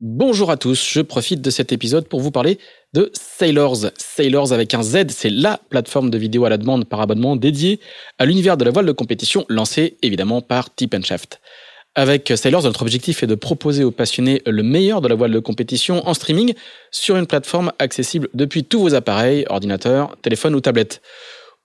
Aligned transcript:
Bonjour 0.00 0.52
à 0.52 0.56
tous, 0.56 0.88
je 0.92 1.00
profite 1.00 1.40
de 1.42 1.50
cet 1.50 1.72
épisode 1.72 2.06
pour 2.06 2.20
vous 2.20 2.30
parler 2.30 2.60
de 2.94 3.10
Sailors. 3.14 3.90
Sailors 3.96 4.52
avec 4.52 4.72
un 4.72 4.82
Z, 4.84 5.06
c'est 5.08 5.28
la 5.28 5.58
plateforme 5.70 6.08
de 6.08 6.16
vidéo 6.16 6.44
à 6.44 6.48
la 6.48 6.56
demande 6.56 6.84
par 6.84 7.00
abonnement 7.00 7.34
dédiée 7.34 7.80
à 8.16 8.24
l'univers 8.24 8.56
de 8.56 8.64
la 8.64 8.70
voile 8.70 8.86
de 8.86 8.92
compétition 8.92 9.44
lancée 9.48 9.96
évidemment 10.02 10.40
par 10.40 10.72
Tip 10.72 10.94
Shaft. 11.04 11.40
Avec 11.96 12.32
Sailors, 12.36 12.62
notre 12.62 12.82
objectif 12.82 13.24
est 13.24 13.26
de 13.26 13.34
proposer 13.34 13.82
aux 13.82 13.90
passionnés 13.90 14.40
le 14.46 14.62
meilleur 14.62 15.00
de 15.00 15.08
la 15.08 15.16
voile 15.16 15.32
de 15.32 15.40
compétition 15.40 16.06
en 16.06 16.14
streaming 16.14 16.54
sur 16.92 17.16
une 17.16 17.26
plateforme 17.26 17.72
accessible 17.80 18.28
depuis 18.34 18.62
tous 18.62 18.78
vos 18.78 18.94
appareils, 18.94 19.46
ordinateurs, 19.48 20.16
téléphones 20.22 20.54
ou 20.54 20.60
tablettes. 20.60 21.02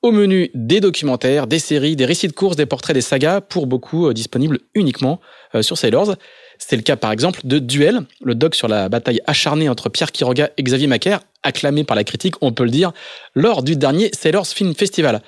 Au 0.02 0.12
menu, 0.12 0.50
des 0.56 0.82
documentaires, 0.82 1.46
des 1.46 1.60
séries, 1.60 1.96
des 1.96 2.06
récits 2.06 2.28
de 2.28 2.34
courses, 2.34 2.56
des 2.56 2.66
portraits, 2.66 2.96
des 2.96 3.02
sagas, 3.02 3.42
pour 3.42 3.68
beaucoup 3.68 4.08
euh, 4.08 4.14
disponibles 4.14 4.60
uniquement 4.74 5.22
euh, 5.54 5.62
sur 5.62 5.78
Sailors. 5.78 6.16
C'est 6.58 6.76
le 6.76 6.82
cas 6.82 6.96
par 6.96 7.12
exemple 7.12 7.42
de 7.44 7.60
Duel, 7.60 8.02
le 8.24 8.36
doc 8.36 8.56
sur 8.56 8.68
la 8.68 8.90
bataille 8.90 9.22
acharnée 9.26 9.70
entre 9.70 9.90
Pierre 9.90 10.12
Quiroga 10.12 10.50
et 10.58 10.64
Xavier 10.64 10.88
Macaire, 10.88 11.22
acclamé 11.44 11.84
par 11.84 11.96
la 11.96 12.04
critique, 12.04 12.36
on 12.42 12.52
peut 12.52 12.64
le 12.64 12.70
dire, 12.70 12.92
lors 13.36 13.64
du 13.64 13.76
dernier 13.76 14.10
Sailors 14.14 14.48
Film 14.48 14.74
Festival. 14.74 15.22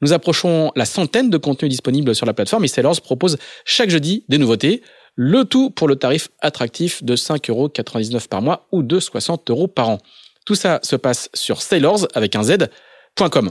Nous 0.00 0.12
approchons 0.12 0.72
la 0.74 0.84
centaine 0.84 1.30
de 1.30 1.38
contenus 1.38 1.70
disponibles 1.70 2.14
sur 2.14 2.26
la 2.26 2.34
plateforme 2.34 2.64
et 2.64 2.68
Sailors 2.68 3.00
propose 3.00 3.38
chaque 3.64 3.90
jeudi 3.90 4.24
des 4.28 4.38
nouveautés. 4.38 4.82
Le 5.14 5.44
tout 5.44 5.70
pour 5.70 5.88
le 5.88 5.96
tarif 5.96 6.30
attractif 6.40 7.04
de 7.04 7.16
5,99€ 7.16 8.28
par 8.28 8.42
mois 8.42 8.66
ou 8.72 8.82
de 8.82 8.98
60 8.98 9.50
euros 9.50 9.68
par 9.68 9.90
an. 9.90 9.98
Tout 10.44 10.54
ça 10.54 10.80
se 10.82 10.96
passe 10.96 11.28
sur 11.34 11.62
sailors 11.62 12.08
avec 12.14 12.34
un 12.34 12.42
z.com. 12.42 13.50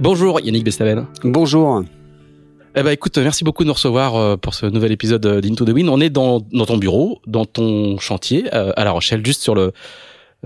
Bonjour 0.00 0.40
Yannick 0.40 0.64
Bestaven. 0.64 1.06
Bonjour. 1.24 1.82
Eh 2.76 2.82
ben 2.82 2.90
écoute, 2.90 3.18
merci 3.18 3.42
beaucoup 3.42 3.64
de 3.64 3.68
nous 3.68 3.74
recevoir 3.74 4.14
euh, 4.14 4.36
pour 4.36 4.54
ce 4.54 4.66
nouvel 4.66 4.92
épisode 4.92 5.26
d'Into 5.40 5.64
the 5.64 5.70
Wind. 5.70 5.88
On 5.88 6.00
est 6.00 6.10
dans, 6.10 6.40
dans 6.52 6.66
ton 6.66 6.76
bureau, 6.76 7.20
dans 7.26 7.44
ton 7.44 7.98
chantier 7.98 8.44
euh, 8.54 8.72
à 8.76 8.84
La 8.84 8.92
Rochelle, 8.92 9.26
juste 9.26 9.42
sur 9.42 9.54
le 9.56 9.72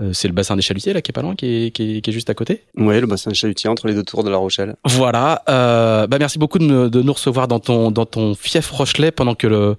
euh, 0.01 0.11
c'est 0.11 0.27
le 0.27 0.33
bassin 0.33 0.55
des 0.55 0.63
chalutiers 0.63 0.91
là 0.91 1.03
qui 1.03 1.11
est 1.11 1.13
pas 1.13 1.21
loin, 1.21 1.35
qui 1.35 1.67
est, 1.67 1.71
qui 1.71 2.01
est, 2.03 2.11
juste 2.11 2.27
à 2.31 2.33
côté. 2.33 2.63
Oui, 2.75 2.99
le 2.99 3.05
bassin 3.05 3.29
des 3.29 3.35
chalutiers 3.35 3.69
entre 3.69 3.85
les 3.87 3.93
deux 3.93 4.01
tours 4.01 4.23
de 4.23 4.31
La 4.31 4.37
Rochelle. 4.37 4.75
Voilà. 4.85 5.43
Euh, 5.49 6.07
bah 6.07 6.17
merci 6.17 6.39
beaucoup 6.39 6.57
de, 6.57 6.87
de, 6.87 7.01
nous 7.03 7.13
recevoir 7.13 7.47
dans 7.47 7.59
ton 7.59 7.91
dans 7.91 8.07
ton 8.07 8.33
fief 8.33 8.71
Rochelet 8.71 9.11
pendant 9.11 9.35
que 9.35 9.45
le 9.45 9.75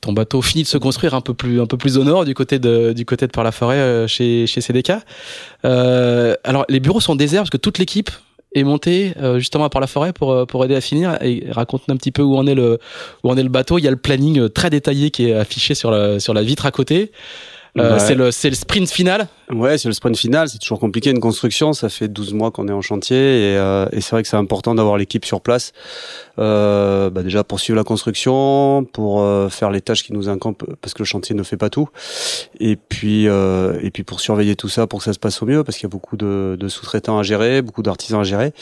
ton 0.00 0.12
bateau 0.12 0.42
finit 0.42 0.64
de 0.64 0.68
se 0.68 0.78
construire 0.78 1.14
un 1.14 1.20
peu 1.20 1.32
plus 1.32 1.60
un 1.60 1.66
peu 1.66 1.76
plus 1.76 1.96
au 1.96 2.02
nord 2.02 2.24
du 2.24 2.34
côté 2.34 2.58
de 2.58 2.92
du 2.92 3.04
côté 3.04 3.28
de 3.28 3.32
par 3.32 3.44
la 3.44 3.52
forêt 3.52 4.08
chez 4.08 4.48
chez 4.48 4.60
CDK. 4.60 4.94
Euh, 5.64 6.34
alors 6.42 6.64
les 6.68 6.80
bureaux 6.80 7.00
sont 7.00 7.14
déserts 7.14 7.42
parce 7.42 7.50
que 7.50 7.56
toute 7.56 7.78
l'équipe 7.78 8.10
est 8.54 8.64
monté 8.64 9.14
euh, 9.20 9.38
justement 9.38 9.68
par 9.68 9.80
la 9.80 9.86
forêt 9.86 10.12
pour 10.12 10.32
euh, 10.32 10.44
pour 10.46 10.64
aider 10.64 10.74
à 10.74 10.80
finir 10.80 11.16
et 11.22 11.44
raconte 11.50 11.82
un 11.88 11.96
petit 11.96 12.12
peu 12.12 12.22
où 12.22 12.36
en 12.36 12.46
est 12.46 12.54
le 12.54 12.78
où 13.24 13.30
en 13.30 13.36
est 13.36 13.42
le 13.42 13.48
bateau. 13.48 13.78
Il 13.78 13.84
y 13.84 13.88
a 13.88 13.90
le 13.90 13.96
planning 13.96 14.38
euh, 14.38 14.48
très 14.48 14.70
détaillé 14.70 15.10
qui 15.10 15.28
est 15.28 15.34
affiché 15.34 15.74
sur 15.74 15.90
la 15.90 16.20
sur 16.20 16.34
la 16.34 16.42
vitre 16.42 16.66
à 16.66 16.70
côté. 16.70 17.12
Euh, 17.78 17.98
C'est 17.98 18.14
le 18.14 18.30
c'est 18.30 18.50
le 18.50 18.54
sprint 18.56 18.90
final 18.90 19.28
Ouais, 19.52 19.76
c'est 19.76 19.88
le 19.88 19.94
sprint 19.94 20.16
final. 20.16 20.48
C'est 20.48 20.58
toujours 20.58 20.80
compliqué 20.80 21.10
une 21.10 21.20
construction. 21.20 21.74
Ça 21.74 21.90
fait 21.90 22.08
12 22.08 22.32
mois 22.32 22.50
qu'on 22.50 22.68
est 22.68 22.72
en 22.72 22.80
chantier 22.80 23.16
et, 23.16 23.56
euh, 23.58 23.86
et 23.92 24.00
c'est 24.00 24.12
vrai 24.12 24.22
que 24.22 24.28
c'est 24.28 24.36
important 24.36 24.74
d'avoir 24.74 24.96
l'équipe 24.96 25.24
sur 25.26 25.42
place. 25.42 25.72
Euh, 26.38 27.10
bah 27.10 27.22
déjà 27.22 27.44
pour 27.44 27.60
suivre 27.60 27.76
la 27.76 27.84
construction, 27.84 28.86
pour 28.90 29.20
euh, 29.20 29.50
faire 29.50 29.70
les 29.70 29.82
tâches 29.82 30.02
qui 30.02 30.14
nous 30.14 30.30
incombent 30.30 30.56
parce 30.80 30.94
que 30.94 31.00
le 31.00 31.04
chantier 31.04 31.34
ne 31.34 31.42
fait 31.42 31.58
pas 31.58 31.68
tout. 31.68 31.90
Et 32.60 32.76
puis 32.76 33.28
euh, 33.28 33.78
et 33.82 33.90
puis 33.90 34.04
pour 34.04 34.20
surveiller 34.20 34.56
tout 34.56 34.70
ça 34.70 34.86
pour 34.86 35.00
que 35.00 35.04
ça 35.04 35.12
se 35.12 35.18
passe 35.18 35.42
au 35.42 35.46
mieux 35.46 35.62
parce 35.64 35.76
qu'il 35.76 35.84
y 35.84 35.90
a 35.90 35.92
beaucoup 35.92 36.16
de, 36.16 36.56
sous-traitants 36.68 37.18
à 37.18 37.22
gérer, 37.22 37.60
beaucoup 37.60 37.82
d'artisans 37.82 38.20
à 38.20 38.24
gérer. 38.24 38.52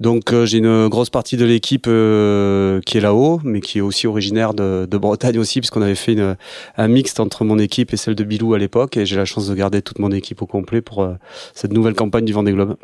Donc 0.00 0.32
euh, 0.32 0.46
j'ai 0.46 0.58
une 0.58 0.88
grosse 0.88 1.10
partie 1.10 1.36
de 1.36 1.44
l'équipe 1.44 1.84
qui 1.84 2.98
est 2.98 3.00
là-haut, 3.00 3.40
mais 3.44 3.60
qui 3.60 3.78
est 3.78 3.82
aussi 3.82 4.06
originaire 4.06 4.54
de, 4.54 4.86
de 4.90 4.98
Bretagne 4.98 5.38
aussi, 5.38 5.60
puisqu'on 5.60 5.82
avait 5.82 5.94
fait 5.94 6.12
une, 6.14 6.36
un 6.76 6.88
mixte 6.88 7.20
entre 7.20 7.44
mon 7.44 7.58
équipe 7.58 7.92
et 7.92 7.96
celle 7.96 8.14
de 8.14 8.24
Bilou 8.24 8.54
à 8.54 8.58
l'époque, 8.58 8.96
et 8.96 9.04
j'ai 9.04 9.16
la 9.16 9.24
chance 9.24 9.48
de 9.48 9.54
garder 9.54 9.82
toute 9.82 9.98
mon 9.98 10.10
équipe 10.16 10.42
au 10.42 10.46
complet 10.46 10.80
pour 10.80 11.02
euh, 11.02 11.14
cette 11.54 11.72
nouvelle 11.72 11.94
campagne 11.94 12.24
du 12.24 12.32
Vendée 12.32 12.52
Globe. 12.52 12.76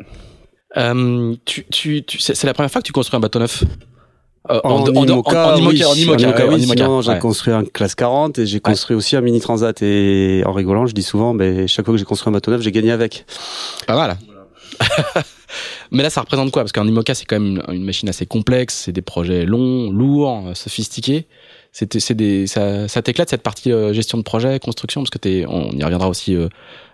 Euh, 0.77 1.35
tu, 1.45 1.65
tu, 1.65 2.03
tu 2.03 2.19
c'est 2.19 2.45
la 2.45 2.53
première 2.53 2.71
fois 2.71 2.81
que 2.81 2.87
tu 2.87 2.93
construis 2.93 3.17
un 3.17 3.21
bateau 3.21 3.39
neuf? 3.39 3.63
Euh, 4.49 4.59
en, 4.63 4.81
en, 4.81 4.85
IMOCA, 4.85 5.55
en, 5.55 5.65
oui, 5.67 5.83
en 5.85 7.01
j'ai 7.01 7.19
construit 7.19 7.53
un 7.53 7.63
classe 7.63 7.93
40 7.93 8.39
et 8.39 8.47
j'ai 8.47 8.59
construit 8.59 8.95
aussi 8.95 9.15
un 9.15 9.21
mini 9.21 9.39
transat 9.39 9.79
et 9.83 10.41
en 10.47 10.51
rigolant, 10.51 10.87
je 10.87 10.93
dis 10.93 11.03
souvent, 11.03 11.35
ben, 11.35 11.67
chaque 11.67 11.85
fois 11.85 11.93
que 11.93 11.99
j'ai 11.99 12.05
construit 12.05 12.29
un 12.29 12.33
bateau 12.33 12.49
neuf, 12.49 12.61
j'ai 12.61 12.71
gagné 12.71 12.91
avec. 12.91 13.25
Pas 13.85 13.95
mal. 13.95 14.17
Mais 15.91 16.01
là, 16.01 16.09
ça 16.09 16.21
représente 16.21 16.51
quoi? 16.51 16.63
Parce 16.63 16.71
qu'un 16.71 16.87
IMOCA, 16.87 17.13
c'est 17.13 17.25
quand 17.25 17.39
même 17.39 17.61
une 17.71 17.83
machine 17.83 18.09
assez 18.09 18.25
complexe, 18.25 18.83
c'est 18.85 18.91
des 18.91 19.01
projets 19.01 19.45
longs, 19.45 19.91
lourds, 19.91 20.51
sophistiqués. 20.55 21.27
C'est 21.71 22.13
des 22.13 22.47
ça, 22.47 22.87
ça 22.87 23.01
t'éclate 23.01 23.29
cette 23.29 23.43
partie 23.43 23.71
euh, 23.71 23.93
gestion 23.93 24.17
de 24.17 24.23
projet 24.23 24.59
construction? 24.59 25.01
Parce 25.01 25.09
que 25.09 25.17
t'es 25.17 25.45
on 25.47 25.71
y 25.71 25.83
reviendra 25.83 26.09
aussi 26.09 26.35
euh, 26.35 26.49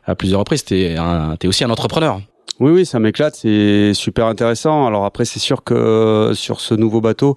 à 0.07 0.15
plusieurs 0.15 0.39
reprises. 0.39 0.63
T'es 0.63 0.97
aussi 1.45 1.63
un 1.63 1.69
entrepreneur. 1.69 2.21
Oui, 2.59 2.71
oui, 2.71 2.85
ça 2.87 2.97
m'éclate, 2.97 3.35
c'est 3.35 3.93
super 3.93 4.25
intéressant. 4.25 4.87
Alors 4.87 5.05
après, 5.05 5.25
c'est 5.25 5.39
sûr 5.39 5.63
que 5.63 5.75
euh, 5.75 6.33
sur 6.33 6.59
ce 6.59 6.73
nouveau 6.73 7.01
bateau, 7.01 7.35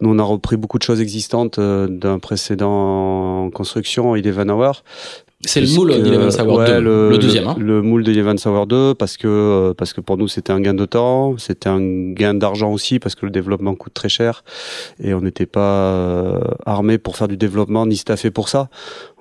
nous 0.00 0.08
on 0.14 0.18
a 0.18 0.22
repris 0.22 0.56
beaucoup 0.56 0.78
de 0.78 0.82
choses 0.82 1.02
existantes 1.02 1.60
d'un 1.60 2.18
précédent 2.18 3.50
construction, 3.50 4.16
Eleven 4.16 4.50
Hour, 4.50 4.82
c'est 5.46 5.60
le 5.60 5.74
moule 5.74 6.02
d'Eleven 6.02 6.30
Sour 6.30 6.64
2, 6.64 6.80
le, 6.80 7.18
deuxième. 7.18 7.46
Hein. 7.46 7.56
Le, 7.58 7.82
moule 7.82 8.02
de 8.02 8.36
Sour 8.36 8.66
2 8.66 8.94
parce 8.94 9.16
que 9.16 9.26
euh, 9.26 9.74
parce 9.74 9.92
que 9.92 10.00
pour 10.00 10.16
nous 10.16 10.28
c'était 10.28 10.52
un 10.52 10.60
gain 10.60 10.74
de 10.74 10.84
temps, 10.84 11.36
c'était 11.38 11.68
un 11.68 11.80
gain 12.12 12.34
d'argent 12.34 12.72
aussi 12.72 12.98
parce 12.98 13.14
que 13.14 13.26
le 13.26 13.30
développement 13.30 13.74
coûte 13.74 13.94
très 13.94 14.08
cher 14.08 14.44
et 15.02 15.14
on 15.14 15.20
n'était 15.20 15.46
pas 15.46 15.60
euh, 15.60 16.40
armé 16.66 16.98
pour 16.98 17.16
faire 17.16 17.28
du 17.28 17.36
développement 17.36 17.86
ni 17.86 17.96
staffé 17.96 18.30
pour 18.30 18.48
ça. 18.48 18.68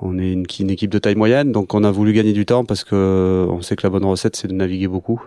On 0.01 0.17
est 0.19 0.31
une, 0.31 0.45
une, 0.59 0.69
équipe 0.69 0.91
de 0.91 0.99
taille 0.99 1.15
moyenne 1.15 1.51
donc 1.51 1.73
on 1.73 1.83
a 1.83 1.91
voulu 1.91 2.13
gagner 2.13 2.33
du 2.33 2.45
temps 2.45 2.65
parce 2.65 2.83
que 2.83 3.45
on 3.49 3.61
sait 3.61 3.75
que 3.75 3.85
la 3.85 3.89
bonne 3.89 4.05
recette 4.05 4.35
c'est 4.35 4.47
de 4.47 4.53
naviguer 4.53 4.87
beaucoup. 4.87 5.21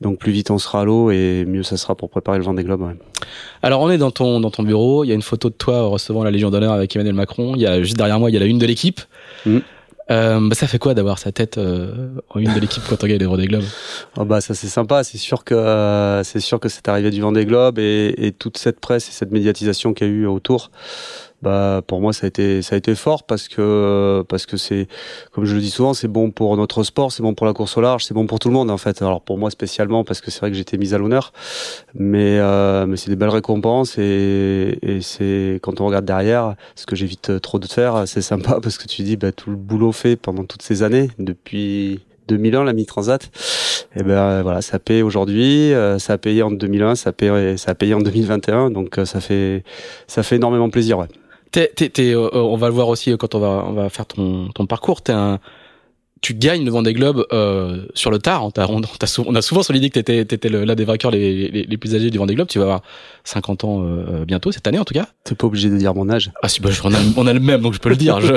Donc 0.00 0.18
plus 0.18 0.32
vite 0.32 0.50
on 0.50 0.58
sera 0.58 0.82
à 0.82 0.84
l'eau 0.84 1.10
et 1.10 1.44
mieux 1.46 1.62
ça 1.62 1.76
sera 1.76 1.94
pour 1.94 2.10
préparer 2.10 2.38
le 2.38 2.44
Vendée 2.44 2.64
Globe. 2.64 2.82
Ouais. 2.82 2.96
Alors 3.62 3.80
on 3.80 3.90
est 3.90 3.98
dans 3.98 4.10
ton 4.10 4.40
dans 4.40 4.50
ton 4.50 4.62
bureau, 4.62 5.04
il 5.04 5.08
y 5.08 5.12
a 5.12 5.14
une 5.14 5.22
photo 5.22 5.48
de 5.50 5.54
toi 5.54 5.86
recevant 5.86 6.24
la 6.24 6.30
Légion 6.30 6.50
d'honneur 6.50 6.72
avec 6.72 6.94
Emmanuel 6.94 7.14
Macron, 7.14 7.52
il 7.54 7.62
y 7.62 7.66
a 7.66 7.82
juste 7.82 7.96
derrière 7.96 8.18
moi 8.18 8.30
il 8.30 8.34
y 8.34 8.36
a 8.36 8.40
la 8.40 8.46
une 8.46 8.58
de 8.58 8.66
l'équipe. 8.66 9.00
Mmh. 9.44 9.58
Euh, 10.10 10.38
bah, 10.40 10.54
ça 10.54 10.68
fait 10.68 10.78
quoi 10.78 10.94
d'avoir 10.94 11.18
sa 11.18 11.32
tête 11.32 11.58
euh, 11.58 12.08
en 12.30 12.38
une 12.38 12.54
de 12.54 12.60
l'équipe 12.60 12.82
quand 12.88 13.02
on 13.02 13.06
gagne 13.08 13.18
les 13.18 13.26
Vendée 13.26 13.46
Globe 13.46 13.64
oh 14.16 14.24
bah 14.24 14.40
ça 14.40 14.54
c'est 14.54 14.68
sympa, 14.68 15.02
c'est 15.02 15.18
sûr 15.18 15.42
que 15.42 15.52
euh, 15.54 16.22
c'est 16.22 16.38
sûr 16.38 16.60
que 16.60 16.68
cette 16.68 16.86
arrivée 16.88 17.10
du 17.10 17.20
Vendée 17.20 17.44
Globe 17.44 17.80
et, 17.80 18.14
et 18.16 18.30
toute 18.30 18.56
cette 18.56 18.78
presse 18.78 19.08
et 19.08 19.12
cette 19.12 19.32
médiatisation 19.32 19.94
qu'il 19.94 20.06
y 20.06 20.10
a 20.10 20.12
eu 20.12 20.26
autour, 20.26 20.70
bah 21.42 21.82
pour 21.86 22.00
moi 22.00 22.12
ça 22.12 22.24
a 22.24 22.28
été 22.28 22.62
ça 22.62 22.74
a 22.74 22.78
été 22.78 22.94
fort 22.94 23.24
parce 23.24 23.48
que 23.48 24.24
parce 24.28 24.46
que 24.46 24.56
c'est 24.56 24.88
comme 25.32 25.44
je 25.44 25.54
le 25.54 25.60
dis 25.60 25.70
souvent 25.70 25.92
c'est 25.92 26.08
bon 26.08 26.30
pour 26.30 26.56
notre 26.56 26.82
sport 26.82 27.12
c'est 27.12 27.22
bon 27.22 27.34
pour 27.34 27.46
la 27.46 27.52
course 27.52 27.76
au 27.76 27.82
large 27.82 28.04
c'est 28.04 28.14
bon 28.14 28.26
pour 28.26 28.38
tout 28.38 28.48
le 28.48 28.54
monde 28.54 28.70
en 28.70 28.78
fait. 28.78 29.02
Alors 29.02 29.20
pour 29.20 29.38
moi 29.38 29.50
spécialement 29.50 30.04
parce 30.04 30.20
que 30.20 30.30
c'est 30.30 30.40
vrai 30.40 30.50
que 30.50 30.56
j'étais 30.56 30.78
mise 30.78 30.94
à 30.94 30.98
l'honneur. 30.98 31.32
Mais 31.94 32.38
euh, 32.38 32.86
mais 32.86 32.96
c'est 32.96 33.10
des 33.10 33.16
belles 33.16 33.28
récompenses 33.28 33.98
et, 33.98 34.78
et 34.82 35.00
c'est 35.00 35.58
quand 35.62 35.80
on 35.80 35.86
regarde 35.86 36.04
derrière 36.04 36.54
ce 36.74 36.86
que 36.86 36.96
j'évite 36.96 37.40
trop 37.40 37.58
de 37.58 37.66
faire 37.66 38.04
c'est 38.06 38.22
sympa 38.22 38.58
parce 38.62 38.78
que 38.78 38.86
tu 38.86 39.02
dis 39.02 39.16
bah 39.16 39.32
tout 39.32 39.50
le 39.50 39.56
boulot 39.56 39.92
fait 39.92 40.16
pendant 40.16 40.44
toutes 40.44 40.62
ces 40.62 40.82
années 40.82 41.10
depuis 41.18 42.00
2001 42.28 42.64
la 42.64 42.72
mi-transat 42.72 43.30
et 43.94 44.02
ben 44.02 44.42
voilà 44.42 44.62
ça 44.62 44.78
paye 44.78 45.02
aujourd'hui 45.02 45.72
euh, 45.72 45.98
ça 45.98 46.14
a 46.14 46.18
payé 46.18 46.42
en 46.42 46.50
2001 46.50 46.96
ça 46.96 47.12
paye 47.12 47.56
ça 47.58 47.72
a 47.72 47.74
payé 47.74 47.94
en 47.94 48.00
2021 48.00 48.70
donc 48.70 48.98
euh, 48.98 49.04
ça 49.04 49.20
fait 49.20 49.64
ça 50.06 50.22
fait 50.22 50.36
énormément 50.36 50.70
plaisir 50.70 50.98
ouais 50.98 51.08
T'es, 51.56 51.88
t'es, 51.88 52.14
euh, 52.14 52.28
on 52.34 52.58
va 52.58 52.68
le 52.68 52.74
voir 52.74 52.88
aussi 52.88 53.16
quand 53.16 53.34
on 53.34 53.38
va, 53.38 53.64
on 53.66 53.72
va 53.72 53.88
faire 53.88 54.04
ton, 54.04 54.48
ton 54.48 54.66
parcours. 54.66 55.00
T'es 55.00 55.12
un, 55.12 55.40
tu 56.20 56.34
gagnes 56.34 56.66
le 56.66 56.70
Vendée 56.70 56.92
Globe 56.92 57.26
euh, 57.32 57.86
sur 57.94 58.10
le 58.10 58.18
tard. 58.18 58.44
On, 58.44 58.50
a, 58.50 58.66
on, 58.68 58.82
on 59.26 59.34
a 59.34 59.40
souvent 59.40 59.62
sur 59.62 59.72
l'idée 59.72 59.88
que 59.88 59.98
tu 59.98 60.12
étais, 60.12 60.48
l'un 60.50 60.74
des 60.74 60.84
vainqueurs 60.84 61.10
les, 61.10 61.48
les, 61.48 61.62
les, 61.62 61.76
plus 61.78 61.94
âgés 61.94 62.10
du 62.10 62.18
Vendée 62.18 62.34
Globe. 62.34 62.48
Tu 62.48 62.58
vas 62.58 62.64
avoir 62.64 62.82
50 63.24 63.64
ans 63.64 63.82
euh, 63.82 64.26
bientôt, 64.26 64.52
cette 64.52 64.66
année 64.66 64.78
en 64.78 64.84
tout 64.84 64.92
cas. 64.92 65.06
T'es 65.24 65.34
pas 65.34 65.46
obligé 65.46 65.70
de 65.70 65.78
dire 65.78 65.94
mon 65.94 66.10
âge. 66.10 66.30
Ah 66.42 66.50
si, 66.50 66.60
bah, 66.60 66.68
on, 66.84 66.92
a, 66.92 66.98
on 67.16 67.26
a 67.26 67.32
le 67.32 67.40
même, 67.40 67.62
donc 67.62 67.72
je 67.72 67.78
peux 67.78 67.88
le 67.88 67.96
dire. 67.96 68.20
Je, 68.20 68.34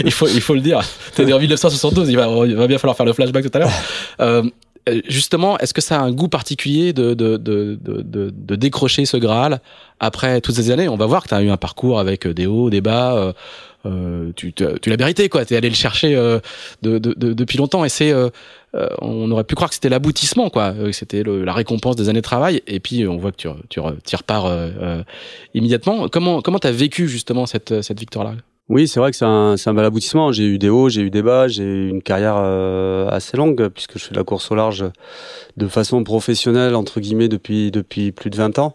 il, 0.04 0.10
faut, 0.10 0.26
il 0.26 0.40
faut 0.40 0.54
le 0.54 0.62
dire. 0.62 0.80
T'es 1.14 1.24
né 1.24 1.32
en 1.32 1.38
1972, 1.38 2.08
il 2.10 2.16
va, 2.16 2.26
il 2.44 2.56
va 2.56 2.66
bien 2.66 2.78
falloir 2.78 2.96
faire 2.96 3.06
le 3.06 3.12
flashback 3.12 3.48
tout 3.48 3.56
à 3.56 3.60
l'heure. 3.60 4.42
Euh, 4.88 5.00
justement, 5.08 5.58
est-ce 5.58 5.72
que 5.72 5.80
ça 5.80 6.00
a 6.00 6.02
un 6.02 6.12
goût 6.12 6.28
particulier 6.28 6.92
de, 6.92 7.14
de, 7.14 7.36
de, 7.36 7.78
de, 7.80 8.02
de 8.30 8.56
décrocher 8.56 9.04
ce 9.04 9.16
Graal 9.16 9.60
après 10.00 10.40
toutes 10.40 10.56
ces 10.56 10.70
années? 10.70 10.88
On 10.88 10.96
va 10.96 11.06
voir 11.06 11.22
que 11.22 11.28
tu 11.28 11.34
as 11.34 11.42
eu 11.42 11.50
un 11.50 11.56
parcours 11.56 12.00
avec 12.00 12.26
des 12.26 12.46
hauts, 12.46 12.68
des 12.70 12.80
bas 12.80 13.34
euh, 13.86 14.30
tu, 14.36 14.52
tu 14.52 14.90
l'as 14.90 14.96
mérité 14.96 15.28
quoi. 15.28 15.44
T'es 15.44 15.56
allé 15.56 15.68
le 15.68 15.74
chercher 15.74 16.14
euh, 16.14 16.38
de, 16.82 16.98
de, 16.98 17.14
de, 17.14 17.32
depuis 17.32 17.58
longtemps. 17.58 17.84
Et 17.84 17.88
c'est 17.88 18.12
euh, 18.12 18.30
on 19.00 19.30
aurait 19.30 19.44
pu 19.44 19.54
croire 19.54 19.68
que 19.68 19.74
c'était 19.74 19.88
l'aboutissement 19.88 20.50
quoi, 20.50 20.74
c'était 20.92 21.22
la 21.24 21.52
récompense 21.52 21.96
des 21.96 22.08
années 22.08 22.20
de 22.20 22.24
travail. 22.24 22.62
Et 22.66 22.80
puis 22.80 23.06
on 23.06 23.18
voit 23.18 23.32
que 23.32 23.36
tu, 23.36 23.48
tu, 23.68 23.80
tu 24.06 24.16
repars 24.16 24.50
immédiatement. 25.54 26.08
Comment 26.08 26.40
comment 26.40 26.58
t'as 26.58 26.70
vécu 26.70 27.08
justement 27.08 27.46
cette 27.46 27.82
cette 27.82 27.98
victoire 27.98 28.24
là 28.24 28.34
oui, 28.72 28.88
c'est 28.88 29.00
vrai 29.00 29.10
que 29.10 29.18
c'est 29.18 29.26
un, 29.26 29.56
un 29.66 29.74
bel 29.74 29.84
aboutissement. 29.84 30.32
J'ai 30.32 30.44
eu 30.44 30.58
des 30.58 30.70
hauts, 30.70 30.88
j'ai 30.88 31.02
eu 31.02 31.10
des 31.10 31.20
bas, 31.20 31.46
j'ai 31.46 31.62
eu 31.62 31.90
une 31.90 32.00
carrière 32.00 32.36
euh, 32.38 33.06
assez 33.10 33.36
longue 33.36 33.68
puisque 33.68 33.98
je 33.98 34.04
fais 34.04 34.12
de 34.12 34.16
la 34.16 34.24
course 34.24 34.50
au 34.50 34.54
large 34.54 34.86
de 35.58 35.68
façon 35.68 36.02
professionnelle 36.04 36.74
entre 36.74 36.98
guillemets 36.98 37.28
depuis 37.28 37.70
depuis 37.70 38.12
plus 38.12 38.30
de 38.30 38.36
20 38.36 38.58
ans. 38.58 38.74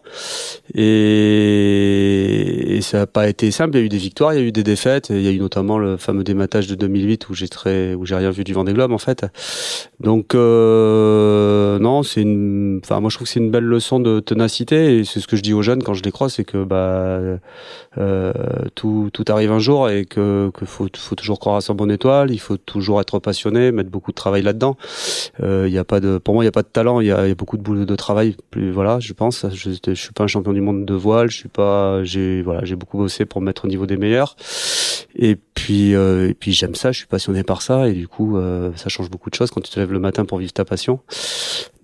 Et, 0.72 2.76
et 2.76 2.80
ça 2.80 2.98
n'a 2.98 3.06
pas 3.08 3.28
été 3.28 3.50
simple. 3.50 3.76
Il 3.76 3.80
y 3.80 3.82
a 3.82 3.86
eu 3.86 3.88
des 3.88 3.98
victoires, 3.98 4.34
il 4.34 4.40
y 4.40 4.44
a 4.44 4.46
eu 4.46 4.52
des 4.52 4.62
défaites. 4.62 5.08
il 5.10 5.20
y 5.20 5.26
a 5.26 5.32
eu 5.32 5.40
notamment 5.40 5.78
le 5.78 5.96
fameux 5.96 6.22
dématage 6.22 6.68
de 6.68 6.76
2008 6.76 7.28
où 7.28 7.34
j'ai 7.34 7.48
très 7.48 7.94
où 7.94 8.06
j'ai 8.06 8.14
rien 8.14 8.30
vu 8.30 8.44
du 8.44 8.52
Vendée 8.52 8.74
Globe 8.74 8.92
en 8.92 8.98
fait. 8.98 9.26
Donc 9.98 10.36
euh, 10.36 11.80
non, 11.80 12.04
c'est 12.04 12.22
une. 12.22 12.80
Enfin, 12.84 13.00
moi 13.00 13.10
je 13.10 13.16
trouve 13.16 13.26
que 13.26 13.32
c'est 13.32 13.40
une 13.40 13.50
belle 13.50 13.64
leçon 13.64 13.98
de 13.98 14.20
ténacité 14.20 14.98
et 14.98 15.04
c'est 15.04 15.18
ce 15.18 15.26
que 15.26 15.34
je 15.34 15.42
dis 15.42 15.54
aux 15.54 15.62
jeunes 15.62 15.82
quand 15.82 15.94
je 15.94 16.04
les 16.04 16.12
crois, 16.12 16.28
c'est 16.28 16.44
que 16.44 16.62
bah 16.62 17.18
euh, 17.98 18.32
tout 18.76 19.10
tout 19.12 19.24
arrive 19.26 19.50
un 19.50 19.58
jour 19.58 19.87
et 19.88 20.04
que, 20.04 20.50
que 20.54 20.66
faut, 20.66 20.86
faut 20.96 21.14
toujours 21.14 21.38
croire 21.38 21.56
à 21.56 21.60
son 21.60 21.74
bonne 21.74 21.90
étoile, 21.90 22.30
il 22.30 22.38
faut 22.38 22.56
toujours 22.56 23.00
être 23.00 23.18
passionné, 23.18 23.72
mettre 23.72 23.90
beaucoup 23.90 24.10
de 24.10 24.16
travail 24.16 24.42
là-dedans. 24.42 24.76
Euh, 25.42 25.66
il 25.68 25.74
y 25.74 25.78
a 25.78 25.84
pas 25.84 26.00
de, 26.00 26.18
pour 26.18 26.34
moi, 26.34 26.44
il 26.44 26.46
y 26.46 26.48
a 26.48 26.52
pas 26.52 26.62
de 26.62 26.68
talent, 26.68 27.00
il 27.00 27.06
y 27.08 27.12
a, 27.12 27.26
y 27.26 27.30
a, 27.30 27.34
beaucoup 27.34 27.56
de 27.56 27.62
boulot 27.62 27.84
de 27.84 27.96
travail. 27.96 28.36
Plus, 28.50 28.70
voilà, 28.70 29.00
je 29.00 29.12
pense. 29.12 29.46
Je, 29.52 29.70
je 29.86 29.94
suis 29.94 30.12
pas 30.12 30.24
un 30.24 30.28
champion 30.28 30.52
du 30.52 30.60
monde 30.60 30.84
de 30.84 30.94
voile, 30.94 31.30
je 31.30 31.36
suis 31.36 31.48
pas, 31.48 32.02
j'ai 32.04 32.42
voilà, 32.42 32.64
j'ai 32.64 32.76
beaucoup 32.76 32.98
bossé 32.98 33.24
pour 33.24 33.40
me 33.40 33.46
mettre 33.46 33.64
au 33.64 33.68
niveau 33.68 33.86
des 33.86 33.96
meilleurs. 33.96 34.36
Et 35.16 35.36
puis, 35.36 35.94
euh, 35.94 36.28
et 36.28 36.34
puis 36.34 36.52
j'aime 36.52 36.74
ça, 36.74 36.92
je 36.92 36.98
suis 36.98 37.06
passionné 37.06 37.42
par 37.42 37.62
ça, 37.62 37.88
et 37.88 37.92
du 37.92 38.06
coup, 38.06 38.36
euh, 38.36 38.70
ça 38.76 38.88
change 38.88 39.10
beaucoup 39.10 39.30
de 39.30 39.34
choses 39.34 39.50
quand 39.50 39.60
tu 39.60 39.70
te 39.70 39.80
lèves 39.80 39.92
le 39.92 39.98
matin 39.98 40.24
pour 40.24 40.38
vivre 40.38 40.52
ta 40.52 40.64
passion. 40.64 41.00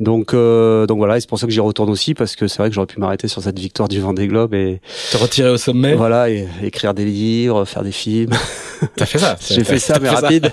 Donc, 0.01 0.35
euh, 0.35 0.87
donc 0.87 0.99
voilà, 0.99 1.19
c'est 1.21 1.29
pour 1.29 1.39
ça 1.39 1.47
que 1.47 1.53
j'y 1.53 1.61
retourne 1.61 1.91
aussi 1.91 2.15
parce 2.15 2.37
que 2.37 2.49
c'est 2.49 2.59
vrai 2.59 2.69
que 2.69 2.75
j'aurais 2.75 2.87
pu 2.87 2.99
m'arrêter 3.01 3.29
sur 3.29 3.43
cette 3.43 3.59
victoire 3.59 3.89
du 3.89 4.01
Vendée 4.01 4.27
Globe 4.27 4.55
et 4.55 4.81
te 5.13 5.17
retirer 5.17 5.51
au 5.51 5.57
sommet. 5.57 5.95
Voilà, 5.95 6.31
et 6.31 6.49
écrire 6.63 6.95
des 6.95 7.05
livres, 7.05 7.65
faire 7.65 7.83
des 7.85 7.93
films. 7.93 8.33
T'as 8.97 9.07
fait 9.07 9.19
ça 9.19 9.37
J'ai 9.41 9.65
fait 9.65 9.79
ça, 9.79 9.99
mais 10.01 10.09
rapide. 10.09 10.53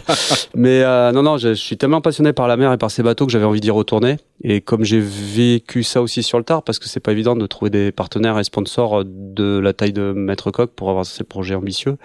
mais 0.55 0.83
euh, 0.83 1.11
non, 1.11 1.23
non, 1.23 1.37
je, 1.37 1.53
suis 1.53 1.77
tellement 1.77 2.01
passionné 2.01 2.33
par 2.33 2.47
la 2.47 2.57
mer 2.57 2.71
et 2.71 2.77
par 2.77 2.91
ces 2.91 3.03
bateaux 3.03 3.25
que 3.25 3.31
j'avais 3.31 3.45
envie 3.45 3.59
d'y 3.59 3.71
retourner. 3.71 4.17
Et 4.43 4.61
comme 4.61 4.83
j'ai 4.83 4.99
vécu 4.99 5.83
ça 5.83 6.01
aussi 6.01 6.23
sur 6.23 6.37
le 6.37 6.43
tard, 6.43 6.63
parce 6.63 6.79
que 6.79 6.87
c'est 6.87 6.99
pas 6.99 7.11
évident 7.11 7.35
de 7.35 7.45
trouver 7.45 7.69
des 7.69 7.91
partenaires 7.91 8.39
et 8.39 8.43
sponsors 8.43 9.03
de 9.05 9.59
la 9.59 9.73
taille 9.73 9.93
de 9.93 10.13
Maître 10.13 10.51
Coq 10.51 10.71
pour 10.75 10.89
avoir 10.89 11.05
ces 11.05 11.23
projets 11.23 11.55
ambitieux, 11.55 11.97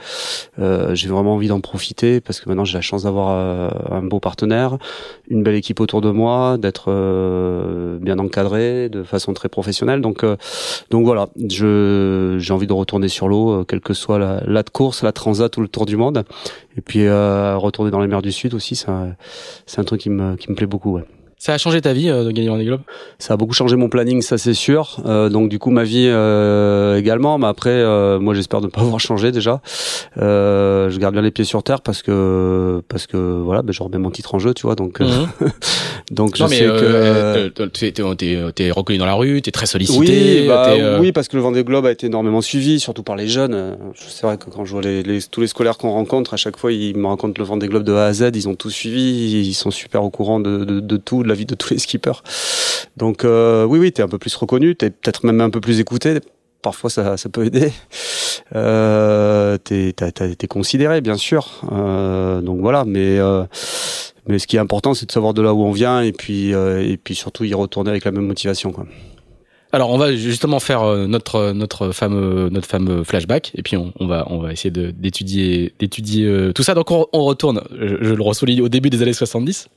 euh, 0.59 0.95
j'ai 0.95 1.09
vraiment 1.09 1.35
envie 1.35 1.49
d'en 1.49 1.61
profiter 1.61 2.21
parce 2.21 2.41
que 2.41 2.49
maintenant 2.49 2.65
j'ai 2.65 2.75
la 2.75 2.83
chance 2.83 3.05
d'avoir 3.05 3.31
euh, 3.31 3.71
un 3.91 4.03
beau 4.03 4.21
partenaire, 4.21 4.79
une 5.29 5.43
belle 5.43 5.55
équipe 5.55 5.81
autour 5.81 6.01
de 6.01 6.11
moi, 6.11 6.59
d'être 6.59 6.87
euh, 6.89 7.99
bien 7.99 8.19
encadré 8.19 8.89
de 8.89 9.03
façon 9.03 9.33
très 9.33 9.49
professionnelle. 9.49 10.01
Donc, 10.01 10.25
euh, 10.25 10.37
donc 10.91 11.05
voilà, 11.05 11.29
je 11.49 12.37
j'ai 12.39 12.53
envie 12.53 12.67
de 12.67 12.73
retourner 12.73 13.09
sur 13.09 13.29
l'eau, 13.29 13.65
quelle 13.65 13.81
que 13.81 13.95
soit 13.95 14.19
la, 14.19 14.43
la 14.47 14.63
course, 14.63 15.03
la 15.03 15.13
transat 15.17 15.57
ou 15.57 15.61
le 15.61 15.69
tour 15.69 15.87
du 15.87 15.97
monde. 15.97 16.25
Et 16.77 16.81
puis 16.81 17.09
retourner 17.09 17.91
dans 17.91 18.01
les 18.01 18.07
mers 18.07 18.23
du 18.23 18.31
Sud 18.31 18.55
aussi, 18.55 18.77
c'est 18.77 18.89
un 19.81 19.85
truc 19.85 20.01
qui 20.01 20.11
me 20.11 20.37
qui 20.37 20.51
me 20.51 20.55
plaît 20.55 20.67
beaucoup. 20.67 21.01
Ça 21.39 21.53
a 21.53 21.59
changé 21.59 21.83
ta 21.83 21.93
vie 21.93 22.09
euh, 22.09 22.25
de 22.25 22.31
gagner 22.31 22.49
Vendée 22.49 22.65
Globe 22.65 22.81
Ça 23.19 23.35
a 23.35 23.37
beaucoup 23.37 23.53
changé 23.53 23.77
mon 23.77 23.91
planning, 23.91 24.23
ça 24.23 24.39
c'est 24.39 24.55
sûr. 24.55 24.97
Euh, 25.05 25.29
donc 25.29 25.51
du 25.51 25.59
coup 25.59 25.71
ma 25.71 25.85
vie 25.85 26.07
euh, 26.09 26.97
également. 26.97 27.37
Mais 27.37 27.47
après, 27.47 27.71
euh, 27.71 28.19
moi 28.19 28.33
j'espère 28.33 28.63
ne 28.63 28.69
pas 28.69 28.81
avoir 28.83 29.01
changé 29.01 29.33
déjà. 29.33 29.61
Euh, 30.17 30.89
je 30.89 30.99
garde 30.99 31.13
bien 31.13 31.23
les 31.23 31.31
pieds 31.31 31.45
sur 31.45 31.63
terre 31.63 31.83
parce 31.83 32.03
que 32.03 32.83
parce 32.89 33.07
que 33.07 33.19
voilà, 33.19 33.61
ben, 33.61 33.73
je 33.73 33.83
remets 33.83 33.99
mon 33.99 34.11
titre 34.11 34.35
en 34.35 34.39
jeu, 34.39 34.55
tu 34.55 34.63
vois. 34.63 34.77
Donc 34.77 35.01
mhm. 35.01 35.29
donc 36.11 36.37
je 36.37 36.43
non, 36.43 36.49
mais 36.49 36.57
sais 36.57 36.65
que 36.65 37.49
t'es, 37.49 37.93
t'es, 37.93 38.53
t'es 38.55 38.71
reconnu 38.71 38.99
dans 38.99 39.07
la 39.07 39.15
rue, 39.15 39.43
t'es 39.43 39.51
très 39.51 39.67
sollicité. 39.67 40.41
Oui, 40.41 40.49
bah, 40.49 40.99
oui, 41.01 41.13
parce 41.13 41.29
que 41.29 41.37
le 41.37 41.43
Vendée 41.43 41.65
Globe 41.65 41.85
a 41.85 41.93
été 41.93 42.07
énormément 42.07 42.41
suivi, 42.41 42.81
surtout 42.81 43.03
par 43.03 43.15
les 43.15 43.29
jeunes. 43.29 43.77
C'est 43.95 44.27
vrai 44.27 44.39
que 44.39 44.49
quand 44.49 44.65
je 44.65 44.73
vois 44.73 44.83
les, 44.83 45.03
les, 45.03 45.21
tous 45.23 45.43
les 45.43 45.49
scolaires 45.49 45.77
qu'on 45.77 45.91
rencontre, 45.91 46.33
à 46.33 46.39
chaque 46.39 46.57
fois 46.57 46.73
ils 46.73 46.97
me 46.97 47.09
racontent 47.09 47.35
le 47.37 47.45
Vendée 47.45 47.69
Globe 47.69 47.85
de 47.85 47.93
A 47.93 48.07
à 48.07 48.13
Z. 48.15 48.31
Ils 48.35 48.49
ont 48.49 48.55
tout 48.55 48.71
suivi, 48.71 49.47
ils 49.47 49.55
sont 49.55 49.71
super 49.71 50.03
au 50.03 50.09
courant 50.09 50.41
de, 50.41 50.65
de, 50.65 50.81
de 50.81 50.97
tout 50.97 51.26
de 51.27 51.31
la 51.31 51.37
vie 51.37 51.47
de 51.47 51.55
tous 51.55 51.71
les 51.71 51.79
skippers. 51.79 52.23
Donc 52.97 53.25
euh, 53.25 53.65
oui, 53.65 53.79
oui, 53.79 53.93
t'es 53.93 54.03
un 54.03 54.09
peu 54.09 54.19
plus 54.19 54.35
reconnu, 54.35 54.75
t'es 54.75 54.91
peut-être 54.91 55.27
même 55.27 55.41
un 55.41 55.51
peu 55.51 55.61
plus 55.61 55.81
écouté. 55.81 56.21
Parfois, 56.63 56.91
ça, 56.91 57.17
ça 57.17 57.29
peut 57.29 57.45
aider. 57.45 57.73
Euh, 58.55 59.59
t'es, 59.59 59.93
t'es 59.93 60.47
considéré, 60.47 61.01
bien 61.01 61.17
sûr. 61.17 61.63
Euh, 61.73 62.41
donc 62.41 62.61
voilà, 62.61 62.85
mais 62.85 63.19
euh, 63.19 63.45
mais 64.27 64.39
ce 64.39 64.47
qui 64.47 64.57
est 64.57 64.61
important, 64.61 64.95
c'est 64.95 65.07
de 65.07 65.13
savoir 65.13 65.35
de 65.35 65.43
là 65.43 65.53
où 65.55 65.63
on 65.63 65.73
vient 65.73 66.01
et 66.01 66.13
puis 66.13 66.51
et 66.51 66.97
puis 67.03 67.15
surtout 67.15 67.45
y 67.45 67.55
retourner 67.55 67.91
avec 67.91 68.05
la 68.05 68.13
même 68.13 68.27
motivation, 68.27 68.73
quoi. 68.73 68.87
Alors 69.73 69.91
on 69.91 69.99
va 69.99 70.15
justement 70.15 70.61
faire 70.61 70.85
notre 71.09 71.53
notre 71.53 71.91
fameux 71.91 72.49
notre 72.51 72.69
fameux 72.69 73.03
flashback 73.05 73.51
et 73.57 73.63
puis 73.63 73.77
on, 73.77 73.93
on 73.99 74.07
va 74.07 74.27
on 74.31 74.39
va 74.39 74.53
essayer 74.53 74.71
d'étudier 74.71 75.73
d'étudier 75.79 76.53
tout 76.55 76.63
ça. 76.63 76.75
Donc 76.75 76.91
on, 76.91 77.07
on 77.13 77.25
retourne, 77.25 77.63
je, 77.73 77.97
je 78.01 78.15
le 78.15 78.23
ressouligne 78.23 78.63
au 78.63 78.69
début 78.69 78.91
des 78.91 79.03
années 79.03 79.13
70. 79.13 79.69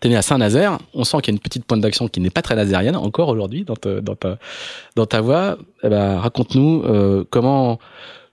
T'es 0.00 0.08
né 0.08 0.16
à 0.16 0.22
Saint-Nazaire. 0.22 0.78
On 0.94 1.04
sent 1.04 1.18
qu'il 1.22 1.32
y 1.32 1.34
a 1.34 1.36
une 1.36 1.40
petite 1.40 1.64
pointe 1.64 1.80
d'action 1.80 2.08
qui 2.08 2.20
n'est 2.20 2.30
pas 2.30 2.42
très 2.42 2.56
nazérienne 2.56 2.96
encore 2.96 3.28
aujourd'hui 3.28 3.64
dans, 3.64 5.06
ta, 5.06 5.20
voix. 5.20 5.56
Eh 5.82 5.88
ben, 5.88 6.18
raconte-nous 6.18 6.82
euh, 6.84 7.24
comment 7.30 7.78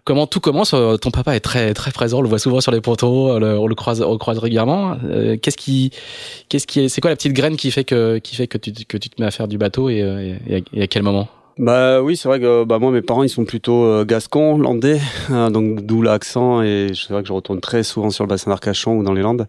comment 0.06 0.26
tout 0.26 0.40
commence. 0.40 0.74
Euh, 0.74 0.98
ton 0.98 1.12
papa 1.12 1.36
est 1.36 1.40
très 1.40 1.74
très 1.74 1.92
présent. 1.92 2.20
On 2.20 2.22
le 2.22 2.30
voit 2.30 2.40
souvent 2.40 2.62
sur 2.62 2.72
les 2.72 2.82
poteaux. 2.82 3.32
On 3.32 3.68
le, 3.68 3.76
croise, 3.76 4.02
on 4.02 4.14
le 4.14 4.18
croise 4.18 4.40
régulièrement. 4.40 4.98
Euh, 5.06 5.38
qu'est-ce 5.38 5.58
qui 5.58 5.92
qu'est-ce 6.50 6.68
qui 6.68 6.82
est 6.82 6.90
c'est 6.90 7.02
quoi 7.02 7.12
la 7.12 7.16
petite 7.16 7.34
graine 7.34 7.58
qui 7.58 7.72
fait 7.72 7.84
que 7.84 8.18
qui 8.18 8.36
fait 8.36 8.48
que 8.48 8.58
tu 8.58 8.72
que 8.86 8.98
tu 8.98 9.10
te 9.10 9.22
mets 9.22 9.28
à 9.28 9.32
faire 9.32 9.48
du 9.48 9.58
bateau 9.58 9.90
et, 9.90 10.36
et 10.74 10.82
à 10.82 10.88
quel 10.88 11.04
moment? 11.04 11.28
Bah 11.60 12.02
oui, 12.02 12.16
c'est 12.16 12.30
vrai 12.30 12.40
que 12.40 12.64
bah 12.64 12.80
moi 12.80 12.90
mes 12.90 13.02
parents 13.02 13.24
ils 13.24 13.30
sont 13.30 13.44
plutôt 13.44 13.84
euh, 13.84 14.06
gascons, 14.06 14.58
landais, 14.58 15.02
hein, 15.30 15.52
donc 15.52 15.82
d'où 15.82 16.02
l'accent 16.02 16.62
et 16.62 16.92
c'est 16.94 17.12
vrai 17.12 17.22
que 17.22 17.28
je 17.28 17.34
retourne 17.34 17.60
très 17.60 17.84
souvent 17.84 18.12
sur 18.12 18.24
le 18.24 18.30
bassin 18.30 18.50
d'Arcachon 18.50 18.98
ou 18.98 19.04
dans 19.04 19.12
les 19.12 19.22
Landes. 19.22 19.46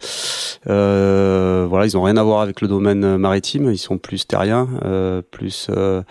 Euh, 0.69 1.67
voilà, 1.69 1.87
ils 1.87 1.97
ont 1.97 2.03
rien 2.03 2.17
à 2.17 2.25
voir 2.25 2.41
avec 2.41 2.61
le 2.63 2.67
domaine 2.67 3.17
maritime, 3.17 3.71
ils 3.71 3.79
sont 3.79 3.97
plus 3.97 4.27
terriens, 4.27 4.69
euh, 4.85 5.23
plus 5.31 5.69
euh, 5.71 6.03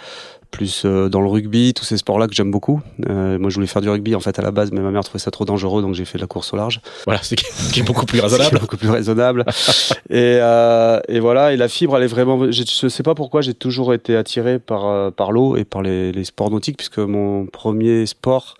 plus 0.51 0.84
euh, 0.86 1.10
dans 1.10 1.22
le 1.22 1.27
rugby, 1.27 1.74
tous 1.74 1.86
ces 1.86 1.98
sports-là 1.98 2.27
que 2.27 2.34
j'aime 2.34 2.51
beaucoup. 2.51 2.82
Euh, 3.08 3.38
moi, 3.38 3.50
je 3.50 3.56
voulais 3.56 3.68
faire 3.68 3.82
du 3.82 3.89
rugby 3.89 4.15
en 4.15 4.20
fait 4.20 4.38
à 4.39 4.41
la 4.41 4.51
base, 4.51 4.72
mais 4.72 4.82
ma 4.82 4.91
mère 4.91 5.03
trouvait 5.03 5.20
ça 5.20 5.32
trop 5.32 5.46
dangereux, 5.46 5.82
donc 5.82 5.96
j'ai 5.96 6.06
fait 6.06 6.18
de 6.18 6.24
la 6.24 6.27
course 6.27 6.53
au 6.53 6.58
large. 6.58 6.82
Voilà, 7.06 7.22
c'est 7.24 7.36
qui 7.36 7.79
est 7.79 7.84
beaucoup 7.84 8.06
plus 8.06 8.20
raisonnable. 8.22 8.60
beaucoup 8.60 8.77
plus 8.77 8.89
raisonnable. 8.89 9.46
et, 10.10 10.39
euh, 10.41 11.00
et 11.08 11.20
voilà, 11.20 11.53
et 11.53 11.58
la 11.58 11.68
fibre, 11.68 11.98
elle 11.98 12.03
est 12.03 12.08
vraiment. 12.08 12.51
Je 12.51 12.88
sais 12.89 13.03
pas 13.03 13.15
pourquoi, 13.15 13.41
j'ai 13.41 13.53
toujours 13.53 13.94
été 13.94 14.15
attiré 14.15 14.60
par 14.60 14.88
euh, 14.88 15.12
par 15.12 15.32
l'eau 15.32 15.56
et 15.56 15.65
par 15.65 15.82
les, 15.82 16.12
les, 16.12 16.24
sports 16.24 16.50
nautiques, 16.50 16.77
puisque 16.77 17.00
mon 17.00 17.46
premier 17.46 18.06
sport 18.06 18.56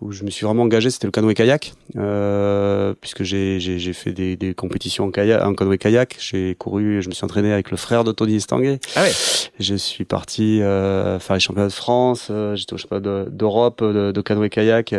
où 0.00 0.12
je 0.12 0.24
me 0.24 0.30
suis 0.30 0.44
vraiment 0.44 0.62
engagé, 0.62 0.90
c'était 0.90 1.06
le 1.06 1.12
canoë-kayak, 1.12 1.72
euh, 1.96 2.94
puisque 3.00 3.22
j'ai 3.22 3.92
fait 3.92 4.12
des, 4.12 4.36
des 4.36 4.54
compétitions 4.54 5.06
en, 5.06 5.10
kayak, 5.10 5.42
en 5.42 5.54
canoë-kayak. 5.54 6.16
J'ai 6.20 6.54
couru, 6.54 7.02
je 7.02 7.08
me 7.08 7.14
suis 7.14 7.24
entraîné 7.24 7.52
avec 7.52 7.70
le 7.70 7.76
frère 7.76 8.04
de 8.04 8.12
Tony 8.12 8.36
Estanguet. 8.36 8.80
Ah 8.96 9.02
ouais. 9.02 9.12
Je 9.60 9.74
suis 9.74 10.04
parti. 10.04 10.60
Euh, 10.62 11.18
faire 11.24 11.34
les 11.34 11.40
championnats 11.40 11.68
de 11.68 11.72
France, 11.72 12.28
euh, 12.30 12.54
j'étais 12.54 12.74
au 12.74 12.76
championnat 12.76 13.24
d'Europe 13.30 13.82
de, 13.82 14.12
de, 14.12 14.20
canoë-kayak. 14.20 14.94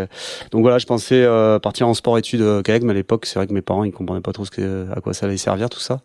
Donc 0.51 0.62
voilà, 0.62 0.77
je 0.77 0.86
pensais 0.86 1.24
euh, 1.24 1.60
partir 1.60 1.88
en 1.88 1.94
sport-études 1.94 2.41
euh, 2.41 2.62
kayak, 2.62 2.84
mais 2.84 2.91
à 2.91 2.94
l'époque, 2.94 3.25
c'est 3.25 3.39
vrai 3.39 3.48
que 3.48 3.53
mes 3.53 3.62
parents 3.62 3.84
ils 3.84 3.91
comprenaient 3.91 4.22
pas 4.22 4.34
trop 4.34 4.46
ce 4.46 4.51
que, 4.51 4.88
à 4.96 5.01
quoi 5.01 5.13
ça 5.13 5.27
allait 5.27 5.38
servir 5.38 5.70
tout 5.70 5.79
ça. 5.79 6.01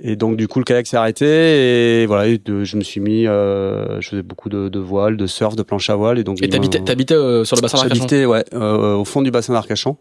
Et 0.00 0.16
donc 0.16 0.36
du 0.36 0.48
coup, 0.48 0.58
le 0.58 0.64
kayak 0.64 0.86
s'est 0.86 0.96
arrêté 0.96 2.02
et 2.02 2.06
voilà, 2.06 2.28
je 2.28 2.76
me 2.76 2.82
suis 2.82 3.00
mis, 3.00 3.24
je 3.24 3.98
faisais 4.02 4.22
beaucoup 4.22 4.48
de, 4.48 4.68
de 4.68 4.78
voile, 4.78 5.16
de 5.16 5.26
surf, 5.26 5.56
de 5.56 5.62
planche 5.62 5.88
à 5.90 5.96
voile 5.96 6.18
et 6.18 6.24
donc. 6.24 6.42
Et 6.42 6.48
t'habitais, 6.48 6.80
t'habitais 6.80 7.14
sur 7.44 7.56
le 7.56 7.62
bassin 7.62 7.78
d'Arcachon? 7.78 7.94
J'habitais, 7.94 8.24
ouais, 8.26 8.44
au 8.54 9.04
fond 9.04 9.22
du 9.22 9.30
bassin 9.30 9.52
d'Arcachon, 9.52 9.96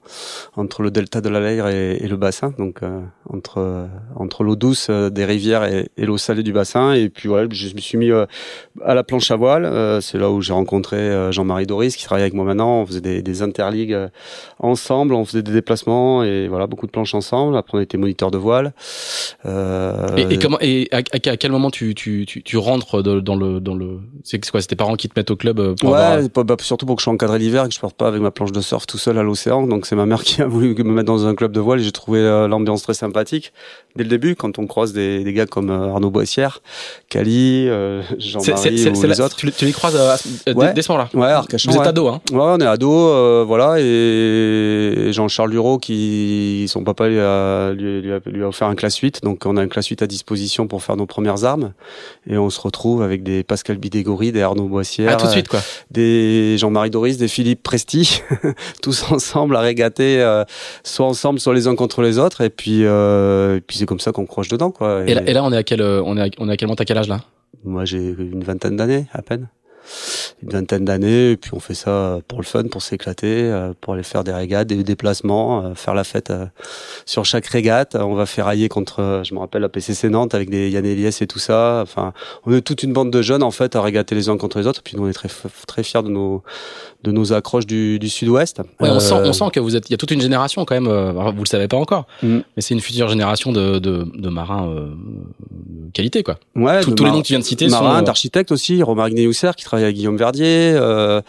entre 0.56 0.82
le 0.82 0.91
delta 0.91 1.22
de 1.22 1.29
la 1.29 1.39
Leyre 1.39 1.67
et, 1.67 1.98
et 1.98 2.08
le 2.08 2.17
bassin, 2.17 2.53
donc 2.58 2.82
entre 3.29 3.88
entre 4.15 4.44
l'eau 4.44 4.56
douce 4.56 4.89
des 4.89 5.25
rivières 5.25 5.63
et, 5.63 5.89
et 5.98 6.06
l'eau 6.06 6.17
salée 6.17 6.44
du 6.44 6.53
bassin. 6.53 6.94
Et 6.94 7.10
puis 7.10 7.29
voilà, 7.29 7.48
je 7.51 7.74
me 7.74 7.79
suis 7.79 7.98
mis 7.98 8.12
à 8.12 8.94
la 8.94 9.03
planche 9.03 9.27
planche 9.28 9.32
à 9.32 9.36
voile. 9.36 10.02
c'est 10.02 10.18
là 10.18 10.30
où 10.30 10.42
j'ai 10.42 10.54
rencontré 10.54 11.32
Jean-Marie 11.32 11.66
Doris 11.66 11.96
qui 11.96 12.04
travaille 12.06 12.24
avec 12.24 12.34
moi 12.34 12.46
maintenant. 12.46 12.82
On 12.82 12.86
faisait 12.86 13.02
des, 13.02 13.22
des 13.22 13.42
interligues 13.42 13.98
ensemble, 14.60 15.14
on 15.14 15.26
faisait 15.26 15.42
des 15.42 15.52
déplacements 15.52 16.24
et 16.24 16.48
voilà 16.48 16.68
beaucoup 16.68 16.86
de 16.86 16.92
planches 16.92 17.14
ensemble. 17.14 17.58
Après 17.58 17.78
on 17.78 17.82
était 17.82 17.98
moniteur 17.98 18.32
de 18.32 18.38
voile. 18.38 18.74
Et, 19.46 20.34
et, 20.34 20.40
comment 20.40 20.58
et 20.62 20.88
à, 20.92 20.98
à, 20.98 21.38
quel 21.38 21.52
moment 21.52 21.72
tu 21.72 21.96
tu 21.96 22.26
tu, 22.26 22.44
tu 22.44 22.58
rentres 22.58 23.04
dans 23.04 23.36
le 23.36 23.60
dans 23.60 23.76
le 23.76 24.00
c'est 24.24 24.50
quoi 24.50 24.62
C'est 24.62 24.68
tes 24.68 24.76
parents 24.76 24.96
qui 24.96 25.10
te 25.10 25.14
mettent 25.18 25.32
au 25.32 25.36
club 25.36 25.76
pour 25.76 25.92
Ouais, 25.92 26.28
bah, 26.36 26.56
surtout 26.60 26.86
pour 26.86 26.96
que 26.96 27.02
je 27.02 27.06
sois 27.06 27.14
encadré 27.14 27.40
l'hiver 27.40 27.66
et 27.66 27.68
que 27.68 27.74
je 27.74 27.80
parte 27.80 27.96
pas 27.96 28.08
avec 28.08 28.22
ma 28.22 28.32
planche 28.32 28.52
de 28.52 28.62
surf 28.62 28.86
tout 28.88 28.98
seul 28.98 29.18
à 29.18 29.24
l'océan. 29.24 29.66
Donc 29.68 29.86
c'est 29.86 29.96
ma 29.96 30.06
mère 30.06 30.24
qui 30.24 30.42
a 30.42 30.48
voulu 30.48 30.76
me 30.76 30.92
mettre 30.92 31.08
dans 31.08 31.26
un 31.26 31.36
club 31.36 31.52
de 31.52 31.60
voile 31.60 31.80
et 31.80 31.84
j'ai 31.84 31.92
trouvé 31.92 32.22
l'ambiance 32.50 32.84
très 32.84 32.94
sympathique 32.94 33.54
dès 33.96 34.04
le 34.04 34.10
début 34.10 34.36
quand 34.36 34.60
on 34.60 34.68
croise 34.68 34.94
des, 34.94 35.24
des 35.24 35.34
gars 35.34 35.48
comme 35.48 35.70
Arnaud 35.72 36.12
Boissière, 36.12 36.62
Cali, 37.10 37.68
Jean-Marie 38.18 38.88
ou 38.90 38.96
les 39.18 39.24
autres. 39.24 39.36
Tu, 39.36 39.52
tu, 39.52 39.66
les 39.66 39.72
croises 39.72 39.96
euh, 39.96 40.54
ouais. 40.54 40.74
dès 40.74 40.82
ce 40.82 40.92
moment-là. 40.92 41.10
Ouais, 41.14 41.32
Arcachon. 41.32 41.72
Vous 41.72 41.78
êtes 41.78 41.88
ado, 41.88 42.08
hein 42.08 42.22
Ouais, 42.32 42.40
on 42.40 42.60
est 42.60 42.66
ado, 42.66 42.92
euh, 42.92 43.44
voilà. 43.46 43.76
Et 43.80 45.10
Jean-Charles 45.12 45.52
Lureau, 45.52 45.78
qui 45.78 46.66
son 46.68 46.84
papa 46.84 47.08
lui 47.08 47.20
a, 47.20 47.72
lui, 47.74 48.02
lui, 48.02 48.14
a, 48.14 48.20
lui 48.26 48.44
a 48.44 48.48
offert 48.48 48.68
un 48.68 48.76
classe 48.76 48.98
8, 48.98 49.24
donc 49.24 49.46
on 49.46 49.58
a 49.58 49.62
un 49.62 49.68
classe 49.68 49.88
8 49.88 50.02
à 50.02 50.08
disposition 50.08 50.68
pour 50.68 50.84
faire 50.84 50.96
nos 50.96 51.06
premières 51.06 51.46
armes. 51.46 51.74
Et 52.30 52.38
on 52.38 52.50
se 52.50 52.60
retrouve 52.60 53.02
avec 53.02 53.24
des 53.24 53.44
Pascal 53.44 53.78
Bidégory, 53.78 54.32
des 54.32 54.42
Arnaud 54.42 54.68
Boissière, 54.68 55.12
ah, 55.14 55.16
tout 55.16 55.28
de 55.28 55.32
suite 55.32 55.48
quoi. 55.48 55.60
Des 55.92 56.58
Jean-Marie 56.58 56.90
Doris, 56.90 57.18
des 57.18 57.28
Philippe 57.28 57.64
Presti, 57.64 58.22
tous 58.82 59.12
ensemble 59.12 59.56
à 59.56 59.62
régater, 59.62 60.22
euh, 60.22 60.44
soit 60.84 61.06
ensemble, 61.06 61.40
soit 61.40 61.54
les 61.54 61.68
uns 61.68 61.76
contre 61.76 62.02
les 62.02 62.20
autres. 62.20 62.42
Et 62.42 62.50
puis, 62.50 62.86
euh, 62.86 63.58
et 63.58 63.62
puis 63.62 63.78
c'est 63.78 63.86
comme 63.86 64.00
ça 64.00 64.12
qu'on 64.12 64.26
croche 64.26 64.50
dedans 64.50 64.72
quoi. 64.72 65.04
Et, 65.06 65.12
et, 65.12 65.16
là, 65.16 65.22
et 65.26 65.34
là, 65.34 65.44
on 65.44 65.52
est 65.52 65.58
à 65.58 65.64
quel, 65.64 65.82
on 65.82 66.18
est 66.18 66.22
à, 66.22 66.28
on 66.40 66.50
est 66.50 66.54
à 66.54 66.58
quel 66.58 66.68
moment, 66.68 66.76
à 66.78 66.86
quel 66.86 66.98
âge 66.98 67.08
là? 67.08 67.22
Moi, 67.63 67.86
j'ai 67.86 68.12
une 68.12 68.44
vingtaine 68.44 68.75
d'années 68.75 69.08
à 69.12 69.22
peine 69.22 69.50
une 70.44 70.50
vingtaine 70.50 70.86
d'années, 70.86 71.32
et 71.32 71.38
puis 71.38 71.51
on 71.53 71.60
fait 71.60 71.74
ça 71.74 72.20
pour 72.27 72.39
le 72.39 72.46
fun, 72.46 72.63
pour 72.65 72.82
s'éclater, 72.82 73.44
euh, 73.44 73.74
pour 73.79 73.94
aller 73.94 74.03
faire 74.03 74.24
des 74.24 74.34
régates, 74.34 74.67
des 74.67 74.84
déplacements, 74.84 75.65
euh, 75.65 75.74
faire 75.75 75.94
la 75.94 76.03
fête 76.03 76.29
euh, 76.29 76.46
sur 77.06 77.25
chaque 77.25 77.46
régate. 77.48 77.96
On 77.96 78.15
va 78.15 78.25
faire 78.25 78.46
railler 78.46 78.70
contre, 78.70 79.22
je 79.24 79.34
me 79.34 79.39
rappelle, 79.39 79.62
la 79.62 79.70
PCC 79.70 80.10
Nantes 80.10 80.36
avec 80.36 80.50
des 80.50 80.70
Yann 80.70 80.86
Eliès 80.86 81.22
et 81.22 81.27
tout 81.27 81.39
ça. 81.39 81.82
Enfin, 81.82 82.13
on 82.46 82.53
est 82.53 82.62
toute 82.62 82.84
une 82.84 82.94
bande 82.94 83.12
de 83.12 83.22
jeunes 83.22 83.44
en 83.44 83.51
fait 83.51 83.75
à 83.75 83.82
régater 83.82 84.15
les 84.15 84.29
uns 84.29 84.38
contre 84.38 84.60
les 84.60 84.67
autres. 84.67 84.82
Puis 84.84 84.96
nous 84.98 85.06
on 85.06 85.10
est 85.10 85.13
très 85.13 85.29
très 85.67 85.84
fiers 85.84 86.03
de 86.03 86.10
nos 86.10 86.44
de 87.03 87.12
nos 87.12 87.32
accroches 87.34 87.65
du, 87.65 88.00
du 88.00 88.10
sud-ouest. 88.10 88.62
Ouais, 88.79 88.89
on 88.89 89.00
sent 89.00 89.13
on 89.13 89.34
sent 89.34 89.46
que 89.53 89.60
vous 89.60 89.75
êtes, 89.75 89.89
il 89.89 89.91
y 89.91 89.96
a 89.96 89.98
toute 89.98 90.12
une 90.12 90.22
génération 90.22 90.65
quand 90.65 90.75
même. 90.75 90.88
vous 90.88 91.44
le 91.44 91.48
savez 91.48 91.67
pas 91.67 91.77
encore, 91.77 92.08
mm. 92.24 92.38
mais 92.56 92.62
c'est 92.62 92.74
une 92.74 92.82
future 92.82 93.08
génération 93.10 93.51
de 93.51 93.79
de, 93.79 94.08
de 94.13 94.29
marins 94.29 94.67
euh, 94.67 94.89
qualité 95.94 96.24
quoi. 96.24 96.38
Ouais, 96.56 96.82
tous 96.82 97.03
les 97.03 97.12
noms 97.12 97.22
que 97.22 97.27
tu 97.27 97.34
viens 97.34 97.39
de 97.39 97.44
citer 97.44 97.67
marins, 97.67 98.00
sont 98.00 98.03
d'architectes 98.03 98.51
aussi. 98.51 98.82
Romaric 98.84 99.15
Neusser 99.15 99.51
qui 99.56 99.63
travaille 99.63 99.77
avec 99.84 99.96
Guillaume 99.96 100.18
Verdier. 100.18 100.74
Euh, 100.76 101.22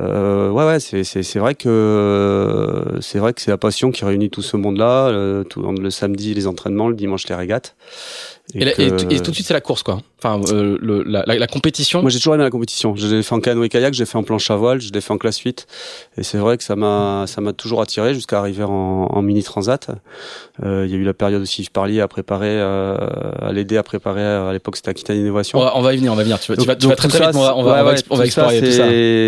euh, 0.00 0.50
ouais, 0.50 0.80
c'est, 0.80 1.38
vrai 1.38 1.54
que 1.54 2.98
c'est 3.00 3.48
la 3.48 3.58
passion 3.58 3.90
qui 3.90 4.04
réunit 4.04 4.30
tout 4.30 4.42
ce 4.42 4.56
monde-là. 4.56 5.10
Le, 5.10 5.44
le 5.80 5.90
samedi, 5.90 6.34
les 6.34 6.46
entraînements, 6.46 6.88
le 6.88 6.94
dimanche, 6.94 7.28
les 7.28 7.34
régates. 7.34 7.76
Et, 8.54 8.62
et, 8.62 8.72
que... 8.72 9.14
et, 9.14 9.20
tout 9.20 9.30
de 9.30 9.34
suite, 9.34 9.46
c'est 9.46 9.54
la 9.54 9.60
course, 9.60 9.82
quoi. 9.82 10.00
Enfin, 10.22 10.40
euh, 10.52 10.76
le, 10.80 11.02
la, 11.02 11.24
la, 11.26 11.38
la, 11.38 11.46
compétition. 11.46 12.02
Moi, 12.02 12.10
j'ai 12.10 12.18
toujours 12.18 12.34
aimé 12.34 12.44
la 12.44 12.50
compétition. 12.50 12.94
Je 12.96 13.06
l'ai 13.06 13.22
fait 13.22 13.34
en 13.34 13.40
canoë 13.40 13.68
kayak, 13.68 13.94
j'ai 13.94 14.04
fait 14.04 14.18
en 14.18 14.22
planche 14.22 14.50
à 14.50 14.56
voile, 14.56 14.80
je 14.80 14.92
l'ai 14.92 15.00
fait 15.00 15.12
en 15.12 15.18
classe 15.18 15.38
8. 15.38 15.66
Et 16.18 16.22
c'est 16.22 16.38
vrai 16.38 16.58
que 16.58 16.64
ça 16.64 16.76
m'a, 16.76 17.24
ça 17.26 17.40
m'a 17.40 17.52
toujours 17.52 17.80
attiré 17.80 18.12
jusqu'à 18.14 18.38
arriver 18.38 18.64
en, 18.64 19.06
en 19.10 19.22
mini 19.22 19.42
transat. 19.42 19.90
Euh, 20.62 20.84
il 20.86 20.92
y 20.92 20.94
a 20.94 20.98
eu 20.98 21.04
la 21.04 21.14
période 21.14 21.42
aussi, 21.42 21.64
je 21.64 21.70
parlais 21.70 22.00
à 22.00 22.08
préparer, 22.08 22.48
euh, 22.50 22.96
à 23.40 23.52
l'aider 23.52 23.76
à 23.76 23.82
préparer. 23.82 24.24
À 24.24 24.52
l'époque, 24.52 24.76
c'était 24.76 24.90
Aquitaine 24.90 25.18
Innovation. 25.18 25.58
On 25.58 25.62
va, 25.62 25.76
on 25.76 25.82
va, 25.82 25.94
y 25.94 25.96
venir, 25.96 26.12
on 26.12 26.16
va 26.16 26.22
y 26.22 26.24
venir. 26.24 26.40
Tu 26.40 26.52
vas, 26.52 26.56
donc, 26.56 26.64
tu 26.64 26.68
vas, 26.68 26.76
tu 26.76 26.86
vas 26.86 26.96
très 26.96 27.08
très 27.08 27.26
vite. 27.26 27.36
On 27.36 27.40
va, 27.40 27.56
on 27.56 27.62
va, 27.62 27.84
ouais, 27.84 27.94
on 28.10 28.16
va 28.16 28.24
explorer 28.24 28.60
tout 28.60 28.70
ça. 28.70 28.86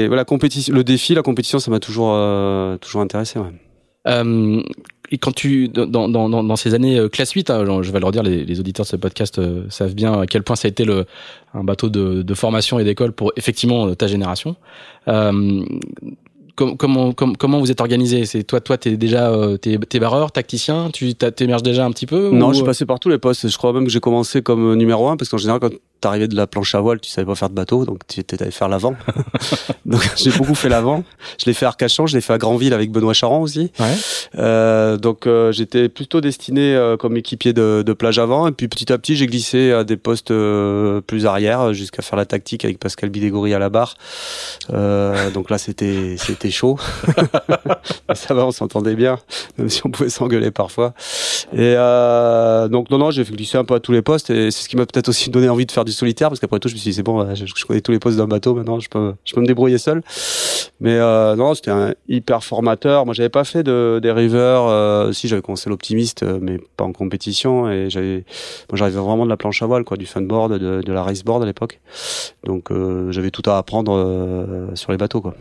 Voilà, 0.09 0.25
compétition, 0.25 0.75
le 0.75 0.85
défi, 0.85 1.15
la 1.15 1.23
compétition, 1.23 1.59
ça 1.59 1.71
m'a 1.71 1.81
toujours, 1.81 2.13
euh, 2.15 2.77
toujours 2.79 3.01
intéressé. 3.01 3.39
Ouais. 3.39 3.53
Euh, 4.09 4.63
et 5.13 5.19
quand 5.19 5.33
tu 5.33 5.69
dans, 5.69 5.87
dans, 5.87 6.09
dans, 6.09 6.43
dans 6.43 6.57
ces 6.57 6.73
années 6.73 6.99
euh, 6.99 7.09
classe 7.09 7.33
8, 7.33 7.51
hein, 7.51 7.83
je 7.83 7.93
vais 7.93 8.01
leur 8.01 8.11
dire, 8.11 8.23
les, 8.23 8.45
les 8.45 8.61
auditeurs 8.61 8.85
de 8.85 8.89
ce 8.89 8.97
podcast 8.97 9.39
euh, 9.39 9.67
savent 9.69 9.95
bien 9.95 10.21
à 10.21 10.27
quel 10.27 10.43
point 10.43 10.57
ça 10.57 10.67
a 10.67 10.71
été 10.71 10.87
le, 10.87 11.05
un 11.53 11.63
bateau 11.63 11.91
de, 11.91 12.23
de 12.23 12.35
formation 12.35 12.79
et 12.79 12.85
d'école 12.85 13.13
pour 13.13 13.31
effectivement 13.37 13.95
ta 13.95 14.07
génération. 14.07 14.57
Euh, 15.09 15.63
com, 16.57 16.79
comment, 16.79 17.13
com, 17.13 17.37
comment 17.37 17.61
vous 17.61 17.71
êtes 17.71 17.83
organisé? 17.83 18.25
C'est 18.25 18.43
toi, 18.43 18.61
toi, 18.61 18.79
t'es 18.79 18.97
déjà 18.97 19.31
euh, 19.31 19.59
t'es, 19.59 19.77
t'es 19.79 20.01
barreur, 20.01 20.33
tacticien, 20.33 20.89
tu 20.91 21.15
t'émerges 21.15 21.63
déjà 21.63 21.85
un 21.85 21.91
petit 21.91 22.07
peu 22.07 22.31
Non, 22.31 22.49
ou... 22.49 22.55
suis 22.55 22.65
passé 22.65 22.87
par 22.87 22.99
tous 22.99 23.11
les 23.11 23.19
postes. 23.19 23.49
Je 23.49 23.59
crois 23.59 23.75
même 23.75 23.85
que 23.85 23.91
j'ai 23.91 24.01
commencé 24.01 24.41
comme 24.41 24.75
numéro 24.77 25.09
un 25.09 25.19
parce 25.19 25.29
qu'en 25.29 25.39
général, 25.39 25.61
quand 25.61 25.73
t'arrivais 26.03 26.29
de 26.29 26.37
la 26.37 26.47
planche 26.47 26.75
à 26.75 26.81
voile, 26.81 27.01
tu 27.01 27.11
savais 27.11 27.27
pas 27.27 27.35
faire 27.35 27.49
de 27.49 27.55
bateau, 27.55 27.85
donc 27.85 28.01
tu 28.07 28.21
étais 28.21 28.43
allé 28.43 28.51
faire 28.51 28.69
l'avant. 28.69 28.95
donc 29.87 30.03
j'ai 30.17 30.31
beaucoup 30.33 30.55
fait 30.55 30.69
l'avant. 30.69 31.05
Je 31.39 31.47
l'ai 31.47 31.55
fait 31.55 31.65
à 31.65 31.69
Arcachon, 31.69 32.07
je 32.07 32.17
l'ai 32.17 32.21
fait 32.21 32.33
à 32.33 32.39
Granville 32.39 32.75
avec 32.75 32.91
Benoît 32.91 33.15
Charan 33.15 33.41
aussi. 33.41 33.71
Ouais. 33.79 33.95
Euh, 34.39 34.97
donc 34.97 35.27
euh, 35.27 35.53
j'étais 35.53 35.89
plutôt 35.89 36.21
destiné 36.21 36.75
euh, 36.75 36.97
comme 36.97 37.17
équipier 37.17 37.53
de, 37.53 37.83
de, 37.87 37.93
plage 37.93 38.19
avant, 38.19 38.49
et 38.49 38.53
puis 38.53 38.67
petit 38.69 38.93
à 38.93 38.99
petit 38.99 39.15
j'ai 39.17 39.27
glissé 39.27 39.73
à 39.73 39.85
des 39.85 39.97
postes 39.97 40.33
plus 41.07 41.27
arrière 41.27 41.73
jusqu'à 41.73 42.03
faire 42.03 42.17
la 42.17 42.27
tactique 42.27 42.65
avec 42.65 42.79
Pascal 42.79 43.11
Bidégory 43.11 43.55
à 43.55 43.59
la 43.59 43.71
barre. 43.71 43.95
Donc 44.69 45.51
là 45.51 45.59
c'était 45.59 46.17
c'était 46.19 46.51
chaud. 46.51 46.79
ça 48.15 48.35
va, 48.35 48.45
on 48.47 48.51
s'entendait 48.51 48.97
bien, 48.97 49.19
même 49.57 49.71
si 49.71 49.87
on 49.87 49.91
pouvait 49.91 50.11
s'engueuler 50.11 50.51
parfois. 50.51 50.95
Et 51.53 51.75
donc 52.71 52.91
non 52.91 52.99
non, 52.99 53.11
j'ai 53.13 53.23
glisser 53.25 53.57
un 53.59 53.65
peu 53.65 53.75
à 53.75 53.81
tous 53.81 53.93
les 53.93 54.03
postes, 54.03 54.31
et 54.31 54.51
c'est 54.51 54.65
ce 54.65 54.69
qui 54.69 54.77
m'a 54.77 54.87
peut-être 54.87 55.09
aussi 55.09 55.31
donné 55.31 55.49
envie 55.49 55.67
de 55.67 55.73
faire 55.73 55.85
du 55.85 55.92
solitaire 55.93 56.29
parce 56.29 56.41
qu'après 56.41 56.59
tout 56.59 56.69
je 56.69 56.75
me 56.75 56.79
suis 56.79 56.91
dit 56.91 56.95
c'est 56.95 57.03
bon 57.03 57.35
je, 57.35 57.47
je, 57.47 57.65
connais 57.65 57.81
tous 57.81 57.93
les 57.93 57.99
postes 57.99 58.17
d'un 58.17 58.27
bateau 58.27 58.55
maintenant 58.55 58.81
je 58.81 58.89
peux 58.89 59.15
je 59.25 59.35
peux 59.35 59.41
me 59.41 59.47
débrouiller 59.47 59.79
seul. 59.79 60.03
Mais 60.81 60.97
euh, 60.97 61.37
non 61.37 61.55
c'était 61.55 61.71
un 61.71 61.95
hyper 62.09 62.43
formateur. 62.43 63.05
Moi 63.05 63.15
j'avais 63.15 63.29
pas 63.29 63.45
fait 63.45 63.63
de 63.63 64.01
des 64.03 64.13
rivers 64.13 64.63
euh, 64.63 65.13
si 65.13 65.29
j'avais 65.29 65.43
commencé 65.43 65.71
l'optimiste 65.71 66.25
mais 66.41 66.59
pas 66.77 66.85
en 66.85 66.93
compétition 66.93 67.71
et 67.71 67.91
j'avais 67.91 68.25
moi 68.71 68.77
j'arrivais 68.77 69.01
vraiment 69.01 69.25
de 69.25 69.31
la 69.31 69.37
planche 69.37 69.63
à 69.63 69.67
voile 69.67 69.85
quoi 69.85 69.97
du 69.97 70.07
funboard 70.07 70.59
de, 70.59 70.83
de 70.83 70.93
la 70.93 71.03
raceboard 71.03 71.43
à 71.43 71.47
l'époque. 71.47 71.81
Donc 72.45 72.71
euh, 72.71 73.11
j'avais 73.13 73.31
tout 73.31 73.49
à 73.49 73.59
apprendre 73.59 73.93
euh, 73.95 74.75
sur 74.75 74.93
les 74.93 74.99
bateaux 74.99 75.21
quoi 75.21 75.35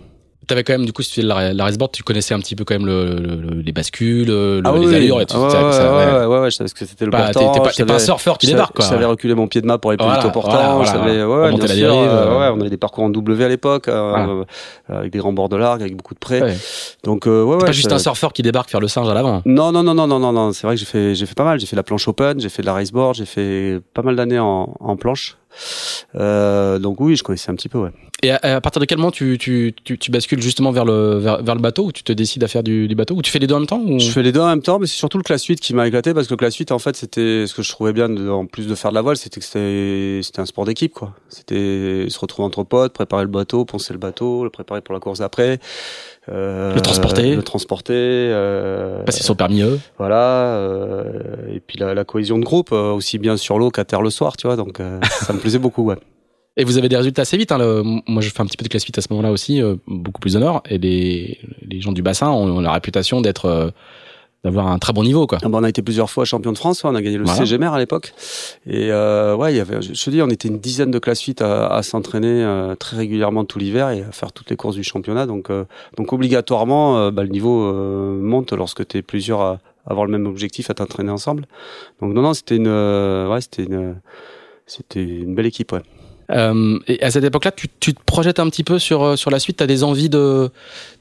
T'avais 0.52 0.66
quand 0.66 0.74
même, 0.74 0.86
du 0.86 0.92
coup, 0.92 1.02
si 1.02 1.12
tu 1.12 1.22
faisais 1.22 1.28
la, 1.28 1.54
la 1.54 1.64
raceboard, 1.64 1.94
tu 1.94 2.04
connaissais 2.04 2.34
un 2.34 2.40
petit 2.40 2.58
peu 2.58 2.66
quand 2.66 2.74
même 2.74 2.86
le, 2.86 3.16
le, 3.16 3.62
les 3.62 3.72
bascules, 3.72 4.28
le, 4.28 4.62
ah 4.66 4.74
les 4.74 4.86
oui, 4.86 4.96
allures 4.96 5.22
et 5.22 5.26
tout. 5.26 5.38
Ah 5.38 5.40
ouais, 5.40 5.46
ouais, 5.46 5.72
ça, 5.72 5.96
ouais, 5.96 6.26
ouais, 6.26 6.40
ouais, 6.42 6.52
je 6.52 6.58
savais 6.58 6.68
ce 6.68 6.74
que 6.74 6.86
c'était 6.86 7.06
le 7.06 7.12
bah, 7.12 7.32
portant. 7.32 7.54
T'es 7.54 7.84
pas, 7.84 7.86
pas, 7.86 7.96
un 7.96 8.00
surfeur 8.00 8.38
qui 8.38 8.48
débarque, 8.48 8.76
quoi. 8.76 8.84
Je 8.84 8.90
savais 8.90 9.06
reculer 9.06 9.34
mon 9.34 9.48
pied 9.48 9.62
de 9.62 9.66
main 9.66 9.78
pour 9.78 9.92
aller 9.92 9.98
plus 9.98 10.04
voilà, 10.04 10.20
vite 10.20 10.28
au 10.28 10.34
portant. 10.34 10.76
Voilà, 10.76 10.84
je 10.84 10.92
savais, 10.92 11.24
ouais, 11.24 11.42
ouais, 11.42 11.56
bien 11.56 11.68
sûr, 11.68 11.94
euh, 11.94 12.38
ouais, 12.38 12.54
on 12.54 12.60
avait 12.60 12.70
des 12.70 12.76
parcours 12.76 13.06
en 13.06 13.10
W 13.10 13.46
à 13.46 13.48
l'époque, 13.48 13.88
euh, 13.88 14.44
avec 14.90 15.14
des 15.14 15.20
grands 15.20 15.32
bords 15.32 15.48
de 15.48 15.56
largue, 15.56 15.84
avec 15.84 15.96
beaucoup 15.96 16.16
de 16.16 16.20
près. 16.20 16.42
Ouais. 16.42 16.58
Donc, 17.06 17.28
euh, 17.28 17.44
ouais, 17.46 17.56
ouais. 17.56 17.66
pas 17.66 17.72
juste 17.72 17.94
un 17.94 18.00
surfeur 18.00 18.34
qui 18.34 18.42
débarque 18.42 18.70
faire 18.70 18.82
le 18.82 18.90
singe 18.90 19.08
à 19.08 19.14
l'avant. 19.14 19.42
Non, 19.46 19.72
non, 19.72 19.84
non, 19.84 19.94
non, 19.94 20.06
non, 20.06 20.20
non, 20.20 20.34
non. 20.34 20.52
C'est 20.52 20.68
vrai 20.68 20.76
que 20.76 20.82
j'ai 20.82 20.86
fait, 20.86 21.16
j'ai 21.16 21.26
fait 21.26 21.36
pas 21.36 21.46
mal. 21.46 21.62
J'ai 21.62 21.66
fait 21.66 21.78
la 21.78 21.84
planche 21.84 22.10
open, 22.10 22.42
j'ai 22.42 22.50
fait 22.50 22.62
de 22.62 22.68
la 22.68 22.74
raceboard, 22.74 23.16
j'ai 23.16 23.26
fait 23.26 23.80
pas 23.94 24.02
mal 24.02 24.18
d'années 24.18 24.40
en, 24.40 24.76
en 24.82 24.98
planche. 24.98 25.38
Euh, 26.16 26.80
donc 26.80 27.00
oui, 27.00 27.16
je 27.16 27.24
connaissais 27.24 27.52
un 27.52 27.56
petit 27.56 27.70
peu, 27.70 27.80
ouais. 27.80 27.92
Et 28.24 28.32
à, 28.32 28.40
à 28.42 28.62
partir 28.62 28.80
de 28.80 28.86
quel 28.86 29.00
moment 29.00 29.10
tu, 29.10 29.38
tu, 29.40 29.74
tu, 29.84 29.98
tu, 29.98 30.12
bascules 30.12 30.42
justement 30.42 30.72
vers 30.72 30.86
le, 30.86 31.18
vers, 31.18 31.42
vers, 31.42 31.56
le 31.56 31.62
bateau 31.62 31.86
ou 31.86 31.92
tu 31.92 32.04
te 32.04 32.14
décides 32.14 32.44
à 32.44 32.48
faire 32.48 32.62
du, 32.62 32.88
du, 32.88 32.94
bateau 32.94 33.16
ou 33.16 33.24
tu 33.24 33.32
fais 33.32 33.40
les 33.40 33.48
deux 33.48 33.56
en 33.56 33.60
même 33.60 33.68
temps 33.68 33.82
ou... 33.82 34.00
Je 34.00 34.12
fais 34.12 34.22
les 34.22 34.32
deux 34.32 34.40
en 34.40 34.48
même 34.48 34.62
temps, 34.62 34.78
mais 34.78 34.86
c'est 34.86 34.96
surtout 34.96 35.18
le 35.18 35.24
classe 35.24 35.44
8 35.46 35.60
qui 35.60 35.74
m'a 35.74 35.88
éclaté 35.88 36.14
parce 36.14 36.28
que 36.28 36.34
le 36.34 36.38
classe 36.38 36.56
8, 36.56 36.72
en 36.72 36.78
fait, 36.78 36.96
c'était 36.96 37.48
ce 37.48 37.56
que 37.56 37.64
je 37.64 37.72
trouvais 37.72 37.94
bien 37.94 38.10
de, 38.10 38.30
en 38.30 38.46
plus 38.46 38.68
de 38.68 38.76
faire 38.76 38.92
de 38.92 38.96
la 38.96 39.02
voile, 39.02 39.18
c'était 39.18 39.40
que 39.40 39.46
c'était, 39.46 40.20
c'était 40.22 40.40
un 40.40 40.46
sport 40.46 40.66
d'équipe, 40.66 40.94
quoi. 40.94 41.16
C'était 41.30 42.06
se 42.10 42.20
retrouver 42.20 42.46
entre 42.46 42.64
potes, 42.64 42.94
préparer 42.94 43.24
le 43.24 43.30
bateau, 43.30 43.66
poncer 43.66 43.94
le 43.94 44.00
bateau, 44.00 44.44
le 44.44 44.52
préparer 44.52 44.82
pour 44.82 44.94
la 44.94 45.00
course 45.00 45.22
après. 45.22 45.60
Euh, 46.30 46.76
le 46.76 46.82
transporter. 46.82 47.36
Le 47.36 47.44
transporter. 47.44 47.94
Euh, 47.96 49.04
Passer 49.04 49.24
son 49.24 49.36
permis 49.36 49.62
eux. 49.62 49.80
Voilà. 49.98 50.56
Euh, 50.56 51.54
et 51.54 51.60
puis 51.60 51.80
la, 51.80 51.94
la, 51.94 52.04
cohésion 52.04 52.38
de 52.38 52.44
groupe, 52.44 52.72
euh, 52.72 52.92
aussi 52.92 53.18
bien 53.18 53.38
sur 53.38 53.58
l'eau 53.58 53.72
qu'à 53.72 53.86
terre 53.86 54.02
le 54.02 54.10
soir, 54.10 54.38
tu 54.38 54.48
vois. 54.48 54.56
Donc 54.56 54.80
euh, 54.80 55.00
ça 55.02 55.34
me 55.34 55.40
plaisait 55.40 55.60
beaucoup, 55.60 55.84
ouais. 55.84 55.98
Et 56.58 56.66
vous 56.66 56.78
avez 56.78 56.90
des 56.90 56.98
résultats 56.98 57.22
assez 57.22 57.38
vite. 57.38 57.52
Hein, 57.52 57.58
le, 57.60 57.82
moi, 57.82 58.22
je 58.22 58.30
fais 58.30 58.42
un 58.42 58.46
petit 58.46 58.58
peu 58.58 58.64
de 58.64 58.70
classe 58.70 58.84
8 58.84 58.98
à 58.98 59.02
ce 59.02 59.08
moment-là 59.12 59.32
aussi, 59.32 59.62
euh, 59.62 59.76
beaucoup 59.88 60.20
plus 60.20 60.36
au 60.36 60.40
nord. 60.40 60.62
Et 60.70 60.78
les, 60.78 61.40
les 61.62 61.80
gens 61.80 61.94
du 61.94 62.02
bassin 62.02 62.30
ont, 62.30 62.58
ont 62.58 62.60
la 62.60 62.74
réputation 62.74 63.22
d'être 63.22 63.46
euh, 63.46 63.70
d'avoir 64.44 64.68
un 64.68 64.80
très 64.80 64.94
bon 64.94 65.04
niveau 65.04 65.28
quoi. 65.28 65.38
Ah 65.44 65.50
bah 65.50 65.60
on 65.62 65.64
a 65.64 65.70
été 65.70 65.82
plusieurs 65.82 66.10
fois 66.10 66.26
champion 66.26 66.52
de 66.52 66.58
France, 66.58 66.84
on 66.84 66.96
a 66.96 67.02
gagné 67.02 67.18
le 67.18 67.26
voilà. 67.26 67.46
CGMR 67.46 67.74
à 67.74 67.80
l'époque. 67.80 68.14
Et 68.66 68.92
euh, 68.92 69.36
ouais, 69.36 69.54
il 69.54 69.58
y 69.58 69.60
avait 69.60 69.82
je 69.82 70.04
te 70.04 70.10
dis 70.10 70.22
on 70.22 70.30
était 70.30 70.48
une 70.48 70.60
dizaine 70.60 70.90
de 70.92 71.00
classes 71.00 71.22
8 71.22 71.42
à, 71.42 71.68
à 71.68 71.84
s'entraîner 71.84 72.44
euh, 72.44 72.76
très 72.76 72.98
régulièrement 72.98 73.46
tout 73.46 73.60
l'hiver 73.60 73.90
et 73.92 74.02
à 74.02 74.12
faire 74.12 74.32
toutes 74.32 74.50
les 74.50 74.56
courses 74.56 74.76
du 74.76 74.84
championnat 74.84 75.26
donc 75.26 75.50
euh, 75.50 75.66
donc 75.98 76.12
obligatoirement 76.14 77.12
bah, 77.12 77.24
le 77.24 77.30
niveau 77.30 77.72
monte 77.74 78.54
lorsque 78.54 78.88
tu 78.88 78.98
es 78.98 79.02
plusieurs 79.02 79.42
à 79.42 79.60
avoir 79.86 80.06
le 80.06 80.12
même 80.12 80.26
objectif 80.26 80.70
à 80.70 80.74
t'entraîner 80.74 81.12
ensemble. 81.12 81.46
Donc 82.02 82.14
non 82.14 82.22
non, 82.22 82.34
c'était 82.34 82.56
une 82.56 82.68
ouais, 82.68 83.42
c'était 83.42 83.64
une 83.64 83.96
c'était 84.66 85.04
une 85.04 85.36
belle 85.36 85.48
équipe 85.48 85.72
ouais. 85.72 85.82
Euh, 86.30 86.80
et 86.88 87.02
à 87.04 87.12
cette 87.12 87.24
époque-là, 87.24 87.52
tu, 87.52 87.68
tu, 87.80 87.94
te 87.94 88.00
projettes 88.06 88.40
un 88.40 88.50
petit 88.50 88.64
peu 88.64 88.80
sur 88.80 89.18
sur 89.18 89.32
la 89.32 89.40
suite? 89.40 89.58
T'as 89.58 89.68
des 89.68 89.84
envies 89.84 90.10
de 90.10 90.50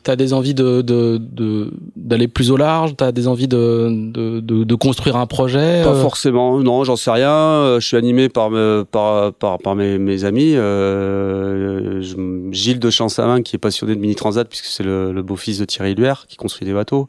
t'as 0.02 0.16
des 0.16 0.32
envies 0.32 0.54
de 0.54 0.80
de, 0.80 1.18
de 1.20 1.70
d'aller 1.96 2.26
plus 2.26 2.50
au 2.50 2.56
large? 2.56 2.96
T'as 2.96 3.12
des 3.12 3.28
envies 3.28 3.48
de, 3.48 3.88
de, 3.90 4.40
de, 4.40 4.64
de 4.64 4.74
construire 4.74 5.16
un 5.16 5.26
projet 5.26 5.82
Pas 5.84 5.90
euh? 5.90 6.02
forcément, 6.02 6.58
non, 6.58 6.84
j'en 6.84 6.96
sais 6.96 7.10
rien. 7.10 7.30
Euh, 7.30 7.80
Je 7.80 7.86
suis 7.86 7.96
animé 7.96 8.28
par 8.28 8.50
me, 8.50 8.84
par 8.90 9.32
par, 9.34 9.58
par 9.58 9.74
mes, 9.76 9.98
mes 9.98 10.24
amis. 10.24 10.54
Euh, 10.56 12.02
Gilles 12.50 12.80
de 12.80 12.90
Champsamin 12.90 13.42
qui 13.42 13.56
est 13.56 13.58
passionné 13.58 13.94
de 13.94 14.00
mini 14.00 14.14
transat 14.14 14.48
puisque 14.48 14.66
c'est 14.66 14.82
le, 14.82 15.12
le 15.12 15.22
beau-fils 15.22 15.58
de 15.58 15.64
Thierry 15.64 15.94
Luer 15.94 16.14
qui 16.28 16.36
construit 16.36 16.66
des 16.66 16.74
bateaux. 16.74 17.08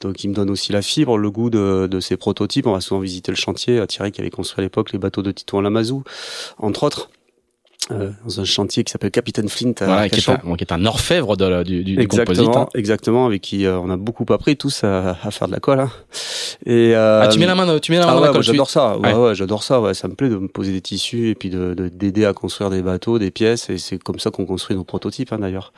Donc 0.00 0.22
il 0.22 0.28
me 0.28 0.34
donne 0.34 0.50
aussi 0.50 0.72
la 0.72 0.82
fibre, 0.82 1.18
le 1.18 1.30
goût 1.30 1.50
de, 1.50 1.86
de 1.90 2.00
ces 2.00 2.16
prototypes. 2.16 2.66
On 2.66 2.72
va 2.72 2.80
souvent 2.80 3.00
visiter 3.00 3.32
le 3.32 3.36
chantier. 3.36 3.78
Euh, 3.78 3.86
Thierry 3.86 4.12
qui 4.12 4.20
avait 4.20 4.30
construit 4.30 4.60
à 4.60 4.64
l'époque 4.64 4.92
les 4.92 4.98
bateaux 4.98 5.22
de 5.22 5.32
Titouan 5.32 5.62
Lamazou, 5.62 6.02
entre 6.58 6.84
autres. 6.84 7.08
Euh, 7.92 8.10
dans 8.24 8.40
un 8.40 8.44
chantier 8.44 8.82
qui 8.82 8.90
s'appelle 8.90 9.12
Capitaine 9.12 9.48
Flint 9.48 9.72
Voilà, 9.80 10.08
qui 10.08 10.18
est, 10.18 10.28
un, 10.28 10.40
bon, 10.42 10.56
qui 10.56 10.64
est 10.64 10.72
un 10.72 10.84
orfèvre 10.86 11.36
de, 11.36 11.44
la- 11.44 11.62
du, 11.62 11.84
du, 11.84 11.94
du 11.96 12.08
composite. 12.08 12.28
Exactement, 12.30 12.62
hein. 12.62 12.68
exactement, 12.74 13.26
avec 13.26 13.42
qui 13.42 13.64
euh, 13.64 13.78
on 13.78 13.90
a 13.90 13.96
beaucoup 13.96 14.24
appris 14.32 14.56
tous 14.56 14.82
à, 14.82 15.16
à 15.22 15.30
faire 15.30 15.46
de 15.46 15.52
la 15.52 15.60
colle. 15.60 15.78
Hein. 15.78 15.90
Et 16.64 16.96
euh, 16.96 17.20
Ah, 17.22 17.28
tu 17.28 17.38
mets 17.38 17.46
la 17.46 17.54
main, 17.54 17.78
tu 17.78 17.92
mets 17.92 17.98
la 17.98 18.06
main 18.06 18.12
ah 18.12 18.14
dans 18.16 18.20
ouais, 18.22 18.26
la 18.26 18.32
colle. 18.32 18.42
j'adore 18.42 18.70
ça. 18.70 18.98
Ouais, 18.98 19.12
Ouais. 19.14 19.20
ouais, 19.28 19.34
j'adore 19.36 19.62
ça. 19.62 19.80
Ouais, 19.80 19.94
ça 19.94 20.08
me 20.08 20.14
plaît 20.14 20.28
de 20.28 20.36
me 20.36 20.48
poser 20.48 20.72
des 20.72 20.80
tissus 20.80 21.28
et 21.30 21.34
puis 21.36 21.48
de 21.48 21.74
de- 21.74 21.88
d'aider 21.88 22.24
à 22.24 22.32
construire 22.32 22.70
des 22.70 22.82
bateaux, 22.82 23.20
des 23.20 23.30
pièces. 23.30 23.70
Et 23.70 23.78
c'est 23.78 23.98
comme 24.02 24.18
ça 24.18 24.30
qu'on 24.32 24.46
construit 24.46 24.74
nos 24.76 24.82
prototypes, 24.84 25.32
hein, 25.32 25.38
d'ailleurs. 25.38 25.72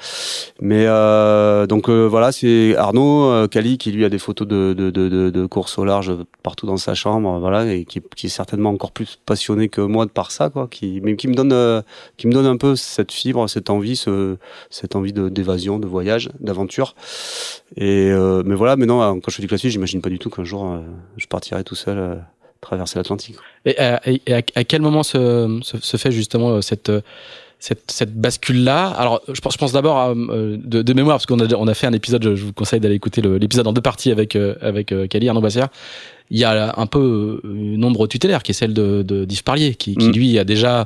Mais 0.62 0.86
euh, 0.86 1.66
donc 1.66 1.90
euh, 1.90 2.06
voilà, 2.06 2.32
c'est 2.32 2.74
Arnaud 2.76 3.24
euh, 3.30 3.48
Cali 3.48 3.76
qui 3.76 3.92
lui 3.92 4.04
a 4.06 4.08
des 4.08 4.18
photos 4.18 4.48
de 4.48 4.72
de 4.72 4.90
de, 4.90 5.08
de, 5.10 5.28
de 5.30 5.46
courses 5.46 5.76
au 5.78 5.84
large 5.84 6.12
partout 6.42 6.66
dans 6.66 6.78
sa 6.78 6.94
chambre, 6.94 7.34
euh, 7.36 7.38
voilà, 7.38 7.66
et 7.70 7.84
qui, 7.84 8.00
qui 8.16 8.26
est 8.26 8.30
certainement 8.30 8.70
encore 8.70 8.92
plus 8.92 9.18
passionné 9.26 9.68
que 9.68 9.82
moi 9.82 10.06
de 10.06 10.10
par 10.10 10.30
ça, 10.30 10.48
quoi. 10.48 10.68
Qui 10.70 11.00
mais 11.02 11.16
qui 11.16 11.28
me 11.28 11.34
donne 11.34 11.52
euh, 11.52 11.82
qui 12.16 12.26
me 12.26 12.32
donne 12.32 12.46
un 12.46 12.56
peu 12.56 12.76
cette 12.76 13.12
fibre, 13.12 13.48
cette 13.48 13.70
envie, 13.70 13.96
ce, 13.96 14.36
cette 14.70 14.96
envie 14.96 15.12
d'évasion, 15.12 15.78
de 15.78 15.86
voyage, 15.86 16.30
d'aventure. 16.40 16.94
Et 17.76 18.10
euh, 18.10 18.42
mais 18.44 18.54
voilà, 18.54 18.76
maintenant 18.76 19.02
euh, 19.02 19.12
quand 19.20 19.30
je 19.30 19.36
fais 19.36 19.42
du 19.42 19.48
classique, 19.48 19.70
j'imagine 19.70 20.00
pas 20.00 20.10
du 20.10 20.18
tout 20.18 20.30
qu'un 20.30 20.44
jour 20.44 20.64
euh, 20.64 20.78
je 21.16 21.26
partirai 21.26 21.64
tout 21.64 21.74
seul 21.74 21.98
euh, 21.98 22.14
traverser 22.60 22.98
l'Atlantique. 22.98 23.36
Et, 23.64 23.78
à, 23.78 24.00
et 24.06 24.20
à, 24.32 24.42
à 24.54 24.64
quel 24.64 24.82
moment 24.82 25.02
se, 25.02 25.60
se, 25.62 25.78
se 25.78 25.96
fait 25.96 26.10
justement 26.12 26.50
euh, 26.50 26.60
cette 26.60 26.88
euh, 26.90 27.00
cette, 27.60 27.90
cette 27.90 28.14
bascule-là? 28.14 28.86
Alors, 28.86 29.20
je 29.26 29.40
pense, 29.40 29.54
je 29.54 29.58
pense 29.58 29.72
d'abord 29.72 29.96
à, 29.98 30.10
euh, 30.10 30.56
de, 30.62 30.80
de 30.80 30.92
mémoire, 30.92 31.16
parce 31.16 31.26
qu'on 31.26 31.40
a, 31.40 31.52
on 31.56 31.66
a 31.66 31.74
fait 31.74 31.88
un 31.88 31.92
épisode, 31.92 32.22
je, 32.22 32.36
je 32.36 32.44
vous 32.44 32.52
conseille 32.52 32.78
d'aller 32.78 32.94
écouter 32.94 33.20
l'épisode 33.20 33.66
en 33.66 33.72
deux 33.72 33.80
parties 33.80 34.12
avec, 34.12 34.36
euh, 34.36 34.54
avec 34.60 34.92
euh, 34.92 35.08
Cali, 35.08 35.28
Arnaud 35.28 35.40
Bassière. 35.40 35.66
Il 36.30 36.38
y 36.38 36.44
a 36.44 36.74
un 36.76 36.86
peu 36.86 37.40
euh, 37.44 37.74
une 37.74 37.84
ombre 37.84 38.06
tutélaire 38.06 38.44
qui 38.44 38.52
est 38.52 38.54
celle 38.54 38.74
de, 38.74 39.02
de 39.02 39.24
d'Yves 39.24 39.42
Parlier, 39.42 39.74
qui, 39.74 39.96
qui 39.96 40.08
Mm. 40.08 40.12
lui 40.12 40.38
a 40.38 40.44
déjà 40.44 40.80
euh, 40.82 40.84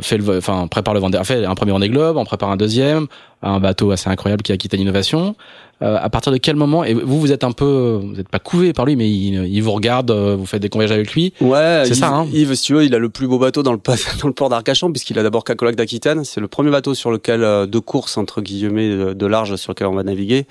fait 0.00 0.18
le, 0.18 0.38
enfin, 0.38 0.66
prépare 0.68 0.94
le 0.94 1.00
Vendée, 1.00 1.18
fait 1.24 1.44
un 1.44 1.54
premier 1.54 1.72
Vendée 1.72 1.88
Globe, 1.88 2.16
en 2.16 2.24
prépare 2.24 2.50
un 2.50 2.56
deuxième, 2.56 3.06
un 3.42 3.58
bateau 3.58 3.90
assez 3.90 4.08
incroyable 4.10 4.42
qui 4.42 4.52
a 4.52 4.56
quitté 4.56 4.76
l'innovation. 4.76 5.34
Euh, 5.82 5.98
à 6.00 6.08
partir 6.10 6.30
de 6.30 6.36
quel 6.36 6.54
moment 6.54 6.84
et 6.84 6.94
vous 6.94 7.18
vous 7.18 7.32
êtes 7.32 7.42
un 7.42 7.50
peu 7.50 7.98
vous 8.00 8.20
êtes 8.20 8.28
pas 8.28 8.38
couvé 8.38 8.72
par 8.72 8.84
lui 8.84 8.94
mais 8.94 9.10
il, 9.10 9.46
il 9.46 9.60
vous 9.62 9.72
regarde 9.72 10.12
euh, 10.12 10.36
vous 10.38 10.46
faites 10.46 10.62
des 10.62 10.68
convoyages 10.68 10.92
avec 10.92 11.12
lui 11.12 11.32
Ouais, 11.40 11.82
C'est 11.86 11.94
ça, 11.94 12.08
hein. 12.08 12.28
Yves, 12.32 12.54
si 12.54 12.66
tu 12.66 12.74
veux, 12.74 12.84
il 12.84 12.94
a 12.94 12.98
le 12.98 13.08
plus 13.08 13.26
beau 13.26 13.38
bateau 13.40 13.64
dans 13.64 13.72
le, 13.72 13.80
dans 14.20 14.28
le 14.28 14.34
port 14.34 14.48
d'Arcachon, 14.48 14.92
puisqu'il 14.92 15.18
a 15.18 15.24
d'abord 15.24 15.42
Cacolac 15.42 15.74
d'Aquitaine. 15.74 16.22
C'est 16.22 16.40
le 16.40 16.46
premier 16.46 16.70
bateau 16.70 16.94
sur 16.94 17.10
lequel, 17.10 17.42
euh, 17.42 17.66
de 17.66 17.78
course, 17.80 18.16
entre 18.16 18.42
guillemets, 18.42 19.14
de 19.14 19.26
large, 19.26 19.56
sur 19.56 19.72
lequel 19.72 19.88
on 19.88 19.94
va 19.94 20.04
naviguer. 20.04 20.46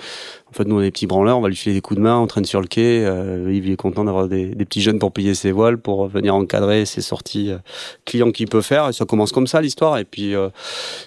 En 0.52 0.54
fait, 0.54 0.66
nous, 0.66 0.76
on 0.76 0.82
est 0.82 0.86
des 0.86 0.92
petits 0.92 1.08
branleurs, 1.08 1.38
on 1.38 1.42
va 1.42 1.48
lui 1.48 1.56
filer 1.56 1.74
des 1.76 1.82
coups 1.82 1.98
de 1.98 2.04
main, 2.04 2.20
on 2.20 2.28
traîne 2.28 2.44
sur 2.44 2.60
le 2.60 2.68
quai. 2.68 3.06
Euh, 3.06 3.50
Yves 3.50 3.68
il 3.68 3.72
est 3.72 3.78
content 3.78 4.04
d'avoir 4.04 4.28
des, 4.28 4.48
des 4.48 4.66
petits 4.66 4.82
jeunes 4.82 5.00
pour 5.00 5.14
payer 5.14 5.34
ses 5.34 5.54
voiles, 5.54 5.78
pour 5.78 6.08
venir 6.08 6.36
encadrer 6.36 6.86
ses 6.86 7.02
sorties 7.02 7.52
euh, 7.52 7.58
clients 8.06 8.32
qu'il 8.32 8.48
peut 8.50 8.62
faire. 8.62 8.90
Et 8.90 8.94
ça 8.94 9.06
commence 9.06 9.32
comme 9.32 9.48
ça, 9.48 9.62
l'histoire. 9.62 9.98
Et 9.98 10.04
puis, 10.04 10.36
euh, 10.36 10.50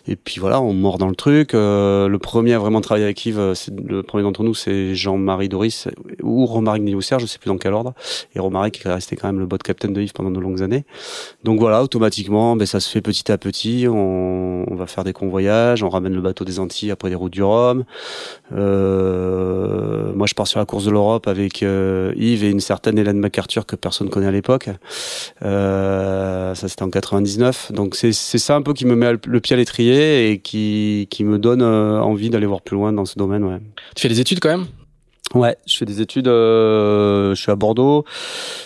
et 0.08 0.16
puis 0.16 0.40
voilà, 0.40 0.62
on 0.62 0.72
mord 0.72 0.96
dans 0.96 1.08
le 1.08 1.14
truc. 1.14 1.54
Euh, 1.54 2.08
le 2.08 2.18
premier 2.18 2.54
à 2.54 2.58
vraiment 2.58 2.80
travailler 2.80 3.04
avec 3.04 3.24
Yves, 3.26 3.38
euh, 3.38 3.54
le 3.86 4.02
premier 4.02 4.22
d'entre 4.22 4.44
nous, 4.44 4.54
c'est 4.54 4.94
Jean-Marie 4.94 5.50
Doris 5.50 5.88
ou 6.22 6.46
Romaric 6.46 6.82
Niliousser, 6.82 7.16
je 7.18 7.26
sais 7.26 7.38
plus 7.38 7.48
dans 7.48 7.58
quel 7.58 7.74
ordre. 7.74 7.92
Et 8.34 8.40
Romaric 8.40 8.80
qui 8.80 8.88
est 8.88 8.92
resté 8.92 9.14
quand 9.14 9.28
même 9.28 9.40
le 9.40 9.46
bot 9.46 9.58
captain 9.58 9.90
de 9.90 10.00
Yves 10.00 10.14
pendant 10.14 10.30
de 10.30 10.40
longues 10.40 10.62
années. 10.62 10.84
Donc 11.44 11.60
voilà, 11.60 11.82
automatiquement, 11.82 12.56
ben, 12.56 12.66
ça 12.66 12.80
se 12.80 12.88
fait 12.88 13.02
petit 13.02 13.30
à 13.30 13.36
petit. 13.36 13.86
On, 13.88 14.64
on 14.70 14.74
va 14.74 14.86
faire 14.86 15.04
des 15.04 15.12
convoyages, 15.12 15.82
on 15.82 15.90
ramène 15.90 16.14
le 16.14 16.22
bateau 16.22 16.46
des 16.46 16.60
Antilles 16.60 16.90
après 16.90 17.10
les 17.10 17.14
routes 17.14 17.32
du 17.32 17.42
Rhum. 17.42 17.84
Euh, 18.54 19.33
moi, 20.14 20.26
je 20.26 20.34
pars 20.34 20.46
sur 20.46 20.58
la 20.58 20.66
course 20.66 20.84
de 20.84 20.90
l'Europe 20.90 21.26
avec 21.28 21.62
euh, 21.62 22.12
Yves 22.16 22.44
et 22.44 22.50
une 22.50 22.60
certaine 22.60 22.98
Hélène 22.98 23.18
MacArthur 23.18 23.66
que 23.66 23.76
personne 23.76 24.08
connaît 24.08 24.26
à 24.26 24.30
l'époque. 24.30 24.68
Euh, 25.44 26.54
ça, 26.54 26.68
c'était 26.68 26.82
en 26.82 26.90
99. 26.90 27.72
Donc 27.72 27.94
c'est 27.94 28.12
ça 28.12 28.56
un 28.56 28.62
peu 28.62 28.72
qui 28.72 28.86
me 28.86 28.94
met 28.94 29.12
le 29.12 29.40
pied 29.40 29.54
à 29.54 29.56
l'étrier 29.56 30.30
et 30.30 30.38
qui 30.38 31.06
me 31.20 31.38
donne 31.38 31.62
euh, 31.62 32.00
envie 32.00 32.30
d'aller 32.30 32.46
voir 32.46 32.62
plus 32.62 32.76
loin 32.76 32.92
dans 32.92 33.04
ce 33.04 33.18
domaine. 33.18 33.60
Tu 33.94 34.02
fais 34.02 34.08
des 34.08 34.20
études 34.20 34.40
quand 34.40 34.50
même? 34.50 34.66
Ouais, 35.34 35.56
je 35.66 35.76
fais 35.76 35.84
des 35.84 36.00
études. 36.00 36.28
euh, 36.28 37.34
je 37.34 37.40
suis 37.40 37.50
à 37.50 37.56
Bordeaux. 37.56 38.04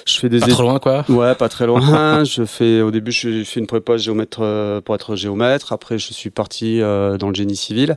Je 0.06 0.18
fais 0.18 0.28
des 0.28 0.38
pas 0.38 0.46
études. 0.46 0.54
trop 0.54 0.62
loin 0.64 0.78
quoi 0.78 1.04
Ouais, 1.08 1.34
pas 1.34 1.48
très 1.48 1.66
loin. 1.66 2.24
je 2.24 2.44
fais 2.44 2.82
au 2.82 2.90
début, 2.90 3.10
j'ai 3.10 3.44
fait 3.44 3.60
une 3.60 3.66
prépa 3.66 3.96
géomètre 3.96 4.40
euh, 4.42 4.80
pour 4.80 4.94
être 4.94 5.16
géomètre. 5.16 5.72
Après, 5.72 5.98
je 5.98 6.12
suis 6.12 6.30
parti 6.30 6.80
euh, 6.80 7.16
dans 7.16 7.28
le 7.28 7.34
génie 7.34 7.56
civil. 7.56 7.96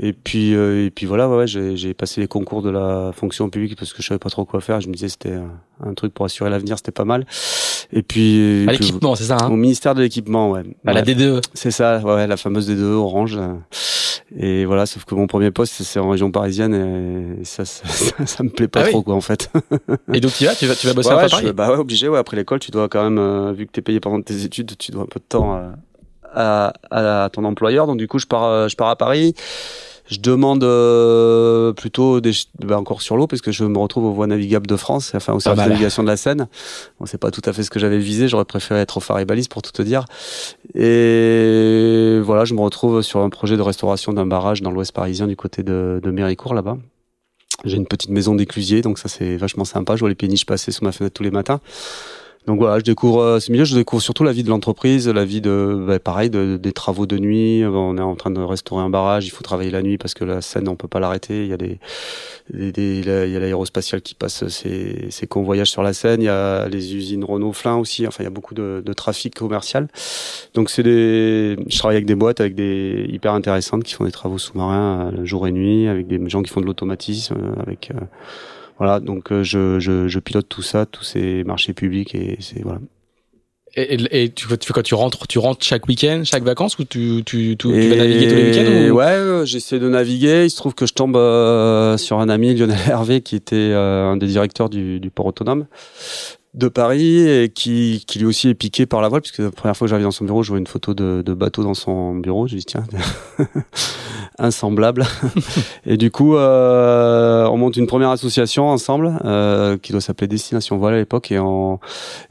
Et 0.00 0.12
puis, 0.12 0.54
euh, 0.54 0.86
et 0.86 0.90
puis 0.90 1.06
voilà, 1.06 1.28
ouais, 1.28 1.36
ouais, 1.36 1.46
j'ai 1.46 1.94
passé 1.94 2.20
les 2.20 2.28
concours 2.28 2.62
de 2.62 2.70
la 2.70 3.10
fonction 3.14 3.48
publique 3.48 3.76
parce 3.78 3.92
que 3.92 4.02
je 4.02 4.08
savais 4.08 4.18
pas 4.18 4.30
trop 4.30 4.44
quoi 4.44 4.60
faire. 4.60 4.80
Je 4.80 4.88
me 4.88 4.94
disais 4.94 5.08
c'était 5.08 5.38
un 5.84 5.94
truc 5.94 6.12
pour 6.14 6.24
assurer 6.24 6.50
l'avenir, 6.50 6.76
c'était 6.78 6.92
pas 6.92 7.04
mal. 7.04 7.26
Et 7.96 8.02
puis, 8.02 8.64
à 8.68 8.72
l'équipement 8.72 9.14
c'est 9.14 9.24
ça 9.24 9.36
hein 9.40 9.48
au 9.50 9.56
ministère 9.56 9.94
de 9.94 10.02
l'équipement, 10.02 10.50
ouais. 10.50 10.62
à 10.84 10.92
la 10.92 11.00
Ouais. 11.02 11.06
D2 11.14 11.40
C'est 11.54 11.70
ça, 11.70 12.00
ouais, 12.00 12.26
la 12.26 12.36
fameuse 12.36 12.68
D2 12.68 12.82
orange. 12.82 13.38
Et 14.36 14.64
voilà, 14.64 14.84
sauf 14.86 15.04
que 15.04 15.14
mon 15.14 15.26
premier 15.28 15.50
poste, 15.52 15.82
c'est 15.82 16.00
en 16.00 16.08
région 16.10 16.30
parisienne 16.32 17.38
et 17.40 17.44
ça, 17.44 17.64
ça, 17.64 17.86
ça, 17.88 18.26
ça 18.26 18.42
me 18.42 18.48
plaît 18.48 18.66
pas 18.68 18.80
Ah 18.80 18.84
oui. 18.86 18.90
trop, 18.90 19.02
quoi, 19.02 19.14
en 19.14 19.20
fait. 19.20 19.48
et 20.12 20.20
donc 20.20 20.32
tu 20.32 20.44
vas 20.44 20.54
tu 20.56 20.66
vas 20.66 20.74
tu 20.74 20.86
vas 20.88 20.92
bosser 20.94 21.10
Ouais, 21.10 21.22
à 21.24 21.28
Paris 21.28 21.44
je- 21.46 21.52
bah 21.52 21.70
ouais, 21.70 21.76
obligé, 21.78 22.08
ouais, 22.08 22.18
après 22.18 22.36
l'école, 22.36 22.58
tu 22.58 22.70
dois 22.72 22.88
quand 22.88 23.04
même, 23.04 23.18
euh, 23.18 23.52
vu 23.52 23.66
que 23.66 23.70
t'es 23.72 23.82
payé 23.82 24.00
pendant 24.00 24.20
tes 24.22 24.42
études, 24.44 24.76
tu 24.76 24.90
dois 24.90 25.02
un 25.02 25.06
peu 25.06 25.20
de 25.20 25.24
temps 25.28 25.56
euh, 25.56 25.70
à, 26.32 26.72
à, 26.90 27.24
à 27.24 27.28
ton 27.30 27.44
employeur. 27.44 27.86
Donc 27.86 27.98
du 27.98 28.08
coup, 28.08 28.18
je 28.18 28.26
pars, 28.26 28.44
euh, 28.44 28.66
je 28.68 28.74
pars 28.74 28.88
à 28.88 28.96
Paris. 28.96 29.34
Je 30.06 30.18
demande 30.20 30.64
euh, 30.64 31.72
plutôt 31.72 32.20
des, 32.20 32.32
bah, 32.62 32.78
encore 32.78 33.00
sur 33.00 33.16
l'eau 33.16 33.26
parce 33.26 33.40
que 33.40 33.52
je 33.52 33.64
me 33.64 33.78
retrouve 33.78 34.04
aux 34.04 34.12
voies 34.12 34.26
navigables 34.26 34.66
de 34.66 34.76
France, 34.76 35.12
enfin 35.14 35.32
au 35.32 35.40
service 35.40 35.64
de 35.64 35.68
navigation 35.70 36.02
de 36.02 36.08
la 36.08 36.16
Seine. 36.16 36.46
Bon, 37.00 37.06
c'est 37.06 37.18
pas 37.18 37.30
tout 37.30 37.40
à 37.46 37.52
fait 37.54 37.62
ce 37.62 37.70
que 37.70 37.78
j'avais 37.78 37.98
visé. 37.98 38.28
J'aurais 38.28 38.44
préféré 38.44 38.80
être 38.80 38.98
au 38.98 39.00
phare 39.00 39.18
et 39.20 39.24
balise 39.24 39.48
pour 39.48 39.62
tout 39.62 39.72
te 39.72 39.80
dire. 39.80 40.04
Et 40.74 42.20
voilà, 42.22 42.44
je 42.44 42.52
me 42.52 42.60
retrouve 42.60 43.00
sur 43.00 43.20
un 43.20 43.30
projet 43.30 43.56
de 43.56 43.62
restauration 43.62 44.12
d'un 44.12 44.26
barrage 44.26 44.60
dans 44.60 44.70
l'Ouest 44.70 44.92
parisien 44.92 45.26
du 45.26 45.36
côté 45.36 45.62
de, 45.62 46.00
de 46.02 46.10
Méricourt 46.10 46.54
là-bas. 46.54 46.76
J'ai 47.64 47.76
une 47.76 47.86
petite 47.86 48.10
maison 48.10 48.34
d'éclusier, 48.34 48.82
donc 48.82 48.98
ça 48.98 49.08
c'est 49.08 49.36
vachement 49.36 49.64
sympa. 49.64 49.96
Je 49.96 50.00
vois 50.00 50.10
les 50.10 50.14
péniches 50.14 50.44
passer 50.44 50.70
sous 50.70 50.84
ma 50.84 50.92
fenêtre 50.92 51.14
tous 51.14 51.22
les 51.22 51.30
matins. 51.30 51.60
Donc 52.46 52.58
voilà, 52.58 52.78
je 52.78 52.84
découvre 52.84 53.22
euh, 53.22 53.40
ce 53.40 53.50
milieu, 53.50 53.64
je 53.64 53.74
découvre 53.74 54.02
surtout 54.02 54.22
la 54.22 54.32
vie 54.32 54.42
de 54.42 54.50
l'entreprise, 54.50 55.08
la 55.08 55.24
vie 55.24 55.40
de, 55.40 55.82
bah, 55.86 55.98
pareil, 55.98 56.28
de, 56.28 56.58
des 56.58 56.72
travaux 56.72 57.06
de 57.06 57.16
nuit. 57.16 57.64
On 57.64 57.96
est 57.96 58.02
en 58.02 58.16
train 58.16 58.30
de 58.30 58.40
restaurer 58.40 58.82
un 58.82 58.90
barrage, 58.90 59.26
il 59.26 59.30
faut 59.30 59.42
travailler 59.42 59.70
la 59.70 59.80
nuit 59.80 59.96
parce 59.96 60.12
que 60.12 60.24
la 60.24 60.42
Seine, 60.42 60.68
on 60.68 60.76
peut 60.76 60.86
pas 60.86 61.00
l'arrêter. 61.00 61.44
Il 61.44 61.48
y 61.48 61.54
a 61.54 61.56
des, 61.56 61.78
des, 62.52 62.98
il 62.98 63.06
y 63.06 63.36
a 63.36 63.40
l'aérospatiale 63.40 64.02
qui 64.02 64.14
passe 64.14 64.46
ses, 64.48 65.06
ses 65.10 65.26
convoyages 65.26 65.70
sur 65.70 65.82
la 65.82 65.94
Seine. 65.94 66.20
Il 66.20 66.26
y 66.26 66.28
a 66.28 66.68
les 66.68 66.94
usines 66.94 67.24
Renault 67.24 67.54
Flin 67.54 67.76
aussi. 67.76 68.06
Enfin, 68.06 68.22
il 68.22 68.24
y 68.24 68.26
a 68.26 68.30
beaucoup 68.30 68.54
de, 68.54 68.82
de 68.84 68.92
trafic 68.92 69.34
commercial. 69.34 69.88
Donc 70.52 70.68
c'est 70.68 70.82
des, 70.82 71.56
je 71.66 71.78
travaille 71.78 71.96
avec 71.96 72.06
des 72.06 72.14
boîtes, 72.14 72.40
avec 72.40 72.54
des 72.54 73.06
hyper 73.08 73.32
intéressantes 73.32 73.84
qui 73.84 73.94
font 73.94 74.04
des 74.04 74.12
travaux 74.12 74.36
sous-marins 74.38 75.12
euh, 75.14 75.24
jour 75.24 75.46
et 75.46 75.52
nuit, 75.52 75.88
avec 75.88 76.06
des 76.08 76.20
gens 76.28 76.42
qui 76.42 76.50
font 76.50 76.60
de 76.60 76.66
l'automatisme, 76.66 77.36
euh, 77.36 77.62
avec 77.62 77.90
euh, 77.90 78.00
voilà. 78.78 79.00
Donc 79.00 79.32
euh, 79.32 79.42
je, 79.42 79.78
je, 79.78 80.08
je 80.08 80.18
pilote 80.18 80.48
tout 80.48 80.62
ça, 80.62 80.86
tous 80.86 81.04
ces 81.04 81.44
marchés 81.44 81.72
publics 81.72 82.14
et 82.14 82.36
c'est 82.40 82.62
voilà. 82.62 82.80
et, 83.76 83.94
et, 83.94 84.24
et 84.24 84.28
tu, 84.30 84.46
tu 84.46 84.66
fais 84.66 84.72
quoi? 84.72 84.82
Tu 84.82 84.94
rentres 84.94 85.26
tu 85.26 85.38
rentres 85.38 85.64
chaque 85.64 85.86
week-end 85.86 86.22
chaque 86.24 86.42
vacances 86.42 86.78
ou 86.78 86.84
tu 86.84 87.22
tu, 87.24 87.56
tu, 87.56 87.68
vas 87.68 87.96
naviguer 87.96 88.28
tous 88.28 88.34
les 88.34 88.50
week-ends 88.50 88.92
ou... 88.92 88.96
Ouais, 88.96 89.46
j'essaie 89.46 89.78
de 89.78 89.88
naviguer. 89.88 90.44
Il 90.44 90.50
se 90.50 90.56
trouve 90.56 90.74
que 90.74 90.86
je 90.86 90.94
tombe 90.94 91.16
euh, 91.16 91.96
sur 91.96 92.18
un 92.20 92.28
ami, 92.28 92.54
Lionel 92.54 92.78
Hervé, 92.88 93.20
qui 93.20 93.36
était 93.36 93.56
euh, 93.56 94.10
un 94.10 94.16
des 94.16 94.26
directeurs 94.26 94.68
du, 94.68 95.00
du 95.00 95.10
port 95.10 95.26
autonome 95.26 95.66
de 96.54 96.68
Paris 96.68 97.28
et 97.28 97.48
qui, 97.48 98.04
qui 98.06 98.20
lui 98.20 98.26
aussi 98.26 98.48
est 98.48 98.54
piqué 98.54 98.86
par 98.86 99.02
la 99.02 99.08
voile 99.08 99.20
puisque 99.22 99.38
la 99.38 99.50
première 99.50 99.76
fois 99.76 99.86
que 99.86 99.90
j'arrive 99.90 100.04
dans 100.04 100.12
son 100.12 100.24
bureau 100.24 100.42
je 100.44 100.50
vois 100.50 100.58
une 100.58 100.66
photo 100.68 100.94
de, 100.94 101.22
de 101.22 101.34
bateau 101.34 101.64
dans 101.64 101.74
son 101.74 102.14
bureau. 102.14 102.46
Je 102.46 102.56
dis 102.56 102.64
tiens 102.64 102.84
insemblable. 104.38 105.04
Et 105.86 105.96
du 105.96 106.12
coup 106.12 106.36
euh, 106.36 107.46
on 107.46 107.56
monte 107.56 107.76
une 107.76 107.88
première 107.88 108.10
association 108.10 108.68
ensemble 108.68 109.18
euh, 109.24 109.76
qui 109.78 109.90
doit 109.90 110.00
s'appeler 110.00 110.28
Destination 110.28 110.76
Voile 110.78 110.94
à 110.94 110.98
l'époque. 110.98 111.32
Et 111.32 111.40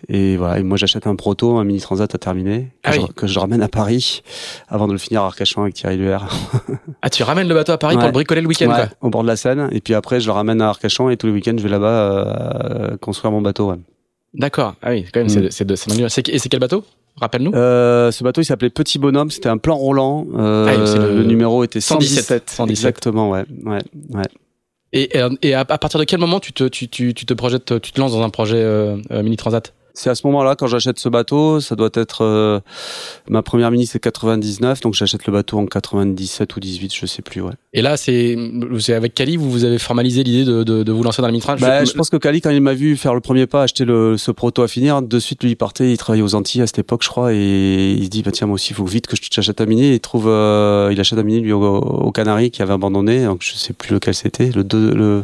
et 0.07 0.37
voilà. 0.37 0.59
Et 0.59 0.63
moi 0.63 0.77
j'achète 0.77 1.05
un 1.05 1.15
proto 1.15 1.57
un 1.57 1.65
mini 1.65 1.81
transat 1.81 2.13
à 2.15 2.17
terminer 2.17 2.71
que, 2.81 2.89
Ah 2.89 2.91
je, 2.93 3.01
que 3.11 3.27
je 3.27 3.39
ramène 3.39 3.61
à 3.61 3.67
Paris 3.67 4.23
avant 4.69 4.87
de 4.87 4.93
le 4.93 4.99
finir 4.99 5.21
à 5.23 5.25
Arcachon 5.25 5.63
avec 5.63 5.73
Thierry 5.73 5.97
Luer 5.97 6.17
ah 7.01 7.09
tu 7.09 7.23
ramènes 7.23 7.49
le 7.49 7.53
bateau 7.55 7.73
à 7.73 7.77
Paris 7.77 7.95
pour 7.95 8.05
le 8.05 8.11
bricoler 8.11 8.41
le 8.41 8.47
week-end 8.47 8.69
Ouais, 8.69 8.87
au 9.01 9.09
bord 9.09 9.23
de 9.23 9.27
la 9.27 9.35
Seine. 9.35 9.67
Et 9.73 9.81
puis 9.81 9.93
après 9.93 10.21
je 10.21 10.27
le 10.27 10.31
ramène 10.31 10.61
à 10.61 10.69
Arcachon 10.69 11.09
et 11.09 11.17
tous 11.17 11.27
les 11.27 11.33
week-ends 11.33 11.55
je 11.57 11.63
vais 11.63 11.69
là-bas 11.69 11.87
euh, 11.87 12.97
construire 12.97 13.31
mon 13.31 13.41
bateau 13.41 13.71
ouais. 13.71 13.77
D'accord 14.33 14.75
ah 14.81 14.91
oui 14.91 15.05
quand 15.13 15.19
même 15.19 15.27
Mm. 15.27 15.29
c'est 15.29 15.51
c'est 15.51 15.65
de- 15.65 15.75
c'est 15.75 15.89
manuel. 15.89 16.09
C'est- 16.09 16.27
et 16.29 16.39
c'est 16.39 16.49
quel 16.49 16.59
bateau? 16.59 16.83
Rappelle-nous 17.17 17.51
Euh, 17.53 18.11
ce 18.11 18.23
bateau, 18.23 18.41
il 18.41 18.45
s'appelait 18.45 18.71
Petit 18.71 18.97
Bonhomme. 18.97 19.29
C'était 19.29 19.49
un 19.49 19.57
plan 19.59 19.75
roulant. 19.75 20.25
Euh, 20.35 20.65
Ah 20.67 20.97
le... 20.97 21.17
le- 21.17 21.23
numéro 21.23 21.63
était 21.63 21.79
117. 21.79 22.15
117. 22.25 22.49
117. 22.49 22.71
Exactement, 22.71 23.29
ouais, 23.29 23.45
ouais, 23.65 23.79
ouais. 24.09 24.23
Et, 24.93 25.09
et 25.41 25.53
à, 25.53 25.65
partir 25.65 25.99
de 25.99 26.05
quel 26.05 26.19
moment 26.19 26.39
tu 26.39 26.53
te, 26.53 26.63
tu, 26.65 26.87
tu, 26.87 27.13
tu 27.13 27.25
te 27.25 27.33
projettes, 27.33 27.79
tu 27.81 27.91
te 27.91 27.99
lances 27.99 28.11
dans 28.13 28.21
un 28.23 28.29
projet 28.29 28.63
mini 29.11 29.37
transat? 29.37 29.73
C'est 29.93 30.09
à 30.09 30.15
ce 30.15 30.25
moment-là 30.25 30.55
quand 30.55 30.65
j'achète 30.67 30.97
ce 30.97 31.07
bateau, 31.07 31.59
ça 31.59 31.75
doit 31.75 31.91
être 31.93 32.23
euh, 32.23 32.59
ma 33.29 33.43
première 33.43 33.69
mini 33.69 33.85
c'est 33.85 33.99
99 33.99 34.81
donc 34.81 34.95
j'achète 34.95 35.27
le 35.27 35.33
bateau 35.33 35.59
en 35.59 35.67
97 35.67 36.55
ou 36.55 36.59
18, 36.59 36.93
je 36.93 37.05
sais 37.05 37.21
plus 37.21 37.41
ouais. 37.41 37.53
Et 37.73 37.81
là 37.81 37.95
c'est 37.95 38.35
c'est 38.79 38.93
avec 38.93 39.13
Kali 39.13 39.37
vous 39.37 39.51
vous 39.51 39.65
avez 39.65 39.77
formalisé 39.77 40.23
l'idée 40.23 40.45
de, 40.45 40.63
de, 40.63 40.81
de, 40.81 40.91
vous 40.91 41.03
lancer 41.03 41.21
dans 41.21 41.27
la 41.27 41.31
mini 41.31 41.43
bah, 41.59 41.85
je, 41.85 41.93
pense 41.93 42.09
que 42.09 42.17
Kali 42.17 42.41
quand 42.41 42.49
il 42.49 42.61
m'a 42.61 42.73
vu 42.73 42.97
faire 42.97 43.13
le 43.13 43.21
premier 43.21 43.45
pas, 43.45 43.63
acheter 43.63 43.85
le 43.85 44.17
ce 44.17 44.31
proto 44.31 44.63
à 44.63 44.67
finir, 44.67 45.01
de 45.03 45.19
suite 45.19 45.43
lui 45.43 45.51
il 45.51 45.55
partait, 45.55 45.91
il 45.91 45.97
travaillait 45.97 46.23
aux 46.23 46.35
Antilles 46.35 46.63
à 46.63 46.67
cette 46.67 46.79
époque 46.79 47.03
je 47.03 47.09
crois 47.09 47.33
et 47.33 47.91
il 47.91 48.05
se 48.05 48.09
dit 48.09 48.23
bah 48.23 48.31
tiens 48.31 48.47
moi 48.47 48.55
aussi 48.55 48.71
il 48.71 48.75
faut 48.75 48.85
vite 48.85 49.05
que 49.05 49.15
je 49.15 49.29
t'achète 49.29 49.61
un 49.61 49.65
mini, 49.65 49.93
il 49.93 49.99
trouve 49.99 50.27
euh, 50.27 50.89
il 50.91 50.99
achète 50.99 51.19
un 51.19 51.23
mini 51.23 51.39
lui 51.39 51.51
au, 51.51 51.61
au 51.61 52.11
Canaries 52.11 52.49
qui 52.49 52.63
avait 52.63 52.73
abandonné 52.73 53.25
donc 53.25 53.41
je 53.43 53.53
sais 53.53 53.73
plus 53.73 53.93
lequel 53.93 54.15
c'était, 54.15 54.49
le 54.49 54.63
2 54.63 54.93
le 54.95 55.23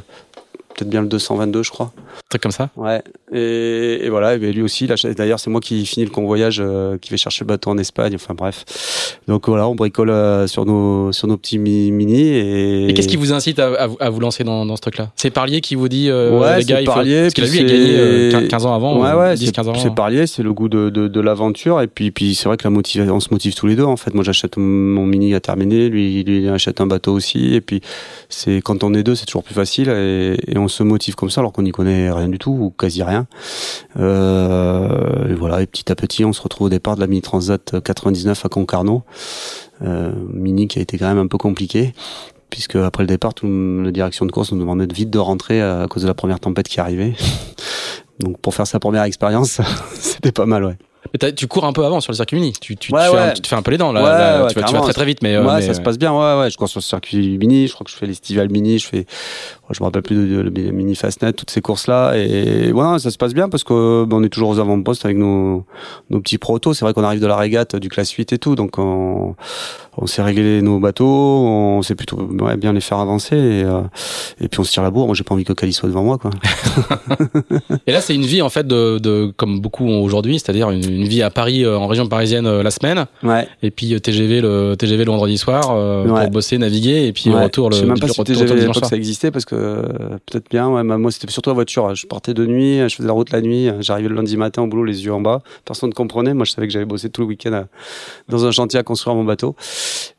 peut-être 0.79 0.89
bien 0.89 1.01
le 1.01 1.07
222, 1.07 1.63
je 1.63 1.71
crois. 1.71 1.91
Un 1.95 2.29
truc 2.29 2.41
comme 2.41 2.51
ça 2.51 2.69
Ouais. 2.77 3.01
Et, 3.33 4.05
et 4.05 4.09
voilà, 4.09 4.35
et 4.35 4.37
ben, 4.37 4.53
lui 4.53 4.61
aussi, 4.61 4.87
d'ailleurs, 4.87 5.39
c'est 5.39 5.49
moi 5.49 5.61
qui 5.61 5.85
finis 5.85 6.05
le 6.05 6.11
convoyage, 6.11 6.61
euh, 6.63 6.97
qui 6.97 7.11
vais 7.11 7.17
chercher 7.17 7.43
le 7.43 7.47
bateau 7.47 7.69
en 7.69 7.77
Espagne, 7.77 8.13
enfin 8.15 8.33
bref. 8.33 9.17
Donc 9.27 9.47
voilà, 9.47 9.67
on 9.67 9.75
bricole 9.75 10.09
euh, 10.09 10.47
sur, 10.47 10.65
nos, 10.65 11.11
sur 11.11 11.27
nos 11.27 11.37
petits 11.37 11.57
mini. 11.57 12.21
Et, 12.21 12.89
et 12.89 12.93
qu'est-ce 12.93 13.07
qui 13.07 13.17
vous 13.17 13.33
incite 13.33 13.59
à, 13.59 13.87
à, 13.99 14.09
vous 14.09 14.19
lancer 14.19 14.43
dans, 14.43 14.65
dans 14.65 14.75
ce 14.75 14.81
truc-là? 14.81 15.11
C'est 15.15 15.31
Parlier 15.31 15.61
qui 15.61 15.75
vous 15.75 15.89
dit, 15.89 16.09
euh, 16.09 16.39
ouais, 16.39 16.59
les 16.59 16.65
gars, 16.65 16.81
il 16.81 16.85
faut... 16.85 16.93
Parlier, 16.93 17.29
parce 17.33 17.39
a 17.39 17.51
lui 17.51 17.59
a 17.59 18.31
gagné 18.31 18.47
15 18.47 18.65
ans 18.65 18.73
avant, 18.73 19.01
ouais, 19.01 19.13
ouais, 19.13 19.35
10, 19.35 19.51
15 19.51 19.67
ans 19.67 19.73
C'est 19.75 19.93
Parlier, 19.93 20.25
c'est 20.27 20.43
le 20.43 20.53
goût 20.53 20.69
de, 20.69 20.89
de, 20.89 21.07
de 21.07 21.19
l'aventure. 21.19 21.81
Et 21.81 21.87
puis, 21.87 22.11
puis 22.11 22.35
c'est 22.35 22.47
vrai 22.47 22.57
que 22.57 22.63
la 22.63 22.69
motivation, 22.69 23.15
on 23.15 23.19
se 23.19 23.29
motive 23.31 23.53
tous 23.53 23.67
les 23.67 23.75
deux. 23.75 23.83
En 23.83 23.97
fait, 23.97 24.13
moi, 24.13 24.23
j'achète 24.23 24.57
mon 24.57 25.05
mini 25.05 25.33
à 25.35 25.39
terminer, 25.39 25.89
lui, 25.89 26.23
lui, 26.23 26.43
il 26.43 26.49
achète 26.49 26.79
un 26.79 26.87
bateau 26.87 27.13
aussi. 27.13 27.53
Et 27.53 27.61
puis, 27.61 27.81
c'est 28.29 28.61
quand 28.61 28.83
on 28.83 28.93
est 28.93 29.03
deux, 29.03 29.15
c'est 29.15 29.25
toujours 29.25 29.43
plus 29.43 29.55
facile 29.55 29.89
et, 29.89 30.37
et 30.47 30.57
on 30.57 30.67
se 30.69 30.83
motive 30.83 31.15
comme 31.15 31.29
ça 31.29 31.41
alors 31.41 31.51
qu'on 31.51 31.63
n'y 31.63 31.71
connaît 31.71 32.11
rien 32.11 32.27
du 32.27 32.39
tout 32.39 32.51
ou 32.51 32.69
quasi 32.69 33.03
rien. 33.03 33.27
Euh, 33.99 35.29
et 35.29 35.33
voilà, 35.33 35.61
et 35.61 35.65
petit 35.65 35.91
à 35.91 35.95
petit, 35.95 36.23
on 36.25 36.33
se 36.33 36.41
retrouve 36.41 36.67
au 36.67 36.69
départ 36.69 36.95
de 36.95 37.01
la 37.01 37.07
Mini 37.07 37.21
Transat 37.21 37.81
99 37.83 38.45
à 38.45 38.49
Concarneau. 38.49 39.03
Euh, 39.81 40.11
mini 40.33 40.67
qui 40.67 40.79
a 40.79 40.81
été 40.81 40.97
quand 40.97 41.07
même 41.07 41.19
un 41.19 41.27
peu 41.27 41.37
compliqué 41.37 41.93
puisque 42.49 42.75
après 42.75 43.03
le 43.03 43.07
départ, 43.07 43.33
tout, 43.33 43.47
la 43.47 43.91
direction 43.91 44.25
de 44.25 44.31
course 44.31 44.51
nous 44.51 44.59
demandait 44.59 44.87
de 44.87 44.93
vite 44.93 45.11
de 45.11 45.19
rentrer 45.19 45.61
à 45.61 45.85
cause 45.87 46.01
de 46.01 46.07
la 46.07 46.15
première 46.15 46.39
tempête 46.39 46.67
qui 46.67 46.79
arrivait. 46.79 47.13
Donc 48.19 48.39
pour 48.39 48.53
faire 48.53 48.67
sa 48.67 48.79
première 48.79 49.03
expérience, 49.03 49.61
c'était 49.93 50.31
pas 50.31 50.45
mal, 50.45 50.65
ouais. 50.65 50.77
Mais 51.13 51.33
tu 51.33 51.47
cours 51.47 51.65
un 51.65 51.73
peu 51.73 51.85
avant 51.85 52.01
sur 52.01 52.11
le 52.11 52.15
circuit 52.15 52.35
mini. 52.35 52.53
Tu, 52.59 52.75
tu, 52.75 52.93
ouais, 52.93 53.07
te, 53.07 53.15
ouais. 53.15 53.27
Fais, 53.29 53.33
tu 53.33 53.41
te 53.41 53.47
fais 53.47 53.55
un 53.55 53.61
peu 53.61 53.71
les 53.71 53.77
dents 53.77 53.91
là. 53.91 54.03
Ouais, 54.03 54.09
là 54.09 54.47
tu, 54.49 54.59
vas, 54.59 54.67
tu, 54.67 54.73
vas, 54.73 54.81
très 54.81 54.93
très 54.93 55.05
vite, 55.05 55.21
mais 55.21 55.35
ça 55.61 55.73
se 55.73 55.81
passe 55.81 55.97
bien. 55.97 56.13
Ouais, 56.13 56.41
ouais. 56.41 56.49
Je 56.51 56.57
cours 56.57 56.69
sur 56.69 56.79
le 56.79 56.83
circuit 56.83 57.37
mini. 57.37 57.67
Je 57.67 57.73
crois 57.73 57.85
que 57.85 57.91
je 57.91 57.95
fais 57.95 58.05
l'estival 58.05 58.49
mini. 58.49 58.79
Je 58.79 58.87
fais, 58.87 59.05
je 59.71 59.81
me 59.81 59.85
rappelle 59.85 60.01
plus 60.01 60.15
de, 60.15 60.43
de, 60.43 60.49
de 60.49 60.71
mini 60.71 60.95
Fastnet, 60.95 61.33
toutes 61.33 61.49
ces 61.49 61.61
courses 61.61 61.87
là. 61.87 62.13
Et 62.15 62.71
ouais, 62.71 62.99
ça 62.99 63.11
se 63.11 63.17
passe 63.17 63.33
bien 63.33 63.49
parce 63.49 63.63
que 63.63 64.03
bon, 64.05 64.17
on 64.17 64.23
est 64.23 64.29
toujours 64.29 64.49
aux 64.49 64.59
avant-postes 64.59 65.05
avec 65.05 65.17
nos, 65.17 65.65
nos 66.09 66.19
petits 66.21 66.37
protos. 66.37 66.73
C'est 66.73 66.85
vrai 66.85 66.93
qu'on 66.93 67.03
arrive 67.03 67.21
de 67.21 67.27
la 67.27 67.37
régate 67.37 67.75
du 67.75 67.89
classe 67.89 68.11
8 68.11 68.33
et 68.33 68.37
tout, 68.37 68.55
donc 68.55 68.77
on, 68.77 69.35
on 69.97 70.07
sait 70.07 70.21
régler 70.21 70.61
nos 70.61 70.79
bateaux, 70.79 71.05
on 71.05 71.81
sait 71.81 71.95
plutôt 71.95 72.17
ouais, 72.17 72.57
bien 72.57 72.73
les 72.73 72.81
faire 72.81 72.99
avancer 72.99 73.35
et, 73.35 73.63
euh, 73.63 73.81
et 74.39 74.47
puis 74.47 74.59
on 74.59 74.63
se 74.63 74.71
tire 74.71 74.83
la 74.83 74.91
bourre. 74.91 75.07
Moi, 75.07 75.15
j'ai 75.15 75.23
pas 75.23 75.33
envie 75.33 75.43
que 75.43 75.53
Cali 75.53 75.73
soit 75.73 75.89
devant 75.89 76.03
moi, 76.03 76.17
quoi. 76.17 76.31
et 77.87 77.91
là, 77.91 78.01
c'est 78.01 78.15
une 78.15 78.25
vie 78.25 78.41
en 78.41 78.49
fait 78.49 78.65
de, 78.65 78.97
de 78.99 79.33
comme 79.35 79.59
beaucoup 79.59 79.87
aujourd'hui, 79.87 80.39
c'est-à-dire 80.39 80.71
une, 80.71 80.83
une, 80.89 81.07
vie 81.07 81.21
à 81.21 81.29
Paris, 81.29 81.67
en 81.67 81.87
région 81.87 82.07
parisienne 82.07 82.61
la 82.61 82.71
semaine, 82.71 83.05
ouais. 83.23 83.47
et 83.61 83.71
puis 83.71 83.99
TGV 83.99 84.41
le 84.41 84.75
TGV 84.77 85.05
le 85.05 85.11
vendredi 85.11 85.37
soir 85.37 85.69
euh, 85.71 86.07
pour 86.07 86.29
bosser, 86.29 86.57
naviguer, 86.57 87.07
et 87.07 87.13
puis 87.13 87.29
ouais. 87.29 87.43
retour 87.43 87.69
le. 87.69 87.75
Je 87.75 87.81
sais 87.81 87.85
même 87.85 87.99
pas 87.99 88.07
si 88.07 88.23
TGV 88.23 88.69
ça 88.73 88.95
existait 88.95 89.31
parce 89.31 89.45
que 89.45 89.55
peut-être 90.25 90.49
bien. 90.49 90.69
Moi, 90.83 91.11
c'était 91.11 91.31
surtout 91.31 91.49
la 91.49 91.55
voiture. 91.55 91.93
Je 91.95 92.07
partais 92.07 92.33
de 92.33 92.45
nuit, 92.45 92.79
je 92.87 92.95
faisais 92.95 93.07
la 93.07 93.13
route 93.13 93.31
la 93.31 93.41
nuit, 93.41 93.69
j'arrivais 93.79 94.09
le 94.09 94.15
lundi 94.15 94.37
matin 94.37 94.61
au 94.63 94.67
boulot, 94.67 94.83
les 94.83 95.05
yeux 95.05 95.13
en 95.13 95.21
bas. 95.21 95.41
Personne 95.65 95.89
ne 95.89 95.93
comprenait. 95.93 96.33
Moi, 96.33 96.45
je 96.45 96.51
savais 96.51 96.67
que 96.67 96.73
j'avais 96.73 96.85
bossé 96.85 97.09
tout 97.09 97.21
le 97.21 97.27
week-end 97.27 97.65
dans 98.27 98.45
un 98.45 98.51
chantier 98.51 98.79
à 98.79 98.83
construire 98.83 99.15
mon 99.15 99.23
bateau. 99.23 99.55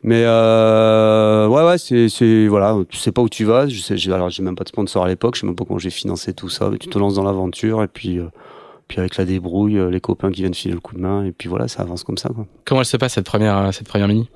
Mais 0.03 0.23
euh, 0.25 1.47
ouais, 1.47 1.65
ouais, 1.65 1.79
c'est, 1.79 2.47
voilà, 2.47 2.77
tu 2.89 2.99
sais 2.99 3.13
pas 3.13 3.23
où 3.23 3.29
tu 3.29 3.45
vas. 3.45 3.69
Je 3.69 3.81
sais, 3.81 3.97
alors 4.13 4.31
j'ai 4.31 4.43
même 4.43 4.57
pas 4.57 4.65
de 4.65 4.69
sponsor 4.69 5.05
à 5.05 5.09
l'époque. 5.09 5.35
Je 5.37 5.41
sais 5.41 5.47
même 5.47 5.57
pas 5.57 5.65
comment 5.65 5.79
j'ai 5.79 5.91
financé 5.91 6.33
tout 6.33 6.49
ça. 6.49 6.71
Mais 6.71 6.79
tu 6.79 6.89
te 6.89 6.99
lances 6.99 7.15
dans 7.15 7.25
l'aventure 7.25 7.83
et 7.83 7.89
puis, 7.89 8.19
euh, 8.19 8.27
puis 8.89 8.99
avec 8.99 9.17
la 9.17 9.25
débrouille, 9.25 9.79
euh, 9.79 9.91
les 9.91 10.01
copains 10.01 10.31
qui 10.31 10.41
viennent 10.41 10.55
filer 10.55 10.75
le 10.75 10.81
coup 10.81 10.95
de 10.95 11.01
main 11.01 11.25
et 11.25 11.33
puis 11.33 11.49
voilà, 11.49 11.69
ça 11.69 11.83
avance 11.83 12.03
comme 12.03 12.19
ça. 12.19 12.31
Comment 12.65 12.81
elle 12.81 12.87
se 12.87 12.97
passe 12.97 13.15
cette 13.15 13.27
première, 13.27 13.73
cette 13.75 13.89
première 13.89 14.09
mini? 14.09 14.29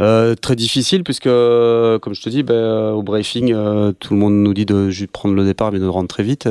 Euh, 0.00 0.34
très 0.34 0.56
difficile 0.56 1.04
puisque, 1.04 1.24
comme 1.24 2.14
je 2.14 2.22
te 2.22 2.28
dis, 2.28 2.42
ben, 2.42 2.92
au 2.92 3.02
briefing, 3.02 3.52
euh, 3.52 3.92
tout 3.92 4.14
le 4.14 4.20
monde 4.20 4.34
nous 4.34 4.54
dit 4.54 4.66
de 4.66 4.90
juste 4.90 5.10
prendre 5.10 5.34
le 5.34 5.44
départ 5.44 5.72
mais 5.72 5.78
de 5.78 5.86
rentrer 5.86 6.06
très 6.16 6.22
vite. 6.22 6.48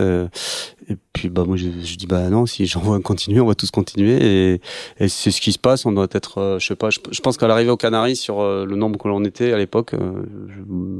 Euh, 0.90 0.94
et 0.94 0.98
puis, 1.14 1.30
bah 1.30 1.44
moi, 1.46 1.58
je, 1.58 1.68
je 1.84 1.96
dis 1.96 2.08
bah 2.08 2.30
non, 2.30 2.46
si 2.46 2.66
j'en 2.66 2.82
veux 2.82 3.00
continuer, 3.00 3.40
on 3.40 3.46
va 3.46 3.56
tous 3.56 3.72
continuer. 3.72 4.18
Et, 4.22 4.62
et 5.00 5.08
c'est 5.08 5.32
ce 5.32 5.42
qui 5.42 5.52
se 5.52 5.60
passe. 5.60 5.86
On 5.86 5.92
doit 5.92 6.08
être, 6.12 6.40
euh, 6.40 6.60
je 6.60 6.68
sais 6.68 6.76
pas, 6.76 6.90
je, 6.90 7.22
pense 7.22 7.38
qu'à 7.38 7.48
l'arrivée 7.48 7.72
aux 7.72 7.78
Canaries, 7.78 8.16
sur 8.16 8.42
euh, 8.42 8.66
le 8.66 8.76
nombre 8.76 9.00
que 9.00 9.08
l'on 9.08 9.24
était 9.24 9.54
à 9.54 9.58
l'époque, 9.58 9.94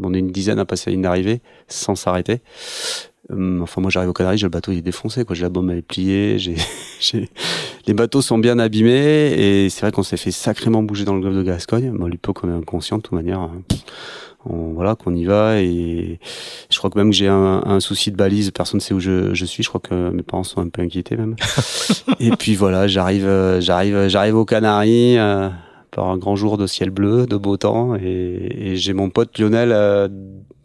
on 0.04 0.14
est 0.14 0.20
une 0.20 0.32
dizaine 0.32 0.60
à 0.60 0.66
passer 0.66 0.90
à 0.90 0.92
ligne 0.92 1.02
d'arrivée 1.02 1.42
sans 1.68 1.96
s'arrêter. 1.96 2.42
Enfin, 3.32 3.82
moi, 3.82 3.90
j'arrive 3.90 4.10
aux 4.10 4.14
Canaries, 4.14 4.38
j'ai 4.38 4.46
le 4.46 4.52
bateau, 4.52 4.72
il 4.72 4.78
est 4.78 4.82
défoncé, 4.84 5.26
quoi. 5.26 5.36
J'ai 5.36 5.44
la 5.44 5.50
bombe, 5.50 5.72
elle 5.72 5.80
est 5.80 5.82
pliée, 5.82 6.38
j'ai, 6.38 6.56
les 7.88 7.94
bateaux 7.96 8.22
sont 8.22 8.38
bien 8.38 8.60
abîmés, 8.60 9.64
et 9.66 9.70
c'est 9.72 9.82
vrai 9.82 9.92
qu'on 9.92 10.04
s'est 10.04 10.18
fait 10.18 10.32
sacrément 10.32 10.84
bouger 10.84 11.06
dans 11.06 11.16
le 11.16 11.22
golfe 11.22 11.36
de 11.36 11.42
Gascogne. 11.42 11.90
Moi, 11.92 12.08
lui, 12.08 12.18
peu 12.18 12.34
qu'on 12.34 12.50
est 12.50 12.56
inconscient, 12.56 12.98
de 12.98 13.02
toute 13.02 13.14
manière. 13.14 13.40
Hein. 13.40 13.64
On, 14.46 14.74
voilà, 14.74 14.96
qu'on 14.96 15.14
y 15.16 15.26
va, 15.26 15.60
et 15.62 16.20
je 16.70 16.78
crois 16.78 16.90
que 16.90 16.98
même 16.98 17.10
que 17.10 17.16
j'ai 17.16 17.28
un, 17.28 17.64
un, 17.66 17.80
souci 17.80 18.12
de 18.12 18.16
balise, 18.16 18.52
personne 18.52 18.78
ne 18.78 18.82
sait 18.82 18.94
où 18.94 19.00
je, 19.00 19.34
je, 19.34 19.46
suis. 19.46 19.64
Je 19.64 19.70
crois 19.70 19.82
que 19.82 20.10
mes 20.10 20.24
parents 20.24 20.44
sont 20.44 20.62
un 20.62 20.70
peu 20.70 20.82
inquiétés, 20.82 21.18
même. 21.18 21.36
et 22.20 22.32
puis 22.32 22.56
voilà, 22.56 22.88
j'arrive, 22.88 23.60
j'arrive, 23.60 24.08
j'arrive 24.08 24.36
aux 24.36 24.46
Canaries, 24.46 25.18
euh, 25.18 25.50
par 25.92 26.10
un 26.10 26.18
grand 26.18 26.36
jour 26.36 26.58
de 26.58 26.68
ciel 26.68 26.90
bleu, 26.90 27.26
de 27.26 27.38
beau 27.38 27.58
temps, 27.58 27.96
et, 27.96 28.72
et 28.72 28.76
j'ai 28.78 28.94
mon 28.94 29.10
pote 29.10 29.38
Lionel, 29.40 29.72
euh, 29.72 30.08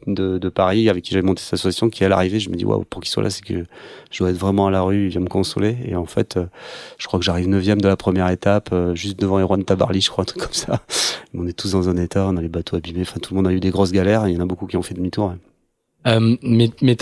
de, 0.06 0.38
de, 0.38 0.48
Paris 0.48 0.88
avec 0.88 1.04
qui 1.04 1.12
j'avais 1.12 1.26
monté 1.26 1.42
cette 1.42 1.54
association 1.54 1.90
qui 1.90 2.04
à 2.04 2.08
l'arrivée 2.08 2.40
je 2.40 2.50
me 2.50 2.56
dis 2.56 2.64
waouh 2.64 2.84
pour 2.84 3.00
qu'il 3.00 3.10
soit 3.10 3.22
là 3.22 3.30
c'est 3.30 3.44
que 3.44 3.64
je 4.10 4.18
dois 4.18 4.30
être 4.30 4.36
vraiment 4.36 4.66
à 4.66 4.70
la 4.70 4.82
rue 4.82 5.06
il 5.06 5.08
vient 5.10 5.20
me 5.20 5.28
consoler 5.28 5.76
et 5.84 5.96
en 5.96 6.06
fait 6.06 6.36
euh, 6.36 6.46
je 6.98 7.06
crois 7.06 7.18
que 7.18 7.24
j'arrive 7.24 7.48
neuvième 7.48 7.80
de 7.80 7.88
la 7.88 7.96
première 7.96 8.28
étape 8.28 8.70
euh, 8.72 8.94
juste 8.94 9.18
devant 9.18 9.38
Erwan 9.38 9.64
Tabarly 9.64 10.00
je 10.00 10.10
crois 10.10 10.22
un 10.22 10.26
truc 10.26 10.42
comme 10.42 10.52
ça 10.52 10.80
on 11.34 11.46
est 11.46 11.52
tous 11.52 11.72
dans 11.72 11.88
un 11.88 11.96
état 11.96 12.26
on 12.26 12.36
a 12.36 12.42
les 12.42 12.48
bateaux 12.48 12.76
abîmés 12.76 13.02
enfin 13.02 13.20
tout 13.20 13.34
le 13.34 13.36
monde 13.36 13.48
a 13.48 13.52
eu 13.52 13.60
des 13.60 13.70
grosses 13.70 13.92
galères 13.92 14.26
et 14.26 14.30
il 14.30 14.36
y 14.36 14.38
en 14.38 14.42
a 14.42 14.46
beaucoup 14.46 14.66
qui 14.66 14.76
ont 14.76 14.82
fait 14.82 14.94
demi-tour 14.94 15.30
hein. 15.30 15.38
Euh, 16.06 16.36
mais 16.42 16.70
mais 16.80 16.96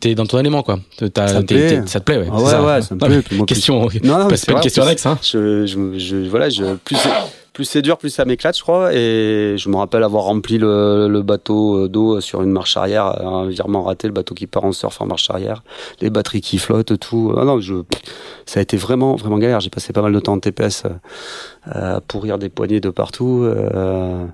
t'es 0.00 0.14
dans 0.14 0.24
ton 0.24 0.38
élément 0.38 0.62
quoi. 0.62 0.78
As, 1.00 1.28
ça, 1.28 1.42
te 1.42 1.46
plaît. 1.46 1.82
ça 1.86 1.98
te 1.98 2.04
plaît 2.04 2.18
ouais. 2.18 2.28
Ah 2.30 2.40
ouais 2.40 2.50
ça. 2.50 2.64
ouais 2.64 2.80
ça 2.80 2.94
me 2.94 3.00
plaît. 3.00 3.20
Puis 3.20 3.36
moi, 3.36 3.44
question. 3.44 3.88
Non 4.04 4.18
non 4.18 4.28
c'est 4.36 4.46
pas 4.46 4.52
une 4.52 4.60
question 4.60 4.84
annexe 4.84 5.04
hein. 5.04 5.18
Je, 5.20 5.66
je, 5.66 5.98
je 5.98 6.16
voilà 6.28 6.48
je 6.48 6.76
plus 6.76 6.96
plus 7.56 7.64
c'est 7.64 7.80
dur, 7.80 7.96
plus 7.96 8.10
ça 8.10 8.26
m'éclate, 8.26 8.54
je 8.54 8.62
crois. 8.62 8.92
Et 8.92 9.54
je 9.56 9.68
me 9.70 9.76
rappelle 9.76 10.02
avoir 10.02 10.24
rempli 10.24 10.58
le, 10.58 11.08
le 11.08 11.22
bateau 11.22 11.88
d'eau 11.88 12.20
sur 12.20 12.42
une 12.42 12.50
marche 12.50 12.76
arrière, 12.76 13.26
un 13.26 13.48
virement 13.48 13.82
raté, 13.82 14.08
le 14.08 14.12
bateau 14.12 14.34
qui 14.34 14.46
part 14.46 14.64
en 14.64 14.72
surf 14.72 15.00
en 15.00 15.06
marche 15.06 15.30
arrière, 15.30 15.64
les 16.02 16.10
batteries 16.10 16.42
qui 16.42 16.58
flottent, 16.58 16.98
tout. 16.98 17.32
Ah 17.34 17.46
non, 17.46 17.58
je, 17.58 17.76
ça 18.44 18.60
a 18.60 18.62
été 18.62 18.76
vraiment, 18.76 19.16
vraiment 19.16 19.38
galère. 19.38 19.60
J'ai 19.60 19.70
passé 19.70 19.94
pas 19.94 20.02
mal 20.02 20.12
de 20.12 20.20
temps 20.20 20.34
en 20.34 20.38
TPS 20.38 20.82
à 21.64 22.02
pourrir 22.02 22.36
des 22.36 22.50
poignées 22.50 22.80
de 22.80 22.90
partout. 22.90 23.44
Euh, 23.44 24.26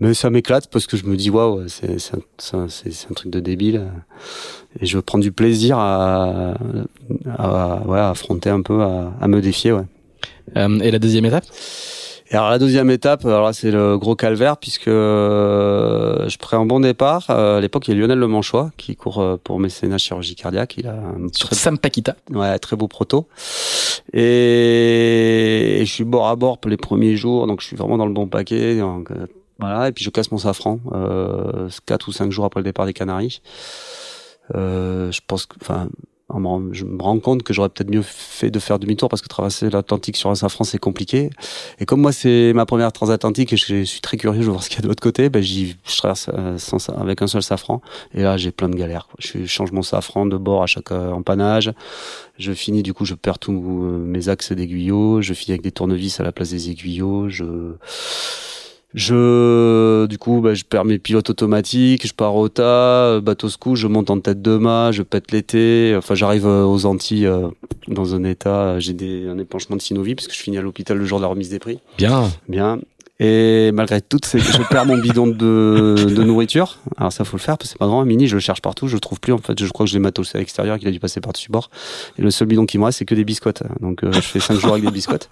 mais 0.00 0.14
ça 0.14 0.30
m'éclate 0.30 0.68
parce 0.68 0.86
que 0.86 0.96
je 0.96 1.04
me 1.04 1.16
dis 1.16 1.28
waouh, 1.28 1.68
c'est 1.68 1.98
un, 2.54 2.60
un, 2.60 3.14
truc 3.14 3.30
de 3.30 3.40
débile. 3.40 3.88
Et 4.80 4.86
je 4.86 4.98
prends 5.00 5.18
du 5.18 5.32
plaisir 5.32 5.76
à, 5.78 6.54
à, 7.28 7.82
à 7.86 8.08
affronter 8.08 8.48
un 8.48 8.62
peu, 8.62 8.80
à, 8.80 9.12
à 9.20 9.28
me 9.28 9.42
défier. 9.42 9.72
Ouais. 9.72 9.84
Euh, 10.56 10.80
et 10.80 10.90
la 10.90 10.98
deuxième 10.98 11.26
étape? 11.26 11.44
Et 12.30 12.34
alors 12.34 12.50
la 12.50 12.58
deuxième 12.58 12.90
étape, 12.90 13.24
alors 13.24 13.44
là 13.44 13.52
c'est 13.52 13.70
le 13.70 13.98
gros 13.98 14.16
calvaire 14.16 14.56
puisque 14.56 14.88
euh, 14.88 16.28
je 16.28 16.38
prends 16.38 16.60
un 16.60 16.66
bon 16.66 16.80
départ. 16.80 17.26
Euh, 17.30 17.58
à 17.58 17.60
l'époque, 17.60 17.88
il 17.88 17.94
y 17.94 17.96
a 17.96 18.00
Lionel 18.00 18.18
Le 18.18 18.26
Manchois 18.26 18.70
qui 18.76 18.96
court 18.96 19.20
euh, 19.20 19.36
pour 19.42 19.60
mécénat 19.60 19.98
chirurgie 19.98 20.34
cardiaque. 20.34 20.76
Il 20.78 20.86
a 20.86 20.94
un 20.94 21.28
sur 21.32 21.48
très... 21.48 21.56
Sam 21.56 21.78
Paquita. 21.78 22.16
Ouais, 22.30 22.58
très 22.58 22.76
beau 22.76 22.88
proto. 22.88 23.28
Et... 24.12 25.80
et, 25.80 25.84
je 25.84 25.92
suis 25.92 26.04
bord 26.04 26.28
à 26.28 26.36
bord 26.36 26.58
pour 26.58 26.70
les 26.70 26.76
premiers 26.76 27.16
jours, 27.16 27.46
donc 27.46 27.60
je 27.60 27.66
suis 27.66 27.76
vraiment 27.76 27.98
dans 27.98 28.06
le 28.06 28.12
bon 28.12 28.26
paquet. 28.26 28.78
Donc, 28.78 29.10
voilà, 29.58 29.88
et 29.88 29.92
puis 29.92 30.04
je 30.04 30.10
casse 30.10 30.32
mon 30.32 30.38
safran 30.38 30.80
euh, 30.92 31.68
quatre 31.86 32.08
ou 32.08 32.12
cinq 32.12 32.32
jours 32.32 32.44
après 32.44 32.60
le 32.60 32.64
départ 32.64 32.86
des 32.86 32.92
Canaries. 32.92 33.40
Euh, 34.54 35.10
je 35.12 35.20
pense 35.26 35.46
que, 35.46 35.56
enfin, 35.60 35.88
je 36.30 36.84
me 36.84 37.02
rends 37.02 37.18
compte 37.20 37.42
que 37.42 37.52
j'aurais 37.52 37.68
peut-être 37.68 37.90
mieux 37.90 38.02
fait 38.02 38.50
de 38.50 38.58
faire 38.58 38.78
demi-tour 38.78 39.08
parce 39.08 39.22
que 39.22 39.28
traverser 39.28 39.70
l'Atlantique 39.70 40.16
sur 40.16 40.30
un 40.30 40.34
safran 40.34 40.64
c'est 40.64 40.78
compliqué. 40.78 41.30
Et 41.78 41.84
comme 41.84 42.00
moi 42.00 42.12
c'est 42.12 42.52
ma 42.54 42.66
première 42.66 42.92
transatlantique 42.92 43.52
et 43.52 43.56
je 43.56 43.84
suis 43.84 44.00
très 44.00 44.16
curieux, 44.16 44.40
je 44.40 44.46
veux 44.46 44.52
voir 44.52 44.62
ce 44.62 44.70
qu'il 44.70 44.78
y 44.78 44.80
a 44.80 44.82
de 44.82 44.88
l'autre 44.88 45.02
côté, 45.02 45.28
ben 45.28 45.42
j'y, 45.42 45.76
je 45.86 45.96
traverse 45.96 46.30
sans, 46.58 46.88
avec 46.90 47.22
un 47.22 47.26
seul 47.26 47.42
safran. 47.42 47.82
Et 48.14 48.22
là 48.22 48.36
j'ai 48.36 48.50
plein 48.50 48.68
de 48.68 48.74
galères. 48.74 49.08
Je 49.18 49.44
change 49.44 49.72
mon 49.72 49.82
safran 49.82 50.26
de 50.26 50.36
bord 50.36 50.62
à 50.62 50.66
chaque 50.66 50.90
empannage. 50.92 51.72
Je 52.38 52.52
finis 52.52 52.82
du 52.82 52.94
coup 52.94 53.04
je 53.04 53.14
perds 53.14 53.38
tous 53.38 53.52
mes 53.52 54.28
axes 54.28 54.52
d'aiguillots. 54.52 55.20
Je 55.20 55.34
finis 55.34 55.52
avec 55.52 55.62
des 55.62 55.72
tournevis 55.72 56.20
à 56.20 56.22
la 56.24 56.32
place 56.32 56.50
des 56.50 56.70
aiguillots. 56.70 57.28
Je 57.28 57.74
Je, 58.94 60.06
du 60.06 60.18
coup, 60.18 60.40
bah, 60.40 60.54
je 60.54 60.64
perds 60.64 60.84
mes 60.84 60.98
pilotes 60.98 61.28
automatiques, 61.30 62.06
je 62.06 62.14
pars 62.14 62.36
au 62.36 62.48
tas, 62.48 63.20
bateau 63.20 63.48
scout, 63.48 63.76
je 63.76 63.86
monte 63.86 64.10
en 64.10 64.20
tête 64.20 64.40
de 64.40 64.56
mât, 64.56 64.92
je 64.92 65.02
pète 65.02 65.32
l'été. 65.32 65.94
Enfin, 65.96 66.14
j'arrive 66.14 66.46
aux 66.46 66.86
Antilles 66.86 67.28
dans 67.88 68.14
un 68.14 68.24
état, 68.24 68.78
j'ai 68.78 68.92
des, 68.92 69.26
un 69.26 69.38
épanchement 69.38 69.76
de 69.76 69.82
synovie 69.82 70.14
parce 70.14 70.28
que 70.28 70.34
je 70.34 70.38
finis 70.38 70.58
à 70.58 70.62
l'hôpital 70.62 70.96
le 70.96 71.04
jour 71.04 71.18
de 71.18 71.22
la 71.22 71.28
remise 71.28 71.50
des 71.50 71.58
prix. 71.58 71.80
Bien. 71.98 72.30
Bien. 72.48 72.78
Et 73.20 73.70
malgré 73.72 74.00
tout, 74.00 74.18
je 74.24 74.68
perds 74.68 74.86
mon 74.86 74.98
bidon 74.98 75.28
de, 75.28 75.34
de, 75.34 76.24
nourriture. 76.24 76.78
Alors 76.96 77.12
ça, 77.12 77.24
faut 77.24 77.36
le 77.36 77.42
faire 77.42 77.56
parce 77.56 77.70
que 77.70 77.72
c'est 77.74 77.78
pas 77.78 77.86
grand. 77.86 78.00
Un 78.00 78.04
mini, 78.04 78.26
je 78.26 78.34
le 78.34 78.40
cherche 78.40 78.60
partout, 78.60 78.88
je 78.88 78.94
le 78.94 79.00
trouve 79.00 79.20
plus. 79.20 79.32
En 79.32 79.38
fait, 79.38 79.62
je 79.62 79.70
crois 79.70 79.86
que 79.86 79.90
je 79.90 79.94
l'ai 79.94 80.00
matossé 80.00 80.36
à 80.36 80.40
l'extérieur, 80.40 80.78
qu'il 80.78 80.88
a 80.88 80.90
dû 80.90 80.98
passer 80.98 81.20
par-dessus 81.20 81.50
bord. 81.50 81.70
Et 82.18 82.22
le 82.22 82.32
seul 82.32 82.48
bidon 82.48 82.66
qui 82.66 82.76
me 82.76 82.84
reste, 82.84 82.98
c'est 82.98 83.04
que 83.04 83.14
des 83.14 83.24
biscottes. 83.24 83.62
Donc 83.80 84.02
euh, 84.02 84.10
je 84.10 84.20
fais 84.20 84.40
cinq 84.40 84.58
jours 84.58 84.72
avec 84.72 84.84
des 84.84 84.90
biscottes. 84.90 85.28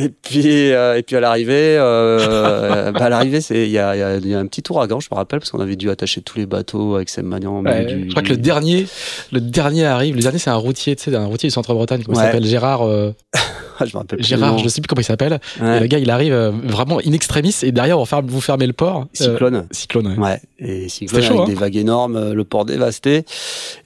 Et 0.00 0.10
puis, 0.10 0.70
euh, 0.70 0.96
et 0.96 1.02
puis 1.02 1.16
à 1.16 1.20
l'arrivée, 1.20 1.76
euh, 1.76 2.92
bah 2.92 3.06
à 3.06 3.08
l'arrivée, 3.08 3.40
c'est 3.40 3.64
il 3.64 3.72
y 3.72 3.78
a, 3.78 3.96
y, 3.96 4.02
a, 4.02 4.16
y 4.18 4.32
a, 4.32 4.38
un 4.38 4.46
petit 4.46 4.62
ouragan, 4.70 5.00
je 5.00 5.08
me 5.10 5.16
rappelle, 5.16 5.40
parce 5.40 5.50
qu'on 5.50 5.58
avait 5.58 5.74
dû 5.74 5.90
attacher 5.90 6.20
tous 6.20 6.38
les 6.38 6.46
bateaux 6.46 6.94
avec 6.94 7.08
Sam 7.08 7.26
Magnan. 7.26 7.64
Ouais, 7.64 8.04
je 8.06 8.10
crois 8.10 8.22
que 8.22 8.28
le 8.28 8.36
dernier, 8.36 8.86
le 9.32 9.40
dernier 9.40 9.86
arrive. 9.86 10.14
Le 10.14 10.22
dernier, 10.22 10.38
c'est 10.38 10.50
un 10.50 10.54
routier, 10.54 10.94
tu 10.94 11.10
sais, 11.10 11.16
un 11.16 11.26
routier 11.26 11.48
du 11.48 11.52
centre-Bretagne, 11.52 12.04
comment 12.04 12.16
il 12.16 12.22
s'appelle 12.22 12.46
Gérard. 12.46 12.82
Euh... 12.82 13.12
je 13.80 13.92
me 13.92 13.98
rappelle 13.98 14.22
Gérard, 14.22 14.58
je 14.58 14.68
sais 14.68 14.80
plus 14.80 14.86
comment 14.86 15.00
il 15.00 15.04
s'appelle. 15.04 15.40
Le 15.60 15.86
gars, 15.86 15.98
il 15.98 16.10
arrive 16.10 16.32
euh, 16.32 16.52
vraiment 16.62 17.00
in 17.04 17.12
extremis 17.12 17.56
et 17.64 17.72
derrière, 17.72 17.98
on 17.98 18.04
va 18.04 18.20
vous 18.24 18.40
fermer 18.40 18.68
le 18.68 18.74
port. 18.74 19.08
Cyclone. 19.12 19.66
cyclone. 19.72 20.14
Ouais. 20.16 20.16
ouais. 20.16 20.40
Et 20.60 20.88
cyclone 20.88 21.22
chaud, 21.22 21.32
avec 21.32 21.48
hein 21.48 21.48
des 21.48 21.58
vagues 21.58 21.76
énormes, 21.76 22.32
le 22.32 22.44
port 22.44 22.64
dévasté. 22.64 23.24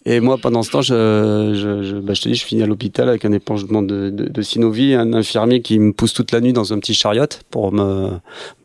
Et 0.05 0.19
moi, 0.21 0.37
pendant 0.37 0.63
ce 0.63 0.71
temps, 0.71 0.83
je, 0.83 1.53
je, 1.55 1.83
je, 1.85 1.97
bah, 1.97 2.15
je 2.15 2.23
te 2.23 2.29
dis, 2.29 2.35
je 2.35 2.45
finis 2.45 2.63
à 2.63 2.67
l'hôpital 2.67 3.09
avec 3.09 3.25
un 3.25 3.33
épanchement 3.33 3.83
de, 3.83 4.11
de, 4.11 4.29
de 4.29 4.43
synovie, 4.43 4.95
un 4.95 5.13
infirmier 5.13 5.63
qui 5.63 5.79
me 5.79 5.93
pousse 5.93 6.13
toute 6.13 6.33
la 6.33 6.41
nuit 6.41 6.53
dans 6.53 6.73
un 6.73 6.79
petit 6.81 6.95
chariot 6.95 7.27
pour 7.51 7.73
me 7.73 8.11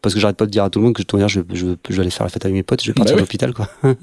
parce 0.07 0.13
que 0.13 0.21
j'arrête 0.21 0.37
pas 0.37 0.45
de 0.45 0.51
dire 0.51 0.63
à 0.63 0.69
tout 0.69 0.79
le 0.79 0.85
monde 0.85 0.93
que 0.93 1.03
je 1.03 1.27
je, 1.27 1.41
je, 1.53 1.65
je 1.89 1.95
vais 1.95 2.01
aller 2.01 2.11
faire 2.11 2.25
la 2.25 2.29
fête 2.29 2.45
avec 2.45 2.55
mes 2.55 2.63
potes 2.63 2.81
je 2.81 2.87
vais 2.87 2.93
partir 2.93 3.15
bah 3.15 3.19
à 3.19 3.21
l'hôpital 3.21 3.53
quoi. 3.53 3.67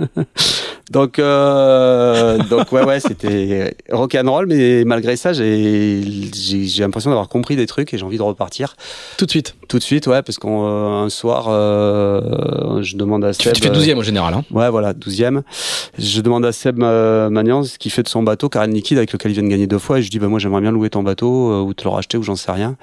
Donc 0.90 1.18
euh, 1.18 2.36
donc 2.50 2.70
ouais 2.72 2.84
ouais 2.84 3.00
c'était 3.00 3.74
rock 3.90 4.14
and 4.14 4.30
roll 4.30 4.46
mais 4.46 4.84
malgré 4.84 5.16
ça 5.16 5.32
j'ai 5.32 6.02
j'ai 6.34 6.82
l'impression 6.82 7.08
d'avoir 7.08 7.30
compris 7.30 7.56
des 7.56 7.66
trucs 7.66 7.94
et 7.94 7.98
j'ai 7.98 8.04
envie 8.04 8.18
de 8.18 8.22
repartir. 8.22 8.76
Tout 9.16 9.24
de 9.24 9.30
suite. 9.30 9.56
Tout 9.66 9.78
de 9.78 9.82
suite 9.82 10.06
ouais 10.08 10.20
parce 10.20 10.38
qu'un 10.38 11.08
soir 11.08 11.46
euh, 11.48 12.82
je 12.82 12.98
demande 12.98 13.24
à 13.24 13.32
Seb 13.32 13.54
tu, 13.54 13.62
fais 13.62 13.70
12e 13.70 13.96
au 13.96 14.02
général 14.02 14.34
hein. 14.34 14.44
Ouais 14.50 14.68
voilà 14.68 14.92
12e 14.92 15.40
je 15.98 16.20
demande 16.20 16.44
à 16.44 16.52
Seb 16.52 16.82
euh, 16.82 17.23
Magnan 17.30 17.62
ce 17.62 17.78
qu'il 17.78 17.90
fait 17.90 18.02
de 18.02 18.08
son 18.08 18.22
bateau 18.22 18.48
Karen 18.48 18.72
Liquide 18.72 18.98
avec 18.98 19.12
lequel 19.12 19.32
il 19.32 19.34
vient 19.34 19.42
de 19.42 19.48
gagner 19.48 19.66
deux 19.66 19.78
fois. 19.78 19.98
Et 19.98 20.02
je 20.02 20.10
dis 20.10 20.18
bah 20.18 20.28
moi 20.28 20.38
j'aimerais 20.38 20.60
bien 20.60 20.72
louer 20.72 20.90
ton 20.90 21.02
bateau 21.02 21.52
euh, 21.52 21.60
ou 21.60 21.74
te 21.74 21.84
le 21.84 21.90
racheter 21.90 22.16
ou 22.18 22.22
j'en 22.22 22.36
sais 22.36 22.52
rien. 22.52 22.76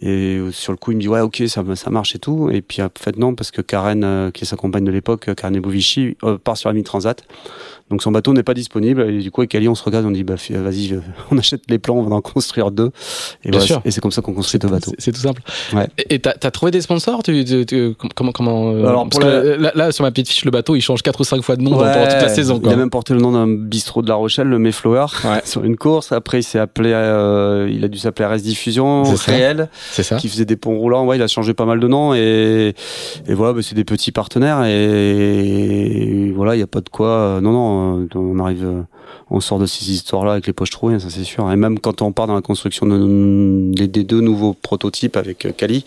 Et 0.00 0.40
sur 0.52 0.72
le 0.72 0.78
coup 0.78 0.92
il 0.92 0.96
me 0.96 1.00
dit 1.00 1.08
ouais 1.08 1.20
ok 1.20 1.42
ça 1.46 1.62
ça 1.74 1.90
marche 1.90 2.14
et 2.14 2.18
tout. 2.18 2.50
Et 2.50 2.62
puis 2.62 2.82
en 2.82 2.88
fait 2.98 3.16
non 3.16 3.34
parce 3.34 3.50
que 3.50 3.62
Karen 3.62 4.04
euh, 4.04 4.30
qui 4.30 4.44
est 4.44 4.46
sa 4.46 4.56
compagne 4.56 4.84
de 4.84 4.90
l'époque 4.90 5.34
Karen 5.34 5.56
Ebovici 5.56 6.16
euh, 6.24 6.38
part 6.38 6.56
sur 6.56 6.68
la 6.68 6.74
mi-transat 6.74 7.24
donc 7.92 8.02
son 8.02 8.10
bateau 8.10 8.32
n'est 8.32 8.42
pas 8.42 8.54
disponible. 8.54 9.02
Et 9.02 9.18
du 9.18 9.30
coup 9.30 9.42
avec 9.42 9.54
Ali 9.54 9.68
on 9.68 9.74
se 9.74 9.84
regarde 9.84 10.06
on 10.06 10.10
dit 10.10 10.24
bah 10.24 10.36
vas-y 10.50 10.98
on 11.30 11.38
achète 11.38 11.62
les 11.68 11.78
plans 11.78 11.96
on 11.96 12.02
va 12.02 12.16
en 12.16 12.20
construire 12.22 12.70
deux. 12.70 12.90
Et, 13.44 13.50
Bien 13.50 13.60
sûr. 13.60 13.82
et 13.84 13.90
c'est 13.90 14.00
comme 14.00 14.10
ça 14.10 14.22
qu'on 14.22 14.32
construit 14.32 14.58
deux 14.58 14.68
bateaux. 14.68 14.92
c'est 14.98 15.12
tout 15.12 15.20
simple. 15.20 15.42
Ouais. 15.74 15.88
et 16.08 16.18
t'as 16.18 16.32
as 16.42 16.50
trouvé 16.50 16.72
des 16.72 16.80
sponsors? 16.80 17.22
Tu, 17.22 17.44
tu, 17.44 17.66
tu, 17.66 17.94
comment 18.14 18.32
comment 18.32 18.72
euh, 18.72 18.86
alors 18.86 19.08
parce 19.08 19.22
que 19.22 19.56
là, 19.60 19.72
là, 19.74 19.92
sur 19.92 20.04
ma 20.04 20.10
petite 20.10 20.28
fiche 20.28 20.44
le 20.44 20.50
bateau 20.50 20.74
il 20.74 20.80
change 20.80 21.02
quatre 21.02 21.20
ou 21.20 21.24
cinq 21.24 21.42
fois 21.42 21.56
de 21.56 21.62
nom 21.62 21.72
ouais, 21.72 21.92
pendant 21.92 22.06
toute 22.06 22.22
la 22.22 22.28
saison 22.28 22.58
quoi. 22.58 22.70
il 22.70 22.74
a 22.74 22.76
même 22.76 22.90
porté 22.90 23.12
le 23.12 23.20
nom 23.20 23.32
d'un 23.32 23.46
bistrot 23.62 24.02
de 24.02 24.08
La 24.08 24.14
Rochelle 24.14 24.48
le 24.48 24.58
Mayflower 24.58 25.06
ouais. 25.24 25.40
sur 25.44 25.64
une 25.64 25.76
course 25.76 26.12
après 26.12 26.40
il 26.40 26.42
s'est 26.42 26.58
appelé 26.58 26.92
euh, 26.92 27.68
il 27.70 27.84
a 27.84 27.88
dû 27.88 27.98
s'appeler 27.98 28.26
RS 28.26 28.42
Diffusion 28.42 29.02
réel 29.26 29.68
ça 29.90 30.16
qui 30.16 30.28
faisait 30.28 30.44
des 30.44 30.56
ponts 30.56 30.76
roulants 30.78 31.06
ouais 31.06 31.16
il 31.16 31.22
a 31.22 31.28
changé 31.28 31.54
pas 31.54 31.64
mal 31.64 31.80
de 31.80 31.88
noms 31.88 32.14
et 32.14 32.74
et 33.26 33.34
voilà 33.34 33.52
bah, 33.52 33.60
c'est 33.62 33.74
des 33.74 33.84
petits 33.84 34.12
partenaires 34.12 34.64
et, 34.64 36.28
et 36.28 36.32
voilà 36.32 36.56
il 36.56 36.58
y 36.58 36.62
a 36.64 36.66
pas 36.66 36.80
de 36.80 36.88
quoi 36.88 37.40
non 37.42 37.52
non 37.52 38.08
on 38.14 38.38
arrive 38.38 38.84
on 39.32 39.40
sort 39.40 39.58
de 39.58 39.66
ces 39.66 39.90
histoires-là 39.90 40.32
avec 40.32 40.46
les 40.46 40.52
poches 40.52 40.70
trouées, 40.70 40.98
ça 40.98 41.08
c'est 41.08 41.24
sûr. 41.24 41.50
Et 41.50 41.56
même 41.56 41.78
quand 41.78 42.02
on 42.02 42.12
part 42.12 42.26
dans 42.26 42.34
la 42.34 42.42
construction 42.42 42.86
de, 42.86 43.72
des, 43.72 43.88
des 43.88 44.04
deux 44.04 44.20
nouveaux 44.20 44.52
prototypes 44.52 45.16
avec 45.16 45.56
Kali, 45.56 45.86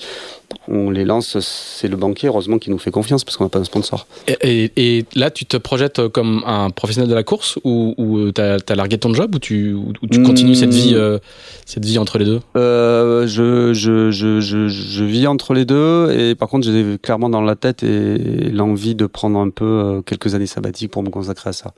on 0.67 0.89
les 0.89 1.05
lance, 1.05 1.39
c'est 1.39 1.87
le 1.87 1.97
banquier, 1.97 2.27
heureusement, 2.27 2.57
qui 2.57 2.69
nous 2.69 2.77
fait 2.77 2.91
confiance 2.91 3.23
parce 3.23 3.37
qu'on 3.37 3.45
n'a 3.45 3.49
pas 3.49 3.59
de 3.59 3.65
sponsor. 3.65 4.07
Et, 4.27 4.37
et, 4.41 4.97
et, 4.97 5.05
là, 5.15 5.31
tu 5.31 5.45
te 5.45 5.57
projettes 5.57 6.07
comme 6.09 6.43
un 6.45 6.69
professionnel 6.69 7.09
de 7.09 7.15
la 7.15 7.23
course 7.23 7.59
ou, 7.63 7.93
ou 7.97 8.31
tu 8.31 8.41
as, 8.41 8.57
as, 8.67 8.75
largué 8.75 8.97
ton 8.97 9.13
job 9.13 9.35
ou 9.35 9.39
tu, 9.39 9.73
ou 9.73 9.93
tu 10.11 10.21
continues 10.23 10.51
mmh. 10.51 10.55
cette, 10.55 10.73
vie, 10.73 10.93
euh, 10.95 11.19
cette 11.65 11.85
vie 11.85 11.97
entre 11.97 12.17
les 12.17 12.25
deux? 12.25 12.39
Euh, 12.55 13.27
je, 13.27 13.73
je, 13.73 14.11
je, 14.11 14.39
je, 14.39 14.67
je 14.67 15.03
vis 15.03 15.27
entre 15.27 15.53
les 15.53 15.65
deux 15.65 16.11
et 16.11 16.35
par 16.35 16.49
contre, 16.49 16.67
j'ai 16.67 16.97
clairement 17.01 17.29
dans 17.29 17.41
la 17.41 17.55
tête 17.55 17.83
et 17.83 18.17
l'envie 18.51 18.95
de 18.95 19.05
prendre 19.05 19.39
un 19.39 19.49
peu 19.49 19.65
euh, 19.65 20.01
quelques 20.01 20.35
années 20.35 20.47
sabbatiques 20.47 20.91
pour 20.91 21.03
me 21.03 21.09
consacrer 21.09 21.49
à 21.49 21.53
ça. 21.53 21.73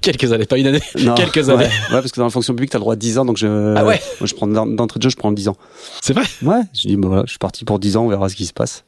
Quelques 0.00 0.32
années, 0.32 0.46
pas 0.46 0.58
une 0.58 0.66
année. 0.66 0.82
Non, 1.00 1.14
quelques 1.16 1.48
années. 1.48 1.64
Ouais, 1.64 1.70
ouais, 1.94 2.00
parce 2.00 2.12
que 2.12 2.20
dans 2.20 2.26
la 2.26 2.30
fonction 2.30 2.54
publique, 2.54 2.70
tu 2.70 2.76
as 2.76 2.78
le 2.78 2.82
droit 2.82 2.94
à 2.94 2.96
10 2.96 3.18
ans, 3.18 3.24
donc 3.24 3.36
je, 3.36 3.74
ah 3.76 3.84
ouais. 3.84 4.00
moi, 4.20 4.26
je 4.26 4.34
prends 4.34 4.46
d'entrée 4.46 4.98
de 4.98 5.02
jeu, 5.02 5.10
je 5.10 5.16
prends 5.16 5.32
10 5.32 5.48
ans. 5.48 5.56
C'est 6.00 6.12
vrai? 6.12 6.24
Ouais, 6.42 6.62
je 6.74 6.88
dis, 6.88 6.96
bon, 6.96 7.08
voilà, 7.08 7.24
je 7.26 7.30
suis 7.30 7.38
parti 7.38 7.64
pour 7.64 7.78
10 7.78 7.96
ans, 7.96 8.04
on 8.04 8.08
verra 8.08 8.28
ce 8.28 8.36
qui 8.36 8.46
se 8.46 8.52
passe. 8.52 8.84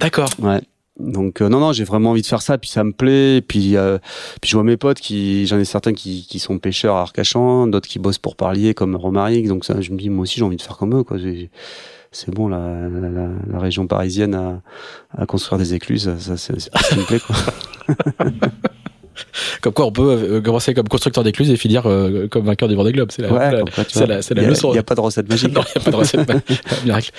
D'accord. 0.00 0.30
Ouais. 0.40 0.60
Donc 0.98 1.42
euh, 1.42 1.48
non 1.48 1.60
non 1.60 1.72
j'ai 1.72 1.84
vraiment 1.84 2.10
envie 2.10 2.22
de 2.22 2.26
faire 2.26 2.42
ça 2.42 2.58
puis 2.58 2.68
ça 2.68 2.82
me 2.82 2.90
plaît 2.90 3.40
puis 3.40 3.76
euh, 3.76 3.98
puis 4.40 4.50
je 4.50 4.56
vois 4.56 4.64
mes 4.64 4.76
potes 4.76 4.98
qui 4.98 5.46
j'en 5.46 5.56
ai 5.58 5.64
certains 5.64 5.92
qui, 5.92 6.26
qui 6.28 6.40
sont 6.40 6.58
pêcheurs 6.58 6.96
à 6.96 7.02
Arcachon 7.02 7.68
d'autres 7.68 7.88
qui 7.88 8.00
bossent 8.00 8.18
pour 8.18 8.34
Parlier 8.34 8.74
comme 8.74 8.96
Romaric 8.96 9.46
donc 9.46 9.64
ça 9.64 9.80
je 9.80 9.92
me 9.92 9.96
dis 9.96 10.10
moi 10.10 10.24
aussi 10.24 10.40
j'ai 10.40 10.44
envie 10.44 10.56
de 10.56 10.62
faire 10.62 10.76
comme 10.76 10.98
eux 10.98 11.04
quoi 11.04 11.16
c'est 12.10 12.34
bon 12.34 12.48
la, 12.48 12.88
la, 12.88 13.28
la, 13.48 13.58
région 13.60 13.86
parisienne 13.86 14.34
à, 14.34 14.60
à 15.16 15.24
construire 15.26 15.60
des 15.60 15.74
écluses 15.74 16.12
ça 16.18 16.36
c'est 16.36 16.58
ce 16.58 16.68
qui 16.68 16.98
me 16.98 17.04
plaît 17.04 17.20
quoi 17.20 17.36
comme 19.60 19.72
quoi 19.72 19.86
on 19.86 19.92
peut 19.92 20.02
euh, 20.10 20.40
commencer 20.40 20.74
comme 20.74 20.88
constructeur 20.88 21.24
d'écluses 21.24 21.50
et 21.50 21.56
finir 21.56 21.86
euh, 21.86 22.28
comme 22.28 22.44
vainqueur 22.44 22.68
du 22.68 22.74
Vendée 22.74 22.92
Globe. 22.92 23.10
C'est 23.10 23.22
la, 23.22 23.32
ouais, 23.32 23.62
leçon. 24.48 24.70
Il 24.70 24.72
n'y 24.72 24.78
a 24.78 24.82
pas 24.82 24.94
de 24.94 25.00
recette 25.00 25.28
magique. 25.28 25.52
non, 25.54 25.62
il 25.74 25.78
n'y 25.78 25.82
a 25.82 25.84
pas 25.84 25.90
de 25.90 25.96
recette 25.96 26.20
miracle. 26.84 27.10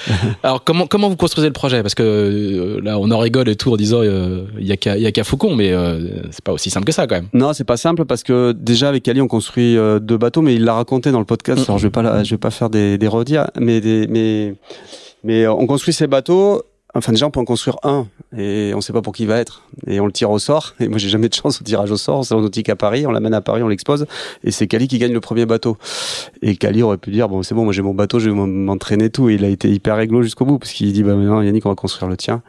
Alors 0.44 0.64
comment 0.64 0.88
comment 0.88 1.10
vous 1.10 1.16
construisez 1.16 1.48
le 1.48 1.54
projet? 1.54 1.82
Parce 1.82 1.96
que 1.96 2.04
euh, 2.04 2.82
là 2.82 2.98
on 3.00 3.12
en 3.12 3.20
rigole 3.20 3.50
et 3.50 3.56
tout 3.56 3.72
en 3.72 3.78
disant 3.78 4.02
il 4.04 4.10
euh, 4.10 4.44
y 4.60 4.72
a 4.72 4.78
qu'à 4.78 4.98
il 4.98 5.04
y 5.04 5.08
a 5.08 5.12
qu'à 5.12 5.24
Faucon, 5.24 5.56
mais 5.56 5.74
c'est 6.32 6.44
pas 6.44 6.54
aussi 6.54 6.70
simple 6.70 6.86
que 6.86 6.92
ça 6.92 7.08
quand 7.08 7.16
même. 7.16 7.30
Non, 7.34 7.54
c'est 7.54 7.64
pas 7.64 7.78
simple 7.78 8.06
parce 8.06 8.24
que 8.24 8.52
déjà 8.52 8.90
avec 8.90 9.08
Ali 9.08 9.22
on 9.22 9.28
construit 9.28 9.76
deux 10.02 10.18
bateaux, 10.18 10.42
mais 10.42 10.56
il 10.56 10.64
l'a 10.64 10.74
raconté 10.74 11.12
dans 11.12 11.20
le 11.20 11.26
podcast. 11.26 11.64
Alors 11.68 11.78
je 11.78 11.88
vais 11.88 11.92
pas 11.92 12.02
la, 12.02 12.24
je 12.24 12.32
vais 12.32 12.38
pas 12.38 12.52
faire 12.52 12.70
des, 12.70 12.98
des 12.98 13.10
mais 13.60 13.82
des 13.82 14.08
mais 14.08 14.56
mais 15.24 15.48
on 15.48 15.68
construit 15.68 15.94
ces 15.94 16.08
bateaux 16.08 16.64
Enfin, 16.96 17.12
déjà, 17.12 17.28
on 17.28 17.32
peut 17.32 17.40
en 17.40 17.46
construire 17.46 17.78
un 17.84 18.08
et 18.36 18.72
on 18.76 18.82
sait 18.82 18.94
pas 18.94 19.04
pour 19.04 19.14
qui 19.14 19.24
il 19.24 19.28
va 19.28 19.38
être. 19.38 19.64
Et 19.86 20.00
on 20.00 20.08
le 20.08 20.12
tire 20.12 20.32
au 20.32 20.40
sort. 20.40 20.74
Et 20.80 20.88
moi, 20.88 20.98
j'ai 20.98 21.10
jamais 21.10 21.30
de 21.30 21.34
chance 21.34 21.62
au 21.62 21.64
tirage 21.64 21.92
au 21.92 21.98
sort. 21.98 22.20
On 22.20 22.24
salon 22.24 22.42
nautique 22.42 22.68
à 22.70 22.76
Paris, 22.76 23.06
on 23.06 23.12
l'amène 23.12 23.34
à 23.36 23.42
Paris, 23.42 23.62
on 23.62 23.68
l'expose. 23.68 24.08
Et 24.44 24.50
c'est 24.50 24.66
Kali 24.68 24.88
qui 24.88 24.98
gagne 24.98 25.14
le 25.14 25.20
premier 25.20 25.46
bateau. 25.46 25.78
Et 26.42 26.56
Kali 26.56 26.82
aurait 26.82 26.98
pu 26.98 27.12
dire, 27.12 27.30
bon, 27.30 27.44
c'est 27.44 27.54
bon, 27.54 27.64
moi 27.64 27.74
j'ai 27.74 27.84
mon 27.84 27.94
bateau, 27.94 28.18
je 28.20 28.30
vais 28.30 28.36
m'entraîner 28.36 29.12
tout. 29.12 29.30
Et 29.30 29.36
il 29.36 29.46
a 29.46 29.50
été 29.50 29.70
hyper 29.70 29.98
réglo 29.98 30.24
jusqu'au 30.24 30.46
bout 30.46 30.58
parce 30.58 30.72
qu'il 30.72 30.92
dit, 30.92 31.04
bah 31.04 31.14
maintenant, 31.14 31.42
Yannick, 31.42 31.66
on 31.68 31.70
va 31.70 31.76
construire 31.76 32.10
le 32.10 32.18
tien. 32.18 32.42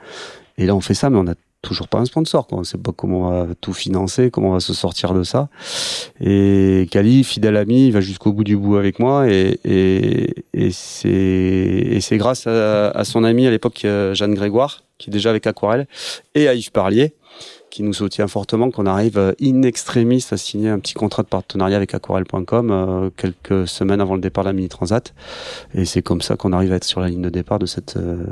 Et 0.56 0.64
là, 0.66 0.74
on 0.74 0.80
fait 0.80 0.94
ça, 0.94 1.10
mais 1.10 1.18
on 1.18 1.26
a 1.26 1.34
toujours 1.62 1.88
pas 1.88 1.98
un 1.98 2.04
sponsor. 2.04 2.46
Quoi. 2.46 2.58
On 2.58 2.64
sait 2.64 2.78
pas 2.78 2.92
comment 2.92 3.28
on 3.28 3.44
va 3.44 3.54
tout 3.60 3.72
financer, 3.72 4.30
comment 4.30 4.50
on 4.50 4.54
va 4.54 4.60
se 4.60 4.74
sortir 4.74 5.14
de 5.14 5.22
ça. 5.22 5.48
Et 6.20 6.88
Kali, 6.90 7.24
fidèle 7.24 7.56
ami, 7.56 7.86
il 7.86 7.92
va 7.92 8.00
jusqu'au 8.00 8.32
bout 8.32 8.44
du 8.44 8.56
bout 8.56 8.76
avec 8.76 8.98
moi. 8.98 9.28
Et, 9.28 9.58
et, 9.64 10.34
et 10.54 10.70
c'est 10.72 12.16
grâce 12.18 12.46
à, 12.46 12.90
à, 12.90 13.04
son 13.04 13.24
ami 13.24 13.46
à 13.46 13.50
l'époque, 13.50 13.86
Jeanne 14.12 14.34
Grégoire, 14.34 14.84
qui 14.98 15.10
est 15.10 15.12
déjà 15.12 15.30
avec 15.30 15.46
Aquarelle, 15.46 15.86
et 16.34 16.48
à 16.48 16.54
Yves 16.54 16.72
Parlier, 16.72 17.14
qui 17.70 17.82
nous 17.82 17.94
soutient 17.94 18.26
fortement, 18.28 18.70
qu'on 18.70 18.86
arrive 18.86 19.34
in 19.40 19.62
extremis 19.62 20.24
à 20.30 20.36
signer 20.36 20.68
un 20.68 20.78
petit 20.78 20.94
contrat 20.94 21.22
de 21.22 21.28
partenariat 21.28 21.76
avec 21.76 21.94
aquarelle.com 21.94 22.70
euh, 22.70 23.10
quelques 23.16 23.66
semaines 23.66 24.00
avant 24.00 24.14
le 24.14 24.20
départ 24.20 24.44
de 24.44 24.50
la 24.50 24.52
Mini 24.52 24.68
Transat. 24.68 25.14
Et 25.74 25.84
c'est 25.84 26.02
comme 26.02 26.20
ça 26.20 26.36
qu'on 26.36 26.52
arrive 26.52 26.72
à 26.72 26.76
être 26.76 26.84
sur 26.84 27.00
la 27.00 27.08
ligne 27.08 27.22
de 27.22 27.30
départ 27.30 27.58
de 27.58 27.66
cette 27.66 27.96
euh, 27.96 28.24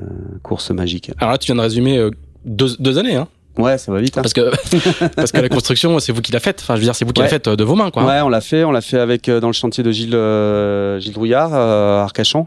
course 0.42 0.70
magique. 0.70 1.12
Alors 1.18 1.32
là, 1.32 1.38
tu 1.38 1.46
viens 1.46 1.54
de 1.54 1.60
résumer 1.60 1.98
euh, 1.98 2.10
deux, 2.44 2.76
deux 2.78 2.98
années, 2.98 3.16
hein 3.16 3.28
Ouais, 3.58 3.76
ça 3.76 3.90
va 3.90 4.00
vite. 4.00 4.16
Hein. 4.16 4.22
Parce 4.22 4.32
que 4.32 5.08
parce 5.16 5.32
que 5.32 5.40
la 5.40 5.48
construction, 5.48 5.98
c'est 5.98 6.12
vous 6.12 6.22
qui 6.22 6.30
l'a 6.30 6.38
faite. 6.38 6.60
Enfin, 6.62 6.76
je 6.76 6.80
veux 6.80 6.84
dire, 6.84 6.94
c'est 6.94 7.04
vous 7.04 7.12
qui 7.12 7.20
ouais. 7.20 7.26
l'a 7.26 7.30
faite 7.30 7.48
de 7.48 7.64
vos 7.64 7.74
mains, 7.74 7.90
quoi. 7.90 8.04
Ouais, 8.04 8.20
on 8.20 8.28
l'a 8.28 8.40
fait. 8.40 8.62
On 8.62 8.70
l'a 8.70 8.80
fait 8.80 9.00
avec 9.00 9.28
dans 9.28 9.48
le 9.48 9.52
chantier 9.52 9.82
de 9.82 9.90
Gilles 9.90 10.14
euh, 10.14 11.00
Gilles 11.00 11.12
Drouillard 11.12 11.50
euh, 11.52 12.00
à 12.00 12.04
Arcachon 12.04 12.46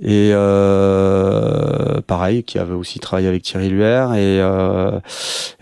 et 0.00 0.30
euh, 0.32 2.00
pareil, 2.06 2.44
qui 2.44 2.60
avait 2.60 2.74
aussi 2.74 3.00
travaillé 3.00 3.26
avec 3.26 3.42
Thierry 3.42 3.68
Luer 3.68 4.06
et 4.16 4.36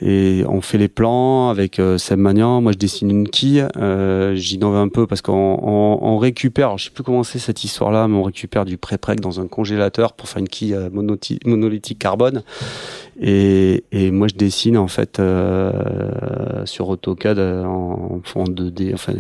et 0.03 0.45
on 0.47 0.61
fait 0.61 0.79
les 0.79 0.89
plans 0.89 1.49
avec 1.49 1.81
Seb 1.97 2.19
Magnan. 2.19 2.61
Moi, 2.61 2.73
je 2.73 2.79
dessine 2.79 3.11
une 3.11 3.29
quille. 3.29 3.67
J'innove 4.35 4.77
un 4.77 4.89
peu 4.89 5.07
parce 5.07 5.23
qu'on 5.23 5.59
on, 5.63 5.99
on 6.03 6.19
récupère. 6.19 6.67
Alors, 6.67 6.79
je 6.79 6.85
sais 6.85 6.91
plus 6.91 7.05
comment 7.05 7.23
c'est 7.23 7.39
cette 7.39 7.65
histoire-là, 7.65 8.07
mais 8.07 8.17
on 8.17 8.23
récupère 8.23 8.67
du 8.67 8.77
pré-preg 8.77 9.21
dans 9.21 9.41
un 9.41 9.47
congélateur 9.47 10.13
pour 10.13 10.29
faire 10.29 10.41
une 10.41 10.49
quille 10.49 10.77
monolithique 10.95 11.99
carbone 11.99 12.43
Et, 13.21 13.85
et 13.93 14.11
moi, 14.11 14.29
je 14.29 14.35
dessine 14.35 14.77
en 14.77 14.89
fait 14.89 15.19
euh, 15.19 16.65
sur 16.67 16.89
AutoCAD 16.89 17.39
euh, 17.39 17.65
en, 17.65 18.21
en 18.35 18.45
2D, 18.45 18.93
enfin, 18.95 19.13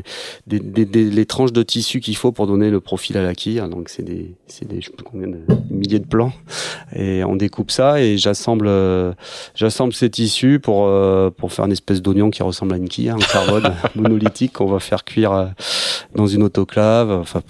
des, 0.47 0.59
des, 0.59 0.85
des, 0.85 1.05
les 1.05 1.27
tranches 1.27 1.53
de 1.53 1.63
tissu 1.63 2.01
qu'il 2.01 2.17
faut 2.17 2.33
pour 2.33 2.47
donner 2.47 2.71
le 2.71 2.81
profil 2.81 3.17
à 3.17 3.23
la 3.23 3.35
quille. 3.35 3.63
Donc, 3.71 3.89
c'est 3.89 4.03
des, 4.03 4.35
c'est 4.47 4.67
des, 4.67 4.81
je 4.81 4.87
sais 4.87 4.93
pas 4.93 5.05
combien 5.05 5.29
de 5.29 5.39
milliers 5.71 5.99
de 5.99 6.07
plans. 6.07 6.33
Et 6.95 7.25
on 7.25 7.37
découpe 7.37 7.71
ça 7.71 8.01
et 8.01 8.19
j'assemble, 8.19 8.67
euh, 8.69 9.13
j'assemble 9.55 9.93
ces 9.93 10.11
tissus 10.11 10.61
pour 10.61 10.87
euh, 10.87 11.31
pour 11.31 11.53
faire 11.53 11.65
une 11.65 11.73
espèce 11.73 12.03
d'oignon 12.03 12.31
qui 12.31 12.43
ressemble 12.43 12.75
à 12.75 12.77
une 12.77 12.89
quille, 12.89 13.11
un 13.11 13.17
hein, 13.17 13.27
carbone 13.33 13.73
monolithique 13.95 14.53
qu'on 14.55 14.67
va 14.67 14.81
faire 14.81 15.05
cuire 15.05 15.33
euh, 15.33 15.47
dans 16.15 16.27
une 16.27 16.43
autoclave. 16.43 17.11
Enfin, 17.11 17.43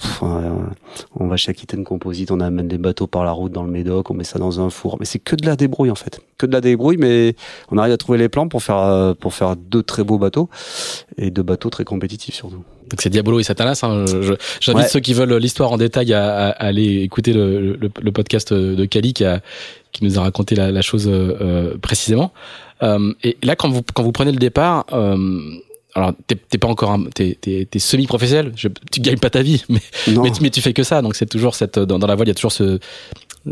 on 1.18 1.26
va 1.26 1.36
chez 1.36 1.50
Aquitaine 1.50 1.84
Composite, 1.84 2.30
on 2.30 2.40
amène 2.40 2.68
des 2.68 2.78
bateaux 2.78 3.06
par 3.06 3.24
la 3.24 3.32
route 3.32 3.52
dans 3.52 3.64
le 3.64 3.70
Médoc, 3.70 4.10
on 4.10 4.14
met 4.14 4.24
ça 4.24 4.38
dans 4.38 4.60
un 4.60 4.70
four. 4.70 4.96
Mais 4.98 5.06
c'est 5.06 5.18
que 5.18 5.36
de 5.36 5.46
la 5.46 5.56
débrouille 5.56 5.90
en 5.90 5.96
fait, 5.96 6.20
que 6.38 6.46
de 6.46 6.52
la 6.52 6.60
débrouille, 6.60 6.96
mais 6.96 7.36
on 7.70 7.78
arrive 7.78 7.92
à 7.92 7.96
trouver 7.96 8.18
les 8.18 8.28
plans 8.28 8.48
pour 8.48 8.62
faire 8.62 9.14
pour 9.20 9.34
faire 9.34 9.56
deux 9.56 9.82
très 9.82 10.04
beaux 10.04 10.18
bateaux 10.18 10.48
et 11.16 11.30
deux 11.30 11.42
bateaux 11.42 11.70
très 11.70 11.84
compétitifs 11.84 12.34
surtout. 12.34 12.64
Donc 12.90 13.00
c'est 13.00 13.10
Diabolo 13.10 13.40
et 13.40 13.42
Satanas. 13.42 13.80
Hein. 13.82 14.04
J'invite 14.60 14.88
ceux 14.88 15.00
qui 15.00 15.14
veulent 15.14 15.36
l'histoire 15.36 15.72
en 15.72 15.78
détail 15.78 16.12
à, 16.12 16.48
à, 16.48 16.50
aller 16.50 17.02
écouter 17.02 17.32
le, 17.32 17.76
le, 17.76 17.90
le, 18.00 18.12
podcast 18.12 18.52
de 18.52 18.84
Kali 18.84 19.14
qui, 19.14 19.24
a, 19.24 19.40
qui 19.92 20.04
nous 20.04 20.18
a 20.18 20.22
raconté 20.22 20.54
la, 20.54 20.70
la 20.70 20.82
chose 20.82 21.08
euh, 21.08 21.78
précisément. 21.78 22.32
Euh, 22.82 23.12
et 23.22 23.38
là, 23.42 23.56
quand 23.56 23.70
vous 23.70 23.82
quand 23.94 24.02
vous 24.02 24.12
prenez 24.12 24.32
le 24.32 24.38
départ, 24.38 24.84
euh, 24.92 25.40
alors 25.94 26.12
t'es 26.26 26.58
pas 26.58 26.68
encore 26.68 26.98
t'es 27.14 27.38
es, 27.46 27.78
semi 27.78 28.06
professionnel. 28.06 28.52
tu 28.90 29.00
gagnes 29.00 29.18
pas 29.18 29.30
ta 29.30 29.42
vie, 29.42 29.64
mais 29.68 29.80
mais, 30.08 30.30
mais, 30.40 30.50
tu 30.50 30.60
fais 30.60 30.72
que 30.72 30.82
ça. 30.82 31.00
Donc 31.00 31.14
c'est 31.14 31.26
toujours 31.26 31.54
cette 31.54 31.78
dans, 31.78 31.98
dans 31.98 32.06
la 32.06 32.16
voile, 32.16 32.28
il 32.28 32.30
y 32.30 32.32
a 32.32 32.34
toujours 32.34 32.52
ce 32.52 32.78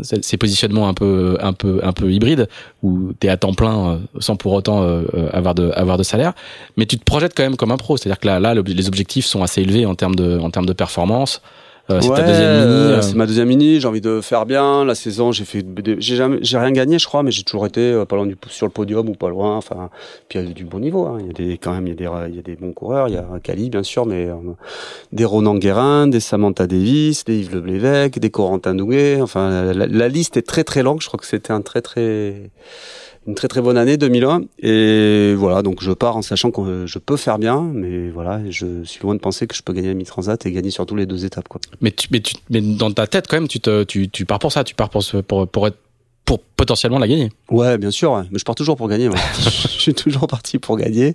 ces 0.01 0.37
positionnements 0.37 0.87
un 0.87 0.93
peu 0.93 1.37
un 1.39 1.53
peu 1.53 1.79
un 1.83 1.93
peu 1.93 2.11
hybrides 2.11 2.47
où 2.81 3.13
tu 3.19 3.27
es 3.27 3.29
à 3.29 3.37
temps 3.37 3.53
plein 3.53 3.89
euh, 3.89 3.97
sans 4.19 4.35
pour 4.35 4.53
autant 4.53 4.81
euh, 4.81 5.03
euh, 5.13 5.29
avoir 5.31 5.53
de 5.53 5.71
avoir 5.71 5.97
de 5.97 6.03
salaire. 6.03 6.33
Mais 6.77 6.85
tu 6.85 6.97
te 6.97 7.03
projettes 7.03 7.33
quand 7.35 7.43
même 7.43 7.57
comme 7.57 7.71
un 7.71 7.77
pro. 7.77 7.97
C'est-à-dire 7.97 8.19
que 8.19 8.27
là 8.27 8.39
là 8.39 8.55
les 8.55 8.87
objectifs 8.87 9.25
sont 9.25 9.43
assez 9.43 9.61
élevés 9.61 9.85
en 9.85 9.95
termes 9.95 10.15
de 10.15 10.39
en 10.39 10.49
termes 10.49 10.65
de 10.65 10.73
performance 10.73 11.41
euh, 11.89 11.99
c'est 11.99 12.09
ta 12.09 12.23
deuxième 12.23 12.51
mini. 12.51 12.91
Euh. 12.91 13.01
C'est 13.01 13.15
ma 13.15 13.25
deuxième 13.25 13.47
mini. 13.47 13.79
J'ai 13.79 13.87
envie 13.87 14.01
de 14.01 14.21
faire 14.21 14.45
bien. 14.45 14.85
La 14.85 14.95
saison, 14.95 15.31
j'ai 15.31 15.43
fait, 15.43 15.65
j'ai 15.97 16.15
jamais, 16.15 16.37
j'ai 16.41 16.57
rien 16.57 16.71
gagné, 16.71 16.97
je 16.97 17.05
crois, 17.05 17.23
mais 17.23 17.31
j'ai 17.31 17.43
toujours 17.43 17.65
été 17.65 17.81
euh, 17.81 18.05
pas 18.05 18.15
loin 18.15 18.25
du, 18.25 18.37
sur 18.47 18.65
le 18.65 18.71
podium 18.71 19.09
ou 19.09 19.13
pas 19.13 19.29
loin. 19.29 19.57
Enfin, 19.57 19.89
puis 20.29 20.39
il 20.39 20.47
y 20.47 20.51
a 20.51 20.53
du 20.53 20.63
bon 20.63 20.79
niveau. 20.79 21.05
Hein. 21.05 21.17
Il 21.19 21.27
y 21.27 21.29
a 21.29 21.33
des, 21.33 21.57
quand 21.57 21.73
même, 21.73 21.87
il 21.87 21.89
y 21.89 21.93
a 21.93 21.95
des, 21.95 22.29
il 22.29 22.35
y 22.35 22.39
a 22.39 22.41
des 22.41 22.55
bons 22.55 22.71
coureurs. 22.71 23.09
Il 23.09 23.15
y 23.15 23.17
a 23.17 23.25
Cali, 23.43 23.69
bien 23.69 23.83
sûr, 23.83 24.05
mais 24.05 24.29
des 25.11 25.25
Ronan 25.25 25.55
Guérin, 25.55 26.07
des 26.07 26.21
Samantha 26.21 26.67
Davis, 26.67 27.25
des 27.25 27.39
Yves 27.39 27.53
Leblévesque, 27.55 28.19
des 28.19 28.29
Corentin 28.29 28.75
Douguet. 28.75 29.19
Enfin, 29.21 29.73
la, 29.73 29.85
la, 29.85 30.07
liste 30.07 30.37
est 30.37 30.47
très 30.47 30.63
très 30.63 30.83
longue. 30.83 31.01
Je 31.01 31.07
crois 31.07 31.19
que 31.19 31.25
c'était 31.25 31.51
un 31.51 31.61
très 31.61 31.81
très 31.81 32.49
une 33.27 33.35
très 33.35 33.47
très 33.47 33.61
bonne 33.61 33.77
année 33.77 33.97
2001 33.97 34.41
et 34.59 35.33
voilà 35.35 35.61
donc 35.61 35.81
je 35.81 35.91
pars 35.91 36.17
en 36.17 36.21
sachant 36.21 36.51
que 36.51 36.85
je 36.85 36.99
peux 36.99 37.17
faire 37.17 37.39
bien 37.39 37.61
mais 37.61 38.09
voilà 38.09 38.41
je 38.49 38.83
suis 38.83 39.01
loin 39.01 39.15
de 39.15 39.19
penser 39.19 39.47
que 39.47 39.55
je 39.55 39.61
peux 39.61 39.73
gagner 39.73 39.89
la 39.89 39.93
mi-transat 39.93 40.45
et 40.45 40.51
gagner 40.51 40.71
surtout 40.71 40.95
les 40.95 41.05
deux 41.05 41.25
étapes 41.25 41.47
quoi. 41.47 41.61
Mais 41.81 41.91
tu, 41.91 42.07
mais 42.11 42.19
tu 42.19 42.35
mais 42.49 42.61
dans 42.61 42.91
ta 42.91 43.07
tête 43.07 43.27
quand 43.29 43.37
même 43.37 43.47
tu 43.47 43.59
te 43.59 43.83
tu, 43.83 44.09
tu 44.09 44.25
pars 44.25 44.39
pour 44.39 44.51
ça 44.51 44.63
tu 44.63 44.75
pars 44.75 44.89
pour 44.89 45.03
pour 45.27 45.47
pour 45.47 45.67
être 45.67 45.77
pour 46.25 46.39
potentiellement 46.39 46.99
la 46.99 47.07
gagner. 47.07 47.31
Ouais, 47.49 47.77
bien 47.77 47.91
sûr, 47.91 48.15
mais 48.31 48.39
je 48.39 48.45
pars 48.45 48.55
toujours 48.55 48.77
pour 48.77 48.87
gagner. 48.87 49.09
Moi. 49.09 49.17
je 49.39 49.79
suis 49.79 49.93
toujours 49.93 50.27
parti 50.27 50.57
pour 50.57 50.77
gagner. 50.77 51.07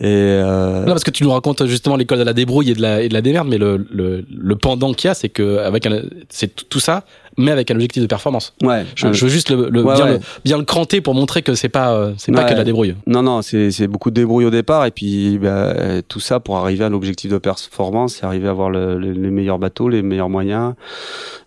Et 0.00 0.04
euh... 0.04 0.80
Non, 0.80 0.92
parce 0.92 1.04
que 1.04 1.10
tu 1.10 1.24
nous 1.24 1.30
racontes 1.30 1.64
justement 1.66 1.96
l'école 1.96 2.18
de 2.18 2.24
la 2.24 2.34
débrouille 2.34 2.70
et 2.70 2.74
de 2.74 2.82
la 2.82 3.02
et 3.02 3.08
de 3.08 3.14
la 3.14 3.22
démerde, 3.22 3.48
mais 3.48 3.58
le 3.58 3.86
le, 3.90 4.24
le 4.28 4.56
pendant 4.56 4.92
qu'il 4.92 5.08
y 5.08 5.10
a, 5.10 5.14
c'est 5.14 5.30
que 5.30 5.58
avec 5.58 5.88
c'est 6.28 6.68
tout 6.68 6.80
ça 6.80 7.04
mais 7.36 7.50
avec 7.50 7.70
un 7.70 7.74
objectif 7.74 8.02
de 8.02 8.06
performance. 8.06 8.54
Ouais. 8.62 8.84
Je, 8.94 9.12
je 9.12 9.24
veux 9.24 9.30
juste 9.30 9.50
le, 9.50 9.68
le, 9.68 9.82
bien, 9.82 10.06
Le, 10.06 10.20
bien, 10.44 10.58
le, 10.58 10.64
cranter 10.64 11.00
pour 11.00 11.14
montrer 11.14 11.42
que 11.42 11.54
c'est 11.54 11.68
pas 11.68 11.94
euh, 11.94 12.12
c'est 12.16 12.32
pas 12.32 12.44
que 12.44 12.52
de 12.52 12.58
la 12.58 12.64
débrouille. 12.64 12.94
Non 13.06 13.22
non, 13.22 13.42
c'est 13.42 13.70
c'est 13.70 13.86
beaucoup 13.86 14.10
de 14.10 14.14
débrouille 14.14 14.44
au 14.44 14.50
départ 14.50 14.86
et 14.86 14.90
puis 14.90 15.38
bah, 15.38 15.74
tout 16.08 16.20
ça 16.20 16.40
pour 16.40 16.56
arriver 16.56 16.84
à 16.84 16.88
l'objectif 16.88 17.30
de 17.30 17.38
performance, 17.38 18.14
c'est 18.14 18.24
arriver 18.24 18.48
à 18.48 18.50
avoir 18.50 18.70
le, 18.70 18.98
les 18.98 19.30
meilleurs 19.30 19.58
bateaux, 19.58 19.88
les 19.88 20.02
meilleurs 20.02 20.28
moyens, 20.28 20.74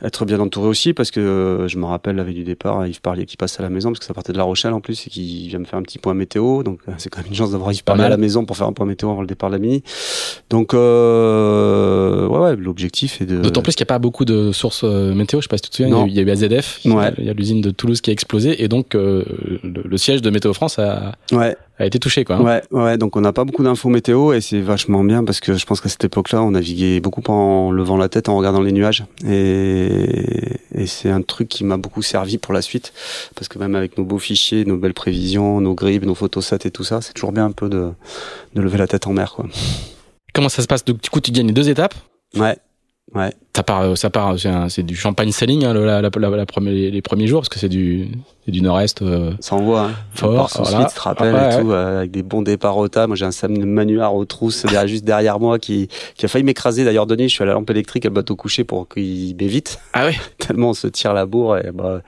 être 0.04 0.26
bien 0.26 0.40
entouré 0.40 0.68
aussi 0.68 0.94
parce 0.94 1.12
que 1.12 1.20
euh, 1.20 1.68
je 1.68 1.78
me 1.78 1.86
rappelle 1.86 2.16
la 2.16 2.24
veille 2.24 2.36
du 2.36 2.44
départ, 2.44 2.86
Yves 2.86 3.02
Parlier 3.02 3.26
qui 3.26 3.38
passe 3.38 3.60
à 3.60 3.64
la 3.64 3.70
maison 3.70 3.90
parce 3.90 4.00
que 4.00 4.06
ça 4.06 4.14
partait 4.14 4.34
de 4.34 4.38
La 4.38 4.44
Rochelle 4.44 4.74
en 4.74 4.82
plus 4.82 5.08
et 5.08 5.10
qui 5.10 5.48
vient 5.48 5.60
me 5.60 5.66
faire 5.66 5.80
un 5.80 5.84
petit 5.84 6.00
point 6.00 6.14
météo, 6.14 6.64
donc 6.64 6.80
euh, 6.88 6.94
c'est 6.98 7.10
quand 7.10 7.20
même 7.20 7.30
une 7.30 7.36
chance 7.36 7.52
d'avoir 7.52 7.72
Yves 7.72 7.84
Parlier 7.84 8.04
à 8.04 8.10
la 8.10 8.18
maison 8.18 8.46
pour 8.46 8.58
faire 8.58 8.68
un 8.68 8.74
point 8.74 8.86
météo 8.86 9.10
avant 9.12 9.22
le 9.22 9.28
départ 9.28 9.50
de 9.50 9.56
la 9.56 9.60
mini. 9.60 9.84
Donc 10.50 10.74
euh, 10.74 12.28
ouais, 12.28 12.40
ouais 12.40 12.56
l'objectif 12.56 13.22
est 13.22 13.26
de. 13.26 13.38
D'autant 13.42 13.62
plus 13.62 13.76
qu'il 13.76 13.84
n'y 13.84 13.88
a 13.88 13.94
pas 13.94 14.00
beaucoup 14.00 14.26
de 14.26 14.52
sources 14.52 14.84
météo, 14.84 15.40
je 15.42 15.46
sais 15.46 15.50
pas 15.50 15.58
si 15.58 15.70
tu 15.70 15.77
souviens, 15.84 16.06
il 16.08 16.14
y 16.14 16.20
a 16.20 16.22
eu 16.22 16.30
AZF 16.30 16.82
Ouais. 16.86 17.14
Il 17.18 17.26
y 17.26 17.30
a 17.30 17.34
l'usine 17.34 17.62
de 17.62 17.72
Toulouse 17.72 18.02
qui 18.02 18.10
a 18.10 18.14
explosé 18.14 18.64
et 18.64 18.68
donc 18.68 18.96
euh, 18.96 19.24
le, 19.64 19.84
le, 19.84 19.98
siège 19.98 20.22
de 20.22 20.30
Météo 20.30 20.54
France 20.54 20.80
a, 20.80 21.14
ouais. 21.32 21.56
a 21.80 21.86
été 21.86 22.00
touché. 22.00 22.24
Quoi, 22.26 22.38
hein. 22.38 22.42
Ouais, 22.42 22.62
ouais, 22.72 22.98
donc 22.98 23.16
on 23.16 23.22
n'a 23.22 23.34
pas 23.34 23.44
beaucoup 23.44 23.64
d'infos 23.64 23.90
météo 23.90 24.34
et 24.34 24.42
c'est 24.42 24.60
vachement 24.62 25.04
bien 25.04 25.24
parce 25.24 25.40
que 25.40 25.54
je 25.54 25.66
pense 25.66 25.82
qu'à 25.82 25.90
cette 25.90 26.04
époque-là, 26.04 26.42
on 26.42 26.52
naviguait 26.52 27.00
beaucoup 27.00 27.24
en 27.32 27.72
levant 27.72 27.98
la 27.98 28.10
tête, 28.10 28.30
en 28.30 28.38
regardant 28.38 28.62
les 28.62 28.72
nuages. 28.72 29.06
Et, 29.28 30.58
et 30.74 30.88
c'est 30.88 31.10
un 31.10 31.22
truc 31.22 31.48
qui 31.50 31.64
m'a 31.64 31.78
beaucoup 31.78 32.02
servi 32.02 32.38
pour 32.38 32.54
la 32.54 32.62
suite 32.62 32.94
parce 33.36 33.48
que 33.48 33.60
même 33.60 33.76
avec 33.76 33.98
nos 33.98 34.04
beaux 34.04 34.20
fichiers, 34.20 34.66
nos 34.66 34.78
belles 34.78 34.94
prévisions, 34.94 35.62
nos 35.62 35.74
grilles, 35.74 36.00
nos 36.00 36.16
photosats 36.16 36.58
et 36.66 36.72
tout 36.72 36.84
ça, 36.84 37.02
c'est 37.02 37.14
toujours 37.14 37.32
bien 37.32 37.46
un 37.46 37.52
peu 37.52 37.70
de, 37.70 37.92
de 38.56 38.62
lever 38.62 38.78
la 38.78 38.88
tête 38.88 39.08
en 39.08 39.14
mer. 39.14 39.34
Quoi. 39.34 39.46
Comment 40.34 40.50
ça 40.50 40.62
se 40.62 40.68
passe? 40.68 40.86
Donc, 40.86 41.02
du 41.02 41.10
coup, 41.10 41.20
tu 41.20 41.32
gagnes 41.32 41.52
deux 41.52 41.70
étapes? 41.70 41.96
Ouais. 42.36 42.58
Ouais. 43.16 43.34
Ça 43.58 43.64
part, 43.64 43.98
ça 43.98 44.12
part, 44.12 44.36
c'est 44.70 44.84
du 44.84 44.96
champagne 44.96 45.32
sailing 45.32 45.66
hein, 45.66 45.74
la, 45.74 46.00
la, 46.00 46.12
la, 46.16 46.30
la 46.30 46.46
premier, 46.46 46.92
les 46.92 47.02
premiers 47.02 47.26
jours 47.26 47.42
parce 47.42 47.50
que 47.50 47.58
c'est 47.58 47.70
du, 47.70 48.08
du 48.52 48.62
nord-est. 48.62 49.02
Euh, 49.02 49.32
ça 49.40 49.56
envoie. 49.56 49.86
Hein. 49.86 49.92
Fort. 50.14 50.52
Sous 50.52 50.64
voilà. 50.64 50.86
te 50.86 51.00
rappelle 51.00 51.36
ah, 51.36 51.48
ouais, 51.50 51.56
et 51.56 51.62
tout, 51.62 51.72
euh, 51.72 51.98
avec 51.98 52.12
des 52.12 52.22
bons 52.22 52.44
départs 52.44 52.78
au 52.78 52.88
tas. 52.88 53.08
Moi, 53.08 53.16
j'ai 53.16 53.26
un 53.26 53.32
Sam 53.32 53.58
Manuard 53.58 54.16
aux 54.16 54.26
trousses 54.26 54.64
derrière, 54.64 54.88
juste 54.88 55.06
derrière 55.06 55.40
moi 55.40 55.58
qui, 55.60 55.88
qui 56.16 56.26
a 56.26 56.30
failli 56.30 56.44
m'écraser. 56.44 56.86
D'ailleurs, 56.86 57.08
Denis, 57.08 57.30
je 57.30 57.34
suis 57.34 57.44
à 57.44 57.48
la 57.48 57.54
lampe 57.54 57.70
électrique, 57.70 58.06
à 58.06 58.10
le 58.10 58.14
bateau 58.14 58.36
couché 58.36 58.64
pour 58.64 58.88
qu'il 58.88 59.36
m'évite. 59.36 59.80
Ah 59.94 60.06
ouais. 60.06 60.16
Tellement 60.38 60.70
on 60.70 60.74
se 60.74 60.88
tire 60.88 61.14
la 61.14 61.26
bourre 61.26 61.58
et 61.58 61.72
bah, 61.74 62.02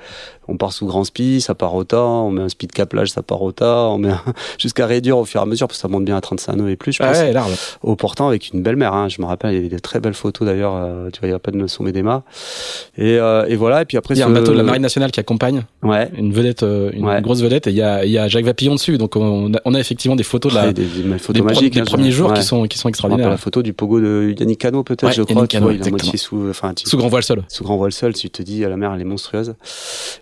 on 0.47 0.57
part 0.57 0.73
sous 0.73 0.85
grand 0.87 1.03
speed, 1.03 1.41
ça 1.41 1.53
part 1.55 1.75
au 1.75 1.83
tas, 1.83 2.01
on 2.01 2.31
met 2.31 2.41
un 2.41 2.49
speed 2.49 2.71
caplage, 2.71 3.11
ça 3.11 3.21
part 3.21 3.41
au 3.41 3.51
tas, 3.51 3.87
on 3.89 3.99
met 3.99 4.13
jusqu'à 4.57 4.85
réduire 4.85 5.17
au 5.17 5.25
fur 5.25 5.41
et 5.41 5.43
à 5.43 5.45
mesure 5.45 5.67
parce 5.67 5.77
que 5.77 5.81
ça 5.81 5.87
monte 5.87 6.05
bien 6.05 6.17
à 6.17 6.21
35 6.21 6.55
nœuds 6.55 6.69
et 6.69 6.75
plus, 6.75 6.93
je 6.93 6.99
pense. 6.99 7.17
Ah 7.17 7.23
ouais, 7.23 7.55
au 7.83 7.95
portant 7.95 8.27
avec 8.27 8.51
une 8.51 8.63
belle 8.63 8.75
mer, 8.75 8.93
hein. 8.93 9.09
Je 9.09 9.21
me 9.21 9.27
rappelle, 9.27 9.51
il 9.51 9.55
y 9.55 9.59
avait 9.59 9.69
des 9.69 9.79
très 9.79 9.99
belles 9.99 10.13
photos 10.13 10.47
d'ailleurs, 10.47 10.75
euh, 10.75 11.09
tu 11.11 11.25
vois, 11.25 11.38
il 11.39 11.41
y 11.41 11.49
a 11.49 11.51
pas 11.51 11.51
de 11.51 11.67
sommet 11.67 11.91
des 11.91 12.03
mâts. 12.03 12.23
Et, 12.97 13.17
euh, 13.17 13.45
et 13.47 13.55
voilà, 13.55 13.81
et 13.81 13.85
puis 13.85 13.97
après. 13.97 14.15
Il 14.15 14.19
y 14.19 14.21
a 14.21 14.25
ce... 14.25 14.29
un 14.29 14.33
bateau 14.33 14.51
de 14.51 14.57
la 14.57 14.63
Marine 14.63 14.81
nationale 14.81 15.11
qui 15.11 15.19
accompagne. 15.19 15.63
Ouais. 15.83 16.09
Une 16.17 16.33
vedette, 16.33 16.63
euh, 16.63 16.91
une 16.93 17.05
ouais. 17.05 17.21
grosse 17.21 17.41
vedette, 17.41 17.67
et 17.67 17.71
il 17.71 17.75
y 17.75 17.81
a, 17.81 18.05
y 18.05 18.17
a 18.17 18.27
Jacques 18.27 18.45
Vapillon 18.45 18.75
dessus, 18.75 18.97
donc 18.97 19.15
on 19.15 19.53
a, 19.53 19.57
on 19.65 19.73
a 19.73 19.79
effectivement 19.79 20.15
des 20.15 20.23
photos 20.23 20.51
de 20.51 20.57
la, 20.57 20.67
ouais, 20.67 20.73
des, 20.73 20.85
des, 20.85 21.17
photos 21.17 21.33
des, 21.33 21.41
magiques, 21.41 21.73
des 21.73 21.81
hein, 21.81 21.85
premiers 21.85 22.11
jours 22.11 22.33
qui 22.33 22.43
sont, 22.43 22.63
qui 22.67 22.77
sont 22.77 22.89
extraordinaires. 22.89 23.29
La 23.29 23.37
photo 23.37 23.61
du 23.61 23.73
pogo 23.73 23.99
de 23.99 24.35
Yannick 24.37 24.59
Cano, 24.59 24.83
peut-être, 24.83 25.13
je 25.13 25.23
crois, 25.23 25.47
Cano, 25.47 25.71
il 25.71 25.81
est 25.81 26.17
sous, 26.17 26.49
enfin, 26.49 26.73
sous 26.83 26.97
grand 26.97 27.07
voile 27.09 27.23
seul. 27.23 27.43
Sous 27.47 27.63
grand 27.63 27.77
voile 27.77 27.91
seul, 27.91 28.13
tu 28.13 28.29
te 28.29 28.41
dis, 28.41 28.61
la 28.61 28.77
mer, 28.77 28.91
elle 28.93 29.01
est 29.01 29.05
monstrueuse. 29.05 29.55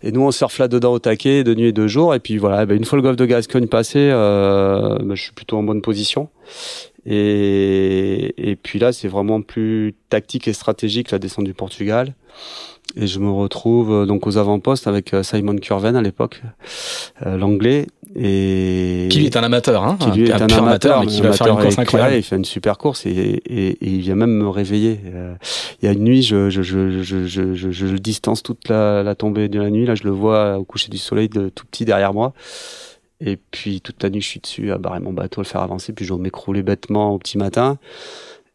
Et 0.03 0.11
nous, 0.11 0.21
on 0.21 0.31
surfe 0.31 0.57
là 0.59 0.67
dedans 0.67 0.93
au 0.93 0.99
taquet, 0.99 1.43
de 1.43 1.53
nuit 1.53 1.67
et 1.67 1.73
de 1.73 1.87
jour. 1.87 2.13
Et 2.13 2.19
puis 2.19 2.37
voilà, 2.37 2.65
ben, 2.65 2.77
une 2.77 2.85
fois 2.85 2.97
le 2.97 3.03
golfe 3.03 3.17
de 3.17 3.25
Gascogne 3.25 3.67
passé, 3.67 3.99
euh, 3.99 4.97
ben, 5.01 5.15
je 5.15 5.23
suis 5.23 5.33
plutôt 5.33 5.57
en 5.57 5.63
bonne 5.63 5.81
position. 5.81 6.29
Et, 7.09 8.51
et 8.51 8.55
puis 8.57 8.79
là, 8.79 8.91
c'est 8.91 9.07
vraiment 9.07 9.41
plus 9.41 9.95
tactique 10.09 10.47
et 10.49 10.53
stratégique 10.53 11.11
la 11.11 11.19
descente 11.19 11.45
du 11.45 11.53
Portugal. 11.53 12.13
Et 12.95 13.07
je 13.07 13.19
me 13.19 13.29
retrouve 13.29 13.91
euh, 13.91 14.05
donc 14.05 14.27
aux 14.27 14.37
avant-postes 14.37 14.87
avec 14.87 15.13
euh, 15.13 15.23
Simon 15.23 15.55
Curven 15.57 15.95
à 15.95 16.01
l'époque, 16.01 16.41
euh, 17.25 17.37
l'anglais. 17.37 17.87
Et 18.15 19.07
qui 19.09 19.25
est 19.25 19.35
un 19.37 19.43
amateur, 19.43 19.83
hein 19.83 19.97
Qui 19.99 20.11
lui 20.11 20.29
est 20.29 20.33
un, 20.33 20.47
amateur, 20.47 21.01
mais 21.01 21.07
qui 21.07 21.21
va 21.21 21.31
faire 21.33 21.47
une 21.47 21.59
course 21.61 21.79
incroyable. 21.79 22.15
Il 22.15 22.23
fait 22.23 22.37
une 22.37 22.45
super 22.45 22.77
course 22.77 23.05
et, 23.05 23.09
et, 23.09 23.67
et 23.67 23.77
il 23.81 24.01
vient 24.01 24.15
même 24.15 24.31
me 24.31 24.47
réveiller. 24.47 24.99
il 25.81 25.85
y 25.85 25.89
a 25.89 25.91
une 25.91 26.03
nuit, 26.03 26.23
je, 26.23 26.49
je, 26.49 26.61
je, 26.61 27.03
je, 27.03 27.25
je, 27.25 27.53
je, 27.53 27.71
je 27.71 27.85
le 27.85 27.99
distance 27.99 28.43
toute 28.43 28.69
la, 28.69 29.03
la 29.03 29.15
tombée 29.15 29.49
de 29.49 29.59
la 29.59 29.69
nuit. 29.69 29.85
Là, 29.85 29.95
je 29.95 30.03
le 30.03 30.11
vois 30.11 30.57
au 30.57 30.63
coucher 30.63 30.89
du 30.89 30.97
soleil 30.97 31.29
de 31.29 31.49
tout 31.49 31.65
petit 31.65 31.85
derrière 31.85 32.13
moi. 32.13 32.33
Et 33.19 33.37
puis 33.37 33.81
toute 33.81 34.01
la 34.03 34.09
nuit, 34.09 34.21
je 34.21 34.27
suis 34.27 34.39
dessus 34.39 34.71
à 34.71 34.77
barrer 34.77 34.99
mon 34.99 35.13
bateau, 35.13 35.41
à 35.41 35.43
le 35.43 35.47
faire 35.47 35.61
avancer. 35.61 35.93
Puis 35.93 36.05
je 36.05 36.13
vais 36.13 36.19
m'écrouler 36.19 36.63
bêtement 36.63 37.13
au 37.13 37.19
petit 37.19 37.37
matin. 37.37 37.77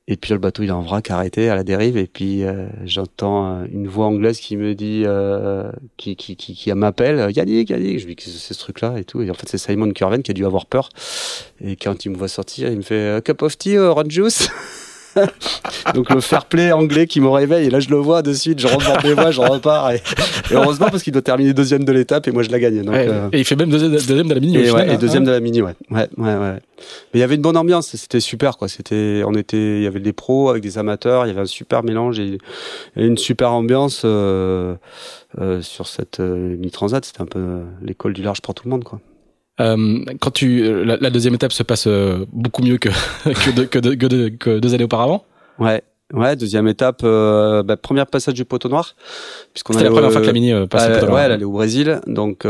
Et 0.08 0.16
puis 0.16 0.32
le 0.32 0.38
bateau 0.38 0.64
il 0.64 0.68
est 0.68 0.72
en 0.72 0.82
vrac 0.82 1.10
arrêté 1.10 1.48
à 1.48 1.54
la 1.54 1.62
dérive. 1.62 1.96
Et 1.96 2.06
puis 2.06 2.42
euh, 2.42 2.68
j'entends 2.84 3.64
une 3.66 3.86
voix 3.86 4.06
anglaise 4.06 4.40
qui 4.40 4.56
me 4.56 4.74
dit 4.74 5.04
euh, 5.06 5.70
qui, 5.96 6.16
qui, 6.16 6.36
qui, 6.36 6.54
qui 6.54 6.72
m'appelle 6.74 7.30
Yannick 7.34 7.70
Yannick! 7.70 8.00
Je 8.00 8.06
lui 8.06 8.16
dis 8.16 8.24
c'est 8.24 8.54
ce 8.54 8.58
truc 8.58 8.80
là 8.80 8.98
et 8.98 9.04
tout. 9.04 9.22
Et 9.22 9.30
en 9.30 9.34
fait 9.34 9.48
c'est 9.48 9.58
Simon 9.58 9.92
Curven 9.92 10.22
qui 10.22 10.32
a 10.32 10.34
dû 10.34 10.44
avoir 10.44 10.66
peur. 10.66 10.88
Et 11.60 11.76
quand 11.76 12.04
il 12.04 12.10
me 12.10 12.16
voit 12.16 12.28
sortir 12.28 12.68
il 12.68 12.78
me 12.78 12.82
fait 12.82 13.24
cup 13.24 13.42
of 13.42 13.56
tea 13.56 13.78
orange 13.78 14.10
juice 14.10 14.48
donc 15.94 16.10
le 16.10 16.20
fair 16.20 16.46
play 16.46 16.72
anglais 16.72 17.06
qui 17.06 17.20
me 17.20 17.28
réveille 17.28 17.66
et 17.66 17.70
là 17.70 17.80
je 17.80 17.88
le 17.88 17.96
vois 17.96 18.22
de 18.22 18.32
suite, 18.32 18.58
je 18.58 18.66
remonte 18.66 19.04
mes 19.04 19.14
voix, 19.14 19.30
je 19.30 19.40
repars 19.40 19.90
et, 19.92 20.02
heureusement 20.50 20.88
parce 20.90 21.02
qu'il 21.02 21.12
doit 21.12 21.22
terminer 21.22 21.52
deuxième 21.52 21.84
de 21.84 21.92
l'étape 21.92 22.28
et 22.28 22.32
moi 22.32 22.42
je 22.42 22.50
la 22.50 22.58
gagne. 22.58 22.82
Donc, 22.82 22.94
euh, 22.94 23.28
Et 23.32 23.40
il 23.40 23.44
fait 23.44 23.56
même 23.56 23.70
deuxième, 23.70 24.28
de 24.28 24.34
la 24.34 24.40
mini. 24.40 24.56
Et, 24.56 24.70
ouais, 24.70 24.94
et 24.94 24.96
deuxième 24.96 25.24
de 25.24 25.30
la 25.30 25.40
mini, 25.40 25.62
ouais, 25.62 25.74
ouais, 25.90 26.08
ouais, 26.16 26.36
ouais. 26.36 26.58
Mais 27.12 27.18
il 27.18 27.20
y 27.20 27.22
avait 27.22 27.34
une 27.34 27.42
bonne 27.42 27.56
ambiance, 27.56 27.88
c'était 27.88 28.20
super 28.20 28.56
quoi. 28.56 28.68
C'était, 28.68 29.22
on 29.26 29.34
était, 29.34 29.78
il 29.78 29.82
y 29.82 29.86
avait 29.86 30.00
des 30.00 30.12
pros 30.12 30.50
avec 30.50 30.62
des 30.62 30.78
amateurs, 30.78 31.24
il 31.26 31.28
y 31.28 31.30
avait 31.32 31.42
un 31.42 31.46
super 31.46 31.82
mélange 31.82 32.18
et, 32.18 32.38
une 32.96 33.18
super 33.18 33.52
ambiance 33.52 34.02
euh, 34.04 34.74
euh, 35.40 35.62
sur 35.62 35.86
cette 35.86 36.20
euh, 36.20 36.56
mini 36.56 36.70
transat. 36.70 37.04
C'était 37.04 37.22
un 37.22 37.26
peu 37.26 37.60
l'école 37.82 38.12
du 38.12 38.22
large 38.22 38.40
pour 38.40 38.54
tout 38.54 38.64
le 38.64 38.70
monde 38.70 38.84
quoi. 38.84 39.00
Euh, 39.62 40.04
quand 40.20 40.30
tu 40.30 40.84
la, 40.84 41.10
deuxième 41.10 41.34
étape 41.34 41.52
se 41.52 41.62
passe 41.62 41.86
euh, 41.86 42.26
beaucoup 42.32 42.62
mieux 42.62 42.78
que 42.78 42.88
que, 43.24 43.64
que, 43.64 44.28
que, 44.28 44.58
deux 44.58 44.74
années 44.74 44.84
auparavant. 44.84 45.24
Ouais. 45.58 45.82
Ouais, 46.12 46.36
deuxième 46.36 46.68
étape, 46.68 47.00
euh, 47.04 47.62
bah, 47.62 47.78
première 47.78 48.06
passage 48.06 48.34
du 48.34 48.44
poteau 48.44 48.68
noir, 48.68 48.96
puisqu'on 49.54 49.72
C'était 49.72 49.84
la 49.84 49.90
première 49.90 50.12
fois 50.12 50.20
que 50.20 50.26
la 50.26 50.34
mini 50.34 50.52
passe 50.68 50.86
le 50.86 50.94
poteau 50.96 51.06
noir. 51.06 51.18
Ouais, 51.18 51.24
elle 51.24 51.32
allait 51.32 51.44
au 51.44 51.52
Brésil, 51.52 52.02
donc 52.06 52.46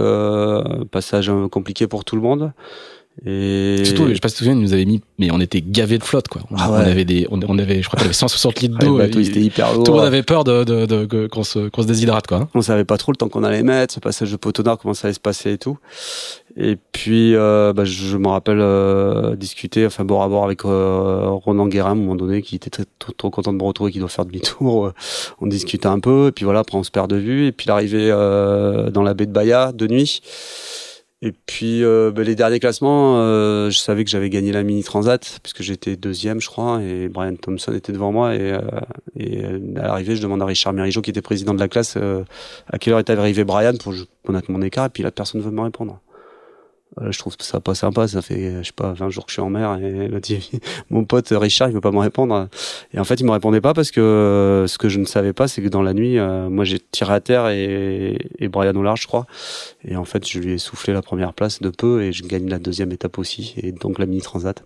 passage 0.91 1.31
compliqué 1.51 1.87
pour 1.87 2.05
tout 2.05 2.17
le 2.17 2.23
monde. 2.23 2.53
Et 3.27 3.85
surtout, 3.85 4.09
je 4.09 4.15
sais 4.15 4.21
pas 4.21 4.29
si 4.29 4.37
tu 4.37 4.39
te 4.41 4.45
souviens, 4.45 4.55
nous 4.55 4.73
avait 4.73 4.87
mis, 4.87 5.01
mais 5.19 5.31
on 5.31 5.39
était 5.39 5.61
gavé 5.61 5.99
de 5.99 6.03
flotte, 6.03 6.29
quoi. 6.29 6.43
On, 6.51 6.57
ah 6.57 6.79
avait 6.79 7.05
des, 7.05 7.27
on, 7.31 7.59
avait, 7.59 7.83
je 7.83 7.87
crois 7.87 7.99
qu'on 7.99 8.07
avait 8.07 8.15
160 8.15 8.61
litres 8.61 8.79
d'eau. 8.79 8.97
le 8.97 9.05
bateau, 9.05 9.21
était 9.21 9.41
hyper 9.41 9.75
lourd. 9.75 9.85
Tout 9.85 9.93
le 9.93 9.99
monde 9.99 10.07
avait 10.07 10.23
peur 10.23 10.45
de, 10.45 10.65
de, 10.65 10.87
de, 10.87 11.27
qu'on 11.27 11.45
se, 11.45 11.69
qu'on 11.69 11.83
se 11.83 11.87
déshydrate, 11.87 12.27
quoi. 12.27 12.49
On 12.55 12.63
savait 12.63 12.87
pas 12.87 12.97
trop 12.97 13.13
le 13.13 13.17
temps 13.17 13.29
qu'on 13.29 13.45
allait 13.45 13.63
mettre, 13.63 13.93
ce 13.93 14.01
passage 14.01 14.33
de 14.33 14.37
poteau 14.37 14.63
nord, 14.63 14.79
comment 14.79 14.95
ça 14.95 15.09
allait 15.09 15.15
se 15.15 15.21
passer 15.21 15.53
et 15.53 15.59
tout. 15.59 15.79
Et 16.57 16.77
puis, 16.93 17.35
euh, 17.35 17.75
bah, 17.75 17.85
je, 17.85 18.17
me 18.17 18.29
rappelle 18.29 18.61
euh, 18.61 19.37
discuter, 19.37 19.87
enfin, 19.87 20.05
bord 20.05 20.23
à 20.23 20.29
bord 20.29 20.45
avec 20.45 20.65
euh, 20.65 21.29
Ronan 21.29 21.67
Guérin, 21.67 21.91
à 21.91 21.93
un 21.93 21.97
moment 21.97 22.17
donné, 22.17 22.41
qui 22.41 22.57
était 22.57 22.71
très, 22.71 22.85
trop, 23.19 23.31
content 23.31 23.53
de 23.53 23.59
me 23.59 23.65
retrouver, 23.65 23.93
qui 23.93 23.99
doit 23.99 24.09
faire 24.09 24.25
demi-tour. 24.25 24.93
on 25.41 25.47
discutait 25.47 25.87
un 25.87 26.01
peu, 26.01 26.29
et 26.29 26.33
puis 26.33 26.47
voilà, 26.47 26.61
après 26.61 26.79
on 26.79 26.83
se 26.83 26.91
perd 26.91 27.11
de 27.11 27.17
vue. 27.17 27.47
Et 27.47 27.53
puis 27.53 27.67
l'arrivée 27.69 28.09
dans 28.09 29.03
la 29.03 29.13
baie 29.13 29.27
de 29.27 29.33
Bahia, 29.33 29.73
de 29.73 29.87
nuit. 29.87 30.23
Et 31.25 31.31
puis 31.31 31.85
euh, 31.85 32.11
ben, 32.11 32.25
les 32.25 32.35
derniers 32.35 32.59
classements, 32.59 33.19
euh, 33.19 33.71
je 33.71 33.79
savais 33.79 34.03
que 34.03 34.11
j'avais 34.11 34.29
gagné 34.29 34.51
la 34.51 34.65
mini 34.65 34.83
transat 34.83 35.39
puisque 35.41 35.63
j'étais 35.63 35.95
deuxième, 35.95 36.41
je 36.41 36.49
crois, 36.49 36.83
et 36.83 37.09
Brian 37.09 37.37
Thompson 37.37 37.73
était 37.73 37.93
devant 37.93 38.11
moi. 38.11 38.35
Et, 38.35 38.53
euh, 38.53 38.61
et 39.17 39.45
à 39.77 39.87
l'arrivée, 39.87 40.17
je 40.17 40.23
demande 40.23 40.43
à 40.43 40.47
Richard 40.47 40.73
Mérigeau, 40.73 41.01
qui 41.01 41.11
était 41.11 41.23
président 41.23 41.55
de 41.55 41.61
la 41.61 41.69
classe, 41.69 41.97
à 41.97 42.79
quelle 42.79 42.95
heure 42.95 42.99
était 42.99 43.13
arrivé 43.13 43.45
Brian 43.45 43.75
pour 43.77 43.95
connaître 44.27 44.51
mon 44.51 44.63
écart. 44.63 44.87
Et 44.87 44.89
puis 44.89 45.05
là, 45.05 45.13
personne 45.13 45.41
ne 45.41 45.47
veut 45.47 45.53
me 45.53 45.61
répondre. 45.61 46.01
Euh, 47.01 47.11
je 47.11 47.19
trouve 47.19 47.35
ça 47.39 47.61
pas 47.61 47.75
sympa. 47.75 48.07
Ça 48.09 48.23
fait, 48.23 48.63
je 48.63 48.67
sais 48.67 48.73
pas, 48.75 48.93
20 48.93 49.11
jours 49.11 49.25
que 49.25 49.31
je 49.31 49.35
suis 49.35 49.43
en 49.43 49.51
mer 49.51 49.79
et 49.79 50.09
là, 50.09 50.19
mon 50.91 51.05
pote 51.05 51.29
Richard, 51.31 51.69
il 51.69 51.75
veut 51.75 51.81
pas 51.81 51.91
me 51.91 51.99
répondre. 51.99 52.49
Et 52.93 52.99
en 52.99 53.05
fait, 53.05 53.21
il 53.21 53.27
me 53.27 53.31
répondait 53.31 53.61
pas 53.61 53.75
parce 53.75 53.91
que 53.91 54.67
ce 54.69 54.79
que 54.79 54.89
je 54.89 54.99
ne 54.99 55.05
savais 55.05 55.33
pas, 55.33 55.49
c'est 55.49 55.63
que 55.63 55.69
dans 55.69 55.83
la 55.83 55.95
nuit, 55.95 56.19
euh, 56.19 56.49
moi, 56.49 56.65
j'ai 56.65 56.79
tiré 56.79 57.15
à 57.15 57.21
terre 57.21 57.49
et, 57.49 58.19
et 58.39 58.49
Brian 58.49 58.75
au 58.75 58.83
large, 58.83 59.03
je 59.03 59.07
crois. 59.07 59.27
Et 59.85 59.97
en 59.97 60.05
fait, 60.05 60.29
je 60.29 60.39
lui 60.39 60.53
ai 60.53 60.59
soufflé 60.59 60.93
la 60.93 61.03
première 61.03 61.33
place 61.33 61.61
de 61.61 61.71
peu 61.71 62.03
et 62.03 62.13
je 62.13 62.23
gagne 62.25 62.49
la 62.49 62.59
deuxième 62.59 62.93
étape 62.93 63.19
aussi 63.19 63.55
et 63.57 63.73
donc 63.73 63.99
la 63.99 64.07
mini 64.07 64.21
transat. 64.21 64.63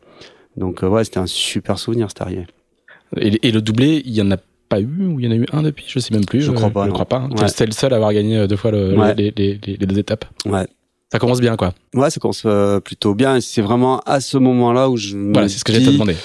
Donc 0.57 0.83
euh, 0.83 0.89
ouais, 0.89 1.05
c'était 1.05 1.19
un 1.19 1.27
super 1.27 1.79
souvenir 1.79 2.09
cette 2.09 2.23
arrivée. 2.23 2.47
Et, 3.17 3.53
le 3.53 3.63
doublé, 3.63 4.03
il 4.05 4.13
y 4.13 4.21
en 4.21 4.33
a 4.33 4.37
pas 4.69 4.81
eu 4.81 5.07
ou 5.07 5.21
il 5.21 5.27
y 5.27 5.29
en 5.29 5.31
a 5.31 5.37
eu 5.37 5.47
un 5.53 5.63
depuis? 5.63 5.85
Je 5.87 6.01
sais 6.01 6.13
même 6.13 6.25
plus. 6.25 6.43
Je, 6.43 6.51
crois 6.51 6.71
pas. 6.71 6.87
Je 6.87 6.91
crois 6.91 7.05
pas. 7.05 7.19
Hein. 7.19 7.29
le 7.31 7.73
seul 7.73 7.93
à 7.93 7.97
avoir 7.97 8.13
gagné 8.13 8.49
deux 8.49 8.57
fois 8.57 8.73
le, 8.73 8.97
les, 9.15 9.33
les, 9.37 9.61
les, 9.65 9.77
deux 9.77 9.99
étapes. 9.99 10.25
Ouais. 10.45 10.67
Ça 11.13 11.19
commence 11.19 11.41
bien, 11.41 11.57
quoi. 11.57 11.73
Ouais, 11.95 12.11
ça 12.11 12.21
commence 12.21 12.43
euh, 12.47 12.81
plutôt 12.81 13.15
bien. 13.15 13.41
C'est 13.41 13.63
vraiment 13.63 14.01
à 14.01 14.21
ce 14.21 14.39
moment-là 14.39 14.91
où 14.91 14.97
je. 14.97 15.17
Voilà, 15.17 15.49
c'est 15.49 15.59
ce 15.59 15.65
que 15.65 15.73
j'ai 15.73 15.85
te 15.85 15.91
demandé. 15.91 16.17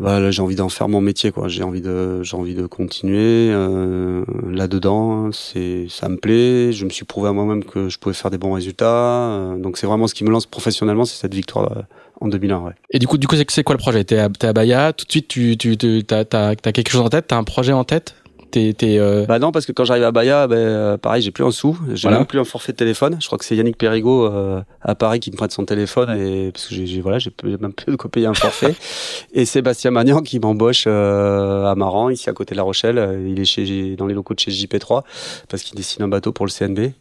Voilà, 0.00 0.30
j'ai 0.30 0.40
envie 0.40 0.56
d'en 0.56 0.70
faire 0.70 0.88
mon 0.88 1.02
métier, 1.02 1.30
quoi. 1.30 1.48
J'ai 1.48 1.62
envie 1.62 1.82
de, 1.82 2.22
j'ai 2.22 2.34
envie 2.34 2.54
de 2.54 2.66
continuer 2.66 3.50
euh, 3.52 4.24
là-dedans. 4.50 5.30
C'est, 5.30 5.88
ça 5.90 6.08
me 6.08 6.16
plaît. 6.16 6.72
Je 6.72 6.86
me 6.86 6.90
suis 6.90 7.04
prouvé 7.04 7.28
à 7.28 7.32
moi-même 7.32 7.62
que 7.62 7.90
je 7.90 7.98
pouvais 7.98 8.14
faire 8.14 8.30
des 8.30 8.38
bons 8.38 8.54
résultats. 8.54 8.86
Euh, 8.86 9.58
donc 9.58 9.76
c'est 9.76 9.86
vraiment 9.86 10.06
ce 10.06 10.14
qui 10.14 10.24
me 10.24 10.30
lance 10.30 10.46
professionnellement, 10.46 11.04
c'est 11.04 11.20
cette 11.20 11.34
victoire 11.34 11.76
euh, 11.76 11.82
en 12.22 12.28
2001. 12.28 12.60
Ouais. 12.60 12.72
Et 12.90 12.98
du 12.98 13.06
coup, 13.06 13.18
du 13.18 13.26
coup, 13.26 13.36
c'est 13.46 13.62
quoi 13.62 13.74
le 13.74 13.78
projet? 13.78 14.02
T'es 14.04 14.16
à, 14.16 14.30
es 14.40 14.46
à 14.46 14.52
Bahia. 14.54 14.94
Tout 14.94 15.04
de 15.04 15.10
suite, 15.10 15.28
tu, 15.28 15.58
tu, 15.58 15.76
t'as, 15.76 16.24
t'as, 16.24 16.54
t'as 16.54 16.72
quelque 16.72 16.90
chose 16.90 17.02
en 17.02 17.10
tête? 17.10 17.26
T'as 17.28 17.36
un 17.36 17.44
projet 17.44 17.74
en 17.74 17.84
tête? 17.84 18.14
Euh, 18.56 19.26
Bah 19.26 19.38
non, 19.38 19.52
parce 19.52 19.66
que 19.66 19.72
quand 19.72 19.84
j'arrive 19.84 20.04
à 20.04 20.12
Bahia, 20.12 20.46
ben, 20.46 20.56
euh, 20.56 20.96
pareil, 20.96 21.22
j'ai 21.22 21.30
plus 21.30 21.44
un 21.44 21.50
sou, 21.50 21.78
j'ai 21.92 22.08
même 22.08 22.26
plus 22.26 22.38
un 22.38 22.44
forfait 22.44 22.72
de 22.72 22.76
téléphone. 22.76 23.16
Je 23.20 23.26
crois 23.26 23.38
que 23.38 23.44
c'est 23.44 23.56
Yannick 23.56 23.76
Perrigo 23.76 24.26
euh, 24.26 24.62
à 24.82 24.94
Paris 24.94 25.20
qui 25.20 25.30
me 25.30 25.36
prête 25.36 25.52
son 25.52 25.64
téléphone 25.64 26.10
et 26.18 26.50
parce 26.52 26.68
que 26.68 26.74
j'ai 26.74 27.00
voilà, 27.00 27.18
j'ai 27.18 27.32
même 27.42 27.72
plus 27.72 27.92
de 27.92 27.96
quoi 27.96 28.10
payer 28.10 28.26
un 28.26 28.34
forfait. 28.34 28.74
et 29.32 29.44
Sébastien 29.44 29.90
Magnan 29.90 30.22
qui 30.22 30.38
m'embauche 30.38 30.86
à 30.86 31.74
Maran, 31.76 32.10
ici 32.10 32.30
à 32.30 32.32
côté 32.32 32.54
de 32.54 32.56
La 32.56 32.64
Rochelle. 32.64 33.24
Il 33.26 33.38
est 33.40 33.44
chez 33.44 33.96
dans 33.96 34.06
les 34.06 34.14
locaux 34.14 34.34
de 34.34 34.40
chez 34.40 34.50
JP3 34.50 35.02
parce 35.48 35.62
qu'il 35.62 35.76
dessine 35.76 36.02
un 36.02 36.08
bateau 36.08 36.32
pour 36.32 36.46
le 36.46 36.50
CNB. 36.50 36.92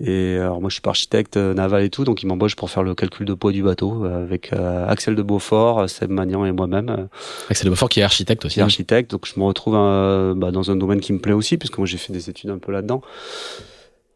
Et 0.00 0.36
alors 0.36 0.60
moi 0.60 0.70
je 0.70 0.74
suis 0.74 0.80
pas 0.80 0.90
architecte 0.90 1.36
euh, 1.36 1.54
naval 1.54 1.82
et 1.82 1.90
tout, 1.90 2.04
donc 2.04 2.22
il 2.22 2.26
m'embauche 2.26 2.54
pour 2.54 2.70
faire 2.70 2.84
le 2.84 2.94
calcul 2.94 3.26
de 3.26 3.34
poids 3.34 3.50
du 3.50 3.64
bateau 3.64 4.04
euh, 4.04 4.22
avec 4.22 4.52
euh, 4.52 4.86
Axel 4.88 5.16
de 5.16 5.22
Beaufort, 5.22 5.90
Seb 5.90 6.10
Magnan 6.10 6.44
et 6.44 6.52
moi-même. 6.52 7.08
Axel 7.50 7.64
de 7.64 7.70
Beaufort 7.70 7.88
qui 7.88 8.00
est 8.00 8.04
architecte 8.04 8.44
aussi. 8.44 8.54
Qui 8.54 8.60
est 8.60 8.62
architecte, 8.64 9.10
donc 9.10 9.26
je 9.26 9.38
me 9.38 9.44
retrouve 9.44 9.74
bah, 9.74 10.50
dans 10.52 10.70
un 10.70 10.76
domaine 10.76 11.00
qui 11.00 11.12
me 11.12 11.18
plaît 11.18 11.32
aussi, 11.32 11.56
puisque 11.56 11.78
moi 11.78 11.86
j'ai 11.86 11.98
fait 11.98 12.12
des 12.12 12.30
études 12.30 12.50
un 12.50 12.58
peu 12.58 12.70
là-dedans. 12.70 13.02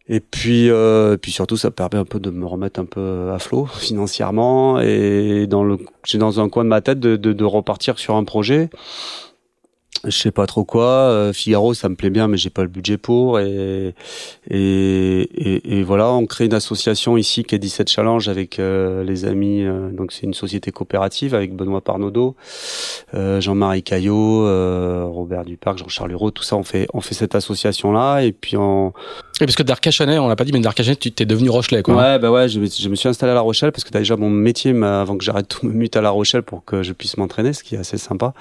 Et 0.09 0.21
puis, 0.21 0.69
euh, 0.69 1.17
puis 1.17 1.31
surtout, 1.31 1.57
ça 1.57 1.71
permet 1.71 1.97
un 1.97 2.05
peu 2.05 2.19
de 2.19 2.31
me 2.31 2.45
remettre 2.45 2.81
un 2.81 2.85
peu 2.85 3.31
à 3.33 3.39
flot 3.39 3.67
financièrement 3.67 4.81
et 4.81 5.47
dans 5.47 5.63
le, 5.63 5.79
j'ai 6.05 6.19
dans 6.19 6.41
un 6.41 6.49
coin 6.49 6.65
de 6.65 6.69
ma 6.69 6.81
tête 6.81 6.99
de, 6.99 7.17
de, 7.17 7.33
de 7.33 7.45
repartir 7.45 7.99
sur 7.99 8.17
un 8.17 8.25
projet 8.25 8.69
je 10.05 10.11
sais 10.11 10.31
pas 10.31 10.47
trop 10.47 10.65
quoi. 10.65 10.85
Euh, 10.85 11.33
Figaro, 11.33 11.75
ça 11.75 11.89
me 11.89 11.95
plaît 11.95 12.11
bien, 12.11 12.29
mais 12.29 12.37
j'ai 12.37 12.51
pas 12.51 12.63
le 12.63 12.69
budget 12.69 12.99
pour. 12.99 13.39
Et, 13.39 13.95
et, 14.51 15.83
voilà, 15.85 16.11
on 16.13 16.27
crée 16.27 16.47
une 16.47 16.55
association 16.55 17.17
ici 17.17 17.45
qui 17.45 17.55
est 17.55 17.59
17 17.59 17.89
Challenge 17.89 18.29
avec 18.29 18.59
euh, 18.59 19.05
les 19.05 19.25
amis. 19.25 19.63
Euh, 19.63 19.91
donc 19.91 20.13
c'est 20.13 20.25
une 20.25 20.35
société 20.35 20.73
coopérative 20.73 21.35
avec 21.35 21.55
Benoît 21.55 21.81
Parnaudot, 21.81 22.35
Jean-Marie 23.13 23.83
Caillot, 23.83 24.43
Robert 25.13 25.45
Duparc, 25.45 25.79
Jean-Charles 25.79 26.13
Hureau, 26.13 26.31
tout 26.31 26.43
ça. 26.43 26.57
On 26.57 26.65
fait 26.65 26.87
on 26.93 27.01
fait 27.01 27.15
cette 27.15 27.35
association 27.35 27.93
là 27.93 28.21
et 28.21 28.33
puis 28.33 28.57
on. 28.57 28.93
Et 29.41 29.47
parce 29.47 29.57
que 29.57 29.63
d'Arcachonnet, 29.63 30.19
on 30.19 30.29
l'a 30.29 30.37
pas 30.37 30.45
dit, 30.45 30.53
mais 30.53 30.61
d'Arcachonnet, 30.61 30.97
tu 30.97 31.11
t'es 31.11 31.25
devenu 31.25 31.49
Rochelet, 31.49 31.83
quoi. 31.83 31.97
Ouais, 31.97 32.19
bah 32.19 32.31
ouais, 32.31 32.49
je, 32.49 32.61
je, 32.65 32.89
me 32.89 32.95
suis 32.95 33.09
installé 33.09 33.33
à 33.33 33.35
La 33.35 33.41
Rochelle 33.41 33.73
parce 33.73 33.83
que 33.83 33.91
déjà 33.91 34.17
mon 34.17 34.31
métier, 34.31 34.71
avant 34.83 35.17
que 35.17 35.25
j'arrête 35.25 35.49
tout 35.49 35.67
me 35.67 35.73
mute 35.73 35.97
à 35.97 36.01
La 36.01 36.11
Rochelle 36.11 36.43
pour 36.43 36.65
que 36.65 36.83
je 36.83 36.93
puisse 36.93 37.17
m'entraîner, 37.17 37.53
ce 37.53 37.65
qui 37.65 37.75
est 37.75 37.79
assez 37.79 37.99
sympa. 37.99 38.35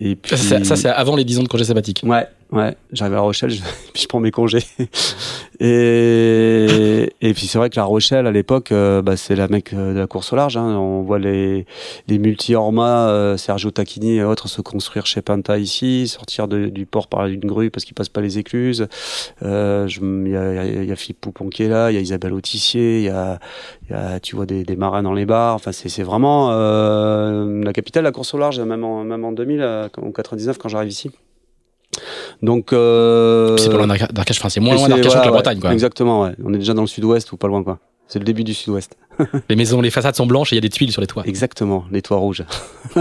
Et 0.00 0.16
puis 0.16 0.36
ça 0.36 0.76
c'est 0.76 0.88
avant 0.88 1.14
les 1.14 1.24
10 1.24 1.40
ans 1.40 1.42
de 1.42 1.48
congé 1.48 1.64
sabbatique. 1.64 2.02
Ouais, 2.04 2.26
ouais. 2.54 2.76
J'arrive 2.92 3.14
à 3.14 3.16
La 3.16 3.22
Rochelle, 3.22 3.50
je, 3.50 3.60
puis 3.92 4.02
je 4.02 4.08
prends 4.08 4.20
mes 4.20 4.30
congés. 4.30 4.64
et, 5.60 7.12
et 7.20 7.34
puis 7.34 7.46
c'est 7.46 7.58
vrai 7.58 7.70
que 7.70 7.76
La 7.76 7.84
Rochelle, 7.84 8.26
à 8.26 8.30
l'époque, 8.30 8.72
euh, 8.72 9.02
bah, 9.02 9.16
c'est 9.16 9.36
la 9.36 9.48
mec 9.48 9.72
euh, 9.72 9.92
de 9.92 9.98
la 9.98 10.06
course 10.06 10.32
au 10.32 10.36
large. 10.36 10.56
Hein. 10.56 10.76
On 10.76 11.02
voit 11.02 11.18
les, 11.18 11.66
les 12.08 12.18
multi-orma, 12.18 13.08
euh, 13.08 13.36
Sergio 13.36 13.70
Tacchini 13.70 14.16
et 14.16 14.24
autres 14.24 14.48
se 14.48 14.60
construire 14.60 15.06
chez 15.06 15.22
Panta 15.22 15.58
ici, 15.58 16.08
sortir 16.08 16.48
de, 16.48 16.66
du 16.66 16.86
port 16.86 17.08
par 17.08 17.26
une 17.26 17.40
grue 17.40 17.70
parce 17.70 17.84
qu'ils 17.84 17.94
passent 17.94 18.08
pas 18.08 18.20
les 18.20 18.38
écluses. 18.38 18.86
Il 19.42 19.48
y, 19.48 20.36
a, 20.36 20.64
y, 20.64 20.92
a, 20.92 20.96
Philippe 20.96 21.20
Poupon 21.20 21.48
qui 21.48 21.64
est 21.64 21.68
là, 21.68 21.90
il 21.90 21.94
y 21.94 21.98
a 21.98 22.00
Isabelle 22.00 22.32
Autissier, 22.32 22.98
il 22.98 23.04
y 23.04 23.08
a, 23.08 23.38
y 23.90 23.92
a, 23.92 24.20
tu 24.20 24.36
vois 24.36 24.46
des, 24.46 24.64
des 24.64 24.76
marins 24.76 25.02
dans 25.02 25.12
les 25.12 25.26
bars. 25.26 25.54
Enfin, 25.56 25.72
c'est 25.72 26.02
vraiment 26.02 26.50
la 26.50 27.72
capitale 27.72 28.04
de 28.04 28.08
la 28.08 28.12
course 28.12 28.34
au 28.34 28.38
large, 28.38 28.60
même 28.60 28.84
en, 28.84 29.04
même 29.04 29.24
en 29.24 29.32
2000, 29.32 29.90
en 29.96 30.10
99 30.12 30.58
quand 30.58 30.68
j'arrive 30.68 30.90
ici. 30.90 31.10
Donc 32.42 32.72
euh, 32.72 33.56
c'est 33.56 33.70
pas 33.70 33.76
loin 33.76 33.86
d'Arcachon, 33.86 34.40
enfin, 34.40 34.48
c'est 34.48 34.60
moins 34.60 34.74
loin 34.74 34.88
d'Arcachon 34.88 35.20
que 35.20 35.24
la 35.24 35.30
Bretagne, 35.30 35.60
quoi. 35.60 35.72
Exactement, 35.72 36.22
ouais. 36.22 36.34
On 36.44 36.52
est 36.54 36.58
déjà 36.58 36.74
dans 36.74 36.82
le 36.82 36.88
sud-ouest 36.88 37.30
ou 37.32 37.36
pas 37.36 37.48
loin, 37.48 37.62
quoi. 37.62 37.78
C'est 38.06 38.18
le 38.18 38.24
début 38.24 38.44
du 38.44 38.54
sud-ouest. 38.54 38.96
les 39.48 39.56
maisons, 39.56 39.80
les 39.80 39.90
façades 39.90 40.14
sont 40.14 40.26
blanches 40.26 40.52
et 40.52 40.56
il 40.56 40.58
y 40.58 40.60
a 40.60 40.62
des 40.62 40.68
tuiles 40.68 40.92
sur 40.92 41.00
les 41.00 41.06
toits. 41.06 41.22
Exactement, 41.26 41.84
les 41.90 42.02
toits 42.02 42.18
rouges. 42.18 42.44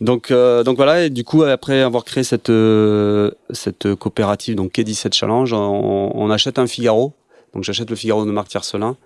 donc, 0.00 0.30
euh, 0.30 0.64
donc 0.64 0.76
voilà. 0.76 1.04
Et 1.04 1.10
du 1.10 1.22
coup, 1.22 1.44
après 1.44 1.82
avoir 1.82 2.04
créé 2.04 2.24
cette 2.24 2.50
euh, 2.50 3.30
cette 3.50 3.94
coopérative, 3.94 4.56
donc 4.56 4.72
K17 4.72 5.14
Challenge, 5.14 5.52
on, 5.52 6.10
on 6.14 6.30
achète 6.30 6.58
un 6.58 6.66
Figaro 6.66 7.14
donc 7.56 7.64
j'achète 7.64 7.88
le 7.88 7.96
Figaro 7.96 8.26
de 8.26 8.30
Marc 8.30 8.48
Tiercelin. 8.48 8.98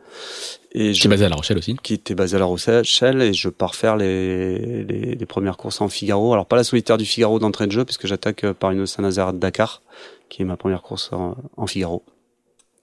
Et 0.73 0.91
qui 0.91 1.07
est 1.07 1.11
basé 1.11 1.25
à 1.25 1.29
La 1.29 1.37
Rochelle 1.37 1.57
aussi. 1.57 1.77
Qui 1.81 1.95
était 1.95 2.17
basé 2.17 2.35
à 2.35 2.41
La 2.41 2.47
Rochelle 2.47 3.23
et 3.23 3.33
je 3.33 3.49
pars 3.49 3.77
faire 3.77 3.97
les, 3.97 4.83
les, 4.83 5.27
premières 5.27 5.57
courses 5.57 5.81
en 5.81 5.89
Figaro. 5.89 6.33
Alors 6.33 6.47
pas 6.47 6.57
la 6.57 6.65
solitaire 6.65 6.99
du 6.99 7.05
Figaro 7.05 7.39
d'entrée 7.39 7.69
de 7.69 7.73
jeu 7.73 7.85
puisque 7.85 8.09
j'attaque 8.09 8.45
par 8.55 8.73
une 8.73 8.87
Saint-Nazaire 8.87 9.33
Dakar 9.33 9.83
qui 10.29 10.43
est 10.43 10.45
ma 10.45 10.57
première 10.57 10.83
course 10.83 11.11
en, 11.13 11.67
Figaro. 11.69 12.03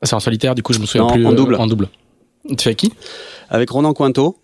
Ah, 0.01 0.05
c'est 0.05 0.15
en 0.15 0.21
solitaire 0.21 0.55
du 0.55 0.63
coup 0.63 0.71
je 0.71 0.79
me 0.79 0.85
souviens 0.85 1.07
plus. 1.07 1.25
En 1.25 1.33
double. 1.33 1.55
Euh, 1.55 1.59
en 1.59 1.67
double. 1.67 1.89
Tu 2.47 2.55
fais 2.59 2.69
avec 2.69 2.77
qui? 2.77 2.93
Avec 3.49 3.69
Ronan 3.69 3.93
Cointo 3.93 4.37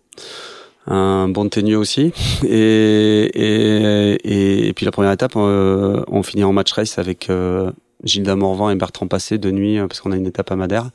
un 0.87 1.29
bon 1.29 1.47
tenu 1.47 1.77
aussi. 1.77 2.11
Et, 2.43 3.29
et, 3.33 4.67
et, 4.67 4.73
puis 4.73 4.85
la 4.85 4.91
première 4.91 5.13
étape, 5.13 5.33
euh, 5.37 6.03
on 6.07 6.23
finit 6.23 6.43
en 6.43 6.51
match 6.51 6.73
race 6.73 6.99
avec 6.99 7.29
euh, 7.29 7.71
Gilda 8.03 8.35
Morvan 8.35 8.69
et 8.69 8.75
Bertrand 8.75 9.07
Passé 9.07 9.37
de 9.37 9.51
nuit 9.51 9.79
euh, 9.79 9.87
parce 9.87 10.01
qu'on 10.01 10.11
a 10.11 10.15
une 10.15 10.27
étape 10.27 10.51
à 10.51 10.55
Madère 10.55 10.89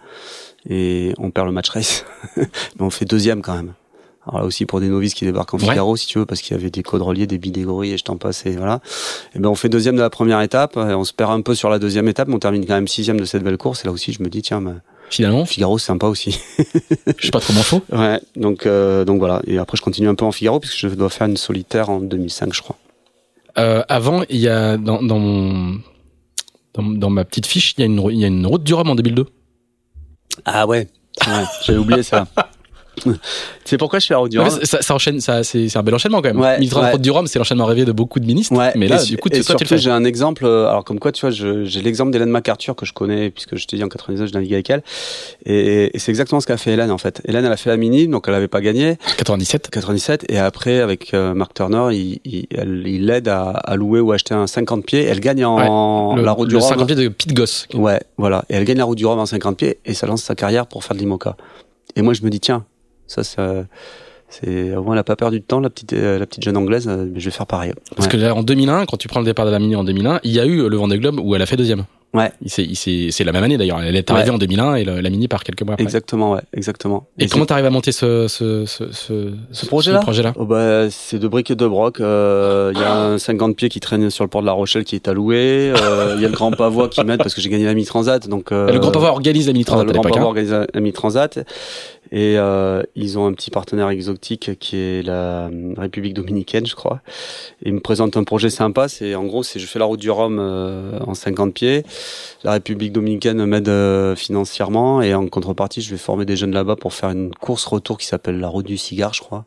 et 0.68 1.14
on 1.18 1.30
perd 1.30 1.46
le 1.46 1.52
match 1.52 1.68
race. 1.70 2.04
Mais 2.36 2.46
on 2.80 2.90
fait 2.90 3.04
deuxième 3.04 3.42
quand 3.42 3.54
même. 3.54 3.74
Alors 4.28 4.40
là 4.40 4.46
aussi 4.46 4.66
pour 4.66 4.80
des 4.80 4.88
novices 4.88 5.14
qui 5.14 5.24
débarquent 5.24 5.54
en 5.54 5.58
Figaro, 5.58 5.96
si 5.96 6.06
tu 6.06 6.18
veux, 6.18 6.26
parce 6.26 6.42
qu'il 6.42 6.54
y 6.54 6.60
avait 6.60 6.70
des 6.70 6.82
codes 6.82 7.00
reliés, 7.00 7.26
des 7.26 7.38
bidégories 7.38 7.92
et 7.92 7.98
je 7.98 8.04
t'en 8.04 8.16
passe 8.16 8.44
et 8.44 8.56
voilà. 8.56 8.80
Et 9.34 9.38
ben 9.38 9.48
on 9.48 9.54
fait 9.54 9.70
deuxième 9.70 9.96
de 9.96 10.02
la 10.02 10.10
première 10.10 10.42
étape, 10.42 10.76
et 10.76 10.94
on 10.94 11.04
se 11.04 11.14
perd 11.14 11.32
un 11.32 11.40
peu 11.40 11.54
sur 11.54 11.70
la 11.70 11.78
deuxième 11.78 12.08
étape, 12.08 12.28
mais 12.28 12.34
on 12.34 12.38
termine 12.38 12.66
quand 12.66 12.74
même 12.74 12.88
sixième 12.88 13.18
de 13.18 13.24
cette 13.24 13.42
belle 13.42 13.56
course. 13.56 13.84
Et 13.84 13.88
là 13.88 13.92
aussi, 13.92 14.12
je 14.12 14.22
me 14.22 14.28
dis 14.28 14.42
tiens, 14.42 14.60
ben, 14.60 14.82
finalement, 15.08 15.46
Figaro 15.46 15.78
c'est 15.78 15.86
sympa 15.86 16.08
aussi. 16.08 16.38
je 17.16 17.24
sais 17.24 17.30
pas 17.30 17.40
trop 17.40 17.54
faux. 17.54 17.82
Ouais, 17.92 18.20
donc 18.36 18.66
euh, 18.66 19.06
donc 19.06 19.18
voilà. 19.18 19.40
Et 19.46 19.56
après, 19.56 19.78
je 19.78 19.82
continue 19.82 20.08
un 20.08 20.14
peu 20.14 20.26
en 20.26 20.32
Figaro 20.32 20.60
puisque 20.60 20.76
je 20.76 20.88
dois 20.88 21.08
faire 21.08 21.26
une 21.26 21.38
solitaire 21.38 21.88
en 21.88 22.00
2005, 22.00 22.52
je 22.52 22.60
crois. 22.60 22.76
Euh, 23.56 23.82
avant, 23.88 24.24
il 24.28 24.38
y 24.40 24.48
a 24.48 24.76
dans, 24.76 25.02
dans 25.02 25.18
mon 25.18 25.78
dans, 26.78 26.88
dans, 26.90 27.10
ma 27.10 27.24
petite 27.24 27.46
fiche, 27.46 27.74
il 27.76 27.80
y 27.80 27.82
a 27.82 27.86
une 27.86 28.00
il 28.10 28.18
y 28.18 28.24
a 28.24 28.28
une 28.28 28.46
route 28.46 28.62
du 28.62 28.72
Rhum 28.72 28.88
en 28.88 28.94
2002. 28.94 29.26
Ah 30.44 30.66
ouais, 30.66 30.88
ouais 31.26 31.44
j'avais 31.64 31.78
oublié 31.78 32.02
ça. 32.02 32.26
C'est 33.64 33.76
pourquoi 33.78 33.98
je 33.98 34.06
fais 34.06 34.14
la 34.14 34.18
route 34.18 34.30
du 34.30 34.38
Rhum. 34.38 34.48
Ça, 34.62 34.80
ça, 34.80 34.94
enchaîne, 34.94 35.20
ça, 35.20 35.42
c'est 35.42 35.76
un 35.76 35.82
bel 35.82 35.94
enchaînement 35.94 36.22
quand 36.22 36.28
même. 36.28 36.40
Ouais, 36.40 36.58
1030 36.58 36.92
ouais. 36.94 36.98
du 36.98 37.10
Rhum, 37.10 37.26
c'est 37.26 37.38
l'enchaînement 37.38 37.66
rêvé 37.66 37.84
de 37.84 37.92
beaucoup 37.92 38.18
de 38.20 38.26
ministres. 38.26 38.56
Ouais, 38.56 38.72
mais 38.76 38.88
là, 38.88 39.02
et, 39.02 39.06
du 39.06 39.16
coup, 39.18 39.28
et 39.30 39.42
surtout, 39.42 39.76
j'ai 39.76 39.90
un 39.90 40.04
exemple. 40.04 40.44
euh, 40.46 40.66
Alors, 40.68 40.84
comme 40.84 40.98
quoi, 40.98 41.12
tu 41.12 41.20
vois, 41.20 41.30
je- 41.30 41.64
j'ai 41.64 41.82
l'exemple 41.82 42.10
d'Hélène 42.10 42.30
MacArthur 42.30 42.74
que 42.76 42.86
je 42.86 42.92
connais, 42.92 43.30
puisque 43.30 43.56
je 43.56 43.66
t'ai 43.66 43.76
dit 43.76 43.84
en 43.84 43.88
99, 43.88 44.28
je 44.28 44.32
naviguais 44.34 44.54
avec 44.56 44.70
elle. 44.70 44.82
Et, 45.46 45.94
et 45.94 45.98
c'est 45.98 46.10
exactement 46.10 46.40
ce 46.40 46.46
qu'a 46.46 46.56
fait 46.56 46.72
Hélène, 46.72 46.90
en 46.90 46.98
fait. 46.98 47.20
Hélène, 47.26 47.44
elle 47.44 47.52
a 47.52 47.56
fait 47.56 47.70
la 47.70 47.76
mini, 47.76 48.08
donc 48.08 48.24
elle 48.28 48.34
avait 48.34 48.48
pas 48.48 48.60
gagné. 48.60 48.96
97. 49.18 49.68
97. 49.70 50.24
Et 50.30 50.38
après, 50.38 50.80
avec 50.80 51.12
euh, 51.14 51.34
Mark 51.34 51.52
Turner, 51.54 51.88
il, 51.92 52.20
il, 52.24 52.46
elle- 52.56 52.84
il 52.86 53.06
l'aide 53.06 53.28
à, 53.28 53.50
à 53.50 53.76
louer 53.76 54.00
ou 54.00 54.12
acheter 54.12 54.34
un 54.34 54.46
50 54.46 54.84
pieds. 54.86 55.04
Elle 55.04 55.20
gagne 55.20 55.44
en 55.44 56.16
Le, 56.16 56.22
la 56.22 56.32
route 56.32 56.48
du 56.48 56.56
Rhum. 56.56 56.68
50 56.68 56.86
pieds 56.86 56.96
de 56.96 57.08
Pete 57.08 57.34
Goss. 57.34 57.66
Ouais, 57.74 58.00
voilà. 58.16 58.44
Et 58.48 58.54
elle 58.54 58.64
gagne 58.64 58.78
la 58.78 58.84
route 58.84 58.98
du 58.98 59.06
Rhum 59.06 59.18
en 59.18 59.26
50 59.26 59.56
pieds 59.56 59.78
et 59.84 59.94
ça 59.94 60.06
lance 60.06 60.22
sa 60.22 60.34
carrière 60.34 60.66
pour 60.66 60.84
faire 60.84 60.94
de 60.96 61.00
l'IMOCA. 61.00 61.36
Et 61.96 62.02
moi, 62.02 62.14
je 62.14 62.22
me 62.22 62.30
dis, 62.30 62.40
tiens, 62.40 62.64
ça, 63.08 63.24
c'est, 63.24 63.40
euh, 63.40 63.62
c'est, 64.28 64.76
au 64.76 64.82
moins, 64.84 64.92
elle 64.94 65.00
a 65.00 65.04
pas 65.04 65.16
perdu 65.16 65.40
de 65.40 65.44
temps, 65.44 65.58
la 65.60 65.70
petite, 65.70 65.92
euh, 65.94 66.18
la 66.18 66.26
petite 66.26 66.44
jeune 66.44 66.56
anglaise, 66.56 66.86
euh, 66.88 67.06
mais 67.12 67.18
je 67.18 67.24
vais 67.24 67.30
faire 67.30 67.46
pareil. 67.46 67.72
Parce 67.96 68.06
Ouais. 68.06 68.12
que 68.12 68.16
là, 68.18 68.34
en 68.34 68.42
2001, 68.42 68.86
quand 68.86 68.96
tu 68.98 69.08
prends 69.08 69.20
le 69.20 69.26
départ 69.26 69.46
de 69.46 69.50
la 69.50 69.58
Mini 69.58 69.74
en 69.74 69.84
2001, 69.84 70.20
il 70.22 70.30
y 70.32 70.38
a 70.38 70.46
eu 70.46 70.68
le 70.68 70.76
Vendée 70.76 70.98
Globe 70.98 71.18
où 71.20 71.34
elle 71.34 71.42
a 71.42 71.46
fait 71.46 71.56
deuxième. 71.56 71.84
Ouais. 72.14 72.32
C'est 72.46 73.24
la 73.24 73.32
même 73.32 73.44
année 73.44 73.58
d'ailleurs. 73.58 73.82
Elle 73.82 73.94
est 73.94 74.10
arrivée 74.10 74.30
Ouais. 74.30 74.34
en 74.34 74.38
2001 74.38 74.76
et 74.76 74.84
le- 74.84 75.00
la 75.02 75.10
Mini 75.10 75.28
part 75.28 75.44
quelques 75.44 75.60
mois 75.60 75.74
après. 75.74 75.84
Exactement, 75.84 76.32
ouais, 76.32 76.40
exactement. 76.54 77.06
Et, 77.18 77.26
comment 77.26 77.44
t'arrives 77.44 77.66
à 77.66 77.70
monter 77.70 77.92
ce, 77.92 78.28
ce, 78.28 78.64
ce, 78.64 78.90
ce, 78.92 79.32
Ce 79.52 79.66
projet-là 79.66 79.98
projet-là? 80.00 80.32
Oh 80.36 80.46
bah, 80.46 80.88
c'est 80.88 81.18
de 81.18 81.28
briques 81.28 81.50
et 81.50 81.54
de 81.54 81.66
broc. 81.66 82.00
euh, 82.00 82.72
Il 82.74 82.80
y 82.80 82.82
a 82.84 82.94
un 82.94 83.18
50 83.18 83.56
pieds 83.56 83.68
qui 83.68 83.80
traîne 83.80 84.08
sur 84.08 84.24
le 84.24 84.30
port 84.30 84.40
de 84.40 84.46
La 84.46 84.52
Rochelle 84.52 84.84
qui 84.84 84.94
est 84.94 85.06
alloué. 85.06 85.70
euh, 85.82 86.14
Il 86.16 86.22
y 86.22 86.24
a 86.24 86.28
le 86.28 86.34
Grand 86.34 86.50
Pavois 86.50 86.88
qui 86.88 87.04
m'aide 87.04 87.18
parce 87.18 87.34
que 87.34 87.42
j'ai 87.42 87.50
gagné 87.50 87.66
la 87.66 87.74
mi-transat. 87.74 88.26
Donc, 88.26 88.52
euh, 88.52 88.72
Le 88.72 88.78
Grand 88.78 88.90
Pavois 88.90 89.10
organise 89.10 89.46
la 89.46 89.52
Mini 89.52 89.66
30 89.66 89.84
le 89.86 89.92
Grand. 89.92 90.02
Pavois 90.02 90.18
hein. 90.20 90.24
organise 90.24 90.56
la 90.72 90.80
mi-transat. 90.80 91.40
Et 92.10 92.38
euh, 92.38 92.82
ils 92.94 93.18
ont 93.18 93.26
un 93.26 93.32
petit 93.32 93.50
partenaire 93.50 93.90
exotique 93.90 94.58
qui 94.58 94.76
est 94.76 95.02
la 95.02 95.48
euh, 95.48 95.74
République 95.76 96.14
dominicaine, 96.14 96.66
je 96.66 96.74
crois. 96.74 97.00
Ils 97.62 97.74
me 97.74 97.80
présentent 97.80 98.16
un 98.16 98.24
projet 98.24 98.50
sympa. 98.50 98.88
C'est 98.88 99.14
en 99.14 99.24
gros, 99.24 99.42
c'est 99.42 99.58
je 99.58 99.66
fais 99.66 99.78
la 99.78 99.84
route 99.84 100.00
du 100.00 100.10
Rhum 100.10 100.38
euh, 100.38 100.98
en 101.00 101.14
50 101.14 101.52
pieds. 101.52 101.84
La 102.44 102.52
République 102.52 102.92
dominicaine 102.92 103.44
m'aide 103.44 104.16
financièrement 104.16 105.02
et 105.02 105.14
en 105.14 105.26
contrepartie, 105.28 105.82
je 105.82 105.90
vais 105.90 105.98
former 105.98 106.24
des 106.24 106.36
jeunes 106.36 106.52
là-bas 106.52 106.76
pour 106.76 106.94
faire 106.94 107.10
une 107.10 107.34
course 107.34 107.66
retour 107.66 107.98
qui 107.98 108.06
s'appelle 108.06 108.38
la 108.38 108.48
route 108.48 108.66
du 108.66 108.78
cigare, 108.78 109.12
je 109.12 109.20
crois. 109.20 109.44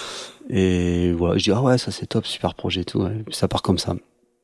et 0.50 1.12
voilà, 1.12 1.36
je 1.36 1.44
dis 1.44 1.52
ah 1.52 1.62
ouais, 1.62 1.76
ça 1.76 1.90
c'est 1.90 2.06
top, 2.06 2.26
super 2.26 2.54
projet 2.54 2.80
et 2.82 2.84
tout. 2.84 3.00
ouais. 3.00 3.12
Et 3.20 3.22
puis 3.24 3.34
ça 3.34 3.48
part 3.48 3.62
comme 3.62 3.78
ça. 3.78 3.94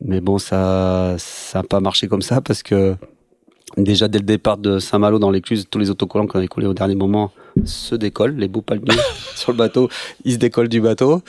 Mais 0.00 0.20
bon, 0.20 0.38
ça 0.38 1.14
ça 1.18 1.60
a 1.60 1.62
pas 1.62 1.80
marché 1.80 2.08
comme 2.08 2.22
ça 2.22 2.40
parce 2.40 2.62
que 2.62 2.96
Déjà 3.76 4.06
dès 4.06 4.18
le 4.18 4.24
départ 4.24 4.56
de 4.56 4.78
Saint-Malo 4.78 5.18
dans 5.18 5.30
l'écluse, 5.30 5.66
tous 5.68 5.80
les 5.80 5.90
autocollants 5.90 6.28
qu'on 6.28 6.38
avait 6.38 6.46
collés 6.46 6.68
au 6.68 6.74
dernier 6.74 6.94
moment 6.94 7.32
se 7.64 7.94
décollent, 7.94 8.34
les 8.36 8.48
beaux 8.48 8.60
palmiers 8.62 8.96
sur 9.36 9.52
le 9.52 9.58
bateau, 9.58 9.88
ils 10.24 10.32
se 10.34 10.38
décollent 10.38 10.68
du 10.68 10.80
bateau. 10.80 11.22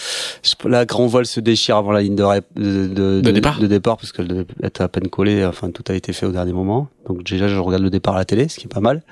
La 0.66 0.86
grand 0.86 1.08
voile 1.08 1.26
se 1.26 1.40
déchire 1.40 1.78
avant 1.78 1.92
la 1.92 2.02
ligne 2.02 2.16
de, 2.16 2.24
ré- 2.24 2.42
de, 2.56 2.88
de- 2.88 3.22
De 3.22 3.32
départ. 3.32 3.60
de 3.60 3.68
départ 3.68 3.98
parce 3.98 4.12
qu'elle 4.12 4.28
devait 4.28 4.46
être 4.64 4.82
à 4.82 4.88
peine 4.88 5.08
collée. 5.08 5.46
Enfin, 5.46 5.70
tout 5.72 5.84
a 5.88 5.94
été 5.96 6.14
fait 6.14 6.26
au 6.26 6.32
dernier 6.32 6.54
moment. 6.54 6.88
Donc 7.08 7.24
déjà, 7.24 7.48
je 7.48 7.58
regarde 7.60 7.84
le 7.84 7.90
départ 7.90 8.16
à 8.16 8.20
la 8.20 8.26
télé, 8.26 8.48
ce 8.48 8.58
qui 8.60 8.66
est 8.66 8.74
pas 8.74 8.80
mal. 8.80 9.04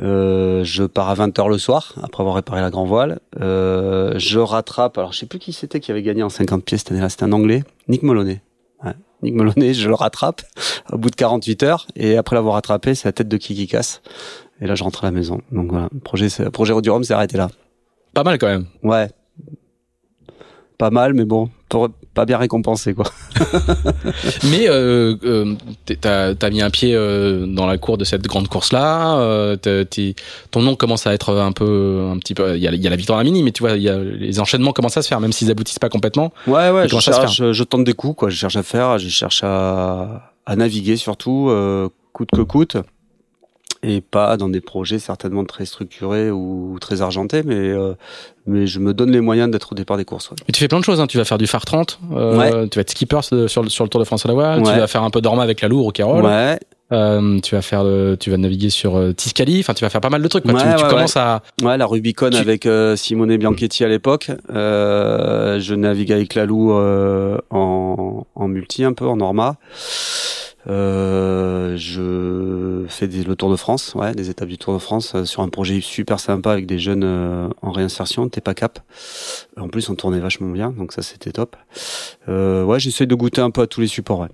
Euh, 0.00 0.62
je 0.64 0.84
pars 0.84 1.08
à 1.08 1.14
20h 1.14 1.48
le 1.48 1.58
soir 1.58 1.94
après 2.02 2.22
avoir 2.22 2.36
réparé 2.36 2.60
la 2.60 2.70
grand 2.70 2.84
voile. 2.84 3.20
Euh, 3.40 4.14
je 4.18 4.38
rattrape. 4.38 4.98
Alors, 4.98 5.12
je 5.12 5.18
sais 5.20 5.26
plus 5.26 5.38
qui 5.38 5.52
c'était 5.52 5.80
qui 5.80 5.90
avait 5.90 6.02
gagné 6.02 6.22
en 6.22 6.28
50 6.28 6.64
pieds 6.64 6.78
cette 6.78 6.92
année-là. 6.92 7.08
C'était 7.08 7.24
un 7.24 7.32
Anglais, 7.32 7.64
Nick 7.88 8.02
Moloney. 8.02 8.40
Ouais. 8.84 8.92
Nick 9.22 9.34
Moloney, 9.34 9.74
je 9.74 9.88
le 9.88 9.94
rattrape 9.94 10.42
au 10.92 10.98
bout 10.98 11.10
de 11.10 11.16
48 11.16 11.62
heures 11.64 11.86
et 11.96 12.16
après 12.16 12.36
l'avoir 12.36 12.54
rattrapé, 12.54 12.94
c'est 12.94 13.08
la 13.08 13.12
tête 13.12 13.26
de 13.28 13.36
qui 13.36 13.54
qui 13.56 13.66
casse. 13.66 14.00
Et 14.60 14.66
là, 14.66 14.74
je 14.74 14.82
rentre 14.82 15.04
à 15.04 15.06
la 15.08 15.12
maison. 15.12 15.40
Donc 15.52 15.70
voilà, 15.70 15.88
le 15.92 16.00
projet, 16.00 16.28
projet 16.50 16.80
du 16.80 16.90
Rhum 16.90 17.04
s'est 17.04 17.14
arrêté 17.14 17.36
là. 17.36 17.48
Pas 18.14 18.24
mal 18.24 18.38
quand 18.38 18.48
même. 18.48 18.66
Ouais. 18.82 19.08
Pas 20.78 20.90
mal, 20.90 21.12
mais 21.12 21.24
bon, 21.24 21.50
pas- 22.14 22.24
bien 22.24 22.38
récompensé, 22.38 22.94
quoi. 22.94 23.04
Mais 24.44 24.68
euh, 24.68 25.16
euh, 25.24 25.54
t'as 26.00 26.34
as 26.40 26.50
mis 26.50 26.62
un 26.62 26.70
pied 26.70 26.94
euh, 26.94 27.46
dans 27.46 27.66
la 27.66 27.78
cour 27.78 27.98
de 27.98 28.04
cette 28.04 28.22
grande 28.26 28.46
course-là. 28.48 29.56
T'es- 29.56 29.84
t'es- 29.86 30.14
ton 30.52 30.62
nom 30.62 30.76
commence 30.76 31.06
à 31.08 31.14
être 31.14 31.34
un 31.36 31.50
peu, 31.52 32.08
un 32.12 32.16
petit 32.18 32.34
peu. 32.34 32.56
Il 32.56 32.62
y 32.62 32.68
a, 32.68 32.72
il 32.72 32.80
y 32.80 32.86
a 32.86 32.90
la 32.90 32.96
victoire 32.96 33.18
à 33.18 33.22
la 33.24 33.28
mini, 33.30 33.42
mais 33.42 33.50
tu 33.52 33.62
vois, 33.64 33.72
il 33.72 33.82
y 33.82 33.88
a 33.88 33.98
les 33.98 34.38
enchaînements 34.40 34.72
commencent 34.72 34.96
à 34.96 35.02
se 35.02 35.08
faire, 35.08 35.20
même 35.20 35.32
s'ils 35.32 35.50
aboutissent 35.50 35.78
pas 35.80 35.88
complètement. 35.88 36.32
Ouais, 36.46 36.70
ouais, 36.70 36.88
je, 36.88 36.98
cherche, 37.00 37.36
je, 37.36 37.52
je 37.52 37.64
tente 37.64 37.82
des 37.84 37.94
coups, 37.94 38.16
quoi. 38.16 38.30
Je 38.30 38.36
cherche 38.36 38.56
à 38.56 38.62
faire, 38.62 38.98
je 38.98 39.08
cherche 39.08 39.42
à, 39.44 40.32
à 40.46 40.56
naviguer 40.56 40.96
surtout, 40.96 41.50
coûte 42.12 42.30
que 42.32 42.42
coûte. 42.42 42.76
Et 43.84 44.00
pas 44.00 44.36
dans 44.36 44.48
des 44.48 44.60
projets 44.60 44.98
certainement 44.98 45.44
très 45.44 45.64
structurés 45.64 46.30
ou 46.32 46.78
très 46.80 47.00
argentés, 47.00 47.42
mais, 47.44 47.54
euh, 47.54 47.92
mais 48.46 48.66
je 48.66 48.80
me 48.80 48.92
donne 48.92 49.12
les 49.12 49.20
moyens 49.20 49.48
d'être 49.50 49.70
au 49.72 49.74
départ 49.76 49.96
des 49.96 50.04
courses. 50.04 50.30
ouais. 50.30 50.36
Mais 50.48 50.52
tu 50.52 50.58
fais 50.60 50.66
plein 50.68 50.80
de 50.80 50.84
choses. 50.84 51.00
Hein. 51.00 51.06
Tu 51.06 51.16
vas 51.16 51.24
faire 51.24 51.38
du 51.38 51.46
phare 51.46 51.64
30. 51.64 52.00
euh, 52.12 52.66
Tu 52.66 52.76
vas 52.78 52.80
être 52.82 52.90
skipper 52.90 53.20
sur, 53.22 53.36
le- 53.62 53.68
sur 53.68 53.84
le 53.84 53.88
Tour 53.88 54.00
de 54.00 54.04
France 54.04 54.24
à 54.24 54.28
la 54.28 54.34
voile. 54.34 54.62
Tu 54.62 54.68
Ouais. 54.68 54.78
vas 54.78 54.86
faire 54.88 55.04
un 55.04 55.10
peu 55.10 55.20
d'orma 55.20 55.44
avec 55.44 55.60
la 55.60 55.68
Louvre 55.68 55.86
au 55.86 55.92
Carole. 55.92 56.24
Ouais, 56.24 56.58
Euh, 56.90 57.38
tu 57.40 57.54
vas 57.54 57.60
faire, 57.62 57.84
le- 57.84 58.16
tu 58.18 58.30
vas 58.30 58.38
naviguer 58.38 58.70
sur 58.70 58.96
euh, 58.96 59.12
Tiscali. 59.12 59.60
Enfin, 59.60 59.74
tu 59.74 59.84
vas 59.84 59.90
faire 59.90 60.00
pas 60.00 60.08
mal 60.08 60.22
de 60.22 60.28
trucs. 60.28 60.42
Quoi. 60.44 60.54
Ouais, 60.54 60.60
tu 60.72 60.76
tu 60.78 60.82
ouais, 60.84 60.88
commences 60.90 61.16
à. 61.18 61.42
Ouais, 61.62 61.76
la 61.76 61.84
Rubicon 61.86 62.30
Tu- 62.30 62.36
avec 62.38 62.64
euh, 62.66 62.96
Simone 62.96 63.36
Bianchetti 63.36 63.84
à 63.84 63.88
l'époque. 63.88 64.30
Euh, 64.50 65.60
je 65.60 65.74
navigue 65.74 66.12
avec 66.12 66.34
Lalou 66.34 66.72
euh, 66.72 67.38
en, 67.50 68.26
en 68.34 68.48
multi 68.48 68.84
un 68.84 68.94
peu, 68.94 69.06
en 69.06 69.16
Norma. 69.18 69.56
Euh, 70.66 71.76
je 71.76 72.84
fais 72.88 73.06
des, 73.08 73.22
le 73.24 73.36
Tour 73.36 73.50
de 73.50 73.56
France, 73.56 73.94
ouais, 73.94 74.12
des 74.14 74.28
étapes 74.28 74.48
du 74.48 74.58
Tour 74.58 74.74
de 74.74 74.78
France 74.78 75.12
euh, 75.14 75.24
sur 75.24 75.42
un 75.42 75.48
projet 75.48 75.80
super 75.80 76.18
sympa 76.20 76.52
avec 76.52 76.66
des 76.66 76.78
jeunes 76.78 77.04
euh, 77.04 77.48
en 77.62 77.70
réinsertion, 77.70 78.28
t'es 78.28 78.40
pas 78.40 78.54
cap. 78.54 78.80
En 79.56 79.68
plus, 79.68 79.88
on 79.88 79.94
tournait 79.94 80.18
vachement 80.20 80.50
bien, 80.50 80.70
donc 80.76 80.92
ça 80.92 81.02
c'était 81.02 81.30
top. 81.32 81.56
Euh, 82.28 82.64
ouais, 82.64 82.80
j'essaie 82.80 83.06
de 83.06 83.14
goûter 83.14 83.40
un 83.40 83.50
peu 83.50 83.62
à 83.62 83.66
tous 83.66 83.80
les 83.80 83.86
supports. 83.86 84.20
Ouais. 84.20 84.28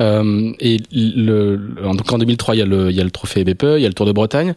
Euh, 0.00 0.52
et 0.60 0.78
le, 0.92 1.54
le- 1.56 1.82
donc 1.94 2.10
en 2.12 2.18
2003, 2.18 2.56
il 2.56 2.58
y 2.58 2.62
a 2.62 2.66
le, 2.66 2.90
il 2.90 2.96
y 2.96 3.00
a 3.00 3.04
le 3.04 3.10
trophée 3.12 3.44
BPE, 3.44 3.76
il 3.76 3.82
y 3.82 3.84
a 3.84 3.88
le 3.88 3.94
Tour 3.94 4.06
de 4.06 4.12
Bretagne. 4.12 4.54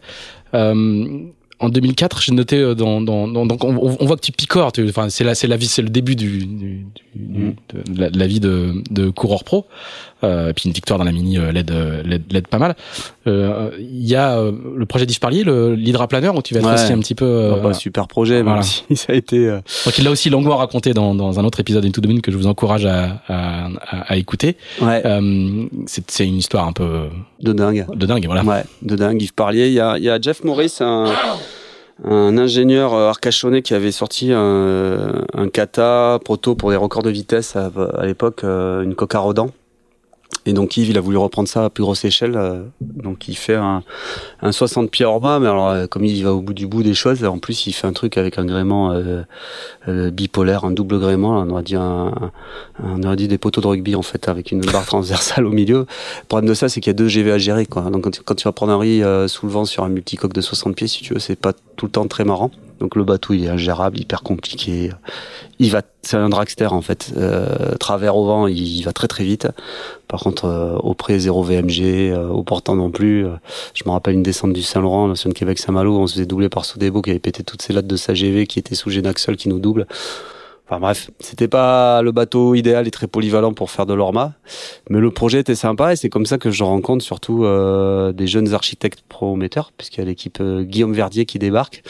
Euh, 0.54 1.20
en 1.60 1.70
2004, 1.70 2.22
j'ai 2.22 2.32
noté 2.32 2.56
euh, 2.56 2.74
dans, 2.76 3.00
dans, 3.00 3.26
dans- 3.26 3.44
donc 3.44 3.64
on, 3.64 3.76
on 4.00 4.04
voit 4.06 4.14
que 4.16 4.20
tu 4.24 4.30
picores. 4.32 4.70
tu- 4.72 4.88
Enfin, 4.88 5.08
c'est 5.10 5.24
la, 5.24 5.34
c'est 5.34 5.46
la 5.48 5.56
vie, 5.56 5.66
c'est 5.66 5.82
le 5.82 5.90
début 5.90 6.16
du, 6.16 6.38
du, 6.46 6.86
du- 6.86 6.86
Mm. 7.18 7.54
de, 7.94 8.00
la, 8.00 8.10
de 8.10 8.18
la 8.18 8.26
vie 8.28 8.38
de, 8.38 8.74
de 8.92 9.10
coureur 9.10 9.42
pro. 9.42 9.66
Euh, 10.24 10.48
et 10.48 10.52
puis 10.52 10.64
une 10.66 10.72
victoire 10.72 10.98
dans 10.98 11.04
la 11.04 11.12
mini 11.12 11.38
euh, 11.38 11.52
l'aide, 11.52 11.70
euh, 11.70 12.02
l'aide, 12.04 12.24
l'aide 12.32 12.48
pas 12.48 12.58
mal. 12.58 12.74
Euh, 13.28 13.70
Il 13.78 14.04
y 14.06 14.16
a 14.16 14.36
euh, 14.38 14.50
le 14.76 14.84
projet 14.84 15.06
d'Isparlier, 15.06 15.44
l'hydraplaneur, 15.44 16.34
où 16.34 16.42
tu 16.42 16.54
vas 16.54 16.60
être 16.60 16.66
Ouais. 16.66 16.74
aussi 16.74 16.92
un 16.92 16.98
petit 16.98 17.14
peu. 17.14 17.24
euh, 17.24 17.52
Ah 17.56 17.60
bah, 17.68 17.72
super 17.74 18.08
projet, 18.08 18.42
voilà. 18.42 18.60
même 18.60 18.62
si 18.88 18.96
ça 18.96 19.12
a 19.12 19.16
été. 19.16 19.46
euh, 19.48 19.60
donc 19.84 19.96
il 19.96 20.04
l'a 20.04 20.10
aussi 20.10 20.28
longuement 20.28 20.56
raconté 20.56 20.92
dans, 20.92 21.14
dans 21.14 21.38
un 21.38 21.44
autre 21.44 21.60
épisode 21.60 21.84
Into 21.84 22.00
the 22.00 22.06
Moon 22.08 22.20
que 22.20 22.32
je 22.32 22.36
vous 22.36 22.48
encourage 22.48 22.84
à, 22.84 23.22
à, 23.28 23.66
à, 23.66 24.12
à 24.12 24.16
écouter. 24.16 24.56
ouais, 24.82 25.02
Euh, 25.04 25.66
c'est, 25.86 26.26
une 26.26 26.36
histoire 26.36 26.66
un 26.66 26.72
peu 26.72 27.04
de 27.40 27.52
dingue. 27.52 27.86
de 27.94 28.06
dingue, 28.06 28.26
voilà. 28.26 28.42
Ouais, 28.42 28.64
de 28.82 28.96
dingue. 28.96 29.22
Yves 29.22 29.34
Parlier. 29.34 29.68
Il 29.68 29.74
y 29.74 29.80
a, 29.80 29.98
il 29.98 30.04
y 30.04 30.10
a 30.10 30.20
Jeff 30.20 30.42
Morris, 30.42 30.78
un, 30.80 31.06
un 32.04 32.38
ingénieur 32.38 32.92
euh, 32.94 33.08
arcachonnais 33.08 33.62
qui 33.62 33.74
avait 33.74 33.92
sorti 33.92 34.32
un, 34.32 35.24
un 35.34 35.48
kata 35.48 36.18
proto 36.24 36.54
pour 36.56 36.70
des 36.70 36.76
records 36.76 37.02
de 37.02 37.10
vitesse 37.10 37.54
à, 37.56 37.70
à 37.96 38.06
l'époque, 38.06 38.42
euh, 38.44 38.82
une 38.82 38.94
coque 38.96 39.14
à 39.14 39.20
rodant. 39.20 39.50
Et 40.48 40.54
donc 40.54 40.76
Yves, 40.78 40.88
il 40.88 40.96
a 40.96 41.00
voulu 41.02 41.18
reprendre 41.18 41.48
ça 41.48 41.66
à 41.66 41.70
plus 41.70 41.82
grosse 41.82 42.04
échelle. 42.06 42.34
euh, 42.36 42.62
donc 42.80 43.28
il 43.28 43.36
fait 43.36 43.54
un, 43.54 43.82
un 44.40 44.52
60 44.52 44.90
pieds 44.90 45.04
hors 45.04 45.20
bas, 45.20 45.38
mais 45.38 45.46
alors 45.46 45.68
euh, 45.68 45.86
comme 45.86 46.06
il 46.06 46.24
va 46.24 46.32
au 46.32 46.40
bout 46.40 46.54
du 46.54 46.66
bout 46.66 46.82
des 46.82 46.94
choses, 46.94 47.22
en 47.24 47.38
plus 47.38 47.66
il 47.66 47.72
fait 47.72 47.86
un 47.86 47.92
truc 47.92 48.16
avec 48.16 48.38
un 48.38 48.46
gréement 48.46 48.92
euh, 48.92 50.10
bipolaire, 50.10 50.64
un 50.64 50.70
double 50.70 51.00
gréement. 51.00 51.46
On 51.46 53.02
aurait 53.02 53.16
dit 53.16 53.28
des 53.28 53.38
poteaux 53.38 53.60
de 53.60 53.66
rugby 53.66 53.94
en 53.94 54.02
fait 54.02 54.28
avec 54.28 54.50
une 54.50 54.60
barre 54.60 54.86
transversale 54.86 55.44
au 55.44 55.50
milieu. 55.50 55.80
Le 55.80 56.26
problème 56.28 56.48
de 56.48 56.54
ça, 56.54 56.70
c'est 56.70 56.80
qu'il 56.80 56.90
y 56.90 56.94
a 56.94 56.94
deux 56.94 57.08
GV 57.08 57.32
à 57.32 57.38
gérer. 57.38 57.66
Quoi. 57.66 57.82
Donc 57.90 58.08
quand 58.24 58.34
tu, 58.34 58.44
vas 58.44 58.52
prendre 58.52 58.72
un 58.72 58.78
riz 58.78 59.02
sous 59.28 59.46
le 59.46 59.52
vent 59.52 59.64
sur 59.66 59.84
un 59.84 59.88
multicoque 59.90 60.32
de 60.32 60.40
60 60.40 60.74
pieds, 60.74 60.88
si 60.88 61.02
tu 61.02 61.12
veux, 61.12 61.20
c'est 61.20 61.36
pas 61.36 61.52
tout 61.76 61.86
le 61.86 61.92
temps 61.92 62.06
très 62.06 62.24
marrant. 62.24 62.50
Donc 62.80 62.94
le 62.94 63.04
bateau, 63.04 63.34
il 63.34 63.44
est 63.44 63.48
ingérable, 63.48 63.98
hyper 63.98 64.22
compliqué. 64.22 64.90
il 65.58 65.70
va, 65.70 65.82
c'est 66.02 66.16
un 66.16 66.28
dragster 66.28 66.72
en 66.72 66.80
fait. 66.80 67.12
Euh, 67.16 67.74
travers 67.76 68.16
au 68.16 68.26
vent, 68.26 68.46
il, 68.46 68.82
va 68.82 68.92
très 68.92 69.08
très 69.08 69.24
vite. 69.24 69.48
Par 70.06 70.20
contre, 70.20 70.44
euh, 70.44 70.76
au 70.76 70.94
pré 70.94 71.18
zéro 71.18 71.42
VMG, 71.42 71.82
euh, 71.82 72.28
au 72.28 72.42
portant 72.42 72.76
non 72.76 72.90
plus. 72.90 73.26
Euh, 73.26 73.30
je 73.74 73.82
me 73.84 73.90
rappelle 73.90 74.14
une 74.14 74.22
descente 74.22 74.52
du 74.52 74.62
Saint-Laurent, 74.62 75.14
sur 75.14 75.28
le 75.28 75.34
Québec 75.34 75.58
Saint-Malo, 75.58 75.98
on 75.98 76.06
se 76.06 76.14
faisait 76.14 76.26
doubler 76.26 76.48
par 76.48 76.64
Soudebo 76.64 77.02
qui 77.02 77.10
avait 77.10 77.18
pété 77.18 77.42
toutes 77.42 77.62
ses 77.62 77.72
lattes 77.72 77.86
de 77.86 77.96
sa 77.96 78.14
GV, 78.14 78.46
qui 78.46 78.58
était 78.58 78.74
sous 78.74 78.90
Genaxel 78.90 79.36
qui 79.36 79.48
nous 79.48 79.58
double. 79.58 79.86
Enfin 80.70 80.80
bref, 80.80 81.10
c'était 81.18 81.48
pas 81.48 82.02
le 82.02 82.12
bateau 82.12 82.54
idéal 82.54 82.86
et 82.86 82.90
très 82.90 83.06
polyvalent 83.06 83.54
pour 83.54 83.70
faire 83.70 83.86
de 83.86 83.94
l'orma, 83.94 84.34
mais 84.90 85.00
le 85.00 85.10
projet 85.10 85.40
était 85.40 85.54
sympa 85.54 85.94
et 85.94 85.96
c'est 85.96 86.10
comme 86.10 86.26
ça 86.26 86.36
que 86.36 86.50
je 86.50 86.62
rencontre 86.62 87.02
surtout 87.02 87.46
euh, 87.46 88.12
des 88.12 88.26
jeunes 88.26 88.52
architectes 88.52 89.02
prometteurs, 89.08 89.72
puisqu'il 89.78 90.00
y 90.00 90.02
a 90.02 90.06
l'équipe 90.06 90.42
Guillaume 90.42 90.92
Verdier 90.92 91.24
qui 91.24 91.38
débarque 91.38 91.82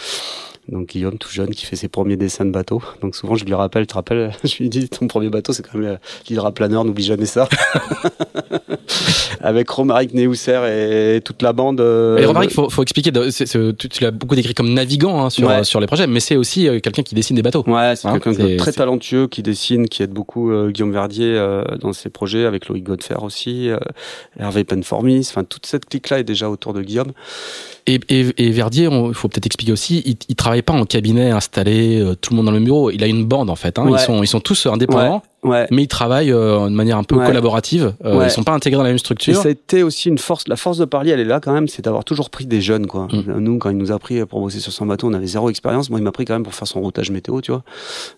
donc 0.68 0.88
Guillaume, 0.88 1.16
tout 1.16 1.30
jeune, 1.30 1.50
qui 1.50 1.64
fait 1.64 1.76
ses 1.76 1.88
premiers 1.88 2.16
dessins 2.16 2.44
de 2.44 2.50
bateau. 2.50 2.82
Donc 3.00 3.16
souvent, 3.16 3.36
je 3.36 3.44
lui 3.44 3.54
rappelle, 3.54 3.84
tu 3.84 3.88
te 3.88 3.94
rappelles, 3.94 4.32
je 4.44 4.58
lui 4.58 4.68
dis, 4.68 4.88
ton 4.88 5.06
premier 5.08 5.30
bateau, 5.30 5.52
c'est 5.52 5.62
quand 5.62 5.78
même 5.78 5.98
l'hydroplaneur, 6.28 6.84
n'oublie 6.84 7.04
jamais 7.04 7.26
ça. 7.26 7.48
Avec 9.40 9.70
Romaric 9.70 10.12
Neusser 10.14 11.16
et 11.16 11.20
toute 11.20 11.42
la 11.42 11.52
bande. 11.52 11.80
Euh, 11.80 12.18
et 12.18 12.24
Romaric, 12.26 12.50
faut, 12.50 12.68
faut 12.68 12.82
expliquer, 12.82 13.12
tu, 13.12 14.02
l'as 14.02 14.10
beaucoup 14.10 14.34
décrit 14.34 14.52
comme 14.52 14.74
navigant 14.74 15.24
hein, 15.24 15.30
sur, 15.30 15.64
sur 15.64 15.80
les 15.80 15.86
projets, 15.86 16.06
mais 16.06 16.20
c'est 16.20 16.36
aussi 16.36 16.68
euh, 16.68 16.80
quelqu'un 16.80 17.02
qui 17.02 17.14
dessine 17.14 17.36
des 17.36 17.42
bateaux. 17.42 17.64
Ouais, 17.66 17.94
c'est 17.96 18.08
hein, 18.08 18.18
quelqu'un 18.18 18.32
de 18.32 18.56
très 18.56 18.72
talentueux 18.72 19.26
qui 19.28 19.42
dessine, 19.42 19.88
qui 19.88 20.02
aide 20.02 20.10
beaucoup 20.10 20.50
euh, 20.50 20.70
Guillaume 20.70 20.92
Verdier 20.92 21.40
dans 21.80 21.92
ses 21.92 22.10
projets, 22.10 22.44
avec 22.44 22.68
Loïc 22.68 22.84
Godfer 22.84 23.22
aussi, 23.22 23.70
Hervé 24.38 24.64
Penformis, 24.64 25.26
enfin 25.30 25.44
toute 25.44 25.66
cette 25.66 25.86
clique-là 25.86 26.18
est 26.18 26.24
déjà 26.24 26.50
autour 26.50 26.74
de 26.74 26.82
Guillaume. 26.82 27.12
Et, 27.88 28.00
et, 28.10 28.50
Verdier, 28.50 28.90
il 28.90 29.14
faut 29.14 29.28
peut-être 29.28 29.46
expliquer 29.46 29.72
aussi, 29.72 30.02
il, 30.04 30.16
il 30.28 30.36
travaille 30.36 30.60
pas 30.60 30.74
en 30.74 30.84
cabinet 30.84 31.30
installé, 31.30 31.98
euh, 31.98 32.14
tout 32.14 32.34
le 32.34 32.36
monde 32.36 32.46
dans 32.46 32.52
le 32.52 32.60
bureau. 32.60 32.90
Il 32.90 33.02
a 33.02 33.06
une 33.06 33.24
bande 33.24 33.48
en 33.48 33.56
fait. 33.56 33.78
Hein. 33.78 33.86
Ils 33.90 33.98
sont, 33.98 34.22
ils 34.22 34.26
sont 34.26 34.40
tous 34.40 34.66
indépendants. 34.66 35.14
Ouais. 35.14 35.20
Mais 35.70 35.82
ils 35.82 35.88
travaillent 35.88 36.32
euh, 36.32 36.68
de 36.68 36.74
manière 36.74 36.98
un 36.98 37.04
peu 37.04 37.16
collaborative. 37.16 37.94
Euh, 38.04 38.22
Ils 38.24 38.30
sont 38.30 38.44
pas 38.44 38.52
intégrés 38.52 38.76
dans 38.76 38.82
la 38.82 38.90
même 38.90 38.98
structure. 38.98 39.32
Et 39.32 39.36
ça 39.36 39.48
a 39.48 39.50
été 39.50 39.82
aussi 39.82 40.08
une 40.08 40.18
force. 40.18 40.48
La 40.48 40.56
force 40.56 40.78
de 40.78 40.84
Parlier, 40.84 41.12
elle 41.12 41.20
est 41.20 41.24
là 41.24 41.40
quand 41.40 41.52
même, 41.52 41.68
c'est 41.68 41.84
d'avoir 41.84 42.04
toujours 42.04 42.30
pris 42.30 42.46
des 42.46 42.60
jeunes. 42.60 42.86
Quoi. 42.86 43.08
Mm. 43.12 43.38
Nous, 43.38 43.58
quand 43.58 43.70
il 43.70 43.76
nous 43.76 43.92
a 43.92 43.98
pris 43.98 44.24
pour 44.26 44.40
bosser 44.40 44.60
sur 44.60 44.72
son 44.72 44.86
bateau, 44.86 45.08
on 45.08 45.14
avait 45.14 45.26
zéro 45.26 45.50
expérience. 45.50 45.90
Moi, 45.90 46.00
il 46.00 46.02
m'a 46.02 46.12
pris 46.12 46.24
quand 46.24 46.34
même 46.34 46.42
pour 46.42 46.54
faire 46.54 46.68
son 46.68 46.80
routage 46.80 47.10
météo, 47.10 47.40
tu 47.40 47.50
vois. 47.50 47.62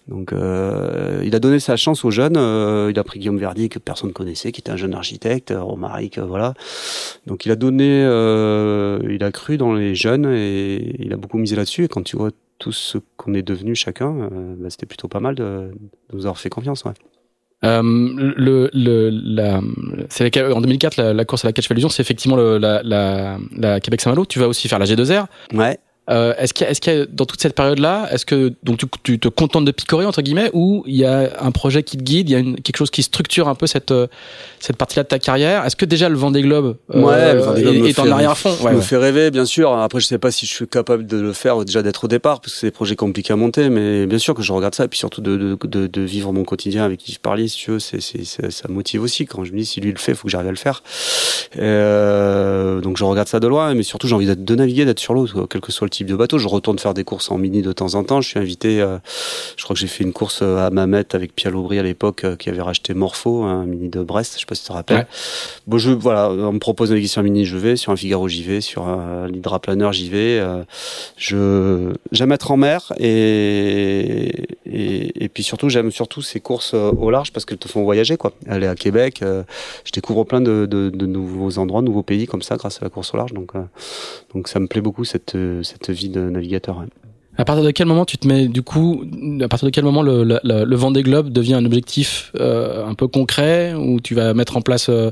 Donc, 0.08 0.32
euh, 0.32 1.22
il 1.24 1.34
a 1.34 1.38
donné 1.38 1.60
sa 1.60 1.76
chance 1.76 2.04
aux 2.04 2.10
jeunes. 2.10 2.36
Euh, 2.36 2.88
il 2.90 2.98
a 2.98 3.04
pris 3.04 3.18
Guillaume 3.18 3.38
Verdi 3.38 3.68
que 3.68 3.78
personne 3.78 4.12
connaissait, 4.12 4.52
qui 4.52 4.60
était 4.60 4.70
un 4.72 4.76
jeune 4.76 4.94
architecte, 4.94 5.52
Romaric, 5.56 6.18
voilà. 6.18 6.54
Donc, 7.26 7.46
il 7.46 7.52
a 7.52 7.56
donné, 7.56 8.00
il 8.02 9.24
a 9.24 9.30
cru 9.32 9.56
dans 9.56 9.72
les 9.72 9.94
jeunes 9.94 10.26
et 10.26 10.96
il 10.98 11.12
a 11.12 11.16
beaucoup 11.16 11.38
misé 11.38 11.56
là-dessus. 11.56 11.84
Et 11.84 11.88
quand 11.88 12.02
tu 12.02 12.16
vois 12.16 12.30
tout 12.58 12.72
ce 12.72 12.98
qu'on 13.16 13.32
est 13.34 13.42
devenu 13.42 13.74
chacun, 13.74 14.28
bah, 14.58 14.68
c'était 14.68 14.86
plutôt 14.86 15.08
pas 15.08 15.20
mal 15.20 15.34
de, 15.34 15.70
de 16.12 16.16
nous 16.16 16.26
avoir 16.26 16.38
fait 16.38 16.50
confiance. 16.50 16.84
Ouais. 16.84 16.92
Euh, 17.64 17.82
en 20.54 20.60
2004 20.60 20.96
la, 21.12 21.24
course 21.24 21.44
à 21.44 21.48
la 21.48 21.52
catch 21.52 21.70
allusion, 21.70 21.88
c'est 21.88 22.02
effectivement 22.02 22.36
le, 22.36 22.58
la, 22.58 22.82
la, 22.82 23.38
la 23.56 23.80
Québec 23.80 24.00
Saint-Malo. 24.00 24.24
Tu 24.26 24.38
vas 24.38 24.48
aussi 24.48 24.68
faire 24.68 24.78
la 24.78 24.86
G2R. 24.86 25.26
Ouais. 25.54 25.78
Euh, 26.10 26.34
est-ce 26.38 26.52
qu'il 26.52 26.66
y, 26.66 26.70
est 26.70 26.80
qu 26.80 27.06
dans 27.12 27.24
toute 27.24 27.40
cette 27.40 27.54
période-là, 27.54 28.08
est-ce 28.10 28.26
que 28.26 28.52
donc 28.62 28.78
tu, 28.78 28.86
tu, 29.02 29.18
te 29.18 29.28
contentes 29.28 29.64
de 29.64 29.70
picorer 29.70 30.06
entre 30.06 30.22
guillemets, 30.22 30.50
ou 30.52 30.82
il 30.86 30.96
y 30.96 31.04
a 31.04 31.30
un 31.40 31.50
projet 31.52 31.82
qui 31.82 31.96
te 31.96 32.02
guide, 32.02 32.28
il 32.28 32.32
y 32.32 32.36
a 32.36 32.38
une, 32.38 32.56
quelque 32.60 32.76
chose 32.76 32.90
qui 32.90 33.02
structure 33.02 33.48
un 33.48 33.54
peu 33.54 33.66
cette 33.66 33.92
euh, 33.92 34.08
cette 34.58 34.76
partie-là 34.76 35.04
de 35.04 35.08
ta 35.08 35.18
carrière? 35.18 35.64
Est-ce 35.64 35.76
que 35.76 35.84
déjà 35.84 36.08
le 36.08 36.16
Vendée 36.16 36.42
Globe, 36.42 36.76
euh, 36.94 37.00
ouais, 37.00 37.34
le 37.34 37.40
Vendée 37.40 37.62
Globe 37.62 37.86
est, 37.86 37.98
en 37.98 38.10
arrière-fond? 38.10 38.54
Ouais, 38.62 38.72
Me 38.72 38.80
fait 38.80 38.96
rêver, 38.96 39.30
bien 39.30 39.44
sûr. 39.44 39.72
Après, 39.72 40.00
je 40.00 40.06
sais 40.06 40.18
pas 40.18 40.30
si 40.30 40.46
je 40.46 40.52
suis 40.52 40.66
capable 40.66 41.06
de 41.06 41.16
le 41.16 41.32
faire 41.32 41.64
déjà 41.64 41.82
d'être 41.82 42.04
au 42.04 42.08
départ, 42.08 42.40
parce 42.40 42.54
que 42.54 42.58
c'est 42.58 42.66
des 42.68 42.72
projets 42.72 42.96
compliqués 42.96 43.32
à 43.32 43.36
monter, 43.36 43.70
mais 43.70 44.06
bien 44.06 44.18
sûr 44.18 44.34
que 44.34 44.42
je 44.42 44.52
regarde 44.52 44.74
ça, 44.74 44.84
et 44.84 44.88
puis 44.88 44.98
surtout 44.98 45.20
de, 45.20 45.36
de, 45.36 45.56
de, 45.62 45.86
de 45.86 46.00
vivre 46.02 46.32
mon 46.32 46.44
quotidien 46.44 46.84
avec 46.84 46.98
qui 46.98 47.12
je 47.12 47.20
parlais, 47.20 47.46
si 47.46 47.56
tu 47.56 47.70
veux, 47.70 47.78
c'est, 47.78 48.00
ça 48.00 48.68
motive 48.68 49.02
aussi. 49.02 49.26
Quand 49.26 49.44
je 49.44 49.52
me 49.52 49.58
dis 49.58 49.66
si 49.66 49.80
lui 49.80 49.92
le 49.92 49.98
fait, 49.98 50.12
il 50.12 50.16
faut 50.16 50.24
que 50.24 50.30
j'arrive 50.30 50.48
à 50.48 50.52
le 50.52 50.56
faire. 50.56 50.82
Euh, 51.58 52.80
donc 52.80 52.96
je 52.96 53.04
regarde 53.04 53.28
ça 53.28 53.40
de 53.40 53.46
loin, 53.46 53.74
mais 53.74 53.82
surtout 53.82 54.06
j'ai 54.06 54.14
envie 54.14 54.26
de 54.26 54.54
naviguer, 54.54 54.84
d'être 54.84 54.98
sur 54.98 55.14
l'eau, 55.14 55.26
quel 55.48 55.60
que 55.60 55.72
soit 55.72 55.86
le 55.86 55.90
type 55.90 55.99
de 56.08 56.16
bateau. 56.16 56.38
Je 56.38 56.48
retourne 56.48 56.78
faire 56.78 56.94
des 56.94 57.04
courses 57.04 57.30
en 57.30 57.38
mini 57.38 57.62
de 57.62 57.72
temps 57.72 57.94
en 57.94 58.04
temps. 58.04 58.20
Je 58.20 58.28
suis 58.28 58.38
invité, 58.38 58.80
euh, 58.80 58.98
je 59.56 59.64
crois 59.64 59.74
que 59.74 59.80
j'ai 59.80 59.86
fait 59.86 60.04
une 60.04 60.12
course 60.12 60.40
euh, 60.42 60.66
à 60.66 60.70
Mamet 60.70 61.14
avec 61.14 61.34
Pierre 61.34 61.56
Aubry 61.56 61.78
à 61.78 61.82
l'époque, 61.82 62.24
euh, 62.24 62.36
qui 62.36 62.48
avait 62.48 62.62
racheté 62.62 62.94
Morpho, 62.94 63.42
un 63.42 63.64
mini 63.64 63.88
de 63.88 64.02
Brest, 64.02 64.34
je 64.34 64.40
sais 64.40 64.46
pas 64.46 64.54
si 64.54 64.62
tu 64.62 64.68
te 64.68 64.72
rappelles. 64.72 65.06
Bon, 65.66 65.78
je, 65.78 65.90
voilà, 65.90 66.30
on 66.30 66.52
me 66.52 66.58
propose 66.58 66.90
une 66.90 67.06
sur 67.06 67.20
un 67.20 67.22
mini, 67.24 67.44
je 67.44 67.56
vais, 67.56 67.76
sur 67.76 67.92
un 67.92 67.96
Figaro, 67.96 68.28
j'y 68.28 68.42
vais, 68.42 68.60
sur 68.60 68.86
un 68.86 69.28
l'hydraplaneur, 69.28 69.92
j'y 69.92 70.08
vais. 70.08 70.42
je, 71.16 71.92
j'aime 72.12 72.32
être 72.32 72.50
en 72.50 72.56
mer 72.56 72.92
et, 72.98 74.46
et, 74.66 75.24
et 75.24 75.28
puis 75.28 75.42
surtout, 75.42 75.68
j'aime 75.68 75.90
surtout 75.90 76.22
ces 76.22 76.40
courses 76.40 76.74
au 76.74 77.10
large 77.10 77.32
parce 77.32 77.44
qu'elles 77.44 77.58
te 77.58 77.68
font 77.68 77.82
voyager, 77.82 78.16
quoi. 78.16 78.32
Aller 78.48 78.66
à 78.66 78.74
Québec, 78.74 79.22
je 79.22 79.92
découvre 79.92 80.24
plein 80.24 80.40
de, 80.40 80.66
de, 80.66 80.90
de, 80.90 81.06
nouveaux 81.06 81.58
endroits, 81.58 81.82
nouveaux 81.82 82.02
pays 82.02 82.26
comme 82.26 82.42
ça 82.42 82.56
grâce 82.56 82.78
à 82.80 82.84
la 82.84 82.90
course 82.90 83.14
au 83.14 83.16
large. 83.16 83.32
Donc, 83.32 83.52
donc 84.34 84.48
ça 84.48 84.60
me 84.60 84.66
plaît 84.66 84.80
beaucoup 84.80 85.04
cette, 85.04 85.36
cette 85.62 85.89
vie 85.92 86.08
de 86.08 86.20
navigateur. 86.20 86.84
À 87.40 87.44
partir 87.44 87.64
de 87.64 87.70
quel 87.70 87.86
moment 87.86 88.04
tu 88.04 88.18
te 88.18 88.28
mets 88.28 88.48
du 88.48 88.62
coup 88.62 89.02
à 89.40 89.48
partir 89.48 89.66
de 89.66 89.70
quel 89.70 89.84
moment 89.84 90.02
le, 90.02 90.24
le, 90.24 90.38
le 90.42 90.76
Vendée 90.76 91.02
Globe 91.02 91.30
devient 91.30 91.54
un 91.54 91.64
objectif 91.64 92.32
euh, 92.38 92.86
un 92.86 92.94
peu 92.94 93.06
concret 93.06 93.72
où 93.74 94.00
tu 94.00 94.14
vas 94.14 94.34
mettre 94.34 94.56
en 94.56 94.60
place 94.60 94.88
euh, 94.90 95.10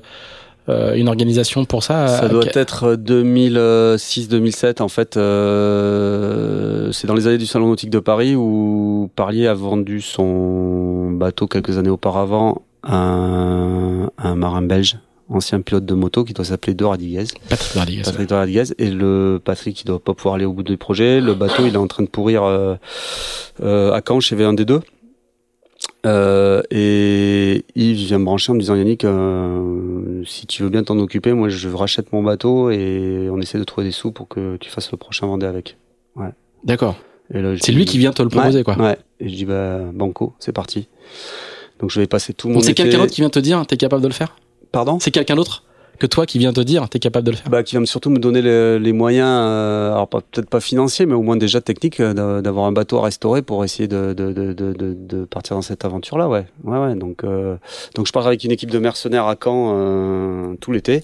euh 0.69 0.95
une 0.95 1.09
organisation 1.09 1.65
pour 1.65 1.83
ça? 1.83 2.09
Ça 2.09 2.29
doit 2.29 2.45
être 2.53 2.97
2006-2007 2.97 4.83
en 4.83 4.89
fait. 4.89 5.17
Euh, 5.17 6.93
c'est 6.93 7.07
dans 7.07 7.15
les 7.15 7.27
années 7.29 7.39
du 7.39 7.47
Salon 7.47 7.69
nautique 7.69 7.91
de 7.91 8.01
Paris 8.01 8.35
où 8.37 9.09
Parlier 9.17 9.47
a 9.47 9.55
vendu 9.55 10.03
son 10.03 11.13
bateau 11.13 11.47
quelques 11.47 11.79
années 11.79 11.89
auparavant 11.89 12.61
à 12.83 12.97
un, 12.97 14.11
un 14.19 14.35
marin 14.35 14.61
belge 14.61 14.99
ancien 15.29 15.61
pilote 15.61 15.85
de 15.85 15.95
moto 15.95 16.25
qui 16.25 16.33
doit 16.33 16.45
s'appeler 16.45 16.75
Dora 16.75 16.97
Diguez. 16.97 17.25
Patrick 17.49 17.75
Dora 17.75 17.87
Patrick 18.05 18.29
Dora 18.29 18.47
Et 18.79 18.91
le 18.91 19.41
Patrick 19.45 19.77
qui 19.77 19.85
doit 19.85 19.99
pas 19.99 20.15
pouvoir 20.15 20.37
aller 20.37 20.45
au 20.45 20.53
bout 20.53 20.63
du 20.63 20.77
projet. 20.77 21.21
Le 21.21 21.35
bateau, 21.35 21.67
il 21.67 21.75
est 21.75 21.79
en 21.79 21.87
train 21.87 22.03
de 22.03 22.09
pourrir 22.09 22.45
euh, 22.45 22.77
euh, 23.63 23.93
à 23.93 24.01
Caen 24.07 24.21
chez 24.21 24.37
V1D2. 24.37 24.81
Euh, 26.07 26.63
et 26.71 27.65
il 27.75 27.95
vient 27.95 28.19
me 28.19 28.25
brancher 28.25 28.51
en 28.53 28.55
me 28.55 28.61
disant 28.61 28.75
Yannick, 28.75 29.05
euh, 29.05 30.23
si 30.25 30.47
tu 30.47 30.63
veux 30.63 30.71
bien 30.71 30.83
t'en 30.83 30.99
occuper, 30.99 31.33
moi 31.33 31.49
je 31.49 31.69
rachète 31.69 32.13
mon 32.13 32.23
bateau 32.23 32.71
et 32.71 33.29
on 33.31 33.41
essaie 33.41 33.59
de 33.59 33.65
trouver 33.65 33.87
des 33.87 33.93
sous 33.93 34.11
pour 34.11 34.29
que 34.29 34.57
tu 34.57 34.71
fasses 34.71 34.91
le 34.91 34.99
prochain 34.99 35.27
Vendée 35.27 35.47
avec. 35.47 35.77
Ouais. 36.17 36.31
D'accord. 36.65 36.97
C'est 37.31 37.73
lui 37.73 37.85
qui 37.85 37.99
vient 37.99 38.13
te 38.13 38.23
le 38.23 38.29
proposer, 38.29 38.65
quoi. 38.65 38.77
Ouais. 38.79 38.97
Et 39.21 39.29
je 39.29 39.35
dis 39.35 39.45
bah 39.45 39.81
banco, 39.93 40.35
c'est 40.39 40.53
parti. 40.53 40.89
Donc 41.79 41.91
je 41.91 42.01
vais 42.01 42.07
passer 42.07 42.33
tout 42.33 42.49
mon. 42.49 42.61
C'est 42.61 42.75
quelqu'un 42.75 42.99
d'autre 42.99 43.13
qui 43.13 43.21
vient 43.21 43.31
te 43.31 43.39
dire, 43.39 43.65
t'es 43.67 43.77
capable 43.77 44.03
de 44.03 44.09
le 44.09 44.15
faire? 44.15 44.37
Pardon 44.73 44.99
C'est 45.01 45.11
quelqu'un 45.11 45.37
d'autre 45.37 45.65
que 45.99 46.07
toi 46.07 46.27
qui 46.27 46.39
vient 46.39 46.53
te 46.53 46.61
dire, 46.61 46.89
tu 46.89 46.97
es 46.97 47.01
capable 47.01 47.27
de 47.27 47.33
le 47.33 47.37
faire 47.37 47.51
bah, 47.51 47.63
Qui 47.63 47.77
vient 47.77 47.85
surtout 47.85 48.11
me 48.11 48.19
donner 48.19 48.41
les, 48.41 48.93
moyens, 48.93 49.29
euh, 49.29 49.93
alors 49.93 50.09
peut-être 50.09 50.49
pas 50.49 50.61
financiers, 50.61 51.07
mais 51.07 51.15
au 51.15 51.23
moins 51.23 51.37
déjà 51.37 51.61
techniques, 51.61 52.01
euh, 52.01 52.41
d'avoir 52.41 52.67
un 52.67 52.73
bateau 52.73 52.99
à 52.99 53.03
restaurer 53.03 53.43
pour 53.43 53.65
essayer 53.65 53.89
de, 53.89 54.13
de, 54.13 54.33
de, 54.33 54.53
de, 54.53 54.75
de 54.75 55.25
partir 55.25 55.57
dans 55.57 55.63
cette 55.63 55.85
aventure-là. 55.85 56.29
Ouais. 56.29 56.47
Ouais, 56.65 56.79
ouais. 56.79 56.95
Donc, 56.95 57.25
euh, 57.25 57.57
donc 57.95 58.07
je 58.07 58.13
pars 58.13 58.27
avec 58.27 58.45
une 58.45 58.53
équipe 58.53 58.71
de 58.71 58.79
mercenaires 58.79 59.27
à 59.27 59.35
Caen 59.43 59.73
euh, 59.75 60.55
tout 60.61 60.73
l'été. 60.73 61.03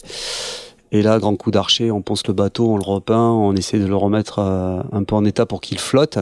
Et 0.93 1.03
là, 1.03 1.19
grand 1.19 1.35
coup 1.35 1.51
d'archer, 1.51 1.91
on 1.91 2.01
ponce 2.01 2.25
le 2.29 2.35
bateau, 2.35 2.69
on 2.71 2.77
le 2.77 2.85
repeint, 2.85 3.31
on 3.31 3.57
essaie 3.57 3.81
de 3.81 3.87
le 3.87 3.97
remettre 3.97 4.39
un 4.39 5.03
peu 5.03 5.17
en 5.17 5.25
état 5.25 5.45
pour 5.45 5.61
qu'il 5.61 5.81
flotte. 5.81 6.19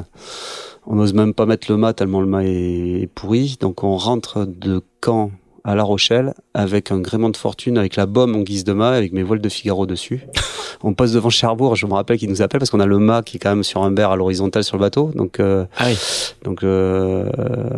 On 0.87 0.95
n'ose 0.95 1.13
même 1.13 1.35
pas 1.35 1.45
mettre 1.45 1.71
le 1.71 1.77
mât 1.77 1.93
tellement 1.93 2.23
le 2.23 2.27
mât 2.27 2.45
est 2.45 3.07
pourri. 3.15 3.59
Donc 3.61 3.85
on 3.85 3.99
rentre 3.99 4.47
de 4.47 4.81
Caen 5.05 5.31
à 5.65 5.75
La 5.75 5.83
Rochelle 5.83 6.35
avec 6.55 6.91
un 6.91 6.99
gréement 6.99 7.31
de 7.31 7.37
fortune, 7.37 7.79
avec 7.79 7.97
la 7.97 8.07
bombe 8.07 8.35
en 8.35 8.41
guise 8.41 8.65
de 8.65 8.73
mât, 8.73 8.91
avec 8.91 9.13
mes 9.13 9.23
voiles 9.23 9.41
de 9.41 9.49
Figaro 9.49 9.87
dessus. 9.87 10.27
on 10.83 10.95
passe 10.95 11.13
devant 11.13 11.31
Cherbourg, 11.31 11.77
je 11.77 11.87
me 11.87 11.95
rappelle 11.95 12.19
qu'il 12.19 12.29
nous 12.29 12.43
appelle 12.43 12.59
parce 12.59 12.71
qu'on 12.71 12.81
a 12.81 12.87
le 12.87 12.99
mât 12.99 13.23
qui 13.23 13.37
est 13.37 13.41
quand 13.41 13.51
même 13.51 13.63
sur 13.63 13.83
un 13.83 13.91
berre 13.91 14.11
à 14.11 14.17
l'horizontale 14.17 14.65
sur 14.65 14.77
le 14.77 14.81
bateau. 14.81 15.13
Donc, 15.15 15.41
euh, 15.41 15.65
ah 15.79 15.85
oui. 15.87 15.97
donc 16.45 16.65
euh, 16.65 17.29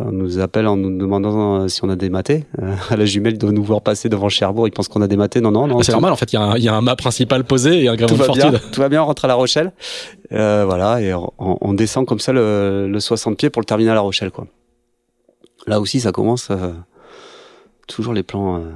on 0.05 0.11
nous 0.11 0.39
appelle 0.39 0.67
en 0.67 0.77
nous 0.77 0.97
demandant 0.97 1.61
euh, 1.61 1.67
si 1.67 1.83
on 1.83 1.89
a 1.89 1.95
des 1.95 2.09
matés. 2.09 2.45
à 2.89 2.95
la 2.95 3.05
jumelle, 3.05 3.37
doit 3.37 3.51
nous 3.51 3.63
voir 3.63 3.81
passer 3.81 4.09
devant 4.09 4.29
Cherbourg, 4.29 4.67
il 4.67 4.71
pense 4.71 4.87
qu'on 4.87 5.01
a 5.01 5.07
des 5.07 5.17
matés. 5.17 5.41
Non, 5.41 5.51
non, 5.51 5.67
non. 5.67 5.81
C'est 5.83 5.91
normal, 5.91 6.11
en 6.11 6.15
fait, 6.15 6.33
il 6.33 6.35
y, 6.35 6.39
a 6.39 6.41
un, 6.41 6.57
y, 6.57 6.67
a 6.67 6.73
un 6.73 6.81
mât 6.81 6.95
principal 6.95 7.43
posé 7.43 7.83
et 7.83 7.87
un 7.87 7.95
gréement 7.95 8.17
de 8.17 8.23
fortune. 8.23 8.49
Bien, 8.49 8.59
tout 8.71 8.81
va 8.81 8.89
bien, 8.89 9.03
on 9.03 9.05
rentre 9.05 9.25
à 9.25 9.27
La 9.27 9.35
Rochelle. 9.35 9.71
voilà, 10.31 11.01
et 11.01 11.13
on, 11.13 11.31
on, 11.37 11.73
descend 11.73 12.05
comme 12.05 12.19
ça 12.19 12.33
le, 12.33 12.87
le 12.89 12.99
60 12.99 13.37
pieds 13.37 13.49
pour 13.49 13.61
le 13.61 13.65
terminer 13.65 13.91
à 13.91 13.95
La 13.95 14.01
Rochelle, 14.01 14.31
quoi. 14.31 14.47
Là 15.67 15.79
aussi, 15.79 15.99
ça 15.99 16.11
commence 16.11 16.49
toujours 17.87 18.13
les 18.13 18.23
plans. 18.23 18.57
Euh, 18.57 18.71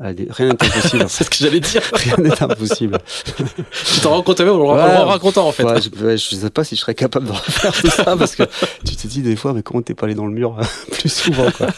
rien 0.00 0.46
n'est 0.48 0.52
impossible. 0.52 1.04
c'est 1.08 1.24
ce 1.24 1.30
que 1.30 1.36
j'allais 1.36 1.60
dire. 1.60 1.82
rien 1.92 2.16
n'est 2.18 2.42
impossible. 2.42 2.98
tu 3.24 4.00
t'en 4.02 4.10
rends 4.10 4.22
compte 4.22 4.40
même 4.40 4.50
en 4.50 4.74
le 4.74 5.04
racontant 5.04 5.48
en 5.48 5.52
fait. 5.52 5.64
Ouais, 5.64 5.80
je, 5.80 5.90
je, 6.16 6.36
sais 6.36 6.50
pas 6.50 6.64
si 6.64 6.74
je 6.76 6.80
serais 6.80 6.94
capable 6.94 7.26
de 7.26 7.32
refaire 7.32 7.72
tout 7.72 7.88
ça 7.88 8.16
parce 8.16 8.34
que 8.34 8.44
tu 8.84 8.96
te 8.96 9.06
dis 9.06 9.22
des 9.22 9.36
fois 9.36 9.52
mais 9.52 9.62
comment 9.62 9.82
t'es 9.82 9.94
pas 9.94 10.06
allé 10.06 10.14
dans 10.14 10.26
le 10.26 10.32
mur 10.32 10.56
plus 10.92 11.12
souvent 11.12 11.50
quoi. 11.50 11.68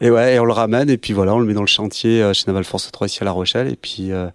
Et 0.00 0.10
ouais, 0.10 0.34
et 0.34 0.38
on 0.38 0.44
le 0.44 0.52
ramène 0.52 0.90
et 0.90 0.98
puis 0.98 1.14
voilà, 1.14 1.34
on 1.34 1.38
le 1.38 1.46
met 1.46 1.54
dans 1.54 1.62
le 1.62 1.66
chantier 1.66 2.22
euh, 2.22 2.34
chez 2.34 2.44
Naval 2.46 2.64
Force 2.64 2.90
3 2.90 3.06
ici 3.06 3.18
à 3.22 3.24
La 3.24 3.32
Rochelle 3.32 3.68
et 3.68 3.76
puis 3.76 4.12
euh, 4.12 4.28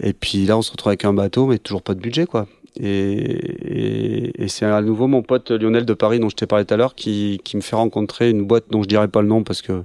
et 0.00 0.12
puis 0.12 0.46
là 0.46 0.56
on 0.56 0.62
se 0.62 0.70
retrouve 0.70 0.90
avec 0.90 1.04
un 1.04 1.12
bateau 1.12 1.46
mais 1.46 1.58
toujours 1.58 1.82
pas 1.82 1.94
de 1.94 2.00
budget 2.00 2.26
quoi. 2.26 2.46
Et, 2.78 2.88
et, 2.88 4.42
et 4.44 4.48
c'est 4.48 4.66
à 4.66 4.82
nouveau 4.82 5.06
mon 5.06 5.22
pote 5.22 5.50
Lionel 5.50 5.86
de 5.86 5.94
Paris 5.94 6.20
dont 6.20 6.28
je 6.28 6.36
t'ai 6.36 6.46
parlé 6.46 6.66
tout 6.66 6.74
à 6.74 6.76
l'heure 6.76 6.94
qui, 6.94 7.40
qui 7.42 7.56
me 7.56 7.62
fait 7.62 7.74
rencontrer 7.74 8.28
une 8.28 8.44
boîte 8.44 8.64
dont 8.70 8.82
je 8.82 8.88
dirais 8.88 9.08
pas 9.08 9.22
le 9.22 9.28
nom 9.28 9.44
parce 9.44 9.62
que 9.62 9.84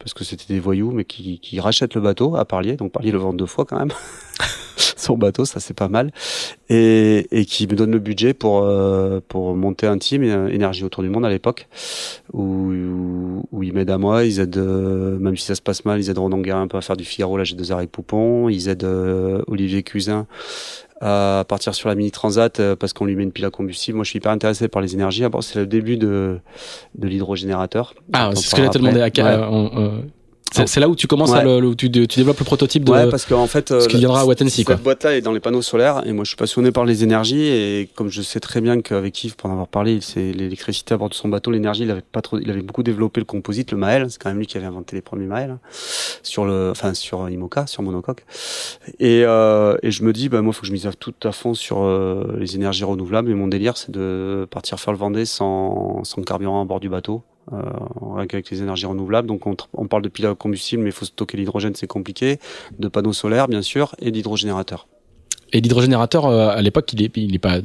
parce 0.00 0.14
que 0.14 0.24
c'était 0.24 0.52
des 0.52 0.60
voyous, 0.60 0.90
mais 0.90 1.04
qui, 1.04 1.38
qui 1.38 1.60
rachètent 1.60 1.94
le 1.94 2.00
bateau 2.00 2.34
à 2.34 2.44
Parlier. 2.44 2.74
Donc 2.76 2.90
Parlier 2.90 3.12
le 3.12 3.18
vend 3.18 3.34
deux 3.34 3.46
fois 3.46 3.66
quand 3.66 3.78
même. 3.78 3.92
Son 4.96 5.16
bateau, 5.16 5.44
ça 5.44 5.60
c'est 5.60 5.74
pas 5.74 5.88
mal. 5.88 6.10
Et, 6.70 7.28
et 7.30 7.44
qui 7.44 7.66
me 7.66 7.74
donne 7.74 7.90
le 7.90 7.98
budget 7.98 8.32
pour 8.32 8.62
euh, 8.62 9.20
pour 9.28 9.54
monter 9.54 9.86
un 9.86 9.98
team 9.98 10.22
euh, 10.22 10.48
énergie 10.48 10.84
autour 10.84 11.02
du 11.02 11.10
monde 11.10 11.26
à 11.26 11.28
l'époque, 11.28 11.68
où, 12.32 12.72
où, 13.52 13.62
ils 13.62 13.72
m'aident 13.74 13.90
à 13.90 13.98
moi, 13.98 14.24
ils 14.24 14.40
aident 14.40 14.56
euh, 14.56 15.18
même 15.18 15.36
si 15.36 15.44
ça 15.44 15.54
se 15.54 15.62
passe 15.62 15.84
mal, 15.84 16.00
ils 16.00 16.08
aident 16.08 16.18
Ronan 16.18 16.38
Guérin 16.38 16.62
un 16.62 16.68
peu 16.68 16.78
à 16.78 16.80
faire 16.80 16.96
du 16.96 17.04
Figaro, 17.04 17.36
là 17.36 17.44
j'ai 17.44 17.54
deux 17.54 17.72
avec 17.72 17.90
Poupon, 17.90 18.48
ils 18.48 18.68
aident 18.68 18.84
euh, 18.84 19.42
Olivier 19.48 19.82
Cuisin 19.82 20.26
à 21.00 21.44
partir 21.48 21.74
sur 21.74 21.88
la 21.88 21.94
mini 21.94 22.10
transat 22.10 22.60
euh, 22.60 22.76
parce 22.76 22.92
qu'on 22.92 23.06
lui 23.06 23.16
met 23.16 23.22
une 23.22 23.32
pile 23.32 23.46
à 23.46 23.50
combustible. 23.50 23.96
Moi, 23.96 24.04
je 24.04 24.10
suis 24.10 24.18
hyper 24.18 24.32
intéressé 24.32 24.68
par 24.68 24.82
les 24.82 24.94
énergies. 24.94 25.22
D'abord, 25.22 25.42
c'est 25.42 25.58
le 25.58 25.66
début 25.66 25.96
de 25.96 26.38
de 26.94 27.08
l'hydrogénérateur. 27.08 27.94
Ah, 28.12 28.30
c'est 28.34 28.42
ce 28.42 28.50
que 28.50 28.56
j'allais 28.58 28.70
te 28.70 28.78
demander. 28.78 29.00
À, 29.00 29.04
ouais. 29.06 29.20
euh, 29.22 30.00
c'est 30.52 30.80
là 30.80 30.88
où 30.88 30.96
tu 30.96 31.06
commences 31.06 31.30
ouais. 31.30 31.38
à 31.38 31.44
le, 31.44 31.66
où 31.66 31.74
tu, 31.74 31.90
tu, 31.90 32.06
développes 32.06 32.38
le 32.38 32.44
prototype 32.44 32.84
de 32.84 32.92
ouais, 32.92 33.08
parce 33.08 33.24
qu'en 33.24 33.46
fait, 33.46 33.68
ce 33.68 33.88
qui 33.88 33.98
viendra 33.98 34.20
à 34.20 34.24
Wattensea. 34.24 34.64
Cette 34.66 34.82
boîte-là 34.82 35.16
est 35.16 35.20
dans 35.20 35.32
les 35.32 35.40
panneaux 35.40 35.62
solaires 35.62 36.02
et 36.06 36.12
moi 36.12 36.24
je 36.24 36.30
suis 36.30 36.36
passionné 36.36 36.72
par 36.72 36.84
les 36.84 37.02
énergies 37.02 37.46
et 37.46 37.88
comme 37.94 38.08
je 38.08 38.22
sais 38.22 38.40
très 38.40 38.60
bien 38.60 38.80
qu'avec 38.80 39.22
Yves, 39.24 39.36
pour 39.36 39.48
en 39.48 39.52
avoir 39.52 39.68
parlé, 39.68 40.00
c'est 40.00 40.32
l'électricité 40.32 40.94
à 40.94 40.96
bord 40.96 41.08
de 41.08 41.14
son 41.14 41.28
bateau, 41.28 41.50
l'énergie, 41.50 41.82
il 41.82 41.90
avait 41.90 42.00
pas 42.00 42.22
trop, 42.22 42.38
il 42.38 42.50
avait 42.50 42.62
beaucoup 42.62 42.82
développé 42.82 43.20
le 43.20 43.24
composite, 43.26 43.70
le 43.70 43.78
Mael, 43.78 44.10
c'est 44.10 44.20
quand 44.20 44.30
même 44.30 44.38
lui 44.38 44.46
qui 44.46 44.56
avait 44.56 44.66
inventé 44.66 44.96
les 44.96 45.02
premiers 45.02 45.26
Mael 45.26 45.50
hein, 45.50 45.60
sur 46.22 46.44
le, 46.44 46.70
enfin 46.70 46.94
sur 46.94 47.28
Imoca, 47.28 47.66
sur 47.66 47.82
monocoque. 47.82 48.24
Et, 48.98 49.22
euh, 49.24 49.76
et 49.82 49.90
je 49.90 50.02
me 50.02 50.12
dis, 50.12 50.28
bah 50.28 50.42
moi, 50.42 50.52
faut 50.52 50.62
que 50.62 50.66
je 50.66 50.72
mise 50.72 50.88
tout 50.98 51.14
à 51.22 51.32
fond 51.32 51.54
sur 51.54 51.82
euh, 51.82 52.36
les 52.38 52.56
énergies 52.56 52.84
renouvelables 52.84 53.30
et 53.30 53.34
mon 53.34 53.48
délire, 53.48 53.76
c'est 53.76 53.90
de 53.90 54.46
partir 54.50 54.78
faire 54.78 54.92
le 54.92 54.98
Vendée 54.98 55.24
sans, 55.24 56.04
sans 56.04 56.22
carburant 56.22 56.60
à 56.60 56.64
bord 56.64 56.80
du 56.80 56.88
bateau 56.88 57.22
avec 58.16 58.50
les 58.50 58.62
énergies 58.62 58.86
renouvelables. 58.86 59.28
Donc 59.28 59.46
on, 59.46 59.56
on 59.74 59.86
parle 59.86 60.02
de 60.02 60.08
piles 60.08 60.26
à 60.26 60.34
combustible, 60.34 60.82
mais 60.82 60.90
il 60.90 60.94
faut 60.94 61.04
stocker 61.04 61.36
l'hydrogène, 61.36 61.74
c'est 61.74 61.86
compliqué. 61.86 62.38
De 62.78 62.88
panneaux 62.88 63.12
solaires, 63.12 63.48
bien 63.48 63.62
sûr, 63.62 63.94
et 63.98 64.10
d'hydrogénérateurs. 64.10 64.86
Et 65.52 65.60
l'hydrogénérateur, 65.60 66.26
euh, 66.26 66.48
à 66.50 66.62
l'époque, 66.62 66.92
il 66.92 67.02
est, 67.02 67.16
il 67.16 67.34
est 67.34 67.38
pas. 67.38 67.58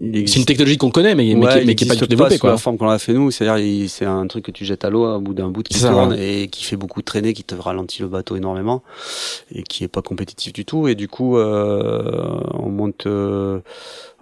C'est 0.00 0.36
une 0.36 0.46
technologie 0.46 0.78
qu'on 0.78 0.90
connaît, 0.90 1.14
mais, 1.14 1.34
ouais, 1.34 1.64
mais, 1.64 1.74
qui, 1.74 1.84
n'est 1.84 1.88
pas 1.88 1.94
du 1.94 2.00
tout 2.00 2.06
développée. 2.06 2.38
Quoi. 2.38 2.50
la 2.50 2.56
forme 2.56 2.78
qu'on 2.78 2.88
a 2.88 2.98
fait 2.98 3.12
nous, 3.12 3.30
c'est-à-dire 3.30 3.88
c'est 3.88 4.06
un 4.06 4.26
truc 4.26 4.46
que 4.46 4.50
tu 4.50 4.64
jettes 4.64 4.84
à 4.84 4.90
l'eau 4.90 5.06
au 5.06 5.20
bout 5.20 5.34
d'un 5.34 5.48
bout 5.48 5.62
qui 5.62 5.78
ça, 5.78 5.90
tourne 5.90 6.14
ouais. 6.14 6.44
et 6.44 6.48
qui 6.48 6.64
fait 6.64 6.76
beaucoup 6.76 7.00
de 7.00 7.04
traînées, 7.04 7.34
qui 7.34 7.44
te 7.44 7.54
ralentit 7.54 8.00
le 8.00 8.08
bateau 8.08 8.34
énormément 8.34 8.82
et 9.54 9.62
qui 9.62 9.84
est 9.84 9.88
pas 9.88 10.00
compétitif 10.00 10.54
du 10.54 10.64
tout. 10.64 10.88
Et 10.88 10.94
du 10.94 11.06
coup, 11.06 11.36
euh, 11.36 12.40
on 12.54 12.70
monte, 12.70 13.06
euh, 13.06 13.60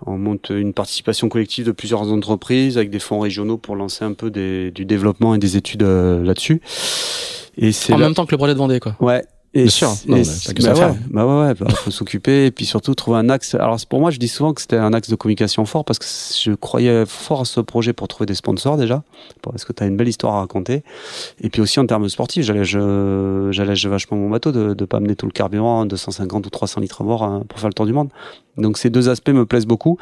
on 0.05 0.18
monte 0.18 0.51
une 0.51 0.72
participation 0.72 1.28
collective 1.28 1.64
de 1.64 1.72
plusieurs 1.72 2.03
entreprises 2.12 2.76
avec 2.76 2.90
des 2.90 2.99
fonds 2.99 3.20
régionaux 3.20 3.57
pour 3.57 3.76
lancer 3.76 4.05
un 4.05 4.14
peu 4.14 4.30
des, 4.30 4.72
du 4.72 4.84
développement 4.84 5.36
et 5.36 5.38
des 5.38 5.57
études 5.57 5.84
euh, 5.84 6.24
là-dessus. 6.24 6.61
Et 7.57 7.70
c'est 7.70 7.92
en 7.92 7.99
là... 7.99 8.07
même 8.07 8.14
temps 8.14 8.26
que 8.26 8.32
le 8.32 8.38
projet 8.38 8.55
de 8.55 8.59
Vendée, 8.59 8.80
quoi. 8.80 8.96
Ouais. 9.01 9.24
Et 9.55 9.62
Bien 9.62 9.70
sûr, 9.70 9.88
non, 10.07 10.16
et 10.16 10.22
bah, 10.22 10.53
bah, 10.61 10.74
ouais, 10.74 10.96
bah 11.11 11.26
ouais, 11.26 11.46
ouais, 11.46 11.55
bah, 11.55 11.66
faut 11.70 11.90
s'occuper 11.90 12.46
et 12.46 12.51
puis 12.51 12.66
surtout 12.66 12.94
trouver 12.94 13.18
un 13.18 13.30
axe. 13.30 13.55
Alors 13.55 13.78
pour 13.88 13.99
moi, 14.01 14.11
je 14.11 14.18
dis 14.18 14.28
souvent 14.28 14.53
que 14.53 14.61
c'était 14.61 14.76
un 14.76 14.92
axe 14.92 15.09
de 15.09 15.16
communication 15.16 15.64
fort 15.64 15.84
parce 15.86 15.99
que 15.99 16.05
je 16.05 16.55
croyais 16.55 17.07
fort 17.07 17.40
à 17.40 17.44
ce 17.46 17.61
projet 17.61 17.94
pour 17.94 18.09
trouver 18.09 18.26
des 18.26 18.34
sponsors 18.34 18.76
déjà, 18.76 19.03
parce 19.42 19.64
que 19.64 19.72
tu 19.72 19.82
as 19.82 19.86
une 19.86 19.96
belle 19.96 20.09
histoire 20.09 20.34
à 20.34 20.40
raconter. 20.40 20.82
Et 21.40 21.49
puis 21.49 21.62
aussi 21.62 21.80
en 21.80 21.86
termes 21.86 22.09
sportifs, 22.11 22.44
j'allège, 22.44 22.78
j'allège 23.51 23.86
vachement 23.86 24.18
mon 24.18 24.28
bateau 24.28 24.53
de, 24.53 24.74
de 24.74 24.84
pas 24.84 24.99
amener 24.99 25.16
tout 25.16 25.26
le 25.26 25.32
carburant, 25.32 25.86
250 25.86 26.46
ou 26.46 26.51
300 26.51 26.82
litres 26.82 27.01
à 27.01 27.05
bord 27.05 27.22
hein, 27.22 27.42
pour 27.49 27.59
faire 27.59 27.68
le 27.68 27.74
tour 27.74 27.86
du 27.86 27.94
monde. 27.94 28.11
Donc 28.59 28.76
ces 28.76 28.90
deux 28.90 29.09
aspects 29.09 29.30
me 29.30 29.46
plaisent 29.46 29.66
beaucoup 29.66 29.99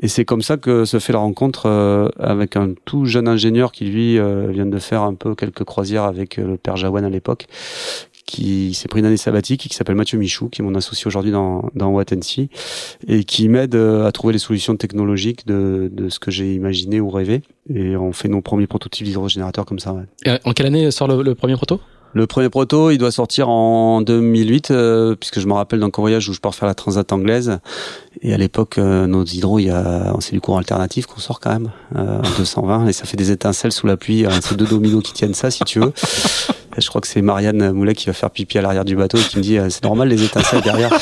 et 0.00 0.08
c'est 0.08 0.24
comme 0.24 0.42
ça 0.42 0.56
que 0.56 0.84
se 0.84 0.98
fait 0.98 1.12
la 1.12 1.18
rencontre 1.18 1.66
euh, 1.66 2.08
avec 2.18 2.56
un 2.56 2.72
tout 2.84 3.04
jeune 3.04 3.28
ingénieur 3.28 3.72
qui 3.72 3.84
lui 3.84 4.18
euh, 4.18 4.48
vient 4.50 4.66
de 4.66 4.78
faire 4.78 5.02
un 5.02 5.14
peu 5.14 5.34
quelques 5.34 5.64
croisières 5.64 6.04
avec 6.04 6.38
euh, 6.38 6.46
le 6.46 6.56
père 6.56 6.76
Jawan 6.76 7.04
à 7.04 7.10
l'époque 7.10 7.46
qui 8.26 8.74
s'est 8.74 8.88
pris 8.88 9.00
une 9.00 9.06
année 9.06 9.16
sabbatique 9.16 9.66
et 9.66 9.68
qui 9.68 9.74
s'appelle 9.74 9.94
Mathieu 9.94 10.18
Michou, 10.18 10.48
qui 10.48 10.60
est 10.60 10.64
mon 10.64 10.74
associé 10.74 11.06
aujourd'hui 11.06 11.32
dans, 11.32 11.70
dans 11.74 11.90
Wattensea, 11.90 12.48
et 13.06 13.24
qui 13.24 13.48
m'aide 13.48 13.74
à 13.74 14.10
trouver 14.12 14.32
les 14.32 14.38
solutions 14.38 14.76
technologiques 14.76 15.46
de, 15.46 15.88
de 15.92 16.08
ce 16.08 16.18
que 16.18 16.30
j'ai 16.30 16.54
imaginé 16.54 17.00
ou 17.00 17.08
rêvé. 17.08 17.42
Et 17.72 17.96
on 17.96 18.12
fait 18.12 18.28
nos 18.28 18.40
premiers 18.40 18.66
prototypes 18.66 19.06
d'hydrogénérateurs 19.06 19.64
comme 19.64 19.78
ça. 19.78 19.92
Ouais. 19.92 20.04
Et 20.24 20.38
en 20.44 20.52
quelle 20.52 20.66
année 20.66 20.90
sort 20.90 21.08
le, 21.08 21.22
le 21.22 21.34
premier 21.34 21.54
proto? 21.54 21.80
Le 22.16 22.26
premier 22.26 22.48
proto, 22.48 22.90
il 22.90 22.96
doit 22.96 23.10
sortir 23.10 23.50
en 23.50 24.00
2008, 24.00 24.70
euh, 24.70 25.14
puisque 25.16 25.38
je 25.38 25.46
me 25.46 25.52
rappelle 25.52 25.80
d'un 25.80 25.90
voyage 25.94 26.26
où 26.30 26.32
je 26.32 26.40
pars 26.40 26.54
faire 26.54 26.66
la 26.66 26.74
transat 26.74 27.12
anglaise. 27.12 27.58
Et 28.22 28.32
à 28.32 28.38
l'époque, 28.38 28.78
euh, 28.78 29.06
nos 29.06 29.22
hydros, 29.22 29.58
il 29.58 29.66
y 29.66 29.70
a, 29.70 30.14
c'est 30.20 30.32
du 30.32 30.40
courant 30.40 30.56
alternatif 30.56 31.04
qu'on 31.04 31.20
sort 31.20 31.40
quand 31.40 31.52
même, 31.52 31.70
euh, 31.94 32.18
en 32.18 32.38
220, 32.38 32.86
et 32.86 32.94
ça 32.94 33.04
fait 33.04 33.18
des 33.18 33.32
étincelles 33.32 33.72
sous 33.72 33.86
la 33.86 33.98
pluie. 33.98 34.24
c'est 34.40 34.56
deux 34.56 34.64
dominos 34.64 35.02
qui 35.02 35.12
tiennent 35.12 35.34
ça, 35.34 35.50
si 35.50 35.62
tu 35.64 35.78
veux. 35.80 35.92
Je 36.78 36.88
crois 36.88 37.00
que 37.00 37.06
c'est 37.06 37.22
Marianne 37.22 37.72
Moulet 37.72 37.94
qui 37.94 38.06
va 38.06 38.12
faire 38.12 38.30
pipi 38.30 38.58
à 38.58 38.62
l'arrière 38.62 38.84
du 38.84 38.96
bateau 38.96 39.18
et 39.18 39.22
qui 39.22 39.38
me 39.38 39.42
dit, 39.42 39.58
c'est 39.70 39.84
normal 39.84 40.08
les 40.08 40.24
étincelles 40.24 40.62
derrière. 40.62 40.90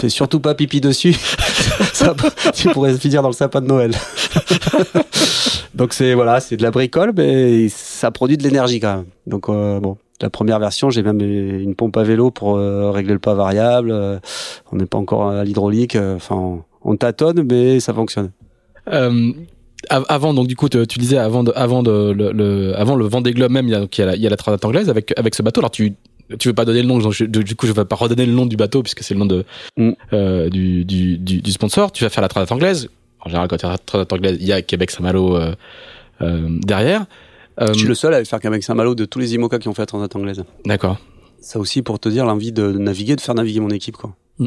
Fais 0.00 0.08
surtout 0.08 0.38
pas 0.38 0.54
pipi 0.54 0.80
dessus. 0.80 1.12
ça, 1.92 2.14
tu 2.54 2.68
pourrais 2.68 2.96
finir 2.96 3.22
dans 3.22 3.28
le 3.28 3.34
sapin 3.34 3.60
de 3.60 3.66
Noël. 3.66 3.92
Donc 5.74 5.92
c'est 5.92 6.14
voilà, 6.14 6.40
c'est 6.40 6.56
de 6.56 6.62
la 6.62 6.70
bricole, 6.70 7.12
mais 7.16 7.68
ça 7.68 8.10
produit 8.10 8.36
de 8.36 8.42
l'énergie 8.42 8.80
quand 8.80 8.96
même. 8.96 9.04
Donc 9.26 9.48
euh, 9.48 9.80
bon, 9.80 9.96
la 10.20 10.30
première 10.30 10.58
version, 10.58 10.90
j'ai 10.90 11.02
même 11.02 11.20
une 11.20 11.74
pompe 11.74 11.96
à 11.96 12.02
vélo 12.02 12.30
pour 12.30 12.56
euh, 12.56 12.90
régler 12.90 13.12
le 13.12 13.18
pas 13.18 13.34
variable. 13.34 13.90
Euh, 13.90 14.18
on 14.72 14.76
n'est 14.76 14.86
pas 14.86 14.98
encore 14.98 15.30
à 15.30 15.44
l'hydraulique. 15.44 15.96
Enfin, 15.96 16.36
on, 16.36 16.64
on, 16.82 16.96
tâtonne, 16.96 17.42
mais 17.42 17.80
ça 17.80 17.92
fonctionne. 17.92 18.30
Avant, 19.90 20.34
donc 20.34 20.48
du 20.48 20.56
coup, 20.56 20.68
tu, 20.68 20.84
tu 20.86 20.98
disais 20.98 21.18
avant 21.18 21.44
de, 21.44 21.52
avant 21.54 21.82
de, 21.82 22.10
le, 22.10 22.32
le, 22.32 22.76
avant 22.76 22.96
le 22.96 23.06
Vendée 23.06 23.32
Globe 23.32 23.52
même, 23.52 23.68
il 23.68 23.70
y 23.70 23.74
a, 23.74 23.80
donc, 23.80 23.96
il 23.96 24.00
y 24.00 24.04
a 24.04 24.06
la, 24.08 24.16
il 24.16 24.22
y 24.22 24.26
a 24.26 24.30
la 24.30 24.36
Transat 24.36 24.64
anglaise 24.64 24.90
avec 24.90 25.16
avec 25.16 25.34
ce 25.34 25.42
bateau. 25.42 25.60
Alors 25.60 25.70
tu 25.70 25.94
tu 26.38 26.48
veux 26.48 26.54
pas 26.54 26.64
donner 26.64 26.82
le 26.82 26.88
nom, 26.88 26.98
donc 26.98 27.12
je, 27.12 27.24
du 27.24 27.54
coup 27.54 27.66
je 27.66 27.72
vais 27.72 27.84
pas 27.84 27.96
redonner 27.96 28.26
le 28.26 28.32
nom 28.32 28.44
du 28.44 28.56
bateau 28.56 28.82
puisque 28.82 29.02
c'est 29.02 29.14
le 29.14 29.20
nom 29.20 29.26
de 29.26 29.44
mm. 29.76 29.90
euh, 30.12 30.50
du, 30.50 30.84
du, 30.84 31.16
du, 31.16 31.40
du, 31.40 31.52
sponsor. 31.52 31.92
Tu 31.92 32.04
vas 32.04 32.10
faire 32.10 32.22
la 32.22 32.28
Transat 32.28 32.50
anglaise. 32.52 32.88
En 33.20 33.28
général, 33.28 33.48
quand 33.48 33.56
tu 33.56 33.66
la 33.66 33.78
Transat 33.78 34.12
anglaise, 34.12 34.36
il 34.40 34.46
y 34.46 34.52
a 34.52 34.60
Québec 34.62 34.90
Saint-Malo 34.90 35.36
euh, 35.36 35.54
euh, 36.22 36.48
derrière. 36.60 37.06
Je 37.60 37.72
suis 37.72 37.88
le 37.88 37.94
seul 37.94 38.14
à 38.14 38.24
faire 38.24 38.40
Québec 38.40 38.62
Saint-Malo 38.62 38.94
de 38.94 39.04
tous 39.04 39.18
les 39.18 39.34
IMOCA 39.34 39.58
qui 39.58 39.68
ont 39.68 39.74
fait 39.74 39.82
la 39.82 39.86
Transat 39.86 40.14
anglaise. 40.14 40.44
D'accord. 40.64 40.98
Ça 41.40 41.58
aussi 41.58 41.82
pour 41.82 41.98
te 41.98 42.08
dire 42.08 42.26
l'envie 42.26 42.52
de, 42.52 42.72
de, 42.72 42.78
naviguer, 42.78 43.16
de 43.16 43.20
faire 43.20 43.34
naviguer 43.34 43.60
mon 43.60 43.70
équipe, 43.70 43.96
quoi. 43.96 44.14
Mm. 44.38 44.46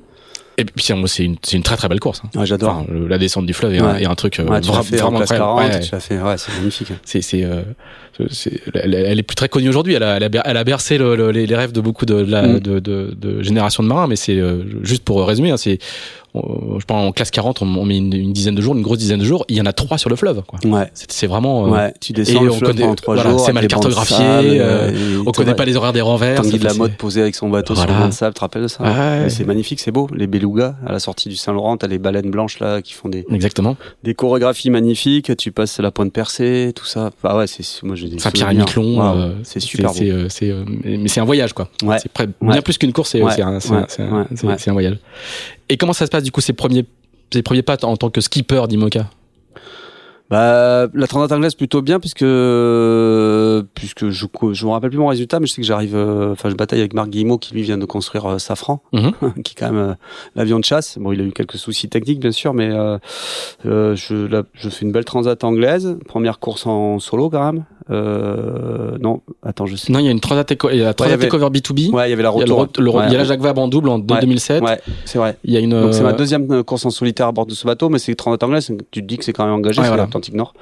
Et 0.62 0.66
puis 0.66 0.86
c'est 0.86 1.24
une, 1.24 1.38
une 1.54 1.64
très 1.64 1.76
très 1.76 1.88
belle 1.88 2.00
course. 2.00 2.22
Hein. 2.24 2.40
Ouais, 2.40 2.46
J'adore. 2.46 2.70
Enfin, 2.70 2.86
la 3.08 3.18
descente 3.18 3.48
du 3.48 3.54
fleuve 3.54 3.74
est, 3.74 3.82
ouais. 3.82 3.88
un, 3.88 3.96
est 3.96 4.06
un, 4.06 4.14
truc 4.14 4.40
euh, 4.40 4.46
ouais, 4.46 4.62
vra 4.62 4.84
fait 4.84 4.98
vraiment 4.98 5.20
incroyable. 5.22 5.72
40, 5.72 5.74
ouais, 5.74 5.80
tu 5.80 6.00
fait, 6.00 6.22
ouais, 6.22 6.38
c'est 6.38 6.54
magnifique. 6.54 6.94
C'est, 7.04 7.22
c'est, 7.22 7.44
euh, 7.44 7.64
c'est, 8.11 8.11
elle, 8.20 8.94
elle, 8.94 9.20
est 9.20 9.24
plus 9.24 9.36
très 9.36 9.50
connue 9.50 9.70
aujourd'hui. 9.70 9.94
Elle 9.94 10.04
a, 10.04 10.18
elle 10.18 10.24
a, 10.24 10.42
elle 10.46 10.58
a 10.58 10.64
bercé 10.64 10.98
le, 10.98 11.16
le, 11.16 11.32
les, 11.32 11.56
rêves 11.56 11.72
de 11.72 11.82
beaucoup 11.82 12.06
de, 12.06 12.16
la, 12.16 12.44
mm. 12.44 12.60
de, 12.60 12.80
de, 12.80 13.16
de, 13.16 13.42
générations 13.42 13.84
de 13.84 13.88
marins. 13.88 14.08
Mais 14.08 14.16
c'est 14.16 14.38
euh, 14.38 14.64
juste 14.84 15.04
pour 15.04 15.26
résumer, 15.26 15.52
hein, 15.52 15.58
c'est 15.58 15.80
je 16.34 16.86
pense 16.86 17.10
en 17.10 17.12
classe 17.12 17.32
40 17.32 17.62
on, 17.62 17.86
met 17.86 17.98
une, 17.98 18.14
une, 18.14 18.32
dizaine 18.32 18.56
de 18.56 18.62
jours 18.62 18.74
une 18.74 18.82
grosse 18.82 19.00
dizaine 19.00 19.20
de 19.20 19.26
jours 19.26 19.44
il 19.50 19.58
y 19.58 19.62
en 19.62 19.66
a 19.66 19.74
trois 19.74 19.98
sur 19.98 20.10
le 20.10 20.16
fleuve 20.16 20.44
quoi 20.48 20.60
ouais 20.64 20.90
c'est 20.94 21.28
vraiment 21.28 21.66
euh, 21.66 21.70
ouais 21.70 21.94
tu 22.00 22.14
descends 22.14 22.42
le 22.42 22.52
fleuve 22.52 22.82
en 22.84 22.96
trois 22.96 23.16
voilà, 23.16 23.32
jours 23.32 23.42
c'est 23.42 23.52
mal 23.52 23.68
cartographié 23.68 24.18
euh, 24.22 25.24
on 25.26 25.32
connaît 25.32 25.56
pas 25.56 25.66
les 25.66 25.76
horaires 25.76 25.92
des 25.92 26.02
renvers 26.02 26.42
Tanguy 26.42 26.58
de 26.58 26.64
la 26.64 26.74
mode 26.74 26.96
posé 26.96 27.22
avec 27.22 27.36
son 27.36 27.50
bateau 27.50 27.74
voilà. 27.74 27.94
sur 27.94 28.04
le 28.04 28.08
de 28.10 28.14
sable 28.14 28.34
tu 28.34 28.38
te 28.38 28.42
rappelles 28.42 28.62
de 28.62 28.68
ça? 28.68 28.84
Ouais. 28.84 29.30
c'est 29.30 29.44
magnifique 29.44 29.82
c'est 29.82 29.92
beau 29.92 30.08
les 30.16 30.28
belugas 30.28 30.76
à 30.86 30.94
la 30.94 31.00
sortie 31.00 31.28
du 31.28 31.36
Saint-Laurent 31.36 31.76
t'as 31.76 31.88
les 31.88 32.00
baleines 32.00 32.32
blanches 32.32 32.60
là 32.60 32.82
qui 32.82 32.94
font 32.94 33.10
des 33.10 33.26
exactement 33.30 33.76
des 34.04 34.14
chorégraphies 34.14 34.70
magnifiques 34.70 35.36
tu 35.36 35.52
passes 35.52 35.80
la 35.80 35.92
pointe 35.92 36.14
percée 36.14 36.72
tout 36.74 36.86
ça 36.86 37.10
bah 37.22 37.36
ouais 37.36 37.48
c'est 37.48 37.66
moi 37.84 37.96
j'ai 38.02 38.16
enfin 38.16 38.32
wow, 38.78 39.02
euh, 39.02 39.36
c'est 39.44 39.60
super 39.60 39.92
c'est 39.92 40.30
c'est 40.30 40.54
mais 40.84 41.08
c'est 41.08 41.20
un 41.20 41.26
voyage 41.26 41.54
quoi. 41.54 41.70
Ouais. 41.84 41.98
c'est 42.00 42.12
bien 42.42 42.62
plus 42.62 42.78
qu'une 42.78 42.94
course 42.94 43.12
c'est 43.12 43.22
un 43.42 43.60
c'est 43.60 44.70
un 44.70 44.74
voyage. 44.74 44.98
Et 45.70 45.78
comment 45.78 45.94
ça 45.94 46.06
se 46.06 46.12
passe 46.12 46.24
du 46.24 46.32
coup 46.32 46.42
ces 46.42 46.54
premiers 46.54 46.86
tes 47.30 47.42
premiers 47.42 47.62
pas 47.62 47.78
en 47.84 47.98
tant 47.98 48.10
que 48.10 48.22
skipper 48.22 48.68
d'Imoca? 48.68 49.10
Bah, 50.32 50.88
la 50.94 51.08
transat 51.08 51.30
anglaise 51.34 51.56
plutôt 51.56 51.82
bien 51.82 52.00
puisque 52.00 52.24
puisque 53.76 54.10
je 54.10 54.26
je 54.54 54.66
me 54.66 54.72
rappelle 54.72 54.90
plus 54.90 54.98
mon 54.98 55.08
résultat 55.08 55.42
mais 55.42 55.46
je 55.46 55.52
sais 55.52 55.62
que 55.62 55.68
j'arrive 55.68 55.94
enfin 55.94 56.50
je 56.50 56.56
bataille 56.56 56.80
avec 56.80 56.94
Marc 56.94 57.10
Guillemot 57.10 57.38
qui 57.38 57.54
lui 57.54 57.64
vient 57.64 57.78
de 57.78 57.84
construire 57.84 58.26
euh, 58.26 58.38
Safran 58.38 58.82
mm 58.94 59.00
-hmm. 59.00 59.34
qui 59.44 59.52
est 59.52 59.60
quand 59.60 59.74
même 59.74 59.90
euh, 59.90 59.94
l'avion 60.38 60.58
de 60.60 60.64
chasse. 60.64 60.98
Bon 60.98 61.12
il 61.12 61.20
a 61.20 61.26
eu 61.26 61.34
quelques 61.34 61.58
soucis 61.58 61.90
techniques 61.90 62.22
bien 62.22 62.32
sûr 62.32 62.54
mais 62.54 62.70
euh, 62.72 62.98
je 63.66 64.42
je 64.54 64.70
fais 64.70 64.86
une 64.86 64.94
belle 64.94 65.04
transat 65.04 65.44
anglaise. 65.44 65.98
Première 66.08 66.40
course 66.40 66.66
en 66.66 67.00
solo 67.00 67.30
quand 67.30 67.52
même 67.52 67.66
Euh, 67.92 68.98
non, 69.00 69.22
attends, 69.44 69.66
je 69.66 69.76
sais. 69.76 69.92
Non, 69.92 70.00
il 70.00 70.06
y 70.06 70.08
a 70.08 70.12
une 70.12 70.20
Transat, 70.20 70.50
Eco, 70.52 70.70
il 70.72 70.78
y 70.78 70.82
a 70.82 70.86
la 70.86 70.94
Transat 70.94 71.14
avait- 71.14 71.28
Ecover 71.28 71.48
B2B. 71.50 71.92
Ouais, 71.92 72.08
il 72.08 72.12
y 72.12 72.14
avait 72.14 72.24
la 72.24 72.32
Il 72.34 72.40
y 72.40 72.44
a, 72.44 72.46
le, 72.46 72.54
retour. 72.54 72.82
re- 72.84 72.86
le 72.86 72.90
re- 72.92 72.96
Ouais. 73.00 73.04
il 73.08 73.14
y 73.14 73.16
a 73.16 73.20
la 73.20 73.24
Jacques 73.26 73.42
Vabre 73.42 73.62
en 73.62 73.68
double 73.68 73.90
en 73.90 74.00
Ouais. 74.00 74.20
2007. 74.22 74.64
Ouais, 74.64 74.80
c'est 75.06 75.18
vrai. 75.20 75.38
Il 75.44 75.54
y 75.54 75.58
a 75.58 75.60
une. 75.60 75.72
Donc 75.82 75.94
c'est 75.94 76.04
ma 76.04 76.10
euh, 76.10 76.14
deuxième 76.14 76.50
euh, 76.52 76.64
course 76.64 76.86
en 76.86 76.90
solitaire 76.90 77.28
à 77.28 77.32
bord 77.32 77.46
de 77.46 77.54
ce 77.54 77.66
bateau, 77.68 77.90
mais 77.90 78.00
c'est 78.00 78.16
Transat 78.16 78.42
anglais, 78.44 78.60
tu 78.62 79.02
te 79.02 79.06
dis 79.06 79.18
que 79.18 79.24
c'est 79.26 79.34
quand 79.34 79.46
même 79.46 79.54
engagé, 79.54 79.82
c'est 79.82 79.88
voilà. 79.88 80.04
l'Atlantique 80.04 80.34
Nord. 80.36 80.54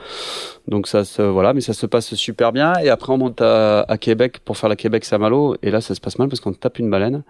Donc 0.68 0.88
ça 0.88 1.04
se, 1.04 1.22
voilà, 1.22 1.54
mais 1.54 1.62
ça 1.62 1.74
se 1.74 1.86
passe 1.86 2.14
super 2.16 2.52
bien. 2.52 2.74
Et 2.84 2.90
après 2.90 3.12
on 3.14 3.18
monte 3.18 3.42
à, 3.42 3.82
à 3.88 3.98
Québec 3.98 4.40
pour 4.46 4.58
faire 4.58 4.70
la 4.70 4.76
Québec 4.76 5.04
Saint-Malo, 5.06 5.56
et 5.64 5.72
là 5.72 5.82
ça 5.82 5.96
se 5.96 6.00
passe 6.02 6.20
mal 6.20 6.30
parce 6.30 6.40
qu'on 6.42 6.54
tape 6.54 6.80
une 6.80 6.90
baleine, 6.90 7.24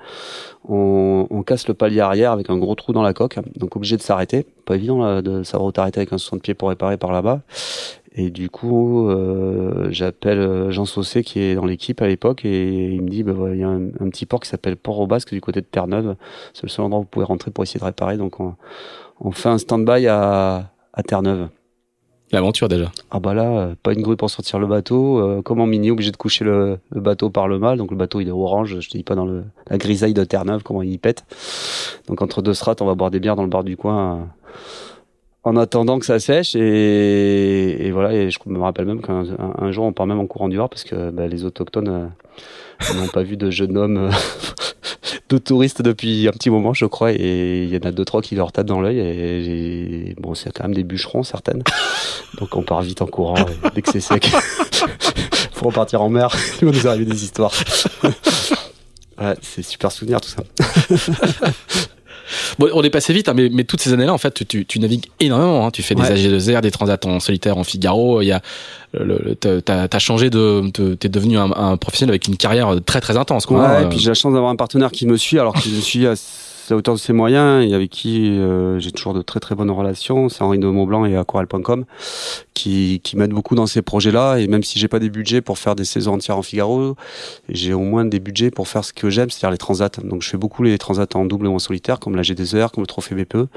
on, 0.67 1.25
on 1.29 1.41
casse 1.43 1.67
le 1.67 1.73
palier 1.73 2.01
arrière 2.01 2.31
avec 2.31 2.49
un 2.49 2.57
gros 2.57 2.75
trou 2.75 2.91
dans 2.93 3.01
la 3.01 3.13
coque, 3.13 3.37
donc 3.57 3.75
obligé 3.75 3.95
de 3.97 4.01
s'arrêter. 4.01 4.45
Pas 4.65 4.75
évident 4.75 4.99
là, 4.99 5.21
de 5.21 5.43
savoir 5.43 5.67
où 5.67 5.71
t'arrêter 5.71 5.99
avec 5.99 6.11
un 6.13 6.17
60 6.17 6.41
pieds 6.41 6.53
pour 6.53 6.69
réparer 6.69 6.97
par 6.97 7.11
là-bas. 7.11 7.41
Et 8.21 8.31
du 8.31 8.49
coup, 8.49 9.07
euh, 9.07 9.87
j'appelle 9.91 10.39
euh, 10.39 10.71
Jean 10.71 10.83
Saucé 10.83 11.23
qui 11.23 11.39
est 11.39 11.55
dans 11.55 11.63
l'équipe 11.65 12.01
à 12.01 12.07
l'époque 12.07 12.43
et 12.43 12.89
il 12.93 13.01
me 13.01 13.07
dit, 13.07 13.23
bah, 13.23 13.33
il 13.53 13.59
y 13.59 13.63
a 13.63 13.69
un, 13.69 13.81
un 14.01 14.09
petit 14.09 14.25
port 14.25 14.41
qui 14.41 14.49
s'appelle 14.49 14.75
Port 14.75 14.99
au 14.99 15.07
Basque 15.07 15.33
du 15.33 15.39
côté 15.39 15.61
de 15.61 15.65
Terre-Neuve. 15.65 16.17
C'est 16.53 16.63
le 16.63 16.67
seul 16.67 16.83
endroit 16.83 16.99
où 16.99 17.03
vous 17.03 17.07
pouvez 17.07 17.23
rentrer 17.23 17.49
pour 17.49 17.63
essayer 17.63 17.79
de 17.79 17.85
réparer. 17.85 18.17
Donc 18.17 18.41
on, 18.41 18.55
on 19.21 19.31
fait 19.31 19.47
un 19.47 19.57
stand-by 19.57 20.07
à, 20.07 20.69
à 20.91 21.03
Terre-Neuve. 21.03 21.47
L'aventure 22.33 22.67
déjà. 22.67 22.91
Ah 23.09 23.21
bah 23.21 23.33
là, 23.33 23.43
euh, 23.57 23.75
pas 23.81 23.93
une 23.93 24.01
grue 24.01 24.17
pour 24.17 24.29
sortir 24.29 24.59
le 24.59 24.67
bateau. 24.67 25.19
Euh, 25.19 25.41
comme 25.41 25.61
en 25.61 25.65
mini, 25.65 25.89
obligé 25.89 26.11
de 26.11 26.17
coucher 26.17 26.43
le, 26.43 26.77
le 26.91 26.99
bateau 26.99 27.29
par 27.29 27.47
le 27.47 27.57
mât. 27.57 27.77
Donc 27.77 27.89
le 27.89 27.95
bateau 27.97 28.19
il 28.19 28.27
est 28.27 28.31
orange, 28.31 28.81
je 28.81 28.89
te 28.89 28.97
dis 28.97 29.03
pas 29.03 29.15
dans 29.15 29.25
le, 29.25 29.45
la 29.69 29.77
grisaille 29.77 30.13
de 30.13 30.25
Terre-Neuve 30.25 30.61
comment 30.63 30.81
il 30.81 30.99
pète. 30.99 31.23
Donc 32.09 32.21
entre 32.21 32.41
deux 32.41 32.53
strates, 32.53 32.81
on 32.81 32.85
va 32.85 32.95
boire 32.95 33.11
des 33.11 33.21
bières 33.21 33.37
dans 33.37 33.43
le 33.43 33.49
bar 33.49 33.63
du 33.63 33.77
coin. 33.77 34.15
euh, 34.15 34.17
en 35.43 35.55
attendant 35.55 35.99
que 35.99 36.05
ça 36.05 36.19
sèche 36.19 36.55
et, 36.55 37.89
voilà 37.91 38.13
et 38.13 38.29
je 38.29 38.39
me 38.45 38.59
rappelle 38.59 38.85
même 38.85 39.01
qu'un 39.01 39.23
un, 39.39 39.53
un 39.57 39.71
jour 39.71 39.85
on 39.85 39.93
part 39.93 40.05
même 40.05 40.19
en 40.19 40.27
courant 40.27 40.49
du 40.49 40.57
Var 40.57 40.69
parce 40.69 40.83
que 40.83 41.11
bah, 41.11 41.27
les 41.27 41.45
autochtones 41.45 41.87
euh, 41.87 42.93
n'ont 42.95 43.07
pas 43.07 43.23
vu 43.23 43.37
de 43.37 43.49
jeune 43.49 43.77
homme 43.77 43.97
euh, 43.97 44.11
de 45.29 45.37
touristes 45.37 45.81
depuis 45.81 46.27
un 46.27 46.31
petit 46.31 46.49
moment 46.49 46.73
je 46.73 46.85
crois 46.85 47.13
et 47.13 47.63
il 47.63 47.69
y 47.69 47.77
en 47.77 47.87
a 47.87 47.91
deux 47.91 48.03
trois 48.03 48.21
qui 48.21 48.35
leur 48.35 48.51
tapent 48.51 48.67
dans 48.67 48.81
l'œil 48.81 48.99
et 48.99 50.15
bon 50.19 50.35
c'est 50.35 50.51
quand 50.51 50.63
même 50.63 50.75
des 50.75 50.83
bûcherons 50.83 51.23
certaines. 51.23 51.63
Donc 52.39 52.55
on 52.55 52.63
part 52.63 52.81
vite 52.81 53.01
en 53.01 53.07
courant 53.07 53.35
dès 53.73 53.81
que 53.81 53.91
c'est 53.91 54.01
sec 54.01 54.27
faut 55.53 55.67
repartir 55.67 56.01
en 56.01 56.09
mer. 56.09 56.35
Il 56.61 56.67
va 56.67 56.71
nous 56.71 56.87
arriver 56.87 57.05
des 57.05 57.23
histoires. 57.23 57.53
Ouais 59.21 59.35
c'est 59.41 59.63
super 59.63 59.91
souvenir 59.91 60.21
tout 60.21 60.29
ça 60.29 60.43
Bon, 62.57 62.69
on 62.73 62.83
est 62.83 62.89
passé 62.89 63.13
vite, 63.13 63.29
hein, 63.29 63.33
mais, 63.35 63.49
mais 63.51 63.63
toutes 63.63 63.81
ces 63.81 63.93
années-là, 63.93 64.13
en 64.13 64.17
fait, 64.17 64.33
tu, 64.33 64.45
tu, 64.45 64.65
tu 64.65 64.79
navigues 64.79 65.05
énormément. 65.19 65.65
Hein. 65.65 65.71
Tu 65.71 65.83
fais 65.83 65.95
des 65.95 66.01
Ouais. 66.01 66.13
AG2R, 66.13 66.61
des 66.61 66.71
transats 66.71 66.99
en 67.05 67.19
solitaire, 67.19 67.57
en 67.57 67.63
Figaro. 67.63 68.21
Il 68.21 68.25
y 68.27 68.31
a, 68.31 68.41
le, 68.93 69.19
le- 69.23 69.35
t'as- 69.35 69.61
t'as 69.61 69.87
t'as 69.87 69.99
changé 69.99 70.29
de, 70.29 70.69
t'es 70.95 71.09
devenu 71.09 71.37
un, 71.37 71.51
un 71.51 71.77
professionnel 71.77 72.11
avec 72.11 72.27
une 72.27 72.37
carrière 72.37 72.73
très 72.85 73.01
très 73.01 73.17
intense. 73.17 73.45
Quoi, 73.45 73.59
Ouais, 73.59 73.83
et 73.83 73.85
puis 73.87 73.99
j'ai 73.99 74.09
la 74.09 74.13
chance 74.15 74.33
d'avoir 74.33 74.51
un 74.51 74.55
partenaire 74.55 74.91
qui 74.91 75.05
me 75.07 75.17
suit, 75.17 75.39
alors 75.39 75.53
qu'il 75.55 75.73
me 75.73 75.81
suit 75.81 76.05
à 76.73 76.77
hauteur 76.77 76.95
de 76.95 76.99
ses 76.99 77.13
moyens 77.13 77.65
et 77.65 77.73
avec 77.73 77.89
qui 77.89 78.29
euh, 78.37 78.79
j'ai 78.79 78.91
toujours 78.91 79.13
de 79.13 79.21
très 79.21 79.39
très 79.39 79.55
bonnes 79.55 79.71
relations. 79.71 80.29
C'est 80.29 80.41
Henri 80.41 80.59
de 80.59 80.67
Montblanc 80.67 81.05
et 81.05 81.15
Aquarelle.com 81.15 81.85
qui, 82.53 82.99
qui 83.03 83.17
m'aident 83.17 83.31
beaucoup 83.31 83.55
dans 83.55 83.67
ces 83.67 83.81
projets-là. 83.81 84.37
Et 84.37 84.47
même 84.47 84.63
si 84.63 84.79
j'ai 84.79 84.87
pas 84.87 84.99
des 84.99 85.09
budgets 85.09 85.41
pour 85.41 85.57
faire 85.57 85.75
des 85.75 85.85
saisons 85.85 86.13
entières 86.13 86.37
en 86.37 86.41
Figaro, 86.41 86.95
j'ai 87.47 87.73
au 87.73 87.79
moins 87.79 88.05
des 88.05 88.19
budgets 88.19 88.51
pour 88.51 88.67
faire 88.67 88.83
ce 88.83 88.93
que 88.93 89.09
j'aime, 89.09 89.29
c'est-à-dire 89.29 89.51
les 89.51 89.57
transats. 89.57 89.89
Donc 90.03 90.21
je 90.21 90.29
fais 90.29 90.37
beaucoup 90.37 90.63
les 90.63 90.77
transats 90.77 91.07
en 91.15 91.25
double 91.25 91.47
ou 91.47 91.55
en 91.55 91.59
solitaire, 91.59 91.99
comme 91.99 92.15
la 92.15 92.23
G2R, 92.23 92.71
comme 92.71 92.83
le 92.83 92.87
Trophée 92.87 93.15
BPE. 93.15 93.47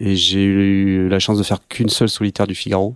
Et 0.00 0.16
j'ai 0.16 0.44
eu 0.44 1.08
la 1.08 1.18
chance 1.18 1.38
de 1.38 1.42
faire 1.42 1.58
qu'une 1.68 1.88
seule 1.88 2.08
solitaire 2.08 2.46
du 2.46 2.54
Figaro. 2.54 2.94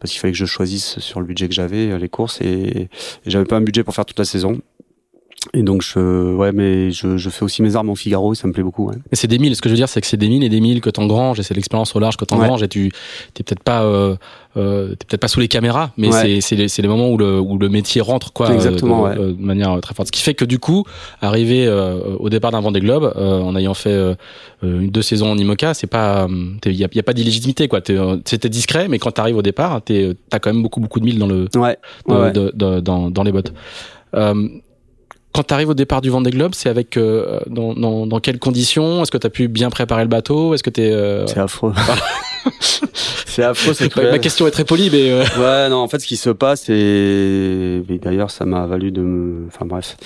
Parce 0.00 0.12
qu'il 0.12 0.20
fallait 0.20 0.32
que 0.32 0.38
je 0.38 0.46
choisisse 0.46 0.98
sur 1.00 1.20
le 1.20 1.26
budget 1.26 1.48
que 1.48 1.54
j'avais 1.54 1.90
euh, 1.90 1.98
les 1.98 2.08
courses 2.08 2.40
et 2.40 2.88
j'avais 3.26 3.44
pas 3.44 3.56
un 3.56 3.60
budget 3.60 3.82
pour 3.82 3.94
faire 3.94 4.06
toute 4.06 4.18
la 4.18 4.24
saison. 4.24 4.60
Et 5.54 5.62
donc 5.62 5.82
je 5.82 6.34
ouais 6.34 6.52
mais 6.52 6.90
je, 6.90 7.16
je 7.16 7.30
fais 7.30 7.42
aussi 7.44 7.62
mes 7.62 7.74
armes 7.76 7.90
en 7.90 7.94
Figaro 7.94 8.32
et 8.32 8.36
ça 8.36 8.46
me 8.46 8.52
plaît 8.52 8.62
beaucoup 8.62 8.88
ouais. 8.88 8.96
Mais 9.10 9.16
c'est 9.16 9.28
des 9.28 9.38
milles. 9.38 9.56
Ce 9.56 9.62
que 9.62 9.68
je 9.68 9.74
veux 9.74 9.78
dire, 9.78 9.88
c'est 9.88 10.00
que 10.00 10.06
c'est 10.06 10.16
des 10.16 10.28
milles 10.28 10.44
et 10.44 10.48
des 10.48 10.60
milles 10.60 10.80
que 10.80 10.90
t'engranges 10.90 11.40
et 11.40 11.42
c'est 11.42 11.54
l'expérience 11.54 11.94
au 11.96 11.98
large 12.00 12.16
que 12.16 12.24
t'engranges 12.24 12.62
et 12.62 12.68
tu 12.68 12.90
t'es 13.34 13.42
peut-être 13.42 13.62
pas 13.62 13.82
euh, 13.82 14.16
euh, 14.56 14.88
t'es 14.96 15.06
peut-être 15.06 15.20
pas 15.20 15.28
sous 15.28 15.40
les 15.40 15.48
caméras, 15.48 15.92
mais 15.96 16.08
Ouais. 16.12 16.40
c'est 16.40 16.68
c'est 16.68 16.82
les, 16.82 16.88
moments 16.88 17.10
où 17.10 17.16
le 17.18 17.38
où 17.40 17.58
le 17.58 17.68
métier 17.68 18.00
rentre 18.00 18.32
quoi. 18.32 18.52
Exactement, 18.52 19.06
euh, 19.06 19.14
de, 19.14 19.20
euh, 19.20 19.32
de 19.32 19.42
manière 19.42 19.72
euh, 19.72 19.80
très 19.80 19.94
forte. 19.94 20.08
Ce 20.08 20.12
qui 20.12 20.22
fait 20.22 20.34
que 20.34 20.44
du 20.44 20.58
coup, 20.58 20.84
arriver 21.20 21.66
euh, 21.66 22.16
au 22.18 22.28
départ 22.28 22.50
d'un 22.50 22.60
Vendée 22.60 22.80
Globe, 22.80 23.12
euh, 23.16 23.40
en 23.40 23.54
ayant 23.56 23.74
fait 23.74 23.96
une 24.62 24.90
deux 24.90 25.02
saisons 25.02 25.30
en 25.30 25.38
IMOCA, 25.38 25.74
c'est 25.74 25.86
pas 25.86 26.26
il 26.66 26.72
y 26.74 26.84
a, 26.84 26.88
y 26.92 26.98
a 26.98 27.02
pas 27.02 27.12
d'illégitimité 27.14 27.68
quoi. 27.68 27.80
C'était 28.24 28.48
discret, 28.48 28.88
mais 28.88 28.98
quand 28.98 29.12
t'arrives 29.12 29.36
au 29.36 29.42
départ, 29.42 29.80
t'es 29.82 30.14
t'as 30.28 30.38
quand 30.40 30.52
même 30.52 30.62
beaucoup 30.62 30.80
beaucoup 30.80 30.98
de 31.00 31.04
milles 31.04 31.18
dans 31.18 31.26
le 31.28 31.46
Ouais. 31.56 31.76
de- 32.08 32.14
ouais, 32.14 32.20
ouais. 32.20 32.82
dans, 32.82 33.10
dans 33.10 33.22
les 33.22 33.32
bottes. 33.32 33.52
Euh, 34.14 34.48
quand 35.32 35.42
tu 35.44 35.54
arrives 35.54 35.68
au 35.68 35.74
départ 35.74 36.00
du 36.00 36.10
Vendée 36.10 36.30
Globe, 36.30 36.52
c'est 36.54 36.68
avec 36.68 36.96
euh, 36.96 37.40
dans, 37.48 37.74
dans, 37.74 38.06
dans 38.06 38.20
quelles 38.20 38.38
conditions? 38.38 39.02
Est-ce 39.02 39.10
que 39.10 39.18
tu 39.18 39.26
as 39.26 39.30
pu 39.30 39.48
bien 39.48 39.70
préparer 39.70 40.02
le 40.02 40.08
bateau? 40.08 40.54
Est-ce 40.54 40.62
que 40.62 40.70
tu 40.70 40.80
es 40.82 40.92
C'est 41.26 41.38
affreux. 41.40 41.72
c'est 43.26 43.42
affreux, 43.42 43.74
c'est 43.74 43.84
Ma 43.84 43.90
cruel. 43.90 44.20
question 44.20 44.46
est 44.46 44.50
très 44.50 44.64
polie, 44.64 44.88
mais 44.90 45.10
euh, 45.10 45.22
Ouais, 45.38 45.68
non, 45.68 45.76
en 45.76 45.88
fait, 45.88 45.98
ce 46.00 46.06
qui 46.06 46.16
se 46.16 46.30
passe, 46.30 46.68
et, 46.68 47.82
et 47.88 47.98
d'ailleurs, 47.98 48.30
ça 48.30 48.44
m'a 48.46 48.66
valu 48.66 48.90
de 48.90 49.00
me. 49.02 49.46
Enfin, 49.48 49.66
bref. 49.66 49.96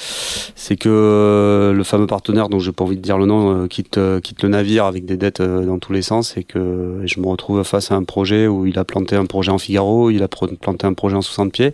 C'est 0.55 0.77
que 0.77 0.89
euh, 0.91 1.73
le 1.73 1.85
fameux 1.85 2.07
partenaire, 2.07 2.49
dont 2.49 2.59
j'ai 2.59 2.73
pas 2.73 2.85
envie 2.85 2.97
de 2.97 3.03
dire 3.03 3.19
le 3.19 3.27
nom, 3.27 3.65
euh, 3.65 3.67
quitte, 3.69 3.99
euh, 3.99 4.21
quitte 4.21 4.43
le 4.43 4.49
navire 4.49 4.85
avec 4.87 5.05
des 5.07 5.17
dettes 5.17 5.41
euh, 5.41 5.65
dans 5.65 5.79
tous 5.79 5.93
les 5.93 6.03
sens, 6.03 6.37
et 6.37 6.45
que 6.45 7.01
et 7.03 7.07
je 7.07 7.21
me 7.21 7.27
retrouve 7.27 7.63
face 7.63 7.91
à 7.91 7.95
un 7.95 8.05
projet 8.05 8.47
où 8.49 8.67
il 8.67 8.79
a 8.79 8.85
planté 8.85 9.17
un 9.17 9.27
projet 9.27 9.51
en 9.51 9.59
Figaro, 9.59 10.11
il 10.11 10.23
a 10.23 10.29
planté 10.29 10.87
un 10.87 10.95
projet 10.95 11.17
en 11.17 11.23
60 11.23 11.53
pieds, 11.53 11.73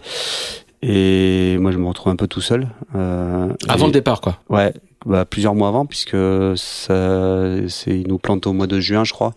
et 0.82 1.56
moi, 1.58 1.70
je 1.72 1.78
me 1.78 1.86
retrouve 1.86 2.12
un 2.12 2.16
peu 2.16 2.26
tout 2.28 2.40
seul. 2.40 2.68
euh, 2.94 3.48
avant 3.68 3.84
et- 3.84 3.88
le 3.88 3.92
départ, 3.92 4.20
quoi. 4.20 4.38
Ouais, 4.48 4.72
bah, 5.06 5.24
plusieurs 5.24 5.54
mois 5.54 5.68
avant, 5.68 5.86
puisque 5.86 6.16
ça, 6.56 7.68
c'est, 7.68 7.98
il 8.00 8.08
nous 8.08 8.18
plante 8.18 8.46
au 8.46 8.52
mois 8.52 8.66
de 8.66 8.80
juin, 8.80 9.04
je 9.04 9.12
crois, 9.12 9.34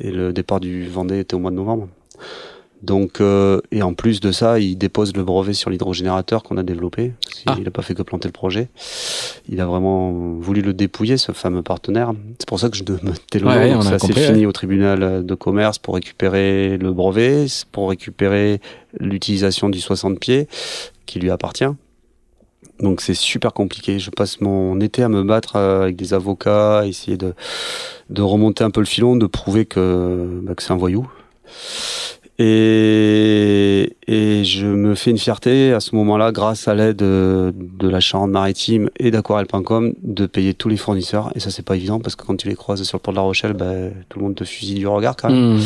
et 0.00 0.10
le 0.10 0.32
départ 0.32 0.60
du 0.60 0.86
Vendée 0.88 1.20
était 1.20 1.34
au 1.34 1.38
mois 1.38 1.50
de 1.50 1.56
novembre. 1.56 1.88
Donc, 2.84 3.22
euh, 3.22 3.60
et 3.72 3.82
en 3.82 3.94
plus 3.94 4.20
de 4.20 4.30
ça, 4.30 4.60
il 4.60 4.76
dépose 4.76 5.16
le 5.16 5.24
brevet 5.24 5.54
sur 5.54 5.70
l'hydrogénérateur 5.70 6.42
qu'on 6.42 6.58
a 6.58 6.62
développé. 6.62 7.12
Parce 7.24 7.42
Ah. 7.46 7.56
il 7.58 7.66
a 7.66 7.70
pas 7.70 7.80
fait 7.80 7.94
que 7.94 8.02
planter 8.02 8.28
le 8.28 8.32
projet. 8.32 8.68
Il 9.48 9.60
a 9.62 9.66
vraiment 9.66 10.12
voulu 10.38 10.60
le 10.60 10.74
dépouiller, 10.74 11.16
ce 11.16 11.32
fameux 11.32 11.62
partenaire. 11.62 12.12
C'est 12.38 12.46
pour 12.46 12.60
ça 12.60 12.68
que 12.68 12.76
je 12.76 12.84
me 12.84 12.98
le 12.98 13.46
Ouais, 13.46 13.82
ça 13.82 13.98
s'est 13.98 14.08
compris, 14.08 14.22
fini 14.22 14.44
au 14.44 14.52
tribunal 14.52 15.24
de 15.24 15.34
commerce 15.34 15.78
pour 15.78 15.94
récupérer 15.94 16.76
le 16.76 16.92
brevet, 16.92 17.46
pour 17.72 17.88
récupérer 17.88 18.60
l'utilisation 19.00 19.70
du 19.70 19.80
60 19.80 20.20
pieds 20.20 20.46
qui 21.06 21.18
lui 21.20 21.30
appartient. 21.30 21.64
Donc 22.80 23.00
c'est 23.00 23.14
super 23.14 23.54
compliqué. 23.54 23.98
Je 23.98 24.10
passe 24.10 24.42
mon 24.42 24.78
été 24.80 25.02
à 25.02 25.08
me 25.08 25.22
battre 25.22 25.56
euh, 25.56 25.82
avec 25.84 25.96
des 25.96 26.12
avocats, 26.12 26.80
à 26.80 26.86
essayer 26.86 27.16
de, 27.16 27.32
de 28.10 28.20
remonter 28.20 28.62
un 28.62 28.70
peu 28.70 28.80
le 28.80 28.86
filon, 28.86 29.16
de 29.16 29.26
prouver 29.26 29.64
que, 29.64 30.40
bah, 30.42 30.54
que 30.54 30.62
c'est 30.62 30.72
un 30.72 30.76
voyou. 30.76 31.08
Et, 32.38 33.96
et 34.08 34.44
je 34.44 34.66
me 34.66 34.94
fais 34.94 35.10
une 35.10 35.18
fierté 35.18 35.72
à 35.72 35.80
ce 35.80 35.94
moment-là, 35.94 36.32
grâce 36.32 36.66
à 36.66 36.74
l'aide 36.74 36.96
de, 36.96 37.54
de 37.56 37.88
la 37.88 38.00
Charente-Maritime 38.00 38.90
et 38.98 39.10
d'Aquarelle.com, 39.10 39.94
de 40.02 40.26
payer 40.26 40.54
tous 40.54 40.68
les 40.68 40.76
fournisseurs. 40.76 41.30
Et 41.36 41.40
ça, 41.40 41.50
c'est 41.50 41.64
pas 41.64 41.76
évident 41.76 42.00
parce 42.00 42.16
que 42.16 42.24
quand 42.24 42.36
tu 42.36 42.48
les 42.48 42.56
croises 42.56 42.82
sur 42.82 42.98
le 42.98 43.02
port 43.02 43.12
de 43.12 43.18
la 43.18 43.22
Rochelle, 43.22 43.52
bah, 43.52 43.72
tout 44.08 44.18
le 44.18 44.24
monde 44.24 44.34
te 44.34 44.44
fusille 44.44 44.80
du 44.80 44.88
regard 44.88 45.14
quand 45.16 45.30
même. 45.30 45.58
Hmm. 45.58 45.60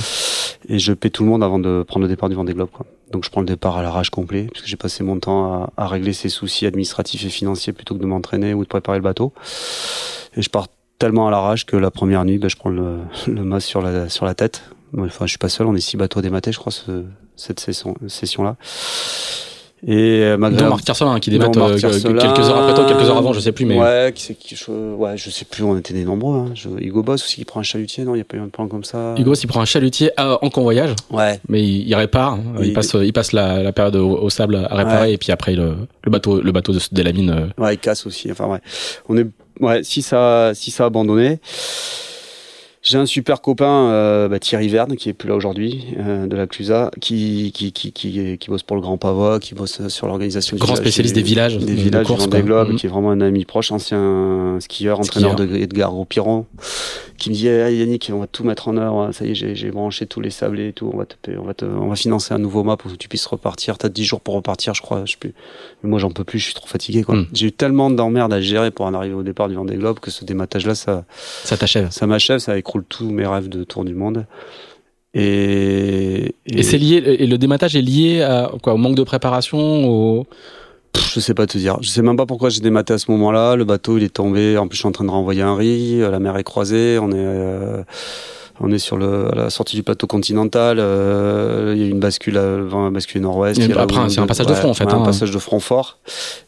Et 0.68 0.78
je 0.78 0.92
paie 0.92 1.10
tout 1.10 1.22
le 1.22 1.30
monde 1.30 1.42
avant 1.42 1.58
de 1.58 1.84
prendre 1.86 2.04
le 2.04 2.08
départ 2.08 2.28
du 2.28 2.34
Vendée 2.34 2.52
Globe. 2.52 2.70
Quoi. 2.70 2.84
Donc 3.12 3.24
je 3.24 3.30
prends 3.30 3.40
le 3.40 3.46
départ 3.46 3.78
à 3.78 3.82
l'arrache 3.82 4.10
complet, 4.10 4.48
parce 4.52 4.62
que 4.62 4.68
j'ai 4.68 4.76
passé 4.76 5.02
mon 5.02 5.18
temps 5.18 5.52
à, 5.54 5.72
à 5.76 5.86
régler 5.86 6.12
ces 6.12 6.28
soucis 6.28 6.66
administratifs 6.66 7.24
et 7.24 7.30
financiers 7.30 7.72
plutôt 7.72 7.94
que 7.94 8.00
de 8.00 8.06
m'entraîner 8.06 8.52
ou 8.52 8.64
de 8.64 8.68
préparer 8.68 8.98
le 8.98 9.04
bateau. 9.04 9.32
Et 10.36 10.42
je 10.42 10.50
pars 10.50 10.66
tellement 10.98 11.28
à 11.28 11.30
l'arrache 11.30 11.64
que 11.64 11.76
la 11.76 11.90
première 11.90 12.24
nuit, 12.24 12.38
ben, 12.38 12.50
je 12.50 12.56
prends 12.56 12.70
le, 12.70 12.98
le 13.26 13.44
mât 13.44 13.60
sur 13.60 13.80
la, 13.80 14.08
sur 14.08 14.26
la 14.26 14.34
tête. 14.34 14.62
Enfin, 14.96 15.26
je 15.26 15.30
suis 15.30 15.38
pas 15.38 15.48
seul, 15.48 15.66
on 15.66 15.74
est 15.74 15.80
six 15.80 15.96
bateaux 15.96 16.20
à 16.20 16.22
démater, 16.22 16.52
je 16.52 16.58
crois, 16.58 16.72
ce, 16.72 17.04
cette 17.36 17.60
session, 17.60 17.94
session-là. 18.06 18.56
Et 19.86 20.22
euh, 20.24 20.36
malgré 20.36 20.64
Dont 20.64 20.70
Marc 20.70 20.82
Tiercelin, 20.82 21.12
hein, 21.12 21.20
qui 21.20 21.30
Marc 21.38 21.56
euh, 21.56 21.78
quelques 21.78 22.48
heures 22.48 22.56
après 22.56 22.74
toi, 22.74 22.84
quelques 22.84 23.08
heures 23.08 23.16
avant, 23.18 23.32
je 23.32 23.38
sais 23.38 23.52
plus, 23.52 23.64
mais 23.64 23.78
Ouais, 23.78 24.10
qui 24.12 24.34
qui, 24.34 24.56
je, 24.56 24.72
ouais, 24.72 25.16
je 25.16 25.30
sais 25.30 25.44
plus, 25.44 25.62
on 25.62 25.76
était 25.78 25.94
des 25.94 26.04
nombreux. 26.04 26.36
Hein. 26.36 26.50
Je, 26.54 26.68
Hugo 26.80 27.04
Boss 27.04 27.22
aussi 27.22 27.36
qui 27.36 27.44
prend 27.44 27.60
un 27.60 27.62
chalutier, 27.62 28.02
non, 28.02 28.16
il 28.16 28.18
y 28.18 28.20
a 28.20 28.24
pas 28.24 28.36
eu 28.36 28.40
un 28.40 28.48
plan 28.48 28.66
comme 28.66 28.82
ça. 28.82 29.14
Hugo, 29.16 29.36
s'il 29.36 29.48
prend 29.48 29.60
un 29.60 29.64
chalutier 29.66 30.10
à- 30.16 30.44
en 30.44 30.50
convoyage, 30.50 30.96
Ouais. 31.12 31.38
mais 31.48 31.62
il, 31.62 31.86
il 31.86 31.94
répare, 31.94 32.32
hein. 32.32 32.42
il, 32.58 32.66
Il- 32.68 32.72
passe, 32.72 32.92
il 33.00 33.12
passe 33.12 33.30
la, 33.30 33.62
la 33.62 33.70
période 33.72 33.94
au, 33.94 34.16
au 34.18 34.30
sable 34.30 34.56
à 34.56 34.74
réparer, 34.74 35.08
Ouais. 35.08 35.12
et 35.12 35.16
puis 35.18 35.30
après 35.30 35.54
le, 35.54 35.76
le 36.02 36.10
bateau, 36.10 36.40
le 36.40 36.50
bateau 36.50 36.72
de, 36.72 36.80
de 36.90 37.02
la 37.04 37.12
mine. 37.12 37.30
euh, 37.30 37.62
Ouais, 37.62 37.74
il 37.74 37.78
casse 37.78 38.04
aussi. 38.04 38.32
Enfin, 38.32 38.46
ouais. 38.48 38.58
On 39.08 39.16
est, 39.16 39.28
ouais, 39.60 39.84
si 39.84 40.02
ça, 40.02 40.50
si 40.54 40.72
ça 40.72 40.82
a 40.82 40.86
abandonné. 40.88 41.38
J'ai 42.80 42.96
un 42.96 43.06
super 43.06 43.40
copain, 43.40 43.90
euh, 43.90 44.28
bah, 44.28 44.38
Thierry 44.38 44.68
Verne, 44.68 44.94
qui 44.96 45.08
est 45.08 45.12
plus 45.12 45.28
là 45.28 45.34
aujourd'hui, 45.34 45.84
euh, 45.98 46.26
de 46.28 46.36
la 46.36 46.46
Clusa, 46.46 46.90
qui, 47.00 47.50
qui, 47.52 47.72
qui, 47.72 47.92
qui, 47.92 48.38
qui 48.38 48.48
bosse 48.50 48.62
pour 48.62 48.76
le 48.76 48.82
Grand 48.82 48.96
Pavois, 48.98 49.40
qui 49.40 49.54
bosse 49.54 49.88
sur 49.88 50.06
l'organisation 50.06 50.56
Grand 50.56 50.76
spécialiste 50.76 51.14
des 51.14 51.22
villages. 51.22 51.58
Des 51.58 51.74
villages, 51.74 52.04
de 52.04 52.06
course, 52.08 52.28
des 52.28 52.40
globes, 52.42 52.68
Mhm. 52.70 52.76
qui 52.76 52.86
est 52.86 52.88
vraiment 52.88 53.10
un 53.10 53.20
ami 53.20 53.44
proche, 53.44 53.72
ancien 53.72 54.58
skieur, 54.60 55.00
entraîneur 55.00 55.32
Skieur. 55.32 55.48
de 55.48 55.56
Edgar 55.56 55.90
Gros-Piron, 55.90 56.46
qui 57.18 57.30
me 57.30 57.34
dit 57.34 57.48
Eh, 57.48 57.76
Yannick, 57.76 58.10
on 58.14 58.20
va 58.20 58.26
tout 58.28 58.44
mettre 58.44 58.68
en 58.68 58.76
œuvre, 58.76 59.10
ça 59.12 59.24
y 59.26 59.32
est, 59.32 59.34
j'ai 59.34 59.70
branché 59.72 60.06
tous 60.06 60.20
les 60.20 60.30
sablés 60.30 60.68
et 60.68 60.72
tout, 60.72 60.88
on 60.94 60.96
va, 60.98 61.04
te, 61.04 61.30
on, 61.36 61.42
va 61.42 61.54
te, 61.54 61.64
on 61.64 61.88
va 61.88 61.96
financer 61.96 62.32
un 62.32 62.38
nouveau 62.38 62.62
map 62.62 62.76
pour 62.76 62.92
que 62.92 62.96
tu 62.96 63.08
puisses 63.08 63.26
repartir. 63.26 63.76
T'as 63.76 63.88
10 63.88 64.04
jours 64.04 64.20
pour 64.20 64.34
repartir, 64.34 64.74
je 64.74 64.82
crois. 64.82 65.02
Je 65.04 65.12
sais 65.12 65.18
plus. 65.18 65.34
Mais 65.82 65.90
moi, 65.90 65.98
j'en 65.98 66.10
peux 66.12 66.22
plus, 66.24 66.38
je 66.38 66.44
suis 66.44 66.54
trop 66.54 66.68
fatigué. 66.68 67.02
quoi. 67.02 67.16
Mhm. 67.16 67.26
J'ai 67.32 67.46
eu 67.48 67.52
tellement 67.52 67.90
d'emmerdes 67.90 68.32
à 68.32 68.40
gérer 68.40 68.70
pour 68.70 68.86
en 68.86 68.94
arriver 68.94 69.14
au 69.14 69.24
départ 69.24 69.48
du 69.48 69.56
Vendée 69.56 69.74
Globe 69.76 69.98
que 69.98 70.12
ce 70.12 70.24
dématage-là, 70.24 70.76
ça, 70.76 71.04
Ça 71.42 71.56
t'achève. 71.56 71.88
ça 71.90 72.06
m'achève, 72.06 72.38
ça 72.38 72.56
écroule 72.68 72.84
tous 72.88 73.08
mes 73.10 73.26
rêves 73.26 73.48
de 73.48 73.64
tour 73.64 73.84
du 73.84 73.94
monde. 73.94 74.26
Et, 75.14 76.34
Et, 76.46 76.62
c'est 76.62 76.76
lié, 76.76 76.96
et 76.96 77.26
le 77.26 77.38
dématage 77.38 77.74
est 77.76 77.80
lié 77.82 78.20
à, 78.22 78.50
quoi, 78.62 78.74
au 78.74 78.76
manque 78.76 78.94
de 78.94 79.02
préparation, 79.02 79.58
au... 79.88 80.26
Pff, 80.92 81.14
Je 81.14 81.20
sais 81.20 81.32
pas 81.34 81.46
te 81.46 81.56
dire. 81.56 81.78
Je 81.80 81.88
sais 81.88 82.02
même 82.02 82.16
pas 82.18 82.26
pourquoi 82.26 82.50
j'ai 82.50 82.60
dématé 82.60 82.92
à 82.92 82.98
ce 82.98 83.10
moment-là. 83.12 83.56
Le 83.56 83.64
bateau, 83.64 83.96
il 83.96 84.04
est 84.04 84.12
tombé. 84.12 84.58
En 84.58 84.68
plus, 84.68 84.76
je 84.76 84.80
suis 84.82 84.88
en 84.88 84.92
train 84.92 85.04
de 85.06 85.10
renvoyer 85.10 85.40
un 85.42 85.56
riz. 85.56 85.98
La 86.00 86.18
mer 86.18 86.36
est 86.36 86.44
croisée. 86.44 86.98
On 87.00 87.10
est, 87.10 87.14
euh, 87.16 87.82
on 88.60 88.70
est 88.70 88.78
sur 88.78 88.96
le, 88.98 89.30
à 89.32 89.34
la 89.34 89.50
sortie 89.50 89.76
du 89.76 89.82
plateau 89.82 90.06
continental. 90.06 90.78
Euh, 90.78 91.72
il 91.74 91.82
y 91.82 91.84
a 91.84 91.88
une 91.88 92.00
bascule, 92.00 92.36
à- 92.38 92.56
le 92.58 92.66
vent 92.66 92.86
a 92.86 92.90
basculé 92.90 93.20
nord-ouest. 93.20 93.58
Et 93.58 93.64
Il 93.64 93.68
y 93.68 93.72
a 93.72 93.76
là 93.76 93.82
après, 93.82 94.08
c'est 94.10 94.20
un 94.20 94.26
passage 94.26 94.46
de 94.46 94.54
front, 94.54 94.70
en 94.70 94.74
fait, 94.74 94.84
ouais, 94.84 94.92
hein. 94.92 95.00
Un 95.02 95.04
passage 95.04 95.30
de 95.30 95.38
front 95.38 95.60
fort. 95.60 95.98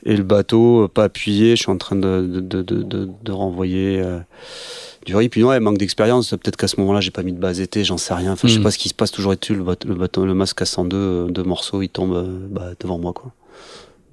Et 0.04 0.16
le 0.16 0.22
bateau, 0.22 0.84
euh, 0.84 0.88
pas 0.88 1.04
appuyé. 1.04 1.56
Je 1.56 1.62
suis 1.62 1.70
en 1.72 1.76
train 1.78 1.96
de, 1.96 2.20
de, 2.26 2.40
de, 2.40 2.62
de, 2.62 2.82
de, 2.82 3.08
de 3.22 3.32
renvoyer. 3.32 4.00
euh, 4.02 4.18
du 5.06 5.16
riz, 5.16 5.28
puis 5.28 5.42
ouais, 5.44 5.60
manque 5.60 5.78
d'expérience. 5.78 6.30
Peut-être 6.30 6.56
qu'à 6.56 6.68
ce 6.68 6.78
moment-là, 6.80 7.00
j'ai 7.00 7.10
pas 7.10 7.22
mis 7.22 7.32
de 7.32 7.38
base 7.38 7.60
été, 7.60 7.84
j'en 7.84 7.96
sais 7.98 8.14
rien. 8.14 8.32
Enfin, 8.32 8.48
je 8.48 8.54
sais 8.54 8.60
Mm. 8.60 8.62
pas 8.64 8.70
ce 8.70 8.78
qui 8.78 8.88
se 8.88 8.94
passe. 8.94 9.10
Toujours 9.12 9.32
est-il, 9.32 9.56
le 9.56 9.64
le, 9.86 10.24
le 10.26 10.34
masque 10.34 10.58
casse 10.58 10.76
en 10.78 10.84
deux, 10.84 10.96
euh, 10.96 11.26
deux 11.28 11.42
morceaux, 11.44 11.82
il 11.82 11.88
tombe 11.88 12.14
euh, 12.14 12.46
bah, 12.50 12.70
devant 12.80 12.98
moi, 12.98 13.12
quoi. 13.12 13.32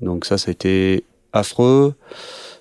Donc 0.01 0.25
ça, 0.25 0.38
ça 0.38 0.49
a 0.49 0.51
été 0.51 1.03
affreux. 1.33 1.93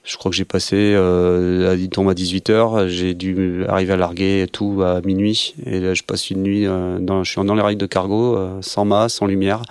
Je 0.09 0.17
crois 0.17 0.31
que 0.31 0.37
j'ai 0.37 0.45
passé, 0.45 0.77
euh, 0.77 1.77
il 1.77 1.89
tombe 1.89 2.09
à 2.09 2.15
18h, 2.15 2.87
j'ai 2.87 3.13
dû 3.15 3.65
arriver 3.67 3.95
à 3.95 3.97
larguer 3.97 4.47
tout 4.53 4.81
à 4.85 5.01
minuit. 5.01 5.57
Et 5.67 5.81
là, 5.81 5.95
je 5.95 6.05
passe 6.05 6.31
une 6.31 6.43
nuit, 6.45 6.65
euh, 6.65 7.01
dans, 7.01 7.25
je 7.25 7.31
suis 7.33 7.45
dans 7.45 7.55
les 7.57 7.61
rails 7.61 7.77
de 7.77 7.87
cargo, 7.87 8.37
euh, 8.37 8.59
sans 8.63 8.85
mât, 8.85 9.09
sans 9.09 9.27
lumière, 9.27 9.63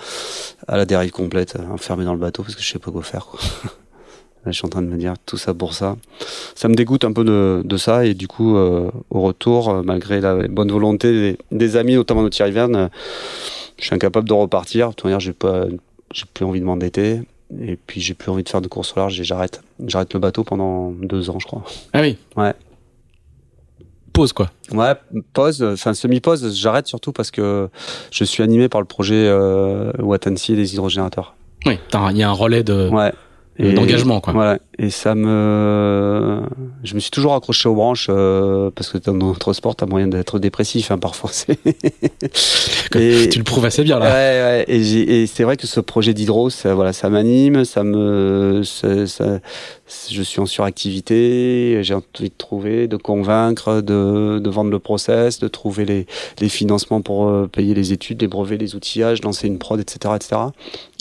à 0.67 0.75
la 0.75 0.85
dérive 0.85 1.11
complète, 1.11 1.57
enfermé 1.71 2.03
dans 2.03 2.11
le 2.13 2.19
bateau 2.19 2.43
parce 2.43 2.53
que 2.55 2.61
je 2.61 2.67
sais 2.69 2.79
pas 2.79 2.91
quoi 2.91 3.01
faire. 3.01 3.27
Quoi. 3.27 3.39
Je 4.45 4.51
suis 4.51 4.65
en 4.65 4.69
train 4.69 4.81
de 4.81 4.87
me 4.87 4.97
dire 4.97 5.13
tout 5.25 5.37
ça 5.37 5.53
pour 5.53 5.73
ça. 5.73 5.95
Ça 6.53 6.67
me 6.67 6.75
dégoûte 6.75 7.03
un 7.03 7.13
peu 7.13 7.23
de, 7.23 7.61
de 7.65 7.77
ça 7.77 8.05
et 8.05 8.13
du 8.13 8.27
coup, 8.27 8.55
euh, 8.57 8.91
au 9.09 9.21
retour, 9.21 9.69
euh, 9.69 9.81
malgré 9.83 10.21
la 10.21 10.47
bonne 10.47 10.71
volonté 10.71 11.11
des, 11.11 11.37
des 11.51 11.75
amis, 11.77 11.95
notamment 11.95 12.23
de 12.23 12.29
Thierry 12.29 12.51
Verne, 12.51 12.75
euh, 12.75 12.87
je 13.79 13.85
suis 13.85 13.95
incapable 13.95 14.27
de 14.27 14.33
repartir. 14.33 14.89
De 14.89 14.93
toute 14.93 15.05
manière, 15.05 15.19
j'ai 15.19 15.33
pas, 15.33 15.65
j'ai 16.13 16.25
plus 16.33 16.45
envie 16.45 16.59
de 16.59 16.65
m'endetter. 16.65 17.21
Et 17.61 17.75
puis 17.75 18.01
j'ai 18.01 18.13
plus 18.15 18.31
envie 18.31 18.43
de 18.43 18.49
faire 18.49 18.61
de 18.61 18.67
course 18.67 18.93
au 18.95 18.99
large 18.99 19.19
et 19.19 19.23
j'arrête. 19.23 19.61
J'arrête 19.85 20.13
le 20.13 20.19
bateau 20.19 20.43
pendant 20.43 20.91
deux 20.91 21.29
ans, 21.29 21.37
je 21.39 21.45
crois. 21.45 21.63
Ah 21.93 22.01
oui. 22.01 22.17
Ouais. 22.35 22.53
Pause, 24.13 24.31
quoi. 24.31 24.49
Ouais, 24.71 24.93
pause, 25.33 25.61
enfin 25.61 25.93
semi-pause, 25.93 26.55
j'arrête 26.57 26.87
surtout 26.87 27.11
parce 27.11 27.31
que 27.31 27.69
je 28.11 28.23
suis 28.23 28.41
animé 28.43 28.69
par 28.69 28.79
le 28.79 28.87
projet 28.87 29.27
euh, 29.27 29.91
Watansi 29.99 30.53
et 30.53 30.55
des 30.55 30.73
hydrogénérateurs. 30.73 31.35
Oui, 31.65 31.77
il 31.93 32.17
y 32.17 32.23
a 32.23 32.29
un 32.29 32.33
relais 32.33 32.63
de, 32.63 32.89
Ouais. 32.89 33.11
D'engagement, 33.59 34.19
quoi. 34.19 34.33
Voilà. 34.33 34.59
Et 34.77 34.89
ça 34.89 35.15
me, 35.15 36.41
je 36.83 36.95
me 36.95 36.99
suis 36.99 37.09
toujours 37.11 37.33
accroché 37.33 37.69
aux 37.69 37.75
branches 37.75 38.07
euh, 38.09 38.71
parce 38.75 38.89
que 38.89 38.97
dans 38.97 39.13
notre 39.13 39.53
sport, 39.53 39.75
t'as 39.75 39.85
moyen 39.85 40.07
d'être 40.07 40.37
dépressif, 40.37 40.91
hein, 40.91 40.97
parfois. 40.97 41.29
C'est. 41.33 41.57
Et- 42.95 43.29
Tu 43.29 43.37
le 43.39 43.43
prouves 43.43 43.65
assez 43.65 43.83
bien, 43.83 43.97
Ouais, 43.99 44.03
là. 44.05 44.11
ouais, 44.13 44.65
et, 44.67 44.83
j'ai- 44.83 45.21
et 45.23 45.27
c'est 45.27 45.43
vrai 45.43 45.57
que 45.57 45.65
ce 45.67 45.79
projet 45.79 46.13
d'hydro, 46.13 46.49
ça, 46.49 46.73
voilà, 46.73 46.93
ça 46.93 47.09
m'anime, 47.09 47.65
ça 47.65 47.83
me, 47.83 48.61
ça, 48.63 49.07
ça- 49.07 49.39
je 50.09 50.21
suis 50.21 50.39
en 50.39 50.45
suractivité, 50.45 51.79
j'ai 51.83 51.93
envie 51.93 52.29
de 52.29 52.33
trouver, 52.37 52.87
de 52.87 52.97
convaincre, 52.97 53.81
de, 53.81 54.39
de 54.39 54.49
vendre 54.49 54.71
le 54.71 54.79
process, 54.79 55.39
de 55.39 55.47
trouver 55.47 55.85
les, 55.85 56.05
les 56.39 56.49
financements 56.49 57.01
pour 57.01 57.27
euh, 57.27 57.47
payer 57.51 57.73
les 57.73 57.93
études, 57.93 58.21
les 58.21 58.27
brevets, 58.27 58.57
les 58.57 58.75
outillages, 58.75 59.21
lancer 59.23 59.47
une 59.47 59.57
prod, 59.59 59.79
etc., 59.79 60.13
etc. 60.15 60.41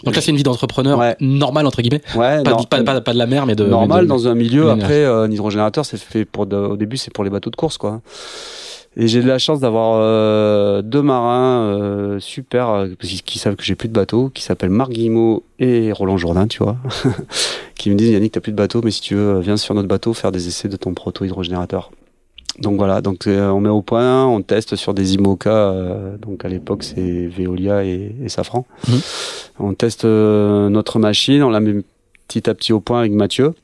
Donc 0.05 0.15
là, 0.17 0.21
c'est 0.21 0.31
une 0.33 0.37
vie 0.37 0.43
d'entrepreneur 0.43 0.99
Ouais. 0.99 1.17
normale, 1.21 1.67
entre 1.67 1.81
guillemets. 1.81 2.03
Ouais, 2.15 2.43
Pas, 2.43 2.51
non, 2.51 2.65
pas, 2.65 2.83
pas, 2.83 3.01
pas 3.01 3.13
de 3.15 3.19
la 3.19 3.27
mer, 3.27 3.47
mais 3.47 3.55
de. 3.55 3.64
Normal 3.69 4.05
de- 4.05 4.09
dans 4.09 4.29
un 4.29 4.35
milieu. 4.35 4.71
Après, 4.71 5.05
euh, 5.05 5.23
un 5.25 5.31
hydrogénérateur, 5.31 5.85
c'est 5.85 5.97
fait 5.99 6.25
pour. 6.25 6.47
de- 6.47 6.57
au 6.57 6.77
début, 6.77 6.97
c'est 6.97 7.13
pour 7.13 7.25
les 7.25 7.31
bateaux 7.31 7.51
de 7.51 7.57
course, 7.57 7.79
quoi. 7.79 8.01
Et 8.97 9.09
j'ai 9.09 9.23
de 9.23 9.27
la 9.27 9.39
chance 9.39 9.59
d'avoir 9.59 9.99
euh, 10.01 10.81
deux 10.81 11.03
marins 11.03 11.63
euh, 11.65 12.21
super 12.21 12.71
euh, 12.71 12.87
qui, 13.01 13.41
savent 13.41 13.57
que 13.57 13.65
j'ai 13.65 13.75
plus 13.75 13.89
de 13.89 13.93
bateau, 13.93 14.31
qui 14.33 14.41
s'appellent 14.45 14.71
Marc 14.71 14.93
Guillemot 14.93 15.43
et 15.59 15.91
Roland 15.91 16.17
Jourdain, 16.17 16.47
tu 16.47 16.63
vois, 16.63 16.77
qui 17.77 17.91
me 17.91 17.97
disent 17.97 18.11
Yannick, 18.11 18.31
t'as 18.31 18.41
plus 18.41 18.53
de 18.53 18.57
bateau, 18.57 18.83
mais 18.85 18.93
si 18.93 19.01
tu 19.01 19.17
veux, 19.17 19.41
viens 19.41 19.57
sur 19.57 19.75
notre 19.75 19.89
bateau 19.89 20.15
faire 20.15 20.31
des 20.31 20.47
essais 20.47 20.69
de 20.69 20.77
ton 20.77 20.95
proto-hydrogénérateur. 20.95 21.91
Donc 22.61 22.77
voilà, 22.77 23.01
donc 23.01 23.25
on 23.27 23.59
met 23.59 23.69
au 23.69 23.83
point, 23.83 24.27
on 24.29 24.41
teste 24.43 24.77
sur 24.77 24.95
des 24.95 25.15
IMOCA, 25.15 25.75
donc 26.23 26.45
à 26.45 26.49
l'époque 26.49 26.85
c'est 26.85 27.27
Veolia 27.27 27.85
et, 27.85 28.15
et 28.23 28.29
Safran. 28.29 28.65
Mhm. 28.87 28.95
On 29.59 29.75
teste 29.75 30.05
notre 30.05 31.01
machine, 31.01 31.43
on 31.43 31.51
la 31.51 31.59
met 31.59 31.83
petit 32.29 32.49
à 32.49 32.55
petit 32.55 32.73
au 32.73 32.81
point 32.81 33.01
avec 33.01 33.13
Mathieu. 33.13 33.55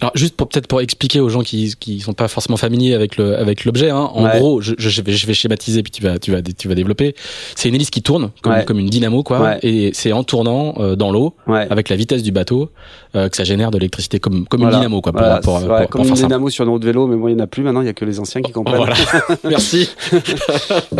Alors 0.00 0.12
juste 0.14 0.34
pour 0.36 0.48
peut-être 0.48 0.66
pour 0.66 0.80
expliquer 0.80 1.20
aux 1.20 1.28
gens 1.28 1.42
qui 1.42 1.74
qui 1.78 2.00
sont 2.00 2.12
pas 2.14 2.28
forcément 2.28 2.56
familiers 2.56 2.94
avec 2.94 3.16
le 3.16 3.36
avec 3.38 3.64
l'objet, 3.64 3.90
hein, 3.90 4.08
en 4.14 4.24
Ouais. 4.24 4.38
gros, 4.38 4.60
je, 4.60 4.74
je 4.78 5.02
vais 5.02 5.12
je 5.12 5.26
vais 5.26 5.34
schématiser 5.34 5.82
puis 5.82 5.90
tu 5.92 6.02
vas 6.02 6.18
tu 6.18 6.30
vas 6.32 6.40
tu 6.42 6.68
vas 6.68 6.74
développer. 6.74 7.14
C'est 7.54 7.68
une 7.68 7.74
hélice 7.74 7.90
qui 7.90 8.02
tourne 8.02 8.30
comme 8.42 8.52
Ouais. 8.54 8.64
comme 8.64 8.78
une 8.78 8.88
dynamo 8.88 9.22
quoi, 9.22 9.40
Ouais. 9.40 9.58
et 9.62 9.90
c'est 9.94 10.12
en 10.12 10.24
tournant 10.24 10.74
euh, 10.78 10.96
dans 10.96 11.10
l'eau 11.12 11.34
Ouais. 11.46 11.66
avec 11.70 11.88
la 11.88 11.96
vitesse 11.96 12.22
du 12.22 12.32
bateau 12.32 12.70
euh, 13.14 13.28
que 13.28 13.36
ça 13.36 13.44
génère 13.44 13.70
de 13.70 13.78
l'électricité 13.78 14.20
comme 14.20 14.46
comme 14.46 14.60
Voilà. 14.60 14.76
une 14.76 14.80
dynamo 14.82 15.00
quoi 15.02 15.12
pour 15.12 15.20
Voilà, 15.20 15.40
pour, 15.40 15.60
pour- 15.60 15.88
comme 15.90 16.00
une 16.02 16.06
simple. 16.08 16.20
dynamo 16.28 16.48
sur 16.50 16.64
notre 16.66 16.86
vélo, 16.86 17.06
mais 17.06 17.16
moi 17.16 17.30
il 17.30 17.36
n'y 17.36 17.40
en 17.42 17.44
a 17.44 17.46
plus 17.46 17.62
maintenant, 17.62 17.80
il 17.82 17.86
y 17.86 17.90
a 17.90 17.92
que 17.94 18.04
les 18.04 18.20
anciens 18.20 18.40
qui 18.42 18.52
comprennent. 18.52 18.76
Voilà. 18.78 18.94
Merci. 19.44 19.90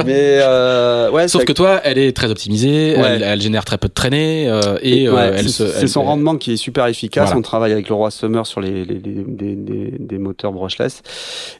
mais 0.05 0.39
euh, 0.43 1.11
ouais, 1.11 1.29
Sauf 1.29 1.45
que 1.45 1.53
toi, 1.53 1.81
elle 1.85 1.99
est 1.99 2.13
très 2.17 2.31
optimisée, 2.31 2.91
elle, 2.91 3.23
elle 3.23 3.41
génère 3.41 3.65
très 3.65 3.79
peu 3.79 3.89
de 3.89 3.93
traînées 3.95 4.49
euh, 4.49 4.77
et 4.83 5.09
euh, 5.09 5.15
Ouais, 5.15 5.31
elle 5.37 5.49
c'est 5.49 5.65
se. 5.67 5.73
c'est 5.73 5.87
son 5.87 6.03
rendement 6.03 6.37
qui 6.37 6.53
est 6.53 6.57
super 6.57 6.87
efficace. 6.87 7.33
On 7.35 7.43
travaille 7.43 7.73
avec 7.73 7.89
le 7.89 7.95
roi 7.95 8.11
Summer 8.11 8.47
sur 8.47 8.61
les, 8.61 8.85
les, 8.95 8.99
les- 8.99 9.25
des, 9.27 9.55
des, 9.57 9.95
des 9.99 10.19
moteurs 10.19 10.53
brushless 10.53 11.03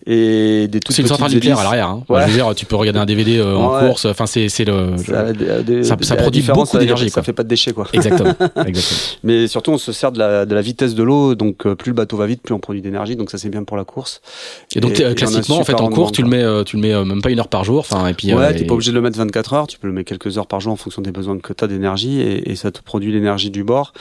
et 0.07 0.69
des 0.69 0.81
toutes 0.81 0.95
C'est 0.95 1.03
une 1.03 1.09
centrale 1.09 1.33
nucléaire 1.33 1.59
à 1.59 1.65
l'arrière. 1.65 1.89
Hein. 1.89 2.05
Ouais. 2.09 2.23
Je 2.23 2.29
veux 2.29 2.35
dire, 2.35 2.55
tu 2.55 2.67
peux 2.67 2.77
regarder 2.77 2.99
un 3.01 3.07
DVD 3.07 3.39
euh, 3.39 3.57
en 3.57 3.75
Ouais. 3.75 3.87
course. 3.87 4.05
Enfin, 4.07 4.27
c'est 4.27 4.47
le. 4.65 4.97
Ça, 4.99 5.33
des- 5.33 6.17
produit 6.17 6.43
beaucoup 6.43 6.79
d'énergie, 6.79 7.11
Ça 7.11 7.23
fait 7.23 7.33
pas 7.33 7.43
de 7.43 7.49
déchets 7.49 7.73
quoi. 7.73 7.87
Exactement. 7.93 8.31
Exactement. 8.67 9.01
Mais 9.25 9.47
surtout, 9.47 9.71
on 9.73 9.79
se 9.79 9.93
sert 9.93 10.13
de 10.13 10.19
la, 10.19 10.47
de 10.47 10.55
la 10.55 10.61
vitesse 10.63 10.95
de 10.95 11.03
l'eau, 11.03 11.35
donc 11.35 11.67
euh, 11.67 11.75
plus 11.75 11.91
le 11.91 11.95
bateau 11.97 12.17
va 12.17 12.27
vite, 12.27 12.43
plus 12.43 12.55
on 12.55 12.59
produit 12.59 12.83
d'énergie, 12.83 13.17
donc 13.17 13.31
ça 13.31 13.39
c'est 13.39 13.49
bien 13.49 13.65
pour 13.65 13.77
la 13.77 13.85
course. 13.85 14.21
Et 14.75 14.81
donc 14.81 14.99
Et- 15.01 15.05
euh, 15.05 15.13
et 15.13 15.15
classiquement, 15.15 15.59
en 15.59 15.65
fait, 15.65 15.75
en 15.81 15.89
course, 15.89 16.13
tu 16.13 16.23
le 16.23 16.29
mets, 16.29 16.43
euh, 16.43 16.65
tu 16.65 16.77
le 16.77 16.83
mets 16.83 16.93
euh, 16.93 17.05
même 17.05 17.23
pas 17.23 17.31
une 17.31 17.39
heure 17.41 17.49
par 17.49 17.65
jour. 17.65 17.81
Enfin, 17.81 18.07
et 18.07 18.15
puis. 18.15 18.33
Ouais, 18.35 18.45
euh, 18.45 18.53
t'es 18.57 18.65
pas 18.65 18.75
obligé 18.75 18.91
de 18.91 18.97
le 18.97 19.03
mettre 19.03 19.19
24 19.19 19.53
heures, 19.55 19.67
tu 19.67 19.79
peux 19.79 19.87
le 19.87 19.93
mettre 19.93 20.09
quelques 20.09 20.37
heures 20.39 20.47
par 20.47 20.61
jour 20.61 20.73
en 20.73 20.77
fonction 20.77 21.03
des 21.03 21.13
besoins 21.13 21.39
que 21.39 21.53
tu 21.53 21.65
as 21.65 21.67
d'énergie 21.67 22.21
et, 22.21 22.51
et 22.51 22.57
ça 22.57 22.71
te 22.71 22.81
produit 22.83 23.13
l'énergie 23.13 23.51
du 23.51 23.65
bord. 23.65 23.93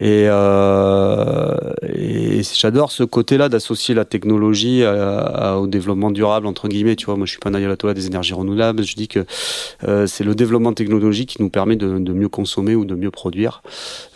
Et, 0.00 0.26
euh, 0.28 1.54
et 1.94 2.42
j'adore 2.64 2.90
ce 2.90 3.02
côté-là 3.02 3.50
d'associer 3.50 3.94
la 3.94 4.06
technologie 4.06 4.84
à- 4.84 5.20
à- 5.20 5.56
au 5.58 5.66
développement 5.66 6.10
durable, 6.10 6.46
entre 6.46 6.66
guillemets. 6.68 6.96
Tu 6.96 7.04
vois, 7.04 7.16
moi 7.16 7.26
je 7.26 7.30
suis 7.32 7.38
pas 7.38 7.50
un 7.50 7.54
ayatollah 7.54 7.92
des 7.92 8.06
énergies 8.06 8.32
renouvelables, 8.32 8.82
je 8.84 8.96
dis 8.96 9.06
que 9.06 9.26
euh, 9.86 10.06
c'est 10.06 10.24
le 10.24 10.34
développement 10.34 10.72
technologique 10.72 11.28
qui 11.36 11.42
nous 11.42 11.50
permet 11.50 11.76
de, 11.76 11.98
de 11.98 12.12
mieux 12.14 12.30
consommer 12.30 12.74
ou 12.74 12.86
de 12.86 12.94
mieux 12.94 13.10
produire, 13.10 13.62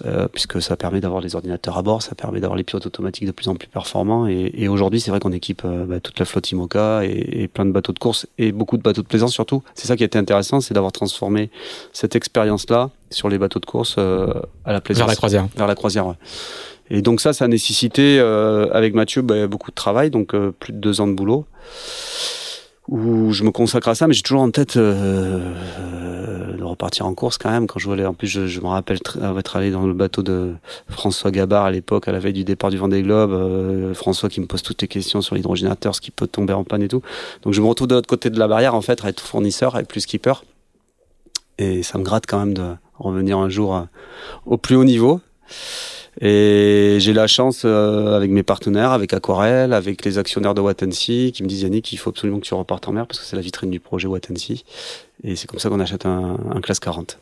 euh, 0.06 0.28
puisque 0.32 0.62
ça 0.62 0.76
permet 0.76 1.00
d'avoir 1.02 1.20
les 1.20 1.34
ordinateurs 1.36 1.76
à 1.76 1.82
bord, 1.82 2.00
ça 2.02 2.14
permet 2.14 2.40
d'avoir 2.40 2.56
les 2.56 2.64
pilotes 2.64 2.86
automatiques 2.86 3.26
de 3.26 3.32
plus 3.32 3.48
en 3.48 3.54
plus 3.54 3.68
performants. 3.68 4.26
Et, 4.26 4.50
et 4.54 4.68
aujourd'hui, 4.68 4.98
c'est 5.00 5.10
vrai 5.10 5.20
qu'on 5.20 5.32
équipe 5.32 5.62
euh, 5.66 5.84
bah, 5.84 6.00
toute 6.00 6.18
la 6.18 6.24
flotte 6.24 6.50
IMOCA 6.50 7.04
et, 7.04 7.42
et 7.42 7.48
plein 7.48 7.66
de 7.66 7.72
bateaux 7.72 7.92
de 7.92 7.98
course 7.98 8.26
et 8.38 8.50
beaucoup 8.52 8.78
de 8.78 8.82
bateaux 8.82 9.02
de 9.02 9.06
plaisance 9.08 9.32
surtout. 9.34 9.62
C'est 9.74 9.86
ça 9.88 9.94
qui 9.96 10.04
a 10.04 10.06
été 10.06 10.18
intéressant, 10.18 10.62
c'est 10.62 10.72
d'avoir 10.72 10.92
transformé 10.92 11.50
cette 11.92 12.16
expérience-là 12.16 12.88
sur 13.10 13.28
les 13.28 13.36
bateaux 13.38 13.60
de 13.60 13.66
course 13.66 13.98
à 13.98 14.72
la 14.72 14.80
plaisance. 14.80 15.00
vers 15.02 15.08
la 15.08 15.16
croisière. 15.16 15.46
Vers 15.56 15.66
la 15.66 15.74
croisière, 15.74 16.06
ouais. 16.06 16.14
Et 16.90 17.02
donc 17.02 17.20
ça, 17.20 17.32
ça 17.32 17.44
a 17.44 17.48
nécessité, 17.48 18.18
euh, 18.18 18.68
avec 18.72 18.94
Mathieu, 18.94 19.22
bah, 19.22 19.46
beaucoup 19.46 19.70
de 19.70 19.76
travail, 19.76 20.10
donc 20.10 20.34
euh, 20.34 20.52
plus 20.58 20.72
de 20.72 20.78
deux 20.78 21.00
ans 21.00 21.06
de 21.06 21.12
boulot, 21.12 21.44
où 22.88 23.32
je 23.32 23.44
me 23.44 23.50
consacre 23.50 23.88
à 23.88 23.94
ça, 23.94 24.06
mais 24.06 24.14
j'ai 24.14 24.22
toujours 24.22 24.40
en 24.40 24.50
tête 24.50 24.78
euh, 24.78 25.52
euh, 25.80 26.56
de 26.56 26.62
repartir 26.62 27.04
en 27.04 27.12
course 27.12 27.36
quand 27.36 27.50
même. 27.50 27.66
Quand 27.66 27.78
je 27.78 27.86
voulais, 27.86 28.06
en 28.06 28.14
plus, 28.14 28.26
je, 28.26 28.46
je 28.46 28.60
me 28.62 28.68
rappelle 28.68 28.96
tr- 28.96 29.38
être 29.38 29.56
allé 29.56 29.70
dans 29.70 29.86
le 29.86 29.92
bateau 29.92 30.22
de 30.22 30.54
François 30.88 31.30
Gabard 31.30 31.66
à 31.66 31.70
l'époque, 31.70 32.08
à 32.08 32.12
la 32.12 32.18
veille 32.18 32.32
du 32.32 32.44
départ 32.44 32.70
du 32.70 32.78
Vendée 32.78 33.02
Globe. 33.02 33.32
euh, 33.32 33.92
François 33.92 34.30
qui 34.30 34.40
me 34.40 34.46
pose 34.46 34.62
toutes 34.62 34.80
les 34.80 34.88
questions 34.88 35.20
sur 35.20 35.34
l'hydrogénateur, 35.34 35.94
ce 35.94 36.00
qui 36.00 36.10
peut 36.10 36.26
tomber 36.26 36.54
en 36.54 36.64
panne 36.64 36.82
et 36.82 36.88
tout. 36.88 37.02
Donc 37.42 37.52
je 37.52 37.60
me 37.60 37.66
retrouve 37.66 37.88
de 37.88 37.94
l'autre 37.96 38.08
côté 38.08 38.30
de 38.30 38.38
la 38.38 38.48
barrière, 38.48 38.74
en 38.74 38.80
fait, 38.80 39.04
à 39.04 39.08
être 39.10 39.20
fournisseur 39.20 39.78
et 39.78 39.84
plus 39.84 40.00
skipper. 40.00 40.32
Et 41.58 41.82
ça 41.82 41.98
me 41.98 42.04
gratte 42.04 42.24
quand 42.26 42.38
même 42.38 42.54
de 42.54 42.64
revenir 42.98 43.36
un 43.36 43.50
jour 43.50 43.76
euh, 43.76 43.82
au 44.46 44.56
plus 44.56 44.76
haut 44.76 44.84
niveau. 44.84 45.20
Et 46.20 46.96
j'ai 46.98 47.12
la 47.12 47.26
chance, 47.26 47.62
euh, 47.64 48.16
avec 48.16 48.30
mes 48.30 48.42
partenaires, 48.42 48.90
avec 48.92 49.12
Aquarelle, 49.12 49.72
avec 49.72 50.04
les 50.04 50.18
actionnaires 50.18 50.54
de 50.54 50.60
Watensi, 50.60 51.32
qui 51.32 51.42
me 51.42 51.48
disent 51.48 51.62
Yannick, 51.62 51.92
il 51.92 51.96
faut 51.96 52.10
absolument 52.10 52.40
que 52.40 52.46
tu 52.46 52.54
repartes 52.54 52.88
en 52.88 52.92
mer 52.92 53.06
parce 53.06 53.20
que 53.20 53.24
c'est 53.24 53.36
la 53.36 53.42
vitrine 53.42 53.70
du 53.70 53.78
projet 53.78 54.08
Watensi. 54.08 54.64
Et 55.22 55.36
c'est 55.36 55.46
comme 55.46 55.60
ça 55.60 55.68
qu'on 55.68 55.80
achète 55.80 56.06
un, 56.06 56.36
un 56.54 56.60
classe 56.60 56.80
40. 56.80 57.18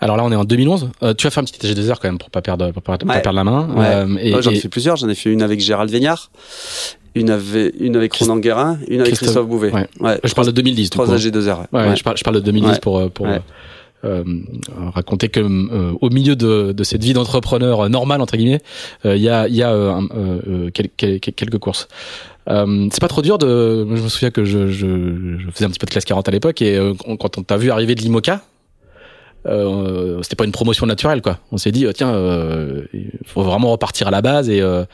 Alors 0.00 0.16
là, 0.16 0.24
on 0.24 0.32
est 0.32 0.36
en 0.36 0.44
2011. 0.44 0.90
Euh, 1.02 1.14
tu 1.14 1.26
vas 1.26 1.30
faire 1.30 1.42
un 1.42 1.46
petit 1.46 1.58
TG2 1.58 1.88
heures 1.88 2.00
quand 2.00 2.08
même 2.08 2.18
pour 2.18 2.30
pas 2.30 2.42
perdre, 2.42 2.70
pour 2.70 2.82
pas, 2.82 2.98
perdre 2.98 3.32
la 3.32 3.44
main. 3.44 3.68
Euh, 3.78 4.16
et, 4.20 4.42
j'en 4.42 4.50
ai 4.50 4.56
fait 4.56 4.68
plusieurs. 4.68 4.96
J'en 4.96 5.08
ai 5.08 5.14
fait 5.14 5.32
une 5.32 5.42
avec 5.42 5.60
Gérald 5.60 5.90
Vignard, 5.90 6.30
une 7.14 7.30
avec, 7.30 7.74
une 7.80 7.96
avec 7.96 8.14
Ronan 8.14 8.36
Guérin, 8.36 8.78
une 8.88 9.00
avec 9.00 9.14
Christophe, 9.14 9.46
Bouvet. 9.46 9.72
Ouais. 9.72 10.20
Je 10.22 10.34
parle 10.34 10.46
de 10.48 10.52
2010. 10.52 10.90
3 10.90 11.16
AG2R. 11.16 11.58
Ouais, 11.72 11.96
Je, 11.96 12.02
parle, 12.02 12.16
je 12.16 12.24
parle 12.24 12.36
de 12.36 12.40
2010 12.40 12.78
pour, 12.78 13.10
pour 13.10 13.26
euh, 14.04 14.24
raconter 14.94 15.28
que 15.28 15.40
euh, 15.40 15.92
au 16.00 16.10
milieu 16.10 16.36
de, 16.36 16.72
de 16.72 16.84
cette 16.84 17.02
vie 17.02 17.12
d'entrepreneur 17.12 17.88
normale 17.88 18.20
entre 18.20 18.36
guillemets, 18.36 18.62
euh, 19.04 19.16
il 19.16 19.22
y 19.22 19.28
a, 19.28 19.48
y 19.48 19.62
a 19.62 19.98
quelques, 20.72 21.20
quelques 21.20 21.58
courses. 21.58 21.88
Euh, 22.48 22.88
c'est 22.92 23.00
pas 23.00 23.08
trop 23.08 23.22
dur 23.22 23.38
de. 23.38 23.86
Je 23.96 24.02
me 24.02 24.08
souviens 24.08 24.30
que 24.30 24.44
je, 24.44 24.68
je, 24.68 25.38
je, 25.38 25.50
faisais 25.50 25.64
un 25.64 25.70
petit 25.70 25.78
peu 25.78 25.86
de 25.86 25.90
classe 25.90 26.04
40 26.04 26.28
à 26.28 26.30
l'époque 26.30 26.62
et 26.62 26.78
quand 27.18 27.38
on 27.38 27.42
t'a 27.42 27.56
vu 27.56 27.70
arriver 27.70 27.94
de 27.94 28.02
l'IMOCA, 28.02 28.42
euh, 29.46 30.22
c'était 30.22 30.36
pas 30.36 30.44
une 30.44 30.52
promotion 30.52 30.86
naturelle 30.86 31.22
quoi. 31.22 31.38
On 31.50 31.56
s'est 31.56 31.72
dit 31.72 31.86
tiens, 31.94 32.12
il 32.92 33.10
faut 33.24 33.42
vraiment 33.42 33.70
repartir 33.72 34.08
à 34.08 34.10
la 34.10 34.22
base 34.22 34.48
et 34.48 34.60
euh, 34.62 34.84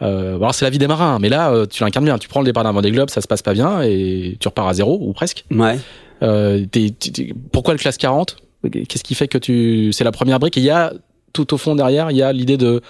alors 0.00 0.54
c'est 0.54 0.64
la 0.64 0.70
vie 0.70 0.78
des 0.78 0.86
marins, 0.86 1.18
mais 1.20 1.28
là 1.28 1.66
tu 1.68 1.82
l'incarnes 1.82 2.04
bien. 2.04 2.18
Tu 2.18 2.28
prends 2.28 2.40
le 2.40 2.46
départ 2.46 2.62
d'un 2.62 2.72
Vendée 2.72 2.92
Globe, 2.92 3.10
ça 3.10 3.20
se 3.20 3.26
passe 3.26 3.42
pas 3.42 3.54
bien 3.54 3.82
et 3.82 4.36
tu 4.38 4.46
repars 4.46 4.68
à 4.68 4.74
zéro 4.74 4.98
ou 5.00 5.12
presque. 5.12 5.44
Ouais. 5.50 5.78
Euh, 6.22 6.64
pourquoi 7.50 7.74
le 7.74 7.78
classe 7.78 7.96
40 7.98 8.36
Qu'est-ce 8.70 9.02
qui 9.02 9.14
fait 9.14 9.26
que 9.26 9.38
tu 9.38 9.92
c'est 9.92 10.04
la 10.04 10.12
première 10.12 10.38
brique 10.38 10.56
et 10.56 10.60
il 10.60 10.66
y 10.66 10.70
a 10.70 10.92
tout 11.32 11.54
au 11.54 11.56
fond 11.56 11.74
derrière, 11.74 12.10
il 12.10 12.16
y 12.16 12.22
a 12.22 12.32
l'idée 12.32 12.56
de 12.56 12.82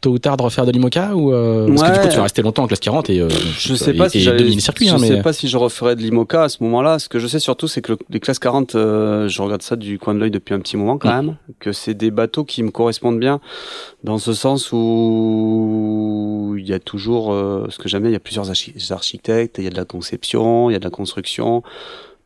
tôt 0.00 0.10
ou 0.10 0.18
tard 0.18 0.36
de 0.36 0.42
refaire 0.42 0.64
de 0.64 0.72
l'IMOCA 0.72 1.14
ou 1.14 1.32
euh, 1.32 1.68
parce 1.68 1.82
que 1.82 1.94
du 1.94 2.00
coup 2.00 2.08
tu 2.08 2.16
vas 2.16 2.22
rester 2.22 2.42
longtemps 2.42 2.62
en 2.62 2.66
classe 2.66 2.80
40 2.80 3.10
et 3.10 3.20
euh, 3.20 3.28
je 3.58 3.74
sais 3.74 3.92
pas 3.92 4.08
si 4.08 4.22
circuits, 4.60 4.88
je 4.88 4.94
hein, 4.94 4.98
sais 4.98 5.22
pas 5.22 5.32
si 5.32 5.48
je 5.48 5.56
referais 5.58 5.96
de 5.96 6.00
l'IMOCA 6.00 6.44
à 6.44 6.48
ce 6.48 6.62
moment-là. 6.62 6.98
Ce 6.98 7.08
que 7.08 7.18
je 7.18 7.26
sais 7.26 7.38
surtout, 7.38 7.68
c'est 7.68 7.82
que 7.82 7.92
les 8.08 8.20
classes 8.20 8.38
40, 8.38 8.74
euh, 8.74 9.28
je 9.28 9.42
regarde 9.42 9.62
ça 9.62 9.76
du 9.76 9.98
coin 9.98 10.14
de 10.14 10.20
l'œil 10.20 10.30
depuis 10.30 10.54
un 10.54 10.60
petit 10.60 10.76
moment 10.76 10.96
quand 10.96 11.14
même, 11.14 11.36
que 11.58 11.72
c'est 11.72 11.94
des 11.94 12.10
bateaux 12.10 12.44
qui 12.44 12.62
me 12.62 12.70
correspondent 12.70 13.20
bien 13.20 13.40
dans 14.02 14.18
ce 14.18 14.32
sens 14.32 14.70
où 14.72 16.54
il 16.58 16.66
y 16.66 16.72
a 16.72 16.78
toujours 16.78 17.34
ce 17.68 17.78
que 17.78 17.88
j'aime 17.88 18.02
bien, 18.02 18.10
il 18.10 18.14
y 18.14 18.16
a 18.16 18.20
plusieurs 18.20 18.50
architectes, 18.92 19.58
il 19.58 19.64
y 19.64 19.66
a 19.66 19.70
de 19.70 19.76
la 19.76 19.84
conception, 19.84 20.70
il 20.70 20.72
y 20.72 20.76
a 20.76 20.78
de 20.78 20.84
la 20.84 20.90
construction 20.90 21.62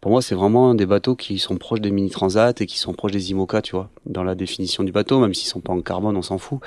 pour 0.04 0.10
moi, 0.10 0.20
c'est 0.20 0.34
vraiment 0.34 0.74
des 0.74 0.84
bateaux 0.84 1.16
qui 1.16 1.38
sont 1.38 1.56
proches 1.56 1.80
des 1.80 1.90
mini 1.90 2.10
transat 2.10 2.60
et 2.60 2.66
qui 2.66 2.78
sont 2.78 2.92
proches 2.92 3.12
des 3.12 3.30
IMOCA, 3.30 3.62
tu 3.62 3.74
vois, 3.74 3.88
dans 4.04 4.22
la 4.22 4.34
définition 4.34 4.84
du 4.84 4.92
bateau, 4.92 5.18
même 5.18 5.32
s'ils 5.32 5.48
sont 5.48 5.60
pas 5.60 5.72
en 5.72 5.80
carbone, 5.80 6.14
on 6.14 6.20
s'en 6.20 6.36
fout. 6.36 6.58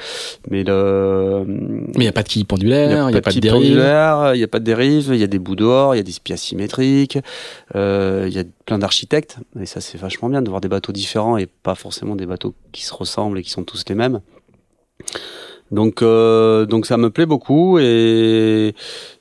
Mais 0.50 0.64
le. 0.64 1.44
Mais 1.46 1.94
il 1.94 2.00
n'y 2.00 2.08
a 2.08 2.12
pas 2.14 2.24
de 2.24 2.30
quille 2.30 2.46
pendulaire, 2.46 3.10
il 3.10 3.12
n'y 3.12 3.18
a, 3.20 3.22
pas 3.22 3.32
de 3.32 3.40
dérive. 3.40 3.74
Il 3.74 4.38
n'y 4.38 4.44
a 4.44 4.48
pas 4.48 4.58
de 4.58 4.64
dérive, 4.64 5.12
il 5.14 5.20
y 5.20 5.24
a 5.24 5.28
des 5.28 5.38
bouts 5.38 5.56
d'or, 5.56 5.94
il 5.94 6.00
y 6.00 6.02
a 6.02 6.04
des 6.04 6.14
spies 6.14 6.34
asymétriques, 6.34 7.20
euh, 7.76 8.26
il 8.28 8.34
y 8.34 8.40
a 8.40 8.44
plein 8.66 8.80
d'architectes. 8.80 9.38
Et 9.62 9.68
ça, 9.68 9.82
c'est 9.82 10.00
vachement 10.00 10.30
bien 10.30 10.42
de 10.42 10.50
voir 10.50 10.60
des 10.60 10.68
bateaux 10.68 10.92
différents 10.92 11.38
et 11.38 11.46
pas 11.46 11.76
forcément 11.76 12.16
des 12.16 12.26
bateaux 12.26 12.56
qui 12.72 12.86
se 12.86 12.94
ressemblent 12.96 13.38
et 13.38 13.44
qui 13.44 13.52
sont 13.52 13.64
tous 13.64 13.84
les 13.88 13.94
mêmes. 13.94 14.20
Donc, 15.72 16.02
euh, 16.02 16.66
donc 16.66 16.86
ça 16.86 16.98
me 16.98 17.10
plaît 17.10 17.26
beaucoup 17.26 17.78
et, 17.78 18.74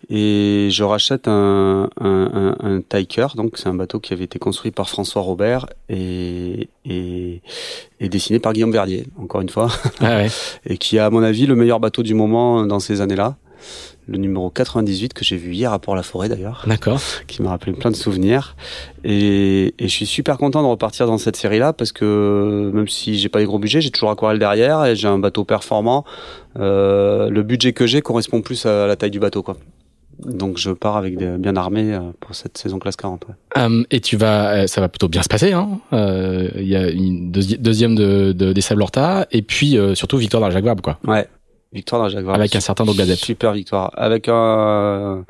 et 0.09 0.68
je 0.70 0.84
rachète 0.84 1.26
un, 1.26 1.90
un, 2.01 2.57
un, 2.61 2.80
Tiker, 2.80 3.28
donc 3.34 3.59
c'est 3.59 3.68
un 3.68 3.74
bateau 3.74 3.99
qui 3.99 4.12
avait 4.12 4.24
été 4.24 4.38
construit 4.38 4.70
par 4.70 4.88
François 4.88 5.22
Robert 5.22 5.66
et, 5.88 6.68
et, 6.84 7.42
et 7.99 8.09
dessiné 8.09 8.38
par 8.38 8.53
Guillaume 8.53 8.70
Verdier, 8.70 9.07
encore 9.20 9.40
une 9.40 9.49
fois, 9.49 9.70
ah 10.01 10.18
ouais. 10.18 10.28
et 10.66 10.78
qui 10.78 10.97
est 10.97 11.01
à 11.01 11.11
mon 11.11 11.22
avis 11.22 11.47
le 11.47 11.57
meilleur 11.57 11.80
bateau 11.80 12.03
du 12.03 12.14
moment 12.14 12.64
dans 12.64 12.80
ces 12.80 13.01
années-là 13.01 13.36
le 14.09 14.18
numéro 14.18 14.50
98 14.50 15.14
que 15.14 15.24
j'ai 15.24 15.36
vu 15.36 15.52
hier 15.52 15.72
à 15.72 15.78
Port-la-Forêt 15.78 16.28
d'ailleurs. 16.28 16.64
D'accord. 16.66 17.00
Qui 17.26 17.42
m'a 17.42 17.50
rappelé 17.50 17.72
plein 17.72 17.90
de 17.90 17.96
souvenirs. 17.96 18.57
Et, 19.04 19.74
et, 19.78 19.88
je 19.88 19.92
suis 19.92 20.07
super 20.07 20.38
content 20.38 20.62
de 20.62 20.68
repartir 20.68 21.07
dans 21.07 21.18
cette 21.18 21.36
série-là 21.36 21.72
parce 21.72 21.92
que 21.92 22.70
même 22.72 22.88
si 22.88 23.18
j'ai 23.18 23.28
pas 23.28 23.40
les 23.40 23.46
gros 23.46 23.59
budgets, 23.59 23.80
j'ai 23.80 23.90
toujours 23.90 24.11
Aquarelle 24.11 24.38
derrière 24.38 24.84
et 24.84 24.94
j'ai 24.96 25.09
un 25.09 25.18
bateau 25.18 25.44
performant. 25.44 26.04
Euh, 26.59 27.30
le 27.30 27.42
budget 27.42 27.72
que 27.72 27.86
j'ai 27.86 28.00
correspond 28.00 28.42
plus 28.42 28.66
à 28.66 28.86
la 28.86 28.96
taille 28.96 29.11
du 29.11 29.20
bateau, 29.20 29.42
quoi. 29.42 29.57
Donc 30.18 30.57
je 30.57 30.70
pars 30.70 30.96
avec 30.96 31.16
des, 31.16 31.36
bien 31.36 31.57
armé 31.57 31.92
euh, 31.92 32.00
pour 32.20 32.34
cette 32.34 32.57
saison 32.57 32.78
classe 32.78 32.96
40. 32.96 33.26
Ouais. 33.28 33.62
Um, 33.62 33.84
et 33.90 34.00
tu 34.00 34.16
vas, 34.16 34.50
euh, 34.50 34.66
ça 34.66 34.80
va 34.80 34.88
plutôt 34.88 35.09
bien 35.09 35.22
se 35.22 35.28
passer. 35.28 35.52
Hein 35.52 35.80
euh, 35.92 36.48
il 36.57 36.68
y 36.68 36.76
a 36.76 36.88
une 36.88 37.30
deuxième 37.30 37.94
de, 37.94 38.32
de, 38.32 38.52
des 38.52 38.61
Sables 38.61 38.84
et 39.30 39.42
puis 39.42 39.76
euh, 39.76 39.94
surtout 39.94 40.16
victoire 40.16 40.40
dans 40.40 40.50
Jacques 40.50 40.64
Vabre, 40.64 40.82
quoi. 40.82 40.98
Ouais, 41.07 41.28
Victoire 41.77 42.03
dans 42.03 42.09
Jacques 42.09 42.24
Avec 42.27 42.57
un 42.57 42.61
certain 42.61 42.85
Gazette. 42.85 43.18
Super 43.18 43.53
victoire. 43.53 43.91
Avec 43.97 44.29
un, 44.29 45.24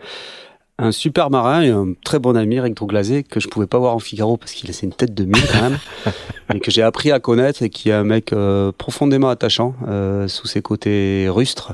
un 0.78 0.92
super 0.92 1.30
marin 1.30 1.62
et 1.62 1.70
un 1.70 1.94
très 2.04 2.18
bon 2.18 2.36
ami, 2.36 2.56
Eric 2.56 2.74
Drouglazé, 2.74 3.24
que 3.24 3.40
je 3.40 3.48
pouvais 3.48 3.66
pas 3.66 3.78
voir 3.78 3.94
en 3.94 3.98
Figaro 3.98 4.36
parce 4.36 4.52
qu'il 4.52 4.70
a 4.70 4.74
une 4.82 4.92
tête 4.92 5.12
de 5.12 5.24
mille 5.24 5.42
quand 5.52 5.62
même, 5.62 5.78
et 6.54 6.60
que 6.60 6.70
j'ai 6.70 6.82
appris 6.82 7.10
à 7.10 7.18
connaître 7.18 7.62
et 7.62 7.70
qui 7.70 7.88
est 7.88 7.94
un 7.94 8.04
mec 8.04 8.32
euh, 8.32 8.72
profondément 8.76 9.28
attachant, 9.28 9.74
euh, 9.88 10.28
sous 10.28 10.46
ses 10.46 10.62
côtés 10.62 11.26
rustres 11.28 11.72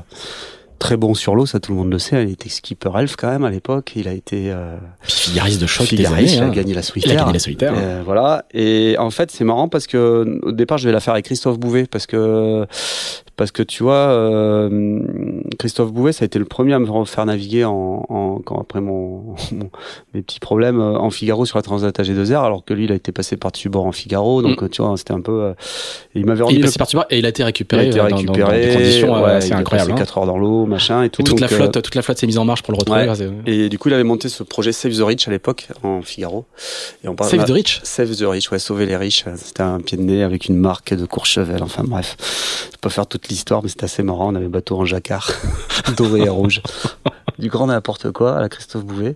très 0.79 0.97
bon 0.97 1.13
sur 1.13 1.35
l'eau, 1.35 1.45
ça 1.45 1.59
tout 1.59 1.71
le 1.71 1.77
monde 1.77 1.91
le 1.91 1.99
sait. 1.99 2.23
Il 2.23 2.31
était 2.31 2.49
skipper 2.49 2.91
elf 2.97 3.15
quand 3.15 3.29
même 3.29 3.43
à 3.43 3.49
l'époque. 3.49 3.93
Il 3.95 4.07
a 4.07 4.13
été 4.13 4.51
euh, 4.51 4.77
figariste 5.01 5.61
de 5.61 5.67
choc. 5.67 5.87
Figariste, 5.87 6.35
il 6.35 6.41
a 6.41 6.45
hein. 6.45 6.49
gagné 6.49 6.73
la 6.73 6.83
solitaire. 6.83 7.13
Il 7.13 7.17
a 7.17 7.21
gagné 7.21 7.33
la 7.33 7.39
solitaire. 7.39 7.73
Euh, 7.75 8.01
voilà. 8.05 8.45
Et 8.53 8.95
en 8.99 9.09
fait, 9.09 9.31
c'est 9.31 9.43
marrant 9.43 9.69
parce 9.69 9.87
que 9.87 10.39
au 10.43 10.51
départ, 10.51 10.77
je 10.77 10.87
vais 10.87 10.93
la 10.93 10.99
faire 10.99 11.13
avec 11.13 11.25
Christophe 11.25 11.59
Bouvet 11.59 11.85
parce 11.85 12.05
que 12.05 12.67
parce 13.35 13.51
que 13.51 13.63
tu 13.63 13.81
vois, 13.81 13.95
euh, 13.95 14.99
Christophe 15.57 15.91
Bouvet, 15.91 16.13
ça 16.13 16.23
a 16.23 16.27
été 16.27 16.37
le 16.37 16.45
premier 16.45 16.73
à 16.73 16.79
me 16.79 17.05
faire 17.05 17.25
naviguer 17.25 17.65
en, 17.65 18.05
en 18.07 18.39
quand 18.45 18.59
après 18.59 18.79
mon, 18.81 19.35
mes 20.13 20.21
petits 20.21 20.39
problèmes 20.39 20.79
euh, 20.79 20.97
en 20.97 21.09
Figaro 21.09 21.45
sur 21.45 21.57
la 21.57 21.63
Transat 21.63 21.97
AG2R, 21.97 22.45
alors 22.45 22.63
que 22.63 22.73
lui, 22.73 22.85
il 22.85 22.91
a 22.91 22.95
été 22.95 23.11
passé 23.11 23.35
par-dessus 23.35 23.69
bord 23.69 23.85
en 23.85 23.91
Figaro, 23.91 24.41
donc 24.41 24.61
mm. 24.61 24.69
tu 24.69 24.81
vois, 24.83 24.95
c'était 24.97 25.13
un 25.13 25.21
peu. 25.21 25.43
Euh, 25.43 25.53
il 26.13 26.25
m'avait 26.25 26.43
remis. 26.43 26.57
Il 26.57 26.59
est 26.59 26.63
passé 26.63 26.77
par-dessus 26.77 26.97
bord 26.97 27.05
et 27.09 27.19
il 27.19 27.25
a 27.25 27.29
été 27.29 27.43
récupéré. 27.43 27.87
Il 27.87 27.99
a 27.99 28.05
été 28.05 28.15
récupéré. 28.15 28.39
Dans, 28.41 28.47
dans, 28.47 28.53
des 28.53 28.73
conditions 28.73 29.23
ouais, 29.23 29.41
c'est 29.41 29.53
incroyable. 29.53 29.91
Il 29.91 29.93
a 29.93 29.97
passé 29.97 30.05
4 30.05 30.17
hein. 30.17 30.21
heures 30.21 30.27
dans 30.27 30.37
l'eau, 30.37 30.65
machin 30.73 31.03
et 31.03 31.09
tout. 31.09 31.21
Et 31.21 31.25
toute 31.25 31.39
la 31.39 31.47
flotte, 31.47 31.81
toute 31.81 31.95
la 31.95 32.01
flotte 32.01 32.17
s'est 32.17 32.27
mise 32.27 32.37
en 32.37 32.45
marche 32.45 32.63
pour 32.63 32.73
le 32.73 32.79
retrouver. 32.79 33.07
Ouais. 33.07 33.31
Et 33.45 33.69
du 33.69 33.77
coup, 33.77 33.89
il 33.89 33.93
avait 33.93 34.03
monté 34.03 34.29
ce 34.29 34.43
projet 34.43 34.71
Save 34.71 34.97
the 34.97 35.01
Rich 35.01 35.27
à 35.27 35.31
l'époque 35.31 35.67
en 35.83 36.01
Figaro. 36.01 36.45
Et 37.03 37.07
on 37.07 37.15
Save 37.21 37.45
the 37.45 37.51
Rich. 37.51 37.81
Save 37.83 38.15
the 38.15 38.25
Rich, 38.25 38.51
ouais, 38.51 38.59
sauver 38.59 38.85
les 38.85 38.97
riches. 38.97 39.25
C'était 39.37 39.63
un 39.63 39.79
pied 39.79 39.97
de 39.97 40.03
nez 40.03 40.23
avec 40.23 40.45
une 40.45 40.57
marque 40.57 40.93
de 40.93 41.05
Courchevel. 41.05 41.63
Enfin 41.63 41.83
bref, 41.85 42.17
je 42.65 42.71
peux 42.71 42.77
pas 42.81 42.89
faire 42.89 43.07
toute 43.07 43.27
l'histoire, 43.29 43.63
mais 43.63 43.69
c'était 43.69 43.85
assez 43.85 44.03
marrant. 44.03 44.31
On 44.31 44.35
avait 44.35 44.47
bateau 44.47 44.77
en 44.77 44.85
jacquard, 44.85 45.31
doré 45.97 46.21
et 46.21 46.29
rouge. 46.29 46.61
Du 47.39 47.49
grand 47.49 47.67
n'importe 47.67 48.11
quoi 48.11 48.37
à 48.37 48.41
la 48.41 48.49
Christophe 48.49 48.85
Bouvet. 48.85 49.15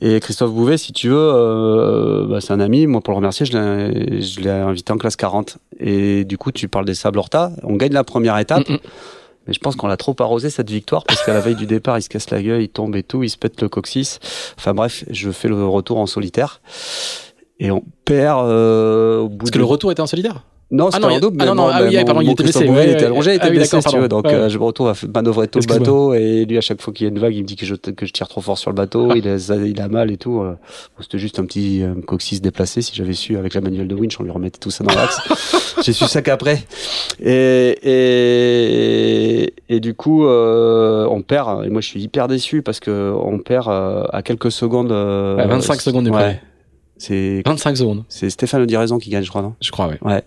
Et 0.00 0.18
Christophe 0.20 0.50
Bouvet, 0.50 0.76
si 0.76 0.92
tu 0.92 1.08
veux, 1.08 1.16
euh, 1.16 2.26
bah, 2.26 2.40
c'est 2.40 2.52
un 2.52 2.60
ami. 2.60 2.86
Moi, 2.86 3.00
pour 3.00 3.12
le 3.12 3.16
remercier, 3.16 3.46
je 3.46 4.40
l'ai 4.40 4.50
invité 4.50 4.92
en 4.92 4.98
classe 4.98 5.16
40. 5.16 5.58
Et 5.78 6.24
du 6.24 6.36
coup, 6.36 6.52
tu 6.52 6.68
parles 6.68 6.84
des 6.84 6.94
sables 6.94 7.18
Horta. 7.18 7.52
On 7.62 7.76
gagne 7.76 7.92
la 7.92 8.04
première 8.04 8.38
étape. 8.38 8.68
Mais 9.46 9.52
je 9.52 9.60
pense 9.60 9.76
qu'on 9.76 9.86
l'a 9.86 9.96
trop 9.96 10.16
arrosé 10.18 10.50
cette 10.50 10.70
victoire 10.70 11.04
parce 11.04 11.22
qu'à 11.22 11.34
la 11.34 11.40
veille 11.40 11.54
du 11.54 11.66
départ, 11.66 11.98
il 11.98 12.02
se 12.02 12.08
casse 12.08 12.30
la 12.30 12.42
gueule, 12.42 12.62
il 12.62 12.68
tombe 12.68 12.96
et 12.96 13.02
tout, 13.02 13.22
il 13.22 13.30
se 13.30 13.36
pète 13.36 13.60
le 13.60 13.68
coccyx. 13.68 14.18
Enfin 14.58 14.74
bref, 14.74 15.04
je 15.10 15.30
fais 15.30 15.48
le 15.48 15.66
retour 15.66 15.98
en 15.98 16.06
solitaire 16.06 16.60
et 17.58 17.70
on 17.70 17.82
perd 18.04 18.46
euh, 18.46 19.20
au 19.20 19.28
bout. 19.28 19.38
Parce 19.38 19.50
que 19.50 19.58
le 19.58 19.64
retour 19.64 19.92
était 19.92 20.02
en 20.02 20.06
solitaire? 20.06 20.42
Non, 20.70 20.90
c'était 20.90 21.04
ah 21.06 21.12
en 21.12 21.20
double. 21.20 21.36
Ah 21.40 21.46
non, 21.46 21.54
non, 21.54 21.68
ah 21.70 21.82
oui, 21.84 22.04
pardon, 22.04 22.20
il 22.20 22.30
était 22.30 22.42
blessé. 22.42 22.64
il 22.64 22.90
était 22.90 23.04
allongé, 23.04 23.32
il 23.32 23.36
était 23.36 23.44
ah, 23.44 23.50
oui, 23.50 23.56
blessé, 23.56 23.80
si 23.80 23.88
tu 23.88 23.98
veux. 23.98 24.08
Donc, 24.08 24.24
ouais. 24.24 24.34
euh, 24.34 24.48
je 24.48 24.58
me 24.58 24.64
retrouve 24.64 24.88
à 24.88 24.94
manœuvrer 25.14 25.46
tout 25.46 25.58
le 25.58 25.66
bateau. 25.66 26.14
Et 26.14 26.44
lui, 26.46 26.56
à 26.56 26.60
chaque 26.60 26.80
fois 26.80 26.92
qu'il 26.92 27.04
y 27.04 27.08
a 27.08 27.10
une 27.10 27.18
vague, 27.18 27.34
il 27.34 27.42
me 27.42 27.46
dit 27.46 27.56
que 27.56 27.66
je, 27.66 27.74
que 27.74 28.06
je 28.06 28.12
tire 28.12 28.28
trop 28.28 28.40
fort 28.40 28.58
sur 28.58 28.70
le 28.70 28.74
bateau. 28.74 29.14
il, 29.14 29.28
a, 29.28 29.36
il 29.36 29.80
a 29.80 29.88
mal 29.88 30.10
et 30.10 30.16
tout. 30.16 30.40
Euh. 30.40 30.54
C'était 31.00 31.18
juste 31.18 31.38
un 31.38 31.44
petit 31.44 31.82
euh, 31.82 31.94
coccyx 32.06 32.40
déplacé. 32.40 32.82
Si 32.82 32.94
j'avais 32.94 33.12
su, 33.12 33.36
avec 33.36 33.54
la 33.54 33.60
manuelle 33.60 33.88
de 33.88 33.94
winch, 33.94 34.18
on 34.18 34.24
lui 34.24 34.30
remettait 34.30 34.58
tout 34.58 34.70
ça 34.70 34.84
dans 34.84 34.94
l'axe. 34.94 35.18
J'ai 35.84 35.92
su 35.92 36.06
ça 36.06 36.22
qu'après. 36.22 36.62
Et, 37.22 37.78
et, 37.82 39.54
et 39.68 39.80
du 39.80 39.94
coup, 39.94 40.24
euh, 40.26 41.06
on 41.10 41.22
perd. 41.22 41.66
Et 41.66 41.68
moi, 41.68 41.82
je 41.82 41.88
suis 41.88 42.00
hyper 42.00 42.26
déçu 42.26 42.62
parce 42.62 42.80
que 42.80 43.12
on 43.14 43.38
perd 43.38 43.68
à 43.68 44.22
quelques 44.24 44.50
secondes. 44.50 44.92
À 44.92 45.46
25 45.46 45.80
secondes 45.80 46.04
du 46.04 46.10
ouais. 46.10 46.40
C'est 46.96 47.42
25 47.44 47.76
secondes. 47.76 48.04
C'est 48.08 48.30
Stéphane 48.30 48.64
Raison 48.74 48.98
qui 48.98 49.10
gagne, 49.10 49.24
je 49.24 49.28
crois, 49.28 49.42
non? 49.42 49.54
Je 49.60 49.70
crois, 49.70 49.88
oui. 49.88 49.96
Ouais. 50.02 50.22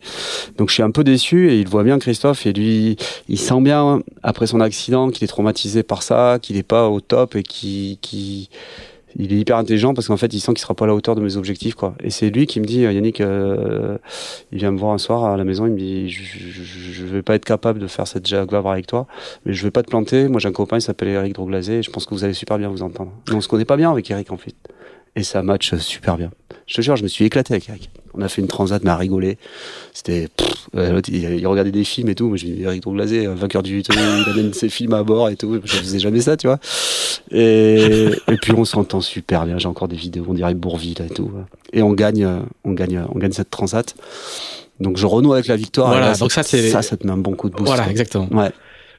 Donc 0.57 0.70
je 0.70 0.74
suis 0.74 0.84
un 0.84 0.91
peu 0.91 1.03
déçu 1.03 1.49
et 1.49 1.59
il 1.59 1.68
voit 1.68 1.84
bien 1.84 1.97
Christophe 1.97 2.45
et 2.45 2.53
lui, 2.53 2.97
il 3.30 3.39
sent 3.39 3.61
bien 3.61 4.01
après 4.24 4.47
son 4.47 4.59
accident 4.59 5.09
qu'il 5.09 5.24
est 5.24 5.28
traumatisé 5.28 5.84
par 5.84 6.03
ça, 6.03 6.39
qu'il 6.41 6.57
est 6.57 6.63
pas 6.63 6.89
au 6.89 6.99
top 6.99 7.36
et 7.36 7.43
qui, 7.43 7.99
qui, 8.01 8.49
il 9.18 9.34
est 9.34 9.39
hyper 9.39 9.57
intelligent 9.57 9.93
parce 9.93 10.07
qu'en 10.07 10.18
fait 10.18 10.34
il 10.34 10.39
sent 10.39 10.53
qu'il 10.53 10.61
sera 10.61 10.76
pas 10.76 10.86
à 10.86 10.88
la 10.88 10.95
hauteur 10.95 11.15
de 11.15 11.22
mes 11.22 11.38
objectifs 11.38 11.76
quoi. 11.76 11.95
Et 12.03 12.09
c'est 12.09 12.30
lui 12.30 12.45
qui 12.45 12.59
me 12.59 12.65
dit 12.65 12.82
Yannick, 12.82 13.22
euh, 13.22 13.97
il 14.51 14.59
vient 14.59 14.72
me 14.72 14.78
voir 14.78 14.93
un 14.93 14.97
soir 14.97 15.26
à 15.26 15.38
la 15.38 15.43
maison, 15.43 15.65
il 15.65 15.74
me 15.74 15.78
dit 15.78 16.09
je, 16.09 16.24
je, 16.24 16.91
je 16.91 17.05
vais 17.05 17.22
pas 17.22 17.36
être 17.36 17.45
capable 17.45 17.80
de 17.80 17.88
faire 17.88 18.07
cette 18.07 18.28
Jaguar 18.28 18.68
avec 18.68 18.88
toi, 18.88 19.07
mais 19.45 19.53
je 19.53 19.63
vais 19.63 19.72
pas 19.72 19.84
te 19.84 19.89
planter. 19.89 20.28
Moi 20.28 20.39
j'ai 20.39 20.49
un 20.49 20.53
copain, 20.53 20.78
il 20.78 20.82
s'appelle 20.82 21.07
Eric 21.09 21.34
Droglazé 21.34 21.80
et 21.80 21.84
je 21.84 21.89
pense 21.89 22.05
que 22.05 22.13
vous 22.13 22.24
allez 22.24 22.34
super 22.34 22.57
bien 22.57 22.70
vous 22.70 22.84
entendre. 22.84 23.11
Mais 23.30 23.36
on 23.36 23.41
se 23.41 23.47
connaît 23.47 23.65
pas 23.65 23.78
bien 23.78 23.91
avec 23.91 24.09
Eric 24.11 24.32
en 24.32 24.38
fait. 24.38 24.55
Et 25.18 25.24
ça 25.24 25.41
match 25.41 25.76
super 25.76 26.18
bien. 26.18 26.32
Je 26.68 26.76
te 26.76 26.82
jure, 26.82 26.95
je 26.95 27.03
me 27.03 27.07
suis 27.07 27.26
éclaté 27.26 27.53
avec 27.53 27.68
Eric. 27.70 27.89
On 28.13 28.22
a 28.22 28.30
fait 28.30 28.41
une 28.41 28.47
transat, 28.47 28.84
mais 28.84 28.89
à 28.89 28.95
rigoler. 28.95 29.38
C'était, 29.93 30.28
il, 30.74 31.47
regardait 31.47 31.72
des 31.72 31.84
films 31.84 32.09
et 32.09 32.15
tout. 32.15 32.28
Moi, 32.28 32.38
je 32.38 32.45
dis, 32.45 32.61
Eric 32.63 32.82
Droglasé, 32.82 33.28
vainqueur 33.28 33.63
du 33.63 33.80
il 33.80 34.30
amène 34.30 34.53
ses 34.53 34.70
films 34.70 34.93
à 34.93 35.03
bord 35.03 35.30
et 35.30 35.36
tout. 35.36 35.59
Je 35.63 35.76
faisais 35.76 35.99
jamais 35.99 36.22
ça, 36.22 36.36
tu 36.36 36.47
vois. 36.47 36.59
Et, 37.32 38.09
et 38.28 38.38
puis, 38.41 38.53
on 38.53 38.65
s'entend 38.65 39.01
super 39.01 39.45
bien. 39.45 39.57
J'ai 39.57 39.68
encore 39.68 39.88
des 39.88 39.95
vidéos, 39.95 40.26
on 40.28 40.34
dirait 40.34 40.55
Bourville 40.55 41.01
et 41.01 41.13
tout. 41.13 41.32
Et 41.74 41.82
on 41.82 41.93
gagne, 41.93 42.28
on 42.63 42.72
gagne, 42.72 43.05
on 43.13 43.20
gagne 43.20 43.34
cette 43.34 43.49
transat. 43.49 43.95
Donc, 44.80 44.97
je 44.97 45.05
renoue 45.05 45.34
avec 45.34 45.47
la 45.47 45.55
victoire. 45.55 45.89
Voilà, 45.89 46.13
donc 46.15 46.32
ça, 46.32 46.43
c'est, 46.43 46.70
ça, 46.70 46.82
ça 46.82 46.97
te 46.97 47.05
met 47.05 47.13
un 47.13 47.18
bon 47.18 47.34
coup 47.34 47.49
de 47.49 47.55
boost. 47.55 47.68
Voilà, 47.68 47.89
exactement. 47.89 48.28
Ouais 48.32 48.51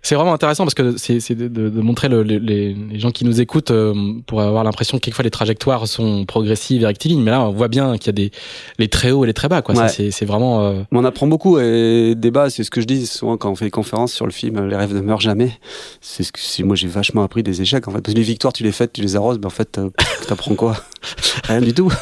c'est 0.02 0.14
vraiment 0.14 0.32
intéressant 0.32 0.64
parce 0.64 0.74
que 0.74 0.96
c'est 0.96 1.34
de, 1.34 1.48
de, 1.48 1.80
montrer 1.80 2.08
le, 2.08 2.22
les, 2.22 2.38
les, 2.38 2.98
gens 2.98 3.10
qui 3.10 3.24
nous 3.24 3.40
écoutent 3.40 3.70
euh, 3.70 3.94
pour 4.26 4.40
avoir 4.40 4.64
l'impression 4.64 4.98
que 4.98 5.02
quelquefois 5.02 5.24
les 5.24 5.30
trajectoires 5.30 5.86
sont 5.86 6.24
progressives 6.24 6.82
et 6.82 6.86
rectilignes. 6.86 7.22
Mais 7.22 7.30
là, 7.30 7.42
on 7.42 7.52
voit 7.52 7.68
bien 7.68 7.96
qu'il 7.98 8.06
y 8.06 8.10
a 8.10 8.12
des 8.12 8.30
les 8.78 8.88
très 8.88 9.10
hauts 9.10 9.24
et 9.24 9.26
les 9.26 9.34
très 9.34 9.48
bas. 9.48 9.62
Quoi. 9.62 9.88
C'est 9.88 10.24
vraiment. 10.24 10.62
Euh... 10.62 10.82
On 10.92 11.04
apprend 11.04 11.26
beaucoup 11.26 11.58
et 11.58 12.14
débat. 12.16 12.50
C'est 12.50 12.64
ce 12.64 12.70
que 12.70 12.80
je 12.80 12.86
dis 12.86 13.06
souvent 13.06 13.36
quand 13.36 13.50
on 13.50 13.56
fait 13.56 13.66
des 13.66 13.70
conférences 13.70 14.12
sur 14.12 14.26
le 14.26 14.32
film 14.32 14.66
Les 14.66 14.76
rêves 14.76 14.94
ne 14.94 15.00
meurent 15.00 15.20
jamais. 15.20 15.52
C'est 16.00 16.22
ce 16.22 16.32
que 16.32 16.62
moi 16.62 16.76
j'ai 16.76 16.88
vachement 16.88 17.22
appris 17.22 17.42
des 17.42 17.62
échecs. 17.62 17.88
En 17.88 17.92
fait, 17.92 18.00
parce 18.00 18.14
que 18.14 18.18
les 18.18 18.24
victoires, 18.24 18.52
tu 18.52 18.62
les 18.62 18.72
fais, 18.72 18.88
tu 18.88 19.00
les 19.00 19.16
arroses, 19.16 19.38
mais 19.38 19.46
en 19.46 19.50
fait, 19.50 19.80
t'apprends 20.28 20.54
quoi? 20.54 20.76
Rien 21.44 21.60
du 21.60 21.72
tout. 21.74 21.92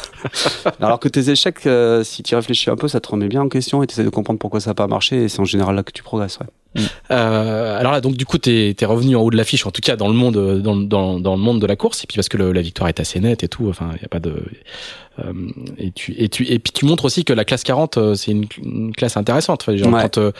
Alors 0.81 0.99
que 0.99 1.07
tes 1.07 1.29
échecs, 1.29 1.65
euh, 1.65 2.03
si 2.03 2.23
tu 2.23 2.35
réfléchis 2.35 2.69
un 2.69 2.75
peu, 2.75 2.87
ça 2.87 2.99
te 2.99 3.09
remet 3.09 3.27
bien 3.27 3.41
en 3.41 3.49
question 3.49 3.83
et 3.83 3.87
tu 3.87 3.93
essaies 3.93 4.03
de 4.03 4.09
comprendre 4.09 4.39
pourquoi 4.39 4.59
ça 4.59 4.71
n'a 4.71 4.75
pas 4.75 4.87
marché. 4.87 5.23
Et 5.23 5.29
c'est 5.29 5.39
en 5.39 5.45
général 5.45 5.75
là 5.75 5.83
que 5.83 5.91
tu 5.91 6.03
progresses. 6.03 6.39
Ouais. 6.39 6.47
Euh, 7.11 7.79
alors 7.79 7.91
là, 7.91 8.01
donc 8.01 8.15
du 8.15 8.25
coup, 8.25 8.37
t'es 8.37 8.75
es 8.79 8.85
revenu 8.85 9.15
en 9.15 9.21
haut 9.21 9.31
de 9.31 9.37
l'affiche, 9.37 9.65
en 9.65 9.71
tout 9.71 9.81
cas 9.81 9.95
dans 9.95 10.07
le 10.07 10.13
monde, 10.13 10.61
dans, 10.61 10.75
dans, 10.75 11.19
dans, 11.19 11.35
le 11.35 11.41
monde 11.41 11.61
de 11.61 11.65
la 11.65 11.75
course, 11.75 12.03
et 12.03 12.07
puis 12.07 12.15
parce 12.15 12.29
que 12.29 12.37
le, 12.37 12.51
la 12.51 12.61
victoire 12.61 12.89
est 12.89 12.99
assez 12.99 13.19
nette 13.19 13.43
et 13.43 13.47
tout. 13.47 13.67
Enfin, 13.69 13.91
il 13.95 14.01
y 14.01 14.05
a 14.05 14.09
pas 14.09 14.19
de 14.19 14.29
euh, 14.29 14.45
et 15.77 15.91
tu 15.91 16.13
et 16.17 16.29
tu 16.29 16.45
et 16.47 16.59
puis 16.59 16.71
tu 16.71 16.85
montres 16.85 17.05
aussi 17.05 17.25
que 17.25 17.33
la 17.33 17.43
classe 17.43 17.63
40 17.63 17.97
euh, 17.97 18.15
c'est 18.15 18.31
une, 18.31 18.93
classe 18.95 19.17
intéressante. 19.17 19.63
Enfin, 19.63 19.75
genre, 19.75 19.91
quand, 19.91 20.17
euh, 20.17 20.31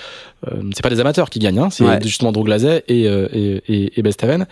c'est 0.74 0.84
pas 0.84 0.90
des 0.90 1.00
amateurs 1.00 1.30
qui 1.30 1.40
gagnent, 1.40 1.60
hein, 1.60 1.70
c'est 1.70 2.04
justement 2.04 2.32
Droglazet 2.32 2.84
et 2.88 3.06
et 3.06 3.62
et, 3.68 4.00
et 4.00 4.02
Bestaven. 4.02 4.46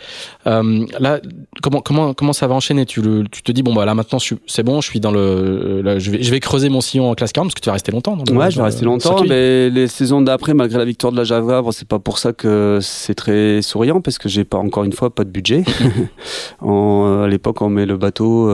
là, 0.45 1.19
comment 1.61 1.81
comment 1.81 2.14
comment 2.14 2.34
ça 2.34 2.47
va 2.47 2.56
enchaîner? 2.56 2.85
Tu 2.85 3.02
le, 3.02 3.26
tu 3.30 3.43
te 3.43 3.52
dis 3.52 3.61
bon 3.61 3.73
bah 3.73 3.85
là 3.85 3.93
maintenant 3.93 4.18
c'est 4.47 4.64
bon, 4.64 4.81
je 4.81 4.89
suis 4.89 4.99
dans 4.99 5.11
le 5.11 5.99
je 5.99 6.11
vais 6.11 6.23
je 6.23 6.31
vais 6.31 6.39
creuser 6.39 6.69
mon 6.69 6.81
sillon 6.81 7.10
en 7.10 7.15
classe 7.15 7.31
40 7.31 7.47
parce 7.47 7.56
que 7.56 7.61
tu 7.61 7.69
vas 7.69 7.73
rester 7.73 7.91
longtemps. 7.91 8.18
Dans 8.18 8.35
ouais, 8.35 8.52
je 8.52 8.57
vais 8.57 8.64
rester 8.64 8.85
longtemps. 8.85 9.23
Mais 9.27 9.69
les 9.69 9.88
saisons 9.88 10.22
d'après, 10.22 10.53
malgré 10.53 10.80
la 10.80 10.85
victoire 10.85 11.11
de 11.11 11.18
la 11.18 11.23
Javre, 11.23 11.72
c'est 11.72 11.88
pas 11.88 11.99
pour 11.99 12.18
ça 12.18 12.34
que 12.34 12.80
c'est 12.81 13.15
très 13.15 13.61
souriant 13.61 14.02
parce 14.02 14.18
que 14.18 14.30
j'ai 14.30 14.43
pas 14.43 14.57
encore 14.57 14.84
une 14.84 14.93
fois 14.93 15.14
pas 15.14 15.23
de 15.23 15.30
budget. 15.30 15.64
en, 16.61 17.22
à 17.23 17.27
l'époque, 17.27 17.61
on 17.61 17.69
met 17.69 17.85
le 17.85 17.97
bateau 17.97 18.49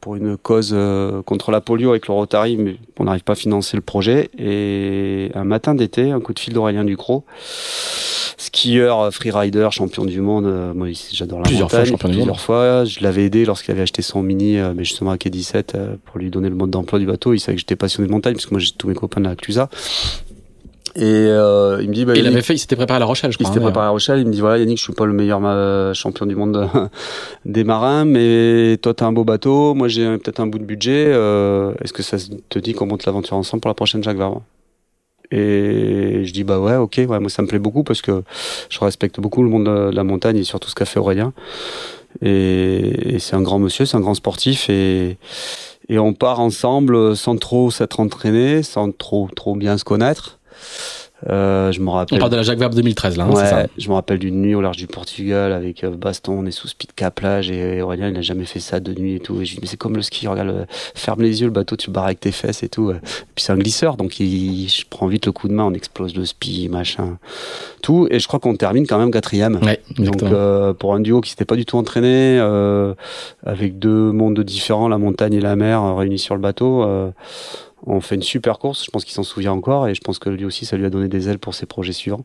pour 0.00 0.16
une 0.16 0.19
une 0.20 0.36
cause 0.36 0.70
euh, 0.72 1.22
contre 1.22 1.50
la 1.50 1.60
polio 1.60 1.90
avec 1.90 2.06
le 2.06 2.14
Rotary, 2.14 2.56
mais 2.56 2.76
on 2.98 3.04
n'arrive 3.04 3.22
pas 3.22 3.32
à 3.32 3.36
financer 3.36 3.76
le 3.76 3.82
projet. 3.82 4.30
Et 4.38 5.30
un 5.34 5.44
matin 5.44 5.74
d'été, 5.74 6.10
un 6.10 6.20
coup 6.20 6.34
de 6.34 6.38
fil 6.38 6.52
d'Aurélien 6.52 6.84
Ducrot, 6.84 7.24
skieur, 8.36 9.00
euh, 9.00 9.10
freerider, 9.10 9.68
champion 9.70 10.04
du 10.04 10.20
monde. 10.20 10.46
Euh, 10.46 10.74
moi, 10.74 10.88
j'adore 11.12 11.38
la 11.38 11.44
plusieurs 11.44 11.68
montagne. 11.68 11.86
Fois, 11.86 11.90
champion 11.90 12.08
plusieurs 12.08 12.36
du 12.36 12.40
fois. 12.40 12.84
Je 12.84 13.00
l'avais 13.00 13.24
aidé 13.24 13.44
lorsqu'il 13.44 13.72
avait 13.72 13.82
acheté 13.82 14.02
son 14.02 14.22
mini, 14.22 14.58
mais 14.74 14.84
justement 14.84 15.10
à 15.10 15.18
Quai 15.18 15.30
17, 15.30 15.76
pour 16.04 16.18
lui 16.18 16.30
donner 16.30 16.48
le 16.48 16.54
mode 16.54 16.70
d'emploi 16.70 16.98
du 16.98 17.06
bateau. 17.06 17.32
Il 17.32 17.40
savait 17.40 17.56
que 17.56 17.60
j'étais 17.60 17.76
passionné 17.76 18.06
de 18.06 18.12
montagne, 18.12 18.34
parce 18.34 18.46
que 18.46 18.54
moi, 18.54 18.60
j'ai 18.60 18.72
tous 18.72 18.88
mes 18.88 18.94
copains 18.94 19.20
de 19.20 19.28
la 19.28 19.36
Clusa. 19.36 19.68
Et 20.96 21.04
euh, 21.04 21.78
il 21.80 21.88
me 21.88 21.94
dit, 21.94 22.04
bah, 22.04 22.14
il 22.16 22.26
avait 22.26 22.42
fait, 22.42 22.54
il 22.54 22.58
s'était 22.58 22.76
préparé 22.76 22.96
à 22.96 23.00
La 23.00 23.06
Rochelle, 23.06 23.30
je 23.30 23.38
crois. 23.38 23.48
Il 23.48 23.52
s'était 23.52 23.60
hein, 23.60 23.68
préparé 23.68 23.84
à 23.84 23.88
La 23.88 23.92
Rochelle. 23.92 24.20
Il 24.20 24.26
me 24.26 24.32
dit, 24.32 24.40
voilà, 24.40 24.58
Yannick, 24.58 24.78
je 24.78 24.82
suis 24.82 24.92
pas 24.92 25.06
le 25.06 25.12
meilleur 25.12 25.40
champion 25.94 26.26
du 26.26 26.34
monde 26.34 26.68
des 27.44 27.64
marins, 27.64 28.04
mais 28.04 28.76
toi, 28.82 28.94
t'as 28.94 29.06
un 29.06 29.12
beau 29.12 29.24
bateau. 29.24 29.74
Moi, 29.74 29.88
j'ai 29.88 30.18
peut-être 30.18 30.40
un 30.40 30.46
bout 30.46 30.58
de 30.58 30.64
budget. 30.64 31.06
Euh, 31.08 31.72
Est-ce 31.82 31.92
que 31.92 32.02
ça 32.02 32.16
te 32.48 32.58
dit 32.58 32.74
qu'on 32.74 32.86
monte 32.86 33.06
l'aventure 33.06 33.36
ensemble 33.36 33.60
pour 33.60 33.68
la 33.68 33.74
prochaine 33.74 34.02
Jacques 34.02 34.16
Vabre 34.16 34.42
Et 35.30 36.22
je 36.24 36.32
dis, 36.32 36.44
bah 36.44 36.58
ouais, 36.58 36.76
ok, 36.76 37.00
ouais, 37.08 37.20
moi, 37.20 37.30
ça 37.30 37.42
me 37.42 37.46
plaît 37.46 37.58
beaucoup 37.58 37.84
parce 37.84 38.02
que 38.02 38.22
je 38.68 38.80
respecte 38.80 39.20
beaucoup 39.20 39.42
le 39.42 39.48
monde 39.48 39.66
de 39.66 39.94
la 39.94 40.04
montagne 40.04 40.38
et 40.38 40.44
surtout 40.44 40.68
ce 40.68 40.74
qu'a 40.74 40.86
fait 40.86 40.98
Aurélien. 40.98 41.32
Et, 42.22 43.14
et 43.14 43.18
c'est 43.20 43.36
un 43.36 43.42
grand 43.42 43.60
monsieur, 43.60 43.86
c'est 43.86 43.96
un 43.96 44.00
grand 44.00 44.14
sportif 44.14 44.68
et 44.68 45.16
et 45.90 45.98
on 45.98 46.12
part 46.12 46.38
ensemble 46.38 47.16
sans 47.16 47.36
trop 47.36 47.70
s'être 47.72 47.98
entraîné, 47.98 48.62
sans 48.62 48.92
trop 48.92 49.28
trop 49.34 49.56
bien 49.56 49.76
se 49.76 49.84
connaître. 49.84 50.38
Euh, 51.28 51.70
je 51.70 51.80
me 51.80 51.90
rappelle. 51.90 52.16
On 52.16 52.18
parle 52.18 52.32
de 52.32 52.36
la 52.36 52.42
Jacques 52.42 52.58
Verbe 52.58 52.74
2013 52.74 53.18
là. 53.18 53.24
Hein, 53.24 53.30
ouais, 53.30 53.44
ça 53.44 53.66
je 53.76 53.88
me 53.88 53.94
rappelle 53.94 54.18
d'une 54.18 54.40
nuit 54.40 54.54
au 54.54 54.62
large 54.62 54.78
du 54.78 54.86
Portugal 54.86 55.52
avec 55.52 55.84
euh, 55.84 55.90
baston, 55.90 56.38
on 56.38 56.46
est 56.46 56.50
sous 56.50 56.68
speed 56.68 56.94
caplage 56.94 57.50
et 57.50 57.82
Aurélien 57.82 58.08
il 58.08 58.14
n'a 58.14 58.22
jamais 58.22 58.46
fait 58.46 58.60
ça 58.60 58.80
de 58.80 58.94
nuit 58.94 59.16
et 59.16 59.20
tout. 59.20 59.40
Et 59.40 59.44
je 59.44 59.54
dis 59.54 59.58
mais 59.60 59.66
c'est 59.66 59.76
comme 59.76 59.96
le 59.96 60.02
ski, 60.02 60.26
regarde, 60.28 60.66
ferme 60.94 61.22
les 61.22 61.42
yeux, 61.42 61.46
le 61.46 61.52
bateau 61.52 61.76
tu 61.76 61.90
barres 61.90 62.06
avec 62.06 62.20
tes 62.20 62.32
fesses 62.32 62.62
et 62.62 62.70
tout. 62.70 62.90
Et 62.90 62.94
puis 63.34 63.44
c'est 63.44 63.52
un 63.52 63.58
glisseur 63.58 63.96
donc 63.96 64.18
il, 64.18 64.68
je 64.68 64.84
prends 64.88 65.08
vite 65.08 65.26
le 65.26 65.32
coup 65.32 65.48
de 65.48 65.52
main, 65.52 65.64
on 65.64 65.74
explose 65.74 66.14
le 66.14 66.24
spi, 66.24 66.68
machin, 66.70 67.18
tout. 67.82 68.06
Et 68.10 68.18
je 68.18 68.26
crois 68.26 68.40
qu'on 68.40 68.56
termine 68.56 68.86
quand 68.86 68.98
même 68.98 69.10
quatrième. 69.10 69.58
Ouais, 69.62 69.80
donc 69.98 70.22
euh, 70.22 70.72
pour 70.72 70.94
un 70.94 71.00
duo 71.00 71.20
qui 71.20 71.30
s'était 71.30 71.44
pas 71.44 71.56
du 71.56 71.66
tout 71.66 71.76
entraîné, 71.76 72.38
euh, 72.40 72.94
avec 73.44 73.78
deux 73.78 74.10
mondes 74.12 74.40
différents, 74.40 74.88
la 74.88 74.98
montagne 74.98 75.34
et 75.34 75.40
la 75.40 75.54
mer 75.54 75.96
réunis 75.96 76.18
sur 76.18 76.34
le 76.34 76.40
bateau. 76.40 77.12
On 77.86 78.00
fait 78.00 78.14
une 78.14 78.22
super 78.22 78.58
course, 78.58 78.84
je 78.84 78.90
pense 78.90 79.04
qu'il 79.04 79.14
s'en 79.14 79.22
souvient 79.22 79.52
encore 79.52 79.88
et 79.88 79.94
je 79.94 80.00
pense 80.00 80.18
que 80.18 80.28
lui 80.28 80.44
aussi 80.44 80.66
ça 80.66 80.76
lui 80.76 80.84
a 80.84 80.90
donné 80.90 81.08
des 81.08 81.28
ailes 81.28 81.38
pour 81.38 81.54
ses 81.54 81.66
projets 81.66 81.92
suivants. 81.92 82.24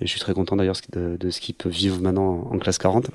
Et 0.00 0.06
je 0.06 0.10
suis 0.10 0.20
très 0.20 0.34
content 0.34 0.56
d'ailleurs 0.56 0.76
de, 0.92 1.16
de, 1.18 1.30
ce 1.30 1.40
qu'il 1.40 1.54
peut 1.54 1.68
vivre 1.68 2.00
maintenant 2.00 2.48
en 2.50 2.58
classe 2.58 2.78
40 2.78 3.10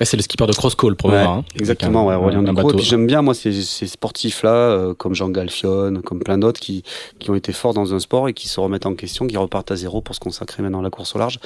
c'est 0.00 0.16
le 0.16 0.22
skipper 0.22 0.46
de 0.46 0.52
cross 0.52 0.74
call 0.74 0.96
pour 0.96 1.10
ouais, 1.10 1.18
hein, 1.18 1.44
Exactement, 1.58 2.06
ouais, 2.06 2.14
Aurélien 2.14 2.44
un, 2.46 2.68
Et 2.68 2.74
puis 2.74 2.84
j'aime 2.84 3.06
bien 3.06 3.22
moi 3.22 3.34
ces, 3.34 3.52
ces 3.62 3.86
sportifs 3.86 4.42
là, 4.42 4.50
euh, 4.50 4.94
comme 4.94 5.14
Jean 5.14 5.28
Galfion, 5.28 6.00
comme 6.04 6.20
plein 6.20 6.38
d'autres 6.38 6.60
qui 6.60 6.82
qui 7.18 7.30
ont 7.30 7.34
été 7.34 7.52
forts 7.52 7.74
dans 7.74 7.94
un 7.94 7.98
sport 7.98 8.28
et 8.28 8.34
qui 8.34 8.48
se 8.48 8.58
remettent 8.60 8.86
en 8.86 8.94
question, 8.94 9.26
qui 9.26 9.36
repartent 9.36 9.70
à 9.70 9.76
zéro 9.76 10.00
pour 10.00 10.14
se 10.14 10.20
consacrer 10.20 10.62
maintenant 10.62 10.80
à 10.80 10.82
la 10.82 10.90
course 10.90 11.14
au 11.14 11.18
large. 11.18 11.38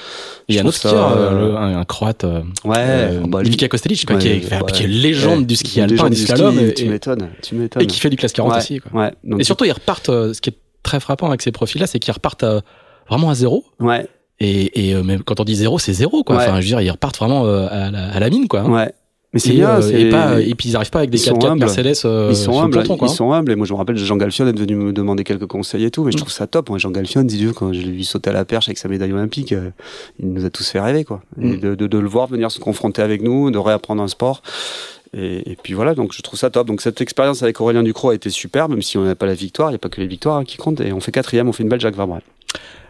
Il 0.47 0.55
y 0.55 0.59
a 0.59 0.63
un 0.63 0.65
autre 0.65 0.77
skieur, 0.77 1.15
euh, 1.17 1.55
un, 1.55 1.83
croate, 1.85 2.23
euh, 2.23 2.41
ouais, 2.63 2.75
euh, 2.77 3.23
bah, 3.27 3.41
Ivica 3.43 3.67
Kostelic, 3.67 4.05
quoi, 4.05 4.17
qui, 4.17 4.29
est, 4.29 4.71
qui 4.71 4.83
est 4.83 4.87
légende 4.87 5.45
du 5.45 5.55
ski 5.55 5.81
alpin, 5.81 6.09
du 6.09 6.15
slalom, 6.15 6.57
et, 6.59 6.73
tu 6.73 6.85
m'étonnes, 6.89 7.29
tu 7.41 7.55
m'étonnes. 7.55 7.83
Et 7.83 7.87
qui 7.87 7.99
fait 7.99 8.09
du 8.09 8.17
classe 8.17 8.33
40 8.33 8.57
aussi. 8.57 8.79
Quoi. 8.79 9.01
Ouais, 9.01 9.11
donc, 9.23 9.39
et 9.39 9.43
surtout 9.43 9.65
ils 9.65 9.71
repartent. 9.71 10.07
ce 10.07 10.41
qui 10.41 10.49
est 10.49 10.57
très 10.83 10.99
frappant 10.99 11.27
avec 11.27 11.41
ces 11.41 11.51
profils-là, 11.51 11.87
c'est 11.87 11.99
qu'ils 11.99 12.13
repartent 12.13 12.45
vraiment 13.09 13.29
à 13.29 13.35
zéro. 13.35 13.65
Ouais. 13.79 14.07
Et, 14.39 14.89
et 14.89 15.03
même 15.03 15.23
quand 15.23 15.39
on 15.39 15.43
dit 15.43 15.55
zéro, 15.55 15.79
c'est 15.79 15.93
zéro, 15.93 16.23
quoi. 16.23 16.35
Enfin, 16.35 16.55
je 16.61 16.61
veux 16.61 16.67
dire, 16.67 16.81
ils 16.81 16.91
repartent 16.91 17.17
vraiment 17.17 17.45
à 17.45 17.91
la, 17.91 18.11
à 18.11 18.19
la 18.19 18.29
mine, 18.29 18.47
quoi. 18.47 18.63
Ouais. 18.63 18.93
Mais 19.33 19.39
c'est 19.39 19.53
bien. 19.53 19.81
Euh, 19.81 19.91
et, 19.91 20.09
pas, 20.09 20.39
et 20.39 20.55
puis 20.55 20.69
ils 20.69 20.75
arrivent 20.75 20.89
pas 20.89 20.99
avec 20.99 21.09
des 21.09 21.17
4x4 21.17 21.59
Mercedes. 21.59 22.05
Euh, 22.05 22.29
ils 22.29 22.35
sont 22.35 22.61
humbles. 22.61 22.81
Ils 23.01 23.09
sont 23.09 23.33
humbles. 23.33 23.51
Et 23.51 23.55
moi, 23.55 23.67
je 23.67 23.73
me 23.73 23.77
rappelle, 23.77 23.97
Jean 23.97 24.15
Galfion 24.15 24.47
est 24.47 24.57
venu 24.57 24.75
me 24.75 24.93
demander 24.93 25.25
quelques 25.25 25.47
conseils 25.47 25.83
et 25.83 25.91
tout. 25.91 26.03
Mais 26.05 26.11
je 26.11 26.17
mm. 26.17 26.21
trouve 26.21 26.31
ça 26.31 26.47
top. 26.47 26.69
Moi, 26.69 26.77
Jean 26.77 26.91
Galfion, 26.91 27.23
dis 27.23 27.45
quand 27.53 27.73
je 27.73 27.81
l'ai 27.81 27.91
vu 27.91 28.03
sauter 28.03 28.29
à 28.29 28.33
la 28.33 28.45
perche 28.45 28.69
avec 28.69 28.77
sa 28.77 28.87
médaille 28.87 29.11
olympique, 29.11 29.51
euh, 29.51 29.71
il 30.19 30.31
nous 30.31 30.45
a 30.45 30.49
tous 30.49 30.69
fait 30.69 30.79
rêver, 30.79 31.03
quoi. 31.03 31.21
Et 31.41 31.45
mm. 31.45 31.59
de, 31.59 31.75
de, 31.75 31.87
de, 31.87 31.97
le 31.97 32.07
voir 32.07 32.27
venir 32.27 32.51
se 32.51 32.59
confronter 32.59 33.01
avec 33.01 33.21
nous, 33.21 33.51
de 33.51 33.57
réapprendre 33.57 34.01
un 34.01 34.07
sport. 34.07 34.41
Et, 35.13 35.51
et, 35.51 35.57
puis 35.61 35.73
voilà, 35.73 35.93
donc 35.93 36.13
je 36.13 36.21
trouve 36.21 36.39
ça 36.39 36.49
top. 36.49 36.67
Donc 36.67 36.81
cette 36.81 37.01
expérience 37.01 37.43
avec 37.43 37.59
Aurélien 37.59 37.83
Ducrot 37.83 38.11
a 38.11 38.15
été 38.15 38.29
super, 38.29 38.69
même 38.69 38.81
si 38.81 38.97
on 38.97 39.03
n'a 39.03 39.15
pas 39.15 39.25
la 39.25 39.33
victoire, 39.33 39.69
il 39.69 39.73
n'y 39.73 39.77
a 39.77 39.79
pas 39.79 39.89
que 39.89 39.99
les 39.99 40.07
victoires 40.07 40.43
qui 40.45 40.55
comptent. 40.55 40.79
Et 40.79 40.93
on 40.93 41.01
fait 41.01 41.11
quatrième, 41.11 41.49
on 41.49 41.53
fait 41.53 41.63
une 41.63 41.69
belle 41.69 41.81
Jacques 41.81 41.95
Vabre. 41.95 42.19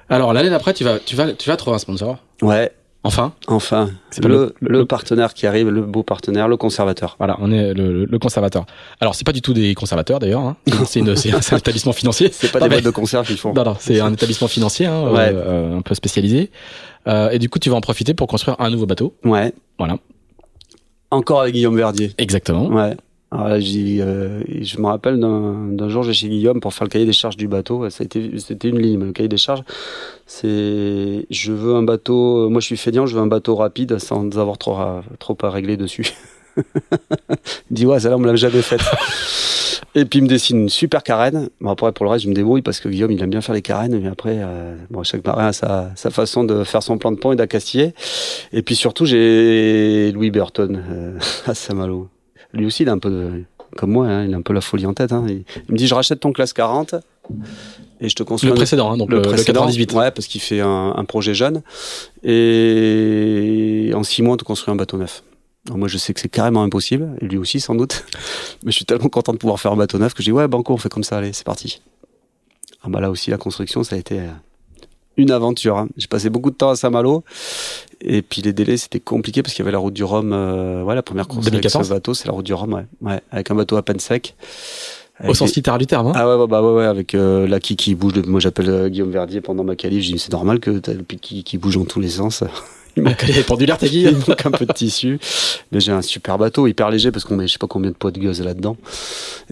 Alors 0.10 0.34
l'année 0.34 0.50
d'après, 0.50 0.74
tu 0.74 0.84
vas, 0.84 1.00
tu 1.00 1.16
vas, 1.16 1.32
tu 1.34 1.50
vas 1.50 1.58
trouver 1.58 1.76
un 1.76 1.80
sponsor. 1.80 2.18
Ouais. 2.42 2.72
Enfin. 3.04 3.34
Enfin. 3.48 3.90
Le, 4.22 4.54
le, 4.60 4.70
le, 4.80 4.86
partenaire 4.86 5.34
qui 5.34 5.48
arrive, 5.48 5.70
le 5.70 5.82
beau 5.82 6.04
partenaire, 6.04 6.48
le 6.48 6.58
conservateur. 6.58 7.16
Voilà, 7.20 7.38
on 7.40 7.52
est 7.52 7.74
le, 7.74 8.04
le 8.06 8.20
conservateur. 8.20 8.66
Alors, 9.00 9.16
c'est 9.16 9.24
pas 9.26 9.32
du 9.32 9.42
tout 9.42 9.54
des 9.54 9.74
conservateurs 9.76 10.20
d'ailleurs. 10.20 10.42
Hein. 10.42 10.58
C'est 10.86 11.02
un, 11.02 11.08
un 11.08 11.58
étabbissement 11.58 11.94
financier. 11.94 12.30
C'est 12.34 12.52
pas 12.52 12.60
des 12.60 12.68
boîtes 12.68 12.84
de 12.84 12.90
conserve 12.90 13.26
qu'ils 13.26 13.38
font. 13.38 13.54
Non, 13.54 13.64
non, 13.64 13.76
c'est 13.80 14.02
un 14.02 14.12
établissement 14.12 14.50
financier, 14.50 14.88
hein, 14.88 15.10
ouais. 15.12 15.32
euh, 15.34 15.78
un 15.78 15.82
peu 15.82 15.96
spécialisé. 15.96 16.52
Euh, 17.08 17.30
et 17.30 17.40
du 17.40 17.48
coup, 17.50 17.60
tu 17.60 17.70
vas 17.70 17.78
en 17.78 17.82
profiter 17.82 18.14
pour 18.14 18.28
construire 18.28 18.60
un 18.60 18.70
nouveau 18.70 18.86
bateau. 18.86 19.14
Ouais. 19.24 19.54
Voilà. 19.78 19.98
Encore 21.12 21.42
avec 21.42 21.54
Guillaume 21.54 21.78
Verdier. 21.78 22.12
Exactement. 22.18 22.68
Ouais. 22.68 22.98
Alors 23.30 23.50
là, 23.50 23.56
euh, 23.58 24.42
je 24.62 24.78
me 24.80 24.86
rappelle 24.86 25.20
d'un 25.20 25.90
jour, 25.90 26.04
j'ai 26.04 26.14
chez 26.14 26.30
Guillaume 26.30 26.62
pour 26.62 26.74
faire 26.74 26.86
le 26.86 26.90
cahier 26.90 27.06
des 27.06 27.14
charges 27.14 27.36
du 27.36 27.48
bateau. 27.48 27.90
C'était 27.90 28.20
une 28.70 28.80
ligne. 28.80 29.04
Le 29.04 29.12
cahier 29.12 29.28
des 29.28 29.38
charges, 29.38 29.64
c'est, 30.26 31.26
je 31.30 31.52
veux 31.52 31.76
un 31.76 31.84
bateau. 31.84 32.50
Moi, 32.50 32.62
je 32.62 32.68
suis 32.68 32.78
feignant. 32.78 33.06
Je 33.06 33.16
veux 33.16 33.22
un 33.22 33.28
bateau 33.28 33.56
rapide 33.56 34.00
sans 34.00 34.38
avoir 34.38 34.58
trop 34.58 34.76
à, 34.76 35.04
trop 35.20 35.38
à 35.42 35.50
régler 35.50 35.76
dessus. 35.76 36.06
il 36.58 36.64
dit 37.72 37.86
ouais, 37.86 38.00
ça 38.00 38.10
là, 38.10 38.16
on 38.16 38.20
me 38.20 38.28
l'a 38.28 38.36
jamais 38.36 38.62
fait. 38.62 38.82
Et 39.96 40.06
puis 40.06 40.20
il 40.20 40.24
me 40.24 40.28
dessine 40.28 40.62
une 40.62 40.70
super 40.70 41.02
carène. 41.02 41.50
Bon 41.60 41.72
après 41.72 41.92
pour 41.92 42.06
le 42.06 42.12
reste 42.12 42.26
je 42.26 42.30
me 42.30 42.36
débrouille 42.36 42.62
parce 42.62 42.80
que 42.80 42.88
Guillaume 42.88 43.12
il 43.12 43.22
aime 43.24 43.32
bien 43.32 43.42
faire 43.42 43.56
les 43.56 43.62
carènes. 43.64 44.00
Mais 44.00 44.08
après 44.08 44.38
euh, 44.38 44.76
bon 44.92 45.02
chaque 45.04 45.26
marin 45.26 45.48
a 45.48 45.54
sa, 45.54 45.92
sa 45.96 46.12
façon 46.12 46.44
de 46.44 46.64
faire 46.64 46.84
son 46.84 46.98
plan 46.98 47.12
de 47.12 47.18
pont 47.18 47.32
et 47.32 47.36
d'accastiller. 47.36 47.94
Et 48.54 48.62
puis 48.62 48.76
surtout 48.76 49.06
j'ai 49.06 50.12
Louis 50.12 50.30
Burton 50.30 50.84
euh, 50.88 51.20
à 51.48 51.56
Saint-Malo 51.56 52.10
lui 52.58 52.66
aussi, 52.66 52.84
il 52.84 52.90
a 52.90 52.92
un 52.92 53.00
peu 53.00 53.10
de, 53.10 53.44
comme 53.76 53.92
moi, 53.92 54.08
hein, 54.08 54.26
il 54.26 54.34
a 54.34 54.38
un 54.38 54.42
peu 54.42 54.54
la 54.54 54.62
folie 54.62 54.86
en 54.86 54.94
tête. 54.94 55.12
Hein. 55.12 55.26
Il, 55.28 55.44
il, 55.68 55.72
me 55.72 55.78
dit, 55.78 55.88
je 55.88 55.96
rachète 55.96 56.20
ton 56.20 56.32
classe 56.32 56.54
40 56.54 56.96
et 58.00 58.10
je 58.10 58.16
te 58.16 58.24
construis 58.24 58.50
le 58.50 58.56
précédent, 58.56 58.92
hein, 58.92 58.98
donc 58.98 59.10
le, 59.10 59.18
le, 59.18 59.22
précédent, 59.22 59.62
le 59.62 59.68
98. 59.68 59.94
Ouais, 59.94 60.12
parce 60.12 60.28
qu'il 60.28 60.42
fait 60.42 60.62
un, 60.62 60.94
un, 60.96 61.06
projet 61.06 61.34
jeune 61.34 61.62
et 62.24 63.92
en 63.96 64.04
six 64.04 64.22
mois, 64.22 64.36
on 64.36 64.38
te 64.38 64.44
construit 64.44 64.72
un 64.72 64.76
bateau 64.76 64.98
neuf. 64.98 65.24
moi, 65.70 65.88
je 65.88 65.98
sais 65.98 66.14
que 66.14 66.20
c'est 66.20 66.30
carrément 66.30 66.64
impossible, 66.64 67.10
et 67.22 67.26
lui 67.26 67.38
aussi 67.38 67.60
sans 67.60 67.76
doute. 67.76 68.06
Mais 68.64 68.72
je 68.72 68.76
suis 68.76 68.86
tellement 68.86 69.10
content 69.10 69.34
de 69.34 69.38
pouvoir 69.38 69.60
faire 69.60 69.72
un 69.72 69.78
bateau 69.78 69.98
neuf 69.98 70.14
que 70.14 70.22
je 70.22 70.28
dis 70.28 70.32
ouais, 70.32 70.48
banco, 70.48 70.74
on 70.74 70.78
fait 70.78 70.90
comme 70.90 71.04
ça, 71.04 71.18
allez, 71.18 71.34
c'est 71.34 71.46
parti. 71.46 71.82
Ah 72.84 72.90
bah 72.90 73.02
là 73.02 73.10
aussi, 73.10 73.32
la 73.32 73.38
construction, 73.38 73.84
ça 73.84 73.96
a 73.96 74.00
été 74.00 74.20
euh, 74.20 74.28
une 75.18 75.32
aventure. 75.32 75.78
Hein. 75.78 75.90
J'ai 75.98 76.08
passé 76.08 76.30
beaucoup 76.30 76.52
de 76.52 76.56
temps 76.56 76.70
à 76.70 76.76
Saint-Malo, 76.76 77.24
et 78.02 78.22
puis 78.22 78.42
les 78.42 78.54
délais, 78.54 78.78
c'était 78.78 79.00
compliqué 79.00 79.42
parce 79.44 79.54
qu'il 79.54 79.64
y 79.64 79.66
avait 79.66 79.72
la 79.74 79.80
route 79.80 79.94
du 79.94 80.04
Rhum. 80.04 80.32
Euh, 80.34 80.84
ouais, 80.84 80.96
la 80.96 81.02
première 81.04 81.28
course 81.28 81.46
2014. 81.46 81.76
avec 81.76 81.86
ce 81.88 81.94
bateau, 81.94 82.14
c'est 82.14 82.28
la 82.28 82.34
route 82.34 82.46
du 82.46 82.54
Rhum, 82.54 82.74
ouais. 82.74 82.86
ouais, 83.02 83.20
avec 83.32 83.52
un 83.52 83.56
bateau 83.56 83.76
à 83.78 83.82
peine 83.84 84.00
sec. 84.00 84.36
Au 85.28 85.34
sens 85.34 85.56
littéral 85.56 85.80
du 85.80 85.88
terme. 85.88 86.06
Hein 86.08 86.12
ah 86.16 86.28
ouais, 86.30 86.36
ouais, 86.40 86.48
bah 86.48 86.62
ouais, 86.62 86.74
ouais, 86.78 86.86
avec 86.86 87.16
euh, 87.16 87.48
la 87.48 87.60
qui 87.60 87.76
qui 87.76 87.96
bouge. 87.96 88.14
de- 88.14 88.22
Moi, 88.30 88.40
j'appelle 88.40 88.70
euh, 88.70 88.88
Guillaume 88.88 89.10
Verdier 89.10 89.42
pendant 89.42 89.64
ma 89.64 89.76
qualif. 89.76 90.04
Je 90.04 90.12
dis 90.14 90.20
c'est 90.20 90.32
normal 90.32 90.60
que 90.60 90.78
t'as 90.78 90.94
le 90.94 91.02
pic 91.02 91.20
qui, 91.20 91.44
qui 91.44 91.58
bouge 91.58 91.76
dans 91.76 91.86
tous 91.86 92.00
les 92.00 92.10
sens. 92.10 92.44
Il 92.98 93.04
manque, 93.04 93.24
Il 93.30 93.38
est 93.38 93.48
pendulaire, 93.48 93.78
t'as 93.78 93.88
dit 93.88 94.02
il 94.02 94.18
manque 94.18 94.46
un 94.46 94.52
peu 94.52 94.66
de 94.66 94.74
tissu. 94.74 95.20
Mais 95.72 95.80
j'ai 95.80 95.92
un 95.94 96.02
super 96.02 96.38
bateau, 96.38 96.68
hyper 96.68 96.90
léger 96.90 97.12
parce 97.12 97.24
qu'on 97.24 97.38
met 97.38 97.48
je 97.48 97.54
sais 97.54 97.58
pas 97.60 97.68
combien 97.68 97.92
de 97.92 97.96
poids 97.96 98.12
de 98.12 98.20
gueuse 98.20 98.42
là-dedans. 98.44 98.76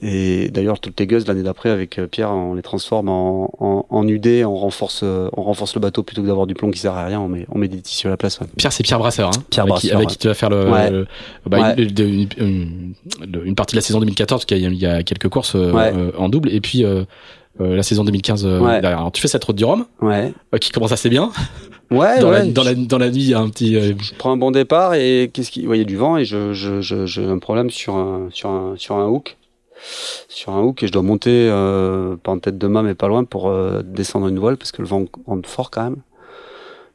Et 0.02 0.50
d'ailleurs, 0.50 0.80
toutes 0.80 1.00
les 1.00 1.08
gueuses 1.08 1.26
l'année 1.28 1.44
d'après 1.44 1.70
avec 1.70 1.98
euh, 2.00 2.08
Pierre, 2.08 2.32
on 2.32 2.54
les 2.56 2.62
transforme 2.62 3.08
en, 3.10 3.50
en, 3.60 3.86
en 3.90 4.08
UD. 4.08 4.28
On 4.46 4.56
renforce, 4.56 5.02
euh, 5.04 5.30
on 5.38 5.44
renforce 5.44 5.76
le 5.76 5.82
bateau 5.82 6.04
plutôt 6.04 6.22
que 6.22 6.28
d'avoir 6.28 6.48
du 6.48 6.54
plomb 6.54 6.72
qui 6.72 6.80
sert 6.80 6.94
à 6.94 7.06
rien. 7.06 7.20
On 7.22 7.28
met, 7.28 7.46
on 7.50 7.58
met 7.58 7.68
des 7.68 7.82
tissus 7.82 8.08
à 8.08 8.10
la 8.10 8.18
place. 8.18 8.40
ouais. 8.40 8.48
Pierre, 8.58 8.74
c'est 8.74 8.84
Pierre 8.84 9.00
Brasseur. 9.00 9.30
Hein, 9.30 9.44
Pierre 9.50 9.66
avec 9.66 9.76
qui, 9.78 9.88
Brasseur, 9.88 9.98
avec 9.98 10.10
ouais. 10.10 10.14
qui 10.14 10.18
tu 10.20 10.28
vas 10.28 10.34
faire 10.34 10.50
le, 10.50 10.70
Ouais. 10.70 10.90
le- 10.90 11.08
bah, 11.46 11.60
Ouais. 11.76 11.84
une, 11.84 12.00
une- 12.00 12.28
une- 12.38 12.94
une- 13.24 13.42
une 13.46 13.56
partie 13.56 13.76
de 13.76 13.78
la 13.78 13.82
saison 13.82 14.00
2014, 14.00 14.40
parce 14.42 14.46
qu'il 14.46 14.58
y 14.58 14.66
a, 14.66 14.70
il 14.70 14.76
y 14.80 14.86
a 14.86 15.04
quelques 15.04 15.30
courses 15.30 15.56
euh, 15.56 15.72
Ouais. 15.72 15.92
euh, 15.96 16.12
en 16.18 16.30
double, 16.30 16.50
et 16.52 16.60
puis 16.62 16.84
euh, 16.84 17.04
la 17.60 17.84
saison 17.84 18.04
2015 18.04 18.46
euh, 18.46 18.60
Ouais. 18.60 18.82
derrière. 18.82 19.00
Alors, 19.00 19.12
tu 19.12 19.22
fais 19.22 19.28
cette 19.28 19.44
route 19.44 19.56
du 19.56 19.64
Rhum, 19.66 19.86
Ouais. 20.02 20.34
euh, 20.54 20.58
qui 20.58 20.72
commence 20.72 20.92
assez 20.92 21.10
bien. 21.10 21.32
Ouais, 21.92 22.20
dans, 22.22 22.30
ouais. 22.32 22.40
la, 22.40 22.46
dans, 22.48 22.64
la, 22.64 22.74
dans 22.76 22.98
la 22.98 23.10
nuit, 23.12 23.22
il 23.24 23.30
y 23.30 23.34
a 23.34 23.40
un 23.40 23.50
petit. 23.50 23.76
euh, 23.76 23.94
je 24.00 24.14
prends 24.18 24.32
un 24.32 24.38
bon 24.38 24.52
départ 24.52 24.94
et 24.96 25.30
qu'est-ce 25.34 25.52
qui, 25.52 25.68
ouais, 25.68 25.78
il 25.78 25.82
y 25.82 25.84
a 25.84 25.86
du 25.88 25.98
vent 25.98 26.18
et 26.18 26.26
je, 26.26 26.54
je, 26.54 26.82
je, 26.82 27.06
j'ai 27.06 27.24
un 27.26 27.38
problème 27.40 27.70
sur 27.70 27.96
un, 27.96 28.28
sur 28.32 28.50
un, 28.50 28.74
sur 28.78 28.96
un 28.96 29.08
hook, 29.08 29.38
sur 30.28 30.52
un 30.54 30.62
hook 30.64 30.84
et 30.84 30.88
je 30.88 30.92
dois 30.92 31.02
monter 31.04 31.48
euh, 31.52 32.16
pas 32.18 32.32
en 32.32 32.40
tête 32.40 32.58
de 32.58 32.68
mât 32.68 32.82
mais 32.84 32.96
pas 32.96 33.08
loin 33.08 33.24
pour 33.24 33.50
euh, 33.50 33.82
descendre 33.84 34.28
une 34.28 34.40
voile 34.40 34.58
parce 34.58 34.72
que 34.72 34.82
le 34.82 34.88
vent 34.88 35.06
rentre 35.28 35.48
fort 35.50 35.70
quand 35.72 35.84
même. 35.84 35.98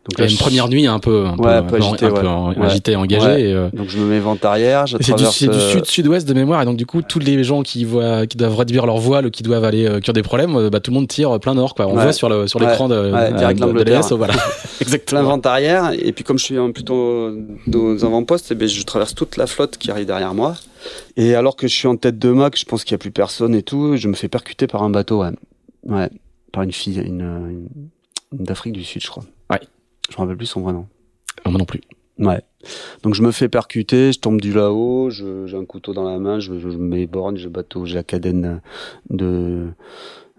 Donc 0.08 0.18
a 0.18 0.24
là, 0.24 0.30
une 0.30 0.38
première 0.38 0.68
nuit 0.68 0.86
un 0.86 0.98
peu, 0.98 1.26
un 1.26 1.36
peu, 1.36 1.42
Ouais, 1.44 1.52
un 1.52 1.62
peu 1.62 1.76
un 1.76 1.78
agitée, 1.78 2.08
peu 2.08 2.12
ouais. 2.14 2.26
en- 2.26 2.48
Ouais. 2.54 2.66
agitée, 2.66 2.96
engagée. 2.96 3.26
Ouais. 3.26 3.42
Et, 3.42 3.52
euh, 3.52 3.68
donc 3.74 3.88
je 3.90 3.98
me 3.98 4.06
mets 4.06 4.18
vent 4.18 4.36
arrière, 4.42 4.86
je 4.86 4.96
c'est 4.98 5.14
du, 5.14 5.24
euh, 5.24 5.30
sud-sud-ouest 5.72 6.26
de 6.26 6.32
mémoire, 6.32 6.62
et 6.62 6.64
donc 6.64 6.78
du 6.78 6.86
coup, 6.86 7.02
tous 7.02 7.18
les 7.18 7.44
gens 7.44 7.62
qui 7.62 7.84
voient, 7.84 8.26
qui 8.26 8.38
doivent 8.38 8.56
réduire 8.56 8.86
leur 8.86 8.96
voile, 8.96 9.26
ou 9.26 9.30
qui 9.30 9.42
doivent 9.42 9.62
aller, 9.64 9.86
euh, 9.86 10.00
qui 10.00 10.08
ont 10.08 10.14
des 10.14 10.22
problèmes, 10.22 10.56
euh, 10.56 10.70
bah, 10.70 10.80
tout 10.80 10.90
le 10.90 10.94
monde 10.94 11.06
tire 11.06 11.38
plein 11.38 11.52
nord, 11.54 11.74
quoi. 11.74 11.86
On 11.86 11.92
voit 11.92 12.14
sur 12.14 12.30
le, 12.30 12.46
sur 12.46 12.60
Ouais. 12.60 12.66
l'écran 12.66 12.88
de, 12.88 12.94
de, 12.94 13.10
de 13.10 14.14
voilà. 14.14 14.32
plein 14.78 14.80
Exactement. 14.80 15.22
vent 15.22 15.40
arrière 15.44 15.92
et 15.92 16.12
puis 16.12 16.24
comme 16.24 16.38
je 16.38 16.44
suis 16.44 16.56
un- 16.56 16.70
plutôt 16.70 17.32
aux 17.74 18.04
avant-postes, 18.04 18.48
eh 18.50 18.54
ben, 18.54 18.66
je 18.66 18.82
traverse 18.84 19.14
toute 19.14 19.36
la 19.36 19.46
flotte 19.46 19.76
qui 19.76 19.90
arrive 19.90 20.06
derrière 20.06 20.32
moi. 20.32 20.54
Et 21.18 21.34
alors 21.34 21.56
que 21.56 21.68
je 21.68 21.74
suis 21.74 21.88
en 21.88 21.96
tête 21.96 22.18
de 22.18 22.32
que 22.48 22.58
je 22.58 22.64
pense 22.64 22.84
qu'il 22.84 22.92
y 22.92 22.94
a 22.94 22.98
plus 22.98 23.10
personne 23.10 23.54
et 23.54 23.62
tout, 23.62 23.96
je 23.96 24.08
me 24.08 24.14
fais 24.14 24.28
percuter 24.28 24.66
par 24.66 24.82
un 24.82 24.88
bateau, 24.88 25.20
ouais. 25.22 25.30
Ouais, 25.86 26.08
par 26.52 26.62
une 26.62 26.72
fille, 26.72 26.98
une, 26.98 27.68
une 28.32 28.44
d'Afrique 28.44 28.72
du 28.72 28.82
Sud, 28.84 29.02
je 29.02 29.08
crois. 29.10 29.24
Je 30.08 30.14
me 30.14 30.18
rappelle 30.18 30.36
plus 30.36 30.46
son 30.46 30.60
vrai 30.62 30.72
nom. 30.72 30.86
Ah, 31.44 31.50
Moi 31.50 31.58
non 31.58 31.64
plus. 31.64 31.80
Ouais. 32.18 32.42
Donc 33.02 33.14
je 33.14 33.22
me 33.22 33.30
fais 33.30 33.48
percuter, 33.48 34.12
je 34.12 34.20
tombe 34.20 34.40
du 34.40 34.52
là-haut, 34.52 35.08
j'ai 35.10 35.56
un 35.56 35.64
couteau 35.64 35.94
dans 35.94 36.04
la 36.04 36.18
main, 36.18 36.38
je, 36.38 36.58
je, 36.58 37.06
borne, 37.06 37.36
je 37.38 37.48
bateau, 37.48 37.86
j'ai 37.86 37.94
la 37.94 38.02
cadène 38.02 38.60
de 39.08 39.68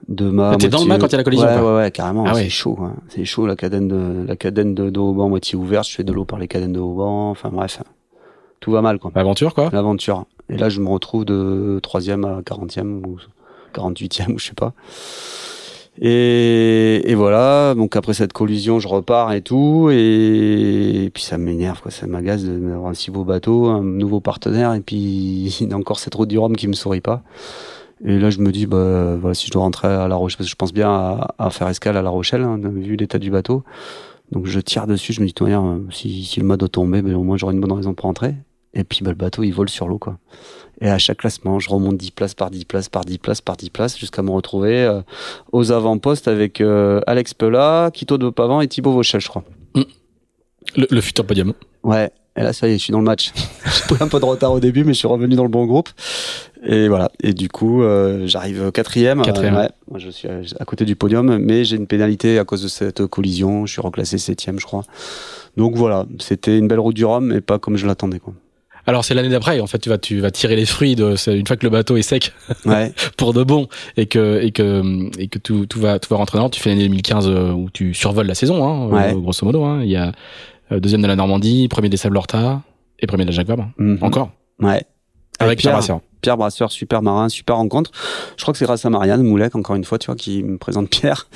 de 0.07 0.29
mât. 0.29 0.57
T'es 0.57 0.69
dans 0.69 0.81
le 0.81 0.87
mât 0.87 0.97
quand 0.97 1.07
il 1.07 1.11
y 1.11 1.15
a 1.15 1.17
la 1.17 1.23
collision, 1.23 1.47
Ouais, 1.47 1.59
ouais, 1.59 1.75
ouais, 1.77 1.91
carrément. 1.91 2.25
Ah 2.27 2.33
ouais. 2.33 2.43
C'est 2.43 2.49
chaud, 2.49 2.77
hein. 2.81 2.95
c'est 3.09 3.25
chaud 3.25 3.45
la 3.45 3.55
cadène 3.55 3.87
de 3.87 4.25
la 4.27 4.35
cadène 4.35 4.75
de, 4.75 4.89
de 4.89 4.99
haut-banc 4.99 5.29
moitié 5.29 5.57
ouverte. 5.57 5.87
Je 5.87 5.95
fais 5.95 6.03
de 6.03 6.11
l'eau 6.13 6.25
par 6.25 6.39
les 6.39 6.47
cadènes 6.47 6.73
de 6.73 6.79
haut-banc. 6.79 7.31
Enfin 7.31 7.49
bref, 7.49 7.81
tout 8.59 8.71
va 8.71 8.81
mal 8.81 8.99
quoi. 8.99 9.11
Aventure, 9.15 9.53
quoi. 9.53 9.69
L'aventure. 9.73 10.25
Et 10.49 10.57
là, 10.57 10.69
je 10.69 10.81
me 10.81 10.89
retrouve 10.89 11.23
de 11.25 11.79
troisième 11.81 12.25
à 12.25 12.41
40e 12.41 13.05
ou 13.05 13.17
48e 13.73 14.33
ou 14.33 14.39
je 14.39 14.47
sais 14.47 14.53
pas. 14.53 14.73
Et, 15.99 17.11
et 17.11 17.15
voilà, 17.15 17.75
donc 17.75 17.95
après 17.95 18.13
cette 18.13 18.31
collision, 18.31 18.79
je 18.79 18.87
repars 18.87 19.33
et 19.33 19.41
tout, 19.41 19.89
et, 19.91 21.11
puis 21.13 21.21
ça 21.21 21.37
m'énerve, 21.37 21.81
quoi, 21.81 21.91
ça 21.91 22.07
m'agace 22.07 22.45
d'avoir 22.45 22.91
un 22.91 22.93
si 22.93 23.11
beau 23.11 23.25
bateau, 23.25 23.67
un 23.67 23.83
nouveau 23.83 24.21
partenaire, 24.21 24.73
et 24.73 24.79
puis 24.79 24.97
il 25.61 25.69
y 25.69 25.73
a 25.73 25.77
encore 25.77 25.99
cette 25.99 26.15
route 26.15 26.29
du 26.29 26.39
Rhum 26.39 26.55
qui 26.55 26.67
me 26.67 26.73
sourit 26.73 27.01
pas. 27.01 27.23
Et 28.03 28.17
là, 28.17 28.31
je 28.31 28.39
me 28.39 28.51
dis, 28.51 28.65
bah 28.65 29.15
voilà, 29.17 29.35
si 29.35 29.45
je 29.45 29.51
dois 29.51 29.61
rentrer 29.61 29.87
à 29.87 30.07
La 30.07 30.15
Rochelle, 30.15 30.37
parce 30.37 30.47
que 30.47 30.51
je 30.51 30.55
pense 30.55 30.73
bien 30.73 30.89
à, 31.37 31.49
faire 31.51 31.67
escale 31.67 31.97
à 31.97 32.01
La 32.01 32.09
Rochelle, 32.09 32.41
hein, 32.41 32.57
vu 32.57 32.95
l'état 32.95 33.19
du 33.19 33.29
bateau. 33.29 33.63
Donc 34.31 34.47
je 34.47 34.59
tire 34.59 34.87
dessus, 34.87 35.13
je 35.13 35.21
me 35.21 35.27
dis, 35.27 35.33
de 35.33 35.91
si 35.91 36.39
le 36.39 36.45
mât 36.45 36.57
doit 36.57 36.69
tomber, 36.69 37.01
ben, 37.01 37.13
au 37.15 37.23
moins 37.23 37.37
j'aurai 37.37 37.53
une 37.53 37.59
bonne 37.59 37.73
raison 37.73 37.93
pour 37.93 38.05
rentrer. 38.05 38.33
Et 38.73 38.83
puis 38.83 39.01
bah, 39.03 39.11
le 39.11 39.17
bateau, 39.17 39.43
il 39.43 39.51
vole 39.51 39.69
sur 39.69 39.87
l'eau, 39.87 39.99
quoi. 39.99 40.17
Et 40.81 40.89
à 40.89 40.97
chaque 40.97 41.19
classement, 41.19 41.59
je 41.59 41.69
remonte 41.69 41.97
10 41.97 42.11
places 42.11 42.33
par 42.33 42.49
10 42.49 42.65
places 42.65 42.89
par 42.89 43.05
10 43.05 43.19
places 43.19 43.41
par 43.41 43.55
10 43.55 43.69
places 43.69 43.97
jusqu'à 43.97 44.23
me 44.23 44.31
retrouver 44.31 44.83
euh, 44.83 45.01
aux 45.51 45.71
avant-postes 45.71 46.27
avec 46.27 46.59
euh, 46.59 47.01
Alex 47.05 47.33
Pella, 47.35 47.91
Quito 47.93 48.17
de 48.17 48.29
Pavant 48.29 48.61
et 48.61 48.67
Thibaut 48.67 48.91
Vauchel, 48.91 49.21
je 49.21 49.29
crois. 49.29 49.43
Le, 50.75 50.87
le 50.89 51.01
futur 51.01 51.25
podium. 51.25 51.53
Ouais. 51.83 52.11
Et 52.37 52.43
là, 52.43 52.53
ça 52.53 52.67
y 52.67 52.71
est, 52.71 52.77
je 52.77 52.83
suis 52.83 52.91
dans 52.91 52.99
le 52.99 53.05
match. 53.05 53.33
J'ai 53.65 53.95
pris 53.95 54.03
un 54.03 54.07
peu 54.07 54.19
de 54.19 54.25
retard 54.25 54.53
au 54.53 54.59
début, 54.59 54.83
mais 54.85 54.93
je 54.93 54.99
suis 54.99 55.07
revenu 55.07 55.35
dans 55.35 55.43
le 55.43 55.49
bon 55.49 55.65
groupe. 55.65 55.89
Et 56.63 56.87
voilà. 56.87 57.11
Et 57.21 57.33
du 57.33 57.49
coup, 57.49 57.83
euh, 57.83 58.25
j'arrive 58.25 58.71
quatrième. 58.71 59.21
Quatrième. 59.21 59.55
Euh, 59.55 59.63
ouais. 59.63 59.69
Moi, 59.89 59.99
je 59.99 60.09
suis 60.09 60.29
à, 60.29 60.39
à 60.59 60.65
côté 60.65 60.85
du 60.85 60.95
podium, 60.95 61.37
mais 61.39 61.65
j'ai 61.65 61.75
une 61.75 61.87
pénalité 61.87 62.39
à 62.39 62.45
cause 62.45 62.63
de 62.63 62.69
cette 62.69 63.05
collision. 63.05 63.65
Je 63.65 63.73
suis 63.73 63.81
reclassé 63.81 64.17
septième, 64.17 64.59
je 64.59 64.65
crois. 64.65 64.83
Donc 65.57 65.75
voilà, 65.75 66.05
c'était 66.19 66.57
une 66.57 66.69
belle 66.69 66.79
route 66.79 66.95
du 66.95 67.03
Rhum, 67.03 67.25
mais 67.25 67.41
pas 67.41 67.59
comme 67.59 67.75
je 67.75 67.85
l'attendais, 67.85 68.19
quoi. 68.19 68.33
Alors 68.87 69.05
c'est 69.05 69.13
l'année 69.13 69.29
d'après, 69.29 69.59
en 69.59 69.67
fait, 69.67 69.79
tu 69.79 69.89
vas, 69.89 69.97
tu 69.97 70.19
vas 70.19 70.31
tirer 70.31 70.55
les 70.55 70.65
fruits 70.65 70.95
de, 70.95 71.15
une 71.31 71.45
fois 71.47 71.55
que 71.55 71.65
le 71.65 71.69
bateau 71.69 71.97
est 71.97 72.01
sec 72.01 72.33
Ouais. 72.65 72.91
pour 73.17 73.33
de 73.33 73.43
bon 73.43 73.67
et 73.97 74.05
que, 74.07 74.41
et 74.41 74.51
que, 74.51 75.09
et 75.19 75.27
que 75.27 75.37
tout, 75.39 75.65
tout 75.67 75.79
va, 75.79 75.99
tout 75.99 76.09
va 76.09 76.17
rentrer 76.17 76.37
dans 76.37 76.43
l'ordre. 76.43 76.55
Tu 76.55 76.61
fais 76.61 76.69
l'année 76.71 76.83
2015 76.87 77.27
euh, 77.27 77.51
où 77.51 77.69
tu 77.71 77.93
survoles 77.93 78.27
la 78.27 78.35
saison, 78.35 78.63
hein, 78.67 78.87
Ouais. 78.87 79.13
euh, 79.13 79.19
grosso 79.19 79.45
modo. 79.45 79.63
Hein. 79.63 79.81
Il 79.83 79.89
y 79.89 79.95
a 79.97 80.11
euh, 80.71 80.79
deuxième 80.79 81.01
de 81.01 81.07
la 81.07 81.15
Normandie, 81.15 81.67
premier 81.67 81.89
des 81.89 81.97
Sables 81.97 82.17
Horta 82.17 82.61
et 82.99 83.07
premier 83.07 83.23
de 83.25 83.29
la 83.29 83.35
Jacques 83.35 83.47
Vabre. 83.47 83.69
Mhm. 83.77 83.99
Encore. 84.01 84.31
Ouais. 84.59 84.83
Avec 85.39 85.59
Pierre 85.59 85.71
Pierre, 85.71 85.73
Brasseur. 85.73 86.01
Pierre 86.21 86.37
Brasseur, 86.37 86.71
super 86.71 87.01
marin, 87.01 87.29
super 87.29 87.55
rencontre. 87.57 87.91
Je 88.37 88.41
crois 88.43 88.51
que 88.53 88.57
c'est 88.57 88.65
grâce 88.65 88.85
à 88.85 88.89
Marianne 88.89 89.23
Moulec, 89.23 89.55
encore 89.55 89.75
une 89.75 89.83
fois, 89.83 89.97
tu 89.97 90.07
vois, 90.07 90.15
qui 90.15 90.43
me 90.43 90.57
présente 90.57 90.89
Pierre. 90.89 91.27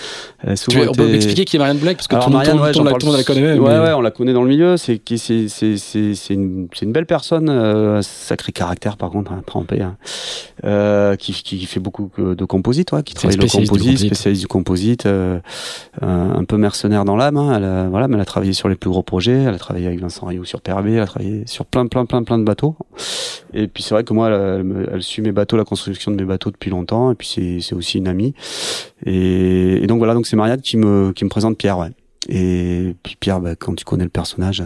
Tu 0.71 0.77
veux, 0.77 0.89
on 0.89 0.93
peut 0.93 1.03
expliquer 1.15 1.45
qui 1.45 1.55
est 1.55 1.59
Marianne 1.59 1.77
Black 1.77 1.97
parce 1.97 2.07
que 2.07 2.15
tout, 2.15 2.29
le 2.29 2.35
monde- 2.37 2.45
Marianne, 2.45 2.55
ouais, 2.59 2.73
monde 3.07 3.17
la 3.17 3.23
connaît. 3.23 3.41
Ouais, 3.59 3.73
mais- 3.73 3.79
ouais, 3.79 3.93
on 3.93 4.01
la 4.01 4.11
connaît 4.11 4.33
dans 4.33 4.43
le 4.43 4.49
milieu. 4.49 4.77
C'est 4.77 4.97
une, 6.29 6.67
une 6.81 6.91
belle 6.91 7.05
personne, 7.05 7.49
euh, 7.49 8.01
sacré 8.01 8.51
caractère 8.51 8.97
par 8.97 9.09
contre, 9.09 9.31
hein, 9.31 9.41
trempé, 9.45 9.81
hein, 9.81 9.97
euh, 10.63 11.15
qui, 11.15 11.33
qui 11.33 11.65
fait 11.65 11.79
beaucoup 11.79 12.09
de 12.17 12.45
composite, 12.45 12.91
ouais, 12.91 13.03
qui 13.03 13.13
travaille 13.13 13.37
le 13.37 13.41
composite, 13.67 13.97
spécialiste 14.07 14.41
du 14.41 14.47
composite, 14.47 15.05
euh, 15.05 15.39
un 16.01 16.43
peu 16.43 16.57
mercenaire 16.57 17.05
dans 17.05 17.15
l'âme. 17.15 17.37
Hein, 17.37 17.53
elle 17.57 17.63
a, 17.63 17.87
voilà, 17.89 18.07
mais 18.07 18.15
elle 18.15 18.21
a 18.21 18.25
travaillé 18.25 18.53
sur 18.53 18.69
les 18.69 18.75
plus 18.75 18.89
gros 18.89 19.03
projets. 19.03 19.43
Elle 19.47 19.53
a 19.55 19.59
travaillé 19.59 19.87
avec 19.87 19.99
Vincent 19.99 20.25
Rioux 20.25 20.45
sur 20.45 20.61
PRB. 20.61 20.87
Elle 20.87 20.99
a 20.99 21.05
travaillé 21.07 21.43
sur 21.47 21.65
plein, 21.65 21.87
plein, 21.87 22.05
plein, 22.05 22.23
plein 22.23 22.37
de 22.37 22.43
bateaux. 22.43 22.75
Et 23.53 23.67
puis 23.67 23.83
c'est 23.83 23.93
vrai 23.93 24.03
que 24.03 24.13
moi, 24.13 24.27
elle, 24.29 24.33
elle, 24.57 24.63
me- 24.63 24.74
elle 24.93 25.01
suit 25.03 25.21
mes 25.21 25.31
bateaux, 25.31 25.57
la 25.57 25.63
construction 25.65 26.11
de 26.11 26.15
mes 26.17 26.25
bateaux 26.25 26.51
depuis 26.51 26.69
longtemps. 26.69 27.11
Et 27.11 27.15
puis 27.15 27.27
c'est, 27.27 27.59
c'est 27.61 27.75
aussi 27.75 27.97
une 27.97 28.07
amie. 28.07 28.33
Et, 29.05 29.83
et 29.83 29.87
donc 29.87 29.97
voilà, 29.99 30.13
donc 30.13 30.27
c'est 30.27 30.35
Marianne 30.35 30.61
qui 30.61 30.77
me, 30.77 31.11
qui 31.13 31.23
me 31.25 31.29
présente 31.29 31.57
Pierre, 31.57 31.77
ouais. 31.77 31.89
Et 32.29 32.95
puis 33.03 33.15
Pierre, 33.19 33.39
bah, 33.39 33.55
quand 33.55 33.75
tu 33.75 33.85
connais 33.85 34.03
le 34.03 34.09
personnage, 34.09 34.63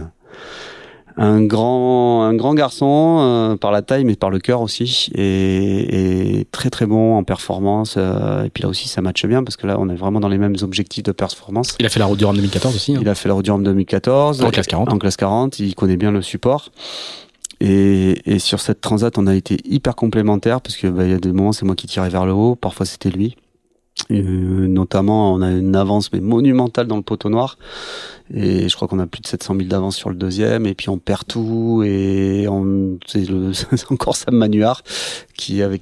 un 1.18 1.44
grand, 1.44 2.24
un 2.24 2.34
grand 2.34 2.54
garçon 2.54 3.18
euh, 3.20 3.56
par 3.58 3.72
la 3.72 3.82
taille, 3.82 4.06
mais 4.06 4.16
par 4.16 4.30
le 4.30 4.40
cœur 4.40 4.62
aussi, 4.62 5.10
et, 5.16 6.40
et 6.40 6.46
très 6.46 6.70
très 6.70 6.86
bon 6.86 7.18
en 7.18 7.24
performance. 7.26 7.96
euh, 7.98 8.46
et 8.46 8.50
puis 8.50 8.64
là 8.64 8.70
aussi, 8.70 8.88
ça 8.88 9.02
matche 9.02 9.26
bien 9.26 9.44
parce 9.44 9.58
que 9.58 9.68
là, 9.68 9.76
on 9.80 9.90
est 9.90 9.96
vraiment 9.96 10.22
dans 10.22 10.30
les 10.30 10.38
mêmes 10.38 10.56
objectifs 10.62 11.04
de 11.04 11.12
performance. 11.12 11.76
Il 11.80 11.86
a 11.86 11.90
fait 11.90 12.00
la 12.00 12.06
route 12.06 12.18
du 12.20 12.24
Rhum 12.24 12.36
2014 12.38 12.74
aussi. 12.74 12.96
hein. 12.96 13.00
Il 13.02 13.10
a 13.10 13.16
fait 13.16 13.28
la 13.28 13.34
route 13.36 13.44
du 13.44 13.52
Rhum 13.52 13.64
2014 13.64 14.42
En 14.44 14.50
classe 14.52 14.68
40. 14.68 14.94
En 14.94 14.98
classe 14.98 15.18
40, 15.18 15.60
il 15.60 15.76
connaît 15.76 15.98
bien 15.98 16.12
le 16.12 16.22
support. 16.22 16.72
Et, 17.62 18.34
et 18.34 18.40
sur 18.40 18.60
cette 18.60 18.82
transat, 18.82 19.18
on 19.18 19.28
a 19.28 19.36
été 19.36 19.58
hyper 19.66 19.96
complémentaires 19.96 20.62
parce 20.62 20.78
que 20.78 20.88
bah, 20.88 21.04
il 21.06 21.12
y 21.12 21.14
a 21.14 21.20
des 21.20 21.32
moments 21.32 21.52
c'est 21.52 21.66
moi 21.66 21.76
qui 21.76 21.88
tirais 21.88 22.10
vers 22.10 22.26
le 22.26 22.32
haut, 22.32 22.56
parfois 22.56 22.86
c'était 22.86 23.10
lui. 23.10 23.36
Euh, 24.12 24.68
notamment, 24.68 25.34
on 25.34 25.42
a 25.42 25.52
une 25.52 25.76
avance 25.76 26.12
mais 26.12 26.22
monumentale 26.22 26.88
dans 26.88 26.96
le 26.98 27.04
poteau 27.04 27.30
noir. 27.30 27.58
Et 28.34 28.70
je 28.70 28.76
crois 28.76 28.88
qu'on 28.88 29.00
a 29.00 29.08
plus 29.08 29.22
de 29.22 29.28
700 29.28 29.56
000 29.56 29.68
d'avance 29.68 29.96
sur 29.96 30.10
le 30.10 30.16
deuxième. 30.16 30.66
Et 30.66 30.74
puis 30.74 30.90
on 30.90 30.98
perd 30.98 31.28
tout. 31.28 31.84
Et 31.86 32.48
on, 32.50 32.98
c'est, 33.06 33.26
encore 33.92 34.16
Sam 34.16 34.36
Manuard 34.36 34.84
qui 35.36 35.62
avec 35.62 35.82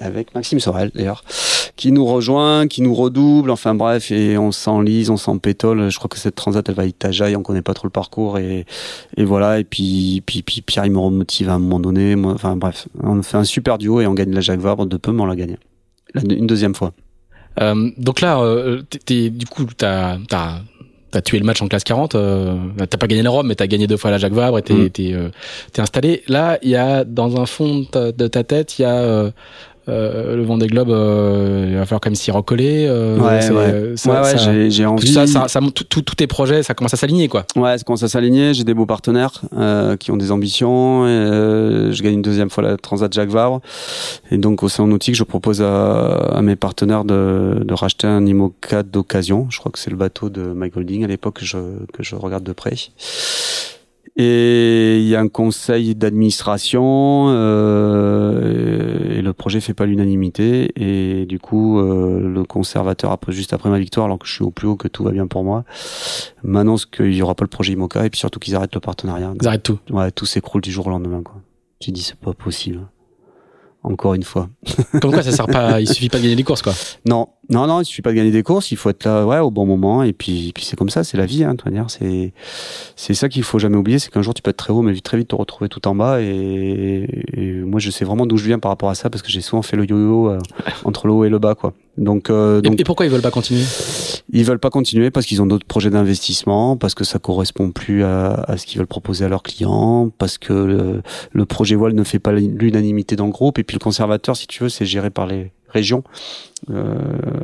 avec 0.00 0.32
Maxime 0.34 0.60
Sorel 0.60 0.92
d'ailleurs, 0.94 1.24
qui 1.78 1.92
nous 1.92 2.04
rejoint, 2.04 2.66
qui 2.66 2.82
nous 2.82 2.92
redouble, 2.94 3.50
enfin 3.50 3.74
bref, 3.74 4.10
et 4.10 4.36
on 4.36 4.52
s'enlise, 4.52 5.08
on 5.08 5.16
s'empétole. 5.16 5.90
Je 5.90 5.96
crois 5.96 6.08
que 6.08 6.18
cette 6.18 6.34
transat, 6.34 6.68
elle 6.68 6.74
va 6.74 6.82
à 6.82 6.86
Itajaï, 6.86 7.36
on 7.36 7.42
connaît 7.42 7.62
pas 7.62 7.72
trop 7.72 7.86
le 7.86 7.90
parcours, 7.92 8.36
et, 8.38 8.66
et 9.16 9.24
voilà. 9.24 9.60
Et 9.60 9.64
puis, 9.64 10.22
puis, 10.26 10.42
puis 10.42 10.60
Pierre, 10.60 10.84
il 10.86 10.92
me 10.92 10.98
remotive 10.98 11.48
à 11.48 11.54
un 11.54 11.58
moment 11.58 11.80
donné. 11.80 12.16
Moi, 12.16 12.32
enfin 12.34 12.56
bref, 12.56 12.88
on 13.02 13.22
fait 13.22 13.36
un 13.38 13.44
super 13.44 13.78
duo 13.78 14.00
et 14.02 14.06
on 14.06 14.12
gagne 14.14 14.32
la 14.34 14.40
Jacques 14.42 14.60
Vabre 14.60 14.84
de 14.86 14.96
peu, 14.98 15.12
mais 15.12 15.22
on 15.22 15.26
l'a 15.26 15.36
gagné. 15.36 15.56
Une 16.28 16.46
deuxième 16.46 16.74
fois. 16.74 16.92
Euh, 17.60 17.90
donc 17.96 18.20
là, 18.20 18.40
euh, 18.40 18.82
t'es- 19.06 19.30
du 19.30 19.46
coup, 19.46 19.64
t'as, 19.64 20.18
t'as, 20.28 20.60
T'as 21.10 21.22
tué 21.22 21.38
le 21.38 21.46
match 21.46 21.62
en 21.62 21.68
classe 21.68 21.84
40. 21.84 22.16
Euh, 22.16 22.54
t'as 22.76 22.98
pas 22.98 23.06
gagné 23.06 23.22
la 23.22 23.30
Rome, 23.30 23.46
mais 23.46 23.54
t'as 23.54 23.66
gagné 23.66 23.86
deux 23.86 23.96
fois 23.96 24.10
la 24.10 24.18
Jacques 24.18 24.34
Vabre 24.34 24.58
et 24.58 24.62
t'es 24.62 24.74
Mm. 24.74 24.90
t'es, 24.90 25.14
euh, 25.14 25.30
t'es 25.72 25.80
installé. 25.80 26.22
Là, 26.28 26.58
il 26.60 26.68
y 26.68 26.76
a 26.76 27.02
dans 27.04 27.40
un 27.40 27.46
fond 27.46 27.78
de 27.78 27.84
ta, 27.86 28.12
de 28.12 28.26
ta 28.26 28.44
tête, 28.44 28.78
il 28.78 28.82
y 28.82 28.84
a 28.84 29.32
euh, 29.88 30.36
le 30.36 30.42
Vendée 30.42 30.66
Globe. 30.66 30.90
Euh, 30.90 31.66
il 31.70 31.76
va 31.76 31.84
falloir 31.86 32.00
quand 32.00 32.10
même 32.10 32.14
s'y 32.14 32.30
recoller. 32.30 32.86
Euh, 32.88 33.18
Ouais, 33.18 33.40
c'est- 33.40 33.50
ouais. 33.52 33.92
ça- 33.96 34.10
ouais, 34.10 34.18
ouais, 34.20 34.36
ça- 34.38 34.68
j'ai, 34.68 34.86
envie. 34.86 35.12
ça, 35.12 35.26
ça, 35.48 35.60
tous 35.88 36.02
tes 36.14 36.26
projets, 36.26 36.62
ça 36.62 36.74
commence 36.74 36.94
à 36.94 36.96
s'aligner, 36.96 37.28
quoi. 37.28 37.44
Ouais, 37.56 37.76
ça 37.78 37.84
commence 37.84 38.02
à 38.02 38.08
s'aligner. 38.08 38.54
J'ai 38.54 38.64
des 38.64 38.74
beaux 38.74 38.86
partenaires 38.86 39.42
euh, 39.56 39.96
qui 39.96 40.10
ont 40.10 40.16
des 40.16 40.30
ambitions. 40.32 41.06
Et, 41.06 41.10
euh, 41.10 41.92
je 41.92 42.02
gagne 42.02 42.14
une 42.14 42.22
deuxième 42.22 42.50
fois 42.50 42.62
la 42.62 42.76
Transat 42.76 43.12
Jacques 43.12 43.30
Vabre. 43.30 43.60
Et 44.30 44.38
donc, 44.38 44.62
au 44.62 44.68
Salon 44.68 44.88
Nautique, 44.88 45.14
je 45.14 45.24
propose 45.24 45.62
à, 45.62 46.08
à 46.34 46.42
mes 46.42 46.56
partenaires 46.56 47.04
de, 47.04 47.62
de 47.64 47.74
racheter 47.74 48.06
un 48.06 48.24
IMOCA 48.26 48.82
d'occasion. 48.82 49.46
Je 49.50 49.58
crois 49.58 49.72
que 49.72 49.78
c'est 49.78 49.90
le 49.90 49.96
bateau 49.96 50.28
de 50.28 50.42
Mike 50.42 50.74
Golding 50.74 51.04
à 51.04 51.06
l'époque 51.06 51.38
que 51.40 51.44
je, 51.44 51.56
que 51.92 52.02
je 52.02 52.14
regarde 52.14 52.44
de 52.44 52.52
près. 52.52 52.74
Et 54.20 54.98
il 54.98 55.06
y 55.06 55.14
a 55.14 55.20
un 55.20 55.28
conseil 55.28 55.94
d'administration 55.94 57.26
euh, 57.28 59.16
et 59.16 59.22
le 59.22 59.32
projet 59.32 59.60
fait 59.60 59.74
pas 59.74 59.86
l'unanimité 59.86 60.72
et 60.74 61.24
du 61.24 61.38
coup 61.38 61.78
euh, 61.78 62.28
le 62.28 62.42
conservateur 62.42 63.12
après 63.12 63.30
juste 63.30 63.52
après 63.52 63.70
ma 63.70 63.78
victoire 63.78 64.06
alors 64.06 64.18
que 64.18 64.26
je 64.26 64.32
suis 64.32 64.42
au 64.42 64.50
plus 64.50 64.66
haut 64.66 64.74
que 64.74 64.88
tout 64.88 65.04
va 65.04 65.12
bien 65.12 65.28
pour 65.28 65.44
moi 65.44 65.62
m'annonce 66.42 66.84
qu'il 66.84 67.14
y 67.14 67.22
aura 67.22 67.36
pas 67.36 67.44
le 67.44 67.48
projet 67.48 67.74
IMOCA 67.74 68.06
et 68.06 68.10
puis 68.10 68.18
surtout 68.18 68.40
qu'ils 68.40 68.56
arrêtent 68.56 68.74
le 68.74 68.80
partenariat. 68.80 69.32
Ils 69.40 69.46
arrêtent 69.46 69.62
tout. 69.62 69.78
Ouais, 69.88 70.10
tout 70.10 70.26
s'écroule 70.26 70.62
du 70.62 70.72
jour 70.72 70.88
au 70.88 70.90
lendemain 70.90 71.22
quoi. 71.22 71.36
Tu 71.78 71.92
dis 71.92 72.02
c'est 72.02 72.18
pas 72.18 72.32
possible. 72.32 72.88
Encore 73.84 74.14
une 74.14 74.24
fois. 74.24 74.48
Comme 75.00 75.12
quoi, 75.12 75.22
ça 75.22 75.30
sert 75.30 75.46
pas. 75.46 75.80
Il 75.80 75.88
suffit 75.88 76.08
pas 76.08 76.18
de 76.18 76.24
gagner 76.24 76.34
des 76.34 76.42
courses, 76.42 76.62
quoi. 76.62 76.74
Non, 77.06 77.28
non, 77.50 77.66
non, 77.66 77.80
il 77.80 77.84
suffit 77.84 78.02
pas 78.02 78.10
de 78.10 78.16
gagner 78.16 78.30
des 78.30 78.42
courses, 78.42 78.70
il 78.72 78.76
faut 78.76 78.90
être 78.90 79.04
là, 79.04 79.24
ouais, 79.26 79.38
au 79.38 79.50
bon 79.50 79.64
moment, 79.64 80.02
et 80.02 80.12
puis, 80.12 80.52
puis 80.54 80.64
c'est 80.64 80.76
comme 80.76 80.90
ça, 80.90 81.02
c'est 81.02 81.16
la 81.16 81.24
vie, 81.24 81.44
hein, 81.44 81.54
de 81.54 81.62
manière, 81.64 81.88
c'est, 81.88 82.32
c'est 82.94 83.14
ça 83.14 83.28
qu'il 83.28 83.42
faut 83.42 83.58
jamais 83.58 83.76
oublier, 83.76 83.98
c'est 83.98 84.10
qu'un 84.12 84.22
jour 84.22 84.34
tu 84.34 84.42
peux 84.42 84.50
être 84.50 84.58
très 84.58 84.72
haut, 84.72 84.82
mais 84.82 84.94
très 85.00 85.16
vite 85.16 85.28
te 85.28 85.34
retrouver 85.34 85.68
tout 85.68 85.86
en 85.88 85.94
bas, 85.94 86.20
et, 86.20 87.06
et 87.32 87.52
moi 87.62 87.80
je 87.80 87.90
sais 87.90 88.04
vraiment 88.04 88.26
d'où 88.26 88.36
je 88.36 88.44
viens 88.44 88.58
par 88.58 88.70
rapport 88.70 88.90
à 88.90 88.94
ça, 88.94 89.08
parce 89.08 89.22
que 89.22 89.30
j'ai 89.30 89.40
souvent 89.40 89.62
fait 89.62 89.76
le 89.76 89.84
yo-yo 89.84 90.28
euh, 90.28 90.38
entre 90.84 91.06
le 91.06 91.12
haut 91.14 91.24
et 91.24 91.30
le 91.30 91.38
bas, 91.38 91.54
quoi. 91.54 91.72
Donc, 91.96 92.30
euh, 92.30 92.58
Et, 92.58 92.62
donc 92.62 92.80
et 92.80 92.84
pourquoi 92.84 93.06
ils 93.06 93.12
veulent 93.12 93.22
pas 93.22 93.32
continuer? 93.32 93.64
Ils 94.32 94.44
veulent 94.44 94.60
pas 94.60 94.70
continuer 94.70 95.10
parce 95.10 95.26
qu'ils 95.26 95.42
ont 95.42 95.46
d'autres 95.46 95.66
projets 95.66 95.90
d'investissement, 95.90 96.76
parce 96.76 96.94
que 96.94 97.02
ça 97.02 97.18
correspond 97.18 97.72
plus 97.72 98.04
à, 98.04 98.34
à 98.46 98.56
ce 98.56 98.66
qu'ils 98.66 98.78
veulent 98.78 98.86
proposer 98.86 99.24
à 99.24 99.28
leurs 99.28 99.42
clients, 99.42 100.10
parce 100.18 100.38
que 100.38 100.52
le, 100.52 101.02
le 101.32 101.44
projet 101.44 101.74
voile 101.74 101.94
ne 101.94 102.04
fait 102.04 102.20
pas 102.20 102.32
l'unanimité 102.32 103.16
dans 103.16 103.26
le 103.26 103.32
groupe, 103.32 103.58
et 103.58 103.64
puis 103.64 103.74
le 103.74 103.82
conservateur, 103.82 104.36
si 104.36 104.46
tu 104.46 104.62
veux, 104.62 104.68
c'est 104.68 104.86
géré 104.86 105.10
par 105.10 105.26
les 105.26 105.50
régions, 105.68 106.02
euh, 106.70 106.96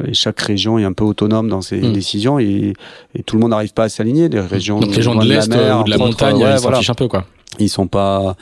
et 0.07 0.15
chaque 0.15 0.41
région 0.41 0.79
est 0.79 0.85
un 0.85 0.93
peu 0.93 1.05
autonome 1.05 1.49
dans 1.49 1.61
ses 1.63 1.81
Mm. 1.81 1.93
décisions, 1.93 2.39
et, 2.39 2.73
et 3.15 3.23
tout 3.23 3.37
le 3.37 3.41
monde 3.43 3.51
n'arrive 3.51 3.73
pas 3.73 3.85
à 3.85 3.89
s'aligner. 3.89 4.29
Les 4.29 4.41
régions 4.41 4.81
Donc 4.81 4.95
les 4.97 5.03
gens 5.03 5.15
de 5.15 5.25
l'Est 5.25 5.53
euh, 5.55 5.81
ou 5.81 5.85
de 5.85 5.91
la 5.91 5.99
montagne, 5.99 6.37
ouais, 6.37 6.53
ils 6.53 6.57
s'en 6.57 6.63
voilà. 6.63 6.79
fichent 6.79 6.91
un 6.91 6.95
peu, 6.95 7.09
quoi. 7.09 7.25
Ils 7.61 7.69
sont 7.69 7.87
pas, 7.87 8.35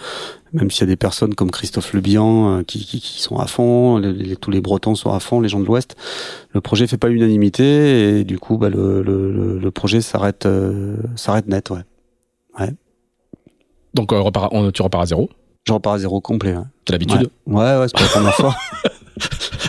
même 0.55 0.71
s'il 0.71 0.81
y 0.81 0.85
a 0.85 0.87
des 0.87 0.97
personnes 0.97 1.35
comme 1.35 1.51
Christophe 1.51 1.93
Le 1.93 2.01
Bihan 2.01 2.59
euh, 2.59 2.63
qui, 2.63 2.85
qui, 2.87 2.99
qui 3.01 3.21
sont 3.21 3.37
à 3.37 3.47
fond, 3.47 3.99
les- 3.99 4.13
les- 4.13 4.37
tous 4.37 4.51
les 4.51 4.63
Bretons 4.63 4.95
sont 4.95 5.13
à 5.13 5.21
fond, 5.21 5.41
les 5.41 5.51
gens 5.51 5.61
de 5.61 5.67
l'Ouest. 5.67 5.97
Le 6.55 6.63
projet 6.63 6.87
fait 6.87 6.97
pas 6.97 7.09
l'unanimité 7.09 8.21
et 8.21 8.25
du 8.25 8.39
coup, 8.39 8.57
bah, 8.57 8.71
le, 8.71 9.03
le, 9.03 9.71
projet 9.71 10.01
s'arrête, 10.01 10.47
euh, 10.47 10.97
s'arrête 11.17 11.47
net. 11.47 11.69
Ouais. 11.71 12.71
Donc 13.95 14.13
repars- 14.13 14.49
on- 14.53 14.71
tu 14.71 14.81
repars 14.83 15.03
à 15.03 15.07
zéro. 15.07 15.29
Je 15.67 15.73
repars 15.73 15.93
à 15.95 15.99
zéro 15.99 16.21
complet. 16.21 16.55
Ouais, 16.57 16.63
T'as 16.87 16.93
l'habitude. 16.95 17.29
ouais, 17.47 17.55
ouais 17.77 17.87
c'est 17.89 17.95
pas 17.97 18.03
la 18.03 18.09
première 18.09 18.35
fois. 18.35 18.55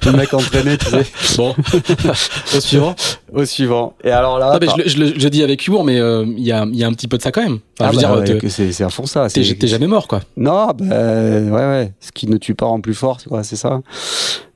Le 0.05 0.11
mec 0.11 0.33
entraîné, 0.33 0.77
tu 0.77 0.85
sais. 0.89 1.05
Bon, 1.37 1.55
au 2.55 2.59
suivant. 2.59 2.95
Au 3.33 3.45
suivant. 3.45 3.93
Et 4.03 4.11
alors 4.11 4.37
là, 4.39 4.53
Non, 4.53 4.59
mais 4.61 4.67
je, 4.67 4.77
le- 4.77 4.87
je 4.87 4.97
le- 5.13 5.19
je 5.19 5.23
le 5.23 5.29
dis 5.29 5.41
avec 5.43 5.65
humour, 5.67 5.83
mais 5.83 5.99
euh, 5.99 6.23
il 6.25 6.43
y, 6.43 6.51
a, 6.51 6.65
y 6.71 6.83
a 6.83 6.87
un 6.87 6.93
petit 6.93 7.07
peu 7.07 7.17
de 7.17 7.21
ça 7.23 7.31
quand 7.31 7.41
même. 7.41 7.59
Enfin, 7.79 7.89
Ah 7.89 7.91
je 7.91 7.99
bah 8.01 8.19
ouais, 8.19 8.49
c'est 8.49 8.71
c'est 8.71 8.83
à 8.83 8.89
fond 8.89 9.05
ça. 9.05 9.27
t'es 9.29 9.43
jamais 9.67 9.87
mort, 9.87 10.07
quoi. 10.07 10.21
Non, 10.37 10.67
bah, 10.67 10.75
ouais, 10.85 11.51
ouais. 11.51 11.91
Ce 11.99 12.11
qui 12.11 12.27
ne 12.27 12.37
tue 12.37 12.53
pas 12.55 12.65
rend 12.67 12.79
plus 12.81 12.93
fort, 12.93 13.19
c'est 13.19 13.29
quoi, 13.29 13.43
c'est 13.43 13.55
ça 13.55 13.81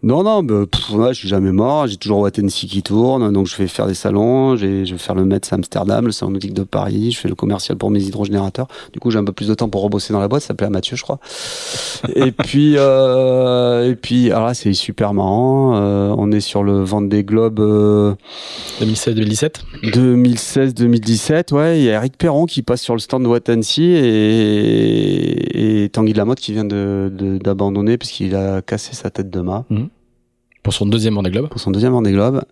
Non, 0.04 0.22
non, 0.24 0.44
bah, 0.44 0.66
pff, 0.72 0.91
ouais, 0.91 1.14
je 1.14 1.20
suis 1.20 1.28
jamais 1.28 1.52
mort. 1.52 1.88
J'ai 1.88 1.98
toujours 1.98 2.20
Watensi 2.20 2.68
qui 2.68 2.84
tourne, 2.84 3.32
donc 3.34 3.48
je 3.48 3.56
vais 3.58 3.68
faire 3.68 3.88
des 3.88 3.95
salons. 3.95 4.56
j'ai- 4.56 4.86
Je 4.86 4.91
vais 4.94 4.99
faire 4.99 5.16
le 5.16 5.26
Metz 5.26 5.52
à 5.52 5.56
Amsterdam, 5.56 6.06
le 6.06 6.12
salon 6.12 6.32
nautique 6.32 6.54
de 6.54 6.64
Paris. 6.64 7.12
Je 7.12 7.20
fais 7.20 7.28
le 7.30 7.36
commercial 7.36 7.78
pour 7.78 7.90
mes 7.90 8.02
hydrogénérateurs. 8.04 8.68
Du 8.94 8.99
coup, 8.99 9.10
j'ai 9.10 9.18
un 9.18 9.24
peu 9.26 9.32
plus 9.34 9.48
de 9.48 9.54
temps 9.56 9.70
pour 9.70 9.82
rebosser 9.82 10.14
dans 10.14 10.20
la 10.20 10.28
boîte. 10.28 10.41
Ça 10.44 10.49
s'appelait 10.49 10.68
à 10.68 10.70
Mathieu, 10.70 10.95
je 10.95 11.02
crois. 11.04 11.20
et 12.16 12.32
puis, 12.32 12.76
euh, 12.78 13.90
et 13.90 13.95
puis, 13.95 14.32
alors 14.32 14.45
là, 14.48 14.54
c'est 14.54 14.74
super 14.74 15.14
marrant. 15.16 15.76
Euh, 15.76 16.14
on 16.18 16.32
est 16.32 16.40
sur 16.41 16.62
le 16.64 16.84
Vendée 16.84 17.24
Globe. 17.24 17.60
Euh, 17.60 18.14
2016-2017. 18.81 19.52
2016-2017, 19.84 21.53
ouais, 21.53 21.80
il 21.80 21.84
y 21.85 21.89
a 21.89 21.95
Eric 21.95 22.18
Perron 22.18 22.45
qui 22.45 22.61
passe 22.61 22.81
sur 22.81 22.94
le 22.94 22.99
stand 22.99 23.23
de 23.23 23.27
Watansi 23.27 23.84
et, 23.84 25.84
et 25.84 25.89
Tanguy 25.89 26.14
Lamotte 26.14 26.39
qui 26.39 26.53
vient 26.53 26.65
de, 26.65 27.11
de- 27.14 27.38
d'abandonner 27.38 27.98
puisqu'il 27.98 28.35
a 28.35 28.61
cassé 28.61 28.94
sa 28.94 29.10
tête 29.10 29.30
de 29.30 29.41
mât 29.41 29.65
Pour 30.64 30.73
son 30.73 30.85
deuxième 30.85 31.15
Vendée 31.15 31.31
Globe. 31.31 31.49
pour 31.49 31.60
son 31.60 31.72
deuxième 31.72 31.94
Vendée 31.94 32.11
Globe. 32.11 32.44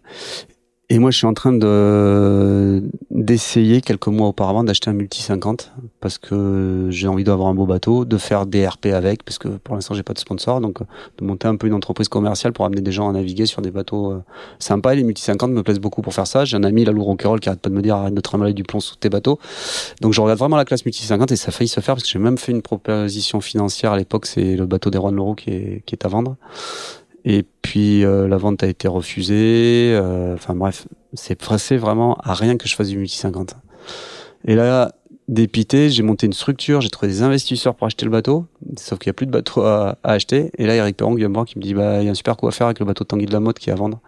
Et 0.90 1.00
moi, 1.00 1.10
je 1.10 1.18
suis 1.18 1.26
en 1.26 1.34
train 1.34 1.52
de 1.52 2.84
d'essayer 3.10 3.82
quelques 3.82 4.08
mois 4.08 4.28
auparavant 4.28 4.64
d'acheter 4.64 4.90
un 4.90 4.94
multi 4.94 5.22
50 5.22 5.72
parce 6.00 6.20
que 6.20 6.88
j'ai 6.92 7.08
envie 7.08 7.24
d'avoir 7.24 7.48
un 7.48 7.56
beau 7.56 7.66
bateau, 7.66 8.06
de 8.06 8.18
faire 8.18 8.46
des 8.46 8.68
RP 8.68 8.88
avec 8.88 9.24
parce 9.24 9.40
que 9.40 9.48
pour 9.48 9.74
l'instant 9.74 9.96
j'ai 9.96 10.04
pas 10.04 10.14
de 10.14 10.20
sponsor, 10.20 10.62
donc 10.62 10.80
de 11.18 11.26
monter 11.26 11.48
un 11.48 11.56
peu 11.56 11.66
une 11.66 11.74
entreprise 11.74 12.08
commerciale 12.08 12.54
pour 12.54 12.66
amener 12.66 12.82
des 12.82 12.92
gens 12.92 13.10
à 13.10 13.14
naviguer 13.14 13.48
sur 13.48 13.62
des 13.62 13.72
bateaux 13.72 14.12
euh, 14.12 14.24
sympas. 14.60 14.94
Et 14.94 14.98
les 14.98 15.04
multi 15.04 15.24
50 15.24 15.52
me 15.52 15.64
plaisent 15.64 15.80
beaucoup 15.80 16.04
pour 16.04 16.14
faire 16.14 16.28
ça. 16.28 16.46
J'ai 16.46 16.58
un 16.58 16.64
ami, 16.64 16.86
la 16.86 16.92
Lou 16.92 17.04
Ronquerolles, 17.04 17.40
qui 17.40 17.50
arrête 17.50 17.62
pas 17.62 17.70
de 17.70 17.76
me 17.76 17.82
dire 17.82 17.96
arrête 17.96 18.14
de 18.14 18.22
trimballer 18.22 18.54
du 18.54 18.64
plomb 18.64 18.80
sous 18.80 18.96
tes 18.96 19.10
bateaux. 19.10 19.40
Donc 20.02 20.14
je 20.14 20.22
regarde 20.22 20.38
vraiment 20.38 20.58
la 20.58 20.66
classe 20.66 20.86
multi 20.86 21.04
50 21.04 21.32
et 21.32 21.36
ça 21.36 21.50
a 21.50 21.52
failli 21.52 21.68
se 21.68 21.80
faire 21.80 21.96
parce 21.96 22.04
que 22.04 22.10
j'ai 22.10 22.20
même 22.20 22.38
fait 22.38 22.52
une 22.52 22.62
proposition 22.62 23.42
financière 23.42 23.94
à 23.94 23.98
l'époque. 23.98 24.28
C'est 24.28 24.56
le 24.56 24.68
bateau 24.68 24.92
des 24.92 25.00
Rois 25.00 25.12
de 25.12 25.16
Leroux 25.16 25.36
qui 25.36 25.50
est, 25.50 25.84
qui 25.86 25.96
est 25.96 26.06
à 26.06 26.10
vendre. 26.10 26.36
Et 27.26 27.44
puis 27.64 28.06
euh, 28.06 28.28
la 28.28 28.38
vente 28.38 28.64
a 28.64 28.68
été 28.68 28.88
refusée. 28.88 29.94
euh, 29.96 30.36
Enfin 30.36 30.56
bref, 30.56 30.88
c'est 31.14 31.36
pressé 31.36 31.76
vraiment 31.78 32.16
à 32.24 32.34
rien 32.34 32.56
que 32.56 32.68
je 32.68 32.76
fasse 32.76 32.90
du 32.90 32.98
multi 32.98 33.18
50. 33.18 33.56
Et 34.48 34.54
là, 34.56 34.94
dépité, 35.28 35.90
j'ai 35.90 36.04
monté 36.04 36.28
une 36.28 36.34
structure, 36.34 36.82
j'ai 36.82 36.92
trouvé 36.92 37.12
des 37.12 37.24
investisseurs 37.24 37.74
pour 37.74 37.88
acheter 37.88 38.06
le 38.06 38.12
bateau, 38.12 38.46
sauf 38.78 39.00
qu'il 39.00 39.10
n'y 39.10 39.12
a 39.12 39.14
plus 39.14 39.26
de 39.26 39.32
bateau 39.32 39.64
à, 39.64 39.98
à 40.04 40.12
acheter. 40.12 40.52
Et 40.60 40.68
là, 40.68 40.76
Eric 40.76 40.98
Perron 40.98 41.16
vient 41.16 41.28
me 41.30 41.34
voir 41.34 41.46
qui 41.46 41.58
me 41.58 41.64
dit 41.64 41.74
bah 41.74 42.00
il 42.02 42.06
y 42.06 42.08
a 42.08 42.12
un 42.12 42.16
super 42.16 42.38
coup 42.38 42.48
à 42.48 42.52
faire 42.52 42.68
avec 42.68 42.80
le 42.80 42.86
bateau 42.86 43.04
de 43.04 43.08
Tanguy 43.08 43.26
de 43.26 43.34
la 43.34 43.40
Motte 43.40 43.58
qui 43.58 43.72
est 43.72 43.74
à 43.74 43.76
vendre. 43.76 44.00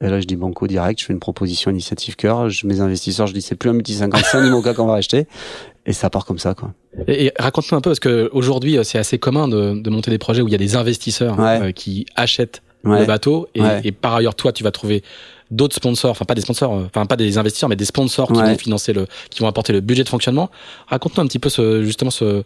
Et 0.00 0.08
là, 0.08 0.20
je 0.20 0.26
dis 0.26 0.36
banco 0.36 0.66
direct, 0.66 1.00
je 1.00 1.04
fais 1.06 1.12
une 1.12 1.20
proposition 1.20 1.70
initiative 1.70 2.16
cœur, 2.16 2.48
je 2.48 2.66
mes 2.66 2.80
investisseurs, 2.80 3.26
je 3.26 3.34
dis 3.34 3.42
c'est 3.42 3.54
plus 3.54 3.70
un 3.70 3.74
multi 3.74 3.94
50, 3.94 4.22
c'est 4.24 4.38
un 4.38 4.46
Imoca 4.46 4.72
qu'on 4.74 4.86
va 4.86 4.94
acheter. 4.94 5.26
Et 5.86 5.92
ça 5.92 6.08
part 6.10 6.24
comme 6.24 6.38
ça, 6.38 6.54
quoi. 6.54 6.72
Et, 7.08 7.26
et 7.26 7.32
raconte-nous 7.38 7.76
un 7.76 7.80
peu, 7.80 7.90
parce 7.90 8.00
que 8.00 8.30
aujourd'hui, 8.32 8.78
euh, 8.78 8.82
c'est 8.84 8.98
assez 8.98 9.18
commun 9.18 9.48
de, 9.48 9.74
de 9.80 9.90
monter 9.90 10.10
des 10.10 10.18
projets 10.18 10.40
où 10.42 10.48
il 10.48 10.52
y 10.52 10.54
a 10.54 10.58
des 10.58 10.76
investisseurs 10.76 11.38
Ouais. 11.38 11.60
euh, 11.60 11.72
qui 11.72 12.06
achètent 12.16 12.62
Ouais. 12.84 13.00
le 13.00 13.06
bateau 13.06 13.48
et, 13.54 13.62
Ouais. 13.62 13.80
et 13.84 13.92
par 13.92 14.14
ailleurs, 14.14 14.34
toi, 14.34 14.52
tu 14.52 14.62
vas 14.62 14.70
trouver 14.70 15.02
d'autres 15.50 15.76
sponsors, 15.76 16.10
enfin 16.10 16.24
pas 16.24 16.34
des 16.34 16.40
sponsors, 16.40 16.74
euh, 16.74 16.84
enfin 16.86 17.06
pas 17.06 17.16
des 17.16 17.36
investisseurs, 17.38 17.68
mais 17.68 17.76
des 17.76 17.84
sponsors 17.84 18.32
qui 18.32 18.38
Ouais. 18.40 18.50
vont 18.52 18.58
financer 18.58 18.92
le, 18.92 19.06
qui 19.30 19.40
vont 19.40 19.46
apporter 19.48 19.72
le 19.72 19.80
budget 19.80 20.02
de 20.04 20.08
fonctionnement. 20.08 20.50
Raconte-nous 20.88 21.22
un 21.22 21.26
petit 21.26 21.38
peu 21.38 21.48
ce, 21.48 21.82
justement 21.84 22.10
ce, 22.10 22.42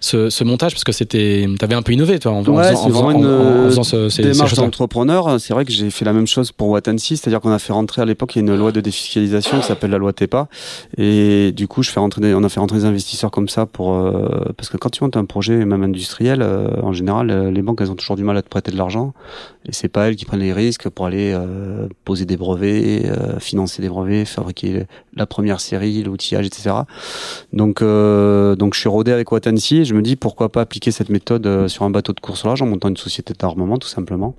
ce, 0.00 0.30
ce 0.30 0.44
montage 0.44 0.72
parce 0.72 0.84
que 0.84 0.92
c'était, 0.92 1.46
t'avais 1.58 1.74
un 1.74 1.82
peu 1.82 1.92
innové, 1.92 2.18
toi, 2.18 2.32
en, 2.32 2.44
Ouais, 2.44 2.70
en 2.74 2.88
faisant- 2.88 3.10
une, 3.10 3.26
en- 3.26 3.64
en 3.64 3.64
faisant 3.64 3.82
ce- 3.84 4.08
ces, 4.08 4.22
démarche 4.22 4.54
d'entrepreneur, 4.54 5.40
c'est 5.40 5.54
vrai 5.54 5.64
que 5.64 5.72
j'ai 5.72 5.90
fait 5.90 6.04
la 6.04 6.12
même 6.12 6.26
chose 6.26 6.52
pour 6.52 6.68
Watansi, 6.68 7.16
c'est-à-dire 7.16 7.40
qu'on 7.40 7.50
a 7.52 7.58
fait 7.58 7.72
rentrer 7.72 8.02
à 8.02 8.04
l'époque 8.04 8.36
il 8.36 8.38
y 8.38 8.48
a 8.48 8.52
une 8.52 8.58
loi 8.58 8.70
de 8.72 8.80
défiscalisation 8.80 9.58
qui 9.60 9.66
s'appelle 9.66 9.90
la 9.90 9.98
loi 9.98 10.12
TEPA, 10.12 10.48
et 10.98 11.52
du 11.52 11.68
coup 11.68 11.82
je 11.82 11.90
fais 11.90 12.00
rentrer 12.00 12.20
des- 12.20 12.34
on 12.34 12.44
a 12.44 12.48
fait 12.48 12.60
rentrer 12.60 12.78
des 12.78 12.84
investisseurs 12.84 13.30
comme 13.30 13.48
ça 13.48 13.66
pour 13.66 13.94
euh, 13.94 14.28
parce 14.56 14.68
que 14.68 14.76
quand 14.76 14.90
tu 14.90 15.02
montes 15.02 15.16
un 15.16 15.24
projet 15.24 15.64
même 15.64 15.82
industriel, 15.82 16.40
euh, 16.42 16.68
en 16.82 16.92
général 16.92 17.30
euh, 17.30 17.50
les 17.50 17.62
banques 17.62 17.80
elles 17.80 17.90
ont 17.90 17.94
toujours 17.96 18.16
du 18.16 18.24
mal 18.24 18.36
à 18.36 18.42
te 18.42 18.48
prêter 18.48 18.70
de 18.70 18.76
l'argent, 18.76 19.14
et 19.66 19.72
c'est 19.72 19.88
pas 19.88 20.08
elles 20.08 20.16
qui 20.16 20.24
prennent 20.24 20.40
les 20.40 20.52
risques 20.52 20.88
pour 20.88 21.06
aller 21.06 21.32
euh, 21.34 21.86
poser 22.04 22.24
des 22.24 22.36
brevets, 22.42 23.06
euh, 23.06 23.38
financer 23.38 23.80
des 23.80 23.88
brevets, 23.88 24.26
fabriquer 24.26 24.86
la 25.14 25.26
première 25.26 25.60
série, 25.60 26.02
l'outillage, 26.02 26.46
etc. 26.46 26.74
Donc 27.52 27.80
euh, 27.80 28.54
donc 28.56 28.74
je 28.74 28.80
suis 28.80 28.88
rodé 28.88 29.12
avec 29.12 29.30
Watansi, 29.32 29.78
et 29.78 29.84
je 29.84 29.94
me 29.94 30.02
dis 30.02 30.16
pourquoi 30.16 30.50
pas 30.50 30.60
appliquer 30.60 30.90
cette 30.90 31.08
méthode 31.08 31.46
euh, 31.46 31.68
sur 31.68 31.84
un 31.84 31.90
bateau 31.90 32.12
de 32.12 32.20
course 32.20 32.44
large 32.44 32.60
en 32.62 32.66
montant 32.66 32.88
une 32.88 32.96
société 32.96 33.34
d'armement 33.38 33.78
tout 33.78 33.88
simplement 33.88 34.34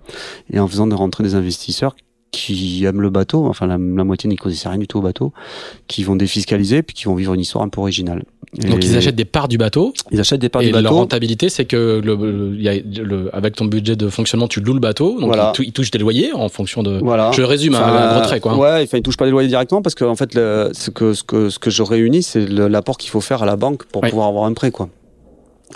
et 0.52 0.60
en 0.60 0.68
faisant 0.68 0.88
de 0.88 0.96
rentrer 0.96 1.24
des 1.24 1.36
investisseurs 1.36 1.96
qui 2.34 2.84
aiment 2.84 3.00
le 3.02 3.10
bateau, 3.10 3.46
enfin 3.46 3.66
la, 3.68 3.76
la 3.78 4.04
moitié 4.04 4.28
n'y 4.30 4.36
connaissait 4.36 4.68
rien 4.68 4.80
du 4.80 4.88
tout 4.88 4.98
au 4.98 5.02
bateau, 5.02 5.32
qui 5.88 6.04
vont 6.04 6.16
défiscaliser 6.18 6.82
puis 6.84 6.94
qui 6.96 7.06
vont 7.06 7.16
vivre 7.16 7.34
une 7.34 7.40
histoire 7.40 7.64
un 7.64 7.70
peu 7.70 7.80
originale. 7.80 8.24
Donc 8.58 8.84
Et 8.84 8.88
ils 8.88 8.98
achètent 8.98 9.16
des 9.16 9.26
parts 9.26 9.48
du 9.48 9.58
bateau 9.58 9.94
ils 10.12 10.20
achètent 10.20 10.42
des 10.42 10.50
parts 10.50 10.62
et 10.62 10.66
du 10.68 10.72
leur 10.74 10.84
bateau. 10.84 10.96
rentabilité, 10.96 11.50
c'est 11.50 11.66
que 11.66 12.02
le, 12.04 12.16
le- 12.16 12.56
il 12.56 12.62
y 12.62 12.70
a 12.70 12.74
le- 13.02 13.30
avec 13.36 13.56
ton 13.56 13.66
budget 13.66 13.96
de 13.96 14.10
fonctionnement, 14.10 14.48
tu 14.48 14.60
loues 14.62 14.74
le 14.74 14.80
bateau, 14.80 15.20
donc 15.20 15.28
Voilà. 15.28 15.52
ils, 15.54 15.56
tou- 15.56 15.64
ils 15.64 15.72
touchent 15.74 15.92
des 15.92 15.98
loyers 16.00 16.34
en 16.34 16.50
fonction 16.50 16.84
de. 16.84 17.00
Voilà. 17.02 17.32
Je 17.34 17.42
résume 17.44 17.76
Enfin, 17.76 17.84
à 17.86 18.10
un 18.10 18.16
gros 18.18 18.26
trait, 18.28 18.40
quoi. 18.40 18.58
Ouais, 18.58 18.82
enfin, 18.84 18.98
ils 18.98 19.02
touchent 19.04 19.18
pas 19.18 19.26
les 19.26 19.32
loyers 19.32 19.48
directement 19.48 19.82
parce 19.82 19.96
que 19.96 20.04
en 20.06 20.16
fait, 20.16 20.34
le, 20.36 20.70
ce 20.74 20.90
que 20.92 21.14
ce 21.14 21.24
que 21.24 21.50
ce 21.50 21.58
que 21.60 21.70
je 21.70 21.82
réunis, 21.84 22.24
c'est 22.24 22.48
l'apport 22.50 22.98
qu'il 22.98 23.10
faut 23.12 23.22
faire 23.22 23.42
à 23.44 23.46
la 23.46 23.56
banque 23.56 23.86
pour 23.86 24.04
Ouais. 24.04 24.10
pouvoir 24.10 24.28
avoir 24.28 24.46
un 24.46 24.54
prêt, 24.54 24.72
quoi. 24.72 24.90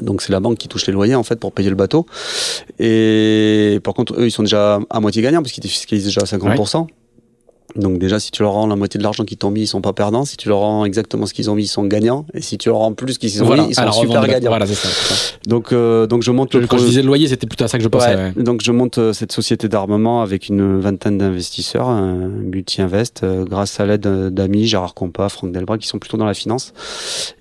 Donc 0.02 0.22
c'est 0.22 0.32
la 0.32 0.40
banque 0.40 0.58
qui 0.58 0.68
touche 0.68 0.88
les 0.88 0.94
loyers 0.94 1.16
en 1.16 1.24
fait 1.24 1.40
pour 1.40 1.52
payer 1.52 1.70
le 1.70 1.76
bateau. 1.76 2.06
Et 2.80 3.80
par 3.84 3.94
contre, 3.94 4.14
eux, 4.20 4.28
ils 4.28 4.32
sont 4.32 4.44
déjà 4.44 4.80
à 4.90 5.00
moitié 5.00 5.22
gagnants 5.22 5.42
parce 5.42 5.52
qu'ils 5.52 5.64
défiscalisent 5.64 6.06
déjà 6.06 6.22
à 6.22 6.26
50%. 6.26 6.88
Donc 7.76 8.00
déjà, 8.00 8.20
si 8.20 8.32
tu 8.32 8.42
leur 8.44 8.54
rends 8.54 8.66
la 8.66 8.76
moitié 8.76 8.98
de 8.98 9.04
l'argent 9.04 9.24
qu'ils 9.26 9.38
t'ont 9.38 9.52
mis, 9.52 9.62
ils 9.62 9.68
sont 9.68 9.82
pas 9.82 9.94
perdants. 9.94 10.26
Si 10.26 10.38
tu 10.38 10.48
leur 10.50 10.60
rends 10.60 10.86
exactement 10.86 11.26
ce 11.26 11.34
qu'ils 11.34 11.50
ont 11.50 11.56
mis, 11.56 11.64
ils 11.64 11.68
sont 11.68 11.84
gagnants. 11.84 12.26
Et 12.34 12.42
si 12.42 12.58
tu 12.58 12.70
leur 12.70 12.78
rends 12.80 12.94
plus 12.94 13.18
qu'ils 13.18 13.44
ont 13.44 13.46
Voilà, 13.46 13.64
mis, 13.64 13.70
ils 13.70 13.76
sont 13.76 13.84
la 13.84 13.92
super 13.92 14.26
gagnants. 14.28 14.50
Voilà, 14.50 14.66
c'est 14.66 14.74
ça. 14.76 14.88
Donc, 15.46 15.72
euh, 15.74 16.08
donc 16.08 16.24
je 16.24 16.32
monte 16.32 16.56
le 16.56 16.66
Quand 16.66 16.78
je 16.78 16.86
disais 16.86 17.02
le 17.02 17.08
loyer, 17.08 17.28
c'était 17.28 17.46
plutôt 17.46 17.66
à 17.66 17.68
ça 17.68 17.78
que 17.78 17.84
je 17.84 17.90
pensais. 17.90 18.16
Ouais. 18.16 18.32
ouais. 18.36 18.44
Donc 18.44 18.62
je 18.64 18.72
monte 18.72 18.98
euh, 18.98 19.14
cette 19.14 19.32
société 19.32 19.68
d'armement 19.68 20.22
avec 20.22 20.48
une 20.50 20.80
vingtaine 20.80 21.18
d'investisseurs, 21.18 21.90
multi-invest, 21.90 23.22
euh, 23.24 23.46
grâce 23.46 23.80
à 23.80 23.86
l'aide 23.86 24.06
euh, 24.08 24.30
d'amis, 24.30 24.66
Gérard 24.66 24.94
Compas, 24.94 25.30
Franck 25.30 25.52
Delbras, 25.52 25.78
qui 25.78 25.88
sont 25.88 26.00
plutôt 26.00 26.18
dans 26.18 26.26
la 26.26 26.34
finance. 26.34 26.74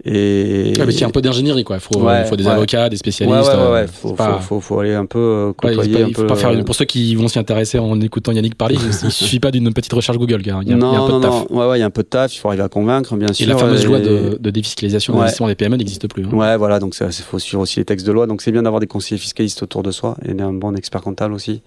Et 0.05 0.73
Ouais, 0.79 0.87
mais 0.87 0.93
il 0.95 1.01
y 1.01 1.05
a 1.05 1.07
un 1.07 1.11
peu 1.11 1.23
d'ingénierie, 1.23 1.65
quoi. 1.65 1.77
Il 1.77 1.81
faut, 1.81 1.99
Ouais, 2.01 2.25
faut 2.27 2.37
des 2.37 2.47
avocats, 2.47 2.89
des 2.89 2.97
spécialistes. 2.97 3.49
ouais, 3.71 3.87
Faut, 3.87 4.13
pas- 4.13 4.39
faut, 4.41 4.61
faut, 4.61 4.81
aller 4.81 4.95
un 4.95 5.07
peu 5.07 5.19
euh, 5.19 5.53
côtoyer 5.53 5.93
pas- 5.95 6.05
un 6.05 6.09
il 6.09 6.15
faut 6.15 6.23
peu. 6.23 6.27
pas 6.27 6.37
faire 6.37 6.65
Pour 6.65 6.75
ceux 6.75 6.85
qui 6.85 7.15
vont 7.15 7.29
s'y 7.29 7.39
intéresser 7.39 7.79
en 7.79 8.01
écoutant 8.01 8.33
Yannick 8.33 8.57
parler, 8.57 8.77
il 9.05 9.11
suffit 9.13 9.41
pas 9.41 9.51
d'une 9.51 9.73
petite 9.73 9.93
recherche 9.93 10.16
Google. 10.19 10.41
Il 10.41 10.47
y 10.47 10.51
a, 10.51 10.61
il 10.63 10.69
y 10.69 10.73
a 10.73 10.77
non, 10.77 10.93
un 11.05 11.07
peu 11.09 11.13
de 11.15 11.21
taf. 11.23 11.51
non, 11.51 11.59
ouais, 11.59 11.67
ouais, 11.69 11.77
il 11.79 11.81
y 11.81 11.83
a 11.83 11.87
un 11.87 11.91
peu 11.91 12.03
de 12.03 12.09
taf. 12.09 12.35
Il 12.35 12.39
faut 12.39 12.49
arriver 12.49 12.63
à 12.63 12.69
convaincre, 12.69 13.15
bien 13.17 13.29
Et 13.29 13.33
sûr. 13.35 13.49
la 13.49 13.57
fameuse 13.57 13.85
et- 13.85 13.87
loi 13.87 13.99
de, 14.01 14.39
de 14.41 14.51
défiscalisation 14.51 15.17
Ouais. 15.19 15.29
des 15.49 15.55
PME 15.55 15.77
n'existe 15.77 16.09
plus. 16.09 16.25
hein. 16.25 16.31
Ouais, 16.33 16.57
voilà, 16.57 16.79
donc 16.79 16.97
il 17.01 17.13
faut 17.13 17.39
suivre 17.39 17.63
aussi 17.63 17.79
les 17.79 17.85
textes 17.85 18.07
de 18.07 18.13
loi. 18.13 18.27
Donc 18.27 18.43
c'est 18.43 18.53
bien 18.53 18.63
d'avoir 18.63 18.81
des 18.81 18.87
conseillers 18.87 19.19
fiscalistes 19.21 19.63
autour 19.63 19.83
de 19.83 19.91
soi 19.91 20.17
et 20.25 20.41
un 20.41 20.53
bon 20.53 20.75
expert 20.75 21.01
comptable 21.03 21.35
aussi. 21.35 21.63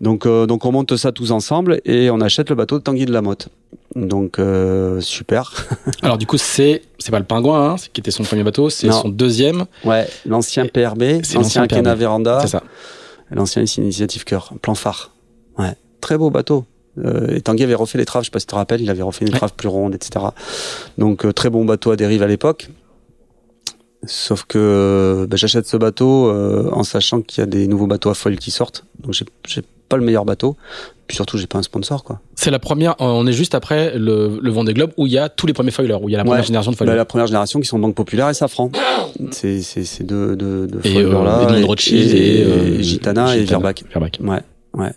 Donc, 0.00 0.26
euh, 0.26 0.46
donc 0.46 0.64
on 0.64 0.72
monte 0.72 0.96
ça 0.96 1.12
tous 1.12 1.30
ensemble 1.32 1.80
et 1.84 2.10
on 2.10 2.20
achète 2.20 2.50
le 2.50 2.56
bateau 2.56 2.78
de 2.78 2.82
Tanguy 2.82 3.04
de 3.06 3.12
la 3.12 3.22
Motte. 3.22 3.48
Donc 3.96 4.38
euh, 4.38 5.00
super. 5.00 5.52
Alors 6.02 6.18
du 6.18 6.26
coup, 6.26 6.36
c'est 6.38 6.82
c'est 6.98 7.10
pas 7.10 7.18
le 7.18 7.24
pingouin, 7.24 7.72
hein, 7.72 7.76
qui 7.92 8.00
était 8.00 8.10
son 8.10 8.22
premier 8.22 8.42
bateau, 8.44 8.70
c'est 8.70 8.90
son 8.92 9.08
deuxième. 9.08 9.64
Ouais, 9.84 10.06
l'ancien 10.26 10.64
Et- 10.64 10.68
PRB, 10.68 11.02
l'ancien. 11.34 11.66
Kena 11.66 11.96
C'est 12.40 12.48
ça. 12.48 12.62
l'ancien 13.30 13.62
Initiative 13.78 14.24
Cœur, 14.24 14.52
plan 14.62 14.74
phare. 14.74 15.12
Ouais, 15.58 15.74
très 16.00 16.16
beau 16.18 16.30
bateau. 16.30 16.64
Euh, 17.04 17.34
et 17.36 17.40
Tanguy 17.40 17.62
avait 17.64 17.74
refait 17.74 17.98
les 17.98 18.04
traves, 18.04 18.22
je 18.22 18.26
sais 18.26 18.30
pas 18.30 18.40
si 18.40 18.46
tu 18.46 18.50
te 18.50 18.56
rappelles, 18.56 18.80
il 18.80 18.90
avait 18.90 19.02
refait 19.02 19.24
des 19.24 19.30
Ouais. 19.32 19.38
traves 19.38 19.52
plus 19.54 19.68
rondes, 19.68 19.94
etc. 19.94 20.26
Donc 20.98 21.24
euh, 21.24 21.32
très 21.32 21.50
bon 21.50 21.64
bateau 21.64 21.90
à 21.90 21.96
dérive 21.96 22.22
à 22.22 22.26
l'époque. 22.26 22.68
Sauf 24.06 24.44
que 24.44 25.26
bah, 25.28 25.36
j'achète 25.36 25.66
ce 25.66 25.76
bateau 25.76 26.28
euh, 26.28 26.70
en 26.72 26.84
sachant 26.84 27.20
qu'il 27.20 27.40
y 27.40 27.42
a 27.42 27.46
des 27.46 27.66
nouveaux 27.66 27.86
bateaux 27.88 28.10
à 28.10 28.14
foil 28.14 28.36
qui 28.38 28.50
sortent. 28.50 28.84
Donc 29.00 29.12
j'ai 29.14 29.62
pas 29.88 29.96
le 29.96 30.04
meilleur 30.04 30.24
bateau. 30.24 30.56
Puis 31.08 31.16
surtout 31.16 31.36
j'ai 31.38 31.46
pas 31.46 31.58
un 31.58 31.62
sponsor 31.62 32.04
quoi. 32.04 32.20
C'est 32.36 32.50
la 32.50 32.58
première. 32.58 32.92
euh, 33.00 33.04
On 33.06 33.26
est 33.26 33.32
juste 33.32 33.54
après 33.54 33.98
le, 33.98 34.38
le 34.40 34.50
Vendée 34.50 34.74
Globe 34.74 34.92
où 34.98 35.06
il 35.06 35.12
y 35.12 35.18
a 35.18 35.28
tous 35.28 35.46
les 35.46 35.52
premiers 35.52 35.70
foilers, 35.72 35.94
où 36.00 36.08
il 36.08 36.12
y 36.12 36.14
a 36.14 36.18
la 36.18 36.24
première 36.24 36.40
Ouais. 36.42 36.46
génération 36.46 36.70
de 36.70 36.76
Bah, 36.76 36.84
foilers. 36.84 36.96
la 36.96 37.04
première 37.06 37.26
génération 37.26 37.60
qui 37.60 37.66
sont 37.66 37.78
Banque 37.78 37.94
Populaire 37.96 38.28
et 38.28 38.34
Safran. 38.34 38.70
C'est 39.32 39.62
c'est 39.62 39.84
ces 39.84 40.04
deux 40.04 40.36
deux, 40.36 40.66
deux 40.68 40.80
Et, 40.84 40.92
foilers 40.92 41.24
là. 41.24 41.48
euh, 41.50 41.74
et, 41.90 42.42
euh, 42.44 42.80
Gitana 42.82 43.34
et 43.36 43.40
Gitana. 43.40 43.58
Virbac. 43.58 43.84
Verbac. 43.90 44.18
Ouais, 44.22 44.40
ouais. 44.74 44.92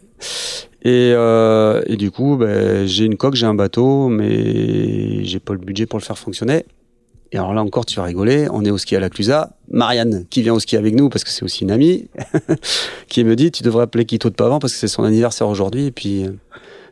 Et, 0.83 1.13
euh, 1.15 1.81
et 1.85 1.95
du 1.95 2.09
coup, 2.11 2.37
ben, 2.37 2.87
j'ai 2.87 3.05
une 3.05 3.15
coque, 3.17 3.35
j'ai 3.35 3.45
un 3.45 3.53
bateau, 3.53 4.07
mais 4.07 5.23
j'ai 5.23 5.39
pas 5.39 5.53
le 5.53 5.59
budget 5.59 5.85
pour 5.85 5.99
le 5.99 6.03
faire 6.03 6.17
fonctionner. 6.17 6.65
Et 7.33 7.37
alors 7.37 7.53
là 7.53 7.61
encore, 7.61 7.85
tu 7.85 7.95
vas 7.95 8.03
rigoler, 8.03 8.47
on 8.51 8.65
est 8.65 8.71
au 8.71 8.77
ski 8.77 8.95
à 8.95 8.99
la 8.99 9.09
Clusa. 9.09 9.51
Marianne, 9.69 10.25
qui 10.29 10.41
vient 10.41 10.53
au 10.53 10.59
ski 10.59 10.75
avec 10.75 10.95
nous, 10.95 11.07
parce 11.09 11.23
que 11.23 11.29
c'est 11.29 11.43
aussi 11.43 11.63
une 11.63 11.71
amie, 11.71 12.07
qui 13.07 13.23
me 13.23 13.35
dit, 13.35 13.51
tu 13.51 13.63
devrais 13.63 13.83
appeler 13.83 14.05
Quito 14.05 14.29
de 14.29 14.35
Pavant 14.35 14.59
parce 14.59 14.73
que 14.73 14.79
c'est 14.79 14.87
son 14.89 15.03
anniversaire 15.03 15.47
aujourd'hui. 15.47 15.85
Et 15.85 15.91
puis, 15.91 16.25
euh, 16.25 16.31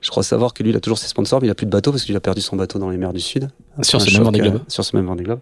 je 0.01 0.09
crois 0.09 0.23
savoir 0.23 0.53
que 0.53 0.63
lui, 0.63 0.69
il 0.69 0.75
a 0.77 0.79
toujours 0.79 0.97
ses 0.97 1.07
sponsors, 1.07 1.41
mais 1.41 1.47
il 1.47 1.51
a 1.51 1.55
plus 1.55 1.65
de 1.65 1.71
bateau 1.71 1.91
parce 1.91 2.05
qu'il 2.05 2.15
a 2.15 2.21
perdu 2.21 2.39
son 2.41 2.55
bateau 2.55 2.79
dans 2.79 2.89
les 2.89 2.97
mers 2.97 3.11
du 3.11 3.19
Sud. 3.19 3.49
Sur 3.81 3.99
Un 3.99 4.05
ce 4.05 4.13
même 4.13 4.23
Vendée 4.23 4.39
Globe. 4.39 4.55
euh, 4.55 4.59
Sur 4.69 4.85
ce 4.85 4.95
même 4.95 5.07
Vendée 5.07 5.23
Globe. 5.25 5.39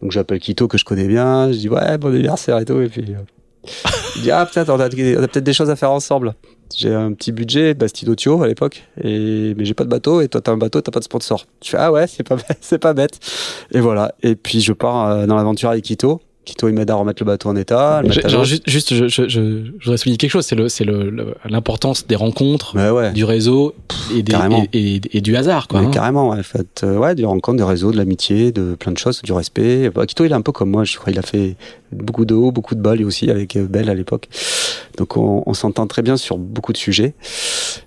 Donc 0.00 0.12
j'appelle 0.12 0.38
Quito 0.40 0.66
que 0.66 0.78
je 0.78 0.84
connais 0.86 1.06
bien. 1.08 1.52
Je 1.52 1.58
dis 1.58 1.68
ouais 1.68 1.98
bon 1.98 2.08
anniversaire 2.14 2.56
et 2.58 2.64
tout. 2.64 2.80
Et 2.80 2.88
puis 2.88 3.04
euh, 3.10 3.18
il 4.16 4.22
dit 4.22 4.30
ah 4.30 4.46
peut-être 4.46 4.70
on 4.70 4.80
a, 4.80 4.88
peut-être 4.88 5.38
des 5.44 5.52
choses 5.52 5.70
à 5.70 5.76
faire 5.76 5.90
ensemble. 5.90 6.34
J'ai 6.76 6.94
un 6.94 7.12
petit 7.12 7.32
budget 7.32 7.74
Thio 8.16 8.42
à 8.42 8.46
l'époque 8.46 8.84
et 9.02 9.54
mais 9.56 9.64
j'ai 9.64 9.74
pas 9.74 9.84
de 9.84 9.88
bateau 9.88 10.20
et 10.20 10.28
toi 10.28 10.40
t'as 10.40 10.52
un 10.52 10.56
bateau 10.56 10.80
t'as 10.80 10.92
pas 10.92 11.00
de 11.00 11.04
sponsor. 11.04 11.46
Je 11.64 11.70
fais 11.70 11.76
ah 11.78 11.90
ouais 11.92 12.06
c'est 12.06 12.22
pas 12.22 12.36
bête, 12.36 12.56
c'est 12.60 12.78
pas 12.78 12.92
bête. 12.94 13.18
Et 13.72 13.80
voilà 13.80 14.14
et 14.22 14.36
puis 14.36 14.60
je 14.60 14.72
pars 14.72 15.08
euh, 15.08 15.26
dans 15.26 15.36
l'aventure 15.36 15.70
avec 15.70 15.84
Quito. 15.84 16.20
Quito 16.44 16.68
il 16.68 16.74
m'aide 16.74 16.90
à 16.90 16.94
remettre 16.94 17.22
le 17.22 17.26
bateau 17.26 17.50
en 17.50 17.56
état. 17.56 18.02
genre, 18.26 18.44
juste, 18.44 18.62
juste, 18.68 18.94
je, 18.94 19.08
je, 19.08 19.28
je, 19.28 19.64
je 19.78 19.84
voudrais 19.84 19.98
souligner 19.98 20.16
quelque 20.16 20.30
chose, 20.30 20.46
c'est 20.46 20.54
le, 20.56 20.68
c'est 20.70 20.84
le, 20.84 21.34
l'importance 21.44 22.06
des 22.06 22.16
rencontres, 22.16 22.74
ouais. 22.92 23.12
du 23.12 23.24
réseau 23.24 23.74
et, 24.14 24.22
des, 24.22 24.32
carrément. 24.32 24.64
et, 24.72 24.94
et- 24.96 25.00
et 25.18 25.20
du 25.20 25.36
hasard, 25.36 25.68
quoi. 25.68 25.82
Mais 25.82 25.88
hein. 25.88 25.90
carrément, 25.90 26.30
ouais, 26.30 26.38
en 26.38 26.42
fait, 26.42 26.80
euh, 26.82 26.96
ouais, 26.96 27.14
des 27.14 27.26
rencontres, 27.26 27.58
des 27.58 27.64
réseaux, 27.64 27.92
de 27.92 27.98
l'amitié, 27.98 28.52
de 28.52 28.74
plein 28.74 28.90
de 28.90 28.98
choses, 28.98 29.20
du 29.22 29.32
respect. 29.32 29.90
Bah, 29.90 30.06
Quito, 30.06 30.24
il 30.24 30.32
est 30.32 30.34
un 30.34 30.40
peu 30.40 30.50
comme 30.50 30.70
moi, 30.70 30.84
je 30.84 30.96
crois, 30.96 31.12
il 31.12 31.18
a 31.18 31.22
fait 31.22 31.56
beaucoup 31.92 32.24
de 32.24 32.34
haut, 32.34 32.52
beaucoup 32.52 32.74
de 32.74 32.80
bas, 32.80 32.94
lui 32.94 33.04
aussi, 33.04 33.30
avec 33.30 33.56
euh, 33.56 33.66
Belle 33.68 33.88
à 33.90 33.94
l'époque. 33.94 34.28
Donc, 34.98 35.16
on, 35.16 35.42
on 35.46 35.54
s'entend 35.54 35.86
très 35.86 36.02
bien 36.02 36.16
sur 36.16 36.36
beaucoup 36.38 36.72
de 36.72 36.76
sujets. 36.76 37.14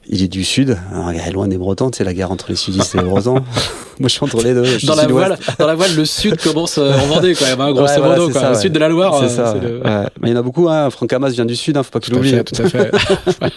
Il 0.08 0.22
est 0.24 0.28
du 0.28 0.44
Sud, 0.44 0.78
alors, 0.92 1.12
il 1.12 1.20
est 1.20 1.32
loin 1.32 1.48
des 1.48 1.58
Bretons, 1.58 1.92
sais, 1.94 2.04
la 2.04 2.14
guerre 2.14 2.32
entre 2.32 2.48
les 2.50 2.56
Sudistes 2.56 2.96
et 2.96 3.00
les 3.00 3.04
Bretons. 3.04 3.34
moi, 4.00 4.04
je 4.04 4.08
suis 4.10 4.24
entre 4.24 4.42
les 4.42 4.54
deux. 4.54 4.64
Je 4.64 4.78
suis 4.80 4.88
Dans 4.88 4.96
la, 4.96 5.08
voile, 5.08 5.38
dans 5.60 5.68
la 5.68 5.76
voile, 5.76 5.96
le 5.96 6.06
sud 6.06 6.38
commence 6.42 6.78
euh, 6.78 6.94
en 6.94 7.06
Vendée, 7.08 7.34
grosso 7.34 7.46
Ouais, 7.52 7.56
voilà, 8.00 8.16
modo, 8.16 8.28
c'est 8.28 8.32
quoi. 8.34 8.42
ça, 8.42 8.50
le 8.52 8.56
sud 8.56 8.72
de 8.74 8.80
la 8.80 8.90
Loire, 8.90 9.18
C'est 9.20 9.26
euh, 9.26 9.30
ça. 9.46 9.54
c'est 9.54 9.68
le- 9.68 9.78
ouais. 9.82 10.08
Mais 10.22 10.30
il 10.30 10.32
y 10.32 10.36
en 10.36 10.40
a 10.40 10.42
beaucoup, 10.42 10.68
hein. 10.70 10.90
Franck 10.90 11.14
Hamas 11.14 11.34
vient 11.34 11.46
du 11.46 11.56
Sud, 11.56 11.78
hein, 11.78 11.84
faut 11.84 11.92
pas 11.92 12.00
que 12.00 12.12
l'oublies. 12.12 12.32
fait, 12.32 12.44
tout 12.44 12.62
à 12.62 12.70
fait. 12.70 12.92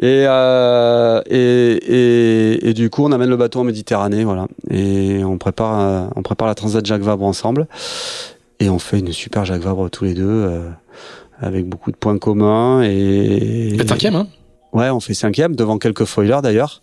Et, 0.00 0.24
euh, 0.28 1.20
et, 1.28 1.36
et, 1.38 2.68
et 2.68 2.72
du 2.74 2.88
coup, 2.88 3.04
on 3.04 3.10
amène 3.10 3.30
le 3.30 3.36
bateau 3.36 3.58
en 3.60 3.64
Méditerranée, 3.64 4.22
voilà. 4.22 4.46
Et 4.70 5.24
on 5.24 5.38
prépare, 5.38 6.08
on 6.14 6.22
prépare 6.22 6.46
la 6.46 6.54
Transat 6.54 6.86
Jacques 6.86 7.02
Vabre 7.02 7.24
ensemble. 7.24 7.66
Et 8.60 8.68
on 8.70 8.78
fait 8.78 8.98
une 8.98 9.12
super 9.12 9.44
Jacques 9.44 9.62
Vabre 9.62 9.88
tous 9.90 10.04
les 10.04 10.14
deux, 10.14 10.24
euh, 10.26 10.68
avec 11.40 11.68
beaucoup 11.68 11.92
de 11.92 11.96
points 11.96 12.18
communs. 12.18 12.82
Et 12.82 13.76
Le 13.76 13.86
cinquième, 13.86 14.16
hein. 14.16 14.26
Ouais, 14.72 14.90
on 14.90 15.00
fait 15.00 15.14
cinquième 15.14 15.56
devant 15.56 15.78
quelques 15.78 16.04
foilers 16.04 16.42
d'ailleurs, 16.42 16.80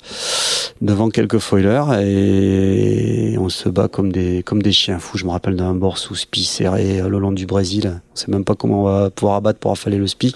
devant 0.82 1.10
quelques 1.10 1.38
foilers 1.38 2.02
et 2.02 3.36
on 3.38 3.50
se 3.50 3.70
bat 3.70 3.88
comme 3.88 4.12
des 4.12 4.42
comme 4.42 4.64
des 4.64 4.72
chiens 4.72 4.98
fous. 4.98 5.20
Je 5.20 5.26
me 5.26 5.30
rappelle 5.30 5.56
d'un 5.56 5.76
bord 5.76 6.00
sous 6.00 6.16
spi 6.16 6.46
serré 6.46 7.00
euh, 7.00 7.10
le 7.10 7.20
long 7.20 7.32
du 7.32 7.46
Brésil. 7.46 8.02
On 8.14 8.16
sait 8.16 8.32
même 8.32 8.44
pas 8.44 8.56
comment 8.56 8.82
on 8.82 8.86
va 8.86 9.10
pouvoir 9.12 9.36
abattre 9.36 9.60
pour 9.60 9.72
affaler 9.72 9.98
le 9.98 10.08
spi. 10.08 10.34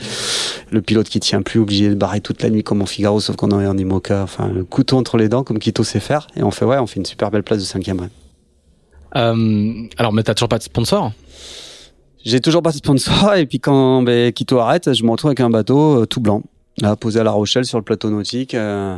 Le 0.72 0.82
pilote 0.84 1.10
qui 1.10 1.20
tient 1.20 1.41
plus, 1.41 1.60
obligé 1.60 1.90
de 1.90 1.95
barrer 1.95 2.22
toute 2.22 2.44
la 2.44 2.52
nuit 2.52 2.64
comme 2.64 2.84
en 2.84 2.86
Figaro, 2.86 3.20
sauf 3.20 3.36
qu'on 3.36 3.49
est 3.60 3.66
en 3.66 3.78
Imoca. 3.78 4.22
Enfin, 4.22 4.48
le 4.48 4.64
couteau 4.64 4.98
entre 4.98 5.18
les 5.18 5.28
dents 5.28 5.44
comme 5.44 5.57
Quito 5.57 5.84
sait 5.84 5.99
faire. 5.99 6.28
Et 6.36 6.44
on 6.44 6.52
fait 6.52 6.66
ouais, 6.66 6.78
on 6.78 6.86
fait 6.86 6.99
une 6.99 7.06
super 7.06 7.32
belle 7.32 7.44
place 7.44 7.57
de 7.57 7.64
cinquième. 7.64 7.99
ouais. 7.99 8.10
Euh, 9.15 9.88
alors, 9.98 10.14
mais 10.14 10.23
t'as 10.23 10.34
toujours 10.34 10.49
pas 10.49 10.57
de 10.57 10.64
sponsor 10.64 11.11
J'ai 12.23 12.40
toujours 12.40 12.61
pas 12.61 12.72
de 12.72 12.77
sponsor 12.77 13.36
et 13.36 13.45
puis 13.45 13.60
quand 13.60 14.02
ben, 14.03 14.31
Quito 14.31 14.60
arrête, 14.60 14.94
je 14.94 15.03
me 15.03 15.11
retrouve 15.11 15.30
avec 15.30 15.40
un 15.40 15.49
bateau 15.49 16.02
euh, 16.02 16.06
tout 16.06 16.22
blanc, 16.22 16.44
là 16.77 16.95
posé 16.95 17.19
à 17.19 17.23
La 17.23 17.31
Rochelle 17.31 17.65
sur 17.65 17.77
le 17.77 17.84
plateau 17.84 18.10
nautique, 18.10 18.53
euh, 18.53 18.98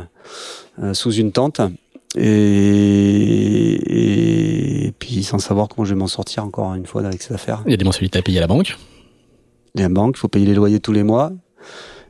euh, 0.82 0.94
sous 0.94 1.12
une 1.12 1.32
tente 1.32 1.60
et, 2.14 3.78
et 4.86 4.92
puis 4.92 5.22
sans 5.22 5.38
savoir 5.38 5.68
comment 5.68 5.84
je 5.84 5.94
vais 5.94 5.98
m'en 5.98 6.08
sortir 6.08 6.44
encore 6.44 6.74
une 6.74 6.86
fois 6.86 7.04
avec 7.06 7.22
cette 7.22 7.32
affaire. 7.32 7.62
Il 7.66 7.70
y 7.70 7.74
a 7.74 7.78
des 7.78 7.84
mensualités 7.84 8.18
à 8.18 8.22
payer 8.22 8.38
à 8.38 8.42
la 8.42 8.46
banque. 8.46 8.76
Il 9.74 9.80
y 9.80 9.84
a 9.84 9.86
une 9.86 9.94
banque, 9.94 10.18
faut 10.18 10.28
payer 10.28 10.44
les 10.44 10.54
loyers 10.54 10.80
tous 10.80 10.92
les 10.92 11.02
mois. 11.02 11.32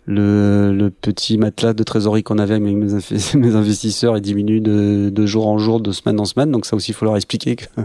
Le, 0.05 0.73
le 0.73 0.91
petit 0.91 1.39
matelas 1.39 1.75
de 1.75 1.83
trésorerie 1.85 2.25
qu'on 2.25 2.39
avait 2.39 2.55
avec 2.55 2.65
mes, 2.65 2.93
inv- 2.93 3.37
mes 3.39 3.55
investisseurs, 3.55 4.17
il 4.17 4.21
diminue 4.21 4.61
de, 4.61 5.27
jour 5.27 5.47
en 5.47 5.59
jour, 5.59 5.81
de 5.81 5.93
semaine 5.93 6.19
en 6.19 6.25
semaine. 6.25 6.51
Donc 6.51 6.67
ça 6.67 6.75
aussi, 6.75 6.91
il 6.91 6.95
faut 6.95 7.05
leur 7.05 7.17
expliquer 7.17 7.55
que 7.57 7.65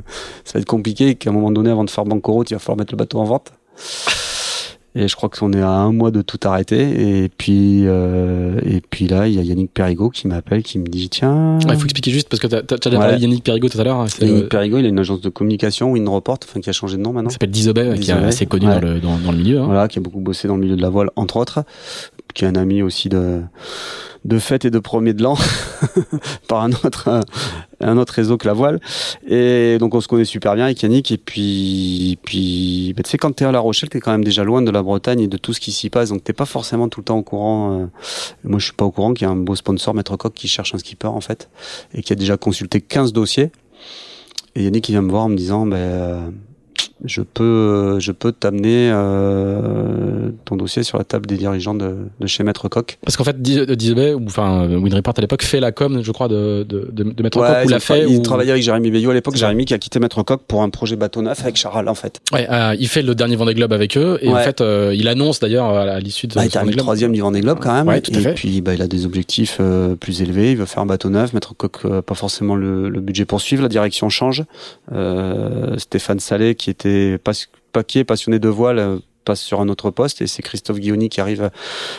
ça 0.43 0.53
va 0.55 0.59
être 0.59 0.65
compliqué 0.65 1.15
qu'à 1.15 1.29
un 1.29 1.33
moment 1.33 1.51
donné, 1.51 1.69
avant 1.69 1.83
de 1.83 1.89
faire 1.89 2.05
banqueroute, 2.05 2.49
il 2.49 2.55
va 2.55 2.59
falloir 2.59 2.77
mettre 2.77 2.93
le 2.93 2.97
bateau 2.97 3.19
en 3.19 3.25
vente. 3.25 3.51
Et 4.99 5.07
je 5.07 5.15
crois 5.15 5.29
qu'on 5.29 5.53
est 5.53 5.61
à 5.61 5.69
un 5.69 5.91
mois 5.91 6.09
de 6.09 6.21
tout 6.23 6.39
arrêter. 6.43 7.23
Et 7.23 7.29
puis, 7.29 7.83
euh, 7.85 8.59
et 8.65 8.81
puis 8.81 9.07
là, 9.07 9.27
il 9.27 9.35
y 9.35 9.39
a 9.39 9.43
Yannick 9.43 9.71
Perrigot 9.73 10.09
qui 10.09 10.27
m'appelle, 10.27 10.63
qui 10.63 10.79
me 10.79 10.87
dit 10.87 11.07
tiens. 11.09 11.59
Il 11.61 11.77
faut 11.77 11.83
expliquer 11.85 12.09
juste 12.11 12.29
parce 12.29 12.39
que 12.39 12.47
déjà 12.47 12.63
Ouais. 12.89 12.97
parlé 12.97 13.17
de 13.17 13.21
Yannick 13.21 13.43
Perrigot 13.43 13.69
tout 13.69 13.79
à 13.79 13.83
l'heure. 13.83 13.99
hein, 13.99 14.07
Yannick 14.19 14.43
le- 14.43 14.47
Perrigot, 14.49 14.79
il 14.79 14.85
a 14.85 14.89
une 14.89 14.97
agence 14.99 15.21
de 15.21 15.29
communication, 15.29 15.91
Winreport, 15.91 16.39
enfin 16.43 16.59
qui 16.61 16.69
a 16.69 16.73
changé 16.73 16.97
de 16.97 17.01
nom 17.03 17.13
maintenant. 17.13 17.29
Il 17.29 17.33
s'appelle 17.33 17.51
Disobey, 17.51 17.99
qui 17.99 18.09
est 18.09 18.13
assez 18.13 18.45
connu 18.47 18.67
ouais. 18.67 18.79
dans, 18.79 18.87
le, 18.87 18.99
dans, 18.99 19.17
dans 19.19 19.31
le 19.31 19.37
milieu. 19.37 19.59
hein. 19.59 19.65
Voilà, 19.65 19.87
qui 19.87 19.99
a 19.99 20.01
beaucoup 20.01 20.19
bossé 20.19 20.47
dans 20.47 20.55
le 20.55 20.61
milieu 20.61 20.75
de 20.75 20.81
la 20.81 20.89
voile, 20.89 21.11
entre 21.15 21.37
autres, 21.37 21.63
qui 22.33 22.45
est 22.45 22.47
un 22.47 22.55
ami 22.55 22.81
aussi 22.81 23.07
de 23.09 23.41
de 24.27 24.39
fête 24.39 24.65
et 24.65 24.69
de 24.69 24.79
premier 24.79 25.13
de 25.13 25.23
l'an 25.23 25.35
par 26.47 26.61
un 26.61 26.71
autre 26.71 27.21
un, 27.79 27.97
autre 27.97 28.13
réseau 28.13 28.37
que 28.37 28.45
la 28.45 28.53
voile. 28.53 28.79
Et 29.27 29.77
donc 29.79 29.95
on 29.95 30.01
se 30.01 30.07
connaît 30.07 30.25
super 30.25 30.55
bien 30.55 30.65
avec 30.65 30.81
Yannick. 30.81 31.11
Et 31.11 31.17
puis 31.17 32.19
puis 32.23 32.93
bah, 32.95 33.03
tu 33.03 33.09
sais 33.09 33.17
quand 33.17 33.31
t'es 33.31 33.45
à 33.45 33.51
La 33.51 33.59
Rochelle, 33.59 33.89
t'es 33.89 33.99
quand 34.01 34.11
même 34.11 34.25
déjà 34.25 34.43
loin 34.43 34.61
de 34.61 34.69
la 34.69 34.83
Bretagne 34.83 35.21
et 35.21 35.27
de 35.27 35.37
tout 35.37 35.53
ce 35.53 35.61
qui 35.61 35.71
s'y 35.71 35.89
passe. 35.89 36.09
Donc 36.09 36.23
t'es 36.23 36.33
pas 36.33 36.45
forcément 36.45 36.89
tout 36.89 36.99
le 36.99 37.05
temps 37.05 37.17
au 37.17 37.23
courant. 37.23 37.79
euh. 37.79 37.85
Moi 38.43 38.59
je 38.59 38.65
suis 38.65 38.73
pas 38.73 38.85
au 38.85 38.91
courant 38.91 39.13
qu'il 39.13 39.25
y 39.25 39.29
a 39.29 39.31
un 39.31 39.37
beau 39.37 39.55
sponsor 39.55 39.93
Maître 39.93 40.15
Coq 40.17 40.33
qui 40.33 40.47
cherche 40.47 40.75
un 40.75 40.77
skipper 40.77 41.07
en 41.07 41.21
fait 41.21 41.49
et 41.93 42.03
qui 42.03 42.11
a 42.11 42.15
déjà 42.15 42.35
consulté 42.35 42.81
15 42.81 43.13
dossiers. 43.13 43.51
Et 44.55 44.63
Yannick 44.63 44.89
il 44.89 44.91
vient 44.91 45.01
me 45.01 45.09
voir 45.11 45.23
en 45.23 45.29
me 45.29 45.37
disant 45.37 45.65
ben 45.65 46.33
je 47.05 47.21
peux, 47.21 47.97
je 47.99 48.11
peux 48.11 48.31
t'amener 48.31 48.89
euh, 48.91 50.29
ton 50.45 50.55
dossier 50.55 50.83
sur 50.83 50.97
la 50.97 51.03
table 51.03 51.25
des 51.25 51.37
dirigeants 51.37 51.73
de, 51.75 51.95
de 52.19 52.27
chez 52.27 52.43
Maître 52.43 52.67
Coq. 52.69 52.97
Parce 53.03 53.15
qu'en 53.17 53.23
fait, 53.23 53.41
Disney, 53.41 54.13
ou 54.13 54.23
enfin 54.25 54.67
WinReport 54.67 55.13
à 55.17 55.21
l'époque 55.21 55.43
fait 55.43 55.59
la 55.59 55.71
com, 55.71 56.01
je 56.03 56.11
crois, 56.11 56.27
de, 56.27 56.63
de, 56.67 56.89
de 56.91 57.23
Maître 57.23 57.39
ouais, 57.39 57.47
Coq 57.47 57.65
ou 57.65 57.69
l'a 57.69 57.79
fait. 57.79 58.05
Il 58.09 58.17
ou... 58.17 58.21
travaillait 58.21 58.51
avec 58.51 58.63
Jérémy 58.63 58.89
Veillot 58.91 59.11
à 59.11 59.13
l'époque. 59.13 59.35
Jérémy 59.35 59.65
qui 59.65 59.73
a 59.73 59.77
quitté 59.77 59.99
Maître 59.99 60.23
Coq 60.23 60.41
pour 60.47 60.63
un 60.63 60.69
projet 60.69 60.95
bateau 60.95 61.21
neuf 61.21 61.41
avec 61.41 61.55
Charal 61.55 61.87
en 61.89 61.95
fait. 61.95 62.19
Ouais, 62.33 62.47
euh, 62.51 62.75
il 62.79 62.87
fait 62.87 63.01
le 63.01 63.15
dernier 63.15 63.35
Vendée 63.35 63.53
Globe 63.53 63.73
avec 63.73 63.97
eux 63.97 64.17
et 64.21 64.27
Ouais. 64.29 64.33
en 64.33 64.43
fait, 64.43 64.61
euh, 64.61 64.93
il 64.95 65.07
annonce 65.07 65.39
d'ailleurs 65.39 65.69
à 65.69 65.99
l'issue 65.99 66.27
de 66.27 66.33
Bah, 66.35 66.45
il 66.45 66.51
termine 66.51 66.71
Globe. 66.73 66.83
troisième 66.83 67.11
du 67.13 67.21
Vendée 67.21 67.41
Globe 67.41 67.59
quand 67.61 67.73
même. 67.73 67.87
Ouais, 67.87 68.01
tout 68.01 68.11
à 68.13 68.17
et 68.17 68.21
fait. 68.21 68.33
puis 68.33 68.61
bah, 68.61 68.73
il 68.73 68.81
a 68.81 68.87
des 68.87 69.05
objectifs 69.05 69.57
euh, 69.59 69.95
plus 69.95 70.21
élevés. 70.21 70.51
Il 70.51 70.57
veut 70.57 70.65
faire 70.65 70.83
un 70.83 70.85
bateau 70.85 71.09
neuf. 71.09 71.33
Maître 71.33 71.53
Coq 71.55 71.77
euh, 71.85 72.01
pas 72.01 72.15
forcément 72.15 72.55
le, 72.55 72.89
le 72.89 72.99
budget 72.99 73.25
pour 73.25 73.39
suivre. 73.41 73.61
La 73.63 73.69
direction 73.69 74.09
change. 74.09 74.43
Euh, 74.93 75.77
Stéphane 75.77 76.19
Salé 76.19 76.55
qui 76.55 76.66
était 76.69 77.17
pas, 77.17 77.31
pas 77.71 77.83
qui 77.83 77.99
est 77.99 78.03
passionné 78.03 78.39
de 78.39 78.49
voile 78.49 78.79
euh, 78.79 78.99
passe 79.27 79.41
sur 79.41 79.61
un 79.61 79.67
autre 79.69 79.91
poste 79.91 80.21
et 80.21 80.27
c'est 80.27 80.41
Christophe 80.41 80.79
Guilloni 80.79 81.09
qui 81.09 81.21
arrive 81.21 81.49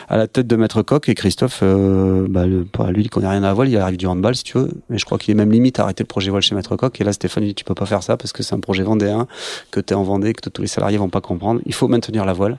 à 0.08 0.16
la 0.16 0.26
tête 0.26 0.46
de 0.46 0.56
Maître 0.56 0.82
Coq 0.82 1.08
et 1.08 1.14
Christophe 1.14 1.60
euh, 1.62 2.26
bah, 2.28 2.46
le, 2.46 2.66
bah, 2.76 2.90
lui 2.90 3.02
il 3.02 3.10
connaît 3.10 3.28
rien 3.28 3.42
à 3.42 3.48
la 3.48 3.52
voile 3.54 3.68
il 3.68 3.76
arrive 3.76 3.96
du 3.98 4.06
handball 4.06 4.34
si 4.34 4.44
tu 4.44 4.56
veux 4.58 4.70
mais 4.88 4.98
je 4.98 5.04
crois 5.04 5.18
qu'il 5.18 5.30
est 5.32 5.34
même 5.34 5.52
limite 5.52 5.78
à 5.78 5.84
arrêter 5.84 6.02
le 6.02 6.08
projet 6.08 6.30
voile 6.30 6.42
chez 6.42 6.54
Maître 6.54 6.74
Coq 6.76 7.00
et 7.00 7.04
là 7.04 7.12
Stéphane 7.12 7.42
lui 7.44 7.50
dit 7.50 7.54
tu 7.54 7.64
peux 7.64 7.74
pas 7.74 7.86
faire 7.86 8.02
ça 8.02 8.16
parce 8.16 8.32
que 8.32 8.42
c'est 8.42 8.54
un 8.54 8.60
projet 8.60 8.82
vendéen 8.82 9.26
que 9.70 9.80
tu 9.80 9.92
es 9.92 9.96
en 9.96 10.02
Vendée 10.02 10.32
que 10.32 10.48
tous 10.48 10.62
les 10.62 10.68
salariés 10.68 10.98
vont 10.98 11.10
pas 11.10 11.20
comprendre 11.20 11.60
il 11.66 11.74
faut 11.74 11.86
maintenir 11.88 12.24
la 12.24 12.32
voile 12.32 12.56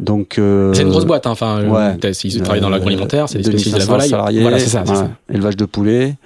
donc 0.00 0.38
euh, 0.38 0.74
C'est 0.74 0.82
une 0.82 0.90
grosse 0.90 1.04
boîte, 1.04 1.26
hein. 1.26 1.30
enfin, 1.30 1.58
euh, 1.60 1.68
ouais. 1.68 1.96
ils 2.24 2.42
travaillent 2.42 2.60
dans 2.60 2.66
Euh, 2.68 2.70
l'agroalimentaire, 2.70 3.28
c'est 3.28 3.38
des 3.38 3.44
spécialistes 3.44 3.74
de 3.74 3.78
la 3.78 3.86
2500 3.86 3.92
volaille. 3.92 4.08
salariés, 4.10 4.42
Voilà, 4.42 4.58
c'est 4.58 4.68
ça, 4.68 4.82
voilà, 4.84 5.00
ça. 5.02 5.10
élevage 5.32 5.56
de 5.56 5.64
poulets. 5.64 6.16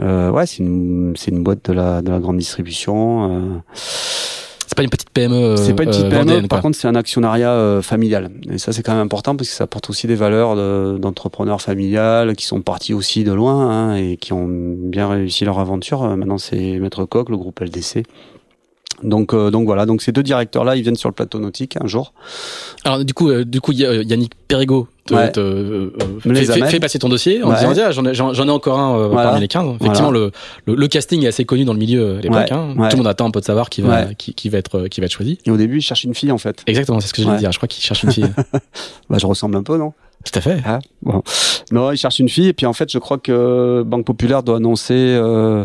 Euh, 0.00 0.30
ouais, 0.30 0.46
c'est 0.46 0.58
une, 0.58 1.14
une 1.28 1.42
boîte 1.42 1.68
de 1.68 1.72
la, 1.74 2.00
de 2.02 2.10
la 2.10 2.18
grande 2.18 2.38
distribution. 2.38 3.62
Euh. 4.76 4.82
C'est 4.82 4.82
pas 4.82 4.82
une 4.82 4.90
petite 4.90 5.10
PME. 5.10 5.56
c'est 5.56 5.74
pas 5.74 5.82
une 5.84 5.90
petite 5.90 6.04
euh, 6.04 6.08
PME, 6.10 6.18
vendéenne, 6.24 6.48
par 6.48 6.60
contre, 6.62 6.76
c'est 6.76 6.88
un 6.88 6.94
actionnariat 6.94 7.52
euh, 7.52 7.82
familial. 7.82 8.30
Et 8.50 8.58
ça, 8.58 8.72
c'est 8.72 8.82
quand 8.82 8.92
même 8.92 9.02
important 9.04 9.34
parce 9.36 9.48
que 9.48 9.54
ça 9.54 9.64
apporte 9.64 9.88
aussi 9.90 10.06
des 10.06 10.14
valeurs 10.14 10.54
de- 10.56 10.98
d'entrepreneurs 10.98 11.60
familiales 11.62 12.36
qui 12.36 12.44
sont 12.46 12.60
partis 12.62 12.94
aussi 12.94 13.24
de 13.24 13.32
loin 13.32 13.68
hein, 13.70 13.96
et 13.96 14.16
qui 14.16 14.32
ont 14.32 14.46
bien 14.48 15.08
réussi 15.08 15.44
leur 15.44 15.58
aventure. 15.58 16.02
Euh, 16.04 16.16
Maintenant, 16.16 16.38
c'est 16.38 16.78
Maître 16.78 17.04
Coq, 17.04 17.28
le 17.30 17.36
groupe 17.36 17.60
LDC. 17.60 18.02
Donc, 19.02 19.34
euh, 19.34 19.50
donc 19.50 19.66
voilà. 19.66 19.84
Donc 19.84 20.00
ces 20.00 20.10
deux 20.12 20.22
directeurs-là, 20.22 20.74
ils 20.76 20.82
viennent 20.82 20.96
sur 20.96 21.08
le 21.10 21.14
plateau 21.14 21.38
nautique 21.38 21.76
un 21.82 21.86
jour. 21.86 22.12
Alors 22.84 23.04
du 23.04 23.12
coup, 23.12 23.28
euh, 23.28 23.44
du 23.44 23.60
coup, 23.60 23.72
euh, 23.72 24.02
Yannick 24.04 24.32
Perrigo 24.48 24.88
te, 25.06 25.14
Ouais. 25.14 25.32
te, 25.32 25.40
euh, 25.40 26.66
fait, 26.66 26.80
passer 26.80 26.98
ton 26.98 27.08
dossier 27.08 27.42
en 27.42 27.50
Ouais. 27.50 27.56
disant 27.56 27.72
Tiens, 27.72 27.90
j'en 27.90 28.04
ai, 28.04 28.14
j'en, 28.14 28.32
ai 28.34 28.50
encore 28.50 28.78
un 28.78 28.98
euh, 28.98 29.08
Voilà. 29.08 29.28
parmi 29.30 29.40
les 29.40 29.48
15. 29.48 29.76
Effectivement, 29.80 30.10
le, 30.10 30.30
le, 30.66 30.74
le 30.74 30.88
casting 30.88 31.22
est 31.24 31.28
assez 31.28 31.44
connu 31.44 31.64
dans 31.64 31.72
le 31.72 31.78
milieu 31.78 32.18
à 32.18 32.20
l'époque. 32.20 32.50
Hein. 32.52 32.74
Tout 32.76 32.82
le 32.92 32.96
monde 32.98 33.06
attend 33.06 33.26
un 33.26 33.30
peu 33.30 33.40
de 33.40 33.44
savoir 33.44 33.70
qui 33.70 33.82
va, 33.82 34.06
qui, 34.14 34.34
qui 34.34 34.48
va 34.48 34.58
être, 34.58 34.78
euh, 34.80 34.88
qui 34.88 35.00
va 35.00 35.06
être 35.06 35.12
choisi. 35.12 35.38
Et 35.46 35.50
au 35.50 35.56
début, 35.56 35.78
ils 35.78 35.82
cherchent 35.82 36.04
une 36.04 36.14
fille 36.14 36.32
en 36.32 36.38
fait. 36.38 36.62
Exactement, 36.66 37.00
c'est 37.00 37.08
ce 37.08 37.14
que 37.14 37.22
Ouais. 37.22 37.36
dire. 37.38 37.50
Je 37.52 37.58
crois 37.58 37.68
qu'il 37.68 37.82
cherche 37.82 38.02
une 38.02 38.12
fille. 38.12 38.26
Bah, 39.10 39.18
je 39.20 39.26
ressemble 39.26 39.56
un 39.56 39.62
peu, 39.62 39.76
non? 39.78 39.92
Tout 40.24 40.36
à 40.38 40.40
fait. 40.40 40.58
Ah, 40.66 40.80
bon. 41.02 41.22
Non, 41.70 41.92
il 41.92 41.96
cherche 41.96 42.18
une 42.18 42.28
fille. 42.28 42.48
Et 42.48 42.52
puis 42.52 42.66
en 42.66 42.72
fait, 42.72 42.90
je 42.90 42.98
crois 42.98 43.18
que 43.18 43.82
Banque 43.86 44.04
Populaire 44.04 44.42
doit 44.42 44.56
annoncer 44.56 44.94
euh, 44.96 45.64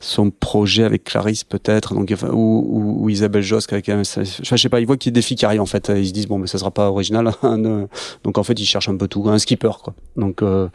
son 0.00 0.30
projet 0.30 0.84
avec 0.84 1.04
Clarisse 1.04 1.44
peut-être, 1.44 1.94
donc 1.94 2.14
ou, 2.32 2.98
ou, 3.00 3.08
Isabelle 3.08 3.42
Josque 3.42 3.72
avec 3.72 3.90
Je 3.90 4.56
sais 4.56 4.68
pas. 4.68 4.80
Ils 4.80 4.86
voient 4.86 4.96
qu'il 4.96 5.10
y 5.10 5.14
a 5.14 5.16
des 5.16 5.22
filles 5.22 5.36
qui 5.36 5.44
arrivent 5.44 5.60
en 5.60 5.66
fait. 5.66 5.90
Ils 5.94 6.08
se 6.08 6.12
disent 6.12 6.28
bon, 6.28 6.38
mais 6.38 6.46
ça 6.46 6.58
sera 6.58 6.70
pas 6.70 6.88
original. 6.88 7.30
hein, 7.42 7.88
donc 8.24 8.38
en 8.38 8.42
fait, 8.42 8.58
ils 8.60 8.64
cherchent 8.64 8.88
un 8.88 8.96
peu 8.96 9.08
tout, 9.08 9.28
un 9.28 9.38
skipper 9.38 9.70
quoi. 9.82 9.94
Donc 10.16 10.42
euh, 10.42 10.68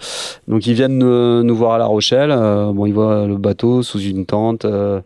donc 0.47 0.67
ils 0.67 0.73
viennent 0.73 1.03
euh, 1.03 1.43
nous 1.43 1.55
voir 1.55 1.73
à 1.73 1.77
La 1.77 1.85
Rochelle. 1.85 2.31
Euh, 2.31 2.71
bon, 2.73 2.85
ils 2.85 2.93
voient 2.93 3.27
le 3.27 3.37
bateau 3.37 3.81
sous 3.81 3.99
une 3.99 4.25
tente. 4.25 4.65
Euh, 4.65 5.01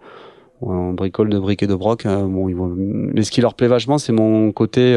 on 0.61 0.94
bricole 0.94 1.30
de 1.30 1.38
briques 1.38 1.64
et 1.64 1.68
de 1.68 1.76
broc. 1.76 2.06
euh, 2.06 2.23
bon, 2.23 2.49
ils 2.49 2.56
voient... 2.56 2.72
Mais 2.76 3.22
ce 3.23 3.31
qui 3.31 3.41
leur 3.41 3.53
plaît 3.53 3.68
vachement, 3.68 3.98
c'est 3.98 4.14
mon 4.14 4.52
côté. 4.52 4.95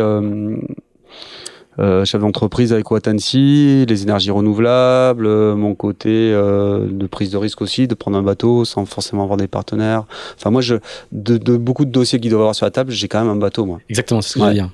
Euh, 1.81 2.05
chef 2.05 2.21
d'entreprise 2.21 2.73
avec 2.75 2.91
Watansi, 2.91 3.87
les 3.89 4.03
énergies 4.03 4.31
renouvelables, 4.31 5.25
euh, 5.27 5.55
mon 5.55 5.75
côté 5.75 6.11
euh, 6.11 6.87
de 6.91 7.07
prise 7.07 7.31
de 7.31 7.39
risque 7.39 7.63
aussi, 7.63 7.89
de 7.89 7.95
prendre 7.95 8.19
un 8.19 8.23
bateau 8.23 8.67
sans 8.67 8.85
forcément 8.85 9.23
avoir 9.23 9.39
des 9.39 9.49
partenaires. 9.49 10.05
Enfin 10.37 10.51
moi, 10.51 10.61
je, 10.61 10.75
de, 11.13 11.39
de 11.39 11.57
beaucoup 11.57 11.87
de 11.87 11.91
dossiers 11.91 12.21
qu'ils 12.21 12.31
doivent 12.31 12.43
avoir 12.43 12.55
sur 12.55 12.67
la 12.67 12.71
table, 12.71 12.91
j'ai 12.91 13.09
quand 13.09 13.21
même 13.21 13.31
un 13.31 13.37
bateau 13.37 13.65
moi. 13.65 13.79
Exactement, 13.89 14.21
c'est 14.21 14.31
ce 14.31 14.35
que 14.35 14.41
Ouais. 14.41 14.45
je 14.47 14.51
veux 14.51 14.55
dire. 14.55 14.71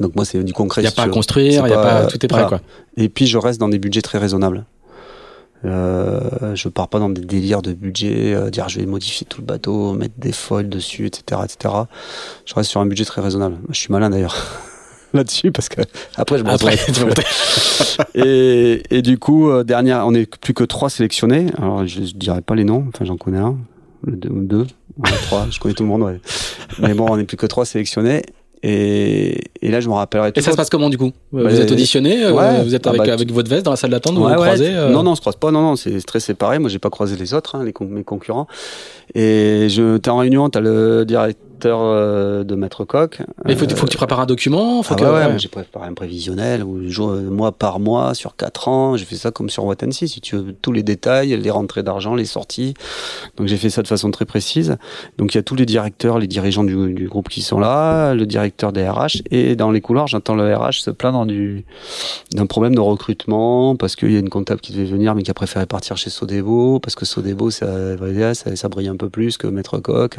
Donc 0.00 0.16
moi, 0.16 0.24
c'est 0.24 0.42
du 0.42 0.52
concret. 0.52 0.80
Il 0.80 0.84
n'y 0.84 0.88
a 0.88 0.90
si 0.90 0.96
pas 0.96 1.02
à 1.04 1.08
construire, 1.08 1.66
il 1.66 1.70
y 1.70 1.72
a 1.72 1.76
pas- 1.76 2.00
pas, 2.02 2.06
tout 2.06 2.24
est 2.24 2.28
prêt, 2.28 2.42
voilà. 2.42 2.48
quoi. 2.48 2.60
Et 2.96 3.08
puis 3.08 3.26
je 3.26 3.38
reste 3.38 3.60
dans 3.60 3.68
des 3.68 3.78
budgets 3.78 4.02
très 4.02 4.18
raisonnables. 4.18 4.64
Euh, 5.66 6.54
je 6.54 6.68
pars 6.68 6.88
pas 6.88 6.98
dans 6.98 7.10
des 7.10 7.20
délires 7.20 7.60
de 7.60 7.72
budget, 7.74 8.34
euh, 8.34 8.48
dire 8.50 8.68
je 8.68 8.80
vais 8.80 8.86
modifier 8.86 9.26
tout 9.28 9.40
le 9.42 9.46
bateau, 9.46 9.92
mettre 9.92 10.14
des 10.16 10.32
foils 10.32 10.68
dessus, 10.68 11.06
etc., 11.06 11.42
etc. 11.44 11.74
Je 12.46 12.54
reste 12.54 12.70
sur 12.70 12.80
un 12.80 12.86
budget 12.86 13.04
très 13.04 13.20
raisonnable. 13.20 13.56
Je 13.68 13.78
suis 13.78 13.92
malin 13.92 14.08
d'ailleurs 14.10 14.34
là-dessus 15.14 15.50
parce 15.52 15.68
que 15.68 15.80
après 16.16 16.38
je 16.38 16.44
me 16.44 16.50
Après, 16.50 16.76
et, 18.14 18.82
et 18.90 19.02
du 19.02 19.18
coup, 19.18 19.50
euh, 19.50 19.64
dernière, 19.64 20.04
on 20.06 20.14
est 20.14 20.26
plus 20.36 20.54
que 20.54 20.64
trois 20.64 20.90
sélectionnés. 20.90 21.46
Alors, 21.58 21.86
je, 21.86 22.02
je 22.04 22.14
dirais 22.14 22.42
pas 22.42 22.54
les 22.54 22.64
noms. 22.64 22.84
Enfin, 22.94 23.04
j'en 23.04 23.16
connais 23.16 23.38
un, 23.38 23.56
le 24.06 24.16
deux, 24.16 24.28
ou 24.30 24.40
deux, 24.42 24.66
ouais, 24.98 25.10
trois. 25.26 25.46
Je 25.50 25.58
connais 25.58 25.74
tout 25.74 25.82
le 25.82 25.88
monde. 25.88 26.02
Ouais. 26.02 26.20
Mais 26.78 26.94
bon, 26.94 27.06
on 27.08 27.18
est 27.18 27.24
plus 27.24 27.36
que 27.36 27.46
trois 27.46 27.64
sélectionnés. 27.64 28.22
Et, 28.62 29.40
et 29.62 29.70
là, 29.70 29.80
je 29.80 29.88
me 29.88 29.94
rappellerai 29.94 30.32
Et 30.36 30.42
ça 30.42 30.52
se 30.52 30.56
passe 30.56 30.68
comment 30.68 30.90
du 30.90 30.98
coup? 30.98 31.12
Vous 31.32 31.42
Bah, 31.44 31.50
êtes 31.50 31.72
auditionné 31.72 32.22
euh, 32.24 32.32
ouais. 32.34 32.62
Vous 32.62 32.74
êtes 32.74 32.86
Ah 32.86 32.90
avec, 32.90 33.06
bah, 33.06 33.12
avec 33.14 33.32
votre 33.32 33.48
veste 33.48 33.64
dans 33.64 33.70
la 33.70 33.78
salle 33.78 33.90
d'attente, 33.90 34.16
vous 34.16 34.20
Ouais, 34.24 34.34
vous 34.34 34.40
ouais. 34.40 34.46
croisez 34.48 34.68
euh, 34.74 34.90
Non, 34.90 35.02
non, 35.02 35.12
on 35.12 35.14
se 35.14 35.22
croise 35.22 35.36
pas. 35.36 35.50
Non, 35.50 35.62
non, 35.62 35.76
c'est 35.76 35.98
très 36.02 36.20
séparé. 36.20 36.58
Moi, 36.58 36.68
j'ai 36.68 36.78
pas 36.78 36.90
croisé 36.90 37.16
les 37.16 37.32
autres, 37.32 37.54
hein, 37.54 37.64
les 37.64 37.72
con- 37.72 37.86
mes 37.86 38.04
concurrents. 38.04 38.46
Et 39.14 39.68
je, 39.70 39.96
t'es 39.96 40.10
en 40.10 40.18
réunion, 40.18 40.50
t'as 40.50 40.60
le 40.60 41.04
directeur 41.06 41.42
euh, 41.68 42.44
de 42.44 42.54
Maître 42.54 42.84
Coq. 42.84 43.18
Mais 43.44 43.52
il 43.52 43.58
faut, 43.58 43.68
faut 43.68 43.86
que 43.86 43.90
tu 43.90 43.96
prépares 43.96 44.20
un 44.20 44.26
document. 44.26 44.82
Faut 44.82 44.94
Ah 44.94 44.96
que, 44.96 45.04
ouais, 45.04 45.10
ouais, 45.10 45.16
ouais. 45.18 45.28
moi, 45.28 45.38
j'ai 45.38 45.48
préparé 45.48 45.88
un 45.88 45.94
prévisionnel 45.94 46.64
où 46.64 46.88
je 46.88 47.02
euh, 47.02 47.30
mois 47.30 47.52
par 47.52 47.80
mois 47.80 48.14
sur 48.14 48.36
quatre 48.36 48.68
ans. 48.68 48.96
J'ai 48.96 49.04
fait 49.04 49.16
ça 49.16 49.30
comme 49.30 49.50
sur 49.50 49.64
Watansi, 49.64 50.08
si 50.08 50.20
tu 50.20 50.36
veux, 50.36 50.52
tous 50.52 50.72
les 50.72 50.82
détails, 50.82 51.36
les 51.36 51.50
rentrées 51.50 51.82
d'argent, 51.82 52.14
les 52.14 52.24
sorties. 52.24 52.74
Donc 53.36 53.46
j'ai 53.48 53.56
fait 53.56 53.70
ça 53.70 53.82
de 53.82 53.88
façon 53.88 54.10
très 54.10 54.24
précise. 54.24 54.76
Donc 55.18 55.34
il 55.34 55.38
y 55.38 55.40
a 55.40 55.42
tous 55.42 55.54
les 55.54 55.66
directeurs, 55.66 56.18
les 56.18 56.26
dirigeants 56.26 56.64
du, 56.64 56.92
du 56.94 57.08
groupe 57.08 57.28
qui 57.28 57.42
sont 57.42 57.58
là, 57.58 58.14
le 58.14 58.26
directeur 58.26 58.72
des 58.72 58.88
RH. 58.88 59.22
Et 59.30 59.56
dans 59.56 59.70
les 59.70 59.80
couloirs, 59.80 60.06
j'entends 60.06 60.34
le 60.34 60.54
RH 60.54 60.80
se 60.82 60.90
plaindre 60.90 61.26
du, 61.26 61.64
d'un 62.32 62.46
problème 62.46 62.74
de 62.74 62.80
recrutement 62.80 63.76
parce 63.76 63.96
qu'il 63.96 64.12
y 64.12 64.16
a 64.16 64.20
une 64.20 64.30
comptable 64.30 64.60
qui 64.60 64.72
devait 64.72 64.84
venir 64.84 65.14
mais 65.14 65.22
qui 65.22 65.30
a 65.30 65.34
préféré 65.34 65.66
partir 65.66 65.96
chez 65.96 66.10
Sodebo 66.10 66.78
parce 66.80 66.94
que 66.94 67.04
Sodebo 67.04 67.50
ça, 67.50 67.66
ça, 68.34 68.56
ça 68.56 68.68
brille 68.68 68.88
un 68.88 68.96
peu 68.96 69.08
plus 69.08 69.36
que 69.36 69.46
Maître 69.46 69.78
Coq. 69.78 70.16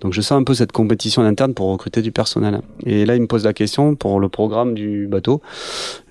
Donc 0.00 0.12
je 0.12 0.20
sens 0.20 0.32
un 0.40 0.44
peu 0.44 0.54
cette 0.54 0.65
compétition 0.72 1.22
en 1.22 1.24
interne 1.24 1.54
pour 1.54 1.68
recruter 1.68 2.02
du 2.02 2.12
personnel. 2.12 2.60
Et 2.84 3.06
là, 3.06 3.14
il 3.14 3.22
me 3.22 3.26
pose 3.26 3.44
la 3.44 3.52
question 3.52 3.94
pour 3.94 4.20
le 4.20 4.28
programme 4.28 4.74
du 4.74 5.06
bateau. 5.06 5.40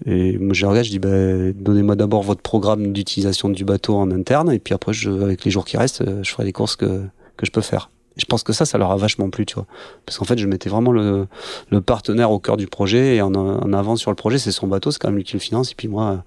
Et 0.06 0.38
moi, 0.38 0.53
je 0.53 0.65
regarde, 0.65 0.86
je 0.86 0.91
dis, 0.91 0.99
bah, 0.99 1.52
donnez-moi 1.53 1.95
d'abord 1.95 2.23
votre 2.23 2.41
programme 2.41 2.94
d'utilisation 2.94 3.49
du 3.49 3.65
bateau 3.65 3.95
en 3.95 4.11
interne, 4.11 4.52
et 4.52 4.60
puis 4.60 4.73
après, 4.73 4.94
je, 4.94 5.10
avec 5.10 5.45
les 5.45 5.52
jours 5.52 5.65
qui 5.65 5.77
restent, 5.77 6.02
euh, 6.02 6.23
je 6.23 6.32
ferai 6.32 6.45
les 6.45 6.53
courses 6.53 6.76
que, 6.76 7.02
que 7.38 7.45
je 7.45 7.52
peux 7.52 7.61
faire. 7.61 7.90
Et 8.18 8.22
je 8.22 8.26
pense 8.26 8.44
que 8.44 8.53
ça, 8.53 8.65
ça 8.65 8.77
leur 8.77 8.91
a 8.91 8.98
vachement 8.98 9.30
plu, 9.30 9.45
tu 9.45 9.56
vois. 9.56 9.65
Parce 10.06 10.18
qu'en 10.18 10.26
fait, 10.26 10.38
je 10.38 10.48
mettais 10.48 10.69
vraiment 10.69 10.91
le, 10.91 11.27
le 11.69 11.82
partenaire 11.82 12.32
au 12.32 12.40
cœur 12.40 12.57
du 12.57 12.68
projet, 12.68 13.18
et 13.18 13.22
en, 13.22 13.36
en 13.36 13.73
avant 13.73 13.95
sur 13.95 14.11
le 14.11 14.15
projet, 14.15 14.38
c'est 14.38 14.52
son 14.52 14.68
bateau, 14.68 14.91
c'est 14.91 14.99
quand 14.99 15.10
même 15.10 15.18
lui 15.18 15.23
qui 15.23 15.34
le 15.34 15.40
finance, 15.40 15.72
et 15.72 15.76
puis 15.76 15.88
moi, 15.88 16.23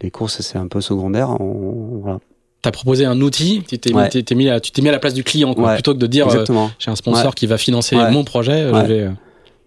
les 0.00 0.10
courses, 0.10 0.40
c'est 0.40 0.58
un 0.58 0.68
peu 0.68 0.80
secondaire. 0.80 1.40
On, 1.40 2.00
voilà. 2.02 2.20
T'as 2.62 2.70
proposé 2.70 3.04
un 3.04 3.20
outil, 3.20 3.64
tu 3.68 3.76
t'es 3.78 3.92
Ouais. 3.92 4.04
mis, 4.04 4.08
t'es- 4.08 4.22
t'es 4.22 4.34
mis, 4.36 4.48
à, 4.48 4.60
tu 4.60 4.70
t'es 4.70 4.82
mis 4.82 4.88
à 4.88 4.92
la 4.92 5.00
place 5.00 5.14
du 5.14 5.24
client, 5.24 5.52
quoi, 5.52 5.68
Ouais. 5.70 5.74
plutôt 5.74 5.94
que 5.94 5.98
de 5.98 6.06
dire 6.06 6.28
euh, 6.28 6.44
j'ai 6.78 6.90
un 6.92 6.94
sponsor 6.96 7.26
Ouais. 7.26 7.32
qui 7.34 7.46
va 7.48 7.58
financer 7.58 7.96
mon 8.12 8.22
projet. 8.22 8.52
euh, 8.52 8.82
je 8.82 8.86
vais, 8.86 9.00
euh. 9.00 9.10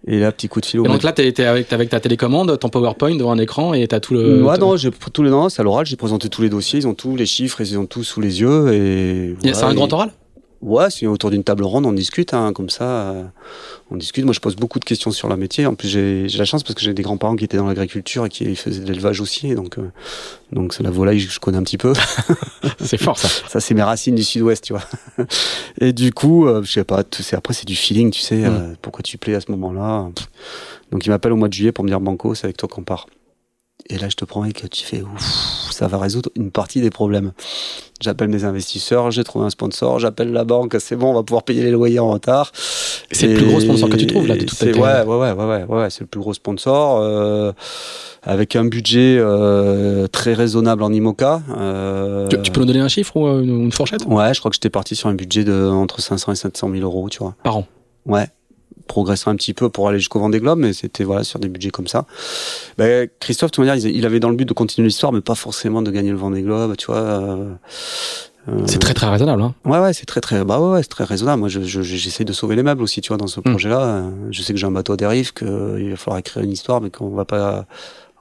Et 0.08 0.18
là, 0.20 0.32
petit 0.32 0.48
coup 0.48 0.60
de 0.60 0.66
fil 0.66 0.80
au 0.80 0.84
Et 0.84 0.88
donc 0.88 1.02
là, 1.02 1.12
t'es, 1.12 1.44
avec, 1.44 1.70
avec 1.72 1.90
ta 1.90 2.00
télécommande, 2.00 2.58
ton 2.58 2.68
PowerPoint 2.70 3.14
devant 3.16 3.32
un 3.32 3.38
écran 3.38 3.74
et 3.74 3.86
t'as 3.86 4.00
tout 4.00 4.14
le. 4.14 4.42
Ouais, 4.42 4.56
non, 4.56 4.76
j'ai 4.78 4.90
tous 5.12 5.22
les 5.22 5.30
noms, 5.30 5.48
c'est 5.50 5.60
à 5.60 5.64
l'oral, 5.64 5.84
j'ai 5.84 5.96
présenté 5.96 6.28
tous 6.30 6.40
les 6.42 6.48
dossiers, 6.48 6.78
ils 6.78 6.86
ont 6.88 6.94
tous 6.94 7.16
les 7.16 7.26
chiffres, 7.26 7.60
ils 7.60 7.76
ont 7.78 7.86
tout 7.86 8.02
sous 8.04 8.20
les 8.22 8.40
yeux 8.40 8.72
et. 8.72 9.34
C'est 9.52 9.62
un 9.64 9.74
grand 9.74 9.92
oral? 9.92 10.10
Ouais, 10.66 10.90
c'est 10.90 11.06
autour 11.06 11.30
d'une 11.30 11.44
table 11.44 11.62
ronde, 11.62 11.86
on 11.86 11.92
discute, 11.92 12.34
hein, 12.34 12.52
comme 12.52 12.70
ça, 12.70 12.84
euh, 12.84 13.24
on 13.92 13.96
discute. 13.96 14.24
Moi, 14.24 14.34
je 14.34 14.40
pose 14.40 14.56
beaucoup 14.56 14.80
de 14.80 14.84
questions 14.84 15.12
sur 15.12 15.28
la 15.28 15.36
métier. 15.36 15.64
En 15.64 15.76
plus, 15.76 15.86
j'ai 15.86 16.28
j'ai 16.28 16.38
la 16.38 16.44
chance 16.44 16.64
parce 16.64 16.74
que 16.74 16.80
j'ai 16.80 16.92
des 16.92 17.02
grands-parents 17.02 17.36
qui 17.36 17.44
étaient 17.44 17.56
dans 17.56 17.66
l'agriculture 17.68 18.26
et 18.26 18.28
qui 18.28 18.56
faisaient 18.56 18.80
de 18.80 18.86
l'élevage 18.88 19.20
aussi, 19.20 19.46
et 19.48 19.54
donc 19.54 19.78
euh, 19.78 19.92
donc 20.50 20.74
c'est 20.74 20.82
la 20.82 20.90
volaille 20.90 21.24
que 21.24 21.30
je 21.30 21.38
connais 21.38 21.58
un 21.58 21.62
petit 21.62 21.78
peu. 21.78 21.92
C'est 22.80 22.98
fort 22.98 23.16
ça. 23.16 23.28
ça, 23.48 23.60
c'est 23.60 23.74
mes 23.74 23.82
racines 23.84 24.16
du 24.16 24.24
Sud-Ouest, 24.24 24.64
tu 24.64 24.72
vois. 24.72 24.82
et 25.80 25.92
du 25.92 26.12
coup, 26.12 26.46
euh, 26.48 26.62
je 26.64 26.72
sais 26.72 26.84
pas, 26.84 27.04
après 27.32 27.54
c'est 27.54 27.66
du 27.66 27.76
feeling, 27.76 28.10
tu 28.10 28.20
sais, 28.20 28.36
Mm. 28.38 28.44
euh, 28.46 28.74
pourquoi 28.82 29.02
tu 29.02 29.18
plais 29.18 29.34
à 29.36 29.40
ce 29.40 29.50
moment-là. 29.52 30.08
Pff. 30.14 30.28
Donc 30.90 31.06
il 31.06 31.10
m'appelle 31.10 31.32
au 31.32 31.36
mois 31.36 31.48
de 31.48 31.52
juillet 31.52 31.70
pour 31.72 31.84
me 31.84 31.88
dire 31.88 32.00
Banco, 32.00 32.34
c'est 32.34 32.44
avec 32.46 32.56
toi 32.56 32.68
qu'on 32.68 32.82
part. 32.82 33.06
Et 33.88 33.98
là, 33.98 34.08
je 34.08 34.16
te 34.16 34.24
promets 34.24 34.52
que 34.52 34.66
tu 34.66 34.84
fais 34.84 35.02
ouf, 35.02 35.65
ça 35.76 35.86
va 35.88 35.98
résoudre 35.98 36.30
une 36.36 36.50
partie 36.50 36.80
des 36.80 36.90
problèmes. 36.90 37.32
J'appelle 38.00 38.28
mes 38.28 38.44
investisseurs, 38.44 39.10
j'ai 39.10 39.24
trouvé 39.24 39.46
un 39.46 39.50
sponsor, 39.50 39.98
j'appelle 39.98 40.32
la 40.32 40.44
banque, 40.44 40.76
c'est 40.80 40.96
bon, 40.96 41.10
on 41.10 41.14
va 41.14 41.22
pouvoir 41.22 41.44
payer 41.44 41.62
les 41.62 41.70
loyers 41.70 41.98
en 41.98 42.10
retard. 42.10 42.50
C'est 43.10 43.26
le 43.28 43.34
plus 43.34 43.46
gros 43.46 43.60
sponsor 43.60 43.88
que 43.88 43.96
tu 43.96 44.06
trouves, 44.06 44.26
là, 44.26 44.36
de 44.36 44.44
toute 44.44 44.58
ta 44.58 44.66
ouais, 44.66 45.02
ouais, 45.04 45.32
ouais, 45.32 45.32
ouais, 45.32 45.64
ouais, 45.64 45.90
c'est 45.90 46.00
le 46.00 46.06
plus 46.06 46.20
gros 46.20 46.34
sponsor, 46.34 46.98
euh, 47.00 47.52
avec 48.22 48.56
un 48.56 48.64
budget 48.64 49.16
euh, 49.18 50.06
très 50.08 50.34
raisonnable 50.34 50.82
en 50.82 50.92
IMOCA. 50.92 51.42
euh, 51.56 52.28
Tu, 52.28 52.40
tu 52.42 52.50
peux 52.50 52.60
nous 52.60 52.66
donner 52.66 52.80
un 52.80 52.88
chiffre 52.88 53.16
ou 53.16 53.26
une, 53.26 53.64
une 53.64 53.72
fourchette? 53.72 54.04
Ouais, 54.06 54.34
je 54.34 54.40
crois 54.40 54.50
que 54.50 54.56
j'étais 54.56 54.70
parti 54.70 54.96
sur 54.96 55.08
un 55.08 55.14
budget 55.14 55.44
de 55.44 55.66
entre 55.68 56.00
500 56.00 56.32
et 56.32 56.36
700 56.36 56.70
000 56.70 56.82
euros, 56.82 57.08
tu 57.08 57.18
vois. 57.18 57.34
par 57.42 57.58
an? 57.58 57.66
Ouais. 58.04 58.26
Progresser 58.86 59.28
un 59.28 59.36
petit 59.36 59.54
peu 59.54 59.68
pour 59.68 59.88
aller 59.88 59.98
jusqu'au 59.98 60.20
Vendée 60.20 60.40
Globe, 60.40 60.58
mais 60.58 60.72
c'était 60.72 61.04
voilà 61.04 61.24
sur 61.24 61.38
des 61.38 61.48
budgets 61.48 61.70
comme 61.70 61.88
ça. 61.88 62.06
Ben, 62.78 63.08
Christophe, 63.20 63.50
de 63.50 63.56
toute 63.56 63.66
manière, 63.66 63.84
il 63.84 64.06
avait 64.06 64.20
dans 64.20 64.30
le 64.30 64.36
but 64.36 64.46
de 64.46 64.52
continuer 64.52 64.88
l'histoire, 64.88 65.12
mais 65.12 65.20
pas 65.20 65.34
forcément 65.34 65.82
de 65.82 65.90
gagner 65.90 66.10
le 66.10 66.16
Vendée 66.16 66.42
Globe, 66.42 66.76
tu 66.76 66.86
vois. 66.86 66.96
Euh, 66.98 67.54
c'est 68.66 68.78
très 68.78 68.94
très 68.94 69.08
raisonnable. 69.08 69.42
Hein. 69.42 69.54
Ouais 69.64 69.80
ouais, 69.80 69.92
c'est 69.92 70.06
très 70.06 70.20
très 70.20 70.44
bah 70.44 70.60
ouais, 70.60 70.82
c'est 70.82 70.88
très 70.88 71.04
raisonnable. 71.04 71.40
Moi, 71.40 71.48
j'essaie 71.48 72.22
je, 72.22 72.24
de 72.24 72.32
sauver 72.32 72.54
les 72.54 72.62
meubles 72.62 72.82
aussi, 72.82 73.00
tu 73.00 73.08
vois, 73.08 73.16
dans 73.16 73.26
ce 73.26 73.40
mm. 73.40 73.42
projet-là. 73.42 74.04
Je 74.30 74.42
sais 74.42 74.52
que 74.52 74.58
j'ai 74.58 74.66
un 74.66 74.70
bateau 74.70 74.92
à 74.92 74.96
dérive, 74.96 75.32
qu'il 75.32 75.90
va 75.90 75.96
falloir 75.96 76.18
écrire 76.18 76.44
une 76.44 76.52
histoire, 76.52 76.80
mais 76.80 76.90
qu'on 76.90 77.10
va 77.10 77.24
pas 77.24 77.66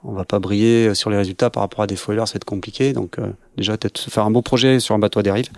on 0.07 0.13
va 0.13 0.23
pas 0.23 0.39
briller 0.39 0.93
sur 0.93 1.09
les 1.09 1.17
résultats 1.17 1.49
par 1.49 1.61
rapport 1.61 1.81
à 1.81 1.87
des 1.87 1.95
foilers, 1.95 2.25
c'est 2.27 2.43
compliqué. 2.43 2.93
Donc 2.93 3.19
euh, 3.19 3.31
déjà 3.57 3.77
peut-être 3.77 3.97
se 3.97 4.09
faire 4.09 4.25
un 4.25 4.31
beau 4.31 4.41
projet 4.41 4.79
sur 4.79 4.95
un 4.95 4.99
bateau 4.99 5.19
à 5.19 5.23
dérive. 5.23 5.49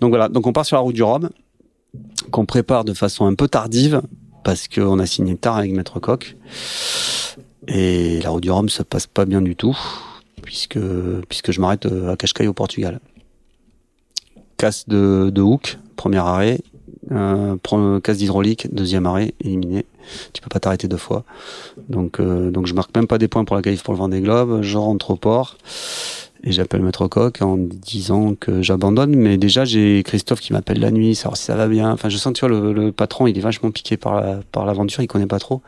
Donc 0.00 0.10
voilà, 0.10 0.28
donc 0.28 0.46
on 0.46 0.52
part 0.52 0.64
sur 0.64 0.76
la 0.76 0.80
route 0.80 0.94
du 0.94 1.02
Rhum, 1.02 1.30
qu'on 2.30 2.46
prépare 2.46 2.84
de 2.84 2.94
façon 2.94 3.26
un 3.26 3.34
peu 3.34 3.48
tardive 3.48 4.02
parce 4.44 4.68
qu'on 4.68 4.98
a 4.98 5.06
signé 5.06 5.36
tard 5.36 5.56
avec 5.56 5.72
Maître 5.72 6.00
Coq. 6.00 6.36
Et 7.68 8.20
la 8.22 8.30
route 8.30 8.42
du 8.42 8.50
Rhum, 8.50 8.68
ça 8.68 8.84
passe 8.84 9.06
pas 9.06 9.24
bien 9.24 9.40
du 9.40 9.56
tout, 9.56 9.76
puisque 10.42 10.78
puisque 11.28 11.52
je 11.52 11.60
m'arrête 11.60 11.86
euh, 11.86 12.12
à 12.12 12.16
Cascais 12.16 12.46
au 12.46 12.52
Portugal. 12.52 13.00
Casse 14.56 14.88
de, 14.88 15.30
de 15.32 15.42
hook, 15.42 15.78
premier 15.96 16.18
arrêt, 16.18 16.60
euh, 17.10 17.56
casse 18.00 18.18
d'hydraulique, 18.18 18.72
deuxième 18.74 19.06
arrêt, 19.06 19.34
éliminé. 19.40 19.86
Tu 20.32 20.42
peux 20.42 20.48
pas 20.48 20.60
t'arrêter 20.60 20.88
deux 20.88 20.96
fois. 20.96 21.24
Donc, 21.88 22.20
euh, 22.20 22.50
donc 22.50 22.66
je 22.66 22.74
marque 22.74 22.94
même 22.94 23.06
pas 23.06 23.18
des 23.18 23.28
points 23.28 23.44
pour 23.44 23.56
la 23.56 23.62
qualif 23.62 23.82
pour 23.82 23.94
le 23.94 23.98
Vendée 23.98 24.20
Globe. 24.20 24.62
Je 24.62 24.78
rentre 24.78 25.10
au 25.10 25.16
port 25.16 25.56
et 26.44 26.52
j'appelle 26.52 26.82
Maître 26.82 27.06
Coq 27.06 27.40
en 27.40 27.56
disant 27.56 28.34
que 28.34 28.62
j'abandonne. 28.62 29.14
Mais 29.14 29.36
déjà, 29.36 29.64
j'ai 29.64 30.02
Christophe 30.02 30.40
qui 30.40 30.52
m'appelle 30.52 30.80
la 30.80 30.90
nuit, 30.90 31.14
savoir 31.14 31.36
si 31.36 31.44
ça 31.44 31.54
va 31.54 31.68
bien. 31.68 31.90
Enfin, 31.92 32.08
je 32.08 32.16
sens, 32.16 32.32
tu 32.32 32.46
vois, 32.46 32.72
le, 32.72 32.90
patron, 32.90 33.26
il 33.26 33.38
est 33.38 33.40
vachement 33.42 33.70
piqué 33.70 33.96
par 33.96 34.20
la, 34.20 34.40
par 34.50 34.66
l'aventure, 34.66 35.02
il 35.02 35.06
connaît 35.06 35.26
pas 35.26 35.38
trop. 35.38 35.62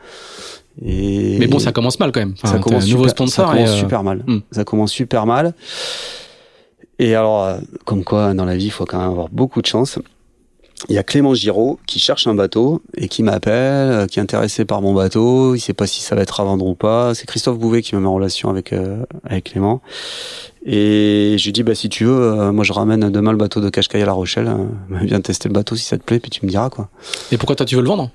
Et 0.85 1.37
mais 1.39 1.47
bon, 1.47 1.59
ça 1.59 1.71
commence 1.71 1.99
mal 1.99 2.11
quand 2.11 2.19
même. 2.19 2.35
ça 2.43 2.59
commence 2.59 2.83
super, 2.83 2.97
nouveau 2.97 3.09
sponsor. 3.09 3.47
Ça 3.47 3.53
commence 3.53 3.69
euh, 3.69 3.79
super 3.79 4.03
mal. 4.03 4.23
Hmm. 4.27 4.39
Ça 4.51 4.63
commence 4.65 4.91
super 4.91 5.25
mal. 5.25 5.53
Et 6.99 7.15
alors, 7.15 7.43
euh, 7.43 7.57
comme 7.85 8.03
quoi, 8.03 8.33
dans 8.33 8.45
la 8.45 8.57
vie, 8.57 8.65
il 8.65 8.71
faut 8.71 8.85
quand 8.85 8.99
même 8.99 9.09
avoir 9.09 9.29
beaucoup 9.29 9.61
de 9.61 9.67
chance 9.67 9.99
il 10.89 10.95
y 10.95 10.97
a 10.97 11.03
Clément 11.03 11.33
Giraud 11.33 11.79
qui 11.87 11.99
cherche 11.99 12.27
un 12.27 12.35
bateau 12.35 12.81
et 12.95 13.07
qui 13.07 13.23
m'appelle, 13.23 13.91
euh, 13.91 14.07
qui 14.07 14.19
est 14.19 14.21
intéressé 14.21 14.65
par 14.65 14.81
mon 14.81 14.93
bateau. 14.93 15.55
Il 15.55 15.59
sait 15.59 15.73
pas 15.73 15.87
si 15.87 16.01
ça 16.01 16.15
va 16.15 16.21
être 16.21 16.39
à 16.39 16.43
vendre 16.43 16.65
ou 16.65 16.75
pas. 16.75 17.13
C'est 17.15 17.25
Christophe 17.25 17.57
Bouvet 17.57 17.81
qui 17.81 17.95
me 17.95 18.01
met 18.01 18.07
en 18.07 18.13
relation 18.13 18.49
avec 18.49 18.73
euh, 18.73 19.05
avec 19.23 19.45
Clément. 19.45 19.81
Et 20.65 21.35
je 21.37 21.45
lui 21.45 21.51
dis 21.51 21.63
bah 21.63 21.75
si 21.75 21.89
tu 21.89 22.05
veux, 22.05 22.21
euh, 22.21 22.51
moi 22.51 22.63
je 22.63 22.73
ramène 22.73 23.09
demain 23.09 23.31
le 23.31 23.37
bateau 23.37 23.61
de 23.61 23.69
Cascais 23.69 24.01
à 24.01 24.05
La 24.05 24.13
Rochelle. 24.13 24.53
viens 24.89 25.21
tester 25.21 25.49
le 25.49 25.53
bateau 25.53 25.75
si 25.75 25.85
ça 25.85 25.97
te 25.97 26.03
plaît, 26.03 26.19
puis 26.19 26.29
tu 26.29 26.45
me 26.45 26.49
diras 26.49 26.69
quoi. 26.69 26.89
Et 27.31 27.37
pourquoi 27.37 27.55
toi 27.55 27.65
tu 27.65 27.75
veux 27.75 27.81
le 27.81 27.87
vendre? 27.87 28.11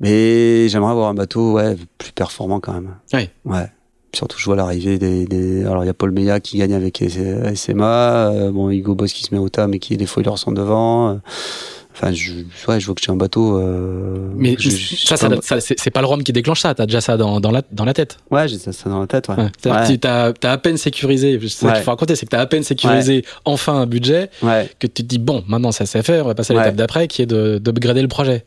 Mais 0.00 0.68
j'aimerais 0.68 0.90
avoir 0.90 1.08
un 1.08 1.14
bateau 1.14 1.52
ouais 1.52 1.76
plus 1.96 2.12
performant 2.12 2.60
quand 2.60 2.74
même. 2.74 2.96
Oui. 3.14 3.30
Ouais. 3.46 3.70
Surtout, 4.14 4.38
je 4.38 4.44
vois 4.46 4.56
l'arrivée 4.56 4.98
des, 4.98 5.26
des, 5.26 5.66
Alors, 5.66 5.84
il 5.84 5.86
y 5.86 5.90
a 5.90 5.94
Paul 5.94 6.10
Meillat 6.10 6.40
qui 6.40 6.58
gagne 6.58 6.74
avec 6.74 7.04
SMA. 7.54 8.30
Euh, 8.30 8.50
bon, 8.50 8.70
Hugo 8.70 8.94
Boss 8.94 9.12
qui 9.12 9.22
se 9.22 9.34
met 9.34 9.40
au 9.40 9.48
tas, 9.48 9.66
mais 9.66 9.78
qui, 9.78 9.96
des 9.96 10.06
fois, 10.06 10.22
ils 10.24 10.38
sont 10.38 10.52
devant. 10.52 11.20
Enfin, 11.98 12.12
je, 12.12 12.32
ouais, 12.68 12.78
je 12.78 12.86
vois 12.86 12.94
que 12.94 13.00
j'ai 13.02 13.10
un 13.10 13.16
bateau. 13.16 13.58
Euh, 13.58 14.28
mais 14.36 14.54
ça, 14.58 15.16
ça, 15.16 15.28
ça 15.40 15.60
c'est 15.60 15.90
pas 15.90 16.00
le 16.00 16.06
rhum 16.06 16.22
qui 16.22 16.32
déclenche 16.32 16.60
ça. 16.60 16.74
T'as 16.74 16.84
déjà 16.84 17.00
ça 17.00 17.16
dans, 17.16 17.40
dans, 17.40 17.50
la, 17.50 17.62
dans 17.72 17.86
la 17.86 17.94
tête. 17.94 18.18
Ouais, 18.30 18.46
j'ai 18.48 18.58
ça, 18.58 18.70
dans 18.90 19.00
la 19.00 19.06
tête. 19.06 19.28
Ouais. 19.28 19.36
ouais. 19.36 19.96
T'as 19.98 20.32
as 20.42 20.50
à 20.50 20.58
peine 20.58 20.76
sécurisé. 20.76 21.38
C'est 21.42 21.48
ça 21.48 21.72
qu'il 21.72 21.82
faut 21.82 21.90
raconter, 21.90 22.14
c'est 22.14 22.26
que 22.26 22.30
t'as 22.30 22.40
à 22.40 22.46
peine 22.46 22.62
sécurisé 22.62 23.24
enfin 23.46 23.74
un 23.74 23.86
budget. 23.86 24.28
Que 24.42 24.86
tu 24.86 24.88
te 24.88 25.02
dis 25.02 25.18
bon, 25.18 25.42
maintenant 25.48 25.72
ça 25.72 25.86
s'est 25.86 26.02
fait, 26.02 26.20
on 26.20 26.26
va 26.26 26.34
passer 26.34 26.54
à 26.54 26.58
l'étape 26.58 26.76
d'après, 26.76 27.08
qui 27.08 27.22
est 27.22 27.26
de 27.26 27.58
d'upgrader 27.58 28.02
le 28.02 28.08
projet. 28.08 28.44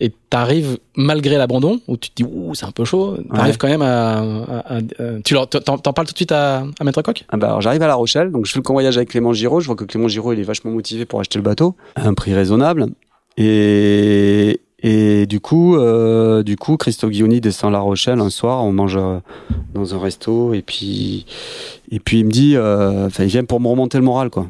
Et 0.00 0.12
t'arrives 0.30 0.78
malgré 0.94 1.36
l'abandon 1.36 1.80
où 1.88 1.96
tu 1.96 2.10
te 2.10 2.22
dis 2.22 2.28
ouh 2.30 2.54
c'est 2.54 2.66
un 2.66 2.70
peu 2.70 2.84
chaud. 2.84 3.16
T'arrives 3.34 3.58
quand 3.58 3.68
même 3.68 3.82
à, 3.82 4.20
à, 4.20 4.78
tu 5.24 5.34
leur 5.34 5.48
t'en 5.48 5.78
parles 5.78 6.06
tout 6.06 6.12
de 6.12 6.18
suite 6.18 6.32
à, 6.32 6.64
à 6.78 6.84
Maître 6.84 7.02
Coq? 7.02 7.24
Ah 7.30 7.36
bah 7.36 7.58
j'arrive 7.60 7.82
à 7.82 7.86
La 7.88 7.94
Rochelle, 7.94 8.30
donc 8.30 8.46
je 8.46 8.52
fais 8.52 8.58
le 8.58 8.62
convoyage 8.62 8.96
avec 8.96 9.08
Clément 9.10 9.32
Giraud. 9.32 9.60
Je 9.60 9.66
vois 9.66 9.76
que 9.76 9.84
Clément 9.84 10.08
Giraud 10.08 10.32
il 10.32 10.38
est 10.38 10.44
vachement 10.44 10.70
motivé 10.70 11.04
pour 11.04 11.18
acheter 11.20 11.38
le 11.38 11.42
bateau 11.42 11.74
à 11.96 12.06
un 12.06 12.14
prix 12.14 12.32
raisonnable. 12.34 12.86
Et, 13.36 14.60
et 14.82 15.26
du 15.26 15.40
coup, 15.40 15.76
euh, 15.76 16.42
du 16.42 16.56
coup, 16.56 16.76
Christophe 16.76 17.10
Guilloni 17.10 17.40
descend 17.40 17.72
La 17.72 17.78
Rochelle 17.78 18.20
un 18.20 18.30
soir, 18.30 18.64
on 18.64 18.72
mange 18.72 18.96
euh, 18.96 19.18
dans 19.74 19.94
un 19.94 19.98
resto, 20.00 20.54
et 20.54 20.62
puis, 20.62 21.24
et 21.90 22.00
puis 22.00 22.20
il 22.20 22.26
me 22.26 22.30
dit, 22.30 22.56
euh, 22.56 23.06
enfin, 23.06 23.24
il 23.24 23.30
vient 23.30 23.44
pour 23.44 23.60
me 23.60 23.68
remonter 23.68 23.98
le 23.98 24.04
moral, 24.04 24.28
quoi. 24.28 24.48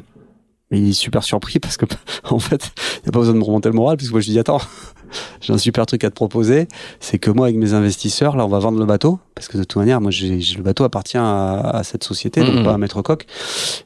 Mais 0.73 0.79
il 0.79 0.89
est 0.89 0.93
super 0.93 1.23
surpris 1.23 1.59
parce 1.59 1.77
que, 1.77 1.85
en 2.31 2.39
fait, 2.39 2.71
il 2.97 3.03
n'y 3.03 3.09
a 3.09 3.11
pas 3.11 3.19
besoin 3.19 3.35
de 3.35 3.39
me 3.39 3.43
remonter 3.43 3.69
le 3.69 3.75
moral, 3.75 3.95
parce 3.95 4.07
que 4.07 4.13
moi 4.13 4.21
je 4.21 4.25
lui 4.25 4.33
dis, 4.33 4.39
attends, 4.39 4.59
j'ai 5.41 5.53
un 5.53 5.59
super 5.59 5.85
truc 5.85 6.03
à 6.03 6.09
te 6.09 6.15
proposer, 6.15 6.67
c'est 6.99 7.19
que 7.19 7.29
moi 7.29 7.45
avec 7.45 7.57
mes 7.57 7.75
investisseurs, 7.75 8.35
là 8.35 8.43
on 8.43 8.49
va 8.49 8.57
vendre 8.57 8.79
le 8.79 8.85
bateau, 8.85 9.19
parce 9.35 9.47
que 9.47 9.59
de 9.59 9.63
toute 9.63 9.75
manière, 9.75 10.01
moi 10.01 10.09
j'ai, 10.09 10.39
le 10.57 10.63
bateau 10.63 10.83
appartient 10.83 11.19
à, 11.19 11.81
cette 11.83 12.03
société, 12.03 12.41
donc 12.41 12.55
mmh. 12.55 12.63
pas 12.63 12.73
à 12.73 12.77
Maître 12.79 13.03
Coq. 13.03 13.27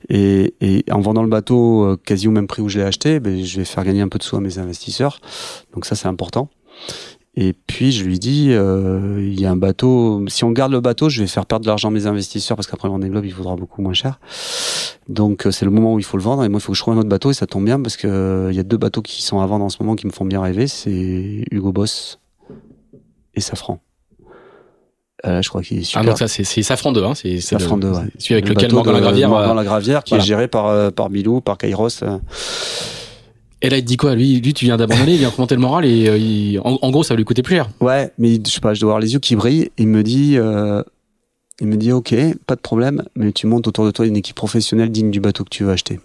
Et, 0.08 0.54
et, 0.62 0.86
en 0.90 1.02
vendant 1.02 1.24
le 1.24 1.30
bateau 1.30 1.84
euh, 1.84 1.98
quasi 2.06 2.30
au 2.30 2.32
même 2.32 2.48
prix 2.48 2.62
où 2.62 2.70
je 2.70 2.80
l'ai 2.80 2.86
acheté, 2.86 3.20
ben, 3.20 3.44
je 3.44 3.58
vais 3.58 3.66
faire 3.66 3.84
gagner 3.84 4.00
un 4.00 4.08
peu 4.08 4.18
de 4.18 4.24
sous 4.24 4.38
à 4.38 4.40
mes 4.40 4.58
investisseurs. 4.58 5.20
Donc 5.74 5.86
ça 5.86 5.96
c'est 5.96 6.08
important. 6.08 6.50
Et 7.40 7.54
puis 7.54 7.92
je 7.92 8.04
lui 8.04 8.18
dis, 8.18 8.48
euh, 8.50 9.20
il 9.20 9.40
y 9.40 9.46
a 9.46 9.52
un 9.52 9.56
bateau. 9.56 10.26
Si 10.28 10.44
on 10.44 10.50
garde 10.52 10.72
le 10.72 10.82
bateau, 10.82 11.08
je 11.08 11.22
vais 11.22 11.28
faire 11.28 11.46
perdre 11.46 11.64
de 11.66 11.70
l'argent 11.70 11.90
à 11.90 11.92
mes 11.92 12.08
investisseurs 12.08 12.58
parce 12.58 12.66
qu'après 12.66 12.88
le 12.88 12.94
Vendée 12.94 13.10
Globe, 13.10 13.26
il 13.26 13.32
faudra 13.32 13.56
beaucoup 13.56 13.84
moins 13.84 13.94
cher. 13.94 14.20
Donc 15.08 15.46
euh, 15.46 15.52
c'est 15.52 15.64
le 15.64 15.70
moment 15.70 15.94
où 15.94 16.00
il 16.00 16.04
faut 16.04 16.18
le 16.18 16.24
vendre. 16.24 16.44
Et 16.44 16.50
moi, 16.50 16.60
il 16.60 16.64
faut 16.64 16.72
que 16.72 16.78
je 16.78 16.82
trouve 16.82 16.96
un 16.96 16.98
autre 16.98 17.10
bateau 17.10 17.30
et 17.30 17.36
ça 17.36 17.46
tombe 17.46 17.64
bien 17.64 17.80
parce 17.80 17.96
que 17.96 18.08
euh, 18.08 18.52
il 18.52 18.58
y 18.58 18.60
a 18.60 18.64
deux 18.64 18.78
bateaux 18.78 19.04
qui 19.04 19.22
sont 19.22 19.40
à 19.40 19.46
vendre 19.46 19.64
en 19.64 19.70
ce 19.70 19.78
moment 19.82 19.96
qui 19.96 20.08
me 20.08 20.12
font 20.12 20.26
bien 20.26 20.42
rêver. 20.42 20.66
C'est 20.66 21.46
Hugo 21.52 21.72
Boss 21.72 22.20
et 23.36 23.40
Safran. 23.40 23.82
Euh, 25.28 25.44
je 25.44 25.50
crois 25.50 25.62
qu'il 25.62 25.78
est 25.78 25.84
super. 25.84 26.02
Ah 26.02 26.06
donc 26.06 26.18
ça 26.18 26.28
c'est 26.28 26.44
Safran 26.44 26.92
2 26.92 27.04
hein, 27.04 27.14
c'est 27.16 27.40
Safran 27.40 27.78
2 27.78 27.90
ouais. 27.90 28.02
Celui 28.20 28.36
avec 28.36 28.50
lequel 28.50 28.72
Morgan 28.72 28.94
la 28.94 29.00
Gravière 29.00 29.30
Morgan 29.30 29.56
la 29.56 29.64
Gravière 29.64 30.04
qui 30.04 30.16
est 30.16 30.22
géré 30.22 30.48
par 30.48 30.92
par 30.92 31.10
Bilou, 31.12 31.42
par 31.42 31.60
Kairos. 31.60 32.04
Et 33.68 33.70
là, 33.70 33.80
il 33.80 33.82
te 33.82 33.88
dit 33.88 33.98
quoi? 33.98 34.16
Lui, 34.16 34.40
lui, 34.40 34.54
tu 34.54 34.64
viens 34.64 34.78
d'abandonner, 34.78 35.16
il 35.16 35.18
vient 35.18 35.28
remonter 35.28 35.54
le 35.54 35.60
moral 35.60 35.84
et 35.84 36.56
euh, 36.56 36.62
en, 36.64 36.90
gros, 36.90 37.04
ça 37.04 37.14
va 37.14 37.18
lui 37.18 37.26
coûter 37.26 37.42
plus 37.42 37.56
cher. 37.56 37.70
Ouais, 37.82 38.14
mais 38.18 38.36
je 38.36 38.50
sais 38.50 38.62
pas, 38.62 38.74
je 38.74 38.80
dois 38.80 38.92
avoir 38.92 39.02
les 39.02 39.12
yeux 39.12 39.20
qui 39.20 39.36
brillent. 39.36 39.72
Il 39.78 39.90
me 39.90 40.04
dit, 40.04 40.38
euh, 40.38 40.82
il 41.60 41.68
me 41.68 41.76
dit, 41.76 41.92
ok, 41.92 42.16
pas 42.46 42.56
de 42.56 42.62
problème, 42.62 43.04
mais 43.18 43.34
tu 43.34 43.46
montes 43.46 43.68
autour 43.68 43.84
de 43.84 43.92
toi 43.92 44.06
une 44.06 44.16
équipe 44.16 44.38
professionnelle 44.38 44.90
digne 44.90 45.12
du 45.12 45.20
bateau 45.20 45.44
que 45.44 45.50
tu 45.50 45.66
veux 45.66 45.72
acheter. 45.74 46.00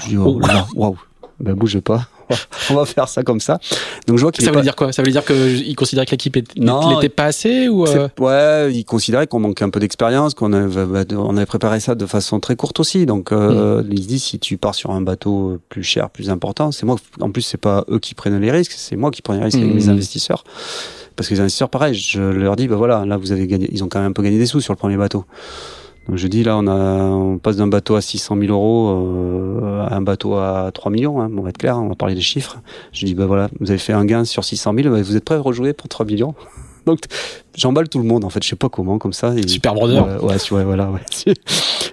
Je 0.00 0.08
dis, 0.08 0.16
oh, 0.18 0.38
waouh, 0.38 0.66
wow. 0.74 0.96
ben 1.40 1.54
bouge 1.54 1.80
pas. 1.80 2.10
on 2.70 2.74
va 2.74 2.84
faire 2.84 3.08
ça 3.08 3.22
comme 3.22 3.40
ça. 3.40 3.58
Donc 4.06 4.18
je 4.18 4.22
vois 4.22 4.32
qu'il 4.32 4.44
ça 4.44 4.50
veut 4.50 4.62
dire 4.62 4.76
quoi? 4.76 4.92
Ça 4.92 5.02
veut 5.02 5.10
dire 5.10 5.24
qu'il 5.24 5.76
considérait 5.76 6.06
que 6.06 6.12
l'équipe 6.12 6.36
n'était 6.36 7.08
pas 7.08 7.24
assez 7.24 7.68
ou 7.68 7.86
euh? 7.86 8.08
Ouais, 8.18 8.72
il 8.72 8.84
considérait 8.84 9.26
qu'on 9.26 9.40
manquait 9.40 9.64
un 9.64 9.70
peu 9.70 9.80
d'expérience, 9.80 10.34
qu'on 10.34 10.52
avait, 10.52 10.86
bah, 10.86 11.04
on 11.16 11.36
avait 11.36 11.46
préparé 11.46 11.80
ça 11.80 11.94
de 11.94 12.06
façon 12.06 12.40
très 12.40 12.56
courte 12.56 12.80
aussi. 12.80 13.06
Donc 13.06 13.32
euh, 13.32 13.82
hmm. 13.82 13.88
il 13.92 14.06
dit 14.06 14.18
si 14.18 14.38
tu 14.38 14.56
pars 14.56 14.74
sur 14.74 14.90
un 14.90 15.00
bateau 15.00 15.58
plus 15.68 15.82
cher, 15.82 16.10
plus 16.10 16.30
important, 16.30 16.72
c'est 16.72 16.86
moi. 16.86 16.96
En 17.20 17.30
plus, 17.30 17.42
c'est 17.42 17.58
pas 17.58 17.84
eux 17.90 17.98
qui 17.98 18.14
prennent 18.14 18.38
les 18.40 18.50
risques, 18.50 18.72
c'est 18.76 18.96
moi 18.96 19.10
qui 19.10 19.22
prends 19.22 19.34
les 19.34 19.42
risques 19.42 19.58
avec 19.58 19.74
mes 19.74 19.86
hmm. 19.86 19.90
investisseurs. 19.90 20.44
Parce 21.16 21.28
que 21.28 21.34
les 21.34 21.40
investisseurs, 21.40 21.68
pareil, 21.68 21.94
je 21.94 22.20
leur 22.20 22.56
dis, 22.56 22.68
bah 22.68 22.76
voilà, 22.76 23.04
là 23.04 23.16
vous 23.16 23.32
avez 23.32 23.46
gagné, 23.46 23.68
ils 23.70 23.84
ont 23.84 23.88
quand 23.88 24.00
même 24.00 24.10
un 24.10 24.12
peu 24.12 24.22
gagné 24.22 24.38
des 24.38 24.46
sous 24.46 24.60
sur 24.60 24.72
le 24.72 24.78
premier 24.78 24.96
bateau. 24.96 25.26
Donc 26.08 26.16
je 26.16 26.26
dis 26.26 26.42
là, 26.42 26.56
on, 26.56 26.66
a, 26.66 26.74
on 26.74 27.38
passe 27.38 27.56
d'un 27.56 27.68
bateau 27.68 27.94
à 27.94 28.00
600 28.00 28.36
000 28.38 28.52
euros 28.52 29.60
euh, 29.62 29.86
à 29.86 29.94
un 29.94 30.02
bateau 30.02 30.34
à 30.34 30.70
3 30.72 30.90
millions. 30.90 31.20
Hein, 31.20 31.30
on 31.36 31.42
va 31.42 31.50
être 31.50 31.58
clair, 31.58 31.78
on 31.78 31.88
va 31.88 31.94
parler 31.94 32.14
des 32.14 32.20
chiffres. 32.20 32.58
Je 32.92 33.06
dis 33.06 33.14
bah 33.14 33.26
voilà, 33.26 33.48
vous 33.60 33.70
avez 33.70 33.78
fait 33.78 33.92
un 33.92 34.04
gain 34.04 34.24
sur 34.24 34.44
600 34.44 34.74
000, 34.74 34.90
bah, 34.90 35.00
vous 35.00 35.16
êtes 35.16 35.24
prêt 35.24 35.36
à 35.36 35.40
rejouer 35.40 35.72
pour 35.72 35.88
3 35.88 36.06
millions? 36.06 36.34
Donc 36.86 37.00
j'emballe 37.56 37.88
tout 37.88 37.98
le 37.98 38.04
monde 38.04 38.24
en 38.24 38.30
fait, 38.30 38.42
je 38.42 38.48
sais 38.48 38.56
pas 38.56 38.68
comment 38.68 38.98
comme 38.98 39.12
ça. 39.12 39.34
Et, 39.36 39.46
Super 39.46 39.74
brother. 39.74 40.22
Ouais, 40.22 40.34
ouais, 40.50 40.64
voilà. 40.64 40.90
Ouais. 40.90 41.00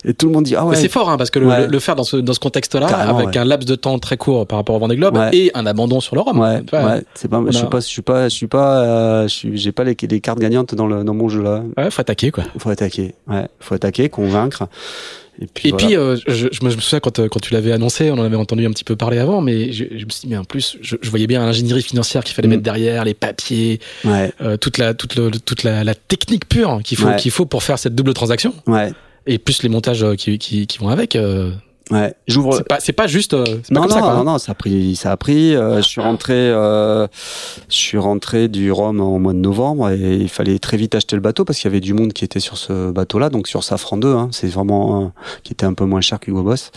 Et 0.06 0.14
tout 0.14 0.28
le 0.28 0.32
monde 0.32 0.46
dit 0.46 0.56
ah 0.56 0.66
ouais. 0.66 0.76
C'est 0.76 0.90
fort 0.90 1.10
hein, 1.10 1.18
parce 1.18 1.30
que 1.30 1.40
le, 1.40 1.68
le, 1.68 1.80
faire 1.80 1.96
dans 1.96 2.04
ce 2.04 2.18
dans 2.18 2.34
ce 2.34 2.40
contexte-là, 2.40 2.88
avec 2.88 3.36
un 3.36 3.46
laps 3.46 3.68
de 3.68 3.76
temps 3.76 4.00
très 4.00 4.18
court 4.18 4.48
par 4.48 4.60
rapport 4.60 4.76
au 4.76 4.80
Vendée 4.80 4.96
Globe 4.96 5.20
et 5.34 5.52
un 5.54 5.66
abandon 5.66 6.00
sur 6.00 6.16
le 6.16 6.22
Rhum. 6.22 6.40
Ouais, 6.40 6.62
ouais. 6.72 7.04
C'est 7.14 7.30
pas, 7.30 7.44
je 7.48 7.52
sais 7.52 7.66
pas, 7.66 7.80
je 7.80 7.88
suis 7.88 8.02
pas, 8.02 8.30
je 8.30 8.36
suis 8.36 8.48
pas, 8.48 8.80
euh, 8.80 9.28
j'ai 9.28 9.72
pas 9.72 9.84
les, 9.84 9.98
les, 10.02 10.22
cartes 10.22 10.40
gagnantes 10.40 10.76
dans 10.76 10.88
le 10.88 11.04
dans 11.04 11.14
mon 11.14 11.30
jeu 11.30 11.42
là. 11.42 11.64
Ouais, 11.78 11.92
faut 11.92 12.02
attaquer 12.02 12.32
quoi. 12.32 12.44
Faut 12.58 12.70
attaquer. 12.70 13.14
Ouais, 13.28 13.48
faut 13.60 13.76
attaquer, 13.76 14.10
convaincre. 14.10 14.68
Et 15.42 15.48
puis, 15.48 15.70
et 15.70 15.74
puis 15.74 15.96
euh, 15.96 16.18
je, 16.28 16.48
je, 16.52 16.66
me 16.66 16.70
souviens 16.70 17.00
quand, 17.00 17.28
quand 17.30 17.40
tu 17.40 17.54
l'avais 17.54 17.72
annoncé, 17.72 18.12
on 18.12 18.16
en 18.16 18.24
avait 18.24 18.36
entendu 18.36 18.66
un 18.66 18.72
petit 18.72 18.84
peu 18.84 18.98
parler 18.98 19.20
avant, 19.20 19.42
mais 19.42 19.72
je, 19.72 19.86
je 19.90 20.06
me 20.06 20.10
suis 20.10 20.22
dit, 20.22 20.28
mais 20.28 20.38
en 20.38 20.44
plus, 20.44 20.78
je, 20.82 20.98
je 21.02 21.10
voyais 21.10 21.28
bien 21.28 21.46
l'ingénierie 21.46 21.82
financière 21.82 22.24
qu'il 22.24 22.36
fallait 22.36 22.48
mm. 22.48 22.52
mettre 22.52 22.64
derrière, 22.64 23.06
les 23.06 23.14
papiers, 23.14 23.80
ouais. 24.04 24.34
euh, 24.42 24.58
toute 24.58 24.78
la 24.78 24.94
toute, 24.94 25.16
le, 25.16 25.32
toute 25.32 25.64
la, 25.64 25.84
la, 25.84 25.96
technique 25.96 26.48
pure 26.50 26.82
qu'il 26.84 26.98
faut 26.98 27.14
qu'il 27.18 27.32
faut 27.32 27.46
pour 27.46 27.64
faire 27.64 27.80
cette 27.80 27.96
double 27.96 28.14
transaction. 28.14 28.54
Ouais. 28.68 28.92
Et 29.28 29.38
plus 29.38 29.64
les 29.64 29.70
montages 29.70 30.04
euh, 30.04 30.16
qui, 30.16 30.38
qui, 30.40 30.68
qui 30.68 30.78
vont 30.80 30.90
avec. 30.90 31.16
Euh, 31.16 31.52
Ouais, 31.92 32.14
j'ouvre. 32.28 32.56
C'est 32.56 32.68
pas, 32.68 32.80
c'est 32.80 32.94
pas 32.94 33.08
juste. 33.08 33.34
euh, 33.34 33.44
pas 33.44 33.52
Non, 33.72 33.82
comme 33.82 33.90
non, 33.90 33.96
ça, 33.96 34.02
quoi, 34.02 34.14
non, 34.14 34.20
hein. 34.20 34.24
non, 34.24 34.38
ça 34.38 34.52
a 34.52 34.56
pris, 34.56 34.96
ça 34.96 35.12
a 35.12 35.18
pris. 35.18 35.56
euh, 35.56 35.78
je 35.78 35.88
suis 35.88 36.02
rentré, 36.02 36.34
euh, 36.36 37.08
je 37.68 37.76
suis 37.76 37.98
rentré 37.98 38.48
du 38.48 38.72
Rhum 38.72 39.00
en 39.02 39.18
mois 39.18 39.34
de 39.34 39.40
novembre 39.40 39.90
et 39.90 40.16
il 40.16 40.30
fallait 40.30 40.60
très 40.60 40.78
vite 40.78 40.94
acheter 40.94 41.16
le 41.16 41.22
bateau 41.22 41.46
parce 41.46 41.58
qu'il 41.60 41.68
y 41.68 41.72
avait 41.72 41.80
du 41.80 41.94
monde 41.94 42.14
qui 42.14 42.24
était 42.26 42.40
sur 42.40 42.58
ce 42.58 42.92
bateau-là, 42.92 43.30
donc 43.30 43.48
sur 43.48 43.64
Safran 43.64 43.98
2, 43.98 44.14
hein, 44.14 44.30
c'est 44.32 44.48
vraiment 44.48 45.04
un, 45.04 45.14
qui 45.44 45.54
était 45.54 45.66
un 45.66 45.74
peu 45.74 45.86
moins 45.86 46.02
cher 46.02 46.20
qu'Hugo 46.20 46.44
Boss. 46.44 46.72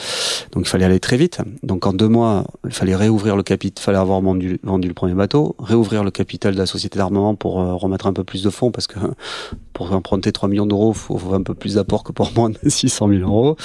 Donc 0.53 0.65
il 0.65 0.69
fallait 0.69 0.87
aller 0.87 1.01
très 1.01 1.17
vite. 1.19 1.39
Donc 1.63 1.87
en 1.87 1.93
deux 1.93 2.09
mois, 2.09 2.45
il 2.67 2.73
fallait 2.73 2.97
réouvrir 2.97 3.37
le 3.37 3.43
capital, 3.43 3.83
il 3.83 3.85
fallait 3.85 3.99
avoir 3.99 4.21
vendu, 4.23 4.61
vendu 4.63 4.89
le 4.89 4.95
premier 4.95 5.15
bateau, 5.15 5.57
réouvrir 5.59 6.05
le 6.05 6.11
capital 6.11 6.55
de 6.55 6.59
la 6.59 6.67
société 6.67 6.99
d'armement 6.99 7.35
pour 7.35 7.61
euh, 7.61 7.75
remettre 7.75 8.07
un 8.07 8.13
peu 8.15 8.25
plus 8.25 8.43
de 8.43 8.51
fonds 8.51 8.71
parce 8.71 8.87
que 8.87 8.99
pour 9.75 9.93
emprunter 9.93 10.33
3 10.33 10.49
millions 10.49 10.67
d'euros, 10.67 10.95
faut, 10.95 11.19
faut 11.19 11.35
un 11.35 11.43
peu 11.43 11.55
plus 11.55 11.75
d'apport 11.75 12.03
que 12.03 12.13
pour 12.13 12.31
moins 12.35 12.49
de 12.51 12.59
600 12.67 13.09
000 13.09 13.21
euros. 13.21 13.57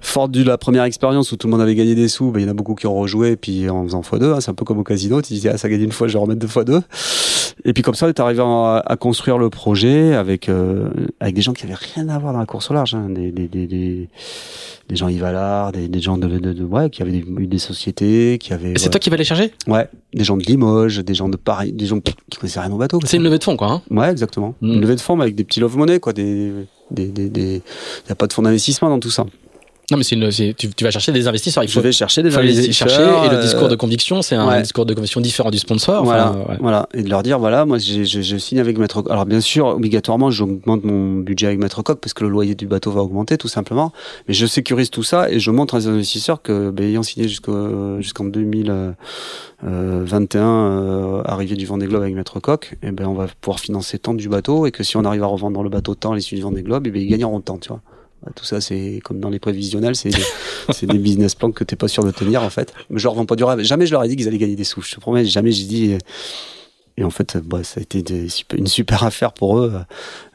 Fort 0.00 0.28
la 0.34 0.58
première 0.66 0.82
expérience 0.84 1.30
où 1.30 1.36
tout 1.36 1.46
le 1.46 1.52
monde 1.52 1.60
avait 1.60 1.76
gagné 1.76 1.94
des 1.94 2.08
sous, 2.08 2.32
ben, 2.32 2.40
il 2.40 2.42
y 2.42 2.46
en 2.48 2.50
a 2.50 2.54
beaucoup 2.54 2.74
qui 2.74 2.88
ont 2.88 2.94
rejoué, 2.96 3.30
et 3.30 3.36
puis 3.36 3.70
en 3.70 3.84
faisant 3.84 4.00
x2, 4.00 4.32
hein, 4.34 4.40
c'est 4.40 4.50
un 4.50 4.54
peu 4.54 4.64
comme 4.64 4.78
au 4.80 4.82
casino, 4.82 5.22
tu 5.22 5.32
disais, 5.32 5.50
ah, 5.50 5.58
ça 5.58 5.68
gagne 5.68 5.82
une 5.82 5.92
fois, 5.92 6.08
je 6.08 6.14
vais 6.14 6.18
remettre 6.18 6.40
deux 6.40 6.48
fois 6.48 6.64
deux. 6.64 6.82
Et 7.64 7.72
puis 7.72 7.84
comme 7.84 7.94
ça, 7.94 8.06
on 8.06 8.08
est 8.08 8.18
arrivé 8.18 8.42
à, 8.42 8.82
à 8.84 8.96
construire 8.96 9.38
le 9.38 9.48
projet 9.48 10.14
avec, 10.14 10.48
euh, 10.48 10.88
avec 11.20 11.36
des 11.36 11.40
gens 11.42 11.52
qui 11.52 11.64
avaient 11.64 11.74
rien 11.94 12.08
à 12.08 12.18
voir 12.18 12.32
dans 12.32 12.40
la 12.40 12.46
course 12.46 12.68
au 12.70 12.74
large, 12.74 12.94
hein, 12.96 13.06
des, 13.10 13.30
des, 13.30 13.46
des, 13.46 13.66
des, 13.68 14.96
gens 14.96 15.06
Yvalard, 15.08 15.70
des, 15.70 15.86
des 15.86 16.00
gens 16.00 16.18
de, 16.18 16.26
de, 16.26 16.52
de- 16.52 16.64
ouais, 16.64 16.90
qui 16.90 17.00
avaient 17.02 17.12
des- 17.12 17.24
eu 17.38 17.46
des 17.46 17.58
sociétés, 17.58 18.38
qui 18.40 18.52
avaient, 18.52 18.74
c'est 18.76 18.86
ouais, 18.86 18.90
toi 18.90 18.98
qui 18.98 19.08
vas 19.10 19.16
les 19.16 19.24
charger 19.24 19.52
ouais, 19.68 19.88
des 20.14 20.24
gens 20.24 20.36
de 20.36 20.42
Limoges, 20.42 20.98
des 20.98 21.14
gens 21.14 21.28
de 21.28 21.36
Paris, 21.36 21.72
des 21.72 21.86
gens 21.86 22.00
qui 22.00 22.12
connaissaient 22.40 22.58
rien 22.60 22.72
au 22.72 22.76
bateau. 22.78 22.98
C'est 23.04 23.18
une 23.18 23.22
levée 23.22 23.38
de 23.38 23.44
fonds, 23.44 23.56
quoi. 23.56 23.70
Hein. 23.70 23.82
Ouais, 23.90 24.10
exactement. 24.10 24.54
Mm. 24.60 24.72
Une 24.72 24.80
levée 24.80 24.96
de 24.96 25.00
fonds 25.00 25.14
mais 25.16 25.22
avec 25.22 25.36
des 25.36 25.44
petits 25.44 25.60
love 25.60 25.76
money, 25.76 26.00
quoi, 26.00 26.12
des, 26.12 26.50
des, 26.90 27.06
des, 27.06 27.28
des, 27.30 27.62
y 28.08 28.12
a 28.12 28.16
pas 28.16 28.26
de 28.26 28.32
fonds 28.32 28.42
d'investissement 28.42 28.88
dans 28.90 28.98
tout 29.00 29.10
ça. 29.10 29.24
Non, 29.92 29.98
mais 29.98 30.02
c'est 30.02 30.16
une, 30.16 30.28
tu, 30.54 30.68
tu 30.74 30.82
vas 30.84 30.90
chercher 30.90 31.12
des 31.12 31.28
investisseurs. 31.28 31.62
Il 31.62 31.68
Je 31.68 31.74
faut, 31.74 31.80
vais 31.80 31.92
chercher 31.92 32.20
des 32.24 32.30
faut 32.32 32.40
les 32.40 32.58
investisseurs. 32.58 32.88
chercher. 32.88 33.04
Et 33.26 33.30
le 33.30 33.36
euh, 33.36 33.40
discours 33.42 33.68
de 33.68 33.76
conviction, 33.76 34.20
c'est 34.20 34.34
un 34.34 34.48
ouais. 34.48 34.62
discours 34.62 34.84
de 34.84 34.94
conviction 34.94 35.20
différent 35.20 35.52
du 35.52 35.58
sponsor. 35.58 36.02
Voilà, 36.02 36.30
Enfin, 36.32 36.40
ouais. 36.50 36.56
voilà, 36.58 36.88
et 36.92 37.04
de 37.04 37.08
leur 37.08 37.22
dire 37.22 37.38
voilà, 37.38 37.64
moi 37.66 37.78
j'ai- 37.78 38.04
je, 38.04 38.20
je 38.20 38.36
signe 38.36 38.58
avec 38.58 38.78
Maître. 38.78 39.04
Alors 39.10 39.26
bien 39.26 39.40
sûr, 39.40 39.66
obligatoirement, 39.66 40.32
j'augmente 40.32 40.82
mon 40.82 41.18
budget 41.18 41.46
avec 41.46 41.60
Maître 41.60 41.82
Coq 41.82 42.00
parce 42.00 42.14
que 42.14 42.24
le 42.24 42.30
loyer 42.30 42.56
du 42.56 42.66
bateau 42.66 42.90
va 42.90 43.00
augmenter 43.02 43.38
tout 43.38 43.46
simplement. 43.46 43.92
Mais 44.26 44.34
je 44.34 44.44
sécurise 44.46 44.90
tout 44.90 45.04
ça 45.04 45.30
et 45.30 45.38
je 45.38 45.52
montre 45.52 45.78
aux 45.78 45.86
investisseurs 45.86 46.42
que, 46.42 46.70
ben, 46.70 46.84
ayant 46.88 47.04
signé 47.04 47.28
jusqu'en 47.28 48.24
2021, 48.24 48.96
euh, 50.42 51.22
arrivée 51.24 51.54
du 51.54 51.64
Vendée 51.66 51.86
Globe 51.86 52.02
avec 52.02 52.14
Maître 52.16 52.40
Coq, 52.40 52.76
et 52.82 52.90
ben 52.90 53.06
on 53.06 53.14
va 53.14 53.26
pouvoir 53.40 53.60
financer 53.60 53.98
tant 54.00 54.14
du 54.14 54.28
bateau 54.28 54.66
et 54.66 54.72
que 54.72 54.82
si 54.82 54.96
on 54.96 55.04
arrive 55.04 55.22
à 55.22 55.26
revendre 55.26 55.62
le 55.62 55.70
bateau 55.70 55.94
tant 55.94 56.12
à 56.12 56.16
l'issue 56.16 56.34
du 56.34 56.42
Vendée 56.42 56.62
Globe, 56.62 56.86
et 56.86 56.90
ben 56.90 57.00
ils 57.00 57.08
gagneront 57.08 57.40
tant, 57.40 57.58
tu 57.58 57.68
vois. 57.68 57.80
Bah, 58.24 58.32
Tout 58.34 58.44
ça, 58.44 58.60
c'est 58.60 59.00
comme 59.04 59.20
dans 59.20 59.30
les 59.30 59.38
prévisionnels, 59.38 59.94
c'est 59.96 60.10
des, 60.10 60.86
des 60.86 60.98
business 60.98 61.34
plans 61.34 61.50
que 61.52 61.64
t'es 61.64 61.76
pas 61.76 61.88
sûr 61.88 62.04
de 62.04 62.10
tenir 62.10 62.42
en 62.42 62.50
fait. 62.50 62.72
Mais 62.90 62.98
je 62.98 63.04
leur 63.04 63.14
vends 63.14 63.26
pas 63.26 63.36
du. 63.36 63.44
Jamais 63.64 63.86
je 63.86 63.92
leur 63.92 64.02
ai 64.04 64.08
dit 64.08 64.16
qu'ils 64.16 64.26
allaient 64.28 64.38
gagner 64.38 64.56
des 64.56 64.64
sous. 64.64 64.80
Je 64.82 64.94
te 64.94 65.00
promets, 65.00 65.24
jamais 65.24 65.52
j'ai 65.52 65.64
dit. 65.64 65.92
euh, 65.92 65.98
Et 66.98 67.04
en 67.04 67.10
fait, 67.10 67.36
bah, 67.36 67.62
ça 67.62 67.80
a 67.80 67.82
été 67.82 68.02
une 68.56 68.66
super 68.66 69.02
affaire 69.04 69.32
pour 69.34 69.58
eux, 69.58 69.72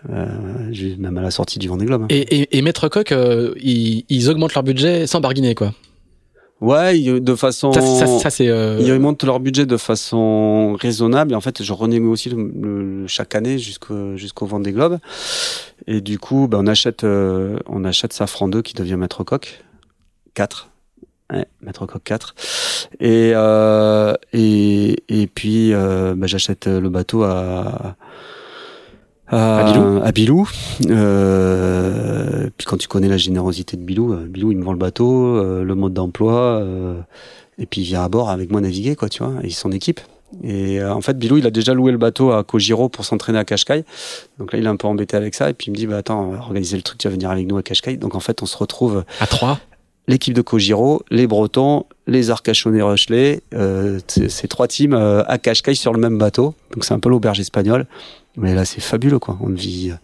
euh, 0.09 0.67
j'ai- 0.71 0.95
même 0.95 1.17
à 1.17 1.21
la 1.21 1.31
sortie 1.31 1.57
du 1.57 1.67
Vendée 1.67 1.85
Globe. 1.85 2.03
hein. 2.03 2.07
Et, 2.09 2.41
et, 2.41 2.57
et 2.57 2.61
Maître 2.61 2.87
Coq, 2.87 3.11
euh, 3.11 3.53
ils, 3.61 4.05
ils 4.09 4.29
augmentent 4.29 4.53
leur 4.53 4.63
budget 4.63 5.07
sans 5.07 5.21
barguiner, 5.21 5.55
quoi. 5.55 5.73
Ouais, 6.61 6.97
de 7.19 7.35
façon. 7.35 7.73
Ça, 7.73 7.81
ça, 7.81 8.05
ça, 8.05 8.29
c'est. 8.29 8.47
euh, 8.47 8.77
Ils 8.79 8.91
remontent 8.93 9.25
leur 9.25 9.39
budget 9.39 9.65
de 9.65 9.77
façon 9.77 10.77
raisonnable 10.79 11.31
et 11.31 11.35
en 11.35 11.41
fait 11.41 11.63
je 11.63 11.73
renégocie 11.73 12.29
le, 12.29 12.51
le- 13.01 13.07
chaque 13.07 13.33
année 13.33 13.57
jusqu'au 13.57 14.15
jusqu'au 14.15 14.45
Vendée 14.45 14.71
Globe 14.71 14.99
et 15.88 16.01
du 16.01 16.19
coup 16.19 16.47
ben, 16.47 16.59
on 16.61 16.67
achète 16.67 17.03
euh, 17.03 17.57
on 17.65 17.83
achète 17.83 18.13
Safran 18.13 18.47
2 18.47 18.61
qui 18.61 18.75
devient 18.75 18.95
Maître 18.95 19.23
Coq 19.23 19.63
4 20.35 20.69
ouais, 21.33 21.45
Maître 21.61 21.88
Coq 21.88 22.01
4 22.03 22.35
et 22.99 23.31
euh, 23.33 24.13
et 24.31 24.97
et 25.09 25.25
puis 25.25 25.73
euh, 25.73 26.13
ben, 26.15 26.27
j'achète 26.27 26.67
le 26.67 26.89
bateau 26.89 27.23
à 27.23 27.95
À 29.31 29.71
Bilou. 29.71 30.01
à 30.03 30.11
Bilou. 30.11 30.49
Euh, 30.89 32.49
puis 32.57 32.65
quand 32.65 32.77
tu 32.77 32.87
connais 32.87 33.07
la 33.07 33.17
générosité 33.17 33.77
de 33.77 33.81
Bilou, 33.81 34.13
euh, 34.13 34.25
Bilou 34.27 34.51
il 34.51 34.57
me 34.57 34.63
vend 34.63 34.73
le 34.73 34.77
bateau, 34.77 35.37
euh, 35.37 35.63
le 35.63 35.75
mode 35.75 35.93
d'emploi, 35.93 36.33
euh, 36.33 36.99
et 37.57 37.65
puis 37.65 37.81
il 37.81 37.85
vient 37.85 38.03
à 38.03 38.09
bord 38.09 38.29
avec 38.29 38.51
moi 38.51 38.61
naviguer, 38.61 38.95
quoi, 38.95 39.09
tu 39.09 39.23
vois, 39.23 39.33
et 39.43 39.49
son 39.49 39.71
équipe. 39.71 40.01
Et 40.43 40.79
euh, 40.79 40.93
en 40.93 41.01
fait, 41.01 41.17
Bilou, 41.17 41.37
il 41.37 41.45
a 41.45 41.51
déjà 41.51 41.73
loué 41.73 41.91
le 41.91 41.97
bateau 41.97 42.31
à 42.31 42.43
Kojiro 42.43 42.89
pour 42.89 43.03
s'entraîner 43.03 43.37
à 43.37 43.43
Cascais. 43.43 43.83
Donc 44.39 44.53
là, 44.53 44.59
il 44.59 44.65
est 44.65 44.69
un 44.69 44.77
peu 44.77 44.87
embêté 44.87 45.17
avec 45.17 45.35
ça. 45.35 45.49
Et 45.49 45.53
puis 45.53 45.67
il 45.67 45.71
me 45.71 45.75
dit, 45.75 45.87
bah 45.87 45.97
attends, 45.97 46.21
on 46.23 46.31
va 46.31 46.39
organiser 46.39 46.77
le 46.77 46.83
truc, 46.83 46.97
tu 46.99 47.07
vas 47.07 47.13
venir 47.13 47.29
avec 47.29 47.47
nous 47.47 47.57
à 47.57 47.63
Cascais. 47.63 47.97
Donc 47.97 48.15
en 48.15 48.21
fait, 48.21 48.41
on 48.41 48.45
se 48.45 48.57
retrouve 48.57 49.03
À 49.19 49.27
3 49.27 49.59
l'équipe 50.11 50.33
de 50.33 50.41
Kojiro, 50.41 51.01
les 51.09 51.25
Bretons, 51.27 51.85
les 52.07 52.29
Arcachonnais 52.29 52.81
Rochelet, 52.81 53.41
euh, 53.53 53.99
ces 54.07 54.47
trois 54.47 54.67
teams 54.67 54.93
euh, 54.93 55.23
à 55.27 55.38
Cascais 55.38 55.73
sur 55.73 55.93
le 55.93 55.99
même 55.99 56.17
bateau. 56.17 56.53
Donc 56.73 56.83
c'est 56.85 56.93
un 56.93 56.99
peu 56.99 57.09
l'auberge 57.09 57.39
espagnole. 57.39 57.85
Mais 58.38 58.53
là, 58.55 58.63
c'est 58.63 58.79
fabuleux, 58.79 59.19
quoi. 59.19 59.38
On 59.41 59.49
vit, 59.49 59.91
euh, 59.91 59.95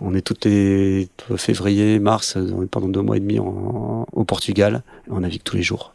on 0.00 0.12
est 0.14 0.22
toutes 0.22 0.44
les 0.44 1.08
février, 1.36 2.00
mars, 2.00 2.36
euh, 2.36 2.50
on 2.56 2.66
pendant 2.66 2.88
deux 2.88 3.00
mois 3.02 3.16
et 3.16 3.20
demi 3.20 3.38
en- 3.38 4.06
au 4.12 4.24
Portugal. 4.24 4.82
Et 5.06 5.12
on 5.12 5.20
navigue 5.20 5.42
tous 5.44 5.56
les 5.56 5.62
jours. 5.62 5.94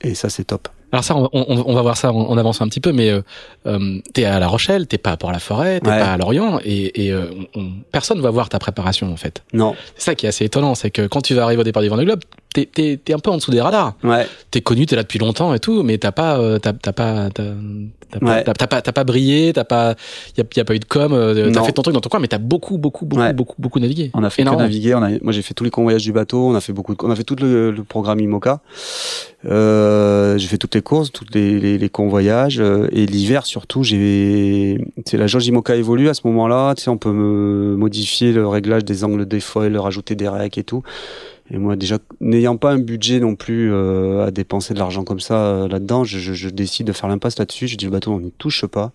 Et 0.00 0.14
ça, 0.14 0.30
c'est 0.30 0.44
top. 0.44 0.68
Alors 0.90 1.04
ça, 1.04 1.14
on, 1.14 1.28
on- 1.34 1.64
on 1.66 1.74
va 1.74 1.82
voir 1.82 1.98
ça 1.98 2.10
en, 2.10 2.16
en 2.16 2.38
avançant 2.38 2.64
un 2.64 2.68
petit 2.68 2.80
peu, 2.80 2.92
mais 2.92 3.10
euh, 3.10 3.20
euh, 3.66 3.98
t'es 4.14 4.24
à 4.24 4.38
La 4.40 4.48
Rochelle, 4.48 4.86
t'es 4.86 4.96
pas 4.96 5.10
à 5.10 5.16
Port-la-Forêt, 5.18 5.80
t'es 5.80 5.90
Ouais. 5.90 5.98
pas 5.98 6.12
à 6.14 6.16
Lorient, 6.16 6.58
et, 6.64 7.04
et 7.04 7.12
euh, 7.12 7.26
on- 7.54 7.60
on- 7.60 7.72
personne 7.92 8.22
va 8.22 8.30
voir 8.30 8.48
ta 8.48 8.58
préparation 8.58 9.12
en 9.12 9.16
fait. 9.18 9.42
Non. 9.52 9.74
C'est 9.96 10.04
ça 10.04 10.14
qui 10.14 10.24
est 10.24 10.30
assez 10.30 10.46
étonnant, 10.46 10.74
c'est 10.74 10.90
que 10.90 11.06
quand 11.06 11.20
tu 11.20 11.34
vas 11.34 11.42
arriver 11.42 11.60
au 11.60 11.64
départ 11.64 11.82
du 11.82 11.90
Vendée 11.90 12.06
Globe, 12.06 12.20
t'es 12.54 12.66
t'es 12.72 12.98
t'es 13.02 13.12
un 13.14 13.18
peu 13.18 13.30
en 13.30 13.36
dessous 13.36 13.50
des 13.50 13.60
radars. 13.60 13.94
Ouais. 14.02 14.26
T'es 14.50 14.60
connu, 14.60 14.86
t'es 14.86 14.96
là 14.96 15.02
depuis 15.02 15.18
longtemps 15.18 15.52
et 15.54 15.58
tout, 15.60 15.82
mais 15.82 15.98
t'as 15.98 16.12
pas 16.12 16.38
euh, 16.38 16.58
t'as 16.58 16.72
t'as 16.72 16.92
pas 16.92 17.28
t'as 17.30 17.44
t'as 18.10 18.18
pas, 18.20 18.66
pas 18.66 18.80
t'as 18.82 18.92
pas 18.92 19.04
brillé, 19.04 19.52
t'as 19.52 19.64
pas 19.64 19.94
y 20.36 20.40
a, 20.40 20.44
y 20.56 20.60
a 20.60 20.64
pas 20.64 20.74
eu 20.74 20.78
de 20.78 20.84
com, 20.86 21.12
euh, 21.12 21.50
t'as 21.52 21.62
fait 21.62 21.72
ton 21.72 21.82
truc 21.82 21.94
dans 21.94 22.00
ton 22.00 22.08
coin, 22.08 22.20
mais 22.20 22.28
t'as 22.28 22.38
beaucoup 22.38 22.78
beaucoup 22.78 23.04
beaucoup 23.04 23.20
Ouais. 23.22 23.32
beaucoup 23.34 23.54
beaucoup 23.58 23.78
navigué. 23.80 24.10
On 24.14 24.22
a 24.24 24.30
fait 24.30 24.36
que 24.42 24.48
Énorme. 24.48 24.62
naviguer. 24.62 24.94
On 24.94 25.02
a, 25.02 25.10
moi, 25.22 25.32
j'ai 25.32 25.42
fait 25.42 25.52
tous 25.54 25.64
les 25.64 25.70
convoyages 25.70 26.02
du 26.04 26.12
bateau. 26.12 26.48
On 26.48 26.54
a 26.54 26.60
fait 26.60 26.72
beaucoup. 26.72 26.94
De, 26.94 26.98
on 27.04 27.10
a 27.10 27.16
fait 27.16 27.24
tout 27.24 27.36
le, 27.38 27.70
le 27.70 27.84
programme 27.84 28.20
IMOCA. 28.20 28.60
Euh, 29.44 30.36
j'ai 30.38 30.48
fait 30.48 30.58
toutes 30.58 30.74
les 30.74 30.82
courses, 30.82 31.12
tous 31.12 31.24
les, 31.32 31.60
les, 31.60 31.78
les 31.78 31.88
convoyages. 31.88 32.60
euh, 32.60 32.88
et 32.92 33.06
l'hiver, 33.06 33.46
surtout, 33.46 33.82
j'ai. 33.84 34.78
C'est 35.06 35.16
la 35.16 35.26
jauge 35.26 35.46
IMOCA 35.46 35.76
évolue 35.76 36.08
à 36.08 36.14
ce 36.14 36.22
moment-là. 36.24 36.74
Tu 36.76 36.84
sais, 36.84 36.90
on 36.90 36.96
peut 36.98 37.12
me 37.12 37.76
modifier 37.76 38.32
le 38.32 38.46
réglage 38.48 38.84
des 38.84 39.04
angles 39.04 39.26
des 39.26 39.40
foils, 39.40 39.76
rajouter 39.76 40.14
des 40.14 40.28
racks 40.28 40.58
et 40.58 40.64
tout. 40.64 40.82
Et 41.50 41.58
moi, 41.58 41.76
déjà, 41.76 41.98
n'ayant 42.20 42.56
pas 42.56 42.72
un 42.72 42.78
budget 42.78 43.20
non 43.20 43.34
plus 43.34 43.72
euh, 43.72 44.26
à 44.26 44.30
dépenser 44.30 44.74
de 44.74 44.78
l'argent 44.78 45.04
comme 45.04 45.20
ça 45.20 45.34
euh, 45.34 45.68
là-dedans, 45.68 46.04
je, 46.04 46.18
je, 46.18 46.48
décide 46.48 46.86
de 46.86 46.92
faire 46.92 47.08
l'impasse 47.08 47.38
là-dessus. 47.38 47.68
Je 47.68 47.76
dis 47.76 47.86
le 47.86 47.90
bateau, 47.90 48.12
on 48.12 48.20
n'y 48.20 48.32
touche 48.32 48.66
pas. 48.66 48.92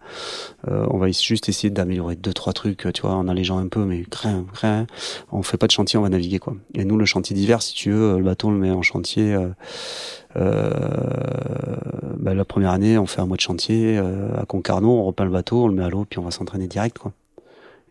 Euh, 0.69 0.85
on 0.91 0.97
va 0.97 1.09
juste 1.09 1.49
essayer 1.49 1.71
d'améliorer 1.71 2.15
deux 2.15 2.34
trois 2.34 2.53
trucs, 2.53 2.88
tu 2.93 3.01
vois, 3.01 3.13
en 3.13 3.27
allégeant 3.27 3.57
un 3.57 3.67
peu, 3.67 3.85
mais 3.85 4.03
rien, 4.11 4.45
rien. 4.53 4.88
On 5.31 5.41
fait 5.41 5.57
pas 5.57 5.67
de 5.67 5.71
chantier, 5.71 5.97
on 5.97 6.03
va 6.03 6.09
naviguer 6.09 6.39
quoi. 6.39 6.55
Et 6.75 6.85
nous, 6.85 6.97
le 6.97 7.05
chantier 7.05 7.35
d'hiver, 7.35 7.61
si 7.61 7.73
tu 7.73 7.91
veux, 7.91 8.17
le 8.17 8.23
bateau 8.23 8.49
on 8.49 8.51
le 8.51 8.59
met 8.59 8.71
en 8.71 8.84
chantier. 8.84 9.34
Euh, 9.34 9.49
euh, 10.35 10.71
bah, 12.17 12.34
la 12.34 12.45
première 12.45 12.71
année, 12.71 12.97
on 12.97 13.05
fait 13.05 13.21
un 13.21 13.25
mois 13.25 13.38
de 13.38 13.41
chantier 13.41 13.97
euh, 13.97 14.30
à 14.38 14.45
Concarneau, 14.45 14.89
on 14.89 15.03
repeint 15.05 15.25
le 15.25 15.31
bateau, 15.31 15.63
on 15.63 15.67
le 15.67 15.73
met 15.73 15.84
à 15.84 15.89
l'eau, 15.89 16.05
puis 16.09 16.19
on 16.19 16.23
va 16.23 16.31
s'entraîner 16.31 16.67
direct 16.67 16.97
quoi. 16.97 17.11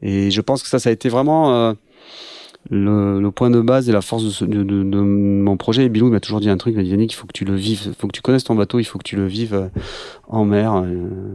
Et 0.03 0.33
je 0.33 0.41
pense 0.41 0.63
que 0.63 0.69
ça, 0.69 0.81
ça 0.81 0.91
a 0.91 0.93
été 0.93 1.09
vraiment 1.09 1.55
euh, 1.55 1.75
le, 2.71 3.21
le 3.21 3.31
point 3.31 3.51
de 3.51 3.61
base 3.61 3.89
et 3.89 3.93
la 3.93 4.01
force 4.03 4.25
de, 4.25 4.31
ce- 4.31 4.45
de, 4.45 4.63
de- 4.63 4.83
de 4.85 5.01
mon 5.01 5.57
projet. 5.57 5.85
Et 5.85 5.89
Bilou 5.89 6.07
il 6.09 6.13
m'a 6.13 6.21
toujours 6.21 6.41
dit 6.41 6.49
un 6.49 6.57
truc, 6.57 6.75
il 6.75 6.77
m'a 6.77 6.83
dit 6.85 6.91
Yannick, 6.91 7.13
il 7.13 7.17
faut 7.17 7.27
que 7.27 7.33
tu 7.33 7.45
le 7.45 7.55
vives, 7.57 7.83
il 7.87 7.95
faut 7.95 8.07
que 8.07 8.13
tu 8.13 8.23
connaisses 8.23 8.45
ton 8.45 8.55
bateau, 8.55 8.79
il 8.79 8.85
faut 8.85 8.99
que 8.99 9.05
tu 9.05 9.17
le 9.17 9.27
vives 9.27 9.55
euh, 9.55 9.69
en 10.29 10.45
mer, 10.45 10.75
euh, 10.75 10.87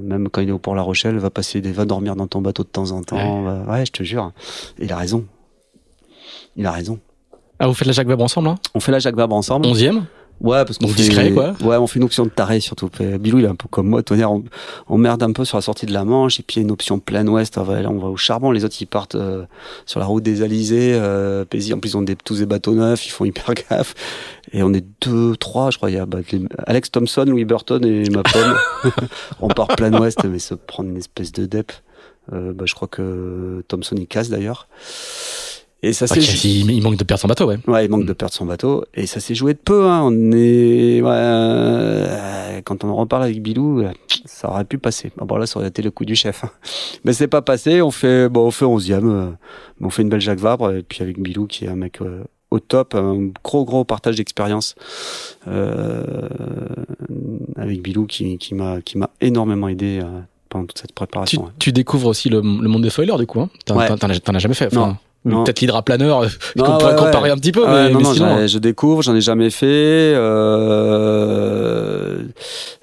même 0.03 0.29
quand 0.29 0.41
il 0.41 0.49
est 0.49 0.53
au 0.53 0.59
port 0.59 0.75
La 0.75 0.81
Rochelle, 0.81 1.17
va 1.17 1.29
passer 1.29 1.59
des, 1.61 1.71
va 1.71 1.85
dormir 1.85 2.15
dans 2.15 2.27
ton 2.27 2.41
bateau 2.41 2.63
de 2.63 2.69
temps 2.69 2.91
en 2.91 3.01
temps. 3.03 3.43
va- 3.43 3.63
ouais 3.73 3.85
je 3.85 3.91
te 3.91 4.03
jure. 4.03 4.31
Et 4.79 4.85
il 4.85 4.91
a 4.93 4.97
raison. 4.97 5.25
Il 6.55 6.65
a 6.65 6.71
raison. 6.71 6.99
Ah 7.59 7.67
vous 7.67 7.73
faites 7.73 7.87
la 7.87 7.93
Jacques 7.93 8.07
Vabre 8.07 8.23
ensemble, 8.23 8.49
hein? 8.49 8.55
On 8.75 8.79
fait 8.79 8.91
la 8.91 8.99
Jacques 8.99 9.15
Vabre 9.15 9.35
ensemble. 9.35 9.65
11e 9.67 10.01
Ouais, 10.39 10.63
parce 10.65 10.77
qu'on 10.77 10.87
fait, 10.87 11.01
discret, 11.01 11.31
quoi. 11.31 11.53
Ouais, 11.63 11.77
on 11.77 11.87
fait 11.87 11.97
une 11.97 12.05
option 12.05 12.23
de 12.23 12.29
taré 12.29 12.59
surtout. 12.59 12.89
Fait- 12.93 13.17
Bilou, 13.17 13.39
il 13.39 13.45
est 13.45 13.49
un 13.49 13.55
peu 13.55 13.67
comme 13.69 13.87
moi. 13.87 14.03
Tonnerre, 14.03 14.31
on, 14.31 14.43
on 14.87 14.97
merde 14.97 15.23
un 15.23 15.31
peu 15.31 15.45
sur 15.45 15.57
la 15.57 15.61
sortie 15.61 15.87
de 15.87 15.93
la 15.93 16.05
Manche, 16.05 16.39
et 16.39 16.43
puis 16.43 16.55
il 16.55 16.59
y 16.59 16.61
a 16.61 16.65
une 16.65 16.71
option 16.71 16.99
plein 16.99 17.25
ouest. 17.27 17.57
On 17.57 17.63
va, 17.63 17.81
là, 17.81 17.89
on 17.89 17.97
va 17.97 18.07
au 18.07 18.17
charbon. 18.17 18.51
Les 18.51 18.63
autres, 18.63 18.75
ils 18.79 18.85
partent 18.85 19.15
euh, 19.15 19.45
sur 19.87 19.99
la 19.99 20.05
route 20.05 20.21
des 20.23 20.43
Alizés. 20.43 20.93
Euh, 20.93 21.43
Paisy, 21.45 21.73
en 21.73 21.79
plus, 21.79 21.89
ils 21.93 21.97
ont 21.97 22.03
des, 22.03 22.15
tous 22.15 22.39
des 22.39 22.45
bateaux 22.45 22.75
neufs. 22.75 23.05
Ils 23.07 23.09
font 23.11 23.25
hyper 23.25 23.53
gaffe. 23.69 23.95
Et 24.53 24.61
on 24.61 24.73
est 24.73 24.85
deux, 25.01 25.35
trois, 25.35 25.71
je 25.71 25.77
crois. 25.77 25.89
Il 25.89 25.95
y 25.95 25.99
a 25.99 26.05
bah, 26.05 26.19
Alex 26.67 26.91
Thompson, 26.91 27.25
Louis 27.27 27.45
Burton 27.45 27.83
et 27.83 28.07
ma 28.09 28.21
pomme. 28.23 28.55
on 29.41 29.47
part 29.47 29.67
plein 29.69 29.91
ouest, 29.99 30.23
mais 30.25 30.39
se 30.39 30.53
prendre 30.53 30.89
une 30.89 30.97
espèce 30.97 31.31
de 31.31 31.45
dep. 31.47 31.71
Euh, 32.33 32.53
bah, 32.53 32.65
je 32.67 32.75
crois 32.75 32.87
que 32.87 33.63
Thompson, 33.69 33.95
il 33.97 34.05
casse 34.05 34.29
d'ailleurs. 34.29 34.67
Et 35.87 35.93
ça, 35.93 36.05
Ok, 36.05 36.21
c'est 36.21 36.47
il, 36.49 36.81
manque 36.81 36.97
de 36.97 37.03
perdre 37.03 37.21
son 37.21 37.27
bateau, 37.29 37.45
ouais. 37.45 37.57
Ouais, 37.67 37.85
il 37.85 37.89
manque 37.91 38.05
de 38.05 38.11
perdre 38.13 38.33
son 38.33 38.45
bateau 38.45 38.83
et 38.93 39.05
ça 39.05 39.19
s'est 39.19 39.35
joué 39.35 39.53
de 39.53 39.59
peu. 39.59 39.85
Hein. 39.87 40.01
On 40.03 40.31
est, 40.33 41.01
ouais, 41.01 41.09
euh, 41.09 42.61
quand 42.65 42.83
on 42.83 42.89
en 42.89 42.95
reparle 42.95 43.23
avec 43.23 43.41
Bilou, 43.41 43.83
ça 44.25 44.49
aurait 44.49 44.65
pu 44.65 44.77
passer. 44.77 45.11
Ah 45.19 45.25
Bon 45.25 45.37
là, 45.37 45.45
ça 45.45 45.59
aurait 45.59 45.69
été 45.69 45.81
le 45.81 45.91
coup 45.91 46.03
du 46.03 46.15
chef. 46.15 46.43
hein. 46.43 46.49
Mais 47.05 47.13
c'est 47.13 47.27
pas 47.27 47.41
passé. 47.41 47.81
On 47.81 47.91
fait, 47.91 48.27
bon, 48.27 48.47
on 48.47 48.51
fait 48.51 48.65
onzième, 48.65 49.09
euh, 49.09 49.29
on 49.81 49.89
fait 49.89 50.01
une 50.01 50.09
belle 50.09 50.19
Jacques 50.21 50.39
Vabre 50.39 50.73
et 50.73 50.83
puis 50.83 51.01
avec 51.03 51.19
Bilou 51.21 51.47
qui 51.47 51.65
est 51.65 51.69
un 51.69 51.75
mec 51.75 52.01
euh, 52.01 52.23
au 52.51 52.59
top, 52.59 52.93
un 52.95 53.29
gros 53.43 53.63
gros 53.65 53.83
partage 53.85 54.15
d'expérience 54.17 54.75
euh, 55.47 56.03
avec 57.55 57.81
Bilou 57.81 58.05
qui, 58.05 58.37
qui 58.37 58.55
m'a 58.55 58.81
qui 58.81 58.97
m'a 58.97 59.09
énormément 59.21 59.67
aidé 59.67 59.99
euh, 60.01 60.19
pendant 60.49 60.65
toute 60.65 60.79
cette 60.79 60.93
préparation. 60.93 61.45
Tu, 61.45 61.51
tu 61.59 61.71
découvres 61.71 62.07
aussi 62.07 62.29
le, 62.29 62.37
le 62.37 62.67
monde 62.69 62.83
des 62.83 62.89
foilers 62.89 63.17
du 63.17 63.25
coup. 63.27 63.41
Hein 63.41 63.49
T'en 63.65 63.77
Ouais. 63.77 63.87
as, 63.91 64.37
jamais 64.39 64.53
fait. 64.53 64.67
Enfin, 64.67 64.87
Non. 64.87 64.97
Peut-être 65.43 65.61
l'hydraplaneur, 65.61 66.21
euh, 66.23 66.27
qu'on 66.57 66.63
pourrait 66.77 66.93
ouais, 66.93 66.95
comparer 66.99 67.23
ouais. 67.29 67.31
un 67.31 67.37
petit 67.37 67.51
peu, 67.51 67.65
mais, 67.65 67.89
non, 67.89 67.97
mais 67.99 68.03
non, 68.03 68.13
sinon. 68.13 68.39
ai- 68.39 68.47
je 68.47 68.57
découvre, 68.59 69.01
j'en 69.01 69.15
ai 69.15 69.21
jamais 69.21 69.49
fait. 69.49 70.13
Euh, 70.87 72.21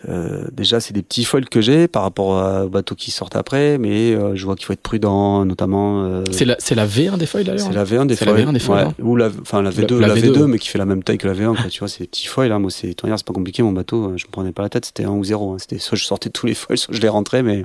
euh, 0.08 0.44
déjà, 0.52 0.80
c'est 0.80 0.92
des 0.92 1.02
petits 1.02 1.24
foils 1.24 1.48
que 1.48 1.60
j'ai 1.60 1.88
par 1.88 2.02
rapport 2.02 2.64
aux 2.64 2.68
bateaux 2.68 2.94
qui 2.94 3.10
sortent 3.10 3.36
après, 3.36 3.78
mais 3.78 4.14
euh, 4.14 4.34
je 4.34 4.44
vois 4.44 4.54
qu'il 4.56 4.66
faut 4.66 4.72
être 4.72 4.82
prudent, 4.82 5.44
notamment. 5.44 6.04
euh, 6.04 6.22
C'est 6.30 6.44
la, 6.44 6.56
c'est 6.58 6.74
la 6.74 6.86
V1 6.86 7.16
des 7.16 7.26
foils 7.26 7.44
d'ailleurs. 7.44 7.60
c'est 7.66 7.72
la 7.72 7.84
V1 7.84 8.06
des 8.06 8.16
C'est 8.16 8.24
la 8.26 8.32
foils. 8.34 8.44
V1 8.46 8.52
des 8.52 8.58
foils, 8.58 8.78
ouais. 8.78 8.84
hein. 8.84 8.94
Ou 9.02 9.16
la, 9.16 9.28
enfin 9.40 9.62
la 9.62 9.70
V2, 9.70 9.98
La- 10.00 10.08
la, 10.08 10.14
la 10.14 10.20
V2, 10.20 10.32
V2, 10.34 10.44
mais 10.46 10.58
qui 10.58 10.68
fait 10.68 10.78
la 10.78 10.84
même 10.86 11.02
taille 11.02 11.18
que 11.18 11.26
la 11.26 11.34
V1. 11.34 11.56
Quoi, 11.56 11.70
tu 11.70 11.78
vois, 11.78 11.88
c'est 11.88 12.00
des 12.00 12.06
petits 12.08 12.26
foils. 12.26 12.48
Là, 12.48 12.58
moi, 12.58 12.70
c'est, 12.70 12.88
c'est 13.00 13.24
pas 13.24 13.32
compliqué. 13.32 13.62
Mon 13.62 13.72
bateau, 13.72 14.12
je 14.16 14.24
me 14.26 14.30
prenais 14.30 14.52
pas 14.52 14.62
la 14.62 14.68
tête. 14.68 14.84
C'était 14.84 15.04
1 15.04 15.10
ou 15.10 15.24
0. 15.24 15.52
hein. 15.52 15.56
C'était 15.58 15.78
soit 15.78 15.96
je 15.96 16.04
sortais 16.04 16.30
tous 16.30 16.46
les 16.46 16.54
foils, 16.54 16.76
soit 16.78 16.94
je 16.94 17.00
les 17.00 17.08
rentrais, 17.08 17.42
mais 17.42 17.64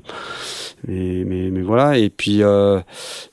mais 0.88 1.24
mais, 1.26 1.50
mais 1.52 1.62
voilà. 1.62 1.98
Et 1.98 2.10
puis 2.10 2.42
euh, 2.42 2.80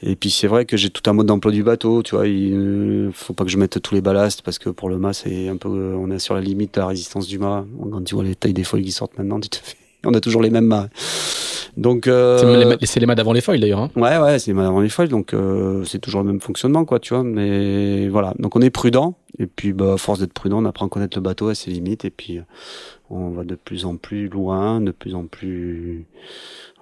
et 0.03 0.17
puis 0.17 0.31
c'est 0.31 0.47
vrai 0.49 0.65
que 0.65 0.77
j'ai 0.77 0.91
tout 0.91 1.09
un 1.09 1.13
mode 1.13 1.31
d'emploi 1.37 1.53
du 1.53 1.63
bateau. 1.63 2.03
Tu 2.03 2.15
vois, 2.17 2.27
il 2.27 2.55
euh, 2.55 3.11
faut 3.13 3.35
pas 3.35 3.45
que 3.45 3.51
je 3.51 3.59
mette 3.59 3.81
tous 3.81 3.95
les 3.95 4.01
ballasts 4.01 4.43
parce 4.43 4.59
que 4.59 4.71
pour 4.71 4.89
le 4.89 4.99
mât, 4.99 5.13
c'est 5.13 5.49
un 5.49 5.57
peu, 5.57 5.69
euh, 5.69 5.97
on 5.97 6.11
est 6.11 6.19
sur 6.19 6.35
la 6.35 6.41
limite 6.41 6.75
de 6.75 6.81
la 6.81 6.87
résistance 6.87 7.27
du 7.27 7.39
mât. 7.39 7.65
Quand 7.91 8.03
tu 8.03 8.15
vois 8.15 8.25
les 8.25 8.35
tailles 8.35 8.55
des 8.55 8.65
foils 8.65 8.83
qui 8.83 8.93
sortent 8.93 9.17
maintenant, 9.19 9.39
tu 9.39 9.49
te 9.49 9.57
fais, 9.57 9.77
on 10.05 10.15
a 10.15 10.21
toujours 10.21 10.43
les 10.43 10.51
mêmes 10.51 10.67
mâts. 10.67 10.89
Donc 11.77 12.07
euh, 12.07 12.39
C'est 12.39 12.47
les, 12.47 13.01
les 13.01 13.07
mâts 13.07 13.15
d'avant 13.15 13.35
les 13.35 13.43
foils 13.43 13.61
d'ailleurs. 13.61 13.81
Hein. 13.81 13.91
Ouais, 13.97 14.17
ouais, 14.17 14.39
c'est 14.39 14.53
avant 14.53 14.81
les 14.81 14.89
foils, 14.89 15.09
donc 15.09 15.35
euh, 15.35 15.85
c'est 15.85 15.99
toujours 15.99 16.23
le 16.23 16.27
même 16.27 16.41
fonctionnement, 16.41 16.87
quoi, 16.87 17.01
tu 17.01 17.13
vois. 17.13 17.23
Mais 17.23 18.09
voilà, 18.09 18.33
donc 18.39 18.57
on 18.57 18.63
est 18.63 18.71
prudent, 18.71 19.19
et 19.39 19.47
puis 19.47 19.75
bah, 19.75 19.95
à 19.95 19.97
force 19.99 20.21
d'être 20.21 20.33
prudent, 20.33 20.63
on 20.63 20.65
apprend 20.65 20.87
à 20.87 20.89
connaître 20.89 21.19
le 21.19 21.23
bateau 21.23 21.49
à 21.49 21.55
ses 21.55 21.71
limites, 21.71 22.07
et 22.07 22.11
puis 22.11 22.41
on 23.11 23.29
va 23.29 23.45
de 23.45 23.57
plus 23.57 23.85
en 23.85 23.97
plus 23.97 24.29
loin, 24.29 24.81
de 24.81 24.91
plus 24.91 25.15
en 25.15 25.27
plus, 25.27 26.07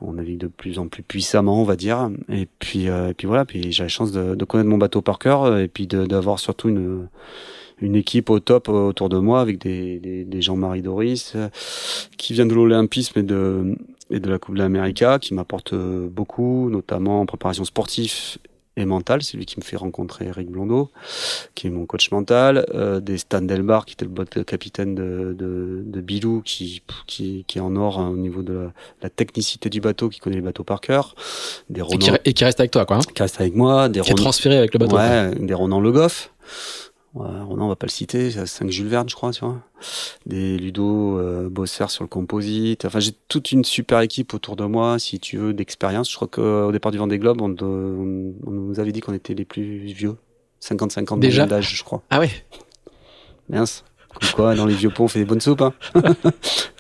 on 0.06 0.14
navigue 0.14 0.39
de 0.39 0.47
plus 0.47 0.78
en 0.78 0.89
plus 0.89 1.02
puissamment, 1.02 1.60
on 1.60 1.64
va 1.64 1.76
dire. 1.76 2.10
Et 2.28 2.48
puis, 2.59 2.89
euh, 2.89 3.10
et 3.10 3.14
puis 3.14 3.26
voilà, 3.26 3.44
puis 3.44 3.72
j'ai 3.72 3.82
la 3.82 3.89
chance 3.89 4.12
de, 4.12 4.35
de 4.35 4.44
connaître 4.44 4.68
mon 4.68 4.78
bateau 4.78 5.02
par 5.02 5.18
cœur, 5.18 5.59
et 5.59 5.68
puis 5.68 5.86
d'avoir 5.86 6.39
surtout 6.39 6.68
une 6.68 7.09
une 7.81 7.97
équipe 7.97 8.31
au 8.31 8.40
top 8.40 8.68
euh, 8.68 8.89
autour 8.89 9.09
de 9.09 9.18
moi 9.18 9.40
avec 9.40 9.59
des, 9.59 9.98
des, 9.98 10.24
des 10.24 10.43
Jean-Marie 10.43 10.82
Doris 10.82 11.32
euh, 11.35 11.48
qui 12.16 12.32
vient 12.32 12.47
de 12.47 12.55
l'Olympisme 12.55 13.18
et 13.18 13.22
de 13.22 13.76
et 14.10 14.20
de 14.20 14.31
la 14.31 14.39
Coupe 14.39 14.55
de 14.55 14.60
l'Amérique 14.60 15.02
qui 15.22 15.35
m'apporte 15.35 15.72
euh, 15.72 16.09
beaucoup, 16.09 16.68
notamment 16.70 17.22
en 17.22 17.26
préparation 17.26 17.64
sportive 17.64 18.39
et 18.77 18.85
mentale. 18.85 19.23
C'est 19.23 19.37
lui 19.37 19.47
qui 19.47 19.59
me 19.59 19.65
fait 19.65 19.77
rencontrer 19.77 20.27
Eric 20.27 20.49
Blondeau, 20.51 20.91
qui 21.55 21.67
est 21.67 21.71
mon 21.71 21.87
coach 21.87 22.11
mental. 22.11 22.67
Euh, 22.75 23.01
des 23.01 23.19
Stan 23.19 23.41
Delbar, 23.43 23.85
qui 23.87 23.95
était 23.95 24.05
le 24.05 24.11
bot 24.11 24.25
capitaine 24.45 24.95
de, 24.95 25.35
de, 25.39 25.83
de 25.85 26.01
Bilou, 26.01 26.43
qui, 26.45 26.83
qui, 27.07 27.45
qui 27.47 27.59
est 27.59 27.61
en 27.61 27.77
or 27.77 27.99
hein, 28.01 28.09
au 28.11 28.17
niveau 28.17 28.43
de 28.43 28.53
la, 28.55 28.73
la 29.03 29.11
technicité 29.11 29.71
du 29.71 29.81
bateau, 29.81 30.09
qui 30.09 30.21
connaît 30.21 30.37
les 30.37 30.43
bateaux 30.43 30.65
par 30.65 30.81
cœur. 30.81 31.15
Des 31.71 31.81
Et 31.81 31.85
qui, 31.99 32.07
Ronan 32.11 32.19
et 32.25 32.33
qui 32.33 32.45
reste 32.45 32.61
avec 32.61 32.71
toi, 32.73 32.85
quoi. 32.87 32.97
Hein. 32.97 33.01
qui 33.15 33.23
reste 33.23 33.41
avec 33.41 33.55
moi, 33.55 33.89
des 33.89 34.01
Qui 34.01 34.11
est 34.11 34.15
transféré 34.15 34.59
avec 34.59 34.73
le 34.75 34.79
bateau. 34.79 34.97
quoi. 34.97 35.05
ouais, 35.05 35.35
des 35.39 35.55
Ronan 35.55 35.81
Le 35.81 35.93
Goff. 35.93 36.31
Ronan, 37.15 37.66
on 37.66 37.69
va 37.69 37.77
pas 37.77 37.86
le 37.86 37.93
citer, 37.93 38.31
c'est 38.32 38.45
5 38.45 38.70
Jules 38.70 38.89
Verne, 38.89 39.09
je 39.09 39.15
crois, 39.15 39.31
tu 39.31 39.41
vois. 39.45 39.61
Des 40.27 40.57
Ludo 40.57 41.19
euh, 41.19 41.49
Bosser 41.49 41.86
sur 41.89 42.03
le 42.03 42.09
composite. 42.09 42.85
Enfin, 42.85 42.99
j'ai 43.01 43.12
toute 43.28 43.53
une 43.53 43.62
super 43.65 44.01
équipe 44.01 44.35
autour 44.35 44.57
de 44.57 44.65
moi, 44.65 44.99
si 44.99 45.20
tu 45.20 45.36
veux, 45.39 45.53
d'expérience. 45.55 46.11
Je 46.11 46.16
crois 46.16 46.28
qu'au 46.28 46.73
départ 46.73 46.91
du 46.93 46.99
Vendée 46.99 47.19
Globe, 47.19 47.41
on, 47.41 47.55
on, 47.61 48.35
on 48.47 48.51
nous 48.51 48.81
avait 48.81 48.91
dit 48.93 49.01
qu'on 49.01 49.15
était 49.15 49.35
les 49.35 49.45
plus 49.45 49.78
vieux. 49.93 50.16
50-50 50.62 51.12
ans 51.12 51.16
Déjà 51.16 51.47
d'âge, 51.47 51.74
je 51.77 51.85
crois. 51.85 52.03
Ah 52.11 52.19
ouais. 52.20 52.31
Mince. 53.49 53.85
Comme 54.09 54.31
quoi, 54.31 54.55
dans 54.55 54.65
les 54.66 54.74
vieux 54.74 54.91
ponts, 54.91 55.05
on 55.05 55.09
fait 55.09 55.19
des 55.19 55.24
bonnes 55.24 55.41
soupes. 55.41 55.61
Hein. 55.61 55.73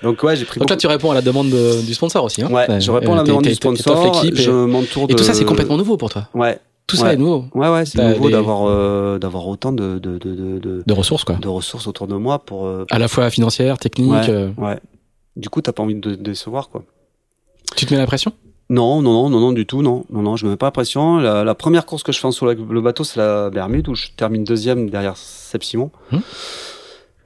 Donc 0.02 0.22
ouais, 0.22 0.36
j'ai 0.36 0.44
pris 0.44 0.60
Donc 0.60 0.70
là, 0.70 0.76
beaucoup- 0.76 0.80
tu 0.80 0.86
réponds 0.86 1.10
à 1.10 1.14
la 1.14 1.22
demande 1.22 1.50
de- 1.50 1.82
du 1.84 1.92
sponsor 1.94 2.24
aussi. 2.24 2.42
Hein. 2.42 2.50
Ouais, 2.50 2.80
je 2.80 2.90
réponds 2.92 3.12
à 3.12 3.14
Euh, 3.14 3.16
la 3.18 3.22
t'es- 3.24 3.28
demande 3.28 3.44
du 3.44 3.54
sponsor. 3.54 4.04
l'équipe 4.22 4.36
Je 4.36 4.50
et, 4.50 4.66
m'entoure 4.66 5.08
de... 5.08 5.12
et 5.12 5.16
tout 5.16 5.24
ça, 5.24 5.34
c'est 5.34 5.44
complètement 5.44 5.76
nouveau 5.76 5.96
pour 5.96 6.10
toi. 6.10 6.28
Ouais, 6.34 6.58
Tout 6.86 6.96
ça 6.96 7.12
est 7.14 7.16
nouveau. 7.16 7.46
ouais, 7.54 7.70
ouais, 7.70 7.86
c'est 7.86 8.02
nouveau 8.14 8.26
des- 8.26 8.32
d'avoir 8.34 8.68
euh, 8.68 9.18
d'avoir 9.18 9.48
autant 9.48 9.72
de, 9.72 9.98
de, 9.98 10.18
de, 10.18 10.34
de, 10.34 10.58
de, 10.58 10.82
De 10.86 10.92
ressources, 10.92 11.24
quoi. 11.24 11.36
de 11.36 11.48
ressources 11.48 11.86
autour 11.86 12.06
de 12.06 12.14
moi 12.14 12.38
pour, 12.40 12.66
euh, 12.66 12.84
À 12.90 12.98
la 12.98 13.08
fois 13.08 13.30
financière, 13.30 13.78
technique. 13.78 14.10
Ouais. 14.12 14.28
euh, 14.28 14.50
Ouais. 14.58 14.78
Du 15.36 15.48
coup, 15.48 15.62
t'as 15.62 15.72
pas 15.72 15.82
envie 15.82 15.94
de 15.94 16.10
de 16.10 16.14
décevoir, 16.16 16.68
quoi. 16.68 16.84
Tu 17.76 17.86
te 17.86 17.94
mets 17.94 17.98
la 18.00 18.06
pression? 18.06 18.32
Non, 18.70 19.02
non, 19.02 19.12
non, 19.12 19.28
non, 19.30 19.40
non, 19.40 19.52
du 19.52 19.66
tout, 19.66 19.82
non. 19.82 20.04
Non, 20.10 20.22
non, 20.22 20.36
je 20.36 20.44
me 20.46 20.50
mets 20.52 20.56
pas 20.56 20.66
la 20.66 20.70
pression. 20.72 21.16
La, 21.18 21.42
la 21.44 21.54
première 21.54 21.86
course 21.86 22.02
que 22.02 22.12
je 22.12 22.20
fais 22.20 22.30
sur 22.30 22.46
la- 22.46 22.54
le 22.54 22.80
bateau, 22.80 23.02
c'est 23.04 23.18
la 23.18 23.50
Bermude, 23.50 23.88
où 23.88 23.94
je 23.94 24.08
termine 24.16 24.44
deuxième 24.44 24.88
derrière 24.90 25.16
Seb 25.16 25.62
Simon. 25.62 25.90
Hum. 26.12 26.20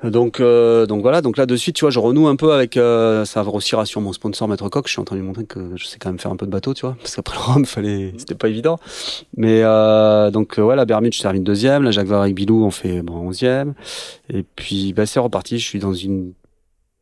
Donc, 0.05 0.39
euh, 0.39 0.87
donc 0.87 1.03
voilà, 1.03 1.23
donc 1.23 1.37
là 1.37 1.47
de 1.47 1.57
suite, 1.57 1.75
tu 1.75 1.81
vois, 1.81 1.91
je 1.91 1.99
renoue 1.99 2.29
un 2.29 2.37
peu 2.37 2.53
avec, 2.53 2.77
euh, 2.77 3.25
ça 3.25 3.43
aussi 3.43 3.75
rassure 3.75 4.01
mon 4.01 4.13
sponsor 4.13 4.47
Maître 4.47 4.69
Coq. 4.69 4.87
Je 4.87 4.93
suis 4.93 5.01
en 5.01 5.05
train 5.05 5.17
de 5.17 5.21
lui 5.21 5.27
montrer 5.27 5.45
que 5.45 5.73
je 5.75 5.87
sais 5.87 5.99
quand 5.99 6.09
même 6.09 6.21
faire 6.21 6.31
un 6.31 6.37
peu 6.37 6.47
de 6.47 6.51
bateau, 6.51 6.73
tu 6.73 6.83
vois, 6.83 6.97
parce 7.01 7.17
qu'après 7.17 7.37
le 7.37 7.43
Rhum, 7.43 7.65
fallait, 7.67 8.15
c'était 8.17 8.37
pas 8.37 8.49
évident. 8.49 8.79
Mais 9.37 9.63
euh, 9.65 10.31
donc 10.31 10.59
euh, 10.59 10.63
ouais, 10.63 10.77
la 10.77 10.85
Bermude, 10.85 11.13
je 11.15 11.21
termine 11.21 11.43
deuxième. 11.43 11.83
La 11.83 11.91
Jacques 11.91 12.11
avec 12.11 12.35
Bilou, 12.35 12.65
on 12.65 12.71
fait 12.71 13.03
bon 13.03 13.15
onzième. 13.15 13.75
Et 14.33 14.45
puis 14.45 14.93
bah 14.93 15.07
c'est 15.07 15.21
reparti. 15.21 15.59
Je 15.59 15.67
suis 15.67 15.81
dans 15.81 15.95
une 15.95 16.33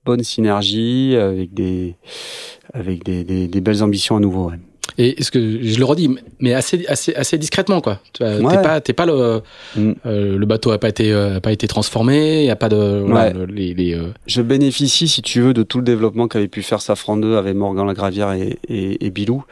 bonne 0.04 0.22
synergie 0.22 1.16
avec 1.16 1.52
des 1.52 1.96
avec 2.72 3.04
des, 3.04 3.24
des, 3.24 3.46
des 3.46 3.60
belles 3.60 3.82
ambitions 3.82 4.16
à 4.16 4.20
nouveau. 4.20 4.50
Ouais. 4.50 4.58
Et 4.98 5.22
ce 5.22 5.30
que 5.30 5.62
je 5.62 5.78
le 5.78 5.84
redis, 5.84 6.10
mais 6.40 6.54
assez, 6.54 6.86
assez, 6.86 7.14
assez 7.14 7.38
discrètement, 7.38 7.80
quoi. 7.80 8.00
Ouais. 8.20 8.38
T'es 8.38 8.62
pas, 8.62 8.80
t'es 8.80 8.92
pas 8.92 9.06
le, 9.06 9.40
Mm. 9.76 9.92
euh, 10.06 10.38
le 10.38 10.46
bateau 10.46 10.70
a 10.70 10.78
pas 10.78 10.88
été, 10.88 11.12
euh, 11.12 11.36
a 11.36 11.40
pas 11.40 11.52
été 11.52 11.66
transformé, 11.66 12.44
y 12.44 12.50
a 12.50 12.56
pas 12.56 12.68
de, 12.68 13.02
voilà, 13.06 13.30
le- 13.32 13.44
les, 13.46 13.74
les, 13.74 13.94
euh, 13.94 14.12
Je 14.26 14.42
bénéficie, 14.42 15.08
si 15.08 15.22
tu 15.22 15.40
veux, 15.40 15.52
de 15.54 15.62
tout 15.62 15.78
le 15.78 15.84
développement 15.84 16.28
qu'avait 16.28 16.48
pu 16.48 16.62
faire 16.62 16.80
Safran 16.80 17.16
2 17.16 17.36
avec 17.36 17.54
Morgan 17.54 17.86
Lagravière 17.86 18.32
et, 18.32 18.58
et, 18.68 19.04
et 19.06 19.10
Bilou. 19.10 19.44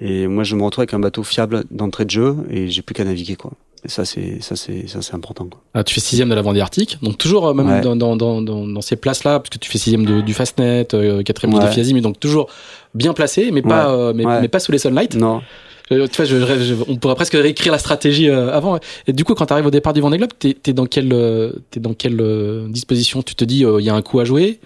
Et 0.00 0.26
moi, 0.28 0.44
je 0.44 0.54
me 0.54 0.62
retrouve 0.62 0.82
avec 0.82 0.94
un 0.94 1.00
bateau 1.00 1.22
fiable 1.24 1.64
d'entrée 1.70 2.04
de 2.04 2.10
jeu 2.10 2.36
et 2.50 2.68
j'ai 2.68 2.82
plus 2.82 2.94
qu'à 2.94 3.04
naviguer, 3.04 3.34
quoi. 3.36 3.52
Et 3.84 3.88
ça, 3.88 4.04
c'est 4.04 4.40
ça, 4.40 4.56
c'est 4.56 4.88
ça, 4.88 5.00
c'est 5.02 5.14
important. 5.14 5.44
Quoi. 5.46 5.60
ah, 5.74 5.84
tu 5.84 5.94
fais 5.94 6.00
sixième 6.00 6.28
de 6.28 6.34
la 6.34 6.42
Vendée 6.42 6.60
Arctique, 6.60 6.98
donc 7.02 7.16
toujours 7.16 7.46
euh, 7.46 7.54
même 7.54 7.68
Ouais. 7.68 7.80
dans, 7.80 7.94
dans, 7.94 8.16
dans, 8.16 8.42
dans, 8.42 8.80
ces 8.80 8.96
places-là, 8.96 9.38
parce 9.38 9.50
que 9.50 9.58
tu 9.58 9.70
fais 9.70 9.78
sixième 9.78 10.04
de, 10.04 10.20
du 10.20 10.34
Fastnet, 10.34 10.88
euh, 10.94 11.22
quatrième 11.22 11.52
du 11.54 11.60
Ouais. 11.60 11.66
défi 11.68 11.80
Azimut, 11.80 12.02
donc 12.02 12.18
toujours 12.18 12.48
bien 12.94 13.12
placé, 13.14 13.50
mais 13.52 13.62
pas, 13.62 13.90
euh, 13.90 14.12
mais, 14.14 14.24
mais 14.40 14.48
pas 14.48 14.58
sous 14.60 14.72
les 14.72 14.78
sunlight. 14.78 15.14
Non, 15.14 15.42
Euh, 15.90 16.06
Tu 16.06 16.16
vois, 16.16 16.24
je, 16.26 16.36
je- 16.36 16.62
je- 16.64 16.74
on 16.88 16.96
pourrait 16.96 17.14
presque 17.14 17.32
réécrire 17.34 17.72
la 17.72 17.78
stratégie 17.78 18.28
euh, 18.28 18.52
avant. 18.52 18.78
Et 19.06 19.12
du 19.12 19.24
coup, 19.24 19.34
quand 19.34 19.46
tu 19.46 19.52
arrives 19.52 19.66
au 19.66 19.70
départ 19.70 19.92
du 19.92 20.00
Vendée 20.00 20.18
Globe, 20.18 20.30
t'es 20.38 20.56
es 20.66 20.72
dans 20.72 20.86
quelle, 20.86 21.12
euh, 21.12 21.52
t'es 21.70 21.80
dans 21.80 21.94
quelle 21.94 22.20
euh, 22.20 22.68
disposition? 22.68 23.22
Tu 23.22 23.34
te 23.34 23.44
dis, 23.44 23.64
il 23.64 23.84
y 23.84 23.88
a 23.90 23.94
un 23.94 24.02
coup 24.02 24.20
à 24.20 24.24
jouer? 24.24 24.60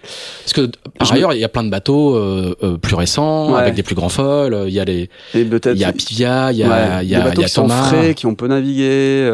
Parce 0.44 0.52
que 0.52 0.68
par 0.98 1.12
ailleurs, 1.12 1.32
il 1.32 1.38
y 1.40 1.44
a 1.44 1.48
plein 1.48 1.62
de 1.64 1.70
bateaux 1.70 2.16
euh, 2.16 2.54
euh, 2.62 2.76
plus 2.76 2.94
récents, 2.96 3.52
Ouais. 3.52 3.60
avec 3.60 3.74
des 3.74 3.82
plus 3.82 3.94
grands 3.94 4.08
folles. 4.08 4.64
Il 4.66 4.72
y 4.74 4.80
a 4.80 4.84
les, 4.84 5.08
il 5.34 5.48
y 5.78 5.84
a 5.84 5.92
Pivia, 5.92 6.50
il 6.52 6.58
y 6.58 6.62
a, 6.64 7.02
il 7.02 7.08
y 7.08 7.14
a, 7.14 7.18
des 7.18 7.24
bateaux 7.24 7.40
il 7.40 7.42
y 7.42 7.44
a 7.44 7.48
qui 7.48 7.52
sont 7.52 7.68
frais, 7.68 8.14
qui 8.14 8.26
ont 8.26 8.34
peu 8.34 8.48
navigué, 8.48 9.30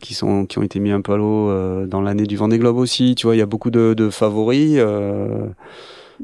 qui 0.00 0.14
sont 0.14 0.44
qui 0.46 0.58
ont 0.58 0.62
été 0.62 0.78
mis 0.80 0.90
un 0.90 1.00
peu 1.00 1.12
à 1.12 1.16
l'eau 1.16 1.86
dans 1.86 2.00
l'année 2.02 2.24
du 2.26 2.36
Vendée 2.36 2.58
Globe 2.58 2.76
aussi. 2.76 3.14
Tu 3.14 3.26
vois, 3.26 3.34
il 3.34 3.38
y 3.38 3.42
a 3.42 3.46
beaucoup 3.46 3.70
de, 3.70 3.94
de 3.94 4.10
favoris. 4.10 4.74
euh, 4.76 5.46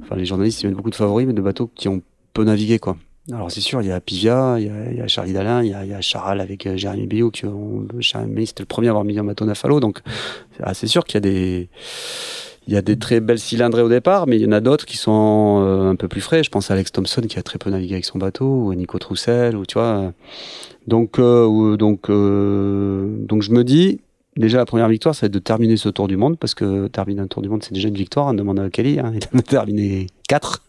enfin, 0.03 0.17
les 0.17 0.25
journalistes 0.27 0.63
ils 0.63 0.67
mettent 0.67 0.77
beaucoup 0.77 0.91
de 0.91 0.95
favoris, 0.95 1.27
mais 1.27 1.33
de 1.33 1.41
bateaux 1.41 1.71
qui 1.75 1.89
ont 1.89 2.03
peu 2.35 2.45
navigué, 2.45 2.79
quoi. 2.79 2.97
Alors 3.33 3.51
c'est 3.51 3.61
sûr, 3.61 3.83
il 3.83 3.89
y 3.89 3.93
a 3.93 4.01
Pivia, 4.01 4.57
il 4.59 4.67
y 4.67 4.71
a, 4.71 4.91
il 4.91 4.99
y 4.99 5.01
a 5.01 5.09
Charlie 5.09 5.33
Dalin, 5.33 5.63
il 5.63 5.71
y 5.71 5.75
a, 5.75 5.85
il 5.85 5.91
y 5.91 5.95
a 5.95 6.01
Charal 6.01 6.41
avec 6.41 6.67
euh, 6.67 6.77
Jérémy 6.77 7.07
Béou, 7.07 7.31
qui 7.31 7.45
ont, 7.47 7.87
Jérémy 7.99 8.47
c'était 8.47 8.63
le 8.63 8.67
premier 8.67 8.87
à 8.89 8.91
avoir 8.91 9.05
mis 9.05 9.19
un 9.19 9.25
bateau 9.25 9.45
à 9.49 9.69
l'eau, 9.69 9.81
donc 9.81 10.01
ah, 10.63 10.75
c'est 10.75 10.87
sûr 10.87 11.05
qu'il 11.05 11.15
y 11.15 11.19
a 11.19 11.21
des 11.21 11.69
il 12.67 12.75
y 12.75 12.77
a 12.77 12.83
des 12.83 12.99
très 12.99 13.21
belles 13.21 13.39
cylindrées 13.39 13.83
au 13.83 13.89
départ, 13.89 14.27
mais 14.27 14.37
il 14.37 14.43
y 14.43 14.47
en 14.47 14.53
a 14.53 14.61
d'autres 14.61 14.87
qui 14.87 14.97
sont 14.97 15.63
euh, 15.65 15.91
un 15.91 15.97
peu 15.97 16.09
plus 16.09 16.21
frais. 16.21 16.43
Je 16.43 16.51
pense 16.51 16.71
à 16.71 16.75
Alex 16.75 16.91
Thompson 16.93 17.23
qui 17.23 17.39
a 17.39 17.43
très 17.43 17.59
peu 17.59 17.71
navigué 17.71 17.95
avec 17.95 18.05
son 18.05 18.19
bateau, 18.19 18.47
ou 18.47 18.71
à 18.73 18.75
Nico 18.75 18.99
Troussel, 18.99 19.57
ou 19.57 19.65
tu 19.65 19.75
vois. 19.75 20.13
Donc, 20.89 21.19
euh, 21.19 21.77
donc, 21.77 22.11
euh, 22.11 23.07
donc 23.25 23.43
je 23.43 23.53
me 23.53 23.63
dis, 23.63 24.01
déjà 24.37 24.59
la 24.59 24.67
première 24.67 24.89
victoire, 24.89 25.15
c'est 25.15 25.29
de 25.29 25.39
terminer 25.39 25.77
ce 25.77 25.89
tour 25.89 26.09
du 26.09 26.17
monde, 26.17 26.39
parce 26.39 26.55
que 26.55 26.89
terminer 26.89 27.21
un 27.21 27.29
tour 27.29 27.43
du 27.43 27.49
monde, 27.49 27.63
c'est 27.63 27.73
déjà 27.73 27.89
une 27.89 27.95
victoire. 27.95 28.27
On 28.27 28.35
demande 28.35 28.59
à 28.59 28.69
Kelly, 28.69 28.99
hein, 28.99 29.13
il 29.33 29.39
a 29.39 29.43
terminé 29.43 30.09
quatre. 30.29 30.65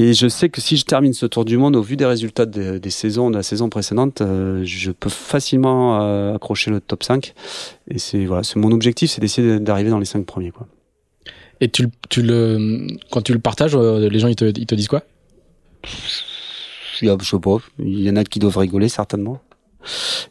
Et 0.00 0.14
je 0.14 0.28
sais 0.28 0.48
que 0.48 0.60
si 0.60 0.76
je 0.76 0.84
termine 0.84 1.12
ce 1.12 1.26
tour 1.26 1.44
du 1.44 1.56
monde, 1.58 1.74
au 1.74 1.82
vu 1.82 1.96
des 1.96 2.04
résultats 2.06 2.46
des, 2.46 2.78
des 2.78 2.90
saisons, 2.90 3.30
de 3.30 3.36
la 3.36 3.42
saison 3.42 3.68
précédente, 3.68 4.20
euh, 4.20 4.62
je 4.64 4.92
peux 4.92 5.10
facilement 5.10 6.00
euh, 6.00 6.34
accrocher 6.36 6.70
le 6.70 6.80
top 6.80 7.02
5. 7.02 7.34
Et 7.90 7.98
c'est 7.98 8.24
voilà, 8.24 8.44
c'est 8.44 8.56
mon 8.60 8.70
objectif, 8.70 9.10
c'est 9.10 9.20
d'essayer 9.20 9.58
d'arriver 9.58 9.90
dans 9.90 9.98
les 9.98 10.04
5 10.04 10.24
premiers. 10.24 10.52
Quoi. 10.52 10.68
Et 11.60 11.68
tu, 11.68 11.82
le- 11.82 11.90
tu 12.08 12.22
le, 12.22 12.86
quand 13.10 13.22
tu 13.22 13.32
le 13.32 13.40
partages, 13.40 13.74
euh, 13.74 14.08
les 14.08 14.18
gens 14.20 14.28
ils 14.28 14.36
te, 14.36 14.44
ils 14.44 14.66
te 14.66 14.74
disent 14.76 14.86
quoi? 14.88 15.02
Il 17.02 17.08
y 17.08 17.10
a, 17.10 17.16
je 17.20 17.28
sais 17.28 17.38
pas, 17.38 17.56
il 17.80 18.00
y 18.00 18.10
en 18.10 18.16
a 18.16 18.22
qui 18.24 18.38
doivent 18.38 18.58
rigoler 18.58 18.88
certainement. 18.88 19.40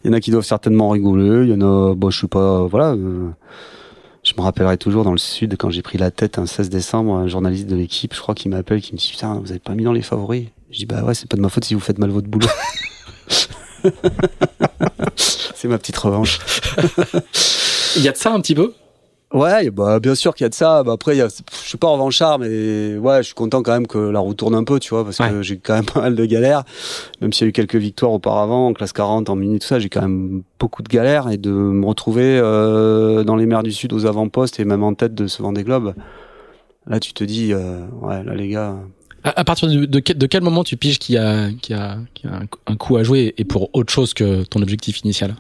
Il 0.04 0.08
y 0.08 0.10
en 0.10 0.14
a 0.14 0.20
qui 0.22 0.32
doivent 0.32 0.46
certainement 0.46 0.90
rigoler. 0.90 1.44
Il 1.46 1.50
y 1.50 1.54
en 1.54 1.62
a, 1.62 1.94
bon, 1.96 2.10
je 2.10 2.22
sais 2.22 2.28
pas, 2.28 2.66
voilà. 2.68 2.92
euh, 2.94 3.30
me 4.38 4.44
rappellerai 4.44 4.78
toujours 4.78 5.04
dans 5.04 5.12
le 5.12 5.18
sud 5.18 5.56
quand 5.58 5.70
j'ai 5.70 5.82
pris 5.82 5.98
la 5.98 6.12
tête 6.12 6.38
un 6.38 6.46
16 6.46 6.70
décembre, 6.70 7.16
un 7.16 7.28
journaliste 7.28 7.68
de 7.68 7.76
l'équipe, 7.76 8.14
je 8.14 8.22
crois, 8.22 8.36
qui 8.36 8.50
m'appelle, 8.50 8.82
qui 8.82 8.94
me 8.94 8.98
dit 8.98 9.10
putain, 9.12 9.40
vous 9.40 9.52
avez 9.52 9.60
pas 9.60 9.74
mis 9.74 9.84
dans 9.84 9.94
les 9.94 10.02
favoris. 10.02 10.48
Je 10.70 10.80
dis 10.80 10.86
bah 10.86 11.04
ouais, 11.04 11.14
c'est 11.14 11.28
pas 11.28 11.38
de 11.38 11.42
ma 11.42 11.50
faute 11.50 11.66
si 11.66 11.74
vous 11.74 11.80
faites 11.80 11.98
mal 11.98 12.10
votre 12.10 12.28
boulot. 12.28 12.48
c'est 15.16 15.68
ma 15.68 15.78
petite 15.78 15.98
revanche. 15.98 16.40
Il 17.96 18.04
y 18.04 18.08
a 18.08 18.12
de 18.12 18.18
ça 18.18 18.32
un 18.32 18.40
petit 18.42 18.56
peu? 18.56 18.74
Ouais, 19.34 19.70
bah 19.72 20.00
bien 20.00 20.16
sûr 20.16 20.34
qu'il 20.34 20.46
y 20.46 20.48
a 20.48 20.50
de 20.50 20.54
ça. 20.54 20.84
Bah, 20.84 20.94
après, 20.94 21.16
il 21.16 21.20
y 21.20 21.22
a, 21.22 21.28
je 21.28 21.68
suis 21.68 21.78
pas 21.78 21.90
revanchard, 21.90 22.40
mais 22.40 22.96
ouais, 22.98 23.18
je 23.18 23.24
suis 23.24 23.34
content 23.34 23.62
quand 23.62 23.74
même 23.74 23.86
que 23.86 23.98
la 23.98 24.20
roue 24.20 24.34
tourne 24.34 24.56
un 24.56 24.64
peu, 24.64 24.80
tu 24.80 24.90
vois, 24.92 25.04
parce 25.04 25.18
que 25.18 25.42
j'ai 25.42 25.58
quand 25.58 25.76
même 25.76 25.86
pas 25.94 26.00
mal 26.00 26.16
de 26.16 26.26
galères. 26.26 26.64
Même 27.20 27.34
s'il 27.34 27.46
y 27.46 27.48
a 27.48 27.50
eu 27.50 27.52
quelques 27.52 27.76
victoires 27.76 28.14
auparavant, 28.14 28.68
en 28.68 28.74
classe 28.74 28.94
40, 28.94 29.30
en 29.30 29.36
mini, 29.36 29.60
tout 29.60 29.68
ça, 29.68 29.80
j'ai 29.80 29.90
quand 29.90 30.02
même 30.02 30.44
beaucoup 30.60 30.82
de 30.82 30.88
galères 30.88 31.30
et 31.30 31.38
de 31.38 31.52
me 31.52 31.86
retrouver 31.86 32.40
euh, 32.42 33.26
dans 33.26 33.36
les 33.36 33.46
mers 33.46 33.64
du 33.64 33.74
Sud 33.74 33.92
aux 33.92 34.06
avant-postes 34.06 34.62
et 34.62 34.66
même 34.66 34.84
en 34.84 34.94
tête 34.94 35.14
de 35.14 35.28
ce 35.28 35.42
Vendée 35.42 35.64
Globe. 35.64 35.94
Là, 36.88 37.02
tu 37.02 37.12
te 37.12 37.26
dis, 37.26 37.52
euh, 37.52 37.86
ouais, 38.02 38.24
là 38.24 38.34
les 38.34 38.48
gars. 38.48 38.78
À, 39.26 39.44
partir 39.44 39.68
de, 39.68 39.86
de, 39.86 40.26
quel, 40.26 40.42
moment 40.42 40.64
tu 40.64 40.78
piges 40.78 41.00
qu'il 41.00 41.16
y 41.16 41.18
a, 41.18 41.50
qu'il 41.52 41.76
y 41.76 41.80
a, 41.80 41.98
qu'il 42.14 42.30
y 42.30 42.34
a 42.34 42.38
un, 42.38 42.44
un 42.66 42.76
coup 42.78 42.96
à 42.96 43.04
jouer 43.04 43.34
et 43.38 43.44
pour 43.44 43.70
autre 43.74 43.92
chose 43.92 44.14
que 44.14 44.44
ton 44.44 44.62
objectif 44.62 45.02
initial? 45.02 45.36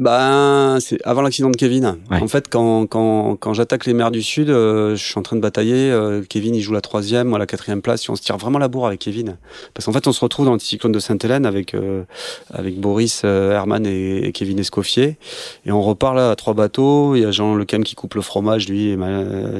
Ben, 0.00 0.78
c'est 0.80 0.98
avant 1.04 1.20
l'accident 1.20 1.50
de 1.50 1.56
Kevin. 1.56 1.98
En 2.10 2.26
fait, 2.26 2.48
quand, 2.48 2.86
quand, 2.86 3.36
quand 3.36 3.52
j'attaque 3.52 3.84
les 3.84 3.92
mers 3.92 4.10
du 4.10 4.22
Sud, 4.22 4.48
euh, 4.48 4.96
je 4.96 5.04
suis 5.04 5.18
en 5.18 5.22
train 5.22 5.36
de 5.36 5.42
batailler. 5.42 5.90
Euh, 5.90 6.22
Kevin, 6.26 6.54
il 6.54 6.62
joue 6.62 6.72
la 6.72 6.80
troisième, 6.80 7.28
moi 7.28 7.38
la 7.38 7.44
quatrième 7.44 7.82
place. 7.82 8.08
on 8.08 8.16
se 8.16 8.22
tire 8.22 8.38
vraiment 8.38 8.58
la 8.58 8.68
bourre 8.68 8.86
avec 8.86 9.00
Kevin. 9.00 9.36
Parce 9.74 9.84
qu'en 9.84 9.92
fait, 9.92 10.06
on 10.06 10.12
se 10.12 10.20
retrouve 10.20 10.46
dans 10.46 10.52
l'anticyclone 10.52 10.92
de 10.92 10.98
Sainte-Hélène 10.98 11.44
avec, 11.44 11.74
euh, 11.74 12.04
avec 12.50 12.80
Boris 12.80 13.24
Herman 13.24 13.84
et, 13.84 14.32
Kevin 14.32 14.58
Escoffier. 14.58 15.18
Et 15.66 15.70
on 15.70 15.82
repart 15.82 16.16
là 16.16 16.30
à 16.30 16.36
trois 16.36 16.54
bateaux. 16.54 17.14
Il 17.14 17.20
y 17.20 17.26
a 17.26 17.30
Jean 17.30 17.54
Lecam 17.54 17.84
qui 17.84 17.94
coupe 17.94 18.14
le 18.14 18.22
fromage, 18.22 18.70
lui, 18.70 18.92
et 18.92 18.98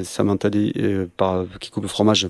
Samantha 0.03 0.49
par, 1.17 1.45
qui 1.59 1.69
coupe 1.69 1.83
le 1.83 1.89
fromage 1.89 2.27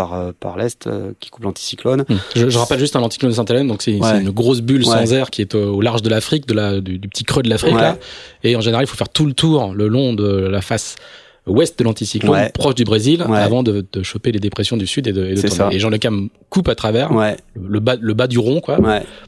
par, 0.00 0.14
euh, 0.14 0.32
par 0.38 0.56
l'est 0.56 0.86
euh, 0.86 1.12
qui 1.20 1.28
coupe 1.28 1.44
l'anticyclone. 1.44 2.06
Hmm. 2.08 2.16
Je, 2.34 2.58
rappelle 2.58 2.78
juste 2.78 2.96
un 2.96 3.02
anticyclone 3.02 3.32
de 3.32 3.36
Sainte-Hélène, 3.36 3.68
donc 3.68 3.82
c'est 3.82 3.92
une 3.92 4.30
grosse 4.30 4.62
bulle 4.62 4.86
sans 4.86 5.12
air 5.12 5.28
qui 5.28 5.42
est 5.42 5.54
au, 5.54 5.82
large 5.82 6.00
de 6.00 6.08
l'Afrique, 6.08 6.46
de 6.46 6.54
la, 6.54 6.80
du, 6.80 6.98
petit 7.00 7.24
creux 7.24 7.42
de 7.42 7.50
l'Afrique 7.50 7.74
là. 7.74 7.98
Et 8.42 8.56
en 8.56 8.62
général, 8.62 8.84
il 8.84 8.88
faut 8.88 8.96
faire 8.96 9.10
tout 9.10 9.26
le 9.26 9.34
tour 9.34 9.74
le 9.74 9.88
long 9.88 10.14
de 10.14 10.24
la 10.24 10.62
face 10.62 10.96
ouest 11.46 11.78
de 11.78 11.84
l'anticyclone, 11.84 12.50
proche 12.52 12.74
du 12.74 12.84
Brésil, 12.84 13.22
avant 13.22 13.62
de, 13.62 13.84
de, 13.92 14.02
choper 14.02 14.32
les 14.32 14.40
dépressions 14.40 14.76
du 14.76 14.86
sud 14.86 15.06
et 15.06 15.12
de, 15.12 15.24
et 15.26 15.34
de 15.34 15.74
Et 15.74 15.78
Jean 15.78 15.90
Le 15.90 15.98
Cam 15.98 16.28
coupe 16.48 16.68
à 16.68 16.74
travers 16.74 17.10
le 17.54 17.80
bas 17.80 17.96
le 18.00 18.14
bas 18.14 18.26
du 18.26 18.38
rond 18.38 18.60
quoi 18.60 18.78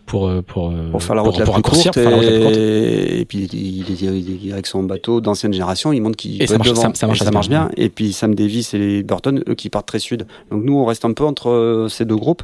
pour 0.07 0.29
euh, 0.29 0.43
pour 0.43 0.71
euh, 0.71 0.91
pour 0.91 1.03
faire 1.03 1.15
la 1.15 1.23
route 1.23 1.39
la 1.39 1.45
plus 1.45 1.63
courte 1.63 1.97
et, 1.97 3.21
et, 3.21 3.25
puis 3.25 3.49
il, 3.53 3.91
il, 3.91 4.45
il, 4.45 4.53
avec 4.53 4.67
son 4.67 4.83
bateau 4.83 5.21
d'ancienne 5.21 5.53
génération, 5.53 5.93
il 5.93 6.01
montre 6.01 6.17
qu'il 6.17 6.39
peut 6.39 6.47
ça 6.47 6.59
marche, 6.59 6.69
devant. 6.69 6.95
Ça, 6.95 7.07
marche, 7.07 7.21
ça, 7.21 7.31
marche 7.31 7.49
bien. 7.49 7.71
Et 7.77 7.89
puis 7.89 8.13
Sam 8.13 8.35
Davis 8.35 8.75
et 8.75 9.03
Burton, 9.03 9.43
eux 9.49 9.55
qui 9.55 9.69
partent 9.71 9.87
très 9.87 9.99
sud. 9.99 10.27
Donc 10.51 10.65
nous 10.65 10.77
on 10.77 10.85
reste 10.85 11.05
un 11.05 11.13
peu 11.13 11.25
entre 11.25 11.51
euh, 11.51 11.89
ces 11.89 12.05
deux 12.05 12.17
groupes. 12.17 12.43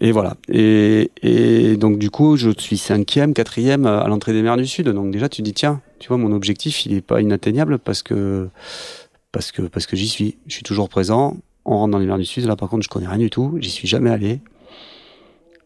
Et 0.00 0.10
voilà. 0.10 0.34
Et, 0.48 1.10
et 1.22 1.76
donc 1.76 1.98
du 1.98 2.10
coup, 2.10 2.36
je 2.36 2.50
suis 2.56 2.78
cinquième, 2.78 3.34
quatrième 3.34 3.86
à 3.86 4.06
l'entrée 4.08 4.32
des 4.32 4.42
mers 4.42 4.56
du 4.56 4.66
Sud. 4.66 4.88
Donc 4.88 5.10
déjà, 5.10 5.28
tu 5.28 5.42
dis 5.42 5.52
tiens, 5.52 5.80
tu 6.02 6.08
vois, 6.08 6.18
mon 6.18 6.32
objectif, 6.32 6.84
il 6.84 6.94
est 6.94 7.00
pas 7.00 7.20
inatteignable 7.20 7.78
parce 7.78 8.02
que 8.02 8.48
parce 9.30 9.52
que 9.52 9.62
parce 9.62 9.86
que 9.86 9.94
j'y 9.94 10.08
suis. 10.08 10.36
Je 10.48 10.54
suis 10.54 10.64
toujours 10.64 10.88
présent. 10.88 11.36
On 11.64 11.78
rentre 11.78 11.92
dans 11.92 12.00
les 12.00 12.06
mers 12.06 12.18
du 12.18 12.24
Sud. 12.24 12.44
Là, 12.44 12.56
par 12.56 12.68
contre, 12.68 12.82
je 12.82 12.88
connais 12.88 13.06
rien 13.06 13.18
du 13.18 13.30
tout. 13.30 13.56
J'y 13.60 13.70
suis 13.70 13.86
jamais 13.86 14.10
allé. 14.10 14.40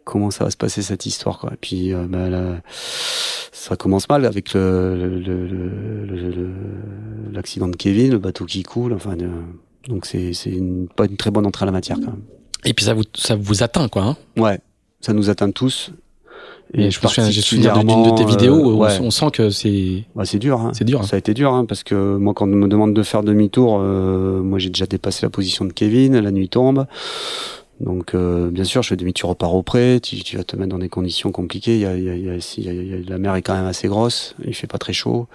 Comment 0.05 0.31
ça 0.31 0.45
va 0.45 0.51
se 0.51 0.59
passer 0.59 0.83
cette 0.83 1.07
histoire, 1.07 1.39
quoi? 1.39 1.55
Et 1.55 1.59
puis, 1.59 1.95
euh, 1.95 2.07
bah, 2.07 2.29
là, 2.29 2.61
ça 2.71 3.77
commence 3.77 4.11
mal 4.11 4.27
avec 4.27 4.53
le, 4.53 5.23
l'accident 7.33 7.69
de 7.69 7.77
Kevin, 7.77 8.13
le 8.13 8.19
bateau 8.19 8.45
qui 8.45 8.63
coule. 8.63 8.93
Enfin, 8.93 9.17
donc 9.89 10.05
c'est 10.05 10.35
c'est 10.35 10.51
une, 10.51 10.87
pas 10.87 11.07
une 11.07 11.17
très 11.17 11.31
bonne 11.31 11.47
entrée 11.47 11.63
à 11.63 11.67
la 11.67 11.73
matière, 11.73 11.97
quand 11.97 12.11
même. 12.11 12.23
Et 12.67 12.75
puis 12.75 12.85
ça 12.85 12.93
vous 12.93 13.05
ça 13.15 13.37
vous 13.37 13.63
atteint, 13.63 13.89
quoi. 13.89 14.03
Hein 14.03 14.17
ouais, 14.37 14.61
ça 15.01 15.15
nous 15.15 15.31
atteint 15.31 15.51
tous. 15.51 15.93
Et, 16.75 16.91
je 16.91 17.01
me 17.01 17.31
j'ai 17.31 17.41
souvenir 17.41 17.79
d'une 17.79 18.03
de 18.03 18.17
tes 18.17 18.25
vidéos 18.25 18.57
où 18.57 18.85
on 18.85 19.11
sent 19.11 19.31
que 19.33 19.51
c'est. 19.51 20.05
Bah, 20.15 20.25
c'est 20.25 20.39
dur. 20.39 20.61
Hein. 20.61 20.73
C'est 20.75 20.85
dur. 20.85 21.01
Hein. 21.01 21.07
Ça 21.07 21.17
a 21.17 21.19
été 21.19 21.33
dur, 21.33 21.53
hein, 21.53 21.65
parce 21.65 21.85
que 21.85 22.17
moi, 22.17 22.35
quand 22.35 22.47
on 22.47 22.55
me 22.55 22.69
demande 22.69 22.93
de 22.93 23.03
faire 23.03 23.23
demi-tour, 23.23 23.79
euh, 23.81 24.43
moi 24.43 24.59
j'ai 24.59 24.71
déjà 24.71 24.87
dépassé 24.87 25.25
la 25.25 25.31
position 25.31 25.65
de 25.65 25.73
Kevin. 25.73 26.19
La 26.19 26.31
nuit 26.31 26.49
tombe. 26.49 26.87
Donc, 27.81 28.15
euh, 28.15 28.51
bien 28.51 28.65
sûr, 28.65 28.83
je 28.83 28.89
fais 28.89 28.97
demi-tour, 28.97 29.31
repars 29.31 29.55
au 29.55 29.63
près. 29.63 30.01
Tu, 30.01 30.17
tu, 30.23 30.37
vas 30.37 30.45
te 30.45 30.57
mettre 30.57 30.71
dans 30.71 30.79
des 30.79 30.89
conditions 30.89 31.31
compliquées. 31.31 31.81
La 31.81 33.19
mer 33.19 33.35
est 33.35 33.43
quand 33.43 33.55
même 33.55 33.67
assez 33.67 33.87
grosse. 33.89 34.35
Il 34.45 34.55
fait 34.55 34.67
pas 34.67 34.79
très 34.79 34.95
chaud. 34.95 35.29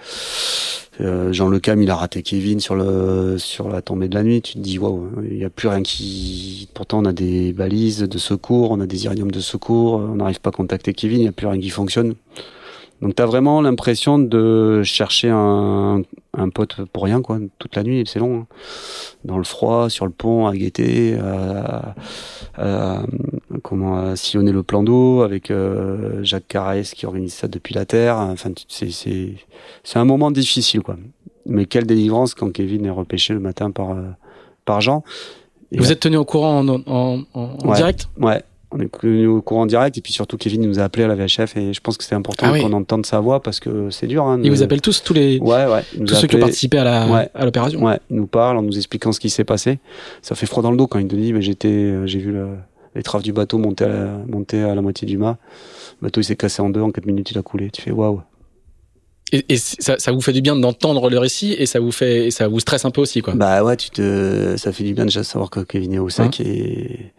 Euh, 1.00 1.32
Jean 1.32 1.48
Le 1.48 1.60
Cam, 1.60 1.80
il 1.80 1.90
a 1.90 1.96
raté 1.96 2.22
Kevin 2.22 2.60
sur 2.60 2.74
le 2.74 3.36
sur 3.38 3.68
la 3.68 3.80
tombée 3.80 4.08
de 4.08 4.14
la 4.14 4.22
nuit. 4.24 4.42
Tu 4.42 4.54
te 4.54 4.58
dis 4.58 4.78
waouh, 4.78 5.08
il 5.30 5.38
y 5.38 5.44
a 5.44 5.50
plus 5.50 5.68
rien 5.68 5.82
qui. 5.82 6.68
Pourtant, 6.74 6.98
on 7.00 7.04
a 7.04 7.12
des 7.12 7.52
balises 7.52 8.00
de 8.00 8.18
secours, 8.18 8.72
on 8.72 8.80
a 8.80 8.86
des 8.86 9.04
iridiums 9.04 9.30
de 9.30 9.40
secours. 9.40 9.94
On 9.94 10.16
n'arrive 10.16 10.40
pas 10.40 10.50
à 10.50 10.52
contacter 10.52 10.92
Kevin. 10.92 11.20
Il 11.20 11.24
y 11.24 11.28
a 11.28 11.32
plus 11.32 11.46
rien 11.46 11.60
qui 11.60 11.70
fonctionne. 11.70 12.14
Donc 13.02 13.16
t'as 13.16 13.26
vraiment 13.26 13.60
l'impression 13.60 14.18
de 14.18 14.82
chercher 14.84 15.28
un, 15.28 16.02
un 16.34 16.48
pote 16.50 16.76
pour 16.92 17.02
rien 17.02 17.20
quoi, 17.20 17.38
toute 17.58 17.74
la 17.74 17.82
nuit, 17.82 18.04
c'est 18.06 18.20
long. 18.20 18.42
Hein. 18.42 18.46
Dans 19.24 19.38
le 19.38 19.44
froid, 19.44 19.90
sur 19.90 20.06
le 20.06 20.12
pont, 20.12 20.46
à 20.46 20.54
guetter, 20.54 21.18
à, 21.18 21.94
à, 22.56 23.02
comment 23.62 23.98
à 23.98 24.16
sillonner 24.16 24.52
le 24.52 24.62
plan 24.62 24.84
d'eau 24.84 25.22
avec 25.22 25.50
euh, 25.50 26.22
Jacques 26.22 26.46
Carès 26.46 26.94
qui 26.94 27.04
organise 27.04 27.34
ça 27.34 27.48
depuis 27.48 27.74
la 27.74 27.84
Terre. 27.86 28.18
Enfin, 28.18 28.50
c'est 28.68 28.90
c'est 28.92 29.34
c'est 29.82 29.98
un 29.98 30.04
moment 30.04 30.30
difficile 30.30 30.82
quoi. 30.82 30.96
Mais 31.44 31.66
quelle 31.66 31.86
délivrance 31.86 32.34
quand 32.34 32.52
Kevin 32.52 32.86
est 32.86 32.90
repêché 32.90 33.34
le 33.34 33.40
matin 33.40 33.72
par 33.72 33.90
euh, 33.90 34.02
par 34.64 34.80
Jean. 34.80 35.02
Vous 35.76 35.90
êtes 35.90 36.00
tenu 36.00 36.18
au 36.18 36.24
courant 36.24 36.60
en, 36.68 36.82
en, 36.86 37.24
en 37.34 37.72
direct? 37.74 38.08
Ouais, 38.20 38.42
on 38.72 38.80
est 38.80 38.88
connu 38.88 39.26
au 39.26 39.42
courant 39.42 39.66
direct 39.66 39.96
et 39.98 40.00
puis 40.00 40.12
surtout 40.12 40.36
Kevin 40.36 40.62
nous 40.62 40.80
a 40.80 40.84
appelé 40.84 41.04
à 41.04 41.08
la 41.08 41.14
VHF 41.14 41.56
et 41.56 41.72
je 41.72 41.80
pense 41.80 41.96
que 41.96 42.04
c'est 42.04 42.14
important 42.14 42.46
ah 42.52 42.58
qu'on 42.58 42.72
entende 42.72 43.06
sa 43.06 43.20
voix 43.20 43.40
parce 43.40 43.60
que 43.60 43.90
c'est 43.90 44.06
dur. 44.06 44.24
Hein, 44.24 44.40
il 44.42 44.50
vous 44.50 44.62
appelle 44.62 44.80
tous, 44.80 45.02
tous 45.02 45.14
les, 45.14 45.38
ouais, 45.38 45.66
ouais, 45.66 45.82
tous 46.06 46.14
ceux 46.14 46.26
qui 46.26 46.36
ont 46.36 46.40
participé 46.40 46.78
à 46.78 46.84
la, 46.84 47.28
à 47.34 47.44
l'opération. 47.44 47.82
Ouais, 47.82 47.98
il 48.10 48.16
nous 48.16 48.26
parle 48.26 48.56
en 48.56 48.62
nous 48.62 48.76
expliquant 48.76 49.12
ce 49.12 49.20
qui 49.20 49.30
s'est 49.30 49.44
passé. 49.44 49.78
Ça 50.22 50.34
fait 50.34 50.46
froid 50.46 50.62
dans 50.62 50.70
le 50.70 50.76
dos 50.76 50.86
quand 50.86 50.98
il 50.98 51.08
te 51.08 51.16
dit, 51.16 51.32
mais 51.32 51.42
j'étais, 51.42 51.68
euh, 51.68 52.06
j'ai 52.06 52.18
vu 52.18 52.32
le, 52.32 52.48
les 52.94 53.02
traves 53.02 53.22
du 53.22 53.32
bateau 53.32 53.58
monter 53.58 53.84
à 53.84 53.88
la, 53.88 54.18
monter 54.28 54.62
à 54.62 54.74
la 54.74 54.82
moitié 54.82 55.06
du 55.06 55.18
mât. 55.18 55.38
Le 56.00 56.06
bateau 56.06 56.20
il 56.20 56.24
s'est 56.24 56.36
cassé 56.36 56.62
en 56.62 56.70
deux, 56.70 56.80
en 56.80 56.90
quatre 56.90 57.06
minutes 57.06 57.30
il 57.30 57.38
a 57.38 57.42
coulé. 57.42 57.70
Tu 57.70 57.82
fais 57.82 57.90
waouh. 57.90 58.22
Et, 59.32 59.46
et 59.48 59.56
ça, 59.56 59.98
ça, 59.98 60.12
vous 60.12 60.20
fait 60.20 60.34
du 60.34 60.42
bien 60.42 60.54
d'entendre 60.54 61.08
le 61.08 61.18
récit 61.18 61.54
et 61.58 61.64
ça 61.64 61.80
vous 61.80 61.90
fait, 61.90 62.26
et 62.26 62.30
ça 62.30 62.48
vous 62.48 62.60
stresse 62.60 62.84
un 62.84 62.90
peu 62.90 63.00
aussi, 63.00 63.22
quoi. 63.22 63.34
Bah 63.34 63.64
ouais, 63.64 63.76
tu 63.78 63.88
te, 63.88 64.54
ça 64.58 64.72
fait 64.72 64.84
du 64.84 64.92
bien 64.92 65.04
déjà 65.04 65.20
de 65.20 65.24
savoir 65.24 65.48
que 65.48 65.60
Kevin 65.60 65.94
est 65.94 65.98
au 65.98 66.10
sac 66.10 66.38
hein 66.40 66.44
et, 66.44 67.12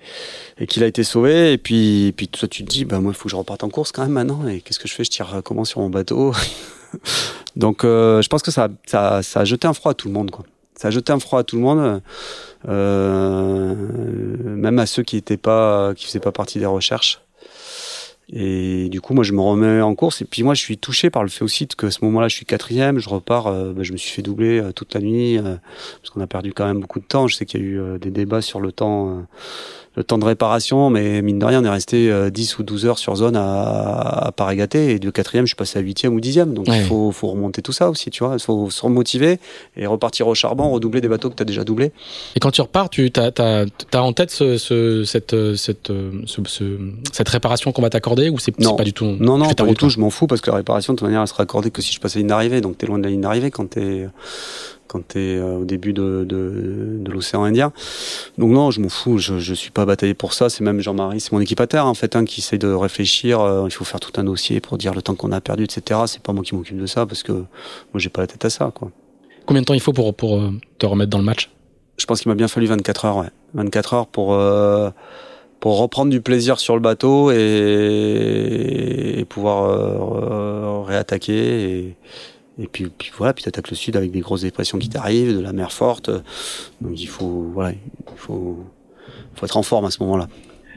et 0.60 0.68
qu'il 0.68 0.84
a 0.84 0.88
été 0.88 1.03
sauvé. 1.03 1.53
Et 1.53 1.57
puis, 1.57 2.07
et 2.07 2.11
puis 2.11 2.27
toi, 2.27 2.48
tu 2.48 2.64
te 2.64 2.69
dis, 2.69 2.85
bah 2.85 2.99
moi, 2.99 3.11
il 3.11 3.15
faut 3.15 3.23
que 3.23 3.31
je 3.31 3.35
reparte 3.35 3.64
en 3.64 3.69
course 3.69 3.91
quand 3.91 4.03
même 4.03 4.11
maintenant. 4.11 4.48
Et 4.48 4.61
qu'est-ce 4.61 4.80
que 4.80 4.88
je 4.88 4.94
fais? 4.94 5.03
Je 5.03 5.10
tire 5.10 5.41
comment 5.44 5.65
sur 5.65 5.81
mon 5.81 5.90
bateau? 5.90 6.34
Donc, 7.56 7.84
euh, 7.84 8.22
je 8.22 8.30
pense 8.30 8.44
que 8.44 8.52
ça, 8.52 8.69
ça, 8.85 9.23
ça 9.23 9.40
a 9.40 9.45
jeté 9.45 9.68
un 9.68 9.73
froid 9.73 9.91
à 9.91 9.95
tout 9.95 10.07
le 10.07 10.14
monde, 10.14 10.30
quoi. 10.30 10.45
Ça 10.76 10.90
a 10.90 10.91
jeté 10.91 11.14
un 11.14 11.19
froid 11.19 11.40
à 11.40 11.44
tout 11.44 11.56
le 11.56 11.61
monde, 11.61 12.02
euh, 12.68 13.76
même 14.56 14.80
à 14.80 14.85
ceux 14.85 15.03
qui 15.03 15.18
étaient 15.18 15.38
pas, 15.38 15.94
qui 15.95 16.06
faisaient 16.06 16.19
pas 16.19 16.31
partie 16.31 16.60
des 16.60 16.65
recherches. 16.65 17.22
Et 18.29 18.89
du 18.89 19.01
coup, 19.01 19.13
moi, 19.13 19.23
je 19.23 19.33
me 19.33 19.41
remets 19.41 19.81
en 19.81 19.95
course. 19.95 20.21
Et 20.21 20.25
puis 20.25 20.43
moi, 20.43 20.53
je 20.53 20.61
suis 20.61 20.77
touché 20.77 21.09
par 21.09 21.23
le 21.23 21.29
fait 21.29 21.43
aussi 21.43 21.67
que 21.67 21.87
à 21.87 21.91
ce 21.91 22.03
moment-là, 22.05 22.27
je 22.27 22.35
suis 22.35 22.45
quatrième. 22.45 22.99
Je 22.99 23.09
repars. 23.09 23.47
Euh, 23.47 23.73
bah, 23.73 23.83
je 23.83 23.91
me 23.91 23.97
suis 23.97 24.11
fait 24.11 24.21
doubler 24.21 24.59
euh, 24.59 24.71
toute 24.71 24.93
la 24.93 25.01
nuit 25.01 25.37
euh, 25.37 25.55
parce 26.01 26.09
qu'on 26.09 26.21
a 26.21 26.27
perdu 26.27 26.53
quand 26.53 26.65
même 26.65 26.79
beaucoup 26.79 26.99
de 26.99 27.05
temps. 27.05 27.27
Je 27.27 27.35
sais 27.35 27.45
qu'il 27.45 27.61
y 27.61 27.63
a 27.63 27.65
eu 27.65 27.99
des 27.99 28.11
débats 28.11 28.41
sur 28.41 28.59
le 28.59 28.71
temps 28.71 29.25
le 29.95 30.03
temps 30.03 30.17
de 30.17 30.25
réparation, 30.25 30.89
mais 30.89 31.21
mine 31.21 31.37
de 31.37 31.45
rien, 31.45 31.61
on 31.61 31.65
est 31.65 31.69
resté 31.69 32.11
10 32.31 32.53
euh, 32.53 32.55
ou 32.59 32.63
12 32.63 32.85
heures 32.85 32.97
sur 32.97 33.15
zone 33.15 33.35
à, 33.35 34.27
à 34.27 34.31
pas 34.31 34.45
régater. 34.45 34.91
Et 34.91 34.99
de 34.99 35.09
quatrième, 35.11 35.45
je 35.45 35.49
suis 35.49 35.55
passé 35.55 35.77
à 35.77 35.81
huitième 35.81 36.13
ou 36.13 36.19
dixième. 36.19 36.53
Donc 36.53 36.67
il 36.67 36.83
faut, 36.83 37.11
faut, 37.11 37.27
remonter 37.27 37.61
tout 37.61 37.71
ça 37.71 37.89
aussi, 37.89 38.09
tu 38.09 38.23
vois. 38.23 38.33
Il 38.33 38.41
faut 38.41 38.69
se 38.69 38.81
remotiver 38.81 39.39
et 39.77 39.85
repartir 39.85 40.27
au 40.27 40.33
charbon, 40.35 40.69
redoubler 40.71 41.01
des 41.01 41.07
bateaux 41.07 41.29
que 41.29 41.35
tu 41.35 41.43
as 41.43 41.45
déjà 41.45 41.63
doublés. 41.63 41.91
Et 42.35 42.39
quand 42.39 42.51
tu 42.51 42.61
repars, 42.61 42.89
tu 42.89 43.11
as, 43.15 43.31
as, 43.37 43.65
as, 43.93 44.01
en 44.01 44.13
tête 44.13 44.31
ce, 44.31 44.57
ce, 44.57 45.03
cette, 45.03 45.35
cette, 45.55 45.91
ce, 46.25 46.79
cette 47.11 47.29
réparation 47.29 47.71
qu'on 47.71 47.81
va 47.81 47.89
t'accorder 47.89 48.29
ou 48.29 48.39
c'est 48.39 48.51
pas 48.51 48.83
du 48.83 48.93
tout 48.93 49.05
Non, 49.19 49.37
non, 49.37 49.53
pas 49.53 49.65
du 49.65 49.75
tout. 49.75 49.89
Je 49.89 49.99
m'en 49.99 50.09
fous 50.09 50.27
parce 50.27 50.41
que 50.41 50.49
la 50.49 50.57
réparation, 50.57 50.93
de 50.93 50.97
toute 50.97 51.07
manière, 51.07 51.21
elle 51.21 51.27
sera 51.27 51.43
accordée 51.43 51.69
que 51.69 51.81
si 51.81 51.93
je 51.93 51.99
passe 51.99 52.15
à 52.15 52.19
la 52.19 52.21
ligne 52.21 52.29
d'arrivée. 52.29 52.61
Donc 52.61 52.77
tu 52.77 52.85
es 52.85 52.87
loin 52.87 52.97
de 52.97 53.03
la 53.03 53.09
ligne 53.09 53.21
d'arrivée 53.21 53.51
quand 53.51 53.71
tu 53.71 53.79
es 53.79 54.07
quand 54.88 55.07
tu 55.07 55.19
es 55.19 55.38
euh, 55.38 55.57
au 55.57 55.65
début 55.65 55.93
de, 55.93 56.26
de, 56.27 56.97
de 56.99 57.11
l'océan 57.11 57.43
Indien. 57.43 57.72
Donc 58.38 58.51
non, 58.51 58.72
je 58.72 58.80
m'en 58.81 58.89
fous, 58.89 59.18
je, 59.18 59.39
je 59.39 59.53
suis 59.53 59.72
pas 59.72 59.85
bataillé 59.85 60.14
pour 60.14 60.34
ça. 60.34 60.49
C'est 60.49 60.64
même 60.64 60.80
Jean-Marie, 60.80 61.19
c'est 61.19 61.31
mon 61.31 61.43
terre 61.43 61.85
en 61.85 61.93
fait, 61.93 62.15
hein, 62.15 62.26
qui 62.26 62.41
essaye 62.41 62.60
de 62.60 62.72
réfléchir. 62.72 63.39
Euh, 63.41 63.65
il 63.65 63.72
faut 63.72 63.85
faire 63.85 63.99
tout 63.99 64.11
un 64.19 64.23
dossier 64.23 64.60
pour 64.60 64.77
dire 64.77 64.93
le 64.93 65.01
temps 65.01 65.15
qu'on 65.15 65.31
a 65.31 65.41
perdu, 65.41 65.64
etc. 65.64 66.01
C'est 66.07 66.22
pas 66.22 66.34
moi 66.34 66.43
qui 66.43 66.55
m'occupe 66.55 66.77
de 66.77 66.85
ça 66.85 67.05
parce 67.05 67.23
que 67.23 67.31
moi 67.31 67.45
j'ai 67.97 68.10
pas 68.10 68.22
la 68.22 68.27
tête 68.27 68.45
à 68.45 68.49
ça. 68.49 68.72
Quoi. 68.73 68.91
Combien 69.45 69.61
de 69.61 69.65
temps 69.65 69.73
il 69.73 69.81
faut 69.81 69.93
pour, 69.93 70.14
pour 70.15 70.39
euh, 70.39 70.51
te 70.77 70.85
remettre 70.85 71.10
dans 71.10 71.18
le 71.19 71.26
match? 71.26 71.49
Je 71.97 72.05
pense 72.05 72.22
qu'il 72.22 72.30
m'a 72.30 72.35
bien 72.35 72.47
fallu 72.47 72.65
24 72.68 73.05
heures, 73.05 73.18
ouais. 73.18 73.30
24 73.53 73.93
heures 73.93 74.07
pour 74.07 74.38
pour 75.60 75.77
reprendre 75.77 76.11
du 76.11 76.19
plaisir 76.19 76.60
sur 76.60 76.73
le 76.76 76.81
bateau 76.81 77.31
et, 77.31 79.19
et 79.19 79.26
pouvoir 79.26 80.85
réattaquer 80.85 81.80
et, 81.80 81.95
et 82.59 82.67
puis, 82.67 82.85
puis 82.95 83.11
voilà, 83.17 83.34
puis 83.34 83.43
t'attaques 83.43 83.69
le 83.69 83.75
sud 83.75 83.95
avec 83.95 84.11
des 84.11 84.19
grosses 84.19 84.41
dépressions 84.41 84.77
qui 84.77 84.89
t'arrivent, 84.89 85.35
de 85.35 85.41
la 85.41 85.53
mer 85.53 85.71
forte. 85.71 86.09
Donc 86.81 86.99
il 86.99 87.07
faut, 87.07 87.49
voilà, 87.53 87.71
il 87.71 87.77
faut, 88.15 88.57
faut 89.35 89.45
être 89.45 89.57
en 89.57 89.63
forme 89.63 89.85
à 89.85 89.91
ce 89.91 90.01
moment-là. 90.03 90.27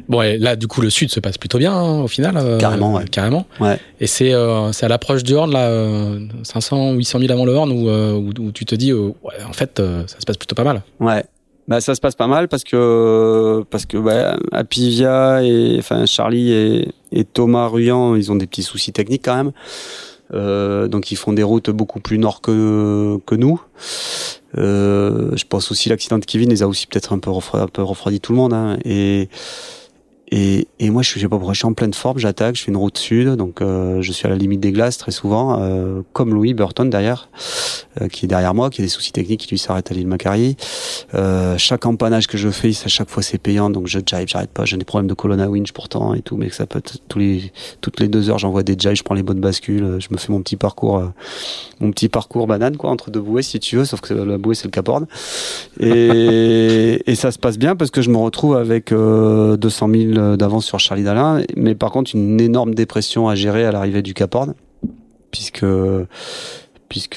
Bon, 0.08 0.20
et 0.20 0.36
là, 0.36 0.56
du 0.56 0.66
coup, 0.68 0.82
le 0.82 0.90
sud 0.90 1.10
se 1.10 1.20
passe 1.20 1.38
plutôt 1.38 1.56
bien 1.58 1.72
hein, 1.72 2.00
au 2.02 2.06
final. 2.08 2.36
euh, 2.36 2.58
Carrément, 2.58 2.92
ouais. 2.94 3.06
Carrément. 3.06 3.46
Ouais. 3.60 3.78
Et 3.98 4.06
c'est 4.06 4.32
euh, 4.34 4.70
à 4.78 4.88
l'approche 4.88 5.22
du 5.22 5.34
Horn, 5.34 5.50
là, 5.50 5.68
euh, 5.68 6.20
500, 6.42 6.92
800 6.92 7.18
000 7.20 7.32
avant 7.32 7.46
le 7.46 7.52
Horn, 7.52 7.72
où, 7.72 7.88
euh, 7.88 8.12
où, 8.12 8.28
où 8.38 8.52
tu 8.52 8.66
te 8.66 8.74
dis, 8.74 8.90
euh, 8.92 9.12
ouais, 9.22 9.34
en 9.48 9.54
fait, 9.54 9.80
ça 10.06 10.20
se 10.20 10.26
passe 10.26 10.36
plutôt 10.36 10.54
pas 10.54 10.64
mal. 10.64 10.82
Ouais. 11.00 11.24
Bah, 11.66 11.80
ça 11.80 11.94
se 11.94 12.00
passe 12.00 12.14
pas 12.14 12.28
mal 12.28 12.46
parce 12.46 12.62
que 12.62 13.64
parce 13.70 13.86
que 13.86 13.96
bah, 13.96 14.36
Apivia 14.52 15.42
et 15.42 15.74
enfin 15.80 16.06
Charlie 16.06 16.52
et, 16.52 16.88
et 17.10 17.24
Thomas 17.24 17.66
Ruyant, 17.66 18.14
ils 18.14 18.30
ont 18.30 18.36
des 18.36 18.46
petits 18.46 18.62
soucis 18.62 18.92
techniques 18.92 19.22
quand 19.24 19.34
même. 19.34 19.50
Euh, 20.34 20.88
donc 20.88 21.12
ils 21.12 21.16
font 21.16 21.32
des 21.32 21.42
routes 21.42 21.70
beaucoup 21.70 22.00
plus 22.00 22.18
nord 22.18 22.40
que 22.40 23.18
que 23.26 23.34
nous. 23.34 23.60
Euh, 24.58 25.36
je 25.36 25.44
pense 25.44 25.70
aussi 25.70 25.88
l'accident 25.88 26.18
de 26.18 26.24
Kevin 26.24 26.48
les 26.50 26.62
a 26.62 26.68
aussi 26.68 26.86
peut-être 26.86 27.12
un 27.12 27.18
peu 27.18 27.30
refroidi, 27.30 28.20
tout 28.20 28.32
le 28.32 28.38
monde. 28.38 28.52
Hein. 28.52 28.78
Et 28.84 29.28
et, 30.32 30.66
et 30.80 30.90
moi, 30.90 31.02
je 31.02 31.18
sais 31.18 31.28
pas 31.28 31.36
pourquoi, 31.36 31.52
je 31.52 31.58
suis 31.58 31.66
en 31.66 31.72
pleine 31.72 31.94
forme, 31.94 32.18
j'attaque, 32.18 32.56
je 32.56 32.64
fais 32.64 32.72
une 32.72 32.76
route 32.76 32.98
sud, 32.98 33.28
donc 33.36 33.62
euh, 33.62 34.02
je 34.02 34.10
suis 34.10 34.26
à 34.26 34.30
la 34.30 34.36
limite 34.36 34.58
des 34.58 34.72
glaces 34.72 34.98
très 34.98 35.12
souvent, 35.12 35.60
euh, 35.60 36.02
comme 36.12 36.34
Louis 36.34 36.52
Burton 36.52 36.90
derrière, 36.90 37.28
euh, 38.00 38.08
qui 38.08 38.24
est 38.24 38.28
derrière 38.28 38.52
moi, 38.52 38.68
qui 38.70 38.80
a 38.80 38.84
des 38.84 38.88
soucis 38.88 39.12
techniques, 39.12 39.42
qui 39.42 39.50
lui 39.50 39.58
s'arrête 39.58 39.90
à 39.90 39.94
l'île 39.94 40.08
Macquarie. 40.08 40.56
Euh, 41.14 41.56
chaque 41.58 41.86
empannage 41.86 42.26
que 42.26 42.36
je 42.36 42.48
fais, 42.48 42.70
à 42.70 42.88
chaque 42.88 43.08
fois 43.08 43.22
c'est 43.22 43.38
payant, 43.38 43.70
donc 43.70 43.86
je 43.86 44.00
jive, 44.04 44.26
j'arrête 44.26 44.50
pas, 44.50 44.64
j'ai 44.64 44.76
des 44.76 44.84
problèmes 44.84 45.06
de 45.06 45.14
colonne 45.14 45.40
à 45.40 45.48
winch 45.48 45.70
pourtant 45.72 46.12
et 46.14 46.22
tout, 46.22 46.36
mais 46.36 46.48
que 46.48 46.56
ça 46.56 46.66
peut 46.66 46.80
être 46.80 46.98
tous 47.08 47.20
les, 47.20 47.52
toutes 47.80 48.00
les 48.00 48.08
deux 48.08 48.28
heures, 48.28 48.38
j'envoie 48.38 48.64
des 48.64 48.76
jives, 48.76 48.96
je 48.96 49.04
prends 49.04 49.14
les 49.14 49.22
bonnes 49.22 49.40
bascules, 49.40 49.84
euh, 49.84 50.00
je 50.00 50.08
me 50.10 50.16
fais 50.16 50.32
mon 50.32 50.42
petit 50.42 50.56
parcours, 50.56 50.98
euh, 50.98 51.06
mon 51.78 51.92
petit 51.92 52.08
parcours 52.08 52.48
banane 52.48 52.76
quoi, 52.76 52.90
entre 52.90 53.12
deux 53.12 53.20
bouées 53.20 53.42
si 53.42 53.60
tu 53.60 53.76
veux, 53.76 53.84
sauf 53.84 54.00
que 54.00 54.12
la 54.12 54.38
bouée 54.38 54.56
c'est 54.56 54.66
le 54.66 54.72
Cap 54.72 54.88
Horn. 54.88 55.06
Et, 55.78 57.02
et 57.06 57.14
ça 57.14 57.30
se 57.30 57.38
passe 57.38 57.58
bien 57.58 57.76
parce 57.76 57.92
que 57.92 58.02
je 58.02 58.10
me 58.10 58.16
retrouve 58.16 58.56
avec 58.56 58.90
euh, 58.90 59.56
200 59.56 59.88
000 59.88 60.15
d'avance 60.16 60.64
sur 60.66 60.78
Charlie 60.80 61.02
Dalin, 61.04 61.42
mais 61.56 61.74
par 61.74 61.90
contre 61.90 62.12
une 62.14 62.40
énorme 62.40 62.74
dépression 62.74 63.28
à 63.28 63.34
gérer 63.34 63.64
à 63.64 63.72
l'arrivée 63.72 64.02
du 64.02 64.14
Cap 64.14 64.34
Horn, 64.34 64.54
puisque 65.30 65.64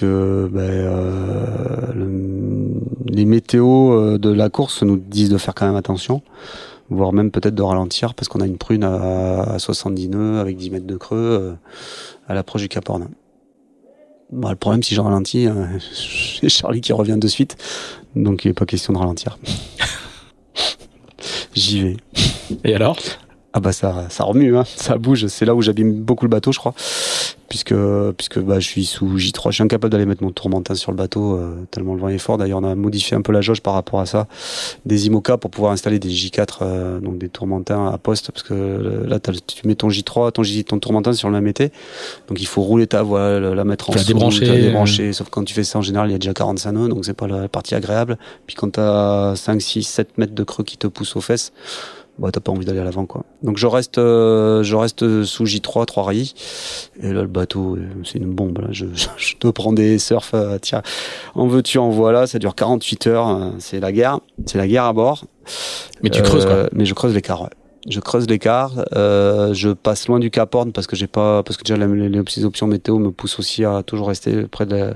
ben, 0.03 0.59
euh, 0.59 1.93
le- 1.93 2.81
les 3.07 3.25
météos 3.25 3.93
euh, 3.93 4.17
de 4.17 4.29
la 4.31 4.49
course 4.49 4.83
nous 4.83 4.97
disent 4.97 5.29
de 5.29 5.37
faire 5.37 5.53
quand 5.55 5.65
même 5.67 5.75
attention, 5.75 6.21
voire 6.89 7.13
même 7.13 7.29
peut-être 7.31 7.55
de 7.55 7.61
ralentir 7.61 8.13
parce 8.15 8.27
qu'on 8.27 8.41
a 8.41 8.45
une 8.47 8.57
prune 8.57 8.83
à, 8.83 9.41
à 9.43 9.59
70 9.59 10.09
nœuds 10.09 10.39
avec 10.39 10.57
10 10.57 10.71
mètres 10.71 10.87
de 10.87 10.97
creux 10.97 11.17
euh, 11.17 11.53
à 12.27 12.33
l'approche 12.33 12.63
du 12.63 12.67
Cap 12.69 12.89
Horn. 12.89 13.07
Bon, 14.31 14.49
le 14.49 14.55
problème, 14.55 14.83
si 14.83 14.93
je 14.95 15.01
ralentis, 15.01 15.47
euh, 15.47 15.65
j'ai 16.41 16.49
Charlie 16.49 16.81
qui 16.81 16.93
revient 16.93 17.17
de 17.17 17.27
suite, 17.27 17.55
donc 18.15 18.45
il 18.45 18.49
n'est 18.49 18.53
pas 18.53 18.65
question 18.65 18.93
de 18.93 18.97
ralentir. 18.97 19.37
J'y 21.53 21.81
vais. 21.81 21.97
Et 22.63 22.75
alors? 22.75 22.97
Ah 23.51 23.59
bah 23.59 23.71
ça, 23.71 24.05
ça 24.09 24.25
remue, 24.25 24.55
hein. 24.55 24.63
ça 24.75 24.97
bouge. 24.97 25.25
C'est 25.27 25.45
là 25.45 25.55
où 25.55 25.61
j'abîme 25.63 25.91
beaucoup 25.91 26.25
le 26.25 26.29
bateau, 26.29 26.51
je 26.51 26.59
crois, 26.59 26.75
puisque 27.47 27.73
puisque 28.15 28.39
bah 28.39 28.59
je 28.59 28.67
suis 28.67 28.85
sous 28.85 29.17
J3, 29.17 29.47
je 29.47 29.55
suis 29.55 29.63
incapable 29.63 29.91
d'aller 29.91 30.05
mettre 30.05 30.21
mon 30.21 30.29
tourmentin 30.29 30.75
sur 30.75 30.91
le 30.91 30.97
bateau 30.97 31.35
euh, 31.35 31.65
tellement 31.71 31.95
le 31.95 32.01
vent 32.01 32.09
est 32.09 32.19
fort. 32.19 32.37
D'ailleurs, 32.37 32.59
on 32.59 32.63
a 32.63 32.75
modifié 32.75 33.17
un 33.17 33.23
peu 33.23 33.31
la 33.31 33.41
jauge 33.41 33.61
par 33.61 33.73
rapport 33.73 34.01
à 34.01 34.05
ça, 34.05 34.27
des 34.85 35.07
IMOCA 35.07 35.37
pour 35.37 35.49
pouvoir 35.49 35.71
installer 35.71 35.97
des 35.97 36.09
J4, 36.09 36.57
euh, 36.61 36.99
donc 36.99 37.17
des 37.17 37.27
tourmentins 37.27 37.87
à 37.87 37.97
poste, 37.97 38.29
parce 38.31 38.43
que 38.43 38.53
euh, 38.53 39.07
là 39.07 39.19
tu 39.19 39.67
mets 39.67 39.73
ton 39.73 39.89
J3, 39.89 40.31
ton 40.31 40.43
J, 40.43 40.63
ton 40.63 40.77
tourmentin 40.77 41.13
sur 41.13 41.27
le 41.27 41.33
même 41.33 41.47
été, 41.47 41.71
donc 42.27 42.39
il 42.39 42.47
faut 42.47 42.61
rouler 42.61 42.85
ta 42.85 43.01
voile, 43.01 43.53
la 43.53 43.63
mettre 43.63 43.89
en 43.89 43.95
la 43.95 44.03
débrancher, 44.03 44.45
la 44.45 44.57
débrancher. 44.57 45.11
Sauf 45.11 45.29
quand 45.31 45.43
tu 45.43 45.55
fais 45.55 45.63
ça 45.63 45.79
en 45.79 45.81
général, 45.81 46.09
il 46.09 46.11
y 46.11 46.15
a 46.15 46.19
déjà 46.19 46.35
45 46.35 46.71
nœuds, 46.71 46.87
donc 46.87 47.03
c'est 47.03 47.15
pas 47.15 47.27
la 47.27 47.47
partie 47.47 47.73
agréable. 47.73 48.19
Puis 48.45 48.55
quand 48.55 48.73
t'as 48.73 49.35
5, 49.35 49.59
6, 49.59 49.83
7 49.83 50.19
mètres 50.19 50.35
de 50.35 50.43
creux 50.43 50.63
qui 50.63 50.77
te 50.77 50.85
poussent 50.85 51.15
aux 51.15 51.21
fesses 51.21 51.51
bah 52.19 52.29
t'as 52.31 52.39
pas 52.41 52.51
envie 52.51 52.65
d'aller 52.65 52.79
à 52.79 52.83
l'avant 52.83 53.05
quoi. 53.05 53.23
Donc 53.43 53.57
je 53.57 53.65
reste 53.65 53.97
euh, 53.97 54.61
je 54.63 54.75
reste 54.75 55.23
sous 55.23 55.45
J3 55.45 55.85
3 55.85 56.03
rails 56.03 56.33
et 57.01 57.13
là 57.13 57.21
le 57.21 57.27
bateau 57.27 57.77
euh, 57.77 57.87
c'est 58.03 58.17
une 58.19 58.33
bombe 58.33 58.59
là. 58.59 58.67
Je, 58.71 58.85
je, 58.93 59.07
je 59.17 59.35
te 59.37 59.47
prends 59.47 59.73
des 59.73 59.97
surfs 59.99 60.33
euh, 60.33 60.57
tiens 60.61 60.81
en 61.35 61.47
veux-tu 61.47 61.77
en 61.77 61.89
voilà 61.89 62.27
ça 62.27 62.39
dure 62.39 62.55
48 62.55 63.07
heures 63.07 63.29
euh, 63.29 63.49
c'est 63.59 63.79
la 63.79 63.91
guerre 63.91 64.19
c'est 64.45 64.57
la 64.57 64.67
guerre 64.67 64.85
à 64.85 64.93
bord. 64.93 65.25
Mais 66.03 66.09
tu 66.09 66.21
creuses, 66.21 66.45
quoi. 66.45 66.69
Mais 66.73 66.85
je 66.85 66.93
creuse 66.93 67.13
l'écart 67.13 67.41
ouais. 67.41 67.49
Je 67.89 68.01
creuse 68.01 68.27
l'écart, 68.27 68.73
euh, 68.95 69.53
je 69.53 69.69
passe 69.69 70.07
loin 70.09 70.19
du 70.19 70.29
Cap 70.29 70.53
Horn 70.53 70.73
parce 70.73 70.85
que 70.85 70.97
j'ai 70.97 71.07
pas 71.07 71.43
parce 71.43 71.55
que 71.55 71.63
déjà 71.63 71.77
les, 71.77 72.09
les, 72.09 72.09
les 72.09 72.45
options 72.45 72.67
météo 72.67 72.99
me 72.99 73.09
poussent 73.09 73.39
aussi 73.39 73.63
à 73.63 73.83
toujours 73.83 74.09
rester 74.09 74.43
près 74.43 74.65
de 74.65 74.75
la, 74.75 74.93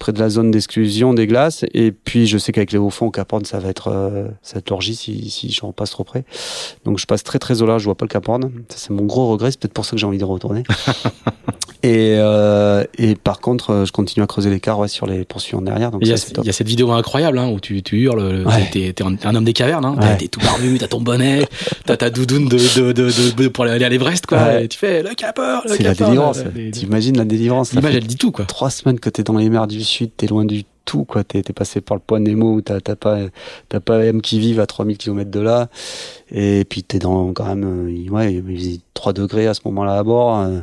près 0.00 0.12
de 0.12 0.18
la 0.18 0.28
zone 0.30 0.50
d'exclusion 0.50 1.14
des 1.14 1.28
glaces. 1.28 1.64
Et 1.74 1.92
puis, 1.92 2.26
je 2.26 2.38
sais 2.38 2.50
qu'avec 2.50 2.72
les 2.72 2.78
hauts 2.78 2.90
fonds 2.90 3.06
au 3.06 3.10
Cap 3.12 3.32
Horn, 3.32 3.44
ça 3.44 3.60
va 3.60 3.68
être, 3.68 3.88
euh, 3.88 4.26
être 4.56 4.70
l'orgie 4.70 4.96
si, 4.96 5.30
si 5.30 5.52
j'en 5.52 5.70
passe 5.72 5.90
trop 5.90 6.02
près. 6.02 6.24
Donc, 6.84 6.98
je 6.98 7.06
passe 7.06 7.22
très, 7.22 7.38
très 7.38 7.62
au 7.62 7.66
large. 7.66 7.82
Je 7.82 7.84
vois 7.84 7.94
pas 7.96 8.06
le 8.06 8.10
Cap 8.10 8.28
Horn. 8.28 8.50
C'est 8.68 8.90
mon 8.90 9.04
gros 9.04 9.28
regret. 9.30 9.52
C'est 9.52 9.60
peut-être 9.60 9.74
pour 9.74 9.84
ça 9.84 9.92
que 9.92 9.98
j'ai 9.98 10.06
envie 10.06 10.18
de 10.18 10.24
retourner. 10.24 10.64
et, 11.82 12.16
euh, 12.18 12.84
et 12.98 13.14
par 13.14 13.40
contre, 13.40 13.70
euh, 13.70 13.84
je 13.84 13.92
continue 13.92 14.22
à 14.22 14.26
creuser 14.26 14.50
l'écart 14.50 14.78
ouais, 14.78 14.88
sur 14.88 15.06
les 15.06 15.24
poursuivants 15.24 15.62
derrière. 15.62 15.90
Donc, 15.90 16.00
Il 16.02 16.08
y, 16.08 16.12
a, 16.12 16.16
y 16.16 16.52
cette 16.52 16.66
vidéo 16.66 16.90
incroyable 16.92 17.38
hein, 17.38 17.48
où 17.50 17.60
tu, 17.60 17.82
tu 17.82 17.98
hurles, 18.00 18.44
Ouais. 18.46 18.68
t'es, 18.72 18.92
t'es 18.92 19.04
un, 19.04 19.34
homme 19.34 19.44
des 19.44 19.52
cavernes, 19.52 19.84
hein, 19.84 19.96
t'es- 20.00 20.06
Ouais. 20.06 20.16
t'es 20.16 20.28
tout 20.28 20.40
barbu, 20.40 20.78
t'as 20.78 20.88
ton 20.88 21.00
bonnet, 21.00 21.46
t'as 21.86 21.96
ta 21.96 22.10
doudoune 22.10 22.48
de, 22.48 22.56
de, 22.56 22.92
de, 22.92 23.10
de- 23.10 23.30
de- 23.42 23.48
pour 23.48 23.64
aller 23.64 23.84
à 23.84 23.88
l'Everest, 23.88 24.26
quoi. 24.26 24.60
Et 24.62 24.68
tu 24.68 24.78
fais 24.78 25.02
le 25.02 25.14
capeur, 25.14 25.62
le 25.68 25.74
C'est 25.76 25.82
la 25.82 25.94
délivrance. 25.94 26.40
T'imagines 26.72 27.16
la 27.16 27.24
délivrance. 27.24 27.72
L'image, 27.72 27.94
elle 27.94 28.06
dit 28.06 28.16
tout, 28.16 28.32
quoi. 28.32 28.44
trois 28.46 28.70
semaines 28.70 28.98
que 29.00 29.10
t'es 29.10 29.22
dans 29.22 29.36
les 29.36 29.48
mers 29.50 29.66
du 29.66 29.82
Sud, 29.90 30.10
t'es 30.16 30.26
loin 30.26 30.44
du 30.44 30.64
tout, 30.84 31.04
quoi. 31.04 31.22
T'es, 31.24 31.42
passé 31.42 31.80
par 31.80 31.96
le 31.96 32.02
point 32.04 32.18
Nemo 32.20 32.54
où 32.54 32.60
t'as, 32.62 32.80
t'as 32.80 32.96
pas, 32.96 33.18
t'as 33.68 33.80
pas 33.80 34.04
M 34.04 34.22
qui 34.22 34.40
vive 34.40 34.58
à 34.60 34.66
3000 34.66 34.96
km 34.98 35.30
de 35.30 35.40
là. 35.40 35.68
Et 36.32 36.64
puis 36.68 36.82
t'es 36.82 36.98
dans, 36.98 37.32
quand 37.32 37.44
même, 37.44 37.64
euh, 37.64 38.10
ouais, 38.10 38.34
il 38.34 38.56
faisait 38.58 38.78
3 38.94 39.12
degrés 39.12 39.46
à 39.46 39.54
ce 39.54 39.60
moment-là 39.66 39.98
à 39.98 40.02
bord. 40.02 40.38
euh. 40.40 40.60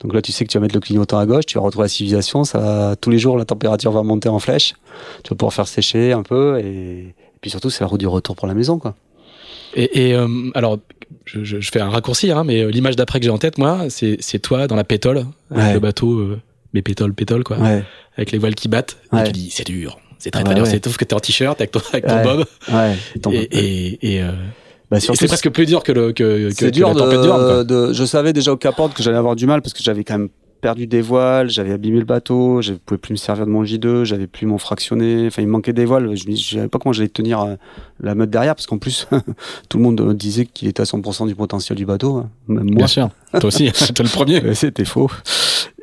Donc 0.00 0.12
là, 0.14 0.22
tu 0.22 0.32
sais 0.32 0.44
que 0.44 0.50
tu 0.50 0.58
vas 0.58 0.62
mettre 0.62 0.74
le 0.74 0.80
clignotant 0.80 1.18
à 1.18 1.26
gauche, 1.26 1.46
tu 1.46 1.56
vas 1.58 1.64
retrouver 1.64 1.84
la 1.84 1.88
civilisation, 1.88 2.44
ça, 2.44 2.58
va- 2.58 2.96
tous 2.96 3.10
les 3.10 3.18
jours, 3.18 3.36
la 3.38 3.44
température 3.44 3.92
va 3.92 4.02
monter 4.02 4.28
en 4.28 4.38
flèche. 4.38 4.74
Tu 5.24 5.30
vas 5.30 5.36
pouvoir 5.36 5.52
faire 5.54 5.68
sécher 5.68 6.12
un 6.12 6.22
peu 6.22 6.58
et, 6.60 6.98
et 7.08 7.14
puis 7.40 7.50
surtout, 7.50 7.70
c'est 7.70 7.82
la 7.82 7.86
route 7.88 8.00
du 8.00 8.06
retour 8.06 8.36
pour 8.36 8.48
la 8.48 8.54
maison, 8.54 8.78
quoi. 8.78 8.94
Et, 9.74 10.08
et, 10.10 10.14
euh, 10.14 10.26
alors, 10.54 10.78
je, 11.24 11.60
fais 11.60 11.80
un 11.80 11.90
raccourci, 11.90 12.30
hein, 12.32 12.42
mais 12.44 12.66
l'image 12.70 12.96
d'après 12.96 13.18
que 13.20 13.24
j'ai 13.24 13.30
en 13.30 13.38
tête, 13.38 13.56
moi, 13.56 13.88
c'est, 13.88 14.16
c'est 14.20 14.38
toi 14.40 14.66
dans 14.66 14.74
la 14.76 14.84
pétole, 14.84 15.26
avec 15.50 15.64
Ouais. 15.64 15.72
le 15.74 15.80
bateau, 15.80 16.18
euh, 16.18 16.40
mais 16.74 16.82
pétole, 16.82 17.12
pétole, 17.14 17.44
quoi, 17.44 17.58
Ouais, 17.58 17.82
avec 18.16 18.32
les 18.32 18.38
voiles 18.38 18.54
qui 18.54 18.68
battent. 18.68 18.96
Ouais. 19.12 19.20
Et 19.20 19.24
tu 19.24 19.32
dis, 19.32 19.50
c'est 19.50 19.66
dur. 19.66 19.98
C'est 20.18 20.30
très 20.30 20.44
très 20.44 20.54
dur. 20.54 20.66
C'est 20.66 20.84
sauf 20.84 20.96
que 20.96 21.04
t'es 21.04 21.14
en 21.14 21.20
t-shirt 21.20 21.58
avec 21.60 21.70
ton, 21.70 21.80
avec 21.92 22.06
ton 22.06 22.14
Ouais. 22.16 22.22
bob. 22.22 22.44
Et, 23.32 23.36
et, 23.38 24.14
et, 24.16 24.22
euh, 24.22 24.32
bah, 24.90 25.00
c'est 25.00 25.26
presque 25.26 25.50
plus 25.50 25.66
dur 25.66 25.82
que, 25.82 25.92
le, 25.92 26.12
que, 26.12 26.48
que, 26.48 26.50
C'est 26.50 26.66
que 26.66 26.70
dur 26.70 26.88
la 26.88 26.94
tempête 26.94 27.18
de, 27.18 27.22
du 27.22 27.28
Horn, 27.28 27.40
quoi. 27.40 27.64
de- 27.64 27.92
Je 27.92 28.04
savais 28.04 28.32
déjà 28.32 28.52
au 28.52 28.56
Cap 28.56 28.78
Horn 28.78 28.92
que 28.92 29.02
j'allais 29.02 29.16
avoir 29.16 29.36
du 29.36 29.46
mal 29.46 29.62
parce 29.62 29.72
que 29.72 29.82
j'avais 29.82 30.04
quand 30.04 30.18
même 30.18 30.28
perdu 30.60 30.86
des 30.86 31.00
voiles, 31.00 31.48
j'avais 31.48 31.72
abîmé 31.72 32.00
le 32.00 32.04
bateau, 32.04 32.60
je 32.60 32.74
pouvais 32.74 32.98
plus 32.98 33.12
me 33.12 33.16
servir 33.16 33.46
de 33.46 33.50
mon 33.50 33.64
J2, 33.64 34.04
j'avais 34.04 34.26
plus 34.26 34.46
mon 34.46 34.58
fractionné, 34.58 35.28
enfin 35.28 35.40
il 35.40 35.46
me 35.46 35.52
manquait 35.52 35.72
des 35.72 35.86
voiles, 35.86 36.14
je 36.14 36.28
ne 36.28 36.36
savais 36.36 36.68
pas 36.68 36.78
comment 36.78 36.92
j'allais 36.92 37.08
tenir 37.08 37.40
euh, 37.40 37.54
la 38.02 38.14
meute 38.14 38.28
derrière 38.28 38.54
parce 38.54 38.66
qu'en 38.66 38.76
plus 38.76 39.08
tout 39.70 39.78
le 39.78 39.82
monde 39.84 40.12
disait 40.14 40.44
qu'il 40.44 40.68
était 40.68 40.82
à 40.82 40.84
100% 40.84 41.26
du 41.28 41.34
potentiel 41.34 41.78
du 41.78 41.86
bateau, 41.86 42.16
hein. 42.16 42.28
même 42.48 42.64
moi. 42.64 42.74
Bien 42.74 42.86
sûr. 42.88 43.08
Toi 43.32 43.44
aussi, 43.46 43.72
toi 43.94 44.04
le 44.04 44.10
premier. 44.10 44.54
C'était 44.54 44.84
faux. 44.84 45.10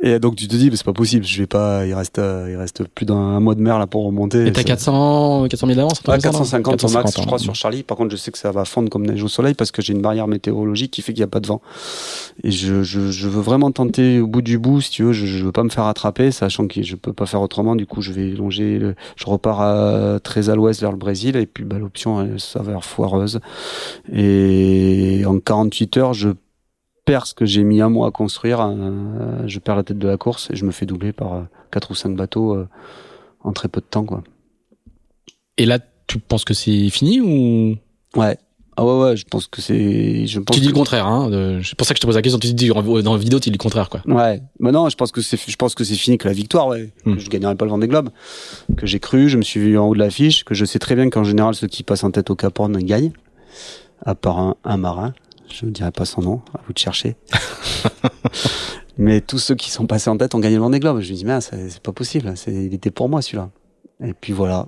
Et 0.04 0.20
donc 0.20 0.36
tu 0.36 0.48
te 0.48 0.56
dis, 0.56 0.70
mais 0.70 0.76
c'est 0.78 0.86
pas 0.86 0.94
possible, 0.94 1.26
je 1.26 1.40
vais 1.40 1.48
pas, 1.48 1.86
il 1.88 1.94
reste, 1.96 2.20
euh, 2.20 2.48
il 2.52 2.56
reste 2.56 2.84
plus 2.84 3.06
d'un 3.06 3.40
mois 3.40 3.56
de 3.56 3.62
mer 3.62 3.80
là 3.80 3.88
pour 3.88 4.06
remonter. 4.06 4.46
Et 4.46 4.52
t'as 4.52 4.62
Ça- 4.62 4.68
400, 4.68 5.48
400 5.50 5.66
000 5.68 5.76
d'avance 5.76 5.94
Ouais, 6.08 6.20
truc 6.20 6.32
comme 6.32 6.46
ça, 6.46 6.58
non 6.60 6.64
450 6.64 6.84
au 6.84 6.88
max, 6.90 7.12
je 7.12 7.16
450, 7.16 7.26
crois, 7.26 7.40
sur 7.40 7.56
Charlie. 7.56 7.82
Par 7.82 7.98
contre, 7.98 8.12
je 8.12 8.16
sais 8.16 8.32
que 8.32 8.38
ça 8.38 8.52
va 8.52 8.64
fondre 8.66 8.90
comme 8.90 9.08
neige 9.08 9.24
au 9.24 9.28
soleil 9.28 9.56
parce 9.56 9.72
que 9.72 9.82
j'ai 9.82 9.94
une 9.94 10.02
barrière 10.02 10.28
météorologique 10.28 10.92
qui 10.92 11.02
fait 11.02 11.14
qu'il 11.14 11.22
n'y 11.22 11.26
a 11.26 11.28
pas 11.30 11.40
de 11.40 11.48
vent. 11.48 11.62
Et 12.44 12.52
je, 12.52 12.84
je, 12.84 13.10
je 13.12 13.28
veux 13.28 13.42
vraiment 13.42 13.72
tenter 13.72 14.20
au 14.20 14.28
bout 14.28 14.44
du 14.44 14.60
bout, 14.60 14.82
si 14.82 14.92
tu 14.92 15.04
veux. 15.04 15.14
Je, 15.14 15.26
je 15.26 15.44
veux 15.46 15.52
pas 15.52 15.64
me 15.64 15.70
faire 15.70 15.86
attraper, 15.86 16.30
sachant 16.32 16.68
que 16.68 16.84
je 16.84 16.96
peux 16.96 17.14
pas 17.14 17.26
faire 17.26 17.42
autrement. 17.42 17.76
Du 17.76 17.88
coup, 17.88 18.02
je 18.04 18.12
vais 18.12 18.28
longer, 18.30 18.78
le- 18.78 18.96
je 19.16 19.26
repars 19.26 19.62
à, 19.62 20.20
très 20.20 20.50
à 20.50 20.56
l'ouest 20.56 20.80
vers 20.80 20.92
le 20.92 20.98
Brésil. 20.98 21.36
Et 21.38 21.48
puis, 21.48 21.64
bah, 21.64 21.80
l'option, 21.80 22.22
elle 22.22 22.40
s'avère 22.40 22.86
foireuse. 22.86 23.40
Et 24.14 25.24
en 25.26 25.40
48 25.40 25.98
heures, 25.98 26.14
je 26.14 26.30
perds 27.08 27.26
ce 27.28 27.34
que 27.34 27.46
j'ai 27.46 27.64
mis 27.64 27.82
un 27.82 27.90
mois 27.90 28.08
à 28.08 28.12
construire. 28.12 28.60
euh, 28.62 29.42
je 29.48 29.58
perds 29.60 29.78
la 29.78 29.84
tête 29.84 29.98
de 29.98 30.08
la 30.08 30.18
course 30.18 30.50
et 30.52 30.56
je 30.56 30.66
me 30.66 30.72
fais 30.72 30.86
doubler 30.86 31.14
par 31.14 31.34
euh, 31.34 31.42
quatre 31.72 31.90
ou 31.92 31.96
cinq 31.96 32.16
bateaux 32.16 32.54
euh, 32.54 32.68
en 33.44 33.54
très 33.54 33.68
peu 33.70 33.82
de 33.82 33.86
temps, 33.86 34.04
quoi. 34.06 34.24
Et 35.58 35.66
là, 35.66 35.80
tu 36.06 36.20
penses 36.20 36.46
que 36.46 36.54
c'est 36.54 36.90
fini 36.90 37.20
ou? 37.22 37.76
Ouais. 38.20 38.38
Ah 38.80 38.86
ouais, 38.86 39.00
ouais, 39.02 39.18
je 39.18 39.26
pense 39.26 39.48
que 39.48 39.60
c'est. 39.60 40.28
Je 40.28 40.40
pense 40.40 40.54
tu 40.56 40.60
dis 40.62 40.68
que- 40.68 40.72
le 40.74 40.78
contraire 40.78 41.08
hein 41.08 41.32
de- 41.32 41.62
C'est 41.64 41.76
pour 41.76 41.88
ça 41.88 41.96
que 41.96 41.98
je 41.98 42.02
te 42.02 42.06
pose 42.06 42.16
la 42.16 42.22
question. 42.22 42.38
Tu 42.38 42.54
dis 42.54 42.68
dans 42.70 43.14
la 43.14 43.18
vidéo, 43.18 43.40
tu 43.40 43.50
dis 43.50 43.58
le 43.58 43.62
contraire 43.62 43.90
quoi. 43.90 44.02
Ouais. 44.06 44.40
Mais 44.60 44.72
non, 44.72 44.88
je 44.90 44.96
pense 44.96 45.12
que 45.12 45.22
c'est, 45.22 45.36
je 45.50 45.56
pense 45.56 45.74
que 45.74 45.84
c'est 45.84 45.96
fini 45.96 46.20
que 46.20 46.28
la 46.28 46.34
victoire, 46.36 46.68
ouais. 46.68 46.94
Hmm. 47.04 47.16
Que 47.16 47.20
je 47.20 47.28
gagnerai 47.30 47.56
pas 47.56 47.66
le 47.66 47.72
Vendée 47.72 47.88
Globe. 47.88 48.10
Que 48.78 48.86
j'ai 48.86 49.00
cru, 49.00 49.30
je 49.30 49.38
me 49.38 49.42
suis 49.42 49.60
vu 49.60 49.80
en 49.80 49.88
haut 49.88 49.96
de 49.96 50.00
l'affiche, 50.00 50.44
que 50.46 50.54
je 50.54 50.64
sais 50.64 50.78
très 50.78 50.94
bien 50.94 51.10
qu'en 51.10 51.24
général, 51.24 51.56
ceux 51.56 51.66
qui 51.68 51.82
passent 51.82 52.04
en 52.04 52.12
tête 52.12 52.30
au 52.30 52.36
Cap 52.36 52.60
Horn 52.60 52.78
gagnent. 52.78 53.14
À 54.06 54.14
part 54.14 54.38
un, 54.38 54.56
un 54.64 54.78
marin. 54.78 55.16
Je 55.50 55.66
ne 55.66 55.72
dirai 55.72 55.92
pas 55.92 56.06
son 56.06 56.22
nom, 56.22 56.42
à 56.54 56.62
vous 56.66 56.74
de 56.74 56.78
chercher. 56.78 57.16
Mais 58.98 59.22
tous 59.22 59.38
ceux 59.38 59.56
qui 59.56 59.70
sont 59.70 59.86
passés 59.86 60.10
en 60.10 60.18
tête 60.18 60.34
ont 60.34 60.40
gagné 60.40 60.56
le 60.56 60.62
Vendée 60.62 60.80
Globe. 60.80 61.02
Je 61.02 61.12
me 61.12 61.18
dis, 61.18 61.26
mais 61.26 61.40
c'est, 61.40 61.80
pas 61.82 61.92
possible. 61.92 62.34
Il 62.48 62.74
était 62.74 62.90
pour 62.90 63.10
moi, 63.10 63.22
celui-là. 63.22 63.50
Et 64.04 64.14
puis 64.14 64.34
voilà. 64.34 64.66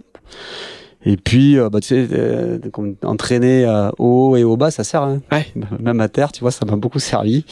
Et 1.06 1.18
puis, 1.18 1.58
euh, 1.58 1.70
bah, 1.70 1.80
tu 1.80 1.88
sais, 1.88 2.08
euh, 2.12 2.60
entraîner 3.04 3.66
euh, 3.66 3.90
au 3.98 4.32
haut 4.32 4.36
et 4.36 4.44
au 4.44 4.58
bas, 4.58 4.70
ça 4.70 4.84
sert. 4.84 5.02
Hein. 5.02 5.22
Ouais. 5.32 5.48
Même 5.80 6.00
à 6.02 6.10
terre, 6.10 6.32
tu 6.32 6.42
vois, 6.42 6.52
ça 6.52 6.66
m'a 6.66 6.76
beaucoup 6.76 7.00
servi. 7.00 7.46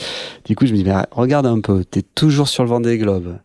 Du 0.45 0.55
coup, 0.55 0.65
je 0.65 0.73
me 0.73 0.77
dis, 0.77 0.83
mais 0.83 0.93
regarde 1.11 1.45
un 1.45 1.61
peu, 1.61 1.83
t'es 1.83 2.03
toujours 2.03 2.47
sur 2.47 2.63
le 2.63 2.69
vent 2.69 2.79
des 2.79 2.97
globes. 2.97 3.37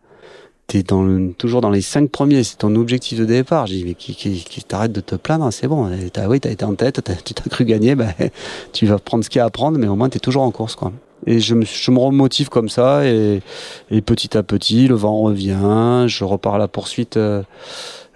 T'es 0.73 0.81
dans 0.81 1.31
toujours 1.33 1.61
dans 1.61 1.69
les 1.69 1.83
cinq 1.83 2.09
premiers, 2.09 2.43
c'est 2.43 2.57
ton 2.57 2.73
objectif 2.73 3.19
de 3.19 3.25
départ. 3.25 3.67
Je 3.67 3.73
dis, 3.73 3.83
mais 3.85 3.93
qui, 3.93 4.15
qui, 4.15 4.43
qui 4.43 4.63
t'arrête 4.63 4.91
de 4.91 5.01
te 5.01 5.13
plaindre, 5.13 5.53
c'est 5.53 5.67
bon. 5.67 5.87
T'as, 6.11 6.27
oui, 6.27 6.39
t'as 6.39 6.49
été 6.49 6.65
en 6.65 6.73
tête, 6.73 6.99
tu 7.23 7.35
t'as 7.35 7.47
cru 7.47 7.63
gagner, 7.63 7.93
bah, 7.93 8.07
tu 8.73 8.87
vas 8.87 8.97
prendre 8.97 9.23
ce 9.23 9.29
qu'il 9.29 9.37
y 9.37 9.41
a 9.43 9.45
à 9.45 9.51
prendre, 9.51 9.77
mais 9.77 9.85
au 9.85 9.95
moins 9.95 10.09
t'es 10.09 10.17
toujours 10.17 10.41
en 10.41 10.49
course, 10.49 10.75
quoi. 10.75 10.91
Et 11.27 11.41
je 11.41 11.53
me, 11.53 11.63
je 11.63 11.91
me 11.91 11.99
remotive 11.99 12.49
comme 12.49 12.69
ça, 12.69 13.05
et, 13.05 13.43
et 13.91 14.01
petit 14.01 14.35
à 14.35 14.41
petit, 14.41 14.87
le 14.87 14.95
vent 14.95 15.21
revient, 15.21 16.05
je 16.07 16.23
repars 16.23 16.55
à 16.55 16.57
la 16.57 16.67
poursuite. 16.67 17.17
Euh, 17.17 17.43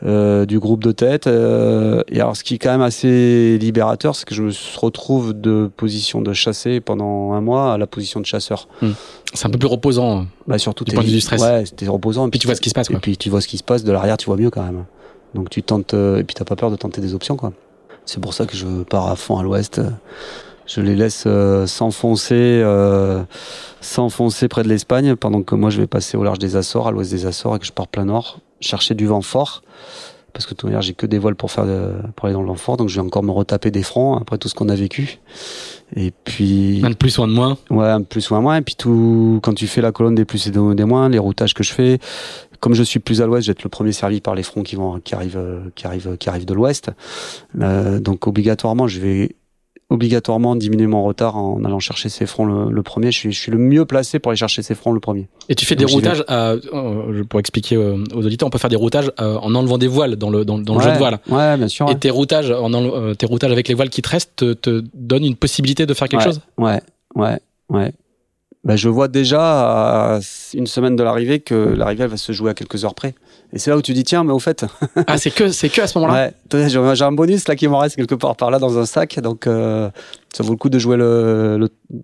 euh, 0.05 0.45
du 0.45 0.59
groupe 0.59 0.83
de 0.83 0.91
tête. 0.91 1.27
Euh, 1.27 2.03
et 2.07 2.19
alors, 2.19 2.37
ce 2.37 2.43
qui 2.43 2.55
est 2.55 2.57
quand 2.59 2.71
même 2.71 2.81
assez 2.81 3.57
libérateur, 3.57 4.15
c'est 4.15 4.25
que 4.25 4.35
je 4.35 4.43
me 4.43 4.51
retrouve 4.79 5.33
de 5.33 5.69
position 5.75 6.21
de 6.21 6.33
chassé 6.33 6.79
pendant 6.81 7.33
un 7.33 7.41
mois 7.41 7.73
à 7.73 7.77
la 7.77 7.87
position 7.87 8.19
de 8.19 8.25
chasseur. 8.25 8.67
Hmm. 8.81 8.91
C'est 9.33 9.47
un 9.47 9.49
peu 9.49 9.57
plus 9.57 9.67
reposant. 9.67 10.27
Bah, 10.47 10.57
surtout 10.59 10.83
du 10.83 10.93
point 10.93 11.01
de 11.01 11.07
vue 11.07 11.15
du 11.15 11.21
stress. 11.21 11.41
Ouais, 11.41 11.65
c'était 11.65 11.87
reposant. 11.87 12.27
Et 12.27 12.29
puis 12.29 12.39
tu 12.39 12.47
vois 12.47 12.55
ce 12.55 12.61
qui 12.61 12.69
se 12.69 12.75
passe. 12.75 12.87
Quoi. 12.87 12.97
Et 12.97 12.99
puis 12.99 13.17
tu 13.17 13.29
vois 13.29 13.41
ce 13.41 13.47
qui 13.47 13.57
se 13.57 13.63
passe 13.63 13.83
de 13.83 13.91
l'arrière, 13.91 14.17
tu 14.17 14.27
vois 14.27 14.37
mieux 14.37 14.51
quand 14.51 14.63
même. 14.63 14.85
Donc 15.33 15.49
tu 15.49 15.63
tentes, 15.63 15.93
euh, 15.93 16.19
et 16.19 16.23
puis 16.23 16.35
t'as 16.35 16.45
pas 16.45 16.55
peur 16.55 16.71
de 16.71 16.75
tenter 16.75 17.01
des 17.01 17.13
options, 17.13 17.35
quoi. 17.35 17.51
C'est 18.05 18.21
pour 18.21 18.33
ça 18.33 18.45
que 18.45 18.55
je 18.55 18.83
pars 18.83 19.09
à 19.09 19.15
fond 19.15 19.37
à 19.37 19.43
l'ouest. 19.43 19.81
Je 20.65 20.81
les 20.81 20.95
laisse 20.95 21.23
euh, 21.25 21.65
s'enfoncer, 21.65 22.35
euh, 22.35 23.23
s'enfoncer 23.81 24.47
près 24.47 24.63
de 24.63 24.69
l'Espagne, 24.69 25.15
pendant 25.15 25.41
que 25.41 25.55
moi 25.55 25.69
je 25.69 25.79
vais 25.79 25.87
passer 25.87 26.17
au 26.17 26.23
large 26.23 26.39
des 26.39 26.55
Açores, 26.55 26.87
à 26.87 26.91
l'ouest 26.91 27.11
des 27.11 27.25
Açores, 27.25 27.55
et 27.55 27.59
que 27.59 27.65
je 27.65 27.71
pars 27.71 27.87
plein 27.87 28.05
nord 28.05 28.39
chercher 28.59 28.95
du 28.95 29.05
vent 29.05 29.21
fort 29.21 29.61
parce 30.34 30.45
que 30.45 30.53
tout 30.53 30.69
j'ai 30.81 30.93
que 30.93 31.07
des 31.07 31.17
voiles 31.17 31.35
pour 31.35 31.51
faire 31.51 31.65
de, 31.65 31.93
pour 32.15 32.25
aller 32.25 32.34
dans 32.34 32.41
le 32.41 32.47
vent 32.47 32.55
fort 32.55 32.77
donc 32.77 32.89
je 32.89 32.95
vais 32.95 33.05
encore 33.05 33.23
me 33.23 33.31
retaper 33.31 33.71
des 33.71 33.81
fronts 33.81 34.17
après 34.17 34.38
tout 34.38 34.47
ce 34.47 34.55
qu'on 34.55 34.69
a 34.69 34.75
vécu. 34.75 35.19
Et 35.95 36.11
puis 36.11 36.81
un 36.84 36.91
de 36.91 36.95
plus 36.95 37.17
ou 37.17 37.23
un 37.23 37.27
de 37.27 37.34
moins. 37.34 37.57
Ouais 37.71 37.88
un 37.88 38.01
de 38.01 38.05
plus 38.05 38.29
ou 38.29 38.35
un 38.35 38.39
de 38.39 38.43
moins. 38.43 38.57
Et 38.57 38.61
puis 38.61 38.75
tout 38.75 39.39
quand 39.41 39.53
tu 39.53 39.67
fais 39.67 39.81
la 39.81 39.91
colonne 39.91 40.15
des 40.15 40.25
plus 40.25 40.45
et 40.47 40.51
des 40.51 40.85
moins 40.85 41.09
les 41.09 41.17
routages 41.17 41.53
que 41.53 41.63
je 41.63 41.73
fais 41.73 41.99
comme 42.59 42.73
je 42.73 42.84
suis 42.84 42.99
plus 42.99 43.21
à 43.21 43.25
l'ouest, 43.25 43.45
j'être 43.45 43.63
le 43.63 43.69
premier 43.69 43.91
servi 43.91 44.21
par 44.21 44.35
les 44.35 44.43
fronts 44.43 44.63
qui 44.63 44.75
vont 44.75 44.99
qui 44.99 45.15
arrivent 45.15 45.71
qui 45.75 45.88
arrivent 45.88 46.17
qui 46.17 46.29
arrivent 46.29 46.45
de 46.45 46.53
l'ouest. 46.53 46.91
Euh, 47.59 47.99
donc 47.99 48.27
obligatoirement, 48.27 48.88
je 48.88 48.99
vais 48.99 49.35
obligatoirement 49.89 50.55
diminuer 50.55 50.88
mon 50.88 51.03
retard 51.03 51.38
en 51.38 51.64
allant 51.64 51.80
chercher 51.80 52.09
ces 52.09 52.26
fronts 52.26 52.45
le, 52.45 52.84
premier. 52.84 53.11
Je 53.11 53.18
suis, 53.18 53.31
je 53.31 53.39
suis 53.39 53.51
le 53.51 53.57
mieux 53.57 53.85
placé 53.85 54.19
pour 54.19 54.31
aller 54.31 54.38
chercher 54.38 54.61
ces 54.61 54.76
fronts 54.76 54.91
le 54.91 54.99
premier. 54.99 55.30
Et 55.47 55.55
tu 55.55 55.65
fais 55.65 55.76
des 55.76 55.85
routages, 55.85 56.23
euh, 56.30 57.23
pour 57.30 57.39
expliquer 57.39 57.76
euh, 57.76 58.03
aux 58.14 58.26
auditeurs, 58.26 58.47
on 58.47 58.49
peut 58.49 58.57
faire 58.57 58.69
des 58.69 58.76
routages 58.76 59.11
euh, 59.22 59.38
en 59.38 59.55
enlevant 59.55 59.77
des 59.77 59.88
voiles 59.88 60.18
dans 60.18 60.30
le, 60.30 60.43
dans, 60.43 60.57
dans 60.57 60.76
le 60.76 60.81
jeu 60.81 60.91
de 60.91 60.97
voile. 60.97 61.19
Ouais, 61.30 61.55
bien 61.57 61.69
sûr. 61.69 61.89
Et 61.89 61.97
tes 61.97 62.09
routages, 62.09 62.51
en, 62.51 63.15
tes 63.15 63.26
routages 63.26 63.51
avec 63.51 63.68
les 63.69 63.76
voiles 63.76 63.89
qui 63.89 64.01
te 64.01 64.09
restent 64.09 64.35
te, 64.35 64.53
te 64.53 64.84
donnent 64.93 65.26
une 65.26 65.35
possibilité 65.35 65.85
de 65.85 65.93
faire 65.93 66.09
quelque 66.09 66.23
chose? 66.23 66.41
Ouais, 66.57 66.81
ouais, 67.15 67.39
ouais. 67.69 67.93
Bah, 68.64 68.76
je 68.76 68.89
vois 68.89 69.07
déjà 69.07 70.15
à 70.15 70.19
une 70.53 70.68
semaine 70.68 70.97
de 70.97 71.03
l'arrivée 71.03 71.39
que 71.39 71.55
l'arrivée 71.55 72.07
va 72.07 72.18
se 72.18 72.34
jouer 72.34 72.51
à 72.51 72.53
quelques 72.53 72.84
heures 72.84 72.95
près. 72.95 73.15
Et 73.53 73.59
c'est 73.59 73.69
là 73.69 73.77
où 73.77 73.81
tu 73.81 73.93
dis 73.93 74.03
tiens, 74.03 74.23
mais 74.23 74.33
au 74.33 74.39
fait. 74.39 74.65
ah, 75.07 75.17
c'est 75.17 75.31
que 75.31 75.51
c'est 75.51 75.69
que 75.69 75.81
à 75.81 75.87
ce 75.87 75.97
moment-là. 75.99 76.31
Ouais, 76.53 76.69
j'ai 76.69 77.03
un 77.03 77.11
bonus 77.11 77.47
là 77.47 77.55
qui 77.55 77.67
m'en 77.67 77.79
reste 77.79 77.95
quelque 77.95 78.15
part 78.15 78.35
par 78.35 78.51
là 78.51 78.59
dans 78.59 78.77
un 78.77 78.85
sac, 78.85 79.19
donc 79.19 79.47
euh, 79.47 79.89
ça 80.33 80.43
vaut 80.43 80.51
le 80.51 80.57
coup 80.57 80.69
de 80.69 80.79
jouer 80.79 80.97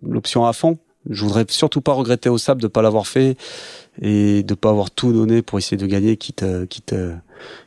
l'option 0.01 0.45
à 0.45 0.53
fond. 0.53 0.77
Je 1.09 1.21
voudrais 1.23 1.45
surtout 1.49 1.81
pas 1.81 1.91
regretter 1.91 2.29
au 2.29 2.37
sable 2.37 2.61
de 2.61 2.67
pas 2.67 2.81
l'avoir 2.81 3.07
fait 3.07 3.35
et 4.01 4.41
de 4.43 4.53
pas 4.53 4.69
avoir 4.69 4.89
tout 4.89 5.11
donné 5.11 5.41
pour 5.41 5.59
essayer 5.59 5.75
de 5.75 5.85
gagner, 5.85 6.15
quitte 6.15 6.45
quitte 6.69 6.95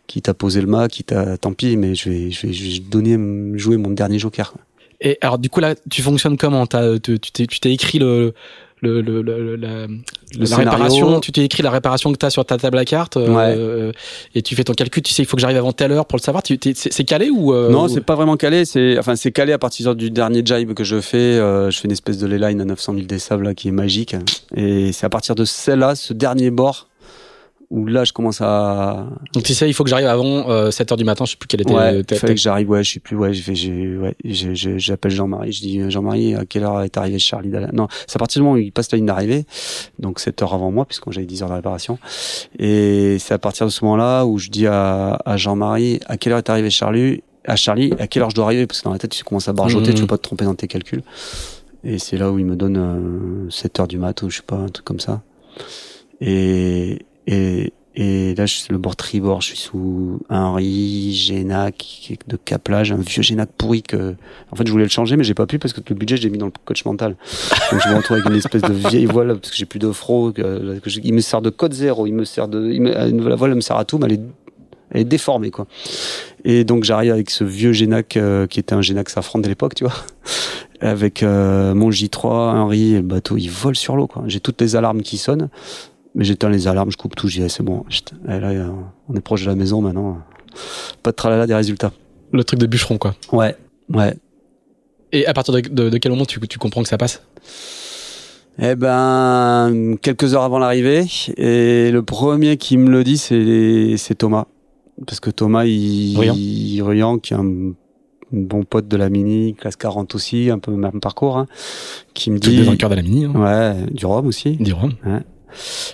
quitte 0.07 0.29
à 0.31 0.35
poser 0.35 0.63
le 0.63 0.67
mât, 0.67 0.89
quitte 0.89 1.13
à 1.13 1.37
tant 1.37 1.53
pis, 1.53 1.77
mais 1.77 1.95
je 1.95 2.09
vais 2.09 2.31
je 2.31 2.47
vais, 2.47 2.53
je 2.55 2.65
vais 2.65 2.79
donner 2.79 3.59
jouer 3.59 3.77
mon 3.77 3.91
dernier 3.91 4.19
joker. 4.19 4.55
Et 5.03 5.19
alors 5.21 5.39
du 5.39 5.51
coup 5.51 5.61
là, 5.61 5.75
tu 5.91 6.01
fonctionnes 6.01 6.39
comment? 6.39 6.67
Tu 6.67 7.19
t'es 7.19 7.73
écrit 7.73 7.99
le 7.99 8.33
le, 8.87 9.23
le, 9.23 9.57
le, 9.57 9.57
la, 9.57 9.87
la 10.39 10.57
réparation, 10.57 11.21
tu 11.21 11.33
t'es 11.33 11.45
écrit 11.45 11.63
la 11.63 11.71
réparation 11.71 12.13
que 12.13 12.19
tu 12.19 12.27
as 12.27 12.31
sur 12.31 12.45
ta 12.45 12.57
table 12.59 12.79
à 12.79 12.85
cartes 12.85 13.17
euh, 13.17 13.93
et 14.35 14.43
tu 14.43 14.55
fais 14.55 14.65
ton 14.65 14.73
calcul, 14.73 15.03
tu 15.03 15.13
sais 15.13 15.23
il 15.23 15.27
faut 15.27 15.37
que 15.37 15.41
j'arrive 15.41 15.57
avant 15.57 15.73
telle 15.73 15.93
heure 15.93 16.07
pour 16.07 16.19
le 16.19 16.23
savoir. 16.23 16.43
C'est 16.47 17.05
calé 17.05 17.31
ou 17.31 17.53
euh, 17.53 17.71
Non, 17.71 17.89
c'est 17.89 18.01
pas 18.01 18.15
vraiment 18.15 18.37
calé. 18.37 18.65
C'est 18.65 18.99
enfin 18.99 19.17
c'est 19.17 19.33
calé 19.33 19.53
à 19.53 19.59
partir 19.59 19.95
du 19.95 20.11
dernier 20.11 20.43
jibe 20.45 20.75
que 20.75 20.85
je 20.85 21.01
fais. 21.01 21.17
Euh, 21.17 21.71
je 21.71 21.79
fais 21.79 21.87
une 21.87 21.93
espèce 21.93 22.19
de 22.19 22.27
ley 22.27 22.39
line 22.39 22.61
à 22.61 22.65
900 22.65 22.95
000 22.95 23.07
des 23.07 23.19
sables 23.19 23.45
là, 23.45 23.55
qui 23.55 23.69
est 23.69 23.73
magique 23.73 24.17
et 24.55 24.93
c'est 24.93 25.07
à 25.07 25.11
partir 25.11 25.35
de 25.35 25.45
celle-là, 25.45 25.95
ce 25.95 26.13
dernier 26.13 26.51
bord 26.51 26.89
où 27.71 27.87
là 27.87 28.05
je 28.05 28.13
commence 28.13 28.41
à 28.41 29.09
donc 29.35 29.43
tu 29.43 29.53
sais 29.53 29.69
il 29.69 29.75
faut 29.75 29.83
que 29.83 29.91
j'arrive 29.91 30.07
avant 30.07 30.49
euh, 30.49 30.71
7 30.71 30.93
heures 30.93 30.99
du 30.99 31.05
matin 31.05 31.25
je 31.25 31.33
sais 31.33 31.37
plus 31.37 31.49
quelle 31.49 31.63
était 31.63 31.75
ouais, 31.75 32.01
il 32.09 32.17
fallait 32.17 32.35
que 32.35 32.41
j'arrive 32.41 32.71
ouais 32.71 32.85
je 32.85 32.93
sais 32.93 33.01
plus 33.01 33.17
ouais 33.17 33.33
j'ai 33.33 33.97
ouais 33.97 34.15
j'appelle 34.25 35.11
Jean-Marie 35.11 35.51
je 35.51 35.61
dis 35.61 35.91
Jean-Marie 35.91 36.37
à 36.37 36.45
quelle 36.45 36.63
heure 36.63 36.83
est 36.83 36.97
arrivé 36.97 37.19
Charlie 37.19 37.51
non 37.73 37.89
c'est 38.07 38.17
à 38.17 38.19
partir 38.21 38.41
du 38.41 38.45
moment 38.45 38.55
où 38.55 38.59
il 38.59 38.71
passe 38.71 38.93
la 38.93 38.97
ligne 38.97 39.07
d'arrivée 39.07 39.47
donc 39.99 40.21
7 40.21 40.43
heures 40.43 40.55
avant 40.55 40.71
moi 40.71 40.85
puisqu'on 40.85 41.11
j'avais 41.11 41.27
10 41.27 41.43
heures 41.43 41.49
de 41.49 41.55
réparation. 41.55 41.99
Et 42.59 43.19
c'est 43.19 43.35
à 43.35 43.39
partir 43.39 43.67
de 43.67 43.71
ce 43.71 43.85
moment-là 43.85 44.25
où 44.25 44.39
je 44.39 44.51
dis 44.51 44.67
à, 44.67 45.19
à 45.25 45.37
Jean-Marie 45.37 46.01
à 46.07 46.17
quelle 46.17 46.33
heure 46.33 46.39
est 46.39 46.51
arrivé 46.51 46.71
Charlie 46.71 47.23
à 47.45 47.57
Charlie 47.57 47.93
à 47.99 48.07
quelle 48.07 48.23
heure 48.23 48.31
je 48.31 48.37
dois 48.37 48.47
arriver? 48.47 48.67
Parce 48.67 48.81
que 48.81 48.85
dans 48.85 48.93
la 48.93 48.99
tête 48.99 49.11
tu 49.11 49.25
commences 49.25 49.49
à 49.49 49.53
barjoter 49.53 49.91
mmh. 49.91 49.95
tu 49.95 50.01
veux 50.03 50.07
pas 50.07 50.19
te 50.19 50.23
tromper 50.23 50.45
dans 50.45 50.55
tes 50.55 50.69
calculs. 50.69 51.03
Et 51.85 51.99
c'est 51.99 52.17
là 52.17 52.31
où 52.31 52.39
il 52.39 52.45
me 52.45 52.57
donne 52.57 52.77
euh, 53.47 53.51
7 53.51 53.81
heures 53.81 53.89
du 53.89 53.99
mat 53.99 54.21
ou 54.23 54.31
je 54.31 54.39
sais 54.39 54.43
pas 54.43 54.57
un 54.57 54.69
truc 54.69 54.85
comme 54.85 55.01
ça. 55.01 55.23
Et 56.21 57.01
et, 57.27 57.73
et 57.99 58.35
là, 58.35 58.47
c'est 58.47 58.71
le 58.71 58.79
bord 58.79 58.95
tribord. 58.95 59.41
Je 59.41 59.49
suis 59.49 59.57
sous 59.57 60.21
riz, 60.29 61.15
Génac 61.15 62.13
de 62.29 62.37
caplage, 62.37 62.93
un 62.93 62.97
vieux 62.97 63.23
Génac 63.23 63.49
pourri 63.57 63.83
que, 63.83 64.15
en 64.51 64.57
fait, 64.57 64.67
je 64.67 64.73
voulais 64.73 64.85
le 64.85 64.91
changer, 64.91 65.17
mais 65.17 65.25
j'ai 65.25 65.33
pas 65.33 65.47
pu 65.47 65.59
parce 65.59 65.73
que 65.73 65.81
le 65.89 65.95
budget, 65.95 66.19
j'ai 66.19 66.29
mis 66.29 66.37
dans 66.37 66.47
le 66.47 66.53
coach 66.67 66.85
mental. 66.85 67.17
Donc, 67.73 67.81
je 67.83 67.89
me 67.89 67.97
retrouve 67.97 68.19
avec 68.19 68.29
une 68.31 68.37
espèce 68.37 68.61
de 68.61 68.75
vieille 68.75 69.07
voile 69.07 69.29
parce 69.29 69.51
que 69.51 69.57
j'ai 69.57 69.65
plus 69.65 69.79
de 69.79 69.91
fro. 69.93 70.31
Que, 70.31 70.79
il 71.03 71.15
me 71.15 71.21
sert 71.21 71.41
de 71.41 71.49
code 71.49 71.73
zéro. 71.73 72.07
Il 72.07 72.13
me 72.13 72.25
sert 72.25 72.49
de, 72.49 72.71
il 72.71 72.83
me, 72.83 73.29
la 73.29 73.35
voile, 73.35 73.53
elle 73.53 73.57
me 73.57 73.63
sert 73.63 73.77
à 73.77 73.87
tout, 73.87 73.97
mais 73.97 74.07
elle 74.07 74.13
est, 74.13 74.21
elle 74.91 75.01
est 75.01 75.05
déformée, 75.05 75.51
quoi. 75.51 75.67
Et 76.45 76.65
donc, 76.65 76.85
j'arrive 76.85 77.13
avec 77.13 77.31
ce 77.31 77.45
vieux 77.45 77.73
Génac, 77.73 78.19
euh, 78.19 78.47
qui 78.47 78.61
était 78.61 78.75
un 78.75 78.83
Génac 78.83 79.09
safran 79.09 79.39
de 79.39 79.49
l'époque, 79.49 79.75
tu 79.75 79.85
vois. 79.85 79.95
Avec 80.83 81.23
euh, 81.23 81.73
mon 81.73 81.89
J3, 81.89 82.29
un 82.55 82.69
riz, 82.69 82.93
et 82.93 82.97
le 82.97 83.03
bateau, 83.03 83.39
il 83.39 83.49
vole 83.49 83.75
sur 83.75 83.97
l'eau, 83.97 84.07
quoi. 84.07 84.25
J'ai 84.27 84.41
toutes 84.41 84.61
les 84.61 84.77
alarmes 84.77 85.01
qui 85.01 85.17
sonnent. 85.17 85.49
Mais 86.17 86.25
j'éteins 86.25 86.49
les 86.49 86.67
alarmes, 86.67 86.91
je 86.91 86.97
coupe 86.97 87.15
tout, 87.15 87.29
je 87.29 87.43
dis, 87.43 87.51
c'est 87.51 87.63
bon. 87.63 87.85
Et 88.27 88.41
là, 88.41 88.73
on 89.09 89.15
est 89.15 89.21
proche 89.21 89.43
de 89.43 89.49
la 89.49 89.55
maison 89.55 89.83
maintenant. 89.83 90.19
Pas 91.03 91.11
de 91.11 91.17
tralala 91.17 91.47
des 91.47 91.55
résultats. 91.55 91.93
Le 92.33 92.43
truc 92.43 92.59
de 92.59 92.67
bûcheron, 92.67 92.97
quoi. 92.97 93.15
Ouais, 93.33 93.55
ouais. 93.91 94.17
Et 95.13 95.27
à 95.27 95.35
partir 95.35 95.53
de, 95.53 95.61
de, 95.61 95.99
quel 95.99 96.11
moment 96.11 96.25
tu, 96.25 96.41
tu 96.41 96.59
comprends 96.59 96.83
que 96.83 96.89
ça 96.89 96.97
passe? 96.97 97.23
Eh 98.59 98.75
ben, 98.75 99.97
quelques 100.01 100.33
heures 100.33 100.43
avant 100.43 100.59
l'arrivée. 100.59 101.05
Et 101.37 101.91
le 101.91 102.03
premier 102.03 102.57
qui 102.57 102.79
me 102.79 102.91
le 102.91 103.05
dit, 103.05 103.19
c'est, 103.19 103.97
c'est 103.99 104.15
Thomas. 104.15 104.47
Parce 105.07 105.21
que 105.21 105.29
Thomas, 105.29 105.67
il, 105.67 106.83
Riant. 106.83 107.19
qui 107.19 107.35
est 107.35 107.37
un 107.37 107.75
bon 108.33 108.65
pote 108.65 108.89
de 108.89 108.97
la 108.97 109.11
mini, 109.11 109.55
classe 109.55 109.77
40 109.77 110.15
aussi, 110.15 110.51
un 110.51 110.59
peu 110.59 110.73
même 110.73 111.01
parcours, 111.01 111.37
hein, 111.37 111.47
qui 112.15 112.31
me 112.31 112.39
dit. 112.39 112.57
Le 112.57 112.65
vainqueur 112.65 112.89
de 112.89 112.95
la 112.95 113.03
mini. 113.03 113.27
Hein. 113.27 113.33
Ouais, 113.35 113.91
du 113.91 114.07
Rhum 114.07 114.27
aussi. 114.27 114.57
Du 114.57 114.73
Rhum. 114.73 114.95
Ouais 115.05 115.21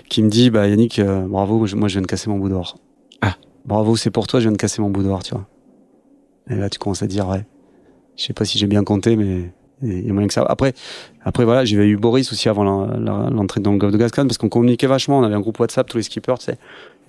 qui 0.09 0.23
me 0.23 0.29
dit 0.29 0.51
bah 0.51 0.69
Yannick, 0.69 0.99
euh, 0.99 1.27
bravo, 1.27 1.59
moi 1.59 1.89
je 1.89 1.95
viens 1.95 2.03
de 2.03 2.07
casser 2.07 2.31
mon 2.31 2.39
bout 2.39 2.49
d'or. 2.49 2.77
Ah. 3.21 3.37
Bravo, 3.65 3.97
c'est 3.97 4.11
pour 4.11 4.27
toi, 4.27 4.41
je 4.41 4.45
viens 4.45 4.53
de 4.53 4.57
casser 4.57 4.83
mon 4.83 4.91
bout 4.91 5.03
d'or, 5.03 5.23
tu 5.23 5.35
vois. 5.35 5.47
Et 6.51 6.57
là, 6.57 6.69
tu 6.69 6.79
commences 6.79 7.03
à 7.03 7.07
dire 7.07 7.29
ouais. 7.29 7.47
Je 8.17 8.25
sais 8.25 8.33
pas 8.33 8.45
si 8.45 8.59
j'ai 8.59 8.67
bien 8.67 8.85
compté, 8.85 9.17
mais 9.17 9.53
il 9.83 10.07
y 10.07 10.11
a 10.11 10.13
moyen 10.13 10.29
que 10.29 10.35
ça. 10.35 10.45
Après, 10.49 10.75
après 11.23 11.45
voilà, 11.45 11.65
j'avais 11.65 11.89
eu 11.89 11.97
Boris 11.97 12.31
aussi 12.33 12.49
avant 12.49 12.65
l'entrée 12.65 13.61
dans 13.61 13.73
le 13.73 13.79
golfe 13.79 13.93
de 13.93 13.99
Gascogne 13.99 14.27
parce 14.27 14.39
qu'on 14.39 14.49
communiquait 14.49 14.87
vachement. 14.87 15.19
On 15.19 15.23
avait 15.23 15.35
un 15.35 15.41
groupe 15.41 15.59
WhatsApp, 15.59 15.89
tous 15.89 15.97
les 15.97 16.03
skippers, 16.03 16.39
tu 16.39 16.47
sais. 16.47 16.59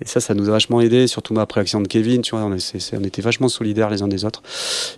Et 0.00 0.06
ça, 0.06 0.18
ça 0.20 0.34
nous 0.34 0.48
a 0.48 0.52
vachement 0.52 0.80
aidé, 0.80 1.06
surtout 1.06 1.38
après 1.38 1.60
l'accident 1.60 1.80
de 1.80 1.86
Kevin, 1.86 2.20
tu 2.20 2.34
vois, 2.34 2.44
on, 2.44 2.50
on, 2.50 3.04
était 3.04 3.22
vachement 3.22 3.48
solidaires 3.48 3.90
les 3.90 4.02
uns 4.02 4.08
des 4.08 4.24
autres. 4.24 4.42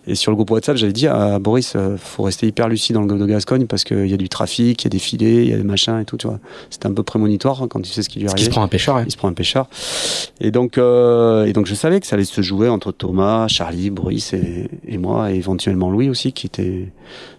Et 0.06 0.14
sur 0.14 0.31
le 0.31 0.36
groupe 0.36 0.51
WhatsApp, 0.51 0.77
j'avais 0.77 0.94
dit 0.94 1.06
à 1.06 1.39
Boris, 1.39 1.74
euh, 1.77 1.97
faut 1.98 2.23
rester 2.23 2.47
hyper 2.47 2.68
lucide 2.68 2.94
dans 2.94 3.02
le 3.02 3.06
golfe 3.06 3.20
de 3.20 3.27
Gascogne 3.27 3.66
parce 3.66 3.85
qu'il 3.85 4.06
y 4.06 4.14
a 4.14 4.16
du 4.16 4.31
trafic, 4.31 4.82
il 4.82 4.85
y 4.85 4.89
a 4.89 4.90
des 4.90 4.98
filets, 4.98 5.44
il 5.44 5.51
y 5.51 5.52
a 5.52 5.59
des 5.59 5.64
machins 5.64 6.01
et 6.01 6.06
tout, 6.06 6.16
tu 6.16 6.27
vois. 6.27 6.40
C'était 6.70 6.86
un 6.86 6.94
peu 6.94 7.02
prémonitoire 7.02 7.62
hein, 7.62 7.68
quand 7.68 7.82
tu 7.82 7.90
sais 7.90 8.02
ce 8.02 8.09
qui 8.09 8.20
lui 8.20 8.28
arrive. 8.28 8.40
Il 8.40 8.47
se 8.47 8.51
prend 8.51 8.62
un 8.62 8.68
pêcheur, 8.68 9.02
Il 9.05 9.12
se 9.12 9.18
prend 9.18 9.28
un 9.28 9.35
pêcheur. 9.35 9.68
Et 10.40 10.51
donc, 10.51 10.78
euh, 10.78 11.44
et 11.44 11.52
donc 11.52 11.66
je 11.66 11.74
savais 11.74 12.01
que 12.01 12.06
ça 12.06 12.16
allait 12.16 12.24
se 12.24 12.40
jouer 12.40 12.70
entre 12.70 12.90
Thomas, 12.90 13.48
Charlie, 13.48 13.90
Boris 13.90 14.32
et, 14.32 14.70
et 14.89 14.97
moi, 14.97 15.31
et 15.31 15.35
éventuellement 15.35 15.90
Louis 15.90 16.09
aussi, 16.09 16.32
qui 16.32 16.47
était, 16.47 16.90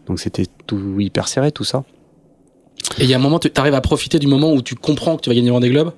donc 0.06 0.20
c'était 0.20 0.46
tout 0.68 1.00
hyper 1.00 1.28
serré, 1.28 1.52
tout 1.52 1.64
ça. 1.64 1.84
Et 3.00 3.04
il 3.04 3.10
y 3.10 3.14
a 3.14 3.18
un 3.18 3.20
moment, 3.22 3.40
tu 3.40 3.52
arrives 3.56 3.74
à 3.74 3.82
profiter 3.82 4.20
du 4.20 4.28
moment 4.28 4.54
où 4.54 4.62
tu 4.62 4.76
comprends 4.76 5.18
que 5.18 5.22
tu 5.22 5.30
vas 5.30 5.36
gagner 5.36 5.48
le 5.48 5.54
Vendée 5.54 5.70
Globe? 5.70 5.92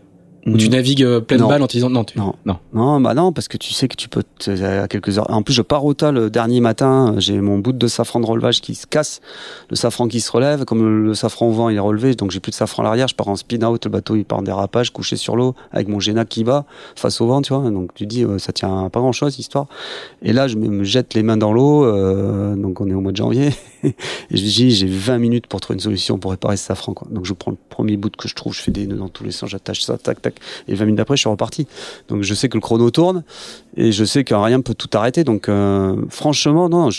Ou 0.45 0.57
tu 0.57 0.69
navigues 0.69 1.03
euh, 1.03 1.19
pleine 1.19 1.45
balle 1.45 1.61
en 1.61 1.67
te 1.67 1.73
disant 1.73 1.89
non, 1.89 2.03
tu... 2.03 2.17
non, 2.17 2.33
non, 2.45 2.57
non, 2.73 3.01
bah 3.01 3.13
non, 3.13 3.31
parce 3.31 3.47
que 3.47 3.57
tu 3.57 3.73
sais 3.73 3.87
que 3.87 3.95
tu 3.95 4.07
peux 4.07 4.23
à 4.47 4.87
quelques 4.87 5.17
heures. 5.17 5.29
En 5.29 5.41
plus, 5.41 5.53
je 5.53 5.61
pars 5.61 5.83
au 5.83 5.93
tas 5.93 6.11
le 6.11 6.29
dernier 6.29 6.61
matin. 6.61 7.15
J'ai 7.17 7.39
mon 7.41 7.57
bout 7.57 7.73
de 7.73 7.87
safran 7.87 8.19
de 8.19 8.25
relevage 8.25 8.61
qui 8.61 8.75
se 8.75 8.87
casse, 8.87 9.21
le 9.69 9.75
safran 9.75 10.07
qui 10.07 10.21
se 10.21 10.31
relève. 10.31 10.65
Comme 10.65 11.03
le 11.05 11.13
safran 11.13 11.47
au 11.47 11.51
vent 11.51 11.69
il 11.69 11.75
est 11.75 11.79
relevé, 11.79 12.15
donc 12.15 12.31
j'ai 12.31 12.39
plus 12.39 12.51
de 12.51 12.55
safran 12.55 12.83
à 12.83 12.85
l'arrière. 12.85 13.07
Je 13.07 13.15
pars 13.15 13.27
en 13.27 13.35
spin 13.35 13.61
out, 13.63 13.85
le 13.85 13.91
bateau 13.91 14.15
il 14.15 14.25
part 14.25 14.39
en 14.39 14.43
dérapage, 14.43 14.91
couché 14.91 15.17
sur 15.17 15.35
l'eau 15.35 15.55
avec 15.71 15.87
mon 15.87 15.99
Génac 15.99 16.29
qui 16.29 16.43
bat 16.43 16.65
face 16.95 17.19
au 17.21 17.27
vent, 17.27 17.41
tu 17.41 17.53
vois. 17.53 17.69
Donc 17.69 17.93
tu 17.93 18.05
dis 18.05 18.25
ça 18.37 18.53
tient 18.53 18.89
pas 18.89 18.99
grand 18.99 19.11
chose 19.11 19.37
histoire. 19.39 19.67
Et 20.21 20.33
là, 20.33 20.47
je 20.47 20.55
me 20.55 20.83
jette 20.83 21.13
les 21.13 21.23
mains 21.23 21.37
dans 21.37 21.53
l'eau. 21.53 21.83
Euh, 21.83 22.55
donc 22.55 22.81
on 22.81 22.89
est 22.89 22.93
au 22.93 23.01
mois 23.01 23.11
de 23.11 23.17
janvier 23.17 23.49
et 23.83 23.95
je 24.31 24.37
dis 24.37 24.71
j'ai 24.71 24.87
20 24.87 25.17
minutes 25.17 25.47
pour 25.47 25.61
trouver 25.61 25.75
une 25.75 25.81
solution 25.81 26.17
pour 26.17 26.31
réparer 26.31 26.57
ce 26.57 26.65
safran. 26.65 26.93
Quoi. 26.93 27.07
Donc 27.11 27.25
je 27.25 27.33
prends 27.33 27.51
le 27.51 27.57
premier 27.69 27.97
bout 27.97 28.15
que 28.15 28.27
je 28.27 28.35
trouve, 28.35 28.53
je 28.53 28.61
fais 28.61 28.71
des 28.71 28.87
nœuds 28.87 28.97
dans 28.97 29.09
tous 29.09 29.23
les 29.23 29.31
sens, 29.31 29.49
j'attache 29.49 29.81
ça, 29.81 29.97
tac 29.97 30.21
tac 30.21 30.35
et 30.67 30.75
20 30.75 30.85
minutes 30.85 30.99
après, 30.99 31.15
je 31.15 31.21
suis 31.21 31.29
reparti. 31.29 31.67
Donc 32.07 32.23
je 32.23 32.33
sais 32.33 32.49
que 32.49 32.57
le 32.57 32.61
chrono 32.61 32.89
tourne 32.91 33.23
et 33.77 33.91
je 33.91 34.03
sais 34.05 34.23
que 34.23 34.33
rien 34.33 34.61
peut 34.61 34.73
tout 34.73 34.89
arrêter. 34.93 35.23
Donc 35.23 35.49
euh, 35.49 35.95
franchement, 36.09 36.69
non, 36.69 36.89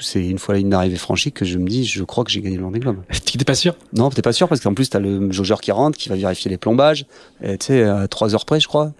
c'est 0.00 0.24
une 0.24 0.38
fois 0.38 0.54
la 0.54 0.60
ligne 0.60 0.70
d'arrivée 0.70 0.96
franchie 0.96 1.32
que 1.32 1.44
je 1.44 1.58
me 1.58 1.68
dis, 1.68 1.84
je 1.84 2.04
crois 2.04 2.24
que 2.24 2.30
j'ai 2.30 2.40
gagné 2.40 2.56
le 2.56 2.62
Vendée 2.62 2.80
Globe. 2.80 2.98
Tu 3.24 3.36
n'es 3.36 3.44
pas 3.44 3.54
sûr? 3.54 3.76
Non, 3.92 4.10
t'es 4.10 4.22
pas 4.22 4.32
sûr 4.32 4.48
parce 4.48 4.60
qu'en 4.60 4.74
plus 4.74 4.90
t'as 4.90 5.00
le 5.00 5.30
jaugeur 5.32 5.60
qui 5.60 5.72
rentre, 5.72 5.98
qui 5.98 6.08
va 6.08 6.16
vérifier 6.16 6.50
les 6.50 6.58
plombages. 6.58 7.06
Tu 7.42 7.56
sais, 7.60 7.82
à 7.82 8.08
3 8.08 8.34
heures 8.34 8.44
près, 8.44 8.60
je 8.60 8.68
crois. 8.68 8.92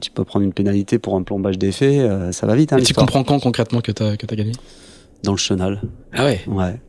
Tu 0.00 0.10
peux 0.10 0.24
prendre 0.24 0.44
une 0.44 0.52
pénalité 0.52 0.98
pour 0.98 1.14
un 1.14 1.22
plombage 1.22 1.58
d'effet, 1.58 2.00
euh, 2.00 2.32
ça 2.32 2.46
va 2.46 2.56
vite. 2.56 2.72
Hein, 2.72 2.78
et 2.78 2.82
tu 2.82 2.94
comprends 2.94 3.22
quand 3.22 3.38
concrètement 3.38 3.80
que 3.80 3.92
t'as 3.92 4.16
que 4.16 4.26
as 4.28 4.36
gagné? 4.36 4.52
Dans 5.22 5.32
le 5.32 5.38
chenal. 5.38 5.80
Ah 6.12 6.24
ouais. 6.24 6.40
Ouais 6.46 6.80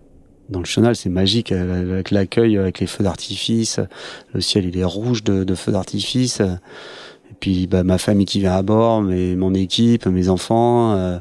dans 0.52 0.60
le 0.60 0.66
chenal, 0.66 0.96
c'est 0.96 1.10
magique 1.10 1.52
euh, 1.52 1.94
avec 1.94 2.12
l'accueil, 2.12 2.58
avec 2.58 2.80
les 2.80 2.88
feux 2.88 3.04
d'artifice. 3.04 3.80
Le 4.34 4.42
ciel, 4.42 4.66
il 4.66 4.78
est 4.78 4.84
rouge 4.84 5.24
de, 5.24 5.44
de 5.44 5.56
feux 5.56 5.72
d'artifice. 5.72 6.42
Et 6.42 7.34
puis, 7.40 7.68
bah, 7.68 7.84
ma 7.84 7.98
famille 7.98 8.26
qui 8.26 8.40
vient 8.40 8.54
à 8.54 8.62
bord, 8.62 9.02
mais 9.02 9.36
mon 9.36 9.54
équipe, 9.54 10.06
mes 10.06 10.30
enfants, 10.30 10.94
euh, 10.94 11.20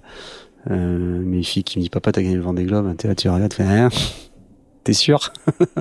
euh, 0.71 1.21
mes 1.21 1.43
filles 1.43 1.65
qui 1.65 1.79
me 1.79 1.83
disent 1.83 1.91
papa, 1.91 2.13
t'as 2.13 2.23
gagné 2.23 2.35
le 2.35 2.43
Vendée 2.43 2.65
Globe. 2.65 2.95
T'es 2.97 3.09
là, 3.09 3.15
tu 3.15 3.29
regardes, 3.29 3.53
tu 3.53 3.59
fais 3.59 3.69
rien. 3.69 3.89
T'es 4.85 4.93
sûr? 4.93 5.33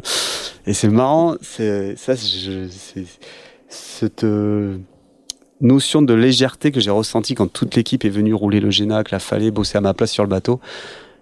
Et 0.68 0.74
c'est 0.74 0.90
marrant. 0.90 1.36
C'est 1.42 1.96
ça, 1.98 2.16
c'est 2.16 3.06
cette 3.68 4.26
notion 5.62 6.02
de 6.02 6.14
légèreté 6.14 6.72
que 6.72 6.80
j'ai 6.80 6.92
ressentie 6.92 7.34
quand 7.34 7.48
toute 7.48 7.76
l'équipe 7.76 8.04
est 8.04 8.10
venue 8.10 8.34
rouler 8.34 8.60
le 8.60 8.70
Génac, 8.70 9.12
la 9.12 9.20
fallait 9.20 9.52
bosser 9.52 9.78
à 9.78 9.82
ma 9.82 9.94
place 9.94 10.12
sur 10.12 10.24
le 10.24 10.30
bateau 10.30 10.60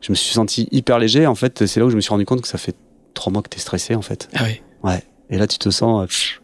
je 0.01 0.11
me 0.11 0.15
suis 0.15 0.33
senti 0.33 0.67
hyper 0.71 0.99
léger. 0.99 1.27
En 1.27 1.35
fait, 1.35 1.65
c'est 1.65 1.79
là 1.79 1.85
où 1.85 1.89
je 1.89 1.95
me 1.95 2.01
suis 2.01 2.09
rendu 2.09 2.25
compte 2.25 2.41
que 2.41 2.47
ça 2.47 2.57
fait 2.57 2.75
trois 3.13 3.31
mois 3.31 3.41
que 3.41 3.49
t'es 3.49 3.59
stressé, 3.59 3.95
en 3.95 4.01
fait. 4.01 4.29
Ah 4.35 4.43
oui. 4.45 4.61
Ouais. 4.83 5.03
Et 5.29 5.37
là, 5.37 5.47
tu 5.47 5.57
te 5.57 5.69
sens, 5.69 6.03
euh, 6.03 6.07
tu 6.07 6.39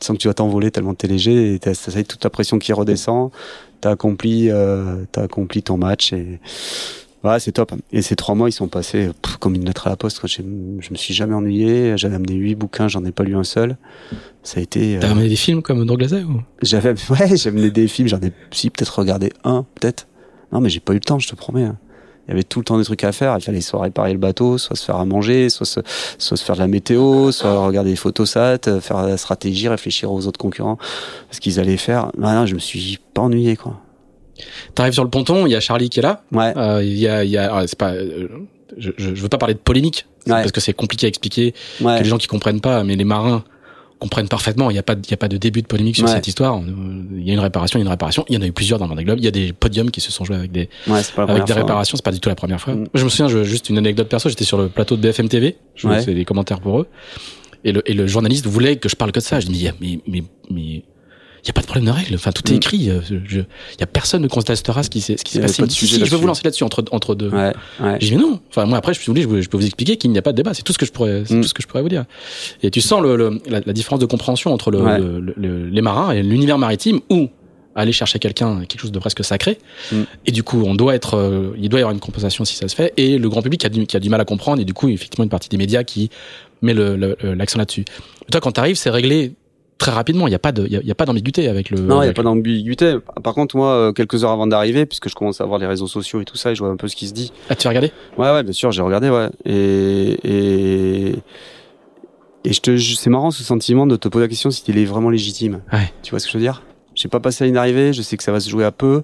sens 0.00 0.16
que 0.16 0.22
tu 0.22 0.28
vas 0.28 0.34
t'envoler 0.34 0.70
tellement 0.70 0.94
t'es 0.94 1.08
léger 1.08 1.54
et 1.54 1.58
t'as, 1.58 1.74
ça 1.74 1.90
toute 2.04 2.20
ta 2.20 2.30
pression 2.30 2.58
qui 2.58 2.72
redescend. 2.72 3.30
T'as 3.80 3.90
accompli, 3.90 4.48
euh, 4.48 5.04
t'as 5.10 5.24
accompli 5.24 5.62
ton 5.62 5.76
match 5.76 6.12
et 6.12 6.38
ouais, 7.24 7.40
c'est 7.40 7.52
top. 7.52 7.72
Et 7.90 8.00
ces 8.00 8.14
trois 8.14 8.36
mois, 8.36 8.48
ils 8.48 8.52
sont 8.52 8.68
passés 8.68 9.10
comme 9.40 9.56
une 9.56 9.64
lettre 9.64 9.88
à 9.88 9.90
la 9.90 9.96
poste. 9.96 10.20
Je, 10.24 10.36
je 10.36 10.90
me 10.90 10.96
suis 10.96 11.14
jamais 11.14 11.34
ennuyé. 11.34 11.94
J'avais 11.96 12.14
amené 12.14 12.34
huit 12.34 12.54
bouquins, 12.54 12.86
j'en 12.86 13.04
ai 13.04 13.10
pas 13.10 13.24
lu 13.24 13.34
un 13.34 13.42
seul. 13.42 13.76
Ça 14.44 14.60
a 14.60 14.62
été. 14.62 14.98
T'as 15.00 15.10
amené 15.10 15.28
des 15.28 15.36
films 15.36 15.62
comme 15.62 15.84
Droglaza 15.84 16.18
ou? 16.18 16.42
J'avais, 16.62 16.90
ouais, 17.10 17.36
j'ai 17.36 17.48
amené 17.48 17.70
des 17.70 17.88
films. 17.88 18.06
J'en 18.06 18.20
ai 18.20 18.32
si 18.52 18.70
peut-être 18.70 18.96
regardé 19.00 19.32
un, 19.42 19.66
peut-être. 19.74 20.06
Non, 20.52 20.60
mais 20.60 20.68
j'ai 20.68 20.80
pas 20.80 20.92
eu 20.92 20.96
le 20.96 21.00
temps, 21.00 21.18
je 21.18 21.28
te 21.28 21.34
promets. 21.34 21.64
Hein 21.64 21.78
il 22.26 22.30
y 22.30 22.34
avait 22.34 22.44
tout 22.44 22.60
le 22.60 22.64
temps 22.64 22.78
des 22.78 22.84
trucs 22.84 23.02
à 23.04 23.12
faire. 23.12 23.36
Il 23.36 23.42
fallait 23.42 23.60
soit 23.60 23.82
réparer 23.82 24.12
le 24.12 24.18
bateau, 24.18 24.56
soit 24.56 24.76
se 24.76 24.84
faire 24.84 24.96
à 24.96 25.04
manger, 25.04 25.50
soit 25.50 25.66
se, 25.66 25.80
soit 26.18 26.36
se 26.36 26.44
faire 26.44 26.54
de 26.54 26.60
la 26.60 26.68
météo, 26.68 27.32
soit 27.32 27.66
regarder 27.66 27.90
des 27.90 27.96
photosats, 27.96 28.58
faire 28.80 29.02
la 29.02 29.16
stratégie, 29.16 29.68
réfléchir 29.68 30.12
aux 30.12 30.26
autres 30.26 30.38
concurrents, 30.38 30.78
ce 31.30 31.40
qu'ils 31.40 31.58
allaient 31.58 31.76
faire. 31.76 32.10
Non, 32.16 32.32
non, 32.32 32.46
je 32.46 32.54
me 32.54 32.60
suis 32.60 32.98
pas 33.12 33.22
ennuyé, 33.22 33.56
quoi. 33.56 33.80
T'arrives 34.74 34.94
sur 34.94 35.04
le 35.04 35.10
ponton, 35.10 35.46
il 35.46 35.50
y 35.50 35.56
a 35.56 35.60
Charlie 35.60 35.90
qui 35.90 35.98
est 35.98 36.02
là. 36.02 36.22
Ouais. 36.32 36.52
Euh, 36.56 36.82
il 36.82 36.96
y 36.96 37.08
a, 37.08 37.24
y 37.24 37.36
a, 37.36 37.64
c'est 37.66 37.78
pas, 37.78 37.92
euh, 37.92 38.28
je, 38.76 38.90
je, 38.96 39.10
veux 39.10 39.28
pas 39.28 39.38
parler 39.38 39.54
de 39.54 39.60
polémique 39.60 40.06
parce 40.26 40.52
que 40.52 40.60
c'est 40.60 40.72
compliqué 40.72 41.06
à 41.06 41.08
expliquer. 41.08 41.54
Ouais. 41.80 41.98
Que 41.98 42.02
les 42.04 42.08
gens 42.08 42.18
qui 42.18 42.28
comprennent 42.28 42.60
pas, 42.60 42.82
mais 42.84 42.96
les 42.96 43.04
marins 43.04 43.44
comprennent 44.02 44.28
parfaitement. 44.28 44.68
Il 44.68 44.72
n'y 44.72 44.80
a 44.80 44.82
pas, 44.82 44.94
il 44.94 45.10
y 45.10 45.14
a 45.14 45.16
pas 45.16 45.28
de 45.28 45.36
début 45.36 45.62
de 45.62 45.66
polémique 45.68 45.96
sur 45.96 46.08
cette 46.08 46.26
histoire. 46.26 46.60
Il 47.12 47.22
y 47.22 47.30
a 47.30 47.34
une 47.34 47.40
réparation, 47.40 47.78
il 47.78 47.82
y 47.82 47.84
a 47.84 47.86
une 47.86 47.90
réparation. 47.90 48.24
Il 48.28 48.34
y 48.34 48.38
en 48.38 48.42
a 48.42 48.46
eu 48.46 48.52
plusieurs 48.52 48.78
dans 48.78 48.88
le 48.88 49.02
Globe. 49.02 49.18
Il 49.18 49.24
y 49.24 49.28
a 49.28 49.30
des 49.30 49.52
podiums 49.52 49.90
qui 49.90 50.00
se 50.00 50.10
sont 50.10 50.24
joués 50.24 50.36
avec 50.36 50.50
des, 50.50 50.68
avec 51.16 51.44
des 51.44 51.52
réparations. 51.52 51.96
C'est 51.96 52.04
pas 52.04 52.10
du 52.10 52.20
tout 52.20 52.28
la 52.28 52.34
première 52.34 52.60
fois. 52.60 52.74
Mm. 52.74 52.88
Je 52.94 53.04
me 53.04 53.08
souviens, 53.08 53.28
je, 53.28 53.44
juste 53.44 53.70
une 53.70 53.78
anecdote 53.78 54.08
perso. 54.08 54.28
J'étais 54.28 54.44
sur 54.44 54.58
le 54.58 54.68
plateau 54.68 54.96
de 54.96 55.02
BFM 55.02 55.28
TV. 55.28 55.56
Je 55.76 55.88
faisais 55.88 56.14
des 56.14 56.24
commentaires 56.24 56.60
pour 56.60 56.80
eux. 56.80 56.88
Et 57.64 57.70
le, 57.70 57.88
et 57.88 57.94
le 57.94 58.08
journaliste 58.08 58.46
voulait 58.46 58.76
que 58.76 58.88
je 58.88 58.96
parle 58.96 59.12
que 59.12 59.20
de 59.20 59.24
ça. 59.24 59.38
Je 59.38 59.46
dis, 59.46 59.68
mais, 59.80 60.00
mais, 60.08 60.24
mais, 60.50 60.82
il 61.42 61.48
y 61.48 61.50
a 61.50 61.52
pas 61.52 61.60
de 61.60 61.66
problème 61.66 61.86
de 61.86 61.90
règle. 61.90 62.14
Enfin, 62.14 62.30
tout 62.30 62.48
est 62.48 62.54
mm. 62.54 62.56
écrit. 62.56 62.76
Il 62.78 63.44
y 63.80 63.82
a 63.82 63.86
personne 63.86 64.22
ne 64.22 64.28
contestera 64.28 64.82
ce 64.82 64.90
qui 64.90 65.00
s'est 65.00 65.16
passé. 65.16 65.62
Si, 65.68 65.86
je 65.86 66.10
veux 66.10 66.16
vous 66.16 66.26
lancer 66.26 66.42
là-dessus 66.44 66.62
entre 66.62 66.84
entre 66.92 67.14
deux. 67.14 67.30
Ouais, 67.30 67.52
ouais. 67.80 67.96
J'ai 68.00 68.10
dit 68.10 68.16
mais 68.16 68.22
non. 68.22 68.40
Enfin, 68.48 68.64
moi 68.66 68.78
après, 68.78 68.94
je 68.94 69.00
suis 69.00 69.12
je, 69.14 69.40
je 69.40 69.48
peux 69.48 69.56
vous 69.56 69.66
expliquer 69.66 69.96
qu'il 69.96 70.10
n'y 70.12 70.18
a 70.18 70.22
pas 70.22 70.32
de 70.32 70.36
débat. 70.36 70.54
C'est 70.54 70.62
tout 70.62 70.72
ce 70.72 70.78
que 70.78 70.86
je 70.86 70.92
pourrais, 70.92 71.22
mm. 71.22 71.42
tout 71.42 71.48
ce 71.48 71.54
que 71.54 71.62
je 71.62 71.66
pourrais 71.66 71.82
vous 71.82 71.88
dire. 71.88 72.04
Et 72.62 72.70
tu 72.70 72.80
sens 72.80 73.02
le, 73.02 73.16
le 73.16 73.40
la, 73.48 73.60
la, 73.64 73.72
différence 73.72 74.00
de 74.00 74.06
compréhension 74.06 74.52
entre 74.52 74.70
le, 74.70 75.34
le, 75.36 75.68
les 75.68 75.82
marins 75.82 76.12
et 76.12 76.22
l'univers 76.22 76.58
maritime 76.58 77.00
où 77.10 77.28
aller 77.74 77.92
chercher 77.92 78.18
quelqu'un 78.18 78.60
quelque 78.66 78.80
chose 78.80 78.92
de 78.92 78.98
presque 78.98 79.24
sacré 79.24 79.58
mm. 79.90 80.02
et 80.26 80.30
du 80.30 80.42
coup 80.42 80.62
on 80.66 80.74
doit 80.74 80.94
être 80.94 81.14
euh, 81.14 81.56
il 81.58 81.70
doit 81.70 81.80
y 81.80 81.82
avoir 81.82 81.94
une 81.94 82.00
compensation 82.00 82.44
si 82.44 82.54
ça 82.54 82.68
se 82.68 82.74
fait 82.74 82.92
et 82.98 83.16
le 83.16 83.28
grand 83.30 83.40
public 83.40 83.64
a 83.64 83.70
du, 83.70 83.86
qui 83.86 83.96
a 83.96 84.00
du 84.00 84.10
mal 84.10 84.20
à 84.20 84.26
comprendre 84.26 84.60
et 84.60 84.66
du 84.66 84.74
coup 84.74 84.90
effectivement 84.90 85.24
une 85.24 85.30
partie 85.30 85.48
des 85.48 85.56
médias 85.56 85.82
qui 85.82 86.10
met 86.60 86.74
l'accent 86.74 87.58
là-dessus 87.58 87.86
toi 88.30 88.42
quand 88.42 88.52
t'arrives 88.52 88.76
c'est 88.76 88.90
réglé 88.90 89.32
très 89.82 89.92
rapidement. 89.92 90.26
Il 90.26 90.30
n'y 90.30 90.36
a 90.36 90.38
pas 90.38 90.52
de, 90.52 90.66
il 90.66 90.86
y 90.86 90.90
a, 90.90 90.94
pas 90.94 91.04
d'ambiguïté 91.04 91.48
avec 91.48 91.70
le. 91.70 91.80
Non, 91.80 92.02
il 92.02 92.06
n'y 92.06 92.10
a 92.10 92.14
pas 92.14 92.22
d'ambiguïté. 92.22 92.96
Par 93.22 93.34
contre, 93.34 93.56
moi, 93.56 93.68
euh, 93.68 93.92
quelques 93.92 94.24
heures 94.24 94.30
avant 94.30 94.46
d'arriver, 94.46 94.86
puisque 94.86 95.08
je 95.08 95.14
commence 95.14 95.40
à 95.40 95.44
voir 95.44 95.58
les 95.58 95.66
réseaux 95.66 95.86
sociaux 95.86 96.20
et 96.20 96.24
tout 96.24 96.36
ça, 96.36 96.52
et 96.52 96.54
je 96.54 96.62
vois 96.62 96.70
un 96.70 96.76
peu 96.76 96.88
ce 96.88 96.96
qui 96.96 97.08
se 97.08 97.12
dit. 97.12 97.32
Ah, 97.50 97.56
tu 97.56 97.66
as 97.66 97.70
regardé? 97.70 97.92
Ouais, 98.16 98.30
ouais, 98.32 98.42
bien 98.42 98.52
sûr, 98.52 98.70
j'ai 98.70 98.82
regardé, 98.82 99.10
ouais. 99.10 99.28
Et 99.44 100.18
et 100.24 101.14
et 102.44 102.52
je 102.52 102.60
te, 102.60 102.76
c'est 102.76 103.10
marrant 103.10 103.30
ce 103.30 103.42
sentiment 103.42 103.86
de 103.86 103.96
te 103.96 104.08
poser 104.08 104.24
la 104.24 104.28
question 104.28 104.50
si 104.50 104.64
il 104.68 104.78
est 104.78 104.84
vraiment 104.84 105.10
légitime. 105.10 105.60
Ouais. 105.72 105.92
Tu 106.02 106.10
vois 106.10 106.20
ce 106.20 106.26
que 106.26 106.32
je 106.32 106.38
veux 106.38 106.42
dire? 106.42 106.62
J'ai 106.94 107.08
pas 107.08 107.20
passé 107.20 107.44
à 107.44 107.46
une 107.46 107.56
arrivée. 107.56 107.92
Je 107.92 108.02
sais 108.02 108.16
que 108.16 108.22
ça 108.22 108.32
va 108.32 108.40
se 108.40 108.50
jouer 108.50 108.64
à 108.64 108.72
peu. 108.72 109.02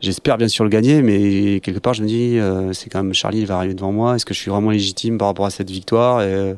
J'espère 0.00 0.36
bien 0.36 0.48
sûr 0.48 0.62
le 0.64 0.70
gagner, 0.70 1.00
mais 1.00 1.60
quelque 1.60 1.78
part 1.78 1.94
je 1.94 2.02
me 2.02 2.06
dis, 2.06 2.38
euh, 2.38 2.74
c'est 2.74 2.90
quand 2.90 3.02
même 3.02 3.14
Charlie, 3.14 3.40
il 3.40 3.46
va 3.46 3.56
arriver 3.56 3.72
devant 3.72 3.92
moi. 3.92 4.14
Est-ce 4.14 4.26
que 4.26 4.34
je 4.34 4.40
suis 4.40 4.50
vraiment 4.50 4.70
légitime 4.70 5.16
par 5.16 5.28
rapport 5.28 5.46
à 5.46 5.50
cette 5.50 5.70
victoire? 5.70 6.20
Et, 6.20 6.54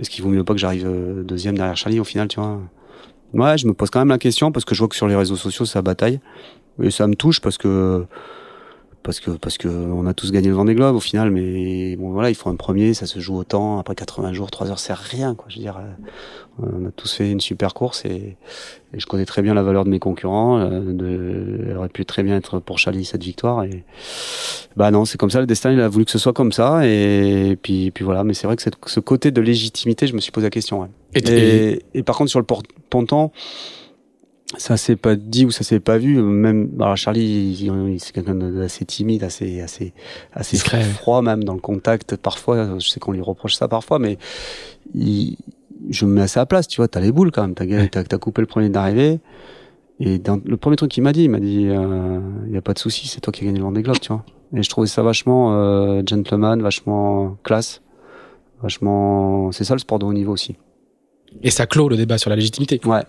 est-ce 0.00 0.10
qu'il 0.10 0.24
vaut 0.24 0.30
mieux 0.30 0.44
pas 0.44 0.54
que 0.54 0.60
j'arrive 0.60 0.86
euh, 0.86 1.22
deuxième 1.22 1.56
derrière 1.56 1.76
Charlie 1.76 2.00
au 2.00 2.04
final, 2.04 2.28
tu 2.28 2.40
vois? 2.40 2.58
Ouais, 3.34 3.58
je 3.58 3.66
me 3.66 3.74
pose 3.74 3.90
quand 3.90 4.00
même 4.00 4.08
la 4.08 4.18
question 4.18 4.50
parce 4.50 4.64
que 4.64 4.74
je 4.74 4.80
vois 4.80 4.88
que 4.88 4.96
sur 4.96 5.06
les 5.06 5.14
réseaux 5.14 5.36
sociaux 5.36 5.66
ça 5.66 5.82
bataille. 5.82 6.20
Et 6.82 6.90
ça 6.90 7.06
me 7.06 7.14
touche 7.14 7.40
parce 7.40 7.58
que 7.58 8.06
parce 9.02 9.20
que 9.20 9.30
parce 9.30 9.56
que 9.56 9.68
on 9.68 10.06
a 10.06 10.14
tous 10.14 10.30
gagné 10.30 10.48
le 10.48 10.54
Vendée 10.54 10.74
Globe 10.74 10.94
au 10.94 11.00
final 11.00 11.30
mais 11.30 11.96
bon 11.96 12.10
voilà 12.10 12.28
il 12.28 12.34
faut 12.34 12.50
un 12.50 12.56
premier 12.56 12.92
ça 12.92 13.06
se 13.06 13.18
joue 13.18 13.36
autant 13.36 13.78
après 13.78 13.94
80 13.94 14.32
jours 14.32 14.50
3 14.50 14.70
heures 14.70 14.78
c'est 14.78 14.94
rien 14.94 15.34
quoi 15.34 15.46
je 15.48 15.56
veux 15.56 15.62
dire 15.62 15.78
euh, 15.78 16.66
on 16.82 16.86
a 16.86 16.90
tous 16.90 17.14
fait 17.14 17.30
une 17.30 17.40
super 17.40 17.72
course 17.72 18.04
et, 18.04 18.36
et 18.92 19.00
je 19.00 19.06
connais 19.06 19.24
très 19.24 19.40
bien 19.40 19.54
la 19.54 19.62
valeur 19.62 19.84
de 19.84 19.90
mes 19.90 19.98
concurrents 19.98 20.58
euh, 20.58 20.80
de, 20.92 21.66
elle 21.70 21.76
aurait 21.78 21.88
pu 21.88 22.04
très 22.04 22.22
bien 22.22 22.36
être 22.36 22.58
pour 22.58 22.78
Charlie 22.78 23.04
cette 23.06 23.22
victoire 23.22 23.64
et 23.64 23.84
bah 24.76 24.90
non 24.90 25.06
c'est 25.06 25.16
comme 25.16 25.30
ça 25.30 25.40
le 25.40 25.46
destin 25.46 25.72
il 25.72 25.80
a 25.80 25.88
voulu 25.88 26.04
que 26.04 26.10
ce 26.10 26.18
soit 26.18 26.34
comme 26.34 26.52
ça 26.52 26.86
et, 26.86 27.58
puis 27.60 27.90
puis 27.90 28.04
voilà 28.04 28.22
mais 28.22 28.34
c'est 28.34 28.46
vrai 28.46 28.56
que 28.56 28.62
cette, 28.62 28.76
ce 28.86 29.00
côté 29.00 29.30
de 29.30 29.40
légitimité 29.40 30.06
je 30.06 30.14
me 30.14 30.20
suis 30.20 30.32
posé 30.32 30.46
la 30.46 30.50
question 30.50 30.82
ouais. 30.82 30.88
et, 31.14 31.82
et, 31.94 32.02
par 32.02 32.18
contre 32.18 32.30
sur 32.30 32.40
le 32.40 32.46
ponton 32.90 33.30
ça 34.56 34.76
s'est 34.76 34.96
pas 34.96 35.14
dit 35.14 35.46
ou 35.46 35.50
ça 35.50 35.62
s'est 35.62 35.80
pas 35.80 35.98
vu. 35.98 36.20
Même 36.20 36.70
alors 36.80 36.96
Charlie 36.96 37.70
c'est 37.98 38.12
quelqu'un 38.12 38.34
d'assez 38.34 38.84
timide 38.84 39.22
assez 39.22 39.60
assez 39.60 39.92
assez 40.32 40.56
froid 40.56 41.22
même 41.22 41.44
dans 41.44 41.54
le 41.54 41.60
contact. 41.60 42.16
Parfois 42.16 42.78
je 42.78 42.88
sais 42.88 43.00
qu'on 43.00 43.12
lui 43.12 43.20
reproche 43.20 43.54
ça 43.54 43.68
parfois 43.68 43.98
mais 43.98 44.18
il, 44.94 45.36
je 45.88 46.04
me 46.04 46.12
mets 46.12 46.22
à 46.22 46.28
sa 46.28 46.46
place 46.46 46.66
tu 46.66 46.78
vois 46.78 46.88
t'as 46.88 47.00
les 47.00 47.12
boules 47.12 47.30
quand 47.30 47.42
même. 47.42 47.54
T'as 47.54 48.00
as, 48.00 48.18
coupé 48.18 48.40
le 48.40 48.46
premier 48.46 48.68
d'arrivée. 48.68 49.20
Et 50.00 50.18
dans, 50.18 50.40
le 50.44 50.56
premier 50.56 50.76
truc 50.76 50.90
qu'il 50.90 51.02
m'a 51.02 51.12
dit 51.12 51.24
il 51.24 51.30
m'a 51.30 51.40
dit 51.40 51.62
il 51.62 51.70
euh, 51.70 52.20
y 52.48 52.56
a 52.56 52.62
pas 52.62 52.72
de 52.72 52.78
souci 52.78 53.06
c'est 53.06 53.20
toi 53.20 53.32
qui 53.32 53.42
as 53.42 53.46
gagné 53.46 53.58
le 53.58 53.64
Vendée 53.64 53.82
Globe 53.82 54.00
tu 54.00 54.12
vois. 54.12 54.24
Et 54.56 54.62
je 54.64 54.68
trouvais 54.68 54.88
ça 54.88 55.02
vachement 55.02 55.54
euh, 55.54 56.02
gentleman 56.04 56.60
vachement 56.60 57.36
classe. 57.44 57.82
Vachement 58.62 59.52
c'est 59.52 59.64
ça 59.64 59.74
le 59.74 59.80
sport 59.80 60.00
de 60.00 60.06
haut 60.06 60.12
niveau 60.12 60.32
aussi. 60.32 60.56
Et 61.44 61.50
ça 61.50 61.66
clôt 61.66 61.88
le 61.88 61.96
débat 61.96 62.18
sur 62.18 62.30
la 62.30 62.36
légitimité. 62.36 62.80
Ouais 62.84 63.04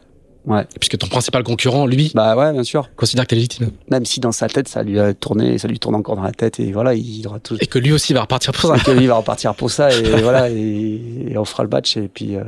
Ouais. 0.45 0.65
Puisque 0.79 0.97
ton 0.97 1.07
principal 1.07 1.43
concurrent, 1.43 1.85
lui, 1.85 2.11
bah 2.15 2.35
ouais, 2.35 2.51
bien 2.51 2.63
sûr, 2.63 2.89
considère 2.95 3.25
que 3.25 3.29
t'es 3.29 3.35
légitime. 3.35 3.71
Même 3.89 4.05
si 4.05 4.19
dans 4.19 4.31
sa 4.31 4.47
tête, 4.47 4.67
ça 4.67 4.81
lui 4.81 4.99
a 4.99 5.13
tourné, 5.13 5.57
ça 5.57 5.67
lui 5.67 5.79
tourne 5.79 5.95
encore 5.95 6.15
dans 6.15 6.23
la 6.23 6.31
tête, 6.31 6.59
et 6.59 6.71
voilà, 6.71 6.95
il 6.95 7.25
aura 7.27 7.39
tout. 7.39 7.57
Et 7.61 7.67
que 7.67 7.77
lui 7.77 7.91
aussi 7.91 8.13
va 8.13 8.21
repartir 8.21 8.51
pour 8.51 8.69
ça. 8.69 8.77
Et 8.77 8.79
que 8.79 8.91
lui 8.91 9.07
va 9.07 9.15
repartir 9.15 9.53
pour 9.53 9.69
ça, 9.69 9.91
et 9.91 10.01
voilà, 10.21 10.49
et, 10.49 11.33
on 11.35 11.45
fera 11.45 11.63
le 11.63 11.69
match, 11.69 11.97
et 11.97 12.07
puis, 12.07 12.35
euh, 12.35 12.43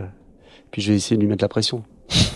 puis 0.71 0.81
je 0.81 0.91
vais 0.91 0.97
essayer 0.97 1.17
de 1.17 1.21
lui 1.21 1.27
mettre 1.27 1.43
la 1.43 1.49
pression. 1.49 1.83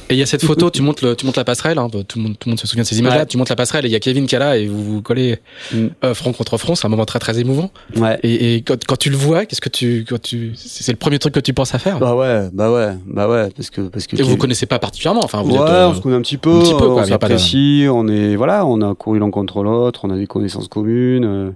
Et 0.09 0.13
il 0.13 0.17
y 0.17 0.21
a 0.21 0.25
cette 0.25 0.45
photo, 0.45 0.69
tu 0.69 0.81
montes, 0.81 1.01
le, 1.01 1.15
tu 1.15 1.25
montes 1.25 1.37
la 1.37 1.43
passerelle, 1.43 1.77
hein, 1.77 1.89
tout, 1.89 2.17
le 2.17 2.23
monde, 2.23 2.37
tout 2.39 2.47
le 2.47 2.51
monde 2.51 2.59
se 2.59 2.67
souvient 2.67 2.83
de 2.83 2.87
ces 2.87 2.99
images-là, 2.99 3.25
tu 3.25 3.37
montes 3.37 3.49
la 3.49 3.55
passerelle 3.55 3.85
et 3.85 3.89
il 3.89 3.91
y 3.91 3.95
a 3.95 3.99
Kevin 3.99 4.25
qui 4.25 4.35
est 4.35 4.39
là 4.39 4.57
et 4.57 4.67
vous 4.67 4.83
vous 4.83 5.01
collez 5.01 5.39
mm. 5.73 5.87
euh, 6.03 6.13
front 6.13 6.31
contre 6.33 6.57
front, 6.57 6.75
c'est 6.75 6.85
un 6.85 6.89
moment 6.89 7.05
très 7.05 7.19
très 7.19 7.39
émouvant. 7.39 7.71
Ouais. 7.95 8.17
Et, 8.23 8.55
et 8.55 8.61
quand, 8.61 8.83
quand, 8.85 8.95
tu 8.95 9.09
le 9.09 9.17
vois, 9.17 9.45
qu'est-ce 9.45 9.61
que 9.61 9.69
tu, 9.69 10.05
quand 10.07 10.21
tu, 10.21 10.53
c'est 10.55 10.91
le 10.91 10.97
premier 10.97 11.19
truc 11.19 11.33
que 11.33 11.39
tu 11.39 11.53
penses 11.53 11.75
à 11.75 11.79
faire? 11.79 11.99
Bah 11.99 12.15
ouais, 12.15 12.49
bah 12.53 12.71
ouais, 12.71 12.93
bah 13.05 13.27
ouais, 13.27 13.49
parce 13.55 13.69
que 13.69 13.81
parce 13.81 14.07
que. 14.07 14.15
Et 14.17 14.21
vous 14.21 14.29
vous 14.29 14.37
connaissez 14.37 14.65
pas 14.65 14.79
particulièrement, 14.79 15.23
enfin 15.23 15.41
vous 15.41 15.51
ouais, 15.51 15.61
êtes, 15.61 15.69
euh, 15.69 15.89
on 15.89 15.95
se 15.95 16.01
connaît 16.01 16.15
un 16.15 16.21
petit 16.21 16.37
peu, 16.37 16.55
un 16.55 16.61
petit 16.61 16.71
peu 16.71 16.87
quoi, 16.87 17.01
on 17.01 17.05
s'apprécie, 17.05 17.85
on 17.89 18.07
est 18.07 18.35
voilà, 18.35 18.65
on 18.65 18.81
a 18.81 18.95
couru 18.95 19.19
l'un 19.19 19.29
contre 19.29 19.63
l'autre, 19.63 20.01
on 20.03 20.09
a 20.09 20.15
des 20.15 20.27
connaissances 20.27 20.67
communes. 20.67 21.25
Euh, 21.25 21.51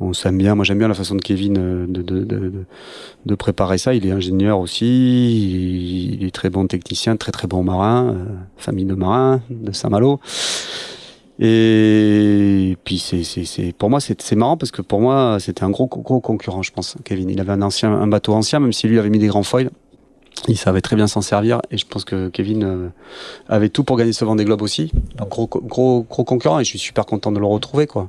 on 0.00 0.12
s'aime 0.12 0.38
bien. 0.38 0.54
Moi, 0.54 0.64
j'aime 0.64 0.78
bien 0.78 0.88
la 0.88 0.94
façon 0.94 1.14
de 1.14 1.22
Kevin 1.22 1.56
euh, 1.58 1.86
de, 1.88 3.34
préparer 3.34 3.78
ça. 3.78 3.94
Il 3.94 4.06
est 4.06 4.10
ingénieur 4.10 4.58
aussi. 4.60 6.18
Il 6.18 6.24
est 6.24 6.34
très 6.34 6.50
bon 6.50 6.66
technicien, 6.66 7.16
très 7.16 7.32
très 7.32 7.46
bon 7.46 7.62
marin, 7.62 8.08
euh, 8.08 8.24
famille 8.56 8.84
de 8.84 8.94
marins 8.94 9.40
de 9.50 9.72
Saint-Malo. 9.72 10.20
Et 11.38 12.78
puis 12.84 12.98
c'est 12.98 13.22
c'est 13.22 13.74
pour 13.74 13.90
moi 13.90 14.00
c'est 14.00 14.36
marrant 14.36 14.56
parce 14.56 14.70
que 14.70 14.80
pour 14.80 15.02
moi 15.02 15.36
c'était 15.38 15.64
un 15.64 15.70
gros 15.70 15.86
gros 15.86 16.18
concurrent 16.18 16.62
je 16.62 16.72
pense 16.72 16.96
Kevin 17.04 17.28
il 17.28 17.38
avait 17.42 17.52
un 17.52 17.60
ancien 17.60 17.92
un 17.92 18.06
bateau 18.06 18.32
ancien 18.32 18.58
même 18.58 18.72
si 18.72 18.88
lui 18.88 18.98
avait 18.98 19.10
mis 19.10 19.18
des 19.18 19.26
grands 19.26 19.42
foils 19.42 19.68
il 20.48 20.56
savait 20.56 20.80
très 20.80 20.96
bien 20.96 21.06
s'en 21.06 21.20
servir 21.20 21.60
et 21.70 21.76
je 21.76 21.86
pense 21.86 22.06
que 22.06 22.30
Kevin 22.30 22.64
euh, 22.64 22.88
avait 23.50 23.68
tout 23.68 23.84
pour 23.84 23.98
gagner 23.98 24.14
ce 24.14 24.24
Vendée 24.24 24.46
Globe 24.46 24.62
aussi 24.62 24.90
un 25.18 25.26
gros 25.26 25.46
gros 25.46 26.06
gros 26.08 26.24
concurrent 26.24 26.58
et 26.58 26.64
je 26.64 26.70
suis 26.70 26.78
super 26.78 27.04
content 27.04 27.32
de 27.32 27.38
le 27.38 27.44
retrouver 27.44 27.86
quoi 27.86 28.08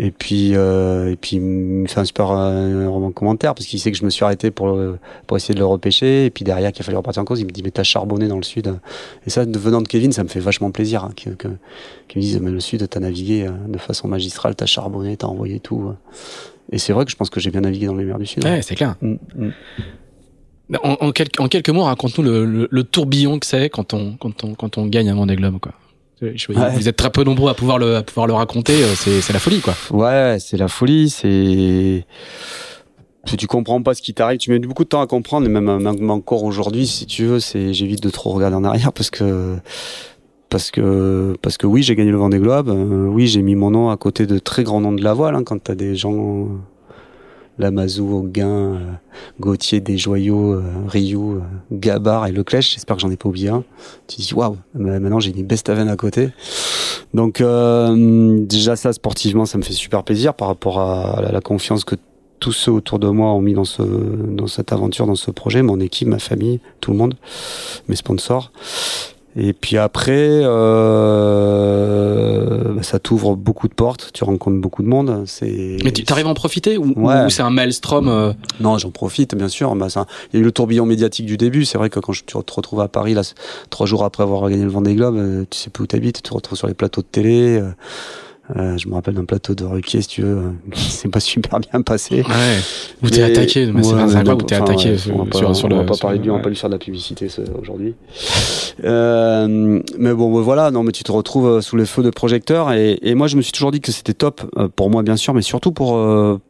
et 0.00 0.12
puis, 0.12 0.54
euh, 0.54 1.10
et 1.10 1.16
puis, 1.16 1.36
il 1.36 1.42
me 1.42 1.88
fait 1.88 1.98
un 1.98 2.04
super 2.04 2.30
euh, 2.30 3.10
commentaire 3.10 3.54
parce 3.54 3.66
qu'il 3.66 3.80
sait 3.80 3.90
que 3.90 3.98
je 3.98 4.04
me 4.04 4.10
suis 4.10 4.24
arrêté 4.24 4.52
pour, 4.52 4.78
pour 5.26 5.36
essayer 5.36 5.54
de 5.54 5.58
le 5.58 5.66
repêcher. 5.66 6.26
Et 6.26 6.30
puis 6.30 6.44
derrière, 6.44 6.70
qu'il 6.70 6.82
a 6.82 6.84
fallu 6.84 6.96
repartir 6.96 7.22
en 7.22 7.24
cause, 7.24 7.40
il 7.40 7.46
me 7.46 7.50
dit 7.50 7.64
Mais 7.64 7.72
t'as 7.72 7.82
charbonné 7.82 8.28
dans 8.28 8.36
le 8.36 8.44
sud. 8.44 8.78
Et 9.26 9.30
ça, 9.30 9.44
venant 9.44 9.82
de 9.82 9.88
Kevin, 9.88 10.12
ça 10.12 10.22
me 10.22 10.28
fait 10.28 10.38
vachement 10.38 10.70
plaisir 10.70 11.02
hein, 11.02 11.10
qu'il 11.16 11.34
que, 11.34 11.48
me 11.48 12.20
dise 12.20 12.40
Mais 12.40 12.52
le 12.52 12.60
sud, 12.60 12.88
t'as 12.88 13.00
navigué 13.00 13.46
euh, 13.46 13.50
de 13.66 13.78
façon 13.78 14.06
magistrale, 14.06 14.54
t'as 14.54 14.66
charbonné, 14.66 15.16
t'as 15.16 15.26
envoyé 15.26 15.58
tout. 15.58 15.92
Et 16.70 16.78
c'est 16.78 16.92
vrai 16.92 17.04
que 17.04 17.10
je 17.10 17.16
pense 17.16 17.30
que 17.30 17.40
j'ai 17.40 17.50
bien 17.50 17.62
navigué 17.62 17.86
dans 17.86 17.96
les 17.96 18.04
mers 18.04 18.18
du 18.18 18.26
sud. 18.26 18.44
Ouais, 18.44 18.62
c'est 18.62 18.76
clair. 18.76 18.94
Mm, 19.00 19.16
mm. 19.34 19.52
En, 20.84 20.96
en, 21.00 21.12
quelques, 21.12 21.40
en 21.40 21.48
quelques 21.48 21.70
mots, 21.70 21.84
raconte-nous 21.84 22.22
le, 22.22 22.44
le, 22.44 22.68
le, 22.70 22.84
tourbillon 22.84 23.38
que 23.38 23.46
c'est 23.46 23.70
quand 23.70 23.94
on, 23.94 24.16
quand, 24.16 24.44
on, 24.44 24.54
quand 24.54 24.76
on 24.76 24.86
gagne 24.86 25.08
un 25.08 25.14
Vendée 25.14 25.34
Globe. 25.34 25.58
Quoi. 25.60 25.72
Vous 26.20 26.88
êtes 26.88 26.96
très 26.96 27.10
peu 27.10 27.24
nombreux 27.24 27.50
à 27.50 27.54
pouvoir 27.54 27.78
le, 27.78 27.96
à 27.96 28.02
pouvoir 28.02 28.26
le 28.26 28.32
raconter. 28.32 28.82
Euh, 28.82 28.94
c'est, 28.94 29.32
la 29.32 29.38
folie, 29.38 29.60
quoi. 29.60 29.74
Ouais, 29.90 30.38
c'est 30.40 30.56
la 30.56 30.68
folie. 30.68 31.10
C'est 31.10 32.04
tu 33.36 33.46
comprends 33.46 33.82
pas 33.82 33.94
ce 33.94 34.00
qui 34.00 34.14
t'arrive, 34.14 34.38
tu 34.38 34.50
mets 34.50 34.58
beaucoup 34.58 34.84
de 34.84 34.88
temps 34.88 35.02
à 35.02 35.06
comprendre, 35.06 35.46
et 35.46 35.50
même, 35.50 35.82
même 35.82 36.10
encore 36.10 36.44
aujourd'hui, 36.44 36.86
si 36.86 37.04
tu 37.04 37.26
veux, 37.26 37.40
c'est 37.40 37.74
j'évite 37.74 38.02
de 38.02 38.08
trop 38.08 38.30
regarder 38.30 38.56
en 38.56 38.64
arrière 38.64 38.92
parce 38.92 39.10
que 39.10 39.56
parce 40.48 40.70
que 40.70 41.36
parce 41.42 41.58
que 41.58 41.66
oui, 41.66 41.82
j'ai 41.82 41.94
gagné 41.94 42.10
le 42.10 42.16
Vendée 42.16 42.38
Globe, 42.38 42.70
euh, 42.70 43.06
oui, 43.06 43.26
j'ai 43.26 43.42
mis 43.42 43.54
mon 43.54 43.70
nom 43.70 43.90
à 43.90 43.96
côté 43.96 44.26
de 44.26 44.38
très 44.38 44.64
grands 44.64 44.80
noms 44.80 44.92
de 44.92 45.04
la 45.04 45.12
voile. 45.12 45.34
Hein, 45.34 45.42
quand 45.44 45.62
t'as 45.62 45.74
des 45.74 45.94
gens 45.94 46.48
Lamazou, 47.58 48.14
Auguin, 48.14 48.48
euh, 48.48 48.78
Gauthier, 49.40 49.80
Desjoyaux, 49.80 50.54
euh, 50.54 50.62
Rioux, 50.86 51.36
euh, 51.36 51.40
Gabard 51.72 52.26
et 52.26 52.32
Leclèche. 52.32 52.74
J'espère 52.74 52.96
que 52.96 53.02
j'en 53.02 53.10
ai 53.10 53.16
pas 53.16 53.28
oublié 53.28 53.48
un. 53.48 53.64
Tu 54.06 54.20
dis 54.20 54.32
waouh, 54.34 54.56
maintenant 54.74 55.20
j'ai 55.20 55.36
une 55.36 55.44
Bestaven 55.44 55.88
à 55.88 55.96
côté. 55.96 56.30
Donc 57.14 57.42
déjà 58.46 58.76
ça 58.76 58.92
sportivement, 58.92 59.46
ça 59.46 59.58
me 59.58 59.62
fait 59.62 59.72
super 59.72 60.04
plaisir 60.04 60.34
par 60.34 60.48
rapport 60.48 60.78
à, 60.78 61.22
la, 61.32 61.40
confiance 61.40 61.84
que 61.84 61.96
tous 62.38 62.52
ceux 62.52 62.70
autour 62.70 62.98
de 62.98 63.08
moi 63.08 63.32
ont 63.32 63.40
mis 63.40 63.54
dans 63.54 63.64
ce 63.64 63.82
dans 63.82 64.46
cette 64.46 64.72
aventure, 64.72 65.06
dans 65.06 65.14
ce 65.14 65.30
projet, 65.30 65.62
mon 65.62 65.80
équipe, 65.80 66.06
ma 66.06 66.18
famille, 66.18 66.60
tout 66.80 66.92
le 66.92 66.98
monde, 66.98 67.14
mes 67.88 67.96
sponsors. 67.96 68.52
Et 69.40 69.52
puis 69.52 69.76
après, 69.76 70.40
euh, 70.42 71.28
bah, 72.74 72.82
ça 72.82 72.98
t'ouvre 72.98 73.36
beaucoup 73.36 73.68
de 73.68 73.72
portes, 73.72 74.10
tu 74.12 74.24
rencontres 74.24 74.56
beaucoup 74.60 74.82
de 74.82 74.88
monde. 74.88 75.22
C'est. 75.26 75.76
Mais 75.84 75.92
tu 75.92 76.04
arrives 76.12 76.26
à 76.26 76.30
en 76.30 76.34
profiter 76.34 76.76
ou, 76.76 76.92
c'est 77.28 77.42
un 77.42 77.50
maelstrom 77.50 78.08
euh 78.08 78.32
Non, 78.58 78.78
j'en 78.78 78.90
profite 78.90 79.36
bien 79.36 79.46
sûr. 79.46 79.76
Bah, 79.76 79.90
ça, 79.90 80.06
il 80.32 80.36
y 80.36 80.38
a 80.38 80.40
eu 80.40 80.44
le 80.44 80.50
tourbillon 80.50 80.86
médiatique 80.86 81.26
du 81.26 81.36
début. 81.36 81.64
C'est 81.64 81.78
vrai 81.78 81.88
que 81.88 82.00
quand 82.00 82.12
je, 82.12 82.24
tu 82.24 82.34
te 82.36 82.54
retrouves 82.54 82.80
à 82.80 82.88
Paris, 82.88 83.14
là, 83.14 83.22
trois 83.70 83.86
jours 83.86 84.02
après 84.02 84.24
avoir 84.24 84.50
gagné 84.50 84.64
le 84.64 84.70
Vendée 84.70 84.96
Globe, 84.96 85.14
euh, 85.16 85.44
tu 85.48 85.56
sais 85.56 85.70
plus 85.70 85.84
où 85.84 85.86
t'habites, 85.86 86.16
tu 86.16 86.22
te 86.22 86.34
retrouves 86.34 86.58
sur 86.58 86.66
les 86.66 86.74
plateaux 86.74 87.02
de 87.02 87.06
télé. 87.06 87.60
Euh, 87.60 87.70
euh, 88.56 88.78
je 88.78 88.88
me 88.88 88.94
rappelle 88.94 89.14
d'un 89.14 89.24
plateau 89.24 89.54
de 89.54 89.64
Ruquier, 89.64 90.02
si 90.02 90.08
tu 90.08 90.22
veux, 90.22 90.52
qui 90.72 90.90
s'est 90.90 91.08
pas 91.08 91.20
super 91.20 91.60
bien 91.60 91.82
passé. 91.82 92.22
Ouais. 92.22 92.58
Où 93.02 93.10
t'es 93.10 93.22
attaqué, 93.22 93.70
mais 93.72 93.82
c'est 93.82 93.92
pas 93.92 94.08
sympa 94.08 94.34
où 94.34 94.42
t'es 94.42 94.54
attaqué 94.54 94.96
on 95.12 95.24
va 95.24 95.30
pas, 95.30 95.54
sur, 95.54 95.68
le. 95.68 95.74
On 95.74 95.78
va 95.78 95.84
pas 95.84 95.96
parler 95.96 96.18
de 96.18 96.24
lui, 96.24 96.30
on 96.30 96.36
va 96.36 96.42
pas 96.42 96.48
lui 96.48 96.56
faire 96.56 96.70
de 96.70 96.74
la 96.74 96.78
publicité 96.78 97.28
aujourd'hui. 97.60 97.94
Euh, 98.84 99.80
mais 99.98 100.14
bon, 100.14 100.40
voilà, 100.40 100.70
non, 100.70 100.82
mais 100.82 100.92
tu 100.92 101.04
te 101.04 101.12
retrouves 101.12 101.46
euh, 101.46 101.60
sous 101.60 101.76
les 101.76 101.86
feux 101.86 102.02
de 102.02 102.10
projecteurs 102.10 102.72
et, 102.72 102.98
et 103.02 103.14
moi 103.14 103.26
je 103.26 103.36
me 103.36 103.42
suis 103.42 103.52
toujours 103.52 103.72
dit 103.72 103.80
que 103.80 103.92
c'était 103.92 104.14
top 104.14 104.42
euh, 104.56 104.68
pour 104.68 104.90
moi 104.90 105.02
bien 105.02 105.16
sûr, 105.16 105.34
mais 105.34 105.42
surtout 105.42 105.72
pour 105.72 105.98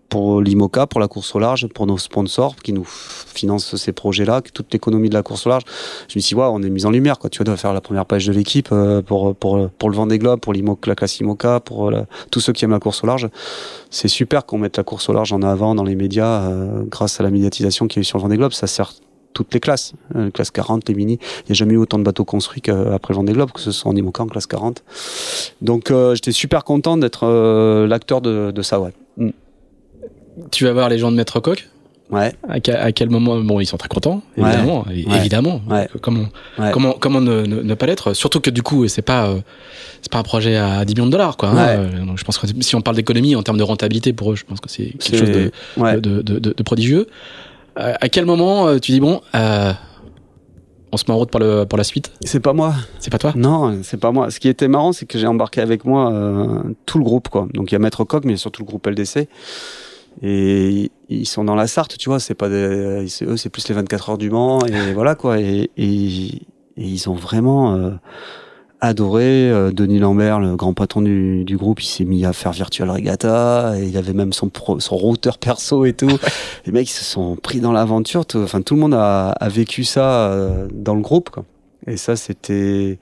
pour 0.08 0.40
l'IMOCA, 0.40 0.86
pour 0.86 1.00
la 1.00 1.08
course 1.08 1.34
au 1.34 1.38
large, 1.38 1.66
pour 1.68 1.86
nos 1.86 1.98
sponsors 1.98 2.56
qui 2.56 2.72
nous 2.72 2.84
financent 2.84 3.76
ces 3.76 3.92
projets-là, 3.92 4.40
toute 4.40 4.72
l'économie 4.72 5.08
de 5.08 5.14
la 5.14 5.22
course 5.22 5.46
au 5.46 5.50
large. 5.50 5.64
Je 6.08 6.18
me 6.18 6.20
suis 6.20 6.34
dit, 6.34 6.40
ouais, 6.40 6.46
on 6.50 6.62
est 6.62 6.70
mis 6.70 6.86
en 6.86 6.90
lumière, 6.90 7.18
quoi. 7.18 7.30
Tu 7.30 7.42
dois 7.44 7.56
faire 7.56 7.72
la 7.72 7.80
première 7.80 8.06
page 8.06 8.26
de 8.26 8.32
l'équipe 8.32 8.68
euh, 8.72 9.02
pour, 9.02 9.34
pour, 9.36 9.68
pour 9.70 9.90
le 9.90 9.96
Vendée 9.96 10.18
Globe, 10.18 10.40
pour 10.40 10.54
la 10.54 10.94
classe 10.94 11.20
IMOCA, 11.20 11.60
pour 11.60 11.90
euh, 11.90 12.02
tous 12.30 12.40
ceux 12.40 12.52
qui 12.52 12.64
aiment 12.64 12.70
la 12.70 12.80
course 12.80 13.04
au 13.04 13.06
large. 13.06 13.28
C'est 13.90 14.08
super 14.08 14.46
qu'on 14.46 14.58
mette 14.58 14.76
la 14.76 14.84
course 14.84 15.08
au 15.08 15.12
large 15.12 15.32
en 15.32 15.42
avant 15.42 15.74
dans 15.74 15.84
les 15.84 15.94
médias, 15.94 16.42
euh, 16.42 16.82
grâce 16.86 17.20
à 17.20 17.22
la 17.22 17.30
médiatisation 17.30 17.86
qu'il 17.86 17.98
y 17.98 18.00
a 18.00 18.02
eu 18.02 18.04
sur 18.04 18.18
le 18.18 18.22
Vendée 18.22 18.36
Globe. 18.36 18.52
Ça 18.52 18.66
sert 18.66 18.92
toutes 19.34 19.52
les 19.52 19.60
classes, 19.60 19.92
euh, 20.16 20.30
classe 20.30 20.50
40, 20.50 20.88
les 20.88 20.94
mini. 20.94 21.18
Il 21.40 21.50
n'y 21.50 21.52
a 21.52 21.54
jamais 21.54 21.74
eu 21.74 21.78
autant 21.78 21.98
de 21.98 22.04
bateaux 22.04 22.24
construits 22.24 22.62
qu'après 22.62 23.12
le 23.12 23.16
Vendée 23.16 23.34
Globe, 23.34 23.52
que 23.52 23.60
ce 23.60 23.70
soit 23.70 23.90
en 23.90 23.94
IMOCA 23.94 24.22
en 24.22 24.26
classe 24.26 24.46
40. 24.46 24.82
Donc 25.60 25.92
j'étais 26.14 26.32
super 26.32 26.64
content 26.64 26.96
d'être 26.96 27.86
l'acteur 27.86 28.20
de, 28.20 28.50
de 28.50 28.62
ça, 28.62 28.80
ouais. 28.80 28.92
Mm 29.16 29.30
tu 30.50 30.64
vas 30.64 30.72
voir 30.72 30.88
les 30.88 30.98
gens 30.98 31.10
de 31.10 31.16
Maître 31.16 31.40
Coq 31.40 31.68
Ouais. 32.10 32.32
À, 32.48 32.92
quel 32.92 33.10
moment 33.10 33.38
Bon, 33.40 33.60
ils 33.60 33.66
sont 33.66 33.76
très 33.76 33.88
contents, 33.88 34.22
évidemment, 34.36 34.86
évidemment. 34.90 35.60
Comment, 36.00 36.26
comment, 36.72 36.92
comment 36.98 37.20
ne, 37.20 37.42
ne, 37.44 37.74
pas 37.74 37.86
l'être? 37.86 38.14
Surtout 38.14 38.40
que 38.40 38.50
du 38.50 38.62
coup, 38.62 38.88
c'est 38.88 39.02
pas, 39.02 39.26
euh, 39.26 39.40
c'est 40.00 40.10
pas 40.10 40.18
un 40.18 40.22
projet 40.22 40.56
à 40.56 40.84
10 40.84 40.94
millions 40.94 41.06
de 41.06 41.12
dollars, 41.12 41.36
quoi. 41.36 41.50
Hein. 41.50 41.68
Euh, 41.68 41.88
je 42.16 42.24
pense 42.24 42.38
que 42.38 42.46
si 42.60 42.74
on 42.76 42.80
parle 42.80 42.96
d'économie 42.96 43.36
en 43.36 43.42
termes 43.42 43.58
de 43.58 43.62
rentabilité 43.62 44.12
pour 44.12 44.32
eux, 44.32 44.36
je 44.36 44.44
pense 44.44 44.60
que 44.60 44.70
c'est 44.70 44.96
quelque 44.98 45.18
chose 45.18 45.30
de, 45.30 45.52
de, 46.00 46.22
de, 46.22 46.38
de, 46.38 46.62
prodigieux. 46.62 47.08
Euh, 47.78 47.94
à 48.00 48.08
quel 48.08 48.24
moment 48.24 48.78
tu 48.78 48.92
dis 48.92 49.00
bon, 49.00 49.20
on 50.90 50.96
se 50.96 51.04
met 51.06 51.12
en 51.12 51.18
route 51.18 51.30
pour, 51.30 51.40
le, 51.40 51.66
pour 51.66 51.76
la 51.76 51.84
suite? 51.84 52.12
C'est 52.24 52.40
pas 52.40 52.54
moi. 52.54 52.74
C'est 53.00 53.10
pas 53.10 53.18
toi? 53.18 53.34
Non, 53.36 53.80
c'est 53.82 54.00
pas 54.00 54.12
moi. 54.12 54.30
Ce 54.30 54.40
qui 54.40 54.48
était 54.48 54.68
marrant, 54.68 54.92
c'est 54.92 55.04
que 55.04 55.18
j'ai 55.18 55.26
embarqué 55.26 55.60
avec 55.60 55.84
moi 55.84 56.10
tout 56.86 56.96
le 56.96 57.04
groupe, 57.04 57.28
quoi. 57.28 57.48
Donc 57.52 57.70
il 57.70 57.74
y 57.74 57.76
a 57.76 57.80
Maître 57.80 58.04
Coq, 58.04 58.24
mais 58.24 58.38
surtout 58.38 58.62
le 58.62 58.66
groupe 58.66 58.86
LDC. 58.86 59.28
Et 60.22 60.90
ils 61.08 61.26
sont 61.26 61.44
dans 61.44 61.54
la 61.54 61.66
Sarthe, 61.66 61.96
tu 61.96 62.08
vois, 62.08 62.20
c'est 62.20 62.34
pas 62.34 62.48
des, 62.48 63.06
eux, 63.22 63.36
c'est 63.36 63.50
plus 63.50 63.68
les 63.68 63.74
24 63.74 64.10
heures 64.10 64.18
du 64.18 64.30
Mans, 64.30 64.64
et 64.66 64.92
voilà 64.94 65.14
quoi. 65.14 65.40
Et, 65.40 65.70
et, 65.76 66.42
ils 66.76 67.10
ont 67.10 67.14
vraiment 67.14 67.74
euh, 67.74 67.90
adoré. 68.80 69.50
Euh, 69.50 69.70
Denis 69.72 69.98
Lambert, 69.98 70.40
le 70.40 70.56
grand 70.56 70.74
patron 70.74 71.02
du, 71.02 71.44
du 71.44 71.56
groupe, 71.56 71.82
il 71.82 71.86
s'est 71.86 72.04
mis 72.04 72.24
à 72.24 72.32
faire 72.32 72.52
Virtual 72.52 72.90
Regatta, 72.90 73.74
et 73.78 73.86
il 73.86 73.96
avait 73.96 74.12
même 74.12 74.32
son, 74.32 74.50
son 74.78 74.96
routeur 74.96 75.38
perso 75.38 75.84
et 75.84 75.92
tout. 75.92 76.18
les 76.66 76.72
mecs, 76.72 76.88
ils 76.88 76.92
se 76.92 77.04
sont 77.04 77.36
pris 77.36 77.60
dans 77.60 77.72
l'aventure. 77.72 78.24
Enfin, 78.34 78.62
tout 78.62 78.74
le 78.74 78.80
monde 78.80 78.94
a, 78.94 79.30
a 79.30 79.48
vécu 79.48 79.84
ça 79.84 80.30
euh, 80.30 80.68
dans 80.72 80.94
le 80.94 81.02
groupe, 81.02 81.30
quoi. 81.30 81.44
Et 81.86 81.96
ça, 81.96 82.16
c'était 82.16 82.98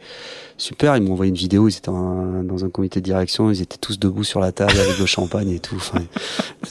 super. 0.59 0.97
Ils 0.97 1.03
m'ont 1.03 1.13
envoyé 1.13 1.31
une 1.31 1.37
vidéo. 1.37 1.69
Ils 1.69 1.77
étaient 1.77 1.91
dans 1.91 2.65
un 2.65 2.69
comité 2.69 3.01
de 3.01 3.05
direction. 3.05 3.51
Ils 3.51 3.63
étaient 3.63 3.79
tous 3.79 3.99
debout 3.99 4.25
sur 4.25 4.41
la 4.41 4.53
table 4.53 4.73
avec 4.79 4.99
le 4.99 5.07
champagne 5.07 5.51
et 5.51 5.59
tout. 5.59 5.77
Enfin, 5.77 6.03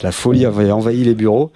la 0.02 0.12
folie 0.12 0.44
avait 0.44 0.70
envahi 0.70 1.04
les 1.04 1.14
bureaux. 1.14 1.50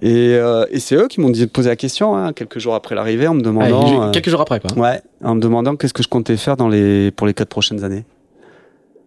Et, 0.00 0.34
euh, 0.34 0.64
et 0.70 0.78
c'est 0.80 0.94
eux 0.94 1.08
qui 1.08 1.20
m'ont 1.20 1.32
posé 1.52 1.68
la 1.68 1.76
question 1.76 2.16
hein, 2.16 2.32
quelques 2.32 2.58
jours 2.58 2.74
après 2.74 2.94
l'arrivée 2.94 3.26
en 3.26 3.34
me 3.34 3.42
demandant. 3.42 4.02
Ah, 4.02 4.10
quelques 4.12 4.30
jours 4.30 4.40
après, 4.40 4.60
quoi. 4.60 4.72
Ouais, 4.76 5.00
en 5.24 5.34
me 5.34 5.40
demandant 5.40 5.76
qu'est-ce 5.76 5.94
que 5.94 6.02
je 6.02 6.08
comptais 6.08 6.36
faire 6.36 6.56
dans 6.56 6.68
les 6.68 7.10
pour 7.10 7.26
les 7.26 7.34
quatre 7.34 7.48
prochaines 7.48 7.82
années. 7.84 8.04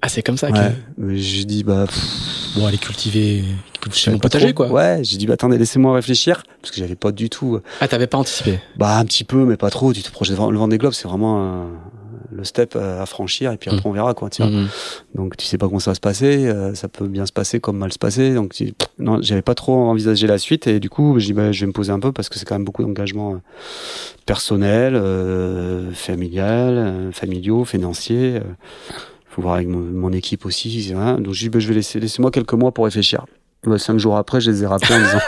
Ah, 0.02 0.10
c'est 0.10 0.24
comme 0.24 0.38
ça. 0.38 0.50
Ouais. 0.50 0.72
Que... 0.98 1.16
J'ai 1.16 1.46
dit 1.46 1.64
bah. 1.64 1.86
Bon, 2.56 2.66
aller 2.66 2.78
cultiver, 2.78 3.44
cultiver 3.80 4.12
mon 4.12 4.20
potager, 4.20 4.54
quoi. 4.54 4.70
Ouais, 4.70 5.00
j'ai 5.04 5.16
dit 5.18 5.28
bah 5.28 5.36
attendez, 5.36 5.58
laissez-moi 5.58 5.94
réfléchir 5.94 6.44
parce 6.62 6.72
que 6.72 6.80
j'avais 6.80 6.96
pas 6.96 7.12
du 7.12 7.30
tout. 7.30 7.56
Euh, 7.56 7.64
ah, 7.80 7.88
t'avais 7.88 8.08
pas 8.08 8.18
anticipé. 8.18 8.60
Bah 8.76 8.98
un 8.98 9.06
petit 9.06 9.24
peu, 9.24 9.46
mais 9.46 9.56
pas 9.58 9.70
trop. 9.70 9.94
Tu 9.94 10.02
te 10.02 10.12
projettes 10.12 10.38
le 10.38 10.58
Vendée 10.58 10.78
Globe, 10.78 10.94
c'est 10.94 11.08
vraiment 11.08 11.68
le 12.32 12.44
step 12.44 12.76
à 12.76 13.06
franchir 13.06 13.52
et 13.52 13.58
puis 13.58 13.70
après 13.70 13.88
mm. 13.88 13.92
on 13.92 13.94
verra 13.94 14.14
quoi. 14.14 14.30
Tiens. 14.30 14.50
Mm-hmm. 14.50 14.68
Donc 15.16 15.38
tu 15.38 15.46
sais 15.46 15.58
pas 15.58 15.68
comment 15.68 15.80
ça 15.80 15.92
va 15.92 15.96
se 15.96 16.00
passer. 16.00 16.48
Euh, 16.48 16.74
ça 16.76 16.88
peut 16.88 17.08
bien 17.08 17.26
se 17.26 17.34
passer 17.34 17.60
comme 17.60 17.78
mal 17.78 17.92
se 17.92 18.00
passer. 18.00 18.34
Donc 18.34 18.56
non, 19.00 19.22
j'avais 19.22 19.42
pas 19.42 19.56
trop 19.56 19.74
envisagé 19.74 20.28
la 20.28 20.38
suite 20.38 20.68
et 20.68 20.80
du 20.80 20.90
coup 20.90 21.20
j'ai 21.20 21.28
dit 21.28 21.34
bah, 21.34 21.52
je 21.52 21.62
vais 21.62 21.68
me 21.68 21.74
poser 21.74 21.92
un 21.92 22.00
peu 22.00 22.12
parce 22.12 22.30
que 22.30 22.38
c'est 22.38 22.46
quand 22.46 22.56
même 22.56 22.66
beaucoup 22.66 22.84
d'engagement 22.84 23.34
euh, 23.34 23.38
personnel, 24.26 25.02
familial, 25.94 27.10
familiaux, 27.14 27.66
financiers 27.66 28.42
faut 29.32 29.42
voir 29.42 29.56
avec 29.56 29.68
mon, 29.68 30.12
équipe 30.12 30.46
aussi. 30.46 30.92
Hein. 30.96 31.20
Donc 31.20 31.34
je 31.34 31.40
dis, 31.40 31.50
ben, 31.50 31.60
je 31.60 31.68
vais 31.68 31.76
laisser, 31.76 32.00
laissez-moi 32.00 32.32
quelques 32.32 32.54
mois 32.54 32.74
pour 32.74 32.86
réfléchir. 32.86 33.26
Cinq 33.78 33.98
jours 34.00 34.18
après, 34.18 34.42
je 34.42 34.52
les 34.52 34.64
ai 34.64 34.66
rappelés 34.66 34.96
en 34.96 35.00
disant, 35.00 35.20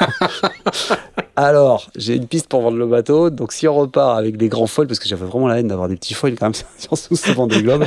Alors, 1.35 1.89
j'ai 1.95 2.15
une 2.15 2.27
piste 2.27 2.47
pour 2.47 2.61
vendre 2.61 2.77
le 2.77 2.85
bateau. 2.85 3.31
Donc, 3.31 3.53
si 3.53 3.67
on 3.67 3.73
repart 3.73 4.17
avec 4.19 4.37
des 4.37 4.49
grands 4.49 4.67
foils, 4.67 4.85
parce 4.85 4.99
que 4.99 5.07
j'avais 5.07 5.25
vraiment 5.25 5.47
la 5.47 5.59
haine 5.59 5.67
d'avoir 5.67 5.87
des 5.87 5.95
petits 5.95 6.13
foils 6.13 6.35
quand 6.35 6.45
même, 6.45 6.53
surtout 6.77 7.15
souvent 7.15 7.47
des 7.47 7.61
globes. 7.63 7.85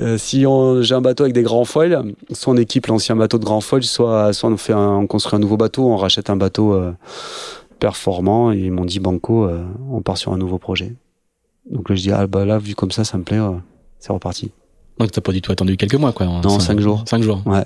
Euh, 0.00 0.18
si 0.18 0.44
on, 0.44 0.82
j'ai 0.82 0.94
un 0.94 1.00
bateau 1.00 1.22
avec 1.22 1.34
des 1.34 1.42
grands 1.42 1.64
foils, 1.64 2.14
soit 2.32 2.52
on 2.52 2.56
équipe 2.56 2.86
l'ancien 2.88 3.14
bateau 3.14 3.38
de 3.38 3.44
grands 3.44 3.60
foils, 3.60 3.84
soit, 3.84 4.32
soit 4.32 4.50
on 4.50 4.56
fait 4.56 4.72
un, 4.72 4.96
on 4.96 5.06
construit 5.06 5.36
un 5.36 5.40
nouveau 5.40 5.56
bateau, 5.56 5.88
on 5.88 5.96
rachète 5.96 6.30
un 6.30 6.36
bateau 6.36 6.74
euh, 6.74 6.92
performant 7.78 8.50
et 8.50 8.58
ils 8.58 8.72
m'ont 8.72 8.84
dit 8.84 8.98
banco, 8.98 9.44
euh, 9.44 9.64
on 9.90 10.02
part 10.02 10.18
sur 10.18 10.32
un 10.32 10.38
nouveau 10.38 10.58
projet. 10.58 10.94
Donc 11.70 11.88
là, 11.88 11.94
je 11.94 12.02
dis 12.02 12.10
ah 12.10 12.26
bah 12.26 12.44
là, 12.44 12.58
vu 12.58 12.74
comme 12.74 12.90
ça, 12.90 13.04
ça 13.04 13.18
me 13.18 13.22
plaît, 13.22 13.38
euh, 13.38 13.52
c'est 14.00 14.12
reparti. 14.12 14.50
Donc 14.98 15.12
t'as 15.12 15.20
pas 15.20 15.32
du 15.32 15.40
tout 15.42 15.52
attendu 15.52 15.76
quelques 15.76 15.94
mois, 15.94 16.12
quoi. 16.12 16.26
Non, 16.26 16.58
cinq 16.58 16.80
jours. 16.80 17.04
Cinq 17.06 17.22
jours. 17.22 17.40
Ouais. 17.46 17.64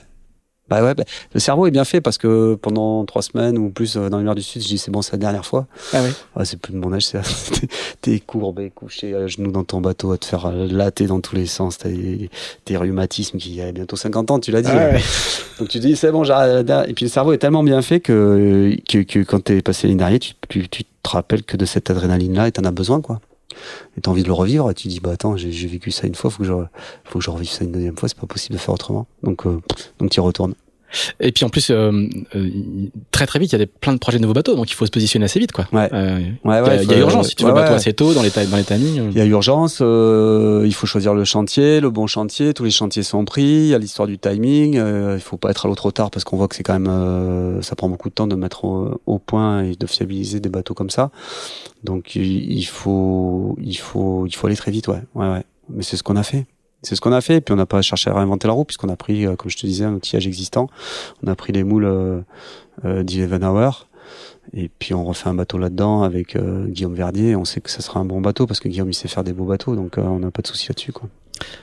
Bah 0.68 0.82
ouais, 0.84 0.94
bah, 0.94 1.04
le 1.32 1.40
cerveau 1.40 1.66
est 1.66 1.70
bien 1.70 1.84
fait 1.84 2.00
parce 2.00 2.18
que 2.18 2.54
pendant 2.54 3.04
trois 3.06 3.22
semaines 3.22 3.56
ou 3.56 3.70
plus 3.70 3.96
euh, 3.96 4.08
dans 4.10 4.18
l'hiver 4.18 4.34
du 4.34 4.42
Sud, 4.42 4.60
je 4.62 4.68
dis 4.68 4.78
c'est 4.78 4.90
bon, 4.90 5.00
c'est 5.02 5.12
la 5.12 5.18
dernière 5.18 5.46
fois. 5.46 5.66
Ah 5.94 6.00
oui. 6.04 6.10
Ouais, 6.36 6.44
c'est 6.44 6.58
plus 6.58 6.72
de 6.72 6.78
mon 6.78 6.92
âge, 6.92 7.06
c'est 7.06 7.20
t'es- 8.02 8.20
courbé, 8.20 8.70
couché 8.74 9.14
à 9.14 9.26
genoux 9.26 9.50
dans 9.50 9.64
ton 9.64 9.80
bateau, 9.80 10.12
à 10.12 10.18
te 10.18 10.26
faire 10.26 10.46
euh, 10.46 10.66
latter 10.70 11.06
dans 11.06 11.20
tous 11.20 11.34
les 11.36 11.46
sens, 11.46 11.78
t'as 11.78 11.88
des, 11.88 12.28
des 12.66 12.76
rhumatismes 12.76 13.38
qui 13.38 13.60
a 13.62 13.72
bientôt 13.72 13.96
50 13.96 14.30
ans, 14.30 14.38
tu 14.40 14.50
l'as 14.50 14.62
dit. 14.62 14.70
Ah 14.72 14.90
ouais. 14.92 15.00
Donc 15.58 15.68
tu 15.68 15.78
dis 15.78 15.96
c'est 15.96 16.12
bon, 16.12 16.24
j'arrête. 16.24 16.70
Et 16.88 16.92
puis 16.94 17.04
le 17.06 17.10
cerveau 17.10 17.32
est 17.32 17.38
tellement 17.38 17.62
bien 17.62 17.80
fait 17.82 18.00
que, 18.00 18.76
que, 18.88 18.98
que 18.98 19.20
quand 19.20 19.42
t'es 19.44 19.62
passé 19.62 19.86
l'année 19.88 19.98
dernière, 19.98 20.20
tu, 20.20 20.34
tu, 20.48 20.68
tu 20.68 20.84
te 20.84 21.08
rappelles 21.08 21.42
que 21.44 21.56
de 21.56 21.64
cette 21.64 21.90
adrénaline-là 21.90 22.48
et 22.48 22.52
t'en 22.52 22.64
as 22.64 22.70
besoin, 22.70 23.00
quoi. 23.00 23.20
Et 23.96 24.00
t'as 24.00 24.10
envie 24.10 24.22
de 24.22 24.28
le 24.28 24.34
revivre, 24.34 24.70
et 24.70 24.74
tu 24.74 24.88
dis 24.88 25.00
bah 25.00 25.10
attends, 25.12 25.36
j'ai 25.36 25.66
vécu 25.66 25.90
ça 25.90 26.06
une 26.06 26.14
fois, 26.14 26.30
faut 26.30 26.42
que 26.42 26.44
je, 26.44 26.52
faut 27.04 27.18
que 27.18 27.24
je 27.24 27.30
revive 27.30 27.50
ça 27.50 27.64
une 27.64 27.72
deuxième 27.72 27.96
fois, 27.96 28.08
c'est 28.08 28.18
pas 28.18 28.26
possible 28.26 28.54
de 28.54 28.60
faire 28.60 28.74
autrement. 28.74 29.06
Donc, 29.22 29.46
euh, 29.46 29.60
donc 29.98 30.10
tu 30.10 30.18
y 30.18 30.20
retournes. 30.20 30.54
Et 31.20 31.32
puis 31.32 31.44
en 31.44 31.48
plus, 31.50 31.70
euh, 31.70 32.06
euh, 32.34 32.50
très 33.10 33.26
très 33.26 33.38
vite, 33.38 33.50
il 33.50 33.54
y 33.54 33.56
a 33.56 33.58
des, 33.58 33.66
plein 33.66 33.92
de 33.92 33.98
projets 33.98 34.18
de 34.18 34.22
nouveaux 34.22 34.34
bateaux, 34.34 34.54
donc 34.54 34.70
il 34.70 34.74
faut 34.74 34.86
se 34.86 34.90
positionner 34.90 35.26
assez 35.26 35.38
vite, 35.38 35.52
quoi. 35.52 35.66
Ouais. 35.72 35.88
Euh, 35.92 36.18
Ouais, 36.18 36.24
il 36.44 36.50
y 36.50 36.54
a, 36.54 36.62
ouais, 36.62 36.82
il 36.84 36.90
y 36.90 36.94
a 36.94 36.98
urgence. 36.98 37.28
Si 37.28 37.34
tu 37.34 37.44
veux 37.44 37.52
bateau 37.52 37.74
assez 37.74 37.92
tôt 37.92 38.14
dans 38.14 38.22
les, 38.22 38.30
dans 38.30 38.56
les 38.56 38.64
timings. 38.64 38.98
euh. 39.00 39.08
Il 39.12 39.18
y 39.18 39.20
a 39.20 39.24
urgence, 39.26 39.78
euh, 39.82 40.62
il 40.64 40.72
faut 40.74 40.86
choisir 40.86 41.12
le 41.14 41.24
chantier, 41.24 41.80
le 41.80 41.90
bon 41.90 42.06
chantier, 42.06 42.54
tous 42.54 42.64
les 42.64 42.70
chantiers 42.70 43.02
sont 43.02 43.24
pris, 43.24 43.42
il 43.42 43.66
y 43.68 43.74
a 43.74 43.78
l'histoire 43.78 44.08
du 44.08 44.18
timing, 44.18 44.78
euh, 44.78 45.14
il 45.16 45.20
faut 45.20 45.36
pas 45.36 45.50
être 45.50 45.66
à 45.66 45.68
l'eau 45.68 45.74
trop 45.74 45.90
tard 45.90 46.10
parce 46.10 46.24
qu'on 46.24 46.36
voit 46.36 46.48
que 46.48 46.56
c'est 46.56 46.62
quand 46.62 46.72
même, 46.78 46.88
euh, 46.88 47.60
ça 47.62 47.76
prend 47.76 47.88
beaucoup 47.88 48.08
de 48.08 48.14
temps 48.14 48.26
de 48.26 48.34
mettre 48.36 48.64
au, 48.64 49.00
au 49.06 49.18
point 49.18 49.62
et 49.64 49.74
de 49.74 49.86
fiabiliser 49.86 50.40
des 50.40 50.48
bateaux 50.48 50.74
comme 50.74 50.90
ça. 50.90 51.10
Donc 51.84 52.14
il 52.16 52.52
il 52.58 52.64
faut, 52.64 53.56
il 53.62 53.76
faut, 53.76 54.26
il 54.26 54.34
faut 54.34 54.46
aller 54.46 54.56
très 54.56 54.70
vite, 54.70 54.88
ouais, 54.88 55.02
ouais, 55.14 55.28
ouais. 55.28 55.44
Mais 55.70 55.82
c'est 55.82 55.96
ce 55.96 56.02
qu'on 56.02 56.16
a 56.16 56.22
fait. 56.22 56.46
C'est 56.82 56.94
ce 56.94 57.00
qu'on 57.00 57.12
a 57.12 57.20
fait, 57.20 57.36
et 57.36 57.40
puis 57.40 57.52
on 57.52 57.56
n'a 57.56 57.66
pas 57.66 57.82
cherché 57.82 58.10
à 58.10 58.14
réinventer 58.14 58.46
la 58.46 58.54
roue, 58.54 58.64
puisqu'on 58.64 58.88
a 58.88 58.96
pris, 58.96 59.26
euh, 59.26 59.34
comme 59.34 59.50
je 59.50 59.56
te 59.56 59.66
disais, 59.66 59.84
un 59.84 59.94
outillage 59.94 60.26
existant. 60.26 60.68
On 61.22 61.28
a 61.28 61.34
pris 61.34 61.52
les 61.52 61.64
moules 61.64 61.84
euh, 61.84 62.20
euh, 62.84 63.02
et 64.54 64.70
puis 64.78 64.94
on 64.94 65.04
refait 65.04 65.28
un 65.28 65.34
bateau 65.34 65.58
là-dedans 65.58 66.02
avec 66.02 66.36
euh, 66.36 66.66
Guillaume 66.66 66.94
Verdier. 66.94 67.36
On 67.36 67.44
sait 67.44 67.60
que 67.60 67.70
ça 67.70 67.80
sera 67.80 68.00
un 68.00 68.04
bon 68.04 68.20
bateau 68.20 68.46
parce 68.46 68.60
que 68.60 68.68
Guillaume 68.68 68.90
il 68.90 68.94
sait 68.94 69.08
faire 69.08 69.24
des 69.24 69.32
beaux 69.32 69.44
bateaux, 69.44 69.74
donc 69.76 69.98
euh, 69.98 70.02
on 70.02 70.20
n'a 70.20 70.30
pas 70.30 70.42
de 70.42 70.46
souci 70.46 70.68
là-dessus. 70.68 70.92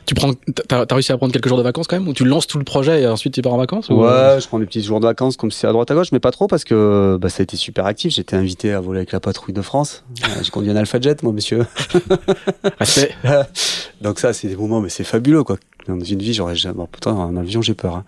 Tu 0.06 0.14
prends, 0.15 0.34
t'as 0.68 0.85
t'as 0.85 0.95
réussi 0.95 1.11
à 1.11 1.18
prendre 1.18 1.34
quelques 1.34 1.47
jours 1.47 1.57
de 1.57 1.64
vacances 1.64 1.88
quand 1.88 1.97
même, 1.97 2.07
ou 2.07 2.14
tu 2.14 2.26
lances 2.26 2.45
tout 2.47 2.57
le 2.60 2.64
projet 2.64 3.02
et 3.02 3.07
ensuite 3.07 3.34
tu 3.34 3.41
pars 3.41 3.53
en 3.53 3.57
vacances 3.57 3.89
ou- 3.89 3.95
Ouais, 3.95 4.38
je 4.39 4.47
prends 4.47 4.60
des 4.60 4.65
petits 4.65 4.81
jours 4.84 4.99
de 4.99 5.06
vacances 5.06 5.35
comme 5.38 5.52
c'est 5.52 5.68
à 5.68 5.72
droite 5.72 5.89
à 5.91 5.95
gauche, 5.95 6.11
mais 6.11 6.19
pas 6.19 6.31
trop 6.31 6.47
parce 6.47 6.64
que 6.64 7.18
bah, 7.19 7.30
ça 7.30 7.41
a 7.41 7.43
été 7.43 7.57
super 7.57 7.85
actif. 7.85 8.14
J'étais 8.14 8.35
invité 8.35 8.73
à 8.73 8.80
voler 8.80 8.99
avec 8.99 9.11
la 9.11 9.19
patrouille 9.19 9.53
de 9.53 9.61
France. 9.61 10.03
J'ai 10.43 10.52
conduit 10.52 10.69
un 10.72 10.76
Alpha 10.76 10.99
Jet, 11.02 11.23
moi, 11.23 11.34
monsieur. 11.34 11.65
Respect. 12.80 13.11
Donc 14.02 14.19
ça, 14.19 14.34
c'est 14.34 14.47
des 14.47 14.56
moments, 14.56 14.81
mais 14.81 14.89
c'est 14.89 15.03
fabuleux, 15.03 15.43
quoi. 15.43 15.57
Dans 15.88 15.99
une 15.99 16.19
vie, 16.19 16.34
j'aurais 16.34 16.56
jamais. 16.56 16.76
Bon, 16.76 16.88
putain, 16.91 17.11
en 17.11 17.35
avion, 17.38 17.61
j'ai 17.61 17.76
peur. 17.76 17.95
hein. 17.97 18.03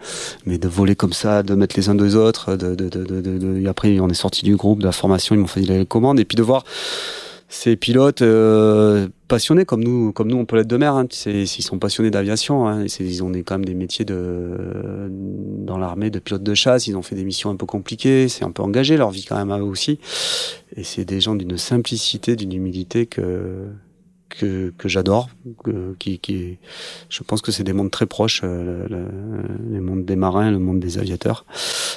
Mais 0.45 0.57
de 0.57 0.68
voler 0.68 0.95
comme 0.95 1.14
ça, 1.14 1.44
de 1.44 1.53
mettre 1.53 1.76
les 1.77 1.89
uns 1.89 1.95
deux 1.95 2.15
autres, 2.15 2.56
de, 2.56 2.73
de, 2.76 2.89
de, 2.89 3.03
de, 3.03 3.22
de- 3.22 3.38
de- 3.38 3.60
et 3.61 3.68
après, 3.68 3.99
on 3.99 4.10
est 4.10 4.14
sorti 4.15 4.44
du 4.44 4.56
groupe, 4.56 4.80
de 4.80 4.85
la 4.85 4.91
formation, 4.91 5.35
ils 5.35 5.39
m'ont 5.39 5.48
fait 5.48 5.61
les 5.61 5.85
commandes, 5.85 6.19
et 6.19 6.26
puis 6.26 6.35
de 6.35 6.44
voir 6.44 6.64
ces 7.49 7.78
pilotes 7.78 8.22
euh, 8.22 9.07
passionnés 9.30 9.64
comme 9.64 9.84
nous, 9.84 10.11
comme 10.11 10.28
nous, 10.28 10.36
on 10.38 10.45
peut 10.45 10.57
l'être 10.57 10.68
de 10.68 10.76
mer. 10.78 10.94
Hein. 10.95 11.07
S'ils 11.10 11.48
sont 11.48 11.80
passionnés 11.80 12.11
d'aviation, 12.11 12.68
hein. 12.68 12.86
Ils 12.99 13.24
ont 13.24 13.32
quand 13.45 13.56
même 13.56 13.65
des 13.65 13.74
métiers 13.74 14.03
de 14.03 15.10
dans 15.10 15.78
l'armée 15.78 16.10
de 16.10 16.19
pilote 16.19 16.44
de 16.44 16.53
chasse. 16.53 16.88
Ils 16.88 16.98
ont 16.98 17.02
fait 17.02 17.15
des 17.15 17.24
missions 17.24 17.49
un 17.49 17.56
peu 17.56 17.65
compliquées. 17.65 18.28
C'est 18.28 18.44
un 18.44 18.52
peu 18.52 18.64
engagé 18.64 18.98
leur 18.98 19.11
vie 19.11 19.24
quand 19.24 19.38
même 19.38 19.52
à 19.52 19.60
eux 19.60 19.64
aussi. 19.64 19.99
Et 20.76 20.84
c'est 20.84 21.06
des 21.06 21.22
gens 21.22 21.36
d'une 21.36 21.57
simplicité, 21.57 22.36
d'une 22.36 22.53
humilité 22.53 23.06
que 23.06 23.68
que, 24.30 24.74
que 24.78 24.90
j'adore, 24.90 25.30
qui, 25.99 26.19
qui, 26.19 26.57
je 27.10 27.24
pense 27.24 27.41
que 27.41 27.52
c'est 27.53 27.64
des 27.64 27.72
mondes 27.72 27.90
très 27.91 28.06
proches, 28.06 28.41
euh, 28.44 28.86
le, 28.90 28.98
le- 28.98 29.74
les 29.74 29.80
mondes 29.80 30.03
des 30.03 30.18
marins, 30.18 30.52
le 30.52 30.60
monde 30.60 30.80
des 30.82 30.98
aviateurs. 30.98 31.45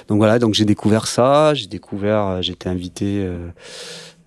Donc 0.08 0.18
voilà, 0.18 0.38
donc 0.38 0.54
j'ai 0.54 0.64
découvert 0.64 1.08
ça, 1.08 1.54
j'ai 1.54 1.66
découvert, 1.66 2.26
euh, 2.26 2.40
été 2.40 2.68
invité 2.68 3.24
euh, 3.24 3.48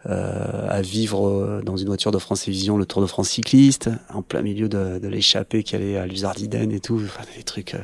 à 0.05 0.81
vivre 0.81 1.27
euh, 1.27 1.61
dans 1.63 1.77
une 1.77 1.88
voiture 1.88 2.11
de 2.11 2.17
France 2.17 2.43
Télévisions 2.43 2.77
le 2.77 2.85
Tour 2.85 3.01
de 3.01 3.07
France 3.07 3.30
cycliste, 3.30 3.89
en 4.13 4.21
plein 4.21 4.41
milieu 4.41 4.67
de, 4.69 4.99
de 4.99 5.07
l'échappée 5.07 5.63
qui 5.63 5.75
allait 5.75 5.97
à 5.97 6.05
Luzardiden 6.05 6.71
et 6.71 6.80
tout, 6.80 6.99
enfin, 7.03 7.23
des 7.38 7.43
trucs 7.43 7.73
euh, 7.75 7.80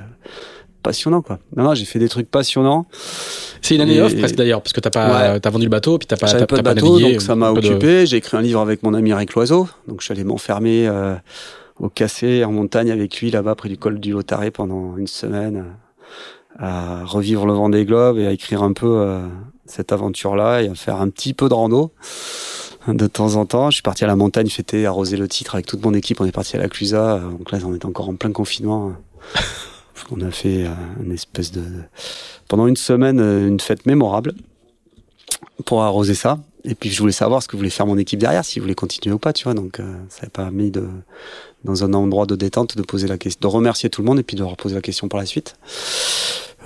passionnants 0.84 1.22
quoi. 1.22 1.40
Non, 1.56 1.64
non, 1.64 1.74
j'ai 1.76 1.86
fait 1.86 2.00
des 2.00 2.10
trucs 2.10 2.30
passionnants. 2.30 2.86
C'est 3.62 3.76
une 3.76 3.82
année 3.82 3.96
Et- 3.98 4.02
off 4.02 4.16
presque 4.18 4.36
d'ailleurs, 4.36 4.62
parce 4.62 4.74
que 4.74 4.80
t'as 4.80 4.90
pas, 4.90 5.34
Ouais. 5.34 5.40
t'as 5.40 5.50
vendu 5.50 5.66
le 5.66 5.70
bateau, 5.70 5.98
puis 5.98 6.08
t'as 6.08 6.16
pas, 6.18 6.28
t'as, 6.32 6.46
pas 6.46 6.58
de 6.58 6.62
bateau, 6.62 6.94
navigué, 6.94 7.12
donc 7.14 7.22
ça 7.22 7.36
m'a 7.36 7.52
de- 7.54 7.58
occupé. 7.60 8.06
J'ai 8.06 8.18
écrit 8.18 8.38
un 8.38 8.42
livre 8.42 8.60
avec 8.62 8.84
mon 8.84 8.94
ami 8.94 9.12
Eric 9.12 9.34
Loiseau. 9.34 9.68
Donc 9.88 10.00
je 10.02 10.06
suis 10.06 10.12
allé 10.14 10.24
m'enfermer 10.24 10.88
euh, 10.88 11.16
au 11.80 11.90
Cassé 11.90 12.44
en 12.44 12.52
montagne 12.52 12.92
avec 12.92 13.20
lui 13.22 13.32
là-bas 13.32 13.56
près 13.56 13.70
du 13.70 13.78
col 13.78 14.00
du 14.00 14.12
Lotaré 14.12 14.52
pendant 14.52 14.98
une 14.98 15.08
semaine 15.08 15.58
euh, 15.58 16.62
à 16.66 17.06
revivre 17.06 17.46
le 17.46 17.54
Vendée 17.54 17.86
Globe 17.86 18.18
et 18.18 18.28
à 18.28 18.32
écrire 18.32 18.64
un 18.64 18.74
peu 18.74 18.88
euh, 19.00 19.22
cette 19.70 19.92
aventure-là 19.92 20.62
et 20.62 20.68
à 20.68 20.76
faire 20.76 21.00
un 21.02 21.10
petit 21.10 21.34
peu 21.34 21.50
de 21.50 21.54
rando 21.54 21.92
de 22.88 23.08
temps 23.08 23.36
en 23.36 23.46
temps. 23.46 23.70
Je 23.70 23.76
suis 23.76 23.84
parti 23.84 24.04
à 24.04 24.08
la 24.08 24.16
montagne 24.16 24.50
fêter, 24.50 24.86
arroser 24.86 25.18
le 25.18 25.28
titre 25.28 25.56
avec 25.56 25.66
toute 25.66 25.84
mon 25.84 25.94
équipe. 25.94 26.22
On 26.22 26.26
est 26.26 26.32
parti 26.32 26.56
à 26.56 26.60
la 26.60 26.70
Clusa. 26.70 27.20
Donc 27.20 27.52
là, 27.52 27.60
on 27.66 27.76
était 27.76 27.86
encore 27.86 28.10
en 28.10 28.16
plein 28.16 28.32
confinement. 28.32 28.94
On 30.12 30.22
a 30.22 30.32
fait 30.32 30.66
euh, 30.66 30.74
une 31.04 31.12
espèce 31.12 31.52
de 31.52 31.64
pendant 32.48 32.68
une 32.68 32.76
semaine 32.76 33.20
euh, 33.20 33.48
une 33.48 33.60
fête 33.60 33.86
mémorable 33.86 34.34
pour 35.66 35.84
arroser 35.84 36.16
ça. 36.16 36.40
Et 36.64 36.76
puis 36.76 36.90
je 36.90 37.00
voulais 37.00 37.14
savoir 37.14 37.42
ce 37.44 37.48
que 37.48 37.56
voulait 37.56 37.70
faire 37.70 37.86
mon 37.86 37.98
équipe 37.98 38.20
derrière, 38.20 38.44
s'ils 38.44 38.62
voulaient 38.62 38.76
continuer 38.76 39.14
ou 39.14 39.20
pas, 39.20 39.34
tu 39.34 39.44
vois. 39.44 39.54
Donc 39.54 39.80
euh, 39.80 39.98
ça 40.10 40.24
n'a 40.24 40.30
pas 40.30 40.50
mis 40.52 40.72
de 40.72 40.88
dans 41.64 41.84
un 41.84 41.94
endroit 41.94 42.26
de 42.26 42.36
détente 42.36 42.78
de 42.78 42.82
poser 42.82 43.08
la 43.08 43.18
question, 43.18 43.40
de 43.42 43.48
remercier 43.48 43.90
tout 43.90 44.02
le 44.02 44.08
monde 44.08 44.20
et 44.20 44.24
puis 44.24 44.36
de 44.36 44.42
leur 44.42 44.56
poser 44.56 44.76
la 44.76 44.82
question 44.82 45.10
par 45.10 45.20
la 45.20 45.26
suite. 45.26 45.56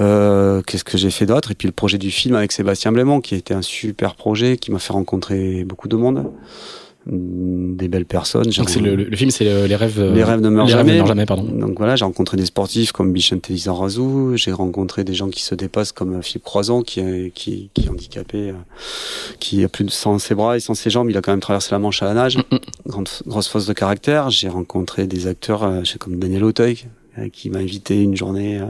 Euh, 0.02 0.62
Qu'est-ce 0.66 0.84
que 0.84 0.98
j'ai 0.98 1.12
fait 1.12 1.26
d'autre? 1.26 1.52
Et 1.52 1.56
puis 1.56 1.68
le 1.68 1.72
projet 1.74 1.98
du 1.98 2.12
film 2.12 2.36
avec 2.36 2.52
Sébastien 2.52 2.92
Blémont, 2.92 3.22
qui 3.22 3.36
a 3.36 3.38
été 3.38 3.54
un 3.54 3.62
super 3.62 4.16
projet, 4.16 4.58
qui 4.58 4.72
m'a 4.72 4.80
fait 4.80 4.94
rencontrer 4.94 5.64
beaucoup 5.66 5.88
de 5.88 5.96
monde, 5.96 6.26
Mm, 7.06 7.76
des 7.76 7.90
belles 7.90 8.06
personnes. 8.06 8.46
Donc 8.46 8.70
c'est 8.70 8.80
le, 8.80 8.96
le- 8.96 9.14
film, 9.18 9.30
c'est 9.30 9.44
le- 9.44 9.66
les 9.66 9.76
rêves. 9.76 10.02
les 10.02 10.24
rêves 10.24 10.40
ne 10.40 10.48
meurent 10.48 10.68
les 10.68 10.74
rêves 10.74 10.86
jamais. 10.86 10.94
ne 10.94 10.98
meurent 11.00 11.08
jamais, 11.08 11.26
pardon. 11.26 11.44
Donc 11.44 11.78
voilà, 11.78 11.98
j'ai 11.98 12.06
rencontré 12.06 12.38
des 12.38 12.46
sportifs 12.46 12.94
comme 12.94 13.12
Bichente 13.12 13.50
Lizarazu, 13.50 14.38
j'ai 14.38 14.54
rencontré 14.54 15.04
des 15.04 15.14
gens 15.14 15.28
qui 15.28 15.44
se 15.44 15.54
dépassent 15.54 15.92
comme 15.92 16.24
Philippe 16.24 16.46
Croison, 16.46 16.82
qui 16.82 17.02
est, 17.02 17.34
qui, 17.36 17.70
qui 17.74 17.88
est 17.88 17.90
handicapé, 17.90 18.52
euh, 18.52 18.54
qui 19.42 19.66
a 19.66 19.68
plus 19.68 19.84
de 19.84 19.92
sans 19.92 20.18
ses 20.18 20.34
bras 20.34 20.56
et 20.56 20.62
sans 20.62 20.76
ses 20.76 20.90
jambes, 20.90 21.10
il 21.10 21.18
a 21.18 21.22
quand 21.22 21.34
même 21.34 21.42
traversé 21.42 21.72
la 21.72 21.80
Manche 21.80 22.02
à 22.02 22.06
la 22.06 22.14
nage, 22.14 22.38
grande, 22.88 23.10
grosse 23.28 23.50
force 23.50 23.66
de 23.66 23.74
caractère. 23.74 24.30
J'ai 24.30 24.48
rencontré 24.48 25.06
des 25.06 25.28
acteurs 25.28 25.64
euh, 25.64 25.82
comme 26.00 26.20
Daniel 26.20 26.46
Auteuil, 26.46 26.86
qui 27.32 27.50
m'a 27.50 27.60
invité 27.60 28.02
une 28.02 28.16
journée 28.16 28.60
euh, 28.60 28.66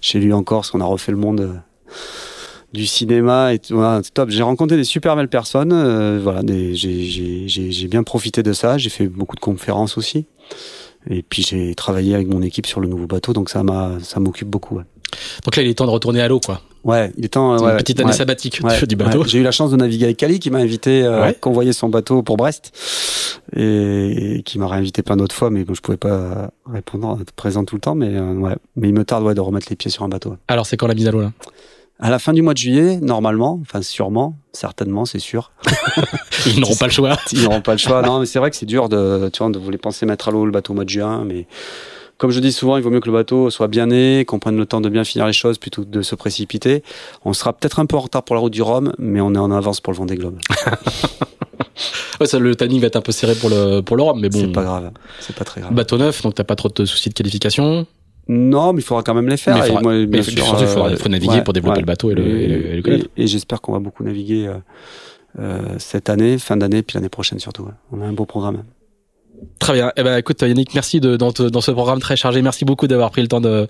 chez 0.00 0.18
lui 0.18 0.32
en 0.32 0.42
Corse, 0.42 0.72
on 0.74 0.80
a 0.80 0.84
refait 0.84 1.12
le 1.12 1.18
monde. 1.18 1.40
euh, 1.40 1.54
du 2.72 2.84
cinéma 2.84 3.54
et 3.54 3.60
voilà, 3.70 4.02
top. 4.12 4.28
J'ai 4.28 4.42
rencontré 4.42 4.76
des 4.76 4.84
super 4.84 5.16
belles 5.16 5.28
personnes. 5.28 5.72
euh, 5.72 6.20
voilà, 6.22 6.42
j'ai- 6.46 7.88
bien 7.88 8.02
profité 8.02 8.42
de 8.42 8.52
ça. 8.52 8.76
J'ai 8.76 8.90
fait 8.90 9.06
beaucoup 9.06 9.36
de 9.36 9.40
conférences 9.40 9.96
aussi. 9.96 10.26
Et 11.08 11.22
puis 11.22 11.42
j'ai 11.42 11.74
travaillé 11.74 12.14
avec 12.14 12.26
mon 12.28 12.42
équipe 12.42 12.66
sur 12.66 12.80
le 12.80 12.88
nouveau 12.88 13.06
bateau, 13.06 13.32
donc 13.32 13.48
ça 13.48 13.62
m'a, 13.62 13.92
ça 14.02 14.20
m'occupe 14.20 14.48
beaucoup. 14.48 14.76
Donc 15.44 15.56
là, 15.56 15.62
il 15.62 15.68
est 15.70 15.74
temps 15.74 15.86
de 15.86 15.90
retourner 15.90 16.20
à 16.20 16.28
l'eau, 16.28 16.40
quoi. 16.40 16.60
Ouais 16.86 17.12
il 17.18 17.24
est 17.24 17.28
temps. 17.28 17.58
Ouais, 17.62 17.70
une 17.72 17.76
petite 17.76 18.00
année 18.00 18.10
ouais, 18.10 18.16
sabbatique 18.16 18.60
ouais, 18.64 18.80
du 18.86 18.96
bateau. 18.96 19.22
ouais. 19.22 19.28
J'ai 19.28 19.38
eu 19.38 19.42
la 19.42 19.50
chance 19.52 19.70
de 19.70 19.76
naviguer 19.76 20.04
avec 20.06 20.16
Cali 20.16 20.38
qui 20.40 20.50
m'a 20.50 20.58
invité, 20.58 21.02
euh, 21.04 21.22
Ouais. 21.22 21.34
convoyer 21.38 21.72
son 21.74 21.88
bateau 21.90 22.22
pour 22.22 22.36
Brest, 22.38 22.72
et, 23.54 24.36
et 24.38 24.42
qui 24.42 24.58
m'a 24.58 24.68
réinvité 24.68 25.02
plein 25.02 25.16
d'autres 25.16 25.34
fois, 25.34 25.50
mais 25.50 25.64
bon, 25.64 25.74
je 25.74 25.80
pouvais 25.82 25.96
pas 25.98 26.50
répondre, 26.70 27.18
être 27.20 27.32
présent 27.32 27.64
tout 27.64 27.74
le 27.74 27.80
temps, 27.80 27.94
mais 27.94 28.08
euh, 28.16 28.32
ouais, 28.34 28.56
mais 28.76 28.88
il 28.88 28.94
me 28.94 29.04
tarde 29.04 29.24
ouais, 29.24 29.34
de 29.34 29.40
remettre 29.40 29.66
les 29.70 29.76
pieds 29.76 29.90
sur 29.90 30.02
un 30.04 30.08
bateau. 30.08 30.36
Alors 30.48 30.66
c'est 30.66 30.76
quand 30.76 30.86
la 30.86 30.94
mise 30.94 31.06
à 31.08 31.10
l'eau 31.10 31.20
là? 31.20 31.32
À 31.98 32.10
la 32.10 32.18
fin 32.18 32.34
du 32.34 32.42
mois 32.42 32.52
de 32.52 32.58
juillet, 32.58 32.98
normalement, 33.00 33.58
enfin 33.62 33.80
sûrement, 33.80 34.34
certainement, 34.52 35.06
c'est 35.06 35.18
sûr. 35.18 35.52
Ils 36.46 36.60
n'auront 36.60 36.76
pas 36.76 36.84
le 36.84 36.92
choix. 36.92 37.16
Ils 37.32 37.42
n'auront 37.42 37.62
pas 37.62 37.72
le 37.72 37.78
choix. 37.78 38.02
Non, 38.02 38.20
mais 38.20 38.26
c'est 38.26 38.38
vrai 38.38 38.50
que 38.50 38.56
c'est 38.56 38.66
dur 38.66 38.90
de, 38.90 39.30
tu 39.32 39.42
vois, 39.42 39.50
de 39.50 39.58
vous 39.58 39.70
les 39.70 39.78
penser 39.78 40.04
mettre 40.04 40.28
à 40.28 40.30
l'eau 40.30 40.44
le 40.44 40.52
bateau 40.52 40.74
au 40.74 40.76
mois 40.76 40.84
de 40.84 40.90
juin, 40.90 41.24
mais 41.24 41.46
comme 42.18 42.30
je 42.30 42.40
dis 42.40 42.52
souvent, 42.52 42.76
il 42.76 42.82
vaut 42.82 42.90
mieux 42.90 43.00
que 43.00 43.06
le 43.08 43.12
bateau 43.12 43.50
soit 43.50 43.68
bien 43.68 43.86
né, 43.86 44.24
qu'on 44.26 44.38
prenne 44.38 44.56
le 44.56 44.66
temps 44.66 44.80
de 44.80 44.88
bien 44.88 45.04
finir 45.04 45.26
les 45.26 45.32
choses 45.32 45.58
plutôt 45.58 45.82
que 45.82 45.88
de 45.88 46.02
se 46.02 46.14
précipiter. 46.14 46.82
On 47.24 47.32
sera 47.32 47.52
peut-être 47.52 47.78
un 47.78 47.86
peu 47.86 47.96
en 47.96 48.00
retard 48.00 48.22
pour 48.22 48.34
la 48.34 48.40
route 48.40 48.52
du 48.52 48.62
Rhum, 48.62 48.92
mais 48.98 49.20
on 49.20 49.34
est 49.34 49.38
en 49.38 49.50
avance 49.50 49.80
pour 49.80 49.92
le 49.92 49.98
Vendée 49.98 50.16
Globe. 50.16 50.38
Ouais, 52.18 52.26
ça, 52.26 52.38
le 52.38 52.56
timing 52.56 52.80
va 52.80 52.86
être 52.86 52.96
un 52.96 53.02
peu 53.02 53.12
serré 53.12 53.34
pour 53.34 53.50
le 53.50 53.82
pour 53.82 53.94
l'Europe, 53.98 54.16
mais 54.18 54.30
bon. 54.30 54.38
C'est 54.40 54.46
pas 54.52 54.62
grave. 54.64 54.90
C'est 55.20 55.36
pas 55.36 55.44
très 55.44 55.60
grave. 55.60 55.74
Bateau 55.74 55.98
neuf, 55.98 56.22
donc 56.22 56.34
t'as 56.34 56.44
pas 56.44 56.56
trop 56.56 56.70
de 56.70 56.84
soucis 56.86 57.10
de 57.10 57.14
qualification. 57.14 57.86
Non, 58.28 58.72
mais 58.72 58.80
il 58.80 58.84
faudra 58.84 59.02
quand 59.02 59.12
même 59.12 59.28
les 59.28 59.36
faire. 59.36 59.54
Mais 59.56 59.60
il 59.60 59.66
faudra- 59.66 59.82
moi, 59.82 59.92
mais 59.92 60.06
bien 60.06 60.20
il 60.22 60.24
faut- 60.24 60.30
sûr, 60.30 60.42
surtout, 60.44 60.62
il 60.62 60.66
faudra- 60.66 60.88
euh, 60.92 60.96
faut 60.96 61.10
naviguer 61.10 61.42
pour 61.42 61.52
développer 61.52 61.80
le 61.80 61.84
bateau 61.86 62.10
et 62.10 62.14
le- 62.14 62.26
et 62.26 62.46
le- 62.48 62.66
et 62.72 62.76
le 62.76 62.82
connaître. 62.82 63.06
Et, 63.18 63.24
et 63.24 63.26
j'espère 63.26 63.60
qu'on 63.60 63.72
va 63.72 63.80
beaucoup 63.80 64.02
naviguer 64.02 64.50
euh, 65.38 65.60
cette 65.78 66.08
année, 66.08 66.38
fin 66.38 66.56
d'année, 66.56 66.82
puis 66.82 66.96
l'année 66.96 67.10
prochaine 67.10 67.38
surtout. 67.38 67.68
On 67.92 68.00
a 68.00 68.06
un 68.06 68.14
beau 68.14 68.24
programme. 68.24 68.62
Très 69.58 69.72
bien. 69.72 69.92
Eh 69.96 70.02
ben, 70.02 70.16
écoute, 70.18 70.40
Yannick, 70.42 70.74
merci 70.74 71.00
de, 71.00 71.16
dans, 71.16 71.30
dans, 71.30 71.60
ce 71.60 71.70
programme 71.70 71.98
très 71.98 72.16
chargé. 72.16 72.42
Merci 72.42 72.64
beaucoup 72.64 72.86
d'avoir 72.86 73.10
pris 73.10 73.22
le 73.22 73.28
temps 73.28 73.40
de, 73.40 73.66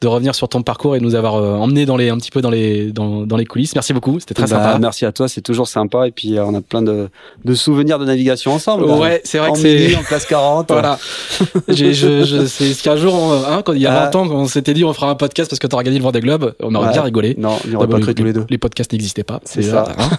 de 0.00 0.06
revenir 0.06 0.34
sur 0.34 0.48
ton 0.48 0.62
parcours 0.62 0.96
et 0.96 0.98
de 0.98 1.04
nous 1.04 1.14
avoir 1.14 1.36
euh, 1.36 1.54
emmené 1.54 1.86
dans 1.86 1.96
les, 1.96 2.10
un 2.10 2.18
petit 2.18 2.30
peu 2.30 2.40
dans 2.40 2.50
les, 2.50 2.92
dans, 2.92 3.24
dans 3.24 3.36
les 3.36 3.46
coulisses. 3.46 3.74
Merci 3.74 3.92
beaucoup. 3.92 4.20
C'était 4.20 4.34
très 4.34 4.44
bah, 4.44 4.48
sympa. 4.48 4.78
Merci 4.78 5.06
à 5.06 5.12
toi. 5.12 5.28
C'est 5.28 5.40
toujours 5.40 5.68
sympa. 5.68 6.08
Et 6.08 6.10
puis, 6.10 6.36
euh, 6.36 6.44
on 6.44 6.54
a 6.54 6.60
plein 6.60 6.82
de, 6.82 7.08
de 7.44 7.54
souvenirs 7.54 7.98
de 7.98 8.04
navigation 8.04 8.52
ensemble. 8.52 8.84
Ouais, 8.84 9.20
c'est 9.24 9.38
vrai 9.38 9.52
que 9.52 9.58
c'est. 9.58 9.96
En 9.96 10.02
classe 10.02 10.26
40. 10.26 10.70
voilà. 10.70 10.98
Je, 11.68 11.92
je, 11.92 12.24
c'est 12.46 12.72
ce 12.72 12.82
qu'un 12.82 12.96
jour, 12.96 13.14
hein, 13.48 13.62
quand 13.64 13.72
il 13.72 13.80
y 13.80 13.86
a 13.86 14.06
20 14.10 14.16
ans, 14.16 14.28
quand 14.28 14.36
on 14.36 14.46
s'était 14.46 14.74
dit 14.74 14.84
on 14.84 14.92
fera 14.92 15.08
un 15.08 15.14
podcast 15.14 15.50
parce 15.50 15.58
que 15.58 15.66
t'auras 15.66 15.82
gagné 15.82 15.98
le 15.98 16.04
Vendée 16.04 16.20
Globe, 16.20 16.54
on 16.60 16.74
aurait 16.74 16.92
bien 16.92 17.02
rigolé. 17.02 17.34
Non, 17.38 17.56
n'y 17.66 17.76
aurait 17.76 17.88
pas 17.88 18.00
cru 18.00 18.14
tous 18.14 18.24
les 18.24 18.32
deux. 18.32 18.44
Les 18.50 18.58
podcasts 18.58 18.92
n'existaient 18.92 19.24
pas. 19.24 19.40
C'est 19.44 19.62
ça. 19.62 19.84
Hein. 19.98 20.10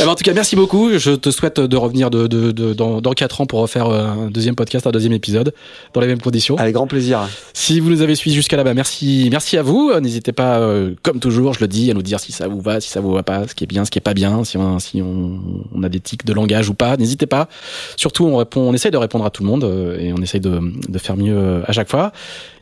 Eh 0.00 0.04
ben, 0.04 0.08
en 0.08 0.14
tout 0.14 0.24
cas, 0.24 0.32
merci 0.32 0.56
beaucoup. 0.56 0.90
Je 0.96 1.10
te 1.10 1.30
souhaite 1.30 1.60
de 1.60 1.76
revenir 1.76 2.10
de, 2.10 2.26
de, 2.26 2.52
de 2.52 2.72
dans, 2.72 3.00
dans 3.00 3.12
4 3.12 3.29
ans 3.38 3.46
pour 3.46 3.60
refaire 3.60 3.86
euh, 3.86 4.06
un 4.06 4.30
deuxième 4.30 4.54
podcast, 4.54 4.86
un 4.86 4.90
deuxième 4.90 5.12
épisode, 5.12 5.52
dans 5.92 6.00
les 6.00 6.06
mêmes 6.06 6.20
conditions. 6.20 6.56
Avec 6.56 6.74
grand 6.74 6.86
plaisir. 6.86 7.28
Si 7.52 7.78
vous 7.80 7.90
nous 7.90 8.02
avez 8.02 8.14
suivis 8.14 8.34
jusqu'à 8.34 8.56
là-bas, 8.56 8.74
merci, 8.74 9.28
merci 9.30 9.56
à 9.56 9.62
vous. 9.62 9.92
N'hésitez 10.00 10.32
pas, 10.32 10.58
euh, 10.58 10.94
comme 11.02 11.20
toujours, 11.20 11.54
je 11.54 11.60
le 11.60 11.68
dis, 11.68 11.90
à 11.90 11.94
nous 11.94 12.02
dire 12.02 12.18
si 12.18 12.32
ça 12.32 12.48
vous 12.48 12.60
va, 12.60 12.80
si 12.80 12.88
ça 12.88 13.00
vous 13.00 13.12
va 13.12 13.22
pas, 13.22 13.46
ce 13.46 13.54
qui 13.54 13.64
est 13.64 13.66
bien, 13.66 13.84
ce 13.84 13.90
qui 13.90 13.98
est 13.98 14.02
pas 14.02 14.14
bien, 14.14 14.42
si 14.44 14.56
on, 14.56 14.78
si 14.78 15.00
on, 15.02 15.38
on 15.74 15.82
a 15.82 15.88
des 15.88 16.00
tics 16.00 16.24
de 16.24 16.32
langage 16.32 16.68
ou 16.68 16.74
pas. 16.74 16.96
N'hésitez 16.96 17.26
pas. 17.26 17.48
Surtout, 17.96 18.26
on 18.26 18.36
répond, 18.36 18.62
on 18.62 18.72
essaye 18.72 18.90
de 18.90 18.96
répondre 18.96 19.24
à 19.24 19.30
tout 19.30 19.42
le 19.42 19.48
monde 19.48 19.64
euh, 19.64 19.98
et 19.98 20.12
on 20.12 20.18
essaye 20.22 20.40
de, 20.40 20.60
de 20.88 20.98
faire 20.98 21.16
mieux 21.16 21.36
euh, 21.36 21.62
à 21.66 21.72
chaque 21.72 21.90
fois. 21.90 22.12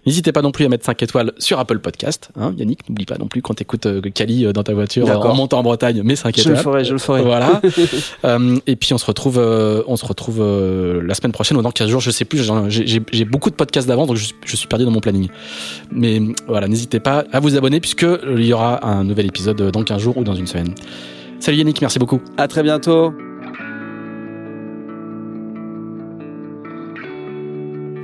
N'hésitez 0.09 0.33
pas 0.33 0.41
non 0.41 0.53
plus 0.53 0.65
à 0.65 0.71
mettre 0.71 0.87
5 0.87 1.03
étoiles 1.03 1.33
sur 1.37 1.59
Apple 1.59 1.81
Podcast. 1.81 2.31
Hein, 2.35 2.55
Yannick, 2.57 2.89
n'oublie 2.89 3.05
pas 3.05 3.19
non 3.19 3.27
plus 3.27 3.43
quand 3.43 3.53
tu 3.53 3.63
écoutes 3.63 3.85
euh, 3.85 4.01
Cali 4.01 4.47
euh, 4.47 4.55
dans 4.55 4.63
ta 4.63 4.73
voiture 4.73 5.07
en 5.07 5.35
montant 5.35 5.59
en 5.59 5.63
Bretagne, 5.63 6.01
mets 6.03 6.17
5 6.17 6.31
étoiles. 6.31 6.45
Je 6.45 6.51
le 6.51 6.57
ferai, 6.63 6.85
je 6.85 6.93
le 6.95 6.99
ferai. 6.99 7.23
Voilà. 7.23 7.61
euh, 8.25 8.57
et 8.67 8.75
puis 8.77 8.95
on 8.95 8.99
se 8.99 9.05
retrouve, 9.05 9.39
euh, 9.39 9.83
on 9.87 9.97
se 9.97 10.07
retrouve 10.07 10.39
euh, 10.41 11.03
la 11.05 11.13
semaine 11.13 11.33
prochaine 11.33 11.59
ou 11.59 11.63
dans 11.63 11.71
15 11.71 11.91
jours, 11.91 12.01
je 12.01 12.11
sais 12.11 12.25
plus. 12.25 12.51
J'ai 12.71 13.25
beaucoup 13.27 13.51
de 13.51 13.55
podcasts 13.55 13.87
d'avant, 13.87 14.07
donc 14.07 14.17
je, 14.17 14.33
je, 14.47 14.57
suis 14.57 14.67
perdu 14.67 14.87
dans 14.87 14.91
mon 14.91 15.01
planning. 15.01 15.29
Mais 15.93 16.23
voilà, 16.47 16.69
n'hésitez 16.69 17.01
pas 17.01 17.27
à 17.31 17.41
vous 17.41 17.55
abonner 17.55 17.79
puisque 17.79 18.07
il 18.35 18.47
y 18.47 18.55
aura 18.55 18.89
un 18.89 19.05
nouvel 19.05 19.27
épisode 19.27 19.61
dans 19.71 19.83
15 19.83 20.01
jours 20.01 20.17
ou 20.17 20.25
dans 20.25 20.35
une 20.35 20.47
semaine. 20.47 20.75
Salut 21.39 21.59
Yannick, 21.59 21.83
merci 21.83 21.99
beaucoup. 21.99 22.23
À 22.39 22.49
très 22.49 22.63
bientôt. 22.63 23.13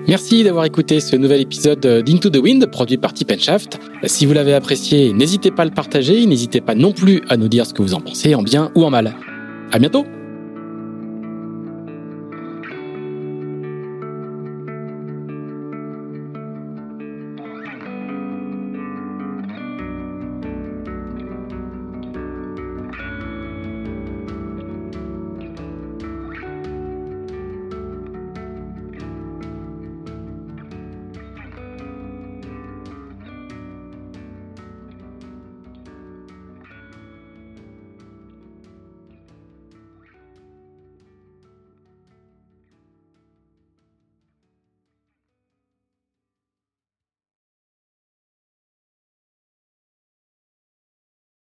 Merci 0.07 0.45
d'avoir 0.45 0.67
écouté 0.67 1.01
ce 1.01 1.17
nouvel 1.17 1.41
épisode 1.41 1.81
d'Into 2.05 2.29
the 2.29 2.37
Wind 2.37 2.67
produit 2.67 2.99
par 2.99 3.15
Tip 3.15 3.33
Shaft. 3.39 3.79
Si 4.05 4.27
vous 4.27 4.35
l'avez 4.35 4.53
apprécié, 4.53 5.15
n'hésitez 5.15 5.51
pas 5.51 5.63
à 5.63 5.65
le 5.65 5.71
partager, 5.71 6.27
n'hésitez 6.27 6.61
pas 6.61 6.75
non 6.75 6.93
plus 6.93 7.23
à 7.31 7.39
nous 7.39 7.49
dire 7.49 7.65
ce 7.65 7.73
que 7.73 7.81
vous 7.81 7.95
en 7.95 8.01
pensez 8.01 8.35
en 8.35 8.43
bien 8.43 8.71
ou 8.75 8.85
en 8.85 8.91
mal. 8.91 9.15
À 9.73 9.79
bientôt! 9.79 10.05